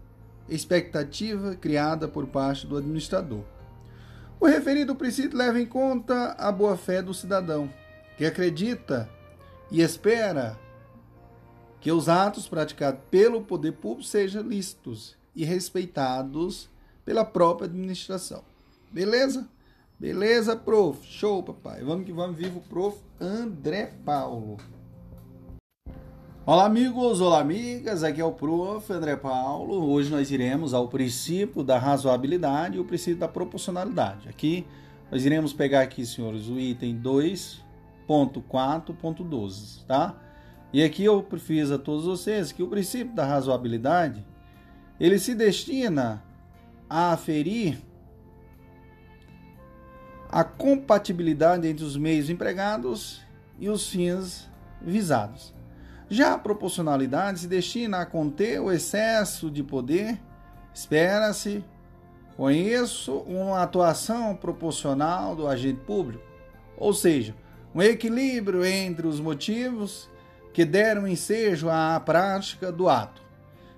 expectativa 0.49 1.55
criada 1.55 2.07
por 2.07 2.27
parte 2.27 2.67
do 2.67 2.77
administrador. 2.77 3.43
O 4.39 4.45
referido 4.45 4.95
princípio 4.95 5.37
leva 5.37 5.59
em 5.59 5.65
conta 5.65 6.35
a 6.37 6.51
boa-fé 6.51 7.01
do 7.01 7.13
cidadão, 7.13 7.69
que 8.17 8.25
acredita 8.25 9.09
e 9.71 9.81
espera 9.81 10.57
que 11.81 11.91
os 11.91 12.07
atos 12.07 12.47
praticados 12.47 13.01
pelo 13.09 13.41
poder 13.41 13.73
público 13.73 14.07
sejam 14.07 14.43
lícitos 14.43 15.17
e 15.35 15.43
respeitados 15.43 16.69
pela 17.03 17.25
própria 17.25 17.65
administração. 17.65 18.43
Beleza? 18.91 19.49
Beleza, 19.99 20.55
prof? 20.55 21.03
Show, 21.03 21.41
papai. 21.41 21.83
Vamos 21.83 22.05
que 22.05 22.13
vamos, 22.13 22.37
vivo, 22.37 22.61
prof. 22.69 22.99
André 23.19 23.95
Paulo. 24.05 24.57
Olá, 26.45 26.65
amigos, 26.65 27.19
olá, 27.19 27.39
amigas. 27.39 28.03
Aqui 28.03 28.21
é 28.21 28.25
o 28.25 28.31
prof. 28.31 28.93
André 28.93 29.15
Paulo. 29.15 29.89
Hoje 29.89 30.11
nós 30.11 30.29
iremos 30.29 30.75
ao 30.75 30.87
princípio 30.87 31.63
da 31.63 31.79
razoabilidade 31.79 32.77
e 32.77 32.79
o 32.79 32.85
princípio 32.85 33.19
da 33.19 33.27
proporcionalidade. 33.27 34.29
Aqui 34.29 34.67
nós 35.11 35.25
iremos 35.25 35.51
pegar 35.51 35.81
aqui, 35.81 36.05
senhores, 36.05 36.47
o 36.47 36.59
item 36.59 37.01
2.4.12, 37.01 39.83
tá? 39.87 40.15
E 40.73 40.83
aqui 40.83 41.03
eu 41.03 41.25
fiz 41.37 41.69
a 41.69 41.77
todos 41.77 42.05
vocês 42.05 42.51
que 42.51 42.63
o 42.63 42.67
princípio 42.67 43.13
da 43.13 43.25
razoabilidade 43.25 44.25
ele 44.99 45.19
se 45.19 45.35
destina 45.35 46.23
a 46.89 47.11
aferir 47.11 47.81
a 50.29 50.43
compatibilidade 50.43 51.67
entre 51.67 51.83
os 51.83 51.97
meios 51.97 52.29
empregados 52.29 53.21
e 53.59 53.67
os 53.67 53.89
fins 53.89 54.49
visados. 54.81 55.53
Já 56.09 56.33
a 56.33 56.37
proporcionalidade 56.37 57.39
se 57.39 57.47
destina 57.47 57.99
a 57.99 58.05
conter 58.05 58.61
o 58.61 58.71
excesso 58.71 59.49
de 59.49 59.63
poder, 59.63 60.19
espera-se 60.73 61.63
isso 62.49 63.17
uma 63.27 63.61
atuação 63.61 64.35
proporcional 64.35 65.35
do 65.35 65.47
agente 65.47 65.81
público, 65.81 66.23
ou 66.77 66.93
seja, 66.93 67.35
um 67.73 67.81
equilíbrio 67.81 68.65
entre 68.65 69.05
os 69.05 69.19
motivos 69.19 70.09
que 70.53 70.65
deram 70.65 71.07
ensejo 71.07 71.69
à 71.69 71.99
prática 71.99 72.71
do 72.71 72.89
ato 72.89 73.21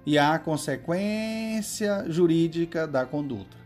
e 0.06 0.18
à 0.18 0.38
consequência 0.40 2.06
jurídica 2.08 2.88
da 2.88 3.06
conduta. 3.06 3.58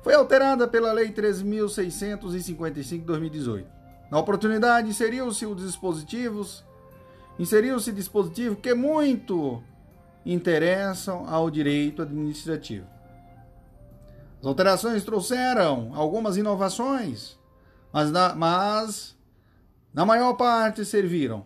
foi 0.00 0.14
alterada 0.14 0.68
pela 0.68 0.92
lei 0.92 1.10
3655 1.10 2.70
de 2.70 2.98
2018. 2.98 3.68
Na 4.10 4.20
oportunidade 4.20 4.88
inseriu-se 4.88 5.44
os 5.44 5.64
dispositivos 5.64 6.64
inseriu-se 7.38 7.92
dispositivo 7.92 8.56
que 8.56 8.74
muito 8.74 9.62
interessam 10.24 11.28
ao 11.28 11.50
direito 11.50 12.02
administrativo. 12.02 12.86
As 14.40 14.46
alterações 14.46 15.04
trouxeram 15.04 15.92
algumas 15.94 16.36
inovações, 16.36 17.38
mas 17.92 18.10
na, 18.10 18.34
mas 18.34 19.16
na 19.92 20.04
maior 20.04 20.34
parte 20.34 20.84
serviram 20.84 21.44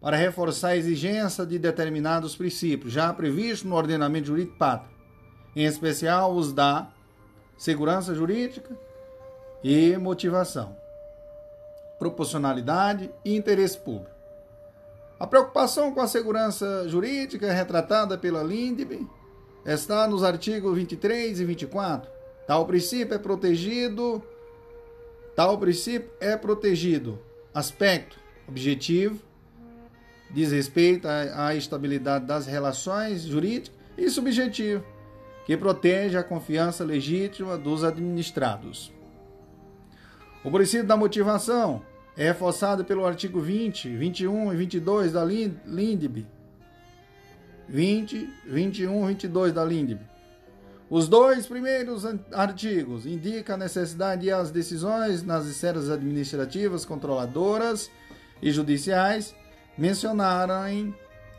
para 0.00 0.16
reforçar 0.16 0.68
a 0.68 0.76
exigência 0.76 1.44
de 1.44 1.58
determinados 1.58 2.36
princípios 2.36 2.92
já 2.92 3.12
previstos 3.12 3.68
no 3.68 3.74
ordenamento 3.74 4.28
jurídico 4.28 4.58
pátrio, 4.58 4.94
em 5.54 5.64
especial 5.64 6.32
os 6.34 6.52
da 6.52 6.88
segurança 7.56 8.14
jurídica 8.14 8.76
e 9.64 9.96
motivação, 9.96 10.76
proporcionalidade 11.98 13.10
e 13.24 13.34
interesse 13.34 13.78
público. 13.78 14.15
A 15.18 15.26
preocupação 15.26 15.92
com 15.92 16.00
a 16.00 16.06
segurança 16.06 16.86
jurídica 16.88 17.50
retratada 17.50 18.18
pela 18.18 18.42
LINDB 18.42 19.06
está 19.64 20.06
nos 20.06 20.22
artigos 20.22 20.76
23 20.76 21.40
e 21.40 21.44
24. 21.44 22.10
Tal 22.46 22.66
princípio 22.66 23.14
é 23.14 23.18
protegido, 23.18 24.22
tal 25.34 25.56
princípio 25.58 26.10
é 26.20 26.36
protegido. 26.36 27.18
Aspecto 27.54 28.18
objetivo 28.46 29.18
diz 30.30 30.52
respeito 30.52 31.08
à, 31.08 31.46
à 31.46 31.54
estabilidade 31.54 32.26
das 32.26 32.46
relações 32.46 33.22
jurídicas 33.22 33.74
e 33.96 34.10
subjetivo, 34.10 34.84
que 35.46 35.56
protege 35.56 36.18
a 36.18 36.22
confiança 36.22 36.84
legítima 36.84 37.56
dos 37.56 37.82
administrados. 37.82 38.92
O 40.44 40.50
princípio 40.50 40.86
da 40.86 40.96
motivação 40.96 41.82
é 42.16 42.24
reforçado 42.24 42.84
pelo 42.84 43.04
artigo 43.04 43.40
20, 43.40 43.96
21 43.96 44.52
e 44.52 44.56
22 44.56 45.12
da 45.12 45.24
LINDB. 45.24 46.26
20, 47.68 48.28
21 48.46 49.04
e 49.04 49.08
22 49.08 49.52
da 49.52 49.64
LINDB. 49.64 50.00
Os 50.88 51.08
dois 51.08 51.46
primeiros 51.46 52.04
artigos 52.32 53.06
indicam 53.06 53.56
a 53.56 53.58
necessidade 53.58 54.22
de 54.22 54.30
as 54.30 54.52
decisões 54.52 55.22
nas 55.22 55.44
esferas 55.46 55.90
administrativas, 55.90 56.84
controladoras 56.84 57.90
e 58.40 58.52
judiciais 58.52 59.34
mencionarem 59.76 60.94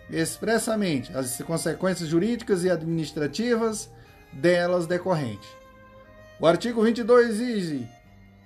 expressamente 0.10 1.16
as 1.16 1.42
consequências 1.42 2.10
jurídicas 2.10 2.64
e 2.66 2.70
administrativas 2.70 3.90
delas 4.34 4.86
decorrentes. 4.86 5.50
O 6.40 6.46
artigo 6.46 6.84
22 6.84 7.30
exige 7.30 7.88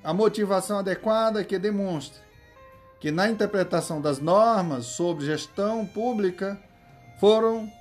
a 0.04 0.14
motivação 0.14 0.80
adequada 0.80 1.44
que 1.44 1.60
demonstre 1.60 2.20
que 3.00 3.12
na 3.12 3.28
interpretação 3.30 4.00
das 4.00 4.20
normas 4.20 4.86
sobre 4.86 5.26
gestão 5.26 5.86
pública 5.86 6.60
foram 7.20 7.72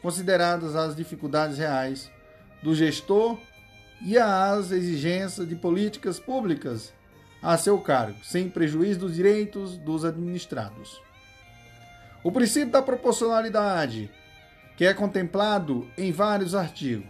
consideradas 0.00 0.76
as 0.76 0.94
dificuldades 0.94 1.58
reais 1.58 2.10
do 2.62 2.74
gestor 2.74 3.36
e 4.00 4.16
as 4.16 4.70
exigências 4.70 5.48
de 5.48 5.56
políticas 5.56 6.20
públicas 6.20 6.92
a 7.42 7.56
seu 7.56 7.78
cargo, 7.80 8.24
sem 8.24 8.48
prejuízo 8.48 9.00
dos 9.00 9.14
direitos 9.14 9.76
dos 9.76 10.04
administrados. 10.04 11.00
O 12.22 12.30
princípio 12.30 12.70
da 12.70 12.82
proporcionalidade, 12.82 14.10
que 14.76 14.84
é 14.84 14.94
contemplado 14.94 15.88
em 15.96 16.12
vários 16.12 16.54
artigos, 16.54 17.06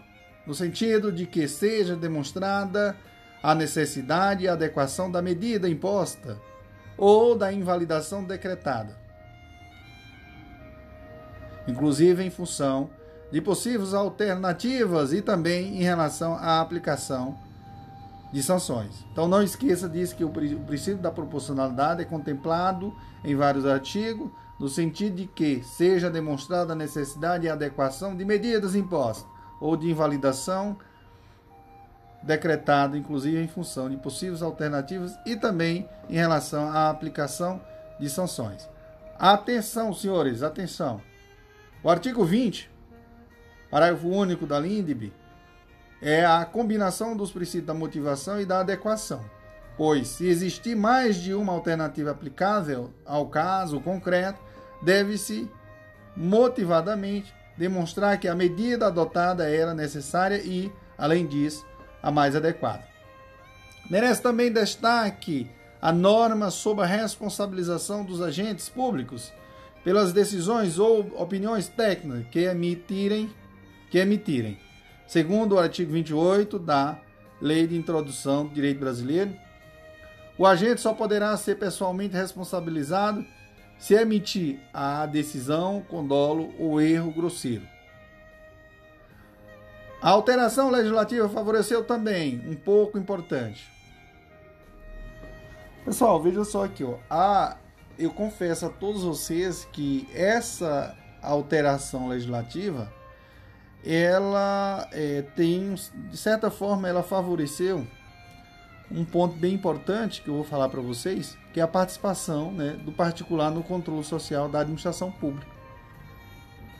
no 0.47 0.55
sentido 0.55 1.13
de 1.13 1.27
que 1.27 1.47
seja 1.47 1.95
demonstrada 1.95 2.97
a 3.43 3.55
necessidade 3.55 4.45
e 4.45 4.49
adequação 4.49 5.11
da 5.11 5.23
medida 5.23 5.69
imposta 5.69 6.39
ou 6.97 7.37
da 7.37 7.53
invalidação 7.53 8.25
decretada, 8.25 8.97
inclusive 11.67 12.25
em 12.25 12.31
função 12.31 12.91
de 13.31 13.41
possíveis 13.41 13.95
alternativas 13.95 15.13
e 15.13 15.23
também 15.23 15.77
em 15.77 15.83
relação 15.83 16.35
à 16.35 16.61
aplicação 16.61 17.39
de 18.33 18.43
sanções. 18.43 19.05
Então 19.13 19.29
não 19.29 19.43
esqueça 19.43 19.89
disso 19.89 20.17
que 20.17 20.25
o 20.25 20.31
princípio 20.31 20.99
da 20.99 21.11
proporcionalidade 21.11 22.03
é 22.03 22.05
contemplado 22.05 22.95
em 23.25 23.35
vários 23.35 23.67
artigos, 23.67 24.31
no 24.59 24.69
sentido 24.69 25.17
de 25.17 25.27
que 25.27 25.63
seja 25.63 26.11
demonstrada 26.11 26.73
a 26.73 26.77
necessidade 26.77 27.47
e 27.47 27.51
adequação 27.51 28.17
de 28.17 28.25
medidas 28.25 28.75
impostas 28.75 29.27
ou 29.61 29.77
de 29.77 29.91
invalidação 29.91 30.77
decretada, 32.23 32.97
inclusive 32.97 33.43
em 33.43 33.49
função 33.49 33.89
de 33.89 33.97
possíveis 33.97 34.43
alternativas 34.43 35.19
e 35.25 35.37
também 35.37 35.89
em 36.09 36.17
relação 36.17 36.69
à 36.71 36.91
aplicação 36.91 37.61
de 37.99 38.09
sanções. 38.09 38.69
Atenção, 39.19 39.93
senhores, 39.93 40.43
atenção. 40.43 41.01
O 41.83 41.91
artigo 41.91 42.25
20, 42.25 42.71
parágrafo 43.71 44.09
único 44.09 44.47
da 44.47 44.59
LINDB, 44.59 45.13
é 46.01 46.25
a 46.25 46.45
combinação 46.45 47.17
dos 47.17 47.33
princípios 47.33 47.67
da 47.67 47.75
motivação 47.75 48.41
e 48.41 48.47
da 48.47 48.61
adequação. 48.61 49.25
Pois, 49.77 50.09
se 50.09 50.27
existir 50.27 50.75
mais 50.75 51.17
de 51.17 51.35
uma 51.35 51.53
alternativa 51.53 52.11
aplicável 52.11 52.93
ao 53.07 53.29
caso 53.29 53.81
concreto, 53.81 54.41
deve-se 54.83 55.51
motivadamente 56.17 57.33
demonstrar 57.57 58.19
que 58.19 58.29
a 58.29 58.35
medida 58.35 58.87
adotada 58.87 59.49
era 59.49 59.75
necessária 59.75 60.41
e, 60.45 60.73
além 60.97 61.27
disso, 61.27 61.67
a 62.03 62.11
mais 62.11 62.37
adequada. 62.37 62.85
Merece 63.91 64.23
também 64.23 64.53
destaque 64.53 65.51
a 65.81 65.93
norma 65.93 66.51
sobre 66.51 66.85
a 66.85 66.87
responsabilização 66.87 68.05
dos 68.05 68.21
agentes 68.21 68.69
públicos 68.69 69.33
pelas 69.85 70.13
decisões 70.13 70.79
ou 70.79 71.01
opiniões 71.21 71.69
técnicas 71.69 72.27
que 72.31 72.41
emitirem, 72.41 73.33
que 73.91 73.99
emitirem 73.99 74.59
segundo 75.09 75.55
o 75.55 75.59
artigo 75.59 75.91
28 75.91 76.59
da 76.59 77.01
Lei 77.41 77.67
de 77.67 77.75
Introdução 77.75 78.47
do 78.47 78.53
Direito 78.53 78.79
Brasileiro. 78.79 79.35
O 80.37 80.47
agente 80.47 80.83
só 80.83 80.93
poderá 80.93 81.35
ser 81.39 81.57
pessoalmente 81.57 82.15
responsabilizado 82.15 83.25
se 83.79 83.95
emitir 83.95 84.61
a 84.73 85.07
decisão 85.07 85.83
com 85.89 86.07
dolo 86.07 86.53
ou 86.59 86.81
erro 86.81 87.11
grosseiro. 87.11 87.67
A 90.01 90.11
alteração 90.11 90.71
legislativa 90.71 91.29
favoreceu 91.29 91.85
também 91.85 92.41
um 92.47 92.55
pouco 92.55 92.97
importante. 92.97 93.69
Pessoal, 95.85 96.23
veja 96.23 96.45
só 96.45 96.65
aqui, 96.65 96.85
ó. 96.85 96.99
Eu 97.99 98.11
confesso 98.11 98.67
a 98.67 98.69
todos 98.69 99.03
vocês 99.03 99.65
que 99.73 100.09
essa 100.15 100.97
alteração 101.21 102.09
legislativa 102.09 102.93
ela 103.85 104.89
é, 104.93 105.23
tem, 105.35 105.75
de 105.75 106.17
certa 106.17 106.49
forma, 106.49 106.89
ela 106.89 107.03
favoreceu 107.03 107.85
um 108.91 109.05
ponto 109.05 109.37
bem 109.37 109.55
importante 109.55 110.23
que 110.23 110.29
eu 110.29 110.35
vou 110.35 110.45
falar 110.45 110.69
para 110.69 110.81
vocês, 110.81 111.37
que 111.53 111.59
é 111.59 111.63
a 111.63 111.69
participação 111.69 112.53
né, 112.53 112.79
do 112.85 112.93
particular 112.93 113.51
no 113.51 113.65
controle 113.65 114.05
social 114.05 114.49
da 114.49 114.61
administração 114.61 115.11
pública. 115.11 115.53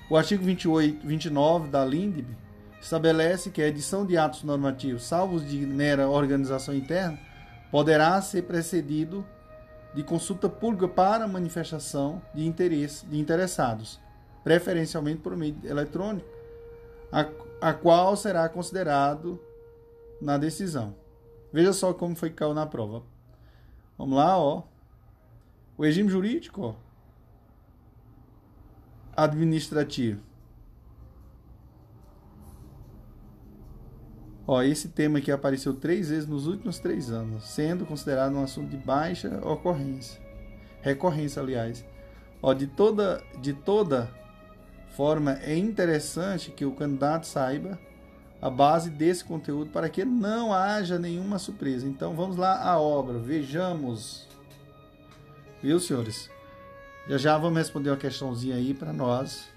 O 0.09 0.17
artigo 0.17 0.45
28, 0.45 1.05
29 1.07 1.69
da 1.69 1.85
LINDB 1.85 2.48
estabelece 2.81 3.51
que 3.51 3.63
a 3.63 3.67
edição 3.67 4.07
de 4.07 4.17
atos 4.17 4.43
normativos, 4.45 5.05
salvos 5.05 5.49
de 5.49 5.67
mera 5.67 6.09
organização 6.09 6.75
interna, 6.75 7.19
poderá 7.71 8.21
ser 8.23 8.43
precedido 8.43 9.27
de 9.95 10.03
consulta 10.03 10.49
pública 10.49 10.87
para 10.87 11.27
manifestação 11.27 12.23
de 12.35 12.47
interesse 12.47 13.05
de 13.07 13.19
interessados, 13.19 14.01
preferencialmente 14.45 15.21
por 15.21 15.37
meio 15.37 15.57
eletrônico, 15.65 16.29
a, 17.11 17.27
a 17.61 17.75
qual 17.75 18.17
será 18.17 18.49
considerado 18.49 19.41
na 20.21 20.39
decisão. 20.39 20.95
Veja 21.53 21.73
só 21.73 21.93
como 21.95 22.15
foi 22.15 22.31
que 22.31 22.37
caiu 22.37 22.55
na 22.55 22.67
prova. 22.67 23.03
Vamos 23.97 24.17
lá, 24.17 24.39
ó. 24.39 24.63
O 25.77 25.83
regime 25.83 26.09
jurídico, 26.09 26.63
ó. 26.63 26.75
Administrativo. 29.17 30.28
Ó, 34.51 34.63
esse 34.63 34.89
tema 34.89 35.19
aqui 35.19 35.31
apareceu 35.31 35.75
três 35.75 36.09
vezes 36.09 36.27
nos 36.27 36.47
últimos 36.47 36.79
três 36.79 37.11
anos, 37.11 37.45
sendo 37.45 37.85
considerado 37.85 38.35
um 38.35 38.43
assunto 38.43 38.71
de 38.71 38.79
baixa 38.79 39.29
ocorrência. 39.47 40.19
Recorrência, 40.81 41.43
aliás. 41.43 41.85
Ó, 42.41 42.55
de 42.55 42.67
toda, 42.67 43.23
de 43.43 43.53
toda 43.53 44.11
forma, 44.97 45.39
é 45.43 45.55
interessante 45.55 46.51
que 46.51 46.65
o 46.65 46.73
candidato 46.73 47.27
saiba 47.27 47.79
a 48.41 48.49
base 48.49 48.89
desse 48.89 49.23
conteúdo 49.23 49.71
para 49.71 49.91
que 49.91 50.03
não 50.03 50.51
haja 50.51 50.99
nenhuma 50.99 51.39
surpresa. 51.39 51.87
Então 51.87 52.17
vamos 52.17 52.39
lá 52.39 52.63
à 52.63 52.81
obra, 52.81 53.19
vejamos. 53.19 54.27
Viu, 55.63 55.79
senhores? 55.79 56.31
Já 57.07 57.19
já 57.19 57.37
vamos 57.37 57.59
responder 57.59 57.91
uma 57.91 57.99
questãozinha 57.99 58.57
aí 58.57 58.73
para 58.73 58.95
nós 58.95 59.51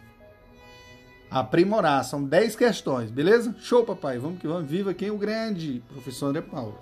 aprimorar. 1.31 2.03
São 2.03 2.23
10 2.23 2.57
questões, 2.57 3.09
beleza? 3.09 3.55
Show, 3.59 3.85
papai. 3.85 4.19
Vamos 4.19 4.39
que 4.39 4.47
vamos. 4.47 4.69
Viva 4.69 4.93
quem? 4.93 5.09
O 5.09 5.17
grande 5.17 5.81
professor 5.87 6.27
André 6.27 6.41
Paulo. 6.41 6.77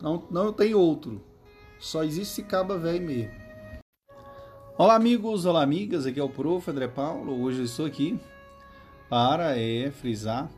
Não, 0.00 0.22
não 0.30 0.52
tem 0.52 0.74
outro. 0.74 1.20
Só 1.80 2.04
existe 2.04 2.40
esse 2.40 2.42
caba 2.44 2.78
velho 2.78 3.04
mesmo. 3.04 3.42
Olá 4.78 4.94
amigos, 4.94 5.44
olá 5.44 5.62
amigas, 5.62 6.06
aqui 6.06 6.18
é 6.18 6.22
o 6.22 6.28
Prof. 6.28 6.70
André 6.70 6.86
Paulo. 6.86 7.42
Hoje 7.42 7.58
eu 7.58 7.64
estou 7.64 7.84
aqui 7.84 8.18
para 9.10 9.58
é, 9.58 9.90
frisar 9.90 10.48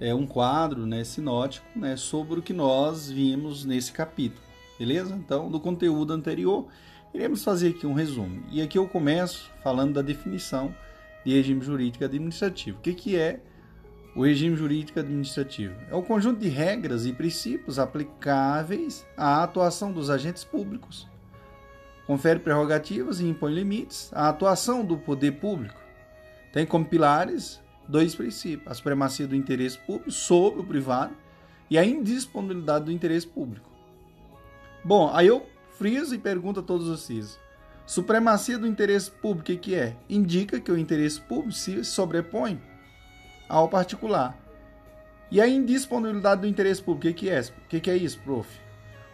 é, 0.00 0.12
um 0.12 0.26
quadro 0.26 0.84
né, 0.84 1.04
sinótico 1.04 1.66
né, 1.76 1.96
sobre 1.96 2.40
o 2.40 2.42
que 2.42 2.52
nós 2.52 3.08
vimos 3.08 3.64
nesse 3.64 3.92
capítulo, 3.92 4.42
beleza? 4.78 5.14
Então, 5.14 5.48
do 5.48 5.58
conteúdo 5.58 6.12
anterior, 6.12 6.66
iremos 7.14 7.42
fazer 7.42 7.68
aqui 7.68 7.86
um 7.86 7.94
resumo. 7.94 8.42
E 8.50 8.60
aqui 8.60 8.76
eu 8.76 8.86
começo 8.88 9.50
falando 9.62 9.94
da 9.94 10.02
definição 10.02 10.74
de 11.24 11.32
regime 11.34 11.62
jurídico 11.62 12.04
administrativo. 12.04 12.78
O 12.78 12.80
que, 12.80 12.94
que 12.94 13.16
é 13.16 13.40
o 14.14 14.24
regime 14.24 14.56
jurídico 14.56 15.00
administrativo? 15.00 15.74
É 15.90 15.94
o 15.94 16.02
conjunto 16.02 16.40
de 16.40 16.48
regras 16.48 17.06
e 17.06 17.12
princípios 17.12 17.78
aplicáveis 17.78 19.06
à 19.16 19.42
atuação 19.42 19.92
dos 19.92 20.10
agentes 20.10 20.44
públicos 20.44 21.10
confere 22.06 22.40
prerrogativas 22.40 23.20
e 23.20 23.26
impõe 23.26 23.54
limites 23.54 24.10
à 24.12 24.28
atuação 24.28 24.84
do 24.84 24.98
poder 24.98 25.32
público. 25.32 25.80
Tem 26.52 26.66
como 26.66 26.84
pilares 26.84 27.60
dois 27.88 28.14
princípios: 28.14 28.70
a 28.70 28.74
supremacia 28.74 29.26
do 29.26 29.36
interesse 29.36 29.78
público 29.78 30.10
sobre 30.10 30.60
o 30.60 30.64
privado 30.64 31.14
e 31.70 31.78
a 31.78 31.84
indisponibilidade 31.84 32.86
do 32.86 32.92
interesse 32.92 33.26
público. 33.26 33.70
Bom, 34.84 35.10
aí 35.14 35.26
eu 35.26 35.46
friso 35.78 36.14
e 36.14 36.18
pergunto 36.18 36.60
a 36.60 36.62
todos 36.62 36.88
vocês: 36.88 37.38
supremacia 37.92 38.58
do 38.58 38.66
interesse 38.66 39.10
público, 39.10 39.52
o 39.52 39.58
que 39.58 39.74
é? 39.74 39.94
Indica 40.08 40.58
que 40.58 40.72
o 40.72 40.78
interesse 40.78 41.20
público 41.20 41.52
se 41.52 41.84
sobrepõe 41.84 42.58
ao 43.46 43.68
particular. 43.68 44.34
E 45.30 45.42
a 45.42 45.46
indisponibilidade 45.46 46.40
do 46.40 46.46
interesse 46.46 46.82
público, 46.82 47.08
o 47.08 47.14
que 47.14 47.28
é? 47.28 47.40
O 47.40 47.68
que 47.68 47.90
é 47.90 47.96
isso, 47.96 48.18
prof? 48.20 48.48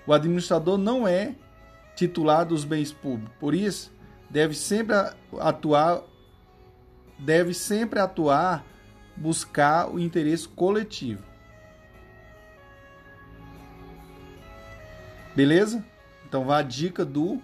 O 0.06 0.12
administrador 0.12 0.78
não 0.78 1.08
é 1.08 1.34
titular 1.96 2.46
dos 2.46 2.64
bens 2.64 2.92
públicos. 2.92 3.34
Por 3.40 3.52
isso, 3.52 3.92
deve 4.30 4.54
sempre 4.54 4.94
atuar 5.40 6.04
deve 7.18 7.52
sempre 7.54 7.98
atuar 7.98 8.64
buscar 9.16 9.90
o 9.92 9.98
interesse 9.98 10.48
coletivo. 10.48 11.24
Beleza? 15.34 15.84
Então 16.28 16.44
vá 16.44 16.58
a 16.58 16.62
dica 16.62 17.04
do 17.04 17.42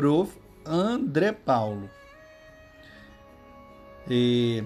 prof 0.00 0.34
André 0.64 1.30
Paulo. 1.30 1.90
E, 4.08 4.64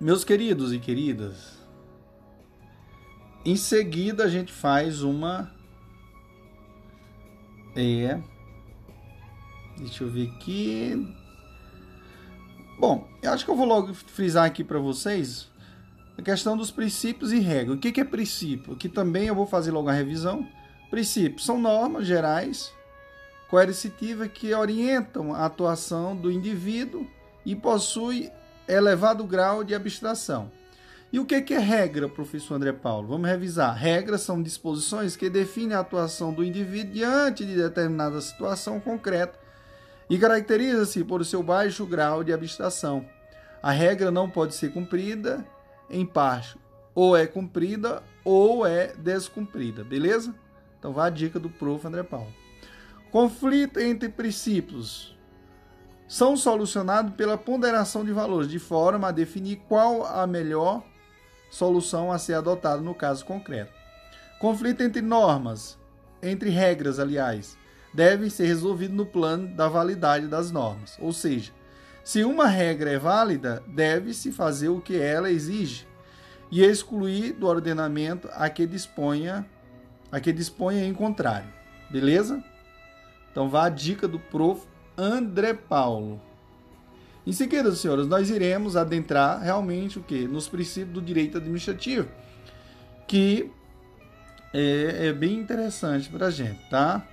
meus 0.00 0.24
queridos 0.24 0.72
e 0.72 0.78
queridas, 0.78 1.58
em 3.44 3.54
seguida 3.54 4.24
a 4.24 4.28
gente 4.28 4.50
faz 4.50 5.02
uma 5.02 5.52
é. 7.76 8.18
Deixa 9.76 10.04
eu 10.04 10.08
ver 10.08 10.30
aqui. 10.30 11.06
Bom, 12.78 13.06
eu 13.22 13.30
acho 13.30 13.44
que 13.44 13.50
eu 13.50 13.56
vou 13.56 13.66
logo 13.66 13.92
frisar 13.92 14.46
aqui 14.46 14.64
para 14.64 14.78
vocês 14.78 15.50
a 16.16 16.22
questão 16.22 16.56
dos 16.56 16.70
princípios 16.70 17.30
e 17.30 17.40
regras. 17.40 17.76
O 17.76 17.78
que 17.78 18.00
é 18.00 18.04
princípio? 18.04 18.72
Aqui 18.72 18.88
também 18.88 19.26
eu 19.26 19.34
vou 19.34 19.46
fazer 19.46 19.70
logo 19.70 19.90
a 19.90 19.92
revisão. 19.92 20.48
Princípios 20.88 21.44
são 21.44 21.60
normas 21.60 22.06
gerais 22.06 22.72
coercitivas 23.54 24.28
que 24.34 24.52
orientam 24.52 25.32
a 25.32 25.46
atuação 25.46 26.16
do 26.16 26.28
indivíduo 26.28 27.06
e 27.46 27.54
possuem 27.54 28.28
elevado 28.66 29.22
grau 29.22 29.62
de 29.62 29.76
abstração. 29.76 30.50
E 31.12 31.20
o 31.20 31.24
que 31.24 31.54
é 31.54 31.58
regra, 31.60 32.08
professor 32.08 32.56
André 32.56 32.72
Paulo? 32.72 33.06
Vamos 33.06 33.30
revisar. 33.30 33.72
Regras 33.72 34.22
são 34.22 34.42
disposições 34.42 35.14
que 35.14 35.30
definem 35.30 35.76
a 35.76 35.80
atuação 35.82 36.32
do 36.32 36.42
indivíduo 36.42 36.94
diante 36.94 37.44
de 37.44 37.54
determinada 37.54 38.20
situação 38.20 38.80
concreta 38.80 39.38
e 40.10 40.18
caracteriza-se 40.18 41.04
por 41.04 41.24
seu 41.24 41.40
baixo 41.40 41.86
grau 41.86 42.24
de 42.24 42.32
abstração. 42.32 43.06
A 43.62 43.70
regra 43.70 44.10
não 44.10 44.28
pode 44.28 44.56
ser 44.56 44.72
cumprida 44.72 45.46
em 45.88 46.04
parte, 46.04 46.58
ou 46.92 47.16
é 47.16 47.24
cumprida 47.24 48.02
ou 48.24 48.66
é 48.66 48.94
descumprida, 48.98 49.84
beleza? 49.84 50.34
Então 50.76 50.92
vá 50.92 51.06
a 51.06 51.10
dica 51.10 51.38
do 51.38 51.48
prof. 51.48 51.86
André 51.86 52.02
Paulo. 52.02 52.42
Conflito 53.14 53.78
entre 53.78 54.08
princípios 54.08 55.16
são 56.08 56.36
solucionados 56.36 57.14
pela 57.14 57.38
ponderação 57.38 58.04
de 58.04 58.10
valores, 58.10 58.48
de 58.50 58.58
forma 58.58 59.06
a 59.06 59.12
definir 59.12 59.62
qual 59.68 60.04
a 60.04 60.26
melhor 60.26 60.82
solução 61.48 62.10
a 62.10 62.18
ser 62.18 62.34
adotada 62.34 62.82
no 62.82 62.92
caso 62.92 63.24
concreto. 63.24 63.72
Conflito 64.40 64.82
entre 64.82 65.00
normas, 65.00 65.78
entre 66.20 66.50
regras, 66.50 66.98
aliás, 66.98 67.56
deve 67.94 68.28
ser 68.28 68.46
resolvido 68.46 68.94
no 68.94 69.06
plano 69.06 69.46
da 69.46 69.68
validade 69.68 70.26
das 70.26 70.50
normas. 70.50 70.98
Ou 70.98 71.12
seja, 71.12 71.52
se 72.02 72.24
uma 72.24 72.48
regra 72.48 72.90
é 72.90 72.98
válida, 72.98 73.62
deve-se 73.68 74.32
fazer 74.32 74.70
o 74.70 74.80
que 74.80 75.00
ela 75.00 75.30
exige 75.30 75.86
e 76.50 76.64
excluir 76.64 77.32
do 77.34 77.46
ordenamento 77.46 78.28
a 78.32 78.50
que 78.50 78.66
disponha, 78.66 79.46
a 80.10 80.18
que 80.18 80.32
disponha 80.32 80.84
em 80.84 80.92
contrário. 80.92 81.48
Beleza? 81.88 82.42
Então 83.34 83.48
vá 83.48 83.66
a 83.66 83.68
dica 83.68 84.06
do 84.06 84.20
prof. 84.20 84.64
André 84.96 85.54
Paulo. 85.54 86.20
Em 87.26 87.32
seguida, 87.32 87.74
senhoras, 87.74 88.06
nós 88.06 88.30
iremos 88.30 88.76
adentrar 88.76 89.40
realmente 89.42 89.98
o 89.98 90.02
que? 90.04 90.28
Nos 90.28 90.48
princípios 90.48 90.94
do 90.94 91.02
direito 91.02 91.38
administrativo, 91.38 92.08
que 93.08 93.50
é, 94.52 95.08
é 95.08 95.12
bem 95.12 95.34
interessante 95.34 96.08
para 96.08 96.26
a 96.26 96.30
gente, 96.30 96.60
tá? 96.70 97.04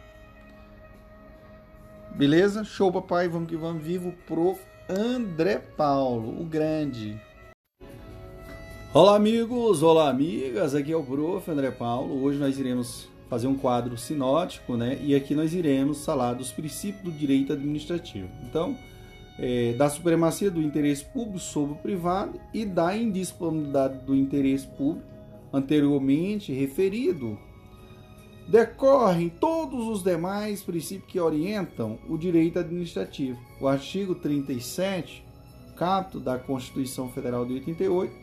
Beleza? 2.16 2.64
Show, 2.64 2.92
papai. 2.92 3.28
Vamos 3.28 3.50
que 3.50 3.56
vamos. 3.56 3.82
Vivo 3.82 4.14
prof. 4.28 4.62
André 4.88 5.58
Paulo, 5.58 6.40
o 6.40 6.46
grande. 6.46 7.20
Olá, 8.94 9.16
amigos. 9.16 9.82
Olá, 9.82 10.08
amigas. 10.08 10.76
Aqui 10.76 10.92
é 10.92 10.96
o 10.96 11.02
prof. 11.02 11.50
André 11.50 11.72
Paulo. 11.72 12.22
Hoje 12.22 12.38
nós 12.38 12.60
iremos 12.60 13.11
fazer 13.32 13.48
um 13.48 13.56
quadro 13.56 13.98
sinótico, 13.98 14.76
né? 14.76 15.00
E 15.02 15.16
aqui 15.16 15.34
nós 15.34 15.54
iremos 15.54 16.04
falar 16.04 16.34
dos 16.34 16.52
princípios 16.52 17.02
do 17.02 17.12
direito 17.18 17.54
administrativo. 17.54 18.28
Então, 18.44 18.78
é, 19.40 19.72
da 19.72 19.90
supremacia 19.90 20.52
do 20.52 20.62
interesse 20.62 21.06
público 21.06 21.40
sobre 21.40 21.76
o 21.76 21.78
privado 21.78 22.38
e 22.54 22.66
da 22.66 22.94
indisponibilidade 22.94 24.00
do 24.00 24.14
interesse 24.14 24.68
público 24.68 25.08
anteriormente 25.54 26.52
referido 26.52 27.40
decorrem 28.50 29.30
todos 29.30 29.88
os 29.88 30.04
demais 30.04 30.62
princípios 30.62 31.10
que 31.10 31.18
orientam 31.18 32.00
o 32.10 32.18
direito 32.18 32.60
administrativo. 32.60 33.40
O 33.62 33.68
artigo 33.70 34.14
37, 34.14 35.24
capto 35.78 36.20
da 36.20 36.38
Constituição 36.38 37.08
Federal 37.08 37.46
de 37.46 37.54
88, 37.54 38.14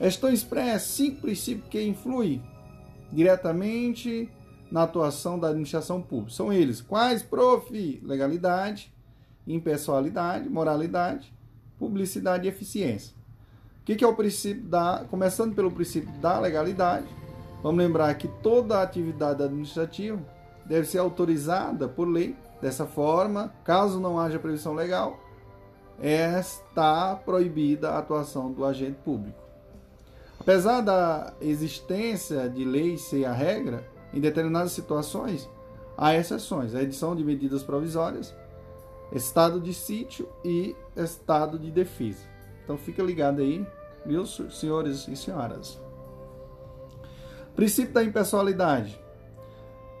estão 0.00 0.28
expressos 0.28 0.90
cinco 0.90 1.20
princípios 1.20 1.68
que 1.68 1.80
influem 1.80 2.42
diretamente 3.12 4.28
na 4.70 4.82
atuação 4.82 5.38
da 5.38 5.48
administração 5.48 6.02
pública. 6.02 6.32
São 6.32 6.52
eles 6.52 6.80
quais? 6.80 7.22
Prof. 7.22 8.00
Legalidade, 8.02 8.92
impessoalidade, 9.46 10.48
moralidade, 10.48 11.32
publicidade 11.78 12.46
e 12.46 12.48
eficiência. 12.48 13.14
O 13.82 13.84
que 13.84 14.02
é 14.02 14.06
o 14.06 14.16
princípio 14.16 14.64
da. 14.64 15.04
Começando 15.08 15.54
pelo 15.54 15.70
princípio 15.70 16.12
da 16.20 16.40
legalidade, 16.40 17.06
vamos 17.62 17.78
lembrar 17.78 18.12
que 18.14 18.28
toda 18.42 18.82
atividade 18.82 19.42
administrativa 19.42 20.20
deve 20.64 20.86
ser 20.86 20.98
autorizada 20.98 21.88
por 21.88 22.08
lei. 22.08 22.34
Dessa 22.60 22.86
forma, 22.86 23.52
caso 23.62 24.00
não 24.00 24.18
haja 24.18 24.38
previsão 24.38 24.72
legal, 24.72 25.20
está 26.00 27.14
proibida 27.14 27.90
a 27.90 27.98
atuação 27.98 28.50
do 28.50 28.64
agente 28.64 28.98
público. 29.04 29.38
Apesar 30.40 30.80
da 30.80 31.34
existência 31.40 32.48
de 32.48 32.64
lei 32.64 32.96
ser 32.96 33.26
a 33.26 33.32
regra, 33.32 33.86
em 34.16 34.20
determinadas 34.20 34.72
situações 34.72 35.48
há 35.96 36.14
exceções. 36.14 36.74
A 36.74 36.82
edição 36.82 37.14
de 37.14 37.22
medidas 37.22 37.62
provisórias 37.62 38.34
estado 39.12 39.60
de 39.60 39.74
sítio 39.74 40.26
e 40.42 40.74
estado 40.96 41.58
de 41.58 41.70
defesa. 41.70 42.26
Então 42.64 42.76
fica 42.76 43.02
ligado 43.02 43.40
aí, 43.40 43.64
viu, 44.04 44.24
senhores 44.26 45.06
e 45.06 45.14
senhoras. 45.14 45.78
Princípio 47.54 47.92
da 47.92 48.02
impessoalidade. 48.02 48.98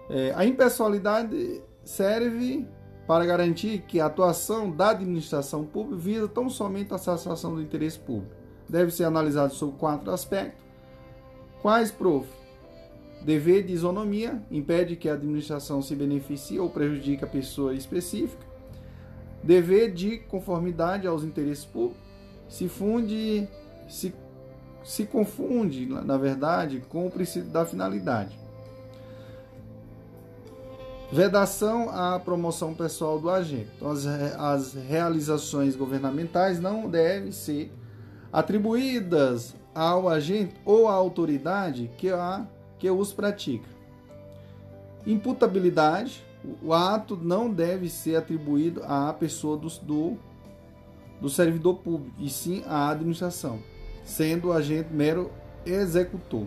É, 0.08 0.32
a 0.34 0.44
impessoalidade 0.44 1.62
serve 1.84 2.66
para 3.06 3.24
garantir 3.24 3.82
que 3.82 4.00
a 4.00 4.06
atuação 4.06 4.70
da 4.70 4.90
administração 4.90 5.64
pública 5.64 5.96
visa 5.96 6.28
tão 6.28 6.48
somente 6.48 6.92
a 6.92 6.98
satisfação 6.98 7.54
do 7.54 7.62
interesse 7.62 7.98
público. 7.98 8.34
Deve 8.68 8.90
ser 8.90 9.04
analisado 9.04 9.54
sob 9.54 9.78
quatro 9.78 10.10
aspectos. 10.10 10.64
Quais, 11.62 11.90
prof? 11.90 12.26
Dever 13.26 13.64
de 13.64 13.72
isonomia 13.72 14.40
impede 14.50 14.96
que 14.96 15.08
a 15.08 15.14
administração 15.14 15.82
se 15.82 15.94
beneficie 15.94 16.60
ou 16.60 16.70
prejudique 16.70 17.24
a 17.24 17.26
pessoa 17.26 17.74
específica 17.74 18.46
dever 19.42 19.92
de 19.92 20.18
conformidade 20.18 21.06
aos 21.06 21.22
interesses 21.22 21.64
públicos 21.64 22.04
se 22.48 22.68
funde, 22.68 23.48
se, 23.88 24.14
se 24.84 25.04
confunde, 25.04 25.86
na 25.86 26.16
verdade, 26.16 26.82
com 26.88 27.06
o 27.06 27.10
princípio 27.10 27.50
da 27.50 27.66
finalidade. 27.66 28.38
Vedação 31.10 31.90
à 31.90 32.18
promoção 32.20 32.74
pessoal 32.74 33.18
do 33.20 33.28
agente. 33.28 33.70
Então, 33.76 33.90
as, 33.90 34.06
as 34.06 34.74
realizações 34.74 35.74
governamentais 35.74 36.60
não 36.60 36.88
devem 36.88 37.32
ser 37.32 37.72
atribuídas 38.32 39.54
ao 39.74 40.08
agente 40.08 40.54
ou 40.64 40.88
à 40.88 40.92
autoridade 40.92 41.90
que, 41.98 42.08
a, 42.10 42.46
que 42.78 42.90
os 42.90 43.12
pratica. 43.12 43.68
Imputabilidade 45.06 46.26
o 46.62 46.72
ato 46.72 47.16
não 47.16 47.50
deve 47.50 47.88
ser 47.88 48.16
atribuído 48.16 48.82
à 48.84 49.12
pessoa 49.12 49.56
do, 49.56 49.68
do, 49.80 50.16
do 51.20 51.28
servidor 51.28 51.76
público, 51.76 52.14
e 52.18 52.28
sim 52.28 52.62
à 52.66 52.90
administração, 52.90 53.58
sendo 54.04 54.48
o 54.48 54.52
agente 54.52 54.92
mero 54.92 55.30
executor. 55.64 56.46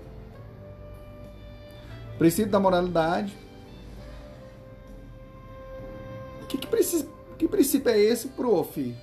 Princípio 2.18 2.52
da 2.52 2.60
moralidade. 2.60 3.36
Que, 6.48 6.58
que, 6.58 6.68
princípio, 6.68 7.12
que 7.38 7.48
princípio 7.48 7.92
é 7.92 8.00
esse, 8.00 8.30
prof? 8.30 8.96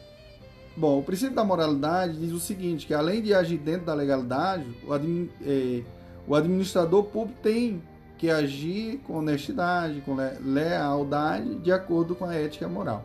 Bom, 0.77 0.99
o 0.99 1.03
princípio 1.03 1.35
da 1.35 1.45
moralidade 1.45 2.19
diz 2.19 2.33
o 2.33 2.41
seguinte, 2.41 2.87
que 2.87 2.93
além 2.93 3.23
de 3.23 3.33
agir 3.33 3.57
dentro 3.59 3.87
da 3.87 3.95
legalidade, 3.95 4.67
o, 4.85 4.95
eh, 5.43 5.83
o 6.27 6.35
administrador 6.35 7.05
público 7.05 7.39
tem 7.43 7.83
que 8.19 8.31
agir 8.31 8.99
com 9.07 9.19
honestidade, 9.19 10.01
com 10.01 10.17
lealdade, 10.41 11.57
de 11.57 11.71
acordo 11.71 12.15
com 12.15 12.25
a 12.25 12.35
ética 12.35 12.67
moral. 12.67 13.05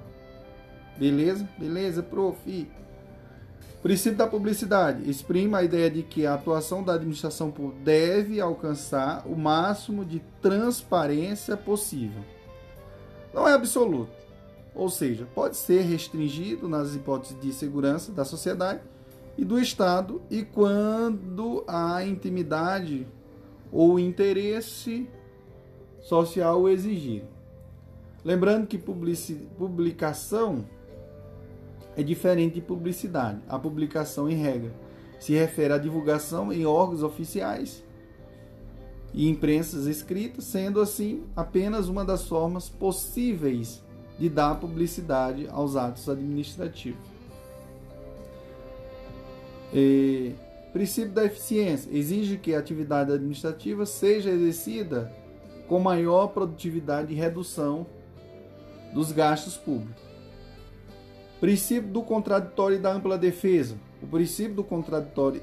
Beleza? 0.97 1.47
Beleza, 1.57 2.01
prof. 2.01 2.67
Princípio 3.81 4.17
da 4.17 4.27
publicidade. 4.27 5.09
Exprime 5.09 5.55
a 5.55 5.63
ideia 5.63 5.89
de 5.89 6.03
que 6.03 6.25
a 6.25 6.35
atuação 6.35 6.83
da 6.83 6.93
administração 6.93 7.49
pública 7.49 7.81
deve 7.83 8.39
alcançar 8.39 9.23
o 9.25 9.35
máximo 9.35 10.05
de 10.05 10.21
transparência 10.41 11.57
possível. 11.57 12.21
Não 13.33 13.47
é 13.47 13.53
absoluto. 13.53 14.11
Ou 14.73 14.89
seja, 14.89 15.27
pode 15.33 15.57
ser 15.57 15.81
restringido 15.81 16.69
nas 16.69 16.95
hipóteses 16.95 17.39
de 17.41 17.51
segurança 17.51 18.11
da 18.11 18.23
sociedade 18.23 18.81
e 19.41 19.43
do 19.43 19.59
Estado 19.59 20.21
e 20.29 20.43
quando 20.43 21.63
a 21.67 22.05
intimidade 22.05 23.07
ou 23.71 23.99
interesse 23.99 25.09
social 25.99 26.61
o 26.61 26.69
exigir. 26.69 27.23
Lembrando 28.23 28.67
que 28.67 28.77
publicação 28.77 30.63
é 31.97 32.03
diferente 32.03 32.53
de 32.53 32.61
publicidade. 32.61 33.41
A 33.49 33.57
publicação, 33.57 34.29
em 34.29 34.35
regra, 34.35 34.71
se 35.19 35.33
refere 35.33 35.73
à 35.73 35.79
divulgação 35.79 36.53
em 36.53 36.63
órgãos 36.67 37.01
oficiais 37.01 37.83
e 39.11 39.27
imprensas 39.27 39.87
escritas, 39.87 40.43
sendo 40.43 40.79
assim 40.79 41.23
apenas 41.35 41.87
uma 41.87 42.05
das 42.05 42.27
formas 42.27 42.69
possíveis 42.69 43.83
de 44.19 44.29
dar 44.29 44.59
publicidade 44.59 45.47
aos 45.49 45.75
atos 45.75 46.07
administrativos. 46.07 47.10
E 49.73 50.33
Princípio 50.71 51.11
da 51.11 51.25
eficiência 51.25 51.89
exige 51.91 52.37
que 52.37 52.55
a 52.55 52.59
atividade 52.59 53.11
administrativa 53.11 53.85
seja 53.85 54.29
exercida 54.29 55.11
com 55.67 55.79
maior 55.79 56.27
produtividade 56.27 57.11
e 57.11 57.15
redução 57.15 57.85
dos 58.93 59.11
gastos 59.11 59.57
públicos. 59.57 60.01
Princípio 61.41 61.89
do 61.89 62.01
contraditório 62.01 62.77
e 62.77 62.79
da 62.79 62.93
ampla 62.93 63.17
defesa. 63.17 63.75
O 64.01 64.07
princípio 64.07 64.55
do 64.55 64.63
contraditório 64.63 65.41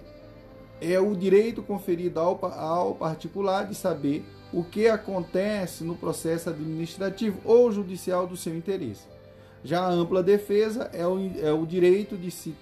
é 0.81 0.99
o 0.99 1.15
direito 1.15 1.63
conferido 1.63 2.21
ao, 2.21 2.43
ao 2.45 2.95
particular 2.95 3.67
de 3.67 3.75
saber 3.75 4.25
o 4.51 4.65
que 4.65 4.89
acontece 4.89 5.85
no 5.85 5.95
processo 5.95 6.49
administrativo 6.49 7.39
ou 7.45 7.71
judicial 7.71 8.27
do 8.27 8.37
seu 8.37 8.57
interesse. 8.57 9.07
Já 9.63 9.81
a 9.81 9.91
ampla 9.91 10.23
defesa 10.23 10.89
é 10.93 11.07
o, 11.07 11.19
é 11.39 11.53
o 11.53 11.67
direito 11.67 12.17
de 12.17 12.31
se 12.31 12.55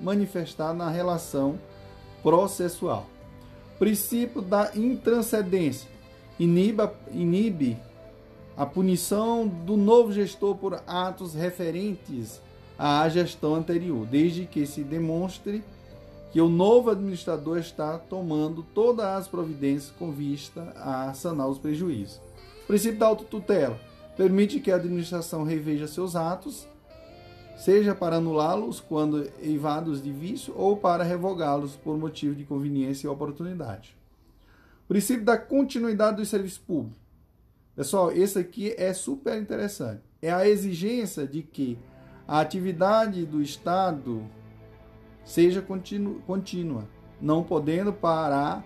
manifestar 0.00 0.74
na 0.74 0.88
relação 0.88 1.58
processual. 2.22 3.06
Princípio 3.78 4.40
da 4.40 4.70
intranscendência 4.74 5.88
inibe, 6.38 7.76
a 8.56 8.64
punição 8.64 9.46
do 9.46 9.76
novo 9.76 10.12
gestor 10.12 10.56
por 10.56 10.82
atos 10.86 11.34
referentes 11.34 12.40
à 12.78 13.08
gestão 13.08 13.54
anterior, 13.54 14.06
desde 14.06 14.46
que 14.46 14.66
se 14.66 14.82
demonstre 14.82 15.62
que 16.32 16.40
o 16.40 16.48
novo 16.48 16.90
administrador 16.90 17.58
está 17.58 17.98
tomando 17.98 18.62
todas 18.74 19.06
as 19.06 19.28
providências 19.28 19.92
com 19.98 20.10
vista 20.10 20.72
a 20.76 21.14
sanar 21.14 21.48
os 21.48 21.58
prejuízos. 21.58 22.20
Princípio 22.66 22.98
da 22.98 23.06
autotutela 23.06 23.78
permite 24.16 24.60
que 24.60 24.70
a 24.70 24.76
administração 24.76 25.44
reveja 25.44 25.86
seus 25.86 26.16
atos, 26.16 26.66
seja 27.56 27.94
para 27.94 28.16
anulá-los 28.16 28.80
quando 28.80 29.28
eivados 29.40 30.02
de 30.02 30.12
vício 30.12 30.54
ou 30.56 30.76
para 30.76 31.02
revogá-los 31.02 31.74
por 31.76 31.96
motivo 31.96 32.34
de 32.34 32.44
conveniência 32.44 33.06
e 33.06 33.10
oportunidade. 33.10 33.96
O 34.84 34.88
princípio 34.88 35.24
da 35.24 35.36
continuidade 35.36 36.18
do 36.18 36.24
serviço 36.24 36.60
público 36.60 37.06
Pessoal, 37.76 38.10
esse 38.10 38.38
aqui 38.38 38.74
é 38.78 38.94
super 38.94 39.38
interessante. 39.38 40.00
É 40.22 40.32
a 40.32 40.48
exigência 40.48 41.26
de 41.26 41.42
que 41.42 41.78
a 42.26 42.40
atividade 42.40 43.26
do 43.26 43.42
Estado 43.42 44.24
seja 45.22 45.60
contínua, 45.60 46.88
não 47.20 47.42
podendo 47.42 47.92
parar 47.92 48.64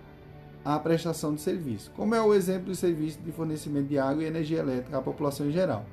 a 0.64 0.78
prestação 0.78 1.34
de 1.34 1.40
serviço, 1.40 1.90
como 1.96 2.14
é 2.14 2.22
o 2.22 2.32
exemplo 2.32 2.70
de 2.70 2.76
serviço 2.76 3.20
de 3.20 3.32
fornecimento 3.32 3.88
de 3.88 3.98
água 3.98 4.22
e 4.22 4.26
energia 4.26 4.60
elétrica 4.60 4.98
à 4.98 5.02
população 5.02 5.48
em 5.48 5.50
geral. 5.50 5.84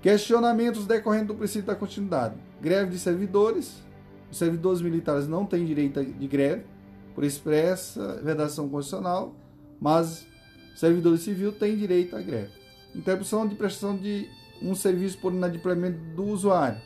Questionamentos 0.00 0.86
decorrentes 0.86 1.28
do 1.28 1.34
princípio 1.34 1.66
da 1.66 1.74
continuidade. 1.74 2.36
Greve 2.60 2.92
de 2.92 2.98
servidores. 2.98 3.82
Os 4.30 4.38
servidores 4.38 4.80
militares 4.80 5.26
não 5.26 5.44
têm 5.44 5.64
direito 5.64 6.04
de 6.04 6.26
greve 6.28 6.64
por 7.14 7.24
expressa 7.24 8.20
vedação 8.22 8.68
constitucional, 8.68 9.34
mas 9.80 10.26
servidor 10.76 11.18
civil 11.18 11.50
tem 11.50 11.76
direito 11.76 12.14
à 12.14 12.20
greve. 12.20 12.52
Interrupção 12.94 13.48
de 13.48 13.56
prestação 13.56 13.96
de 13.96 14.28
um 14.62 14.74
serviço 14.74 15.18
por 15.18 15.32
inadimplemento 15.32 15.98
do 16.14 16.26
usuário. 16.26 16.80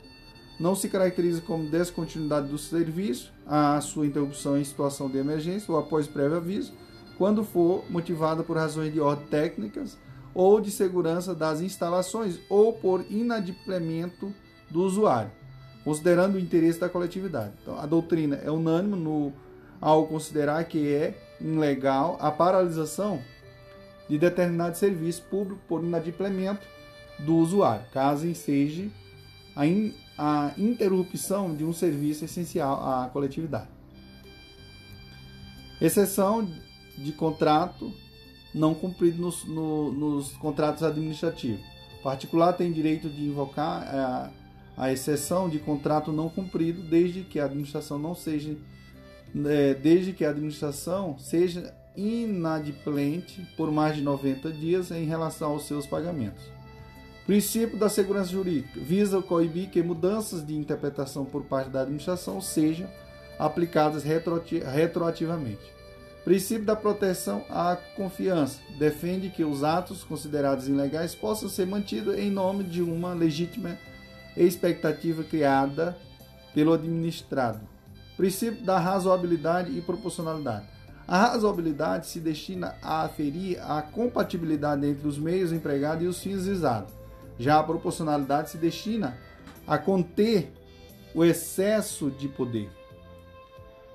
Não 0.59 0.75
se 0.75 0.89
caracteriza 0.89 1.41
como 1.43 1.69
descontinuidade 1.69 2.49
do 2.49 2.57
serviço 2.57 3.33
a 3.47 3.81
sua 3.81 4.07
interrupção 4.07 4.57
em 4.57 4.65
situação 4.65 5.11
de 5.11 5.19
emergência 5.19 5.73
ou 5.73 5.79
após 5.79 6.07
prévio 6.07 6.37
aviso, 6.37 6.73
quando 7.19 7.45
for 7.45 7.85
motivada 7.91 8.43
por 8.43 8.57
razões 8.57 8.93
de 8.93 9.01
ordem 9.01 9.27
técnicas 9.27 9.99
ou 10.35 10.61
de 10.61 10.71
segurança 10.71 11.35
das 11.35 11.61
instalações 11.61 12.39
ou 12.49 12.73
por 12.73 13.05
inadimplemento 13.11 14.33
do 14.71 14.83
usuário, 14.83 15.31
considerando 15.85 16.37
o 16.37 16.39
interesse 16.39 16.81
da 16.81 16.89
coletividade. 16.89 17.53
Então, 17.61 17.79
a 17.79 17.87
doutrina 17.87 18.37
é 18.37 18.51
unânime 18.51 18.97
no, 18.97 19.33
ao 19.81 20.07
considerar 20.07 20.65
que 20.65 20.93
é 20.93 21.15
ilegal 21.41 22.17
a 22.21 22.31
paralisação 22.31 23.21
de 24.09 24.19
determinado 24.19 24.77
serviço 24.77 25.23
público 25.23 25.61
por 25.69 25.83
inadimplemento 25.83 26.67
do 27.19 27.37
usuário, 27.37 27.85
caso 27.93 28.27
enseje 28.27 28.91
a, 29.55 29.67
in, 29.67 29.95
a 30.17 30.53
interrupção 30.57 31.55
de 31.55 31.65
um 31.65 31.73
serviço 31.73 32.25
essencial 32.25 32.75
à 32.75 33.09
coletividade. 33.09 33.69
Exceção 35.81 36.49
de 36.97 37.13
contrato 37.13 37.93
não 38.55 38.75
cumprido 38.75 39.21
nos, 39.21 39.45
no, 39.45 39.93
nos 39.93 40.33
contratos 40.33 40.83
administrativos. 40.83 41.65
O 42.01 42.03
particular 42.03 42.53
tem 42.53 42.73
direito 42.73 43.09
de 43.09 43.25
invocar 43.25 43.83
a, 43.83 44.31
a 44.77 44.93
exceção 44.93 45.49
de 45.49 45.59
contrato 45.59 46.13
não 46.13 46.29
cumprido 46.29 46.83
desde 46.83 47.23
que 47.23 47.39
a 47.39 47.45
administração 47.45 47.99
não 47.99 48.15
seja 48.15 48.57
é, 49.47 49.75
desde 49.75 50.13
que 50.13 50.25
a 50.25 50.31
administração 50.31 51.17
seja 51.19 51.75
inadimplente 51.97 53.47
por 53.57 53.71
mais 53.71 53.97
de 53.97 54.03
90 54.03 54.51
dias 54.51 54.91
em 54.91 55.05
relação 55.05 55.53
aos 55.53 55.67
seus 55.67 55.87
pagamentos. 55.87 56.43
Princípio 57.27 57.79
da 57.79 57.89
segurança 57.89 58.31
jurídica 58.31 58.81
visa 58.81 59.23
coibir 59.23 59.71
que 59.71 59.83
mudanças 59.83 60.45
de 60.45 60.55
interpretação 60.55 61.25
por 61.25 61.45
parte 61.45 61.71
da 61.71 61.83
administração 61.83 62.41
sejam 62.41 62.89
aplicadas 63.39 64.03
retroativamente. 64.03 65.72
Princípio 66.25 66.65
da 66.65 66.77
proteção 66.77 67.45
à 67.51 67.77
confiança 67.97 68.61
defende 68.79 69.29
que 69.29 69.45
os 69.45 69.65
atos 69.65 70.05
considerados 70.05 70.69
ilegais 70.69 71.15
possam 71.15 71.49
ser 71.49 71.67
mantidos 71.67 72.17
em 72.17 72.31
nome 72.31 72.63
de 72.63 72.81
uma 72.81 73.13
legítima 73.13 73.77
expectativa 74.37 75.25
criada 75.25 75.97
pelo 76.55 76.73
administrado. 76.73 77.61
Princípio 78.17 78.65
da 78.65 78.79
razoabilidade 78.79 79.77
e 79.77 79.81
proporcionalidade 79.81 80.73
a 81.07 81.19
razoabilidade 81.19 82.07
se 82.07 82.21
destina 82.21 82.75
a 82.81 83.03
aferir 83.03 83.59
a 83.61 83.83
compatibilidade 83.83 84.87
entre 84.87 85.07
os 85.07 85.19
meios 85.19 85.53
empregados 85.53 86.05
e 86.05 86.07
os 86.07 86.23
fins 86.23 86.47
visados. 86.47 86.93
Já 87.39 87.59
a 87.59 87.63
proporcionalidade 87.63 88.51
se 88.51 88.57
destina 88.57 89.19
a 89.67 89.77
conter 89.79 90.53
o 91.15 91.25
excesso 91.25 92.11
de 92.11 92.29
poder. 92.29 92.71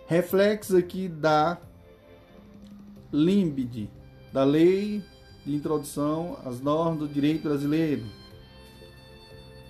Reflexo 0.05 0.77
aqui 0.77 1.07
da 1.07 1.57
LIMBD, 3.11 3.89
da 4.33 4.43
Lei 4.43 5.03
de 5.45 5.55
Introdução 5.55 6.37
às 6.45 6.59
Normas 6.61 6.99
do 6.99 7.07
Direito 7.07 7.43
Brasileiro, 7.43 8.03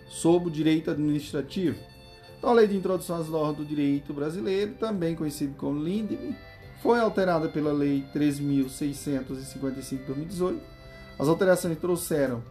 sobre 0.09 0.49
o 0.49 0.51
direito 0.51 0.90
administrativo. 0.90 1.77
Então, 2.38 2.49
a 2.49 2.53
Lei 2.53 2.67
de 2.67 2.75
Introdução 2.75 3.17
às 3.17 3.27
Normas 3.27 3.57
do 3.57 3.66
Direito 3.66 4.14
Brasileiro, 4.14 4.74
também 4.75 5.16
conhecido 5.16 5.56
como 5.56 5.83
LINDB, 5.83 6.35
foi 6.82 6.99
alterada 6.99 7.49
pela 7.49 7.72
Lei 7.72 8.03
3.655 8.14 9.98
de 9.98 9.98
2018. 10.06 10.61
As 11.19 11.27
alterações 11.27 11.77
trouxeram 11.77 12.43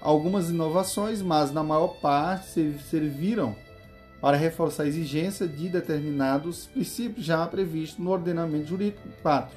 algumas 0.00 0.50
inovações, 0.50 1.22
mas 1.22 1.52
na 1.52 1.62
maior 1.62 2.00
parte 2.00 2.78
serviram 2.88 3.54
para 4.20 4.36
reforçar 4.36 4.84
a 4.84 4.86
exigência 4.86 5.46
de 5.46 5.68
determinados 5.68 6.66
princípios 6.66 7.24
já 7.24 7.46
previstos 7.46 7.98
no 7.98 8.10
ordenamento 8.10 8.66
jurídico 8.66 9.08
4, 9.22 9.56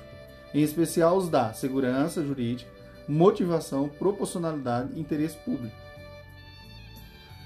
em 0.53 0.61
especial 0.61 1.17
os 1.17 1.29
da 1.29 1.53
segurança 1.53 2.23
jurídica, 2.23 2.69
motivação, 3.07 3.89
proporcionalidade 3.89 4.93
e 4.95 4.99
interesse 4.99 5.37
público. 5.37 5.75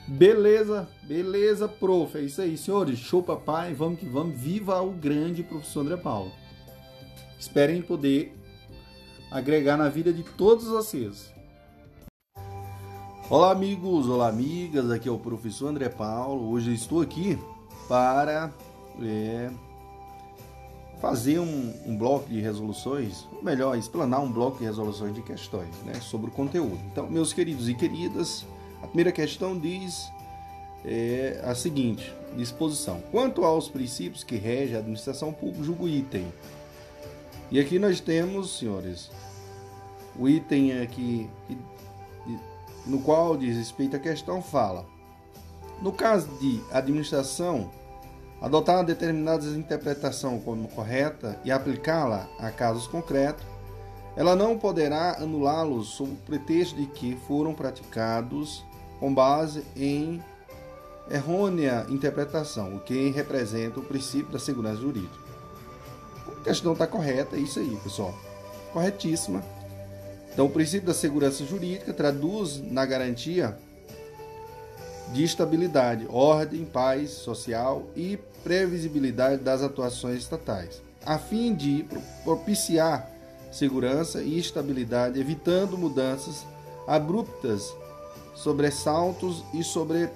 Beleza, 0.08 0.88
beleza, 1.04 1.68
prof. 1.68 2.18
É 2.18 2.22
isso 2.22 2.42
aí, 2.42 2.58
senhores. 2.58 2.98
Show, 2.98 3.22
papai. 3.22 3.74
Vamos 3.74 4.00
que 4.00 4.06
vamos. 4.06 4.40
Viva 4.40 4.82
o 4.82 4.92
grande 4.92 5.44
professor 5.44 5.82
André 5.82 5.98
Paulo. 5.98 6.32
Esperem 7.38 7.82
poder 7.82 8.34
agregar 9.30 9.76
na 9.76 9.90
vida 9.90 10.14
de 10.14 10.24
todos 10.24 10.68
vocês. 10.68 11.34
Olá, 13.30 13.52
amigos, 13.52 14.08
olá, 14.08 14.30
amigas. 14.30 14.90
Aqui 14.90 15.10
é 15.10 15.12
o 15.12 15.20
professor 15.20 15.68
André 15.68 15.90
Paulo. 15.90 16.50
Hoje 16.52 16.74
estou 16.74 17.02
aqui 17.02 17.38
para 17.90 18.54
é, 19.02 19.50
fazer 21.00 21.40
um, 21.40 21.74
um, 21.86 21.96
bloco 21.96 22.28
de 22.28 22.40
resoluções, 22.42 23.28
ou 23.32 23.44
melhor, 23.44 23.78
explanar 23.78 24.22
um 24.22 24.32
bloco 24.32 24.58
de 24.58 24.66
resoluções 24.66 25.14
de 25.14 25.22
questões 25.22 25.70
né, 25.86 25.94
sobre 25.96 26.30
o 26.30 26.34
conteúdo. 26.34 26.80
Então, 26.92 27.08
meus 27.08 27.34
queridos 27.34 27.70
e 27.70 27.76
queridas, 27.76 28.46
a 28.82 28.88
primeira 28.88 29.12
questão 29.12 29.58
diz 29.58 30.12
é, 30.84 31.40
a 31.44 31.54
seguinte 31.54 32.14
disposição: 32.36 33.02
quanto 33.12 33.44
aos 33.44 33.70
princípios 33.70 34.24
que 34.24 34.36
regem 34.38 34.76
a 34.76 34.80
administração 34.80 35.32
pública, 35.32 35.64
julgo 35.64 35.88
item. 35.88 36.32
E 37.52 37.60
aqui 37.60 37.80
nós 37.80 38.00
temos, 38.00 38.58
senhores, 38.58 39.10
o 40.18 40.28
item 40.28 40.82
aqui 40.82 41.30
no 42.86 43.00
qual 43.00 43.38
diz 43.38 43.56
respeito 43.56 43.96
à 43.96 44.00
questão 44.00 44.42
fala: 44.42 44.86
no 45.82 45.92
caso 45.92 46.28
de 46.40 46.62
administração 46.72 47.70
adotar 48.42 48.78
uma 48.78 48.84
determinada 48.84 49.46
interpretação 49.48 50.40
como 50.40 50.68
correta 50.68 51.40
e 51.44 51.52
aplicá-la 51.52 52.28
a 52.40 52.52
casos 52.52 52.88
concretos, 52.88 53.46
ela 54.16 54.36
não 54.36 54.58
poderá 54.58 55.18
anulá-los 55.20 55.90
sob 55.90 56.12
o 56.12 56.16
pretexto 56.16 56.76
de 56.76 56.88
que 56.88 57.16
foram 57.28 57.54
praticados 57.54 58.64
com 59.00 59.14
base 59.14 59.64
em 59.76 60.24
errônea 61.10 61.86
interpretação, 61.90 62.76
o 62.76 62.80
que 62.80 63.10
representa 63.10 63.80
o 63.80 63.84
princípio 63.84 64.32
da 64.32 64.40
segurança 64.40 64.82
jurídica. 64.82 65.28
A 66.40 66.44
questão 66.44 66.74
está 66.74 66.88
correta, 66.88 67.36
é 67.36 67.40
isso 67.40 67.60
aí, 67.60 67.78
pessoal. 67.84 68.14
Corretíssima. 68.74 69.44
Então, 70.34 70.46
o 70.46 70.50
princípio 70.50 70.88
da 70.88 70.94
segurança 70.94 71.46
jurídica 71.46 71.94
traduz 71.94 72.62
na 72.62 72.86
garantia 72.86 73.58
de 75.14 75.24
estabilidade, 75.24 76.08
ordem, 76.10 76.66
paz 76.66 77.12
social 77.12 77.84
e 77.96 78.18
previsibilidade 78.44 79.42
das 79.42 79.62
atuações 79.62 80.20
estatais, 80.20 80.82
a 81.06 81.18
fim 81.18 81.56
de 81.56 81.86
propiciar 82.24 83.10
segurança 83.52 84.22
e 84.22 84.38
estabilidade, 84.38 85.20
evitando 85.20 85.78
mudanças 85.78 86.46
abruptas 86.86 87.74
sobressaltos 88.36 89.44
e 89.54 89.64
sobre, 89.64 90.10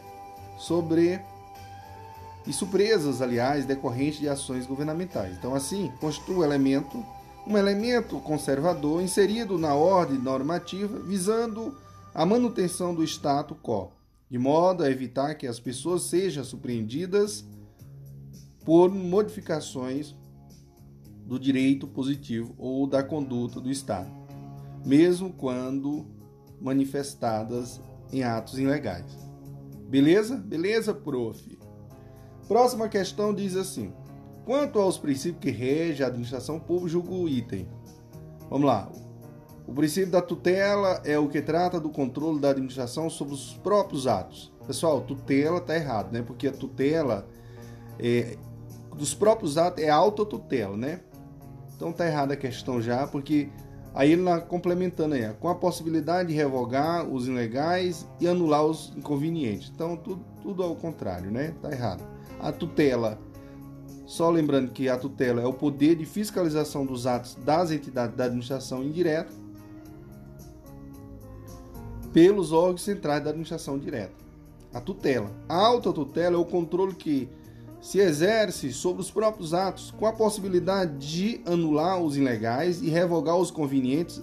sobre 0.57 1.19
e 2.45 2.53
surpresas, 2.53 3.21
aliás, 3.21 3.65
decorrentes 3.65 4.19
de 4.19 4.29
ações 4.29 4.65
governamentais. 4.65 5.35
Então, 5.37 5.53
assim, 5.53 5.91
constitui 5.99 6.37
um 6.37 6.43
elemento, 6.43 7.03
um 7.45 7.57
elemento 7.57 8.19
conservador 8.19 9.01
inserido 9.01 9.57
na 9.57 9.73
ordem 9.73 10.17
normativa, 10.17 10.99
visando 10.99 11.77
a 12.13 12.25
manutenção 12.25 12.93
do 12.93 13.03
status 13.03 13.57
quo, 13.61 13.91
de 14.31 14.39
modo 14.39 14.81
a 14.81 14.89
evitar 14.89 15.35
que 15.35 15.45
as 15.45 15.59
pessoas 15.59 16.03
sejam 16.03 16.41
surpreendidas 16.41 17.45
por 18.63 18.89
modificações 18.89 20.15
do 21.25 21.37
direito 21.37 21.85
positivo 21.85 22.55
ou 22.57 22.87
da 22.87 23.03
conduta 23.03 23.59
do 23.59 23.69
Estado, 23.69 24.09
mesmo 24.85 25.33
quando 25.33 26.05
manifestadas 26.61 27.81
em 28.09 28.23
atos 28.23 28.57
ilegais. 28.57 29.17
Beleza? 29.89 30.37
Beleza, 30.37 30.93
prof. 30.93 31.59
Próxima 32.47 32.87
questão 32.87 33.33
diz 33.33 33.57
assim: 33.57 33.91
Quanto 34.45 34.79
aos 34.79 34.97
princípios 34.97 35.41
que 35.41 35.51
regem 35.51 36.05
a 36.05 36.07
administração 36.07 36.57
pública, 36.57 36.91
julgo 36.91 37.15
o 37.15 37.27
item. 37.27 37.67
Vamos 38.49 38.65
lá. 38.65 38.89
O 39.71 39.73
princípio 39.73 40.11
da 40.11 40.21
tutela 40.21 41.01
é 41.05 41.17
o 41.17 41.29
que 41.29 41.41
trata 41.41 41.79
do 41.79 41.89
controle 41.89 42.41
da 42.41 42.49
administração 42.49 43.09
sobre 43.09 43.33
os 43.33 43.53
próprios 43.63 44.05
atos. 44.05 44.51
Pessoal, 44.67 44.99
tutela 44.99 45.59
está 45.59 45.73
errado, 45.73 46.11
né? 46.11 46.21
Porque 46.21 46.49
a 46.49 46.51
tutela 46.51 47.25
é, 47.97 48.35
dos 48.97 49.13
próprios 49.13 49.57
atos 49.57 49.81
é 49.81 49.89
autotutela, 49.89 50.75
né? 50.75 50.99
Então 51.73 51.93
tá 51.93 52.05
errada 52.05 52.33
a 52.33 52.37
questão 52.37 52.81
já, 52.81 53.07
porque 53.07 53.47
aí 53.93 54.11
ele 54.11 54.23
lá 54.23 54.41
complementando 54.41 55.15
aí, 55.15 55.33
com 55.39 55.47
a 55.47 55.55
possibilidade 55.55 56.27
de 56.27 56.35
revogar 56.35 57.07
os 57.07 57.29
ilegais 57.29 58.05
e 58.19 58.27
anular 58.27 58.65
os 58.65 58.91
inconvenientes. 58.97 59.71
Então 59.73 59.95
tudo, 59.95 60.25
tudo 60.43 60.63
ao 60.63 60.75
contrário, 60.75 61.31
né? 61.31 61.53
Tá 61.61 61.71
errado. 61.71 62.03
A 62.41 62.51
tutela, 62.51 63.17
só 64.05 64.29
lembrando 64.29 64.73
que 64.73 64.89
a 64.89 64.97
tutela 64.97 65.41
é 65.41 65.45
o 65.45 65.53
poder 65.53 65.95
de 65.95 66.05
fiscalização 66.05 66.85
dos 66.85 67.07
atos 67.07 67.35
das 67.35 67.71
entidades 67.71 68.17
da 68.17 68.25
administração 68.25 68.83
indireta 68.83 69.39
pelos 72.13 72.51
órgãos 72.51 72.81
centrais 72.81 73.23
da 73.23 73.29
administração 73.29 73.77
direta. 73.77 74.13
A 74.73 74.79
tutela. 74.79 75.31
A 75.49 75.55
autotutela 75.55 76.35
é 76.35 76.39
o 76.39 76.45
controle 76.45 76.95
que 76.95 77.29
se 77.81 77.99
exerce 77.99 78.71
sobre 78.71 79.01
os 79.01 79.09
próprios 79.09 79.53
atos, 79.53 79.91
com 79.91 80.05
a 80.05 80.13
possibilidade 80.13 80.97
de 80.97 81.41
anular 81.45 81.99
os 81.99 82.15
ilegais 82.15 82.81
e 82.81 82.89
revogar 82.89 83.35
os 83.37 83.49
convenientes 83.49 84.21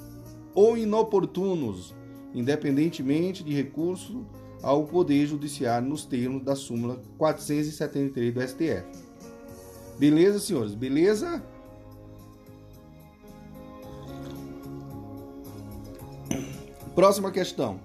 ou 0.55 0.78
inoportunos, 0.78 1.94
independentemente 2.33 3.42
de 3.42 3.52
recurso 3.52 4.25
ao 4.62 4.84
Poder 4.84 5.26
Judiciário 5.26 5.89
nos 5.89 6.05
termos 6.05 6.42
da 6.42 6.55
súmula 6.55 7.00
473 7.17 8.34
do 8.34 8.41
STF. 8.41 8.84
Beleza, 9.99 10.39
senhores? 10.39 10.75
Beleza? 10.75 11.42
Próxima 16.99 17.31
questão. 17.31 17.78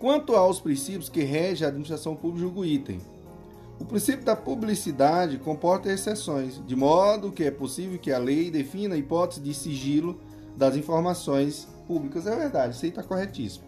Quanto 0.00 0.34
aos 0.34 0.58
princípios 0.58 1.08
que 1.08 1.22
regem 1.22 1.64
a 1.64 1.68
administração 1.68 2.16
pública, 2.16 2.40
julgo 2.40 2.64
item. 2.64 2.98
O 3.78 3.84
princípio 3.84 4.24
da 4.24 4.34
publicidade 4.34 5.38
comporta 5.38 5.88
exceções, 5.88 6.60
de 6.66 6.74
modo 6.74 7.30
que 7.30 7.44
é 7.44 7.50
possível 7.52 8.00
que 8.00 8.10
a 8.10 8.18
lei 8.18 8.50
defina 8.50 8.96
a 8.96 8.98
hipótese 8.98 9.40
de 9.40 9.54
sigilo 9.54 10.18
das 10.56 10.74
informações 10.74 11.68
públicas. 11.86 12.26
É 12.26 12.34
verdade, 12.34 12.74
isso 12.74 12.84
aí 12.84 12.90
está 12.90 13.04
corretíssimo. 13.04 13.66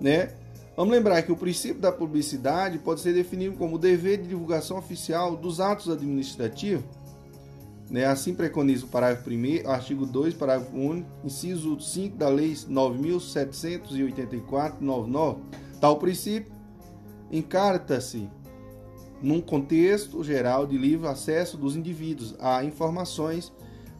Né? 0.00 0.32
Vamos 0.76 0.94
lembrar 0.94 1.20
que 1.22 1.32
o 1.32 1.36
princípio 1.36 1.80
da 1.80 1.90
publicidade 1.90 2.78
pode 2.78 3.00
ser 3.00 3.14
definido 3.14 3.56
como 3.56 3.80
dever 3.80 4.18
de 4.18 4.28
divulgação 4.28 4.78
oficial 4.78 5.36
dos 5.36 5.58
atos 5.58 5.90
administrativos. 5.90 6.84
Né? 7.90 8.04
Assim 8.04 8.32
preconiza 8.34 8.84
o 8.84 8.88
parágrafo 8.88 9.30
1 9.30 9.66
artigo 9.68 10.04
2, 10.06 10.34
parágrafo 10.34 10.76
1, 10.76 11.04
inciso 11.24 11.80
5 11.80 12.16
da 12.16 12.28
Lei 12.28 12.52
9.784-99. 12.52 15.38
Tal 15.80 15.96
princípio 15.98 16.52
encarta-se 17.30 18.28
num 19.22 19.40
contexto 19.40 20.22
geral 20.22 20.66
de 20.66 20.76
livre 20.76 21.08
acesso 21.08 21.56
dos 21.56 21.74
indivíduos 21.76 22.34
a 22.38 22.62
informações 22.64 23.50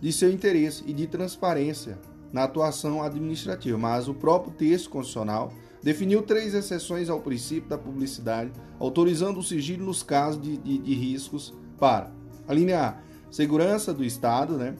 de 0.00 0.12
seu 0.12 0.31
interesse 0.31 0.84
e 0.86 0.92
de 0.92 1.06
transparência 1.06 1.98
na 2.32 2.44
atuação 2.44 3.02
administrativa, 3.02 3.78
mas 3.78 4.08
o 4.08 4.15
próprio 4.15 4.52
texto 4.52 4.90
constitucional 4.90 5.52
definiu 5.82 6.23
três 6.23 6.55
exceções 6.55 7.08
ao 7.08 7.20
princípio 7.20 7.68
da 7.68 7.78
publicidade, 7.78 8.50
autorizando 8.78 9.39
o 9.39 9.42
sigilo 9.42 9.86
nos 9.86 10.02
casos 10.02 10.42
de, 10.42 10.56
de, 10.56 10.78
de 10.78 10.94
riscos 10.94 11.55
para 11.78 12.10
a 12.47 12.52
linha 12.52 12.81
A, 12.81 12.97
segurança 13.36 13.92
do 13.92 14.02
Estado, 14.02 14.56
né? 14.56 14.74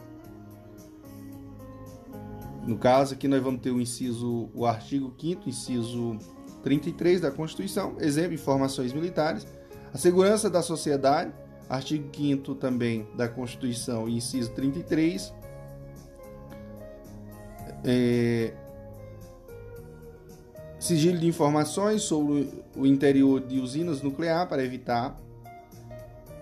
No 2.67 2.78
caso 2.78 3.12
aqui 3.12 3.28
nós 3.28 3.43
vamos 3.43 3.60
ter 3.60 3.70
o 3.70 3.78
inciso, 3.78 4.49
o 4.55 4.65
artigo 4.65 5.15
5 5.20 5.47
inciso 5.47 6.17
33 6.62 7.20
da 7.20 7.31
Constituição, 7.31 7.97
exemplo, 8.01 8.33
informações 8.33 8.94
militares, 8.94 9.47
a 9.93 9.99
segurança 9.99 10.49
da 10.49 10.62
sociedade, 10.62 11.35
artigo 11.68 12.09
5 12.17 12.55
também 12.55 13.07
da 13.15 13.28
Constituição, 13.28 14.09
inciso 14.09 14.51
33, 14.52 15.35
é, 17.85 18.55
sigilo 20.81 21.18
de 21.18 21.26
informações 21.26 22.02
sobre 22.02 22.49
o 22.75 22.86
interior 22.86 23.39
de 23.39 23.60
usinas 23.60 24.01
nucleares 24.01 24.49
para 24.49 24.65
evitar 24.65 25.15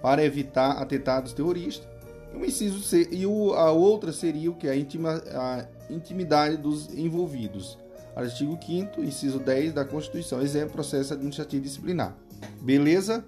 para 0.00 0.22
evitar 0.22 0.72
atentados 0.72 1.32
terroristas. 1.32 1.93
O 2.34 2.44
inciso 2.44 2.96
e 3.10 3.26
o, 3.26 3.54
a 3.54 3.70
outra 3.70 4.12
seria 4.12 4.50
o 4.50 4.54
que 4.54 4.68
a, 4.68 4.76
intima, 4.76 5.22
a 5.32 5.66
intimidade 5.88 6.56
dos 6.56 6.92
envolvidos. 6.92 7.78
Artigo 8.14 8.58
5 8.60 9.02
inciso 9.02 9.38
10 9.38 9.72
da 9.72 9.84
Constituição. 9.84 10.40
Exemplo, 10.40 10.72
processo 10.72 11.14
administrativo 11.14 11.62
disciplinar. 11.62 12.16
Beleza? 12.60 13.24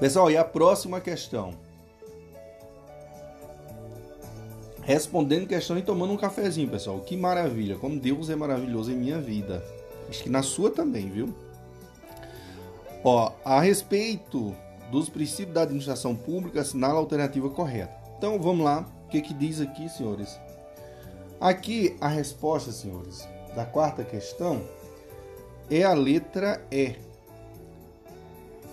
Pessoal, 0.00 0.30
e 0.30 0.36
a 0.36 0.44
próxima 0.44 1.00
questão? 1.00 1.68
respondendo 4.88 5.46
questão 5.46 5.76
e 5.76 5.82
tomando 5.82 6.14
um 6.14 6.16
cafezinho, 6.16 6.66
pessoal. 6.66 7.00
Que 7.00 7.14
maravilha, 7.14 7.76
como 7.76 8.00
Deus 8.00 8.30
é 8.30 8.34
maravilhoso 8.34 8.90
em 8.90 8.96
minha 8.96 9.20
vida. 9.20 9.62
Acho 10.08 10.22
que 10.22 10.30
na 10.30 10.42
sua 10.42 10.70
também, 10.70 11.10
viu? 11.10 11.34
Ó, 13.04 13.30
a 13.44 13.60
respeito 13.60 14.56
dos 14.90 15.08
princípios 15.08 15.54
da 15.54 15.62
administração 15.62 16.14
pública, 16.14 16.60
assinala 16.60 16.94
a 16.94 16.98
alternativa 16.98 17.48
correta. 17.50 17.94
Então 18.16 18.38
vamos 18.38 18.64
lá, 18.64 18.86
o 19.06 19.08
que, 19.08 19.20
que 19.20 19.34
diz 19.34 19.60
aqui, 19.60 19.88
senhores? 19.88 20.38
Aqui 21.40 21.96
a 22.00 22.08
resposta, 22.08 22.72
senhores, 22.72 23.26
da 23.54 23.64
quarta 23.64 24.02
questão 24.02 24.62
é 25.70 25.84
a 25.84 25.94
letra 25.94 26.60
E. 26.70 26.96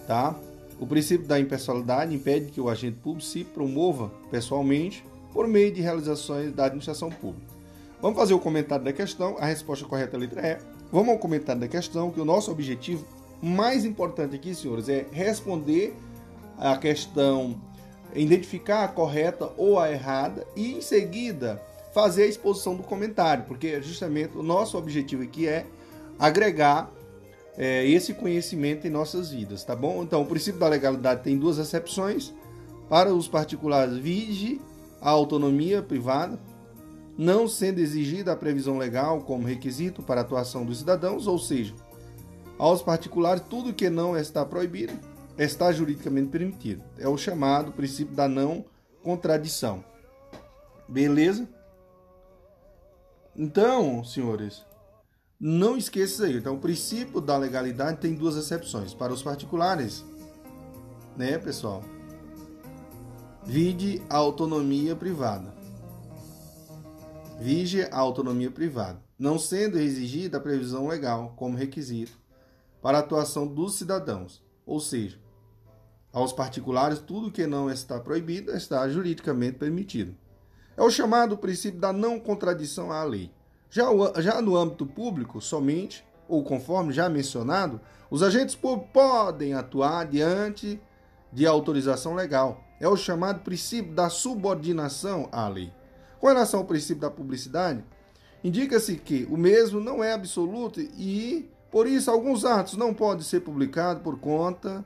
Tá? 0.08 0.36
O 0.80 0.86
princípio 0.86 1.28
da 1.28 1.40
impessoalidade 1.40 2.14
impede 2.14 2.52
que 2.52 2.60
o 2.60 2.70
agente 2.70 2.98
público 2.98 3.26
se 3.26 3.44
promova 3.44 4.12
pessoalmente 4.30 5.06
por 5.32 5.48
meio 5.48 5.72
de 5.72 5.82
realizações 5.82 6.54
da 6.54 6.66
administração 6.66 7.10
pública. 7.10 7.54
Vamos 8.02 8.18
fazer 8.18 8.34
o 8.34 8.40
comentário 8.40 8.84
da 8.84 8.94
questão, 8.94 9.38
a 9.40 9.46
resposta 9.46 9.86
correta 9.86 10.16
é 10.16 10.18
a 10.18 10.20
letra 10.20 10.48
E. 10.48 10.58
Vamos 10.92 11.10
ao 11.10 11.20
comentário 11.20 11.62
da 11.62 11.68
questão, 11.68 12.12
que 12.12 12.20
o 12.20 12.26
nosso 12.26 12.52
objetivo 12.52 13.06
mais 13.42 13.86
importante 13.86 14.36
aqui, 14.36 14.56
senhores, 14.56 14.90
é 14.90 15.06
responder 15.12 15.96
a 16.58 16.78
questão, 16.78 17.60
identificar 18.14 18.84
a 18.84 18.88
correta 18.88 19.52
ou 19.58 19.80
a 19.80 19.92
errada 19.92 20.46
e, 20.56 20.74
em 20.74 20.82
seguida, 20.82 21.62
fazer 21.94 22.24
a 22.24 22.28
exposição 22.28 22.76
do 22.76 22.84
comentário, 22.84 23.46
porque 23.48 23.82
justamente 23.82 24.38
o 24.38 24.44
nosso 24.44 24.78
objetivo 24.78 25.24
aqui 25.24 25.48
é 25.48 25.66
agregar 26.20 26.92
é, 27.58 27.88
esse 27.88 28.14
conhecimento 28.14 28.86
em 28.86 28.90
nossas 28.90 29.32
vidas, 29.32 29.64
tá 29.64 29.76
bom? 29.76 30.04
Então, 30.04 30.22
o 30.22 30.26
princípio 30.26 30.60
da 30.60 30.68
legalidade 30.68 31.24
tem 31.24 31.38
duas 31.38 31.58
exceções. 31.58 32.34
Para 32.90 33.14
os 33.14 33.28
particulares, 33.28 33.98
vige 33.98 34.62
a 35.02 35.10
autonomia 35.10 35.82
privada, 35.82 36.40
não 37.18 37.48
sendo 37.48 37.80
exigida 37.80 38.34
a 38.34 38.36
previsão 38.36 38.78
legal 38.78 39.22
como 39.22 39.48
requisito 39.48 40.04
para 40.04 40.22
a 40.22 40.24
atuação 40.24 40.66
dos 40.66 40.80
cidadãos, 40.80 41.28
ou 41.28 41.40
seja, 41.40 41.74
aos 42.58 42.82
particulares, 42.82 43.44
tudo 43.50 43.74
que 43.74 43.90
não 43.90 44.18
está 44.18 44.46
proibido 44.46 44.94
está 45.38 45.72
juridicamente 45.72 46.30
permitido. 46.30 46.84
É 46.98 47.08
o 47.08 47.18
chamado 47.18 47.72
princípio 47.72 48.16
da 48.16 48.28
não 48.28 48.66
contradição. 49.04 49.84
Beleza? 50.88 51.48
Então, 53.36 54.04
senhores, 54.04 54.64
não 55.40 55.76
esqueça 55.76 56.14
isso 56.14 56.24
aí. 56.24 56.38
Então, 56.38 56.56
o 56.56 56.60
princípio 56.60 57.20
da 57.20 57.38
legalidade 57.38 58.00
tem 58.00 58.16
duas 58.16 58.38
exceções. 58.38 58.94
Para 58.94 59.12
os 59.12 59.22
particulares, 59.22 60.06
né, 61.18 61.38
pessoal? 61.38 61.84
Vide 63.44 64.02
a 64.10 64.16
autonomia 64.16 64.96
privada. 64.96 65.54
Vige 67.38 67.84
a 67.92 67.98
autonomia 67.98 68.50
privada, 68.50 68.98
não 69.20 69.38
sendo 69.38 69.78
exigida 69.78 70.38
a 70.38 70.42
previsão 70.42 70.88
legal 70.88 71.34
como 71.36 71.58
requisito 71.58 72.25
para 72.86 73.00
a 73.00 73.02
atuação 73.02 73.48
dos 73.48 73.74
cidadãos. 73.74 74.44
Ou 74.64 74.80
seja, 74.80 75.18
aos 76.14 76.32
particulares, 76.32 77.00
tudo 77.00 77.32
que 77.32 77.48
não 77.48 77.68
está 77.68 78.00
proibido 78.00 78.52
está 78.52 78.88
juridicamente 78.88 79.58
permitido. 79.58 80.16
É 80.78 80.84
o 80.84 80.92
chamado 80.92 81.36
princípio 81.36 81.80
da 81.80 81.92
não 81.92 82.20
contradição 82.20 82.92
à 82.92 83.04
lei. 83.04 83.32
Já, 83.72 83.86
já 84.20 84.40
no 84.40 84.56
âmbito 84.56 84.86
público, 84.86 85.42
somente, 85.42 86.06
ou 86.28 86.44
conforme 86.44 86.94
já 86.94 87.10
mencionado, 87.10 87.82
os 88.08 88.22
agentes 88.22 88.54
públicos 88.54 88.92
podem 88.94 89.56
atuar 89.56 90.06
diante 90.06 90.80
de 91.34 91.48
autorização 91.48 92.14
legal. 92.14 92.64
É 92.80 92.88
o 92.88 92.96
chamado 92.96 93.40
princípio 93.40 93.96
da 93.96 94.12
subordinação 94.12 95.28
à 95.32 95.48
lei. 95.48 95.74
Com 96.20 96.28
relação 96.28 96.60
ao 96.60 96.68
princípio 96.68 97.02
da 97.02 97.10
publicidade, 97.10 97.84
indica-se 98.44 98.96
que 98.98 99.26
o 99.28 99.38
mesmo 99.38 99.80
não 99.80 100.04
é 100.04 100.14
absoluto 100.14 100.80
e, 100.80 101.50
por 101.76 101.88
isso, 101.88 102.10
alguns 102.10 102.46
atos 102.46 102.78
não 102.78 102.94
podem 102.94 103.22
ser 103.22 103.42
publicados 103.42 104.02
por 104.02 104.18
conta 104.18 104.82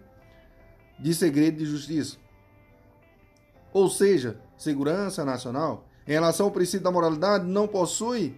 de 0.99 1.13
segredo 1.13 1.59
de 1.59 1.65
justiça. 1.65 2.17
Ou 3.71 3.87
seja, 3.87 4.41
segurança 4.57 5.23
nacional, 5.23 5.85
em 6.07 6.13
relação 6.13 6.47
ao 6.47 6.51
princípio 6.51 6.83
da 6.83 6.91
moralidade, 6.91 7.45
não 7.45 7.67
possui 7.67 8.35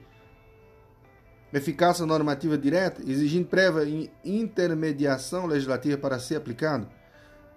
eficácia 1.54 2.06
normativa 2.06 2.58
direta, 2.58 3.02
exigindo 3.10 3.48
prévia 3.48 4.12
intermediação 4.22 5.46
legislativa 5.46 5.98
para 5.98 6.20
ser 6.20 6.36
aplicado. 6.36 6.90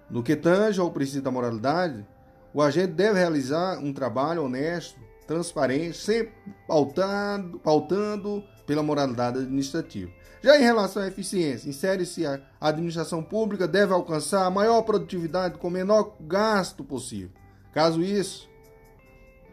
No 0.08 0.22
que 0.22 0.36
tange 0.36 0.78
ao 0.78 0.92
princípio 0.92 1.22
da 1.22 1.30
moralidade, 1.32 2.06
o 2.52 2.62
agente 2.62 2.92
deve 2.92 3.18
realizar 3.18 3.80
um 3.80 3.92
trabalho 3.92 4.44
honesto, 4.44 5.00
transparente, 5.26 5.98
sempre 5.98 6.34
pautando, 6.68 7.58
pautando 7.58 8.44
pela 8.64 8.80
moralidade 8.80 9.38
administrativa. 9.38 10.12
Já 10.44 10.60
em 10.60 10.62
relação 10.62 11.02
à 11.02 11.08
eficiência, 11.08 11.70
insere-se 11.70 12.26
a 12.26 12.38
administração 12.60 13.22
pública 13.22 13.66
deve 13.66 13.94
alcançar 13.94 14.44
a 14.44 14.50
maior 14.50 14.82
produtividade 14.82 15.56
com 15.56 15.68
o 15.68 15.70
menor 15.70 16.18
gasto 16.20 16.84
possível. 16.84 17.30
Caso 17.72 18.02
isso, 18.02 18.46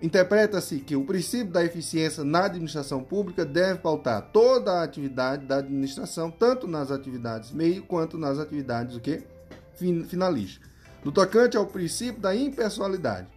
interpreta-se 0.02 0.82
que 0.82 0.98
o 0.98 1.06
princípio 1.06 1.54
da 1.54 1.64
eficiência 1.64 2.26
na 2.26 2.44
administração 2.44 3.02
pública 3.02 3.46
deve 3.46 3.80
pautar 3.80 4.22
toda 4.34 4.74
a 4.74 4.84
atividade 4.84 5.46
da 5.46 5.60
administração, 5.60 6.30
tanto 6.30 6.68
nas 6.68 6.92
atividades 6.92 7.52
meio 7.52 7.84
quanto 7.84 8.18
nas 8.18 8.38
atividades 8.38 8.94
o 8.98 9.00
quê? 9.00 9.24
finalísticas. 10.10 10.70
No 11.06 11.12
tocante 11.14 11.56
ao 11.56 11.68
princípio 11.68 12.22
da 12.22 12.36
impessoalidade, 12.36 13.30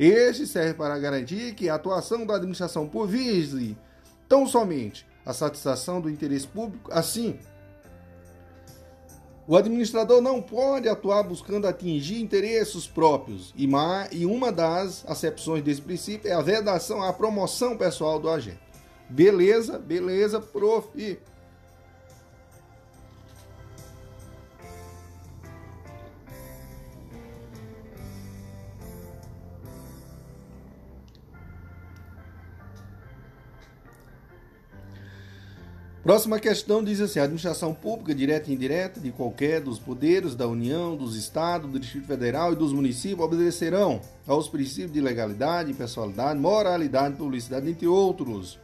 este 0.00 0.48
serve 0.48 0.74
para 0.74 0.98
garantir 0.98 1.54
que 1.54 1.68
a 1.68 1.76
atuação 1.76 2.26
da 2.26 2.34
administração 2.34 2.88
pública 2.88 3.18
vise 3.18 3.78
tão 4.28 4.48
somente 4.48 5.06
a 5.28 5.34
satisfação 5.34 6.00
do 6.00 6.08
interesse 6.08 6.48
público. 6.48 6.90
Assim, 6.90 7.38
o 9.46 9.54
administrador 9.54 10.22
não 10.22 10.40
pode 10.40 10.88
atuar 10.88 11.22
buscando 11.22 11.66
atingir 11.66 12.18
interesses 12.22 12.86
próprios, 12.86 13.52
e 13.54 14.24
uma 14.24 14.50
das 14.50 15.04
acepções 15.06 15.62
desse 15.62 15.82
princípio 15.82 16.30
é 16.30 16.32
a 16.32 16.40
vedação 16.40 17.02
à 17.02 17.12
promoção 17.12 17.76
pessoal 17.76 18.18
do 18.18 18.30
agente. 18.30 18.58
Beleza, 19.10 19.78
beleza, 19.78 20.40
prof. 20.40 21.18
Próxima 36.08 36.40
questão 36.40 36.82
diz 36.82 37.02
assim: 37.02 37.18
a 37.18 37.24
administração 37.24 37.74
pública, 37.74 38.14
direta 38.14 38.50
e 38.50 38.54
indireta, 38.54 38.98
de 38.98 39.12
qualquer 39.12 39.60
dos 39.60 39.78
poderes 39.78 40.34
da 40.34 40.48
União, 40.48 40.96
dos 40.96 41.14
Estados, 41.14 41.70
do 41.70 41.78
Distrito 41.78 42.06
Federal 42.06 42.54
e 42.54 42.56
dos 42.56 42.72
municípios 42.72 43.20
obedecerão 43.20 44.00
aos 44.26 44.48
princípios 44.48 44.90
de 44.90 45.02
legalidade, 45.02 45.74
pessoalidade, 45.74 46.40
moralidade, 46.40 47.14
publicidade, 47.14 47.68
entre 47.68 47.86
outros. 47.86 48.58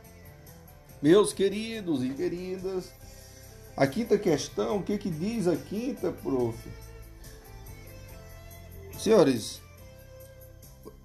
Meus 1.02 1.34
queridos 1.34 2.02
e 2.02 2.08
queridas, 2.08 2.90
a 3.76 3.86
quinta 3.86 4.16
questão, 4.16 4.78
o 4.78 4.82
que, 4.82 4.96
que 4.96 5.10
diz 5.10 5.46
a 5.46 5.54
quinta, 5.54 6.10
prof? 6.12 6.56
Senhores, 8.98 9.60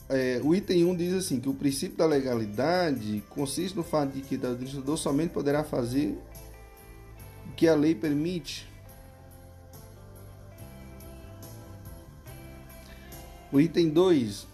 é, 0.07 0.39
o 0.41 0.55
item 0.55 0.85
1 0.85 0.95
diz 0.95 1.13
assim 1.13 1.39
que 1.41 1.49
o 1.49 1.53
princípio 1.53 1.97
da 1.97 2.05
legalidade 2.05 3.21
consiste 3.29 3.75
no 3.75 3.83
fato 3.83 4.13
de 4.13 4.21
que 4.21 4.37
o 4.37 4.51
administrador 4.51 4.97
somente 4.97 5.31
poderá 5.31 5.65
fazer 5.65 6.17
que 7.59 7.67
a 7.67 7.75
lei 7.75 7.93
permite. 7.93 8.65
O 13.51 13.59
item 13.59 13.89
2. 13.89 14.47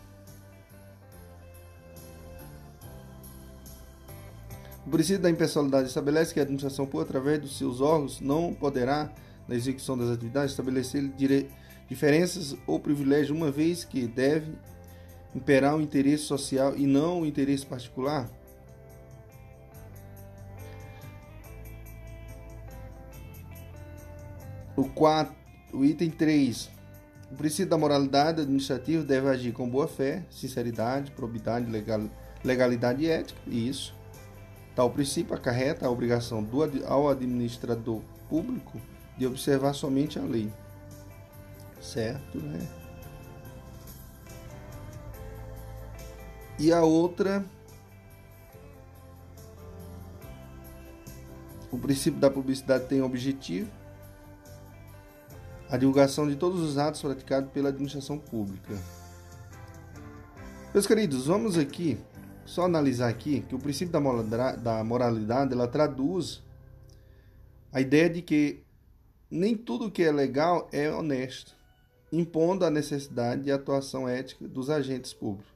O 4.87 4.89
princípio 4.89 5.21
da 5.21 5.29
impessoalidade 5.29 5.87
estabelece 5.87 6.33
que 6.33 6.39
a 6.39 6.43
administração 6.43 6.87
pública, 6.87 7.11
através 7.11 7.39
dos 7.39 7.55
seus 7.59 7.79
órgãos, 7.79 8.19
não 8.19 8.55
poderá, 8.55 9.13
na 9.47 9.53
execução 9.53 9.95
das 9.95 10.09
atividades, 10.09 10.53
estabelecer 10.53 11.07
diferenças 11.87 12.57
ou 12.65 12.79
privilégios, 12.79 13.29
uma 13.29 13.51
vez 13.51 13.83
que 13.83 14.07
deve 14.07 14.51
imperar 15.35 15.75
o 15.75 15.81
interesse 15.81 16.23
social 16.23 16.75
e 16.75 16.87
não 16.87 17.21
o 17.21 17.25
interesse 17.27 17.67
particular. 17.67 18.27
O, 24.75 24.83
4, 24.83 25.33
o 25.73 25.85
item 25.85 26.09
3. 26.09 26.69
O 27.31 27.35
princípio 27.35 27.69
da 27.69 27.77
moralidade 27.77 28.41
administrativa 28.41 29.03
deve 29.03 29.27
agir 29.27 29.51
com 29.51 29.69
boa 29.69 29.87
fé, 29.87 30.25
sinceridade, 30.29 31.11
probidade, 31.11 31.69
legal, 31.69 32.01
legalidade 32.43 33.03
e 33.03 33.09
ética. 33.09 33.39
Isso. 33.47 33.95
Tal 34.75 34.89
princípio 34.91 35.33
acarreta 35.33 35.85
a 35.85 35.89
obrigação 35.89 36.43
do, 36.43 36.61
ao 36.85 37.09
administrador 37.09 38.01
público 38.29 38.79
de 39.17 39.25
observar 39.25 39.73
somente 39.73 40.19
a 40.19 40.21
lei. 40.21 40.51
Certo, 41.81 42.37
né? 42.39 42.59
E 46.59 46.71
a 46.71 46.83
outra 46.83 47.45
o 51.71 51.77
princípio 51.77 52.19
da 52.19 52.29
publicidade 52.29 52.85
tem 52.85 53.01
objetivo 53.01 53.69
a 55.69 55.77
divulgação 55.77 56.27
de 56.27 56.35
todos 56.35 56.61
os 56.61 56.77
atos 56.77 57.01
praticados 57.01 57.51
pela 57.51 57.69
administração 57.69 58.17
pública. 58.17 58.77
Meus 60.73 60.85
queridos, 60.85 61.27
vamos 61.27 61.57
aqui 61.57 61.97
só 62.45 62.65
analisar 62.65 63.09
aqui 63.09 63.41
que 63.41 63.55
o 63.55 63.59
princípio 63.59 63.91
da 63.91 64.83
moralidade 64.83 65.53
ela 65.53 65.67
traduz 65.67 66.43
a 67.71 67.81
ideia 67.81 68.09
de 68.09 68.21
que 68.21 68.63
nem 69.29 69.57
tudo 69.57 69.89
que 69.91 70.03
é 70.03 70.11
legal 70.11 70.69
é 70.71 70.89
honesto, 70.91 71.55
impondo 72.11 72.63
a 72.63 72.69
necessidade 72.69 73.43
de 73.43 73.51
atuação 73.51 74.07
ética 74.07 74.47
dos 74.47 74.69
agentes 74.69 75.13
públicos. 75.13 75.51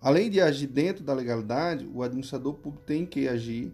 Além 0.00 0.30
de 0.30 0.40
agir 0.40 0.68
dentro 0.68 1.04
da 1.04 1.12
legalidade, 1.12 1.88
o 1.92 2.02
administrador 2.02 2.54
público 2.54 2.84
tem 2.86 3.04
que 3.04 3.28
agir 3.28 3.72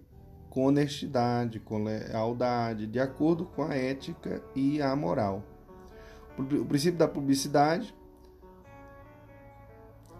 com 0.50 0.66
honestidade, 0.66 1.60
com 1.60 1.84
lealdade, 1.84 2.86
de 2.86 2.98
acordo 2.98 3.44
com 3.44 3.62
a 3.62 3.74
ética 3.74 4.42
e 4.54 4.80
a 4.80 4.94
moral. 4.96 5.42
O 6.38 6.64
princípio 6.64 6.98
da 6.98 7.08
publicidade 7.08 7.94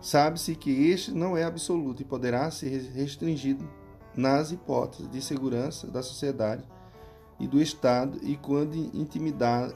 sabe-se 0.01 0.55
que 0.55 0.91
este 0.91 1.13
não 1.13 1.37
é 1.37 1.45
absoluto 1.45 2.03
e 2.03 2.05
poderá 2.05 2.51
ser 2.51 2.91
restringido 2.93 3.69
nas 4.17 4.51
hipóteses 4.51 5.11
de 5.11 5.23
segurança 5.23 5.87
da 5.87 6.03
sociedade 6.03 6.65
e 7.39 7.47
do 7.47 7.61
Estado 7.61 8.19
e 8.23 8.37
quando, 8.37 8.75
intimidade, 8.75 9.75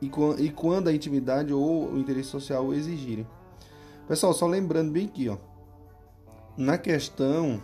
e, 0.00 0.50
quando 0.50 0.88
a 0.88 0.92
intimidade 0.92 1.52
ou 1.52 1.90
o 1.90 1.98
interesse 1.98 2.30
social 2.30 2.66
o 2.66 2.74
exigirem. 2.74 3.26
Pessoal, 4.08 4.32
só 4.32 4.46
lembrando 4.46 4.90
bem 4.90 5.06
aqui, 5.06 5.28
ó, 5.28 5.36
na 6.56 6.76
questão 6.78 7.62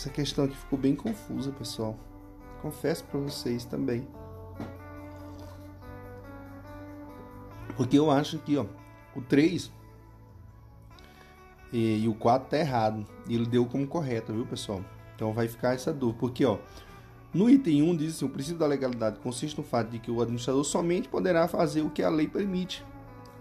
Essa 0.00 0.08
questão 0.08 0.46
aqui 0.46 0.56
ficou 0.56 0.78
bem 0.78 0.96
confusa, 0.96 1.52
pessoal. 1.52 1.94
Confesso 2.62 3.04
para 3.04 3.20
vocês 3.20 3.66
também. 3.66 4.08
Porque 7.76 7.98
eu 7.98 8.10
acho 8.10 8.38
que, 8.38 8.56
ó, 8.56 8.64
o 9.14 9.20
3 9.20 9.70
e, 11.70 11.98
e 11.98 12.08
o 12.08 12.14
4 12.14 12.48
tá 12.48 12.56
errado. 12.56 13.04
E 13.28 13.34
ele 13.34 13.44
deu 13.44 13.66
como 13.66 13.86
correto, 13.86 14.32
viu, 14.32 14.46
pessoal? 14.46 14.82
Então 15.14 15.34
vai 15.34 15.46
ficar 15.46 15.74
essa 15.74 15.92
dúvida. 15.92 16.18
Porque, 16.18 16.46
ó, 16.46 16.56
no 17.34 17.50
item 17.50 17.82
1 17.82 17.96
diz 17.98 18.16
assim, 18.16 18.24
o 18.24 18.30
princípio 18.30 18.58
da 18.58 18.66
legalidade 18.66 19.18
consiste 19.18 19.58
no 19.58 19.62
fato 19.62 19.90
de 19.90 19.98
que 19.98 20.10
o 20.10 20.22
administrador 20.22 20.64
somente 20.64 21.10
poderá 21.10 21.46
fazer 21.46 21.82
o 21.82 21.90
que 21.90 22.02
a 22.02 22.08
lei 22.08 22.26
permite. 22.26 22.82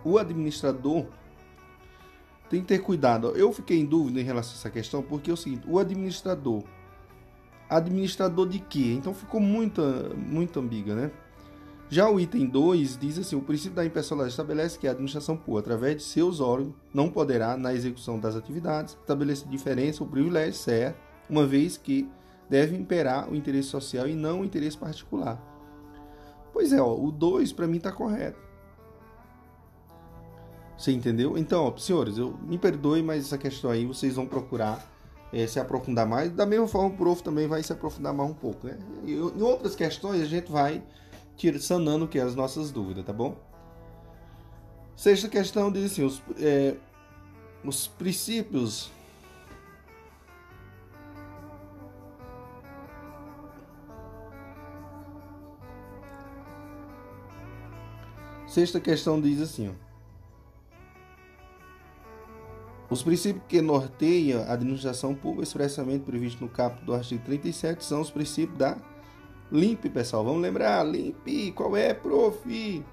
O 0.04 0.18
administrador 0.18 1.06
tem 2.50 2.62
que 2.62 2.68
ter 2.68 2.80
cuidado. 2.80 3.30
Eu 3.36 3.54
fiquei 3.54 3.80
em 3.80 3.86
dúvida 3.86 4.20
em 4.20 4.24
relação 4.24 4.54
a 4.54 4.56
essa 4.56 4.70
questão, 4.70 5.02
porque 5.02 5.30
é 5.30 5.34
o 5.34 5.38
seguinte, 5.38 5.68
o 5.68 5.78
administrador, 5.78 6.64
administrador 7.70 8.48
de 8.48 8.60
quê? 8.60 8.94
Então 8.98 9.14
ficou 9.14 9.40
muito, 9.40 9.82
muito 10.18 10.60
ambígua, 10.60 10.96
né? 10.96 11.12
Já 11.92 12.08
o 12.10 12.20
item 12.20 12.46
2 12.46 12.98
diz 12.98 13.18
assim: 13.18 13.36
o 13.36 13.42
princípio 13.42 13.76
da 13.76 13.86
impessoalidade 13.86 14.32
estabelece 14.32 14.78
que 14.78 14.88
a 14.88 14.92
administração 14.92 15.36
pública, 15.36 15.62
através 15.62 15.98
de 15.98 16.04
seus 16.04 16.40
órgãos, 16.40 16.74
não 16.94 17.10
poderá, 17.10 17.58
na 17.58 17.74
execução 17.74 18.20
das 18.20 18.36
atividades, 18.36 18.96
estabelecer 19.00 19.48
diferença 19.48 20.04
ou 20.04 20.10
privilégio 20.10 20.54
certo, 20.54 20.98
uma 21.30 21.46
vez 21.46 21.78
que 21.78 22.08
deve 22.50 22.76
imperar 22.76 23.32
o 23.32 23.36
interesse 23.36 23.70
social 23.70 24.08
e 24.08 24.14
não 24.14 24.42
o 24.42 24.46
interesse 24.46 24.78
particular. 24.78 25.40
Pois 26.54 26.74
é, 26.74 26.82
ó, 26.82 26.96
o 26.96 27.12
2 27.12 27.54
para 27.54 27.68
mim 27.68 27.78
está 27.78 27.92
correto. 27.92 28.49
Você 30.80 30.94
entendeu? 30.94 31.38
Então, 31.38 31.66
ó, 31.66 31.78
senhores, 31.78 32.18
eu 32.18 32.34
me 32.42 32.58
perdoe, 32.58 33.04
mas 33.04 33.26
essa 33.26 33.38
questão 33.38 33.70
aí 33.70 33.86
vocês 33.86 34.16
vão 34.16 34.26
procurar 34.26 34.90
é, 35.34 35.46
se 35.46 35.60
aprofundar 35.60 36.08
mais. 36.08 36.32
Da 36.32 36.46
mesma 36.46 36.70
forma, 36.70 36.88
o 36.88 36.98
prof 36.98 37.22
também 37.22 37.50
vai 37.50 37.62
se 37.62 37.74
aprofundar 37.74 38.14
mais 38.14 38.30
um 38.30 38.34
pouco. 38.34 38.66
Né? 38.66 38.80
E, 39.04 39.12
em 39.12 39.42
outras 39.42 39.76
questões, 39.76 40.22
a 40.22 40.26
gente 40.26 40.50
vai 40.50 40.82
sanando 41.60 42.08
que 42.08 42.18
é 42.18 42.22
as 42.22 42.34
nossas 42.34 42.72
dúvidas, 42.72 43.04
tá 43.04 43.12
bom? 43.12 43.36
Sexta 44.96 45.28
questão 45.28 45.70
diz 45.70 45.92
assim: 45.92 46.04
os, 46.06 46.22
é, 46.40 46.78
os 47.62 47.88
princípios. 47.88 48.90
Sexta 58.48 58.80
questão 58.80 59.20
diz 59.20 59.42
assim: 59.42 59.70
ó, 59.70 59.89
os 62.90 63.04
princípios 63.04 63.44
que 63.48 63.62
norteiam 63.62 64.42
a 64.44 64.54
administração 64.54 65.14
pública 65.14 65.44
expressamente 65.44 66.04
previsto 66.04 66.42
no 66.42 66.50
caput 66.50 66.84
do 66.84 66.94
artigo 66.94 67.24
37 67.24 67.84
são 67.84 68.02
os 68.02 68.10
princípios 68.10 68.58
da 68.58 68.78
LIMP, 69.52 69.90
pessoal. 69.90 70.24
Vamos 70.24 70.42
lembrar, 70.42 70.84
LIMP, 70.84 71.52
qual 71.54 71.76
é, 71.78 71.94
prof? 71.94 72.84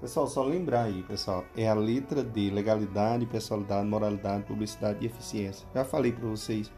Pessoal, 0.00 0.26
só 0.26 0.42
lembrar 0.42 0.84
aí, 0.84 1.02
pessoal, 1.04 1.44
é 1.56 1.68
a 1.68 1.74
letra 1.74 2.24
D, 2.24 2.50
legalidade, 2.50 3.24
pessoalidade, 3.26 3.86
moralidade, 3.86 4.44
publicidade 4.44 4.98
e 5.00 5.06
eficiência. 5.06 5.66
Já 5.72 5.84
falei 5.84 6.10
para 6.10 6.26
vocês, 6.26 6.70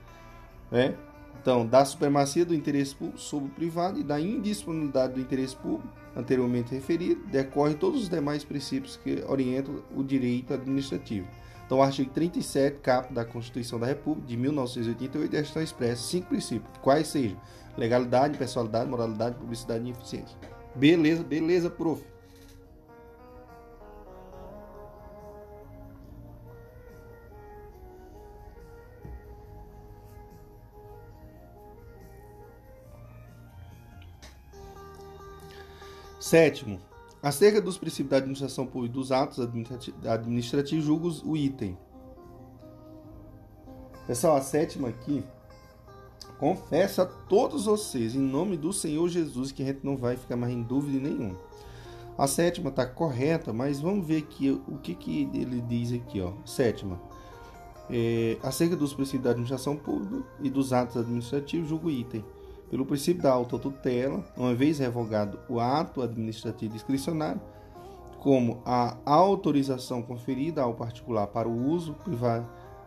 né? 0.71 0.95
Então, 1.41 1.67
da 1.67 1.85
supremacia 1.85 2.45
do 2.45 2.55
interesse 2.55 2.95
público 2.95 3.19
sobre 3.19 3.49
o 3.49 3.53
privado 3.53 3.99
e 3.99 4.03
da 4.03 4.21
indisponibilidade 4.21 5.15
do 5.15 5.21
interesse 5.21 5.57
público, 5.57 5.89
anteriormente 6.17 6.75
referido, 6.75 7.23
decorrem 7.27 7.77
todos 7.77 8.03
os 8.03 8.09
demais 8.09 8.45
princípios 8.45 8.97
que 8.97 9.23
orientam 9.27 9.83
o 9.95 10.03
direito 10.03 10.55
administrativo. 10.55 11.27
Então, 11.65 11.79
o 11.79 11.83
artigo 11.83 12.11
37, 12.11 12.81
cap 12.81 13.13
da 13.13 13.25
Constituição 13.25 13.79
da 13.81 13.87
República 13.87 14.29
de 14.29 14.37
1988 14.37 15.37
estão 15.37 15.63
expressos 15.63 16.07
cinco 16.07 16.29
princípios, 16.29 16.71
quais 16.83 17.09
sejam 17.09 17.41
legalidade, 17.77 18.39
pessoalidade, 18.39 18.89
moralidade, 18.89 19.37
publicidade 19.37 19.85
e 19.87 19.91
eficiência. 19.91 20.37
Beleza, 20.75 21.25
beleza, 21.25 21.71
prof. 21.71 22.05
Sétimo, 36.21 36.81
Acerca 37.25 37.59
dos 37.59 37.79
princípios 37.79 38.11
da 38.11 38.19
administração 38.19 38.67
pública 38.67 38.93
e 38.93 38.99
dos 38.99 39.11
atos 39.11 39.39
administrativos, 40.05 40.85
julgos 40.85 41.23
o 41.25 41.35
item. 41.35 41.75
Pessoal, 44.07 44.37
a 44.37 44.43
sétima 44.43 44.91
aqui, 44.91 45.25
confesso 46.39 47.01
a 47.01 47.07
todos 47.07 47.65
vocês, 47.65 48.15
em 48.15 48.21
nome 48.21 48.59
do 48.59 48.75
Senhor 48.75 49.09
Jesus, 49.09 49.53
que 49.53 49.63
a 49.63 49.67
gente 49.67 49.81
não 49.83 49.97
vai 49.97 50.19
ficar 50.19 50.37
mais 50.37 50.53
em 50.53 50.63
dúvida 50.63 51.09
nenhuma. 51.09 51.41
A 52.19 52.27
sétima 52.27 52.69
está 52.69 52.85
correta, 52.85 53.55
mas 53.55 53.81
vamos 53.81 54.07
ver 54.07 54.19
aqui 54.19 54.51
o 54.51 54.77
que, 54.77 54.95
que 54.95 55.23
ele 55.33 55.63
diz 55.63 55.95
aqui. 55.95 56.21
Ó. 56.21 56.35
Sétima, 56.45 57.01
é, 57.89 58.37
acerca 58.43 58.77
dos 58.77 58.93
princípios 58.93 59.25
da 59.25 59.31
administração 59.31 59.77
pública 59.77 60.23
e 60.43 60.51
dos 60.51 60.75
atos 60.75 60.99
administrativos, 60.99 61.71
julgo 61.71 61.89
o 61.89 61.91
item 61.91 62.23
pelo 62.71 62.87
princípio 62.87 63.23
da 63.23 63.33
autotutela, 63.33 64.25
uma 64.37 64.55
vez 64.55 64.79
revogado 64.79 65.41
o 65.49 65.59
ato 65.61 66.03
administrativo 66.03 66.73
discricionário, 66.73 67.41
como 68.19 68.63
a 68.65 68.97
autorização 69.05 70.03
conferida 70.03 70.63
ao 70.63 70.75
particular 70.75 71.27
para 71.27 71.49
o 71.49 71.69
uso 71.69 71.97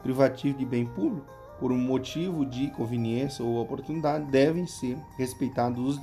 privativo 0.02 0.58
de 0.58 0.66
bem 0.66 0.86
público, 0.86 1.28
por 1.60 1.72
um 1.72 1.78
motivo 1.78 2.46
de 2.46 2.70
conveniência 2.72 3.44
ou 3.44 3.62
oportunidade, 3.62 4.26
devem 4.26 4.68
ser 4.68 4.98
respeitados 5.18 5.98
os, 5.98 6.02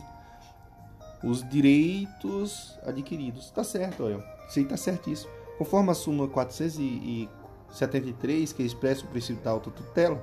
os 1.22 1.48
direitos 1.48 2.76
adquiridos. 2.84 3.46
Está 3.46 3.64
certo, 3.64 4.04
olha. 4.04 4.22
Isso 4.48 4.58
aí 4.58 4.64
está 4.64 4.76
certíssimo. 4.76 5.30
Conforme 5.58 5.90
a 5.90 5.94
súmula 5.94 6.28
473, 6.28 8.52
que 8.52 8.62
expressa 8.62 9.04
o 9.04 9.08
princípio 9.08 9.42
da 9.42 9.50
autotutela, 9.50 10.22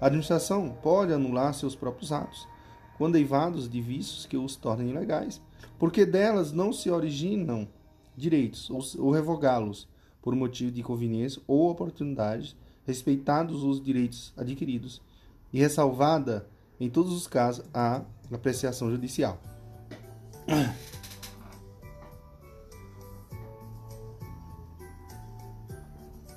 a 0.00 0.06
administração 0.06 0.70
pode 0.82 1.12
anular 1.12 1.54
seus 1.54 1.76
próprios 1.76 2.10
atos, 2.12 2.48
quando 3.02 3.14
derivados 3.14 3.68
de 3.68 3.80
vícios 3.80 4.26
que 4.26 4.36
os 4.36 4.54
tornem 4.54 4.90
ilegais, 4.90 5.42
porque 5.76 6.06
delas 6.06 6.52
não 6.52 6.72
se 6.72 6.88
originam 6.88 7.66
direitos 8.16 8.70
ou, 8.70 9.10
revogá-los 9.10 9.88
por 10.22 10.36
motivo 10.36 10.70
de 10.70 10.84
conveniência 10.84 11.42
ou 11.48 11.68
oportunidade, 11.68 12.56
respeitados 12.86 13.64
os 13.64 13.82
direitos 13.82 14.32
adquiridos 14.36 15.02
e 15.52 15.58
ressalvada 15.58 16.48
em 16.78 16.88
todos 16.88 17.12
os 17.12 17.26
casos 17.26 17.64
a 17.74 18.04
apreciação 18.32 18.88
judicial. 18.88 19.42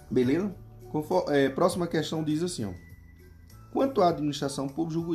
Beleza? 0.10 0.56
é, 1.28 1.48
próxima 1.48 1.86
questão 1.86 2.24
diz 2.24 2.42
assim: 2.42 2.66
ó, 2.66 2.74
quanto 3.72 4.02
à 4.02 4.10
administração 4.10 4.68
pública 4.68 4.96
julgo 4.96 5.14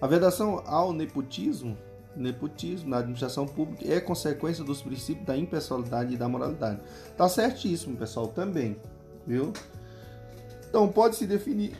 a 0.00 0.06
vedação 0.06 0.62
ao 0.64 0.92
nepotismo, 0.92 1.76
nepotismo 2.14 2.90
na 2.90 2.98
administração 2.98 3.46
pública 3.46 3.92
é 3.92 4.00
consequência 4.00 4.62
dos 4.62 4.80
princípios 4.80 5.26
da 5.26 5.36
impessoalidade 5.36 6.14
e 6.14 6.16
da 6.16 6.28
moralidade. 6.28 6.80
Tá 7.16 7.28
certíssimo, 7.28 7.96
pessoal, 7.96 8.28
também, 8.28 8.76
viu? 9.26 9.52
Então, 10.68 10.88
pode-se 10.88 11.26
definir 11.26 11.76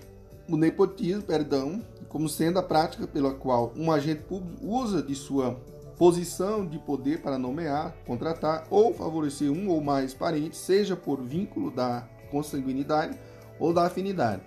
o 0.49 0.57
nepotismo, 0.57 1.23
perdão, 1.23 1.83
como 2.09 2.29
sendo 2.29 2.59
a 2.59 2.63
prática 2.63 3.07
pela 3.07 3.35
qual 3.35 3.73
um 3.77 3.93
agente 3.93 4.23
público 4.23 4.67
usa 4.67 5.03
de 5.03 5.15
sua 5.15 5.61
posição 5.97 6.67
de 6.67 6.79
poder 6.79 7.21
para 7.21 7.39
nomear, 7.39 7.95
contratar 8.07 8.67
ou 8.71 8.95
favorecer 8.95 9.51
um 9.51 9.69
ou 9.69 9.81
mais 9.81 10.15
parentes, 10.15 10.59
seja 10.59 10.97
por 10.97 11.21
vínculo 11.21 11.71
da 11.71 12.09
consanguinidade 12.31 13.19
ou 13.59 13.73
da 13.73 13.87
afinidade 13.87 14.43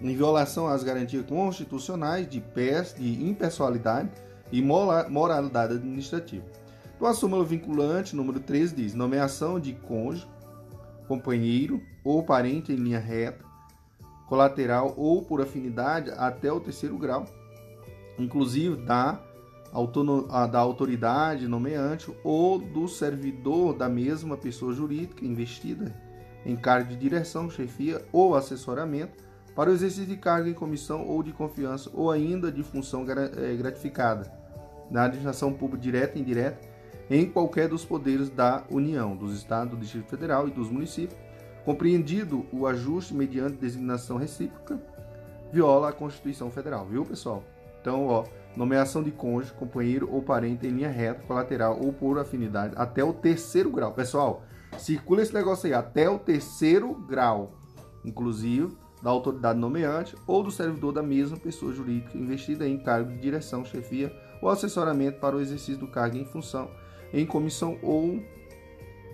em 0.00 0.14
violação 0.14 0.66
às 0.66 0.82
garantias 0.82 1.24
constitucionais 1.26 2.28
de 2.28 2.40
PES, 2.40 2.94
de 2.98 3.24
impessoalidade 3.24 4.10
e 4.52 4.62
moralidade 4.62 5.74
administrativa. 5.74 6.44
Então, 6.94 7.08
a 7.08 7.14
súmula 7.14 7.44
vinculante 7.44 8.16
número 8.16 8.40
13 8.40 8.74
diz: 8.74 8.94
nomeação 8.94 9.60
de 9.60 9.72
cônjuge, 9.72 10.26
companheiro 11.06 11.82
ou 12.04 12.22
parente 12.22 12.72
em 12.72 12.76
linha 12.76 12.98
reta, 12.98 13.44
colateral 14.26 14.94
ou 14.96 15.22
por 15.22 15.40
afinidade 15.40 16.10
até 16.16 16.50
o 16.50 16.60
terceiro 16.60 16.96
grau, 16.98 17.26
inclusive 18.18 18.76
da, 18.76 19.20
da 20.50 20.58
autoridade 20.58 21.46
nomeante 21.46 22.10
ou 22.24 22.58
do 22.58 22.88
servidor 22.88 23.74
da 23.74 23.88
mesma 23.88 24.36
pessoa 24.36 24.72
jurídica 24.72 25.24
investida 25.24 25.94
em 26.44 26.56
cargo 26.56 26.90
de 26.90 26.96
direção, 26.96 27.50
chefia 27.50 28.04
ou 28.12 28.34
assessoramento 28.34 29.26
para 29.56 29.70
o 29.70 29.72
exercício 29.72 30.04
de 30.04 30.18
cargo 30.18 30.48
em 30.48 30.54
comissão 30.54 31.08
ou 31.08 31.22
de 31.22 31.32
confiança 31.32 31.90
ou 31.94 32.10
ainda 32.10 32.52
de 32.52 32.62
função 32.62 33.06
eh, 33.08 33.56
gratificada 33.56 34.30
na 34.90 35.04
administração 35.04 35.50
pública 35.50 35.82
direta 35.82 36.18
e 36.18 36.20
indireta 36.20 36.60
em 37.08 37.24
qualquer 37.24 37.66
dos 37.66 37.84
poderes 37.84 38.28
da 38.28 38.64
União, 38.70 39.16
dos 39.16 39.34
Estados, 39.34 39.70
do 39.70 39.80
Distrito 39.80 40.10
Federal 40.10 40.46
e 40.46 40.50
dos 40.50 40.68
municípios, 40.70 41.18
compreendido 41.64 42.44
o 42.52 42.66
ajuste 42.66 43.14
mediante 43.14 43.56
designação 43.56 44.18
recíproca, 44.18 44.78
viola 45.52 45.88
a 45.88 45.92
Constituição 45.92 46.50
Federal, 46.50 46.84
viu, 46.84 47.04
pessoal? 47.04 47.42
Então, 47.80 48.08
ó, 48.08 48.24
nomeação 48.56 49.02
de 49.02 49.12
cônjuge, 49.12 49.52
companheiro 49.54 50.08
ou 50.12 50.20
parente 50.20 50.66
em 50.66 50.70
linha 50.70 50.90
reta, 50.90 51.22
colateral 51.26 51.78
ou 51.80 51.92
por 51.92 52.18
afinidade 52.18 52.74
até 52.76 53.02
o 53.04 53.12
terceiro 53.12 53.70
grau. 53.70 53.92
Pessoal, 53.92 54.42
circula 54.76 55.22
esse 55.22 55.32
negócio 55.32 55.66
aí, 55.66 55.74
até 55.74 56.10
o 56.10 56.18
terceiro 56.18 56.92
grau. 56.92 57.52
Inclusive, 58.04 58.76
da 59.02 59.10
autoridade 59.10 59.58
nomeante 59.58 60.16
ou 60.26 60.42
do 60.42 60.50
servidor 60.50 60.92
da 60.92 61.02
mesma 61.02 61.36
pessoa 61.36 61.72
jurídica 61.72 62.16
investida 62.16 62.66
em 62.66 62.78
cargo 62.78 63.12
de 63.12 63.18
direção, 63.18 63.64
chefia 63.64 64.12
ou 64.40 64.48
assessoramento 64.48 65.20
para 65.20 65.36
o 65.36 65.40
exercício 65.40 65.78
do 65.78 65.88
cargo 65.88 66.16
em 66.16 66.24
função, 66.24 66.70
em 67.12 67.24
comissão 67.24 67.78
ou 67.82 68.20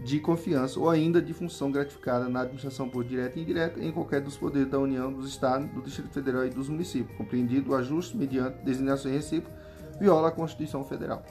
de 0.04 0.18
confiança 0.18 0.80
ou 0.80 0.90
ainda 0.90 1.22
de 1.22 1.32
função 1.32 1.70
gratificada 1.70 2.28
na 2.28 2.40
administração 2.40 2.88
por 2.88 3.04
direta 3.04 3.38
e 3.38 3.42
indireta 3.42 3.80
em 3.80 3.92
qualquer 3.92 4.20
dos 4.20 4.36
poderes 4.36 4.68
da 4.68 4.78
União, 4.78 5.12
dos 5.12 5.28
Estados, 5.28 5.68
do 5.70 5.82
Distrito 5.82 6.12
Federal 6.12 6.44
e 6.44 6.50
dos 6.50 6.68
municípios, 6.68 7.16
compreendido 7.16 7.70
o 7.70 7.74
ajuste 7.74 8.16
mediante 8.16 8.64
designações 8.64 9.14
recíprocas, 9.14 9.60
viola 10.00 10.28
a 10.28 10.32
Constituição 10.32 10.84
Federal. 10.84 11.22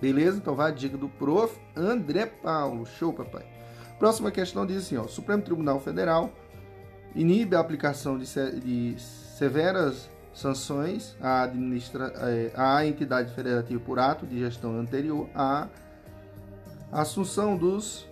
Beleza? 0.00 0.36
Então 0.36 0.54
vai 0.54 0.70
a 0.70 0.74
dica 0.74 0.96
do 0.96 1.08
prof. 1.08 1.58
André 1.76 2.26
Paulo. 2.26 2.84
Show, 2.84 3.12
papai. 3.12 3.46
Próxima 3.98 4.32
questão 4.32 4.66
diz 4.66 4.78
assim: 4.78 4.96
ó, 4.96 5.06
Supremo 5.06 5.42
Tribunal 5.42 5.78
Federal 5.78 6.32
inibe 7.14 7.56
a 7.56 7.60
aplicação 7.60 8.18
de, 8.18 8.26
de 8.60 9.00
severas 9.00 10.10
sanções 10.32 11.16
à, 11.20 11.42
administra, 11.42 12.12
é, 12.16 12.52
à 12.56 12.86
entidade 12.86 13.34
federativa 13.34 13.80
por 13.80 13.98
ato 13.98 14.26
de 14.26 14.38
gestão 14.38 14.78
anterior 14.78 15.28
à 15.34 15.68
assunção 16.90 17.56
dos 17.56 18.06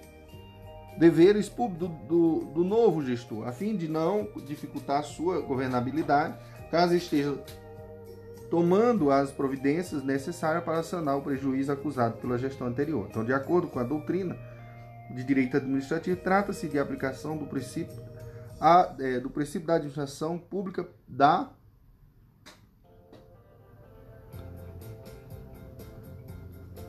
deveres 0.98 1.48
públicos 1.48 1.88
do, 1.88 2.06
do, 2.06 2.44
do, 2.52 2.64
novo 2.64 3.02
gestor, 3.02 3.46
a 3.48 3.52
fim 3.52 3.76
de 3.76 3.88
não 3.88 4.28
dificultar 4.46 5.02
sua 5.02 5.40
governabilidade, 5.40 6.34
caso 6.70 6.94
esteja 6.94 7.38
tomando 8.50 9.10
as 9.10 9.30
providências 9.30 10.02
necessárias 10.02 10.64
para 10.64 10.82
sanar 10.82 11.16
o 11.16 11.22
prejuízo 11.22 11.70
acusado 11.70 12.18
pela 12.18 12.36
gestão 12.36 12.66
anterior. 12.66 13.06
Então, 13.08 13.24
de 13.24 13.32
acordo 13.32 13.68
com 13.68 13.78
a 13.78 13.84
doutrina 13.84 14.36
de 15.10 15.22
direito 15.24 15.56
administrativo, 15.56 16.16
trata-se 16.16 16.68
de 16.68 16.78
aplicação 16.78 17.36
do 17.36 17.46
princípio, 17.46 17.96
a, 18.60 18.94
é, 18.98 19.18
do 19.18 19.30
princípio 19.30 19.66
da 19.66 19.74
administração 19.74 20.38
pública 20.38 20.86
da 21.08 21.50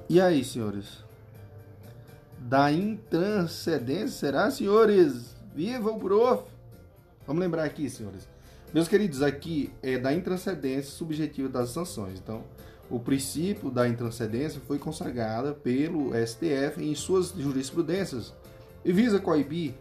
E 0.10 0.20
aí, 0.20 0.44
senhores? 0.44 1.06
Da 2.38 2.70
intranscendência, 2.70 4.10
será, 4.10 4.52
senhores? 4.52 5.34
Viva 5.56 5.90
o 5.90 5.98
prof! 5.98 6.44
Vamos 7.26 7.42
lembrar 7.42 7.64
aqui, 7.64 7.90
senhores. 7.90 8.28
Meus 8.74 8.90
queridos, 8.90 9.22
aqui 9.22 9.72
é 9.82 9.98
da 9.98 10.14
intranscendência 10.14 10.92
subjetiva 10.92 11.48
das 11.48 11.70
sanções. 11.70 12.20
Então, 12.20 12.44
o 12.90 13.00
princípio 13.00 13.72
da 13.72 13.88
intranscendência 13.88 14.60
foi 14.68 14.78
consagrado 14.78 15.56
pelo 15.56 16.12
STF 16.28 16.84
em 16.84 16.94
suas 16.94 17.30
jurisprudências 17.30 18.34
e 18.84 18.92
visa 18.92 19.18
coibir 19.18 19.76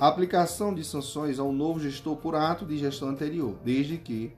a 0.00 0.08
aplicação 0.08 0.72
de 0.72 0.82
sanções 0.82 1.38
ao 1.38 1.52
novo 1.52 1.78
gestor 1.78 2.16
por 2.16 2.34
ato 2.34 2.64
de 2.64 2.78
gestão 2.78 3.10
anterior, 3.10 3.54
desde 3.62 3.98
que 3.98 4.32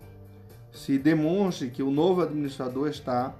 se 0.72 0.98
demonstre 0.98 1.70
que 1.70 1.84
o 1.84 1.90
novo 1.90 2.20
administrador 2.20 2.88
está 2.88 3.32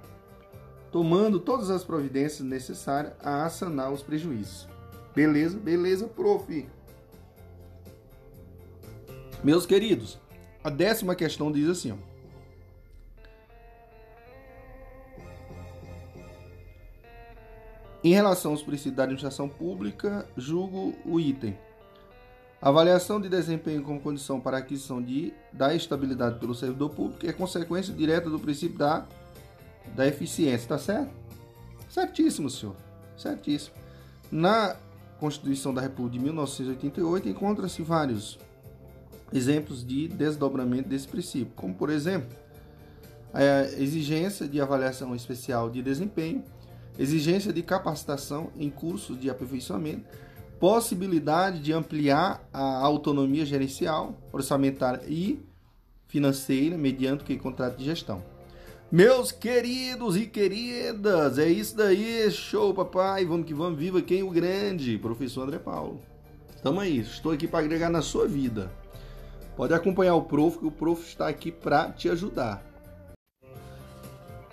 tomando 0.89 1.37
todas 1.37 1.69
as 1.69 1.83
providências 1.83 2.47
necessárias 2.47 3.11
a 3.19 3.49
sanar 3.49 3.91
os 3.91 4.01
prejuízos. 4.01 4.69
Beleza? 5.13 5.59
Beleza, 5.59 6.07
prof. 6.07 6.65
Meus 9.43 9.65
queridos, 9.65 10.17
a 10.63 10.69
décima 10.69 11.15
questão 11.15 11.51
diz 11.51 11.67
assim, 11.67 11.91
ó. 11.91 12.13
Em 18.01 18.13
relação 18.13 18.51
aos 18.51 18.63
princípios 18.63 18.95
da 18.95 19.03
administração 19.03 19.49
pública, 19.49 20.25
julgo 20.37 20.93
o 21.05 21.19
item. 21.19 21.57
Avaliação 22.63 23.19
de 23.19 23.27
desempenho 23.27 23.83
como 23.83 23.99
condição 23.99 24.39
para 24.39 24.57
aquisição 24.57 25.01
de, 25.01 25.33
da 25.51 25.75
estabilidade 25.75 26.39
pelo 26.39 26.55
servidor 26.55 26.91
público 26.91 27.27
é 27.27 27.33
consequência 27.33 27.93
direta 27.93 28.29
do 28.29 28.39
princípio 28.39 28.77
da 28.77 29.05
da 29.93 30.07
eficiência, 30.07 30.67
tá 30.67 30.77
certo? 30.77 31.11
Certíssimo, 31.89 32.49
senhor. 32.49 32.75
Certíssimo. 33.17 33.75
Na 34.31 34.77
Constituição 35.19 35.73
da 35.73 35.81
República 35.81 36.17
de 36.17 36.23
1988 36.23 37.27
encontra-se 37.27 37.81
vários 37.81 38.39
exemplos 39.31 39.85
de 39.85 40.07
desdobramento 40.07 40.87
desse 40.87 41.07
princípio, 41.07 41.51
como 41.55 41.73
por 41.73 41.89
exemplo, 41.89 42.29
a 43.33 43.63
exigência 43.77 44.47
de 44.47 44.61
avaliação 44.61 45.13
especial 45.13 45.69
de 45.69 45.81
desempenho, 45.81 46.43
exigência 46.97 47.51
de 47.51 47.61
capacitação 47.61 48.51
em 48.55 48.69
cursos 48.69 49.19
de 49.19 49.29
aperfeiçoamento, 49.29 50.05
possibilidade 50.63 51.59
de 51.59 51.73
ampliar 51.73 52.41
a 52.53 52.77
autonomia 52.85 53.45
gerencial, 53.45 54.17
orçamentária 54.31 55.03
e 55.09 55.37
financeira 56.07 56.77
mediante 56.77 57.33
o 57.33 57.37
contrato 57.37 57.75
de 57.75 57.83
gestão. 57.83 58.23
Meus 58.89 59.29
queridos 59.29 60.15
e 60.15 60.25
queridas, 60.25 61.37
é 61.37 61.49
isso 61.49 61.75
daí, 61.75 62.31
show 62.31 62.73
papai, 62.73 63.25
vamos 63.25 63.45
que 63.45 63.53
vamos, 63.53 63.77
viva 63.77 64.01
quem 64.01 64.23
o 64.23 64.29
grande, 64.29 64.97
professor 64.97 65.43
André 65.43 65.59
Paulo. 65.59 65.99
Tamo 66.61 66.79
aí, 66.79 66.99
estou 66.99 67.33
aqui 67.33 67.45
para 67.45 67.59
agregar 67.59 67.89
na 67.89 68.01
sua 68.01 68.25
vida. 68.25 68.71
Pode 69.57 69.73
acompanhar 69.73 70.15
o 70.15 70.21
prof, 70.21 70.59
que 70.59 70.65
o 70.65 70.71
prof 70.71 71.05
está 71.05 71.27
aqui 71.27 71.51
para 71.51 71.91
te 71.91 72.07
ajudar. 72.07 72.63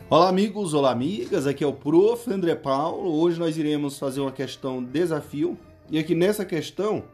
Olá 0.08 0.28
amigos, 0.28 0.74
olá 0.74 0.90
amigas, 0.90 1.46
aqui 1.46 1.62
é 1.62 1.66
o 1.68 1.72
prof 1.72 2.28
André 2.28 2.56
Paulo. 2.56 3.12
Hoje 3.12 3.38
nós 3.38 3.56
iremos 3.56 3.96
fazer 3.96 4.20
uma 4.20 4.32
questão 4.32 4.82
desafio. 4.82 5.56
E 5.90 5.98
aqui 5.98 6.14
nessa 6.14 6.44
questão, 6.44 7.04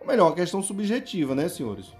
ou 0.00 0.06
melhor, 0.06 0.28
uma 0.28 0.34
questão 0.34 0.62
subjetiva, 0.62 1.34
né, 1.34 1.48
senhores? 1.48 1.94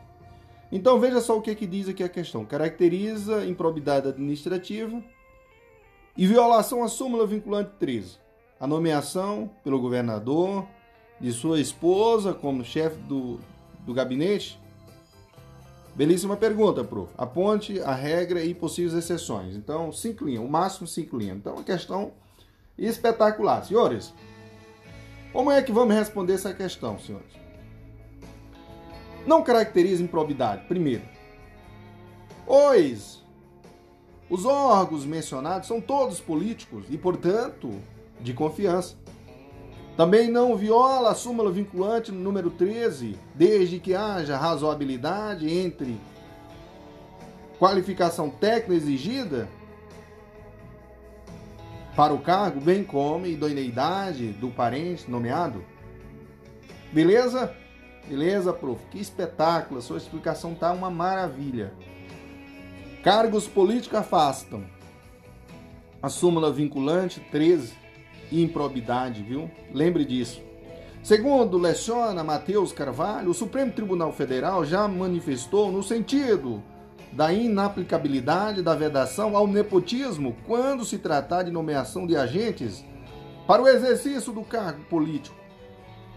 Então 0.72 0.98
veja 0.98 1.20
só 1.20 1.38
o 1.38 1.40
que, 1.40 1.52
é 1.52 1.54
que 1.54 1.66
diz 1.66 1.88
aqui 1.88 2.02
a 2.02 2.08
questão. 2.08 2.44
Caracteriza 2.44 3.46
improbidade 3.46 4.08
administrativa 4.08 5.00
e 6.16 6.26
violação 6.26 6.82
à 6.82 6.88
súmula 6.88 7.26
vinculante 7.26 7.70
13. 7.78 8.18
A 8.58 8.66
nomeação 8.66 9.48
pelo 9.62 9.80
governador 9.80 10.66
de 11.20 11.32
sua 11.32 11.60
esposa 11.60 12.34
como 12.34 12.64
chefe 12.64 12.96
do, 13.02 13.38
do 13.86 13.94
gabinete. 13.94 14.60
Belíssima 15.94 16.36
pergunta, 16.36 16.82
prof. 16.82 17.12
Aponte 17.16 17.80
a 17.80 17.94
regra 17.94 18.42
e 18.42 18.52
possíveis 18.52 18.94
exceções. 18.94 19.54
Então, 19.54 19.92
cinco 19.92 20.24
linhas, 20.24 20.42
o 20.42 20.48
máximo 20.48 20.88
cinco 20.88 21.16
linhas. 21.16 21.36
Então, 21.36 21.54
uma 21.54 21.62
questão 21.62 22.10
espetacular. 22.76 23.64
Senhores, 23.64 24.12
como 25.34 25.50
é 25.50 25.60
que 25.60 25.70
vamos 25.70 25.94
responder 25.94 26.32
essa 26.32 26.54
questão, 26.54 26.98
senhores? 26.98 27.44
não 29.26 29.42
caracteriza 29.42 30.02
improbidade. 30.02 30.64
Primeiro, 30.66 31.02
pois 32.46 33.22
os 34.28 34.44
órgãos 34.44 35.04
mencionados 35.04 35.68
são 35.68 35.80
todos 35.80 36.20
políticos 36.20 36.86
e, 36.90 36.96
portanto, 36.96 37.70
de 38.20 38.32
confiança. 38.32 38.96
Também 39.96 40.28
não 40.28 40.56
viola 40.56 41.10
a 41.10 41.14
súmula 41.14 41.52
vinculante 41.52 42.10
número 42.10 42.50
13, 42.50 43.16
desde 43.34 43.78
que 43.78 43.94
haja 43.94 44.36
razoabilidade 44.36 45.48
entre 45.48 46.00
qualificação 47.58 48.28
técnica 48.28 48.74
exigida 48.74 49.48
para 51.96 52.12
o 52.12 52.18
cargo, 52.18 52.60
bem 52.60 52.82
como 52.82 53.26
idoneidade 53.26 54.28
do 54.32 54.48
parente 54.48 55.08
nomeado. 55.08 55.64
Beleza? 56.92 57.54
Beleza, 58.08 58.52
prof? 58.52 58.80
Que 58.90 59.00
espetáculo! 59.00 59.80
Sua 59.80 59.96
explicação 59.96 60.54
tá 60.54 60.72
uma 60.72 60.90
maravilha. 60.90 61.72
Cargos 63.02 63.46
políticos 63.46 63.98
afastam. 63.98 64.64
A 66.02 66.08
súmula 66.08 66.52
vinculante 66.52 67.20
13, 67.30 67.74
improbidade, 68.30 69.22
viu? 69.22 69.50
Lembre 69.72 70.04
disso. 70.04 70.42
Segundo 71.02 71.58
leciona 71.58 72.24
Matheus 72.24 72.72
Carvalho, 72.72 73.30
o 73.30 73.34
Supremo 73.34 73.72
Tribunal 73.72 74.12
Federal 74.12 74.64
já 74.64 74.88
manifestou 74.88 75.70
no 75.70 75.82
sentido 75.82 76.62
da 77.14 77.32
inaplicabilidade 77.32 78.62
da 78.62 78.74
vedação 78.74 79.36
ao 79.36 79.46
nepotismo 79.46 80.36
quando 80.46 80.84
se 80.84 80.98
tratar 80.98 81.44
de 81.44 81.50
nomeação 81.50 82.06
de 82.06 82.16
agentes 82.16 82.84
para 83.46 83.62
o 83.62 83.68
exercício 83.68 84.32
do 84.32 84.42
cargo 84.42 84.82
político, 84.84 85.36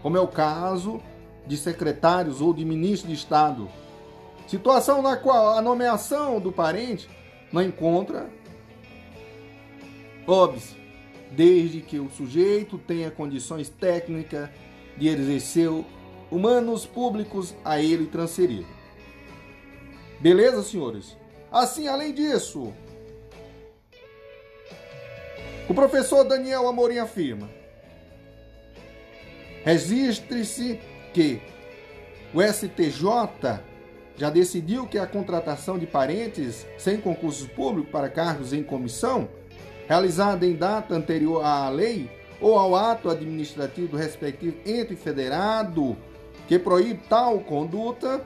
como 0.02 0.16
é 0.16 0.20
o 0.20 0.26
caso 0.26 1.00
de 1.46 1.56
secretários 1.56 2.40
ou 2.40 2.52
de 2.52 2.64
ministro 2.64 3.08
de 3.08 3.14
Estado. 3.14 3.68
Situação 4.46 5.00
na 5.00 5.16
qual 5.16 5.56
a 5.56 5.62
nomeação 5.62 6.40
do 6.40 6.50
parente 6.50 7.08
não 7.52 7.62
encontra 7.62 8.28
óbvio, 10.26 10.76
desde 11.30 11.80
que 11.80 11.98
o 11.98 12.10
sujeito 12.10 12.76
tenha 12.76 13.10
condições 13.10 13.68
técnicas 13.68 14.50
de 14.96 15.08
exercer 15.08 15.70
humanos 16.30 16.84
públicos 16.84 17.54
a 17.64 17.80
ele 17.80 18.06
transferido. 18.06 18.77
Beleza, 20.20 20.62
senhores? 20.62 21.16
Assim, 21.50 21.88
além 21.88 22.12
disso, 22.12 22.72
o 25.68 25.74
professor 25.74 26.24
Daniel 26.24 26.68
Amorim 26.68 26.98
afirma: 26.98 27.48
registre-se 29.64 30.80
que 31.14 31.40
o 32.34 32.42
STJ 32.42 33.60
já 34.16 34.28
decidiu 34.28 34.86
que 34.86 34.98
a 34.98 35.06
contratação 35.06 35.78
de 35.78 35.86
parentes 35.86 36.66
sem 36.76 37.00
concurso 37.00 37.48
público 37.50 37.90
para 37.90 38.08
cargos 38.08 38.52
em 38.52 38.62
comissão, 38.62 39.28
realizada 39.86 40.44
em 40.44 40.54
data 40.54 40.94
anterior 40.94 41.44
à 41.44 41.68
lei 41.68 42.10
ou 42.40 42.58
ao 42.58 42.74
ato 42.74 43.08
administrativo 43.08 43.88
do 43.88 43.96
respectivo 43.96 44.56
ente 44.66 44.94
federado 44.96 45.96
que 46.46 46.58
proíbe 46.58 47.00
tal 47.08 47.40
conduta, 47.40 48.24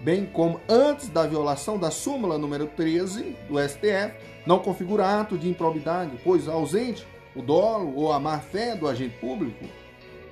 bem 0.00 0.26
como 0.26 0.60
antes 0.68 1.08
da 1.08 1.26
violação 1.26 1.78
da 1.78 1.90
súmula 1.90 2.38
número 2.38 2.66
13 2.66 3.36
do 3.48 3.58
STF, 3.58 4.14
não 4.46 4.58
configura 4.58 5.20
ato 5.20 5.36
de 5.36 5.48
improbidade, 5.48 6.18
pois 6.22 6.48
ausente 6.48 7.06
o 7.34 7.42
dolo 7.42 7.94
ou 7.96 8.12
a 8.12 8.20
má-fé 8.20 8.74
do 8.76 8.88
agente 8.88 9.16
público. 9.18 9.64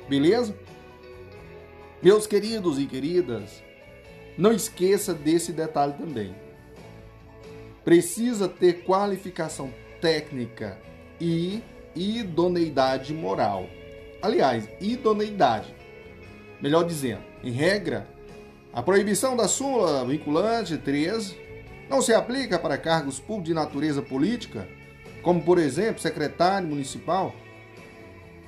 Beleza? 0.08 0.56
Meus 2.02 2.26
queridos 2.26 2.78
e 2.78 2.86
queridas, 2.86 3.62
não 4.36 4.52
esqueça 4.52 5.14
desse 5.14 5.52
detalhe 5.52 5.94
também. 5.94 6.34
Precisa 7.84 8.48
ter 8.48 8.84
qualificação 8.84 9.72
técnica 10.00 10.78
e 11.20 11.62
idoneidade 11.94 13.12
moral. 13.12 13.66
Aliás, 14.20 14.68
idoneidade. 14.80 15.74
Melhor 16.60 16.84
dizendo, 16.84 17.22
em 17.42 17.50
regra, 17.50 18.08
a 18.74 18.82
proibição 18.82 19.36
da 19.36 19.46
súmula 19.46 20.04
vinculante 20.04 20.76
13 20.76 21.36
não 21.88 22.02
se 22.02 22.12
aplica 22.12 22.58
para 22.58 22.76
cargos 22.76 23.20
públicos 23.20 23.44
de 23.44 23.54
natureza 23.54 24.02
política, 24.02 24.68
como 25.22 25.40
por 25.40 25.58
exemplo 25.58 26.02
secretário 26.02 26.66
municipal. 26.66 27.32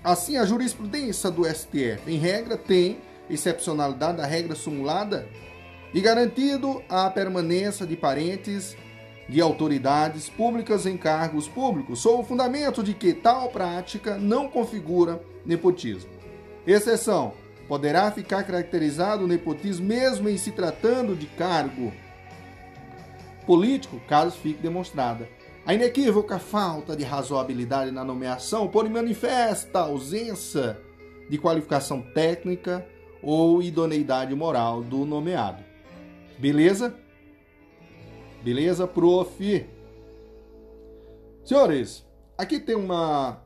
Assim, 0.02 0.36
a 0.36 0.44
jurisprudência 0.44 1.30
do 1.30 1.44
STF, 1.44 2.00
em 2.08 2.18
regra, 2.18 2.56
tem 2.56 2.98
excepcionalidade 3.30 4.16
da 4.16 4.26
regra 4.26 4.56
sumulada 4.56 5.28
e 5.94 6.00
garantido 6.00 6.82
a 6.88 7.08
permanência 7.08 7.86
de 7.86 7.96
parentes 7.96 8.76
de 9.28 9.40
autoridades 9.40 10.28
públicas 10.28 10.86
em 10.86 10.96
cargos 10.96 11.46
públicos, 11.46 12.00
sob 12.00 12.22
o 12.22 12.24
fundamento 12.24 12.82
de 12.82 12.94
que 12.94 13.14
tal 13.14 13.48
prática 13.50 14.16
não 14.18 14.48
configura 14.48 15.20
nepotismo. 15.44 16.10
Exceção: 16.66 17.32
poderá 17.68 18.10
ficar 18.10 18.44
caracterizado 18.44 19.24
o 19.24 19.28
nepotismo 19.28 19.86
mesmo 19.86 20.28
em 20.28 20.36
se 20.36 20.52
tratando 20.52 21.14
de 21.14 21.26
cargo 21.26 21.92
político, 23.46 24.00
caso 24.08 24.36
fique 24.38 24.60
demonstrada 24.60 25.28
a 25.66 25.74
inequívoca 25.74 26.38
falta 26.38 26.94
de 26.94 27.02
razoabilidade 27.02 27.90
na 27.90 28.04
nomeação 28.04 28.68
por 28.68 28.88
manifesta 28.88 29.80
ausência 29.80 30.80
de 31.28 31.36
qualificação 31.38 32.00
técnica 32.00 32.86
ou 33.20 33.60
idoneidade 33.60 34.32
moral 34.32 34.80
do 34.80 35.04
nomeado. 35.04 35.64
Beleza? 36.38 36.94
Beleza, 38.44 38.86
prof? 38.86 39.66
Senhores, 41.44 42.06
aqui 42.38 42.60
tem 42.60 42.76
uma 42.76 43.42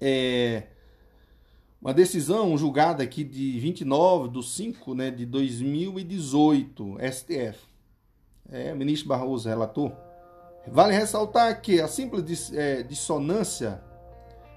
é, 0.00 0.64
uma 1.82 1.92
decisão 1.92 2.56
julgada 2.56 3.02
aqui 3.02 3.24
de 3.24 3.58
29 3.58 4.28
de 4.28 4.46
5 4.46 4.94
né, 4.94 5.10
de 5.10 5.26
2018, 5.26 6.96
STF. 7.10 7.58
É, 8.48 8.72
ministro 8.72 9.08
Barroso 9.08 9.48
relatou. 9.48 9.92
Vale 10.68 10.94
ressaltar 10.94 11.60
que 11.60 11.80
a 11.80 11.88
simples 11.88 12.52
é, 12.52 12.84
dissonância 12.84 13.82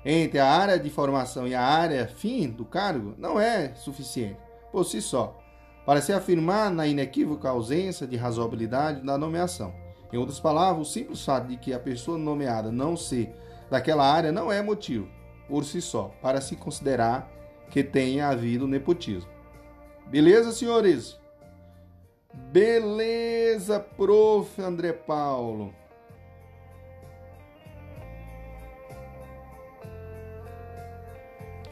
entre 0.06 0.38
a 0.38 0.48
área 0.48 0.78
de 0.78 0.88
formação 0.92 1.48
e 1.48 1.56
a 1.56 1.64
área 1.64 2.08
fim 2.08 2.48
do 2.48 2.64
cargo 2.64 3.16
não 3.18 3.40
é 3.40 3.74
suficiente 3.74 4.38
por 4.72 4.86
si 4.86 5.02
só 5.02 5.36
para 5.84 6.02
se 6.02 6.14
afirmar 6.14 6.70
na 6.70 6.86
inequívoca 6.86 7.50
ausência 7.50 8.06
de 8.06 8.16
razoabilidade 8.16 9.02
da 9.02 9.18
nomeação. 9.18 9.74
Em 10.14 10.18
outras 10.18 10.40
palavras, 10.40 10.88
o 10.88 10.92
simples 10.92 11.26
fato 11.26 11.48
de 11.48 11.58
que 11.58 11.74
a 11.74 11.80
pessoa 11.80 12.18
nomeada 12.18 12.72
não 12.72 12.96
ser 12.96 13.36
daquela 13.70 14.06
área 14.06 14.32
não 14.32 14.52
é 14.52 14.62
motivo, 14.62 15.08
por 15.48 15.66
si 15.66 15.82
só, 15.82 16.12
para 16.22 16.42
se 16.42 16.56
considerar 16.56 17.32
que 17.70 17.84
tenha 17.84 18.30
havido 18.30 18.68
nepotismo. 18.68 19.30
Beleza, 20.08 20.52
senhores? 20.52 21.20
Beleza, 22.52 23.80
prof. 23.80 24.62
André 24.62 24.94
Paulo. 24.94 25.74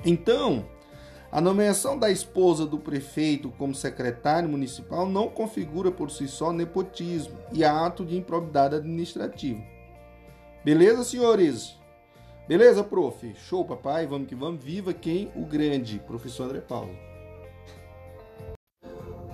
Então, 0.06 0.66
a 1.32 1.40
nomeação 1.40 1.98
da 1.98 2.12
esposa 2.12 2.66
do 2.66 2.78
prefeito 2.78 3.50
como 3.58 3.74
secretário 3.74 4.50
municipal 4.50 5.08
não 5.08 5.30
configura 5.30 5.92
por 5.92 6.12
si 6.12 6.28
só 6.28 6.52
nepotismo 6.52 7.40
e 7.52 7.64
ato 7.64 8.06
de 8.06 8.18
improbidade 8.18 8.76
administrativa. 8.76 9.62
Beleza, 10.64 11.04
senhores? 11.04 11.78
Beleza, 12.46 12.84
prof? 12.84 13.34
Show, 13.36 13.64
papai. 13.64 14.06
Vamos 14.06 14.28
que 14.28 14.36
vamos. 14.36 14.62
Viva 14.62 14.94
quem? 14.94 15.32
O 15.34 15.46
grande, 15.46 15.98
professor 16.00 16.44
André 16.44 16.60
Paulo. 16.60 16.94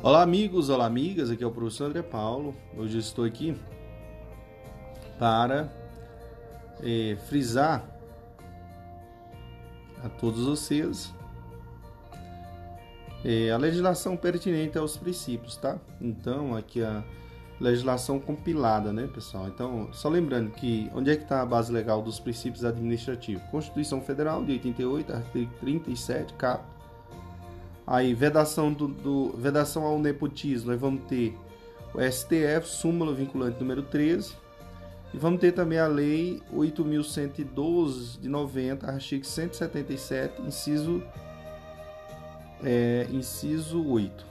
Olá, 0.03 0.21
amigos, 0.21 0.69
olá, 0.69 0.85
amigas. 0.85 1.31
Aqui 1.31 1.43
é 1.43 1.47
o 1.47 1.51
professor 1.51 1.85
André 1.85 2.03
Paulo. 2.03 2.55
Hoje 2.77 2.97
eu 2.97 2.99
estou 2.99 3.25
aqui 3.25 3.57
para 5.17 5.73
é, 6.83 7.17
frisar 7.27 7.83
a 10.03 10.07
todos 10.07 10.45
vocês 10.45 11.11
é, 13.25 13.49
a 13.49 13.57
legislação 13.57 14.15
pertinente 14.15 14.77
aos 14.77 14.95
princípios, 14.95 15.57
tá? 15.57 15.79
Então, 15.99 16.55
aqui 16.55 16.83
a 16.83 17.03
legislação 17.59 18.19
compilada, 18.19 18.93
né, 18.93 19.07
pessoal? 19.13 19.47
Então, 19.47 19.89
só 19.91 20.07
lembrando 20.07 20.51
que 20.51 20.89
onde 20.93 21.11
é 21.11 21.15
que 21.15 21.23
está 21.23 21.41
a 21.41 21.45
base 21.45 21.71
legal 21.71 22.01
dos 22.01 22.19
princípios 22.19 22.63
administrativos? 22.63 23.43
Constituição 23.51 24.01
Federal 24.01 24.43
de 24.43 24.53
88, 24.53 25.13
artigo 25.13 25.51
37, 25.59 26.33
cap. 26.33 26.63
Aí, 27.85 28.13
vedação 28.13 28.71
do, 28.71 28.87
do 28.87 29.29
vedação 29.37 29.83
ao 29.83 29.99
nepotismo, 29.99 30.71
nós 30.71 30.79
vamos 30.79 31.03
ter 31.05 31.35
o 31.93 31.99
STF, 31.99 32.67
súmula 32.67 33.13
vinculante 33.13 33.59
número 33.59 33.81
13, 33.81 34.33
e 35.13 35.17
vamos 35.17 35.39
ter 35.39 35.51
também 35.51 35.79
a 35.79 35.87
Lei 35.87 36.41
8.112 36.53 38.19
de 38.21 38.29
90, 38.29 38.85
artigo 38.87 39.25
177, 39.25 40.41
inciso, 40.43 41.03
é, 42.63 43.07
inciso 43.11 43.83
8. 43.87 44.28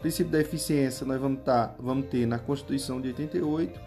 Princípio 0.00 0.32
da 0.32 0.40
eficiência 0.40 1.06
nós 1.06 1.20
vamos, 1.20 1.42
tá, 1.42 1.74
vamos 1.78 2.06
ter 2.06 2.26
na 2.26 2.38
Constituição 2.38 3.00
de 3.00 3.08
88, 3.08 3.78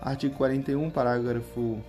artigo 0.00 0.34
41, 0.36 0.90
parágrafo 0.90 1.82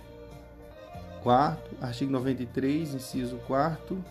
4, 1.22 1.76
artigo 1.80 2.10
93, 2.12 2.94
inciso 2.94 3.36
4 3.46 4.04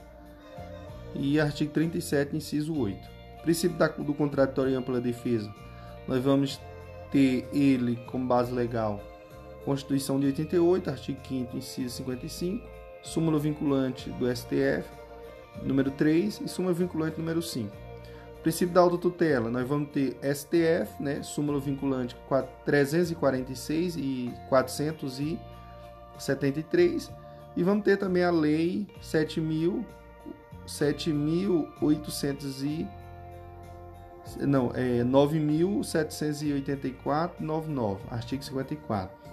e 1.16 1.40
artigo 1.40 1.72
37, 1.72 2.36
inciso 2.36 2.78
8. 2.78 3.00
princípio 3.42 3.78
da, 3.78 3.88
do 3.88 4.14
contraditório 4.14 4.72
e 4.72 4.76
ampla 4.76 5.02
defesa, 5.02 5.54
nós 6.08 6.24
vamos 6.24 6.60
ter 7.12 7.48
ele 7.54 7.96
como 8.08 8.28
base 8.28 8.52
legal 8.52 9.02
Constituição 9.64 10.20
de 10.20 10.28
88, 10.28 10.90
artigo 10.92 11.20
5 11.28 11.58
inciso 11.58 11.96
55, 11.96 12.68
súmula 13.02 13.40
vinculante 13.40 14.12
do 14.12 14.34
STF, 14.34 14.88
número 15.64 15.90
3 15.90 16.42
e 16.42 16.48
súmula 16.48 16.74
vinculante 16.74 17.18
número 17.18 17.42
5. 17.42 17.85
Princípio 18.46 18.74
da 18.76 18.82
autotutela, 18.82 19.50
nós 19.50 19.68
vamos 19.68 19.90
ter 19.90 20.20
STF, 20.22 21.02
né, 21.02 21.24
súmula 21.24 21.60
vinculante 21.60 22.16
346 22.64 23.96
e 23.96 24.32
473, 24.48 27.12
e 27.58 27.64
vamos 27.64 27.84
ter 27.84 27.98
também 27.98 28.24
a 28.24 28.30
lei 28.30 28.86
7000 29.02 29.84
7800 30.68 32.64
e 32.64 32.88
não, 34.42 34.72
é 34.76 35.04
9784 35.04 37.44
99, 37.44 38.04
artigo 38.12 38.44
54. 38.44 39.25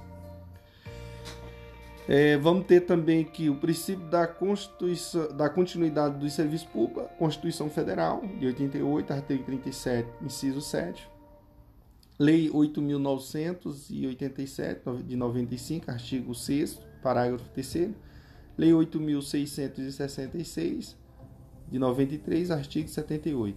É, 2.09 2.37
vamos 2.37 2.67
ter 2.67 2.81
também 2.81 3.23
aqui 3.23 3.49
o 3.49 3.55
princípio 3.57 4.05
da, 4.09 4.27
Constituição, 4.27 5.29
da 5.37 5.49
continuidade 5.49 6.19
do 6.19 6.29
serviço 6.29 6.67
público, 6.69 7.09
Constituição 7.17 7.71
Federal, 7.71 8.23
de 8.41 8.47
88, 8.47 9.13
artigo 9.13 9.45
37, 9.45 10.09
inciso 10.21 10.61
7. 10.61 11.09
Lei 12.19 12.51
8.987, 12.51 15.05
de 15.05 15.15
95, 15.17 15.89
artigo 15.91 16.35
6, 16.35 16.81
parágrafo 17.03 17.49
3. 17.51 17.91
Lei 18.59 18.73
8.666, 18.73 20.97
de 21.71 21.79
93, 21.79 22.51
artigo 22.51 22.89
78. 22.89 23.57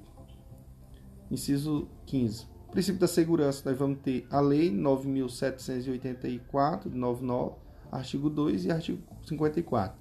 Inciso 1.32 1.88
15. 2.06 2.45
Princípio 2.72 2.99
da 2.99 3.07
segurança, 3.07 3.67
nós 3.69 3.77
vamos 3.77 3.99
ter 3.99 4.25
a 4.30 4.40
Lei 4.40 4.72
9.784, 4.72 6.90
de 6.90 6.98
99, 6.98 7.65
artigo 7.92 8.30
2 8.30 8.66
e 8.66 8.72
artigo 8.72 9.02
54. 9.26 9.98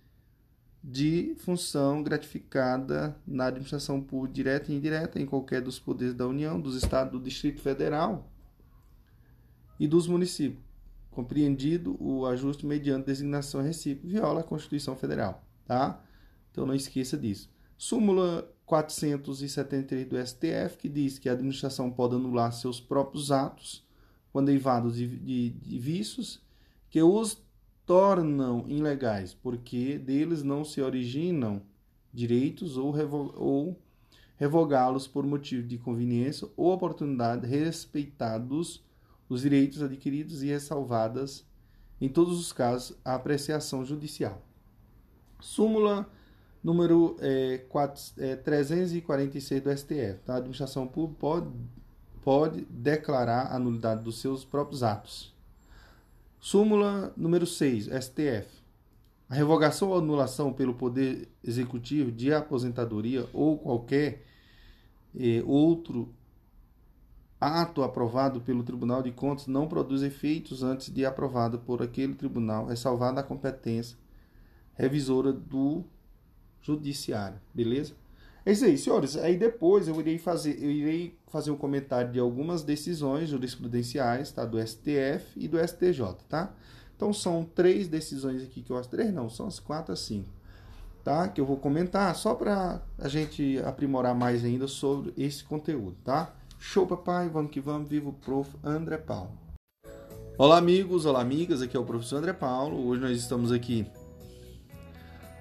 de 0.83 1.35
função 1.39 2.03
gratificada 2.03 3.17
na 3.27 3.47
administração 3.47 4.01
pública 4.01 4.35
direta 4.35 4.73
e 4.73 4.77
indireta 4.77 5.21
em 5.21 5.27
qualquer 5.27 5.61
dos 5.61 5.79
poderes 5.79 6.15
da 6.15 6.27
União, 6.27 6.61
dos 6.61 6.77
Estados, 6.77 7.13
do 7.13 7.21
Distrito 7.21 7.61
Federal 7.61 8.31
e 9.79 9.87
dos 9.87 10.07
municípios, 10.07 10.63
compreendido 11.11 11.97
o 12.01 12.27
ajuste 12.27 12.65
mediante 12.65 13.07
designação 13.07 13.61
recíproca, 13.61 14.09
viola 14.09 14.41
a 14.41 14.45
Constituição 14.45 14.97
Federal, 14.97 15.45
tá? 15.67 16.03
Então 16.51 16.65
não 16.65 16.75
esqueça 16.75 17.17
disso. 17.17 17.51
Súmula 17.77 18.51
473 18.67 20.09
do 20.09 20.17
STF, 20.27 20.77
que 20.79 20.89
diz 20.89 21.19
que 21.19 21.29
a 21.29 21.33
administração 21.33 21.91
pode 21.91 22.17
anular 22.17 22.53
seus 22.53 22.81
próprios 22.81 23.31
atos 23.31 23.87
quando 24.33 24.47
derivados 24.47 24.97
de, 24.97 25.07
de, 25.07 25.51
de 25.51 25.79
vícios 25.79 26.41
que 26.91 27.03
os 27.03 27.43
tornam 27.89 28.67
ilegais, 28.69 29.33
porque 29.33 29.97
deles 29.97 30.43
não 30.43 30.63
se 30.63 30.83
originam 30.83 31.63
direitos 32.13 32.77
ou, 32.77 32.91
revo 32.91 33.33
ou 33.35 33.81
revogá-los 34.37 35.09
por 35.09 35.25
motivo 35.25 35.67
de 35.67 35.79
conveniência 35.79 36.47
ou 36.55 36.71
oportunidade, 36.71 37.47
respeitados 37.47 38.85
os 39.27 39.41
direitos 39.41 39.83
adquiridos 39.83 40.43
e 40.43 40.49
ressalvadas, 40.49 41.47
em 41.99 42.11
todos 42.11 42.39
os 42.39 42.53
casos, 42.53 42.95
a 43.03 43.15
apreciação 43.15 43.83
judicial. 43.87 44.43
Súmula 45.41 46.07
número 46.63 47.17
é, 47.21 47.65
4, 47.71 48.03
é, 48.19 48.37
346 48.37 49.63
do 49.63 49.75
STF. 49.75 50.21
Tá? 50.27 50.35
A 50.35 50.37
administração 50.37 50.87
pública 50.87 51.21
pode, 51.21 51.51
pode 52.23 52.67
declarar 52.67 53.51
a 53.51 53.59
nulidade 53.59 54.03
dos 54.03 54.21
seus 54.21 54.45
próprios 54.45 54.83
atos 54.83 55.38
Súmula 56.41 57.13
número 57.17 57.47
6, 57.47 57.87
STF. 57.87 58.49
A 59.29 59.35
revogação 59.35 59.89
ou 59.89 59.99
anulação 59.99 60.53
pelo 60.53 60.75
Poder 60.75 61.29
Executivo 61.45 62.11
de 62.11 62.33
aposentadoria 62.33 63.29
ou 63.33 63.59
qualquer 63.59 64.25
eh, 65.19 65.43
outro 65.45 66.15
ato 67.41 67.83
aprovado 67.83 68.41
pelo 68.41 68.63
Tribunal 68.63 69.03
de 69.03 69.13
Contas 69.13 69.47
não 69.47 69.69
produz 69.69 70.03
efeitos 70.03 70.63
antes 70.63 70.93
de 70.93 71.05
aprovado 71.05 71.59
por 71.59 71.83
aquele 71.83 72.15
tribunal, 72.15 72.67
ressalvada 72.67 73.21
a 73.21 73.25
competência 73.25 73.97
revisora 74.79 75.33
do 75.33 75.85
Judiciário. 76.63 77.41
Beleza? 77.53 77.95
É 78.49 78.53
isso 78.53 78.65
aí, 78.65 78.79
senhores. 78.79 79.15
Aí 79.15 79.37
depois 79.37 79.89
eu 79.89 80.01
irei 80.01 80.17
fazer, 80.17 80.59
eu 80.59 80.71
irei 80.71 81.19
fazer 81.27 81.51
um 81.51 81.55
comentário 81.55 82.11
de 82.11 82.19
algumas 82.19 82.63
decisões 82.63 83.29
jurisprudenciais, 83.29 84.33
tá? 84.33 84.43
Do 84.47 84.59
STF 84.59 85.27
e 85.37 85.47
do 85.47 85.59
STJ, 85.59 86.17
tá? 86.27 86.55
Então 86.97 87.13
são 87.13 87.45
três 87.45 87.89
decisões 87.89 88.43
aqui 88.43 88.63
que 88.63 88.73
eu 88.73 88.79
acho. 88.79 88.89
Três 88.89 89.13
não, 89.13 89.29
são 89.29 89.49
as 89.49 89.61
quatro 89.61 89.93
a 89.93 89.97
cinco, 89.97 90.31
tá? 91.05 91.29
Que 91.29 91.43
eu 91.43 91.45
vou 91.45 91.59
comentar 91.59 92.17
só 92.17 92.35
para 92.35 92.81
a 92.97 93.07
gente 93.07 93.61
aprimorar 93.67 94.15
mais 94.15 94.43
ainda 94.43 94.67
sobre 94.67 95.13
esse 95.19 95.45
conteúdo, 95.45 95.99
tá? 96.03 96.35
Show, 96.59 96.87
papai, 96.87 97.29
vamos 97.29 97.51
que 97.51 97.61
vamos, 97.61 97.87
viva 97.87 98.09
o 98.09 98.15
prof. 98.15 98.49
André 98.65 98.97
Paulo. 98.97 99.33
Olá, 100.39 100.57
amigos, 100.57 101.05
olá, 101.05 101.21
amigas, 101.21 101.61
aqui 101.61 101.77
é 101.77 101.81
o 101.81 101.85
professor 101.85 102.17
André 102.17 102.33
Paulo. 102.33 102.89
Hoje 102.89 103.03
nós 103.03 103.19
estamos 103.19 103.53
aqui 103.53 103.87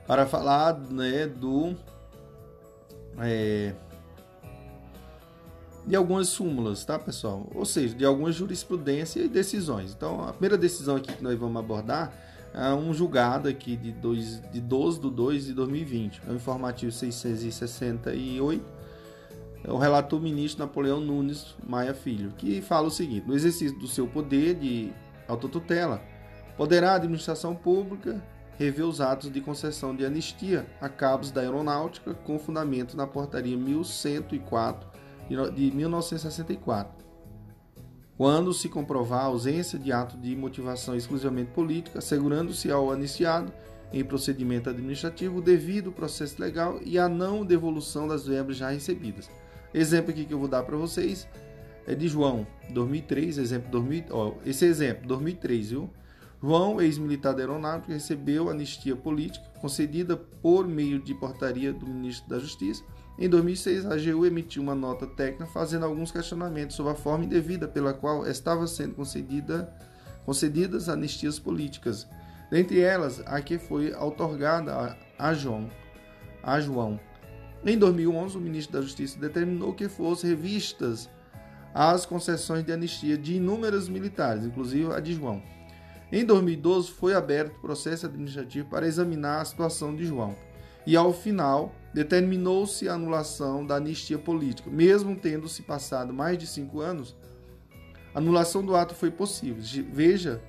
para 0.06 0.26
falar 0.26 0.78
né, 0.78 1.26
do 1.26 1.74
é, 3.20 3.74
de 5.88 5.96
algumas 5.96 6.28
súmulas, 6.28 6.84
tá, 6.84 7.00
pessoal? 7.00 7.50
Ou 7.56 7.66
seja, 7.66 7.96
de 7.96 8.06
algumas 8.06 8.36
jurisprudências 8.36 9.26
e 9.26 9.30
decisões. 9.30 9.94
Então, 9.94 10.22
a 10.22 10.34
primeira 10.34 10.58
decisão 10.58 10.98
aqui 10.98 11.14
que 11.14 11.24
nós 11.24 11.40
vamos 11.40 11.58
abordar 11.58 12.14
é 12.54 12.74
um 12.74 12.94
julgado 12.94 13.48
aqui 13.48 13.78
de, 13.78 13.92
dois, 13.92 14.42
de 14.52 14.60
12 14.60 15.00
de 15.00 15.10
2 15.10 15.46
de 15.46 15.54
2020. 15.54 16.22
É 16.28 16.32
o 16.32 16.36
informativo 16.36 16.92
668. 16.92 18.66
É 19.64 19.72
o 19.72 19.78
relator 19.78 20.20
ministro 20.20 20.66
Napoleão 20.66 21.00
Nunes 21.00 21.56
Maia 21.66 21.94
Filho, 21.94 22.34
que 22.38 22.62
fala 22.62 22.88
o 22.88 22.92
seguinte: 22.92 23.26
no 23.28 23.34
exercício 23.34 23.78
do 23.80 23.88
seu 23.88 24.08
poder 24.08 24.56
de 24.56 24.92
autotutela, 25.28 26.02
poderá 26.58 26.92
a 26.92 26.96
administração 26.96 27.56
pública 27.56 28.22
rever 28.58 28.86
os 28.86 29.00
atos 29.00 29.32
de 29.32 29.40
concessão 29.40 29.96
de 29.96 30.06
anistia 30.06 30.66
a 30.82 30.90
cabos 30.90 31.32
da 31.32 31.42
aeronáutica 31.42 32.14
com 32.14 32.40
fundamento 32.40 32.98
na 32.98 33.06
portaria 33.06 33.56
1104 33.56 34.90
de 35.56 35.72
1964. 35.72 37.06
Quando 38.18 38.52
se 38.52 38.68
comprovar 38.68 39.22
a 39.22 39.26
ausência 39.26 39.78
de 39.78 39.92
ato 39.92 40.18
de 40.18 40.36
motivação 40.36 40.96
exclusivamente 40.96 41.52
política, 41.52 42.00
assegurando-se 42.00 42.72
ao 42.72 42.92
anistiado 42.92 43.54
em 43.94 44.04
procedimento 44.04 44.70
administrativo 44.70 45.38
o 45.38 45.42
devido 45.42 45.92
processo 45.92 46.42
legal 46.42 46.80
e 46.84 46.98
a 46.98 47.08
não 47.08 47.46
devolução 47.46 48.08
das 48.08 48.26
verbas 48.26 48.58
já 48.58 48.72
recebidas. 48.72 49.30
Exemplo 49.74 50.12
aqui 50.12 50.26
que 50.26 50.34
eu 50.34 50.40
vou 50.40 50.48
dar 50.48 50.64
para 50.64 50.76
vocês 50.76 51.28
é 51.86 51.96
de 51.96 52.08
João, 52.08 52.46
2003, 52.72 53.38
exemplo 53.38 53.72
2000, 53.72 54.06
ó, 54.10 54.34
esse 54.46 54.66
exemplo 54.66 55.08
2003, 55.08 55.70
viu? 55.70 55.90
João, 56.42 56.80
ex-militar 56.80 57.34
da 57.34 57.42
aeronáutica, 57.42 57.94
recebeu 57.94 58.50
anistia 58.50 58.96
política 58.96 59.46
concedida 59.60 60.16
por 60.16 60.68
meio 60.68 61.00
de 61.00 61.14
portaria 61.16 61.74
do 61.74 61.88
ministro 61.88 62.30
da 62.30 62.38
Justiça. 62.38 62.84
Em 63.18 63.28
2006, 63.28 63.86
a 63.86 63.96
AGU 63.96 64.26
emitiu 64.26 64.62
uma 64.62 64.76
nota 64.76 65.08
técnica 65.08 65.48
fazendo 65.48 65.86
alguns 65.86 66.12
questionamentos 66.12 66.76
sobre 66.76 66.92
a 66.92 66.96
forma 66.96 67.26
indevida 67.26 67.68
pela 67.68 67.92
qual 67.92 68.28
estava 68.28 68.68
sendo 68.68 68.94
concedida, 68.94 69.74
concedidas 70.26 70.88
anistias 70.88 71.40
políticas. 71.40 72.08
Dentre 72.52 72.80
elas, 72.80 73.20
a 73.26 73.42
que 73.42 73.58
foi 73.58 73.92
otorgada 73.94 74.96
a 75.18 75.34
João. 75.34 75.68
A 76.44 76.60
João. 76.60 77.00
Em 77.66 77.76
2011, 77.78 78.38
o 78.38 78.40
ministro 78.40 78.74
da 78.74 78.82
Justiça 78.84 79.20
determinou 79.20 79.74
que 79.74 79.90
fossem 79.90 80.30
revistas 80.30 81.10
as 81.74 82.06
concessões 82.06 82.64
de 82.64 82.72
anistia 82.72 83.18
de 83.18 83.36
inúmeros 83.36 83.90
militares, 83.90 84.46
inclusive 84.46 84.94
a 84.94 85.00
de 85.00 85.14
João. 85.14 85.42
Em 86.12 86.26
2012, 86.26 86.92
foi 86.92 87.14
aberto 87.14 87.60
processo 87.60 88.06
administrativo 88.06 88.70
para 88.70 88.88
examinar 88.88 89.42
a 89.42 89.46
situação 89.46 89.96
de 89.96 90.06
João. 90.06 90.36
E 90.86 90.96
ao 90.96 91.12
final, 91.12 91.74
determinou-se 91.94 92.88
a 92.88 92.94
anulação 92.94 93.66
da 93.66 93.76
anistia 93.76 94.18
política. 94.18 94.70
Mesmo 94.70 95.18
tendo 95.18 95.50
se 95.50 95.64
passado 95.64 96.14
mais 96.14 96.38
de 96.38 96.48
cinco 96.48 96.80
anos, 96.80 97.14
a 98.16 98.20
anulação 98.20 98.64
do 98.64 98.74
ato 98.76 98.96
foi 98.96 99.12
possível. 99.12 99.62
Veja, 99.92 100.42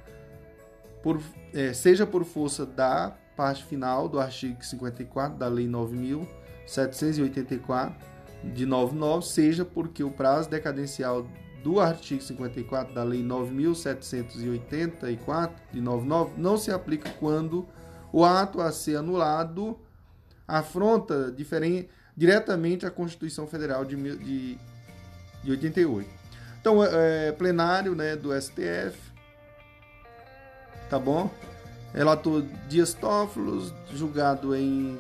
por, 1.03 1.21
é, 1.53 1.73
seja 1.73 2.07
por 2.07 2.25
força 2.25 2.65
da 2.65 3.19
parte 3.37 3.65
final 3.65 4.09
do 4.09 4.21
artigo 4.21 4.65
54 4.65 5.37
da 5.39 5.49
Lei 5.49 5.67
9.784 5.67 7.97
de 8.55 8.65
99, 8.65 9.27
seja 9.27 9.65
porque 9.65 10.05
o 10.05 10.11
prazo 10.11 10.49
decadencial 10.49 11.27
do 11.63 11.81
artigo 11.81 12.23
54 12.23 12.95
da 12.95 13.03
Lei 13.03 13.23
9.784 13.23 15.51
de 15.73 15.81
99 15.81 16.33
não 16.37 16.57
se 16.57 16.71
aplica 16.71 17.11
quando 17.19 17.67
o 18.13 18.25
ato 18.25 18.61
a 18.61 18.71
ser 18.73 18.97
anulado 18.97 19.79
afronta 20.47 21.31
diferente, 21.31 21.89
diretamente 22.17 22.87
a 22.87 22.91
Constituição 22.91 23.47
Federal 23.47 23.85
de, 23.85 23.97
de, 23.97 24.59
de 25.45 25.51
88. 25.51 26.09
Então, 26.61 26.83
é, 26.83 27.29
é, 27.29 27.33
plenário 27.33 27.95
né, 27.95 28.17
do 28.17 28.31
STF, 28.41 28.99
tá 30.89 30.99
bom? 30.99 31.31
Relator 31.93 32.43
Dias 32.69 32.95
Tófilos, 32.95 33.75
julgado 33.93 34.55
em 34.55 34.99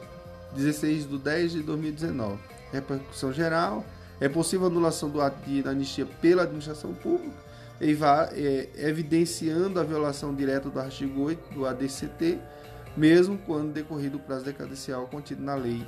16 0.54 1.08
de 1.08 1.18
10 1.18 1.52
de 1.52 1.62
2019. 1.62 2.38
Repercussão 2.72 3.32
geral. 3.32 3.84
É 4.20 4.28
possível 4.28 4.66
anulação 4.66 5.10
do 5.10 5.20
ato 5.20 5.38
de 5.48 5.68
anistia 5.68 6.06
pela 6.20 6.42
administração 6.42 6.92
pública, 6.94 7.36
é, 7.80 8.68
evidenciando 8.76 9.78
a 9.78 9.84
violação 9.84 10.34
direta 10.34 10.68
do 10.68 10.80
artigo 10.80 11.22
8 11.22 11.54
do 11.54 11.66
ADCT, 11.66 12.38
mesmo 12.96 13.38
quando 13.38 13.72
decorrido 13.72 14.16
o 14.16 14.20
prazo 14.20 14.44
decadencial 14.44 15.06
contido 15.06 15.42
na 15.42 15.54
lei 15.54 15.86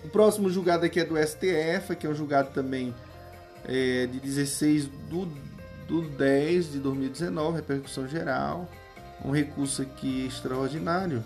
O 0.03 0.09
próximo 0.09 0.47
julgado 0.49 0.85
aqui 0.85 0.99
é 0.99 1.05
do 1.05 1.15
STF, 1.17 1.95
que 1.97 2.05
é 2.07 2.09
um 2.09 2.15
julgado 2.15 2.49
também 2.51 2.93
é, 3.65 4.07
de 4.07 4.19
16 4.19 4.87
do, 5.09 5.25
do 5.87 6.01
10 6.01 6.73
de 6.73 6.79
2019, 6.79 7.55
repercussão 7.57 8.07
geral. 8.07 8.69
Um 9.23 9.31
recurso 9.31 9.81
aqui 9.81 10.25
extraordinário. 10.27 11.23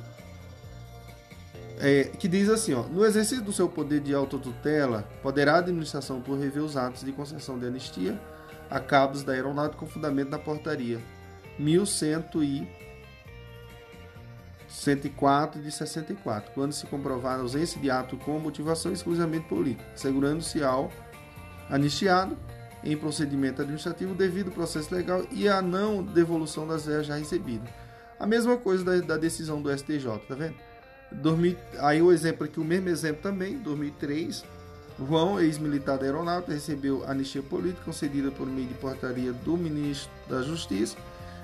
É, 1.79 2.03
que 2.03 2.27
diz 2.27 2.47
assim, 2.47 2.73
ó, 2.73 2.83
no 2.83 3.03
exercício 3.03 3.43
do 3.43 3.51
seu 3.51 3.67
poder 3.67 4.01
de 4.01 4.13
autotutela, 4.13 5.03
poderá 5.23 5.55
a 5.55 5.59
administração 5.59 6.21
por 6.21 6.37
rever 6.37 6.61
os 6.61 6.77
atos 6.77 7.03
de 7.03 7.11
concessão 7.11 7.57
de 7.57 7.65
anistia 7.65 8.21
a 8.69 8.79
cabos 8.79 9.23
da 9.23 9.33
aeronáutica 9.33 9.79
com 9.79 9.87
fundamento 9.87 10.29
na 10.29 10.37
portaria 10.39 10.99
1100 11.59 12.23
e 12.43 12.67
104 14.69 15.61
de 15.61 15.71
64, 15.71 16.53
quando 16.53 16.71
se 16.71 16.87
comprovar 16.87 17.37
a 17.37 17.41
ausência 17.41 17.81
de 17.81 17.91
ato 17.91 18.15
com 18.17 18.39
motivação 18.39 18.93
exclusivamente 18.93 19.47
política, 19.47 19.83
assegurando-se 19.93 20.63
ao 20.63 20.89
anistiado 21.69 22.37
em 22.83 22.97
procedimento 22.97 23.61
administrativo 23.61 24.13
devido 24.13 24.47
ao 24.47 24.53
processo 24.53 24.93
legal 24.93 25.23
e 25.31 25.47
a 25.47 25.61
não 25.61 26.03
devolução 26.03 26.67
das 26.67 26.85
verbas 26.85 27.07
já 27.07 27.15
recebidas. 27.15 27.69
A 28.19 28.25
mesma 28.25 28.57
coisa 28.57 28.83
da, 28.83 28.99
da 28.99 29.17
decisão 29.17 29.61
do 29.61 29.75
STJ, 29.75 30.05
tá 30.27 30.35
vendo? 30.35 30.55
Dormi, 31.11 31.57
aí 31.79 32.01
o 32.01 32.11
exemplo 32.11 32.45
aqui, 32.45 32.59
o 32.59 32.63
mesmo 32.63 32.89
exemplo 32.89 33.21
também, 33.21 33.57
2003, 33.57 34.45
João, 35.07 35.39
ex-militar 35.39 35.97
da 35.97 36.05
aeronáutica, 36.05 36.53
recebeu 36.53 37.03
anistia 37.05 37.41
política 37.41 37.83
concedida 37.83 38.31
por 38.31 38.47
meio 38.47 38.67
de 38.67 38.73
portaria 38.75 39.33
do 39.33 39.57
ministro 39.57 40.11
da 40.29 40.41
Justiça. 40.41 40.95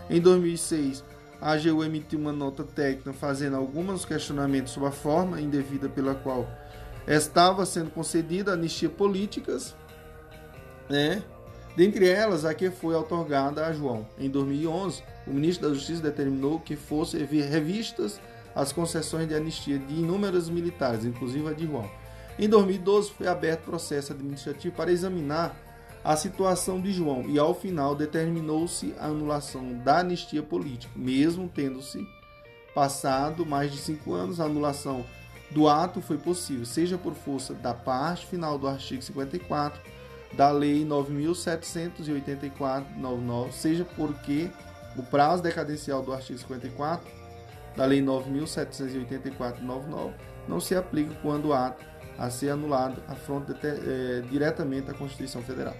Em 0.09 0.21
2006, 0.21 1.03
a 1.41 1.51
AGU 1.51 1.83
emitiu 1.83 2.19
uma 2.19 2.31
nota 2.31 2.63
técnica 2.63 3.13
fazendo 3.13 3.57
alguns 3.57 4.05
questionamentos 4.05 4.73
sobre 4.73 4.89
a 4.89 4.91
forma 4.91 5.41
indevida 5.41 5.89
pela 5.89 6.15
qual 6.15 6.47
estava 7.07 7.65
sendo 7.65 7.89
concedida 7.89 8.53
anistia 8.53 8.89
políticas, 8.89 9.75
né? 10.89 11.23
Dentre 11.75 12.09
elas, 12.09 12.43
a 12.43 12.53
que 12.53 12.71
foi 12.71 12.95
otorgada 12.95 13.65
a 13.65 13.71
João. 13.71 14.07
Em 14.17 14.29
2011, 14.29 15.03
o 15.27 15.31
ministro 15.31 15.67
da 15.67 15.75
Justiça 15.75 16.01
determinou 16.01 16.59
que 16.59 16.75
fossem 16.75 17.23
revistas 17.23 18.19
as 18.55 18.71
concessões 18.71 19.27
de 19.27 19.35
anistia 19.35 19.77
de 19.77 19.93
inúmeros 19.93 20.49
militares, 20.49 21.05
inclusive 21.05 21.47
a 21.47 21.53
de 21.53 21.67
João. 21.67 21.87
Em 22.39 22.49
2012, 22.49 23.11
foi 23.11 23.27
aberto 23.27 23.65
processo 23.65 24.11
administrativo 24.11 24.75
para 24.75 24.91
examinar 24.91 25.55
a 26.03 26.15
situação 26.15 26.81
de 26.81 26.91
João 26.91 27.29
e, 27.29 27.37
ao 27.37 27.53
final, 27.53 27.93
determinou-se 27.93 28.95
a 28.97 29.05
anulação 29.05 29.77
da 29.83 29.99
anistia 29.99 30.41
política, 30.41 30.91
mesmo 30.95 31.47
tendo-se 31.47 31.99
passado 32.73 33.45
mais 33.45 33.71
de 33.71 33.77
cinco 33.77 34.13
anos, 34.13 34.39
a 34.39 34.45
anulação 34.45 35.05
do 35.51 35.67
ato 35.67 36.01
foi 36.01 36.17
possível, 36.17 36.65
seja 36.65 36.97
por 36.97 37.13
força 37.13 37.53
da 37.53 37.73
parte 37.73 38.25
final 38.25 38.57
do 38.57 38.67
artigo 38.67 39.01
54 39.01 39.79
da 40.33 40.51
Lei 40.51 40.85
9.784-99, 40.85 43.51
seja 43.51 43.85
porque 43.95 44.49
o 44.95 45.03
prazo 45.03 45.43
decadencial 45.43 46.01
do 46.01 46.13
artigo 46.13 46.39
54 46.39 47.05
da 47.75 47.85
Lei 47.85 48.01
9.784-99 48.01 50.13
não 50.47 50.59
se 50.59 50.73
aplica 50.75 51.13
quando 51.21 51.49
o 51.49 51.53
ato 51.53 51.85
a 52.17 52.29
ser 52.29 52.49
anulado 52.49 53.01
afronta 53.07 53.55
é, 53.63 54.21
diretamente 54.29 54.89
a 54.89 54.93
Constituição 54.93 55.41
Federal. 55.43 55.75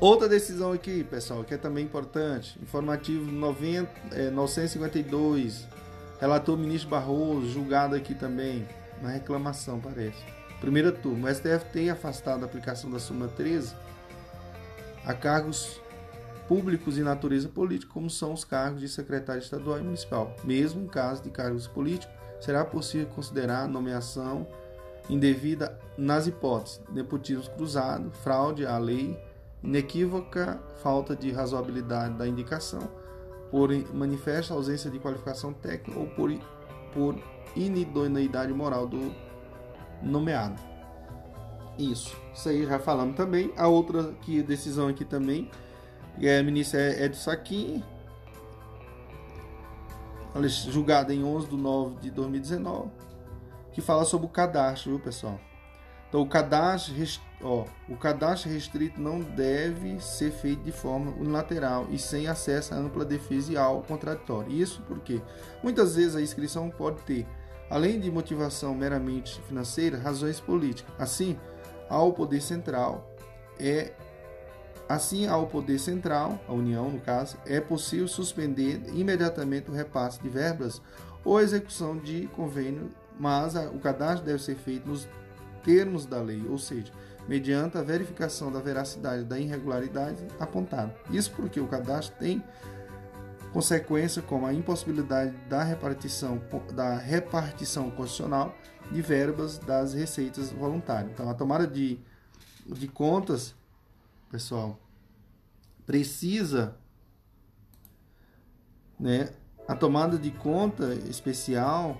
Outra 0.00 0.28
decisão 0.28 0.72
aqui, 0.72 1.04
pessoal, 1.04 1.44
que 1.44 1.54
é 1.54 1.56
também 1.56 1.84
importante, 1.84 2.58
informativo 2.60 3.30
90, 3.30 3.88
é, 4.12 4.30
952, 4.30 5.68
relator 6.20 6.56
ministro 6.56 6.90
Barroso, 6.90 7.48
julgado 7.50 7.94
aqui 7.94 8.14
também, 8.14 8.66
na 9.00 9.10
reclamação, 9.10 9.80
parece. 9.80 10.22
Primeira 10.60 10.92
turma, 10.92 11.28
o 11.28 11.34
STF 11.34 11.66
tem 11.72 11.90
afastado 11.90 12.42
a 12.42 12.46
aplicação 12.46 12.90
da 12.90 12.98
súmula 12.98 13.28
13 13.28 13.74
a 15.04 15.12
cargos 15.12 15.80
públicos 16.48 16.94
de 16.94 17.02
natureza 17.02 17.48
política, 17.48 17.92
como 17.92 18.08
são 18.08 18.32
os 18.32 18.44
cargos 18.44 18.80
de 18.80 18.88
secretário 18.88 19.42
estadual 19.42 19.78
e 19.78 19.82
municipal. 19.82 20.34
Mesmo 20.44 20.82
em 20.82 20.86
caso 20.86 21.22
de 21.22 21.30
cargos 21.30 21.66
políticos, 21.66 22.14
será 22.40 22.64
possível 22.64 23.06
considerar 23.08 23.68
nomeação 23.68 24.46
indevida 25.08 25.78
nas 25.96 26.26
hipóteses 26.26 26.80
nepotismo 26.90 27.44
cruzado, 27.54 28.10
fraude 28.10 28.66
à 28.66 28.78
lei, 28.78 29.18
inequívoca 29.62 30.60
falta 30.82 31.14
de 31.14 31.30
razoabilidade 31.30 32.14
da 32.14 32.26
indicação, 32.26 32.88
por 33.50 33.70
manifesta 33.94 34.54
ausência 34.54 34.90
de 34.90 34.98
qualificação 34.98 35.52
técnica 35.52 35.98
ou 35.98 36.06
por, 36.08 36.30
por 36.92 37.16
inidoneidade 37.54 38.52
moral 38.52 38.86
do 38.86 39.14
nomeado. 40.04 40.60
Isso, 41.78 42.16
isso 42.32 42.48
aí 42.48 42.64
já 42.64 42.78
falamos 42.78 43.16
também. 43.16 43.52
A 43.56 43.66
outra 43.66 44.12
que 44.22 44.42
decisão 44.42 44.88
aqui 44.88 45.04
também 45.04 45.50
é 46.20 46.42
ministra 46.42 47.04
Edson 47.04 47.30
Saquim, 47.30 47.82
julgada 50.68 51.12
em 51.12 51.24
11 51.24 51.48
de 51.48 51.56
9 51.56 51.96
de 52.00 52.10
2019, 52.10 52.90
que 53.72 53.80
fala 53.80 54.04
sobre 54.04 54.26
o 54.26 54.30
cadastro, 54.30 54.90
viu, 54.90 55.00
pessoal? 55.00 55.40
Então, 56.08 56.22
o 56.22 56.28
cadastro, 56.28 56.94
ó, 57.42 57.64
o 57.88 57.96
cadastro 57.96 58.48
restrito 58.48 59.00
não 59.00 59.18
deve 59.18 59.98
ser 60.00 60.30
feito 60.30 60.62
de 60.62 60.70
forma 60.70 61.10
unilateral 61.18 61.88
e 61.90 61.98
sem 61.98 62.28
acesso 62.28 62.72
à 62.72 62.76
ampla 62.76 63.04
defesa 63.04 63.52
e 63.52 63.56
ao 63.56 63.82
contraditório. 63.82 64.52
Isso 64.52 64.80
porque 64.86 65.20
muitas 65.60 65.96
vezes 65.96 66.14
a 66.14 66.22
inscrição 66.22 66.70
pode 66.70 67.00
ter, 67.02 67.26
além 67.70 67.98
de 67.98 68.10
motivação 68.10 68.74
meramente 68.74 69.40
financeira, 69.42 69.98
razões 69.98 70.40
políticas. 70.40 70.92
Assim, 70.98 71.38
ao 71.88 72.12
poder 72.12 72.40
central 72.40 73.10
é 73.58 73.92
Assim, 74.86 75.26
ao 75.26 75.46
poder 75.46 75.78
central, 75.78 76.38
a 76.46 76.52
União 76.52 76.90
no 76.90 77.00
caso, 77.00 77.38
é 77.46 77.58
possível 77.58 78.06
suspender 78.06 78.82
imediatamente 78.92 79.70
o 79.70 79.74
repasse 79.74 80.20
de 80.20 80.28
verbas 80.28 80.82
ou 81.24 81.40
execução 81.40 81.96
de 81.96 82.26
convênio, 82.36 82.90
mas 83.18 83.54
o 83.54 83.78
cadastro 83.78 84.26
deve 84.26 84.42
ser 84.42 84.56
feito 84.56 84.86
nos 84.86 85.08
termos 85.64 86.04
da 86.04 86.20
lei, 86.20 86.44
ou 86.46 86.58
seja, 86.58 86.92
mediante 87.26 87.78
a 87.78 87.82
verificação 87.82 88.52
da 88.52 88.60
veracidade 88.60 89.24
da 89.24 89.38
irregularidade 89.38 90.26
apontada. 90.38 90.94
Isso 91.10 91.32
porque 91.32 91.58
o 91.58 91.66
cadastro 91.66 92.14
tem 92.18 92.44
consequência 93.54 94.20
como 94.20 94.46
a 94.46 94.52
impossibilidade 94.52 95.32
da 95.48 95.62
repartição, 95.62 96.42
da 96.74 96.98
repartição 96.98 97.88
constitucional 97.88 98.52
de 98.90 99.00
verbas 99.00 99.58
das 99.58 99.94
receitas 99.94 100.50
voluntárias. 100.50 101.12
Então, 101.12 101.30
a 101.30 101.34
tomada 101.34 101.64
de, 101.64 102.00
de 102.66 102.88
contas 102.88 103.54
pessoal, 104.28 104.76
precisa, 105.86 106.76
né, 108.98 109.32
a 109.68 109.76
tomada 109.76 110.18
de 110.18 110.32
conta 110.32 110.92
especial, 111.08 111.96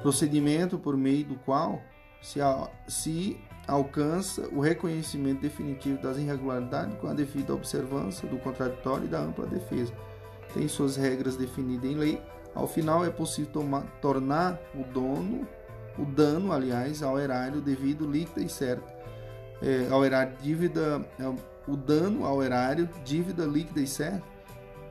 procedimento 0.00 0.78
por 0.78 0.96
meio 0.96 1.24
do 1.24 1.34
qual 1.40 1.82
se, 2.22 2.38
se 2.86 3.36
alcança 3.68 4.48
o 4.52 4.60
reconhecimento 4.60 5.42
definitivo 5.42 6.02
das 6.02 6.16
irregularidades 6.16 6.96
com 6.98 7.06
a 7.06 7.14
devida 7.14 7.54
observância 7.54 8.26
do 8.28 8.38
contraditório 8.38 9.04
e 9.04 9.08
da 9.08 9.20
ampla 9.20 9.46
defesa. 9.46 9.92
Tem 10.52 10.66
suas 10.66 10.96
regras 10.96 11.36
definidas 11.36 11.88
em 11.88 11.94
lei. 11.94 12.22
Ao 12.54 12.66
final, 12.66 13.04
é 13.04 13.10
possível 13.10 13.52
tomar, 13.52 13.82
tornar 14.00 14.58
o 14.74 14.82
dono 14.82 15.46
o 15.98 16.04
dano, 16.04 16.52
aliás, 16.52 17.02
ao 17.02 17.18
erário 17.18 17.60
devido 17.60 18.08
líquido 18.08 18.40
e 18.40 18.48
certo, 18.48 18.90
é, 19.60 19.88
ao 19.90 20.04
erário 20.04 20.36
dívida, 20.40 21.04
é, 21.18 21.26
o 21.66 21.76
dano 21.76 22.24
ao 22.24 22.42
erário, 22.42 22.88
dívida 23.04 23.44
líquida 23.44 23.80
e 23.80 23.86
certa, 23.86 24.22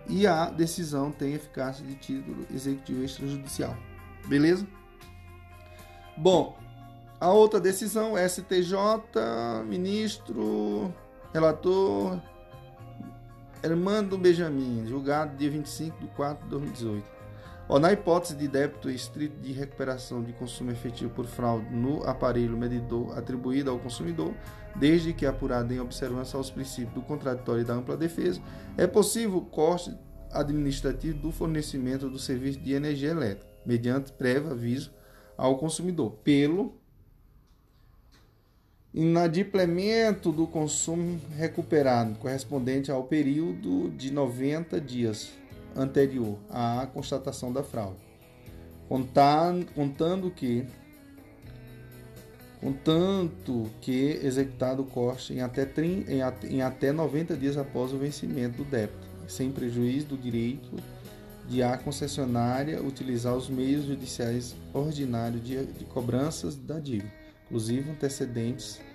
e 0.09 0.27
a 0.27 0.49
decisão 0.49 1.11
tem 1.11 1.33
eficácia 1.33 1.85
de 1.85 1.95
título 1.95 2.45
executivo 2.53 3.03
extrajudicial. 3.03 3.75
Beleza? 4.27 4.67
Bom, 6.17 6.57
a 7.19 7.31
outra 7.31 7.59
decisão, 7.59 8.13
STJ, 8.17 8.75
ministro, 9.65 10.93
relator, 11.33 12.19
Hermando 13.63 14.17
Benjamin, 14.17 14.85
julgado 14.87 15.35
dia 15.35 15.49
25 15.49 15.99
de 15.99 16.07
4 16.09 16.43
de 16.43 16.49
2018. 16.51 17.17
Ó, 17.69 17.79
na 17.79 17.91
hipótese 17.91 18.35
de 18.35 18.47
débito 18.47 18.89
estrito 18.89 19.41
de 19.41 19.51
recuperação 19.51 20.23
de 20.23 20.31
consumo 20.31 20.71
efetivo 20.71 21.09
por 21.09 21.25
fraude 21.25 21.67
no 21.69 22.01
aparelho 22.03 22.55
medidor 22.55 23.17
atribuído 23.17 23.69
ao 23.69 23.79
consumidor, 23.79 24.33
desde 24.75 25.11
que 25.11 25.25
apurado 25.25 25.73
em 25.73 25.79
observância 25.79 26.37
aos 26.37 26.49
princípios 26.49 26.93
do 26.93 27.01
contraditório 27.01 27.61
e 27.61 27.65
da 27.65 27.73
ampla 27.73 27.97
defesa, 27.97 28.39
é 28.77 28.87
possível 28.87 29.39
o 29.39 29.45
corte 29.45 29.93
administrativo 30.31 31.17
do 31.17 31.31
fornecimento 31.31 32.09
do 32.09 32.19
serviço 32.19 32.59
de 32.59 32.73
energia 32.73 33.09
elétrica, 33.09 33.51
mediante 33.65 34.13
prévio 34.13 34.51
aviso 34.51 34.93
ao 35.35 35.57
consumidor, 35.57 36.11
pelo 36.23 36.76
inadimplemento 38.98 40.32
do 40.32 40.48
consumo 40.48 41.22
recuperado, 41.38 42.16
correspondente 42.16 42.90
ao 42.90 43.03
período 43.03 43.92
de 43.92 44.11
90 44.11 44.82
dias 44.82 45.30
anterior 45.76 46.40
à 46.50 46.88
constatação 46.92 47.53
da 47.53 47.61
fraude, 47.61 48.00
contando 49.76 50.32
que 50.32 50.66
contanto 52.59 53.69
que 53.80 54.19
executado 54.24 54.82
o 54.82 54.85
corte 54.85 55.32
em 55.32 55.42
até, 55.42 55.69
em 56.50 56.64
até 56.64 56.92
90 56.92 57.38
dias 57.38 57.56
após 57.56 57.93
o 57.93 58.00
vencimento 58.00 58.58
do 58.58 58.66
débito, 58.66 59.08
sem 59.27 59.51
prejuízo 59.51 60.08
do 60.08 60.17
direito 60.17 60.72
de 61.48 61.61
a 61.61 61.77
concessionária 61.77 62.82
utilizar 62.82 63.35
os 63.35 63.48
meios 63.48 63.85
judiciais 63.85 64.56
ordinários 64.74 65.45
de, 65.45 65.67
de 65.67 65.85
cobranças 65.85 66.56
da 66.56 66.80
dívida, 66.80 67.14
inclusive 67.45 67.92
antecedentes 67.92 68.86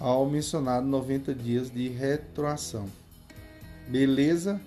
ao 0.00 0.26
mencionado 0.26 0.86
90 0.86 1.34
dias 1.34 1.70
de 1.70 1.88
retroação. 1.88 2.86
Beleza? 3.88 4.60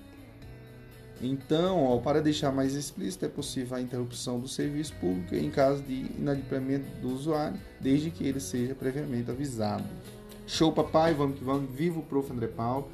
Então, 1.22 2.00
para 2.04 2.22
deixar 2.22 2.52
mais 2.52 2.76
explícito, 2.76 3.26
é 3.26 3.28
possível 3.28 3.76
a 3.76 3.82
interrupção 3.82 4.40
do 4.40 4.48
serviço 4.48 4.94
público 5.02 5.34
em 5.34 5.50
caso 5.50 5.82
de 5.82 6.06
inadimplemento 6.18 6.86
do 7.02 7.10
usuário, 7.10 7.60
desde 7.80 8.12
que 8.12 8.24
ele 8.24 8.40
seja 8.40 8.76
previamente 8.76 9.32
avisado. 9.32 9.84
Show, 10.46 10.72
papai, 10.72 11.14
vamos 11.14 11.40
que 11.40 11.44
vamos. 11.44 11.70
Viva 11.72 12.00
o 12.00 12.04
Prof. 12.04 12.32
André 12.32 12.48
Paulo. 12.48 12.88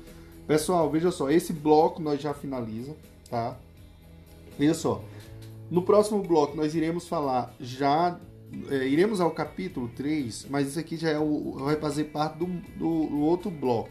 Pessoal, 0.47 0.89
veja 0.89 1.11
só, 1.11 1.29
esse 1.29 1.53
bloco 1.53 2.01
nós 2.01 2.21
já 2.21 2.33
finaliza, 2.33 2.95
tá? 3.29 3.57
Veja 4.57 4.73
só, 4.73 5.03
no 5.69 5.81
próximo 5.81 6.21
bloco 6.21 6.55
nós 6.55 6.75
iremos 6.75 7.07
falar 7.07 7.53
já, 7.59 8.19
é, 8.69 8.87
iremos 8.87 9.19
ao 9.19 9.31
capítulo 9.31 9.89
3, 9.89 10.47
mas 10.49 10.69
isso 10.69 10.79
aqui 10.79 10.97
já 10.97 11.09
é 11.09 11.19
o, 11.19 11.53
vai 11.59 11.75
fazer 11.75 12.05
parte 12.05 12.37
do, 12.37 12.45
do, 12.45 13.07
do 13.07 13.19
outro 13.19 13.49
bloco 13.49 13.89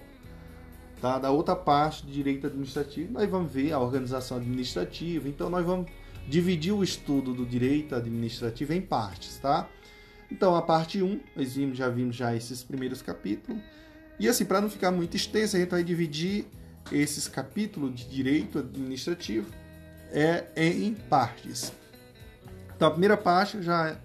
tá? 1.02 1.18
da 1.18 1.30
outra 1.32 1.56
parte 1.56 2.06
de 2.06 2.12
direito 2.12 2.46
administrativo, 2.46 3.12
nós 3.12 3.28
vamos 3.28 3.52
ver 3.52 3.72
a 3.72 3.80
organização 3.80 4.36
administrativa. 4.36 5.28
Então, 5.28 5.50
nós 5.50 5.66
vamos 5.66 5.90
dividir 6.28 6.72
o 6.72 6.84
estudo 6.84 7.34
do 7.34 7.44
direito 7.44 7.96
administrativo 7.96 8.72
em 8.72 8.80
partes, 8.80 9.36
tá? 9.38 9.68
Então, 10.30 10.54
a 10.54 10.62
parte 10.62 11.02
1, 11.02 11.20
nós 11.34 11.54
vimos, 11.54 11.76
já 11.76 11.88
vimos 11.88 12.14
já 12.14 12.34
esses 12.34 12.62
primeiros 12.62 13.02
capítulos. 13.02 13.60
E 14.18 14.28
assim, 14.28 14.44
para 14.44 14.60
não 14.60 14.70
ficar 14.70 14.92
muito 14.92 15.16
extenso, 15.16 15.56
a 15.56 15.58
gente 15.58 15.70
vai 15.70 15.82
dividir 15.82 16.46
esses 16.92 17.26
capítulos 17.26 17.94
de 17.94 18.08
direito 18.08 18.60
administrativo 18.60 19.50
é, 20.12 20.46
em 20.56 20.94
partes. 20.94 21.72
Então, 22.76 22.88
a 22.88 22.90
primeira 22.92 23.16
parte 23.16 23.60
já 23.60 23.98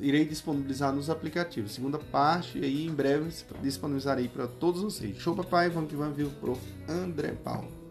irei 0.00 0.24
disponibilizar 0.24 0.92
nos 0.92 1.10
aplicativos. 1.10 1.72
Segunda 1.72 1.98
parte, 1.98 2.58
aí 2.58 2.86
em 2.86 2.94
breve 2.94 3.30
disponibilizarei 3.62 4.28
para 4.28 4.46
todos 4.46 4.82
vocês. 4.82 5.16
Show, 5.18 5.34
papai, 5.34 5.70
vamos 5.70 5.90
que 5.90 5.96
vamos 5.96 6.16
ver 6.16 6.24
o 6.24 6.30
prof. 6.30 6.60
André 6.88 7.32
Paulo. 7.32 7.83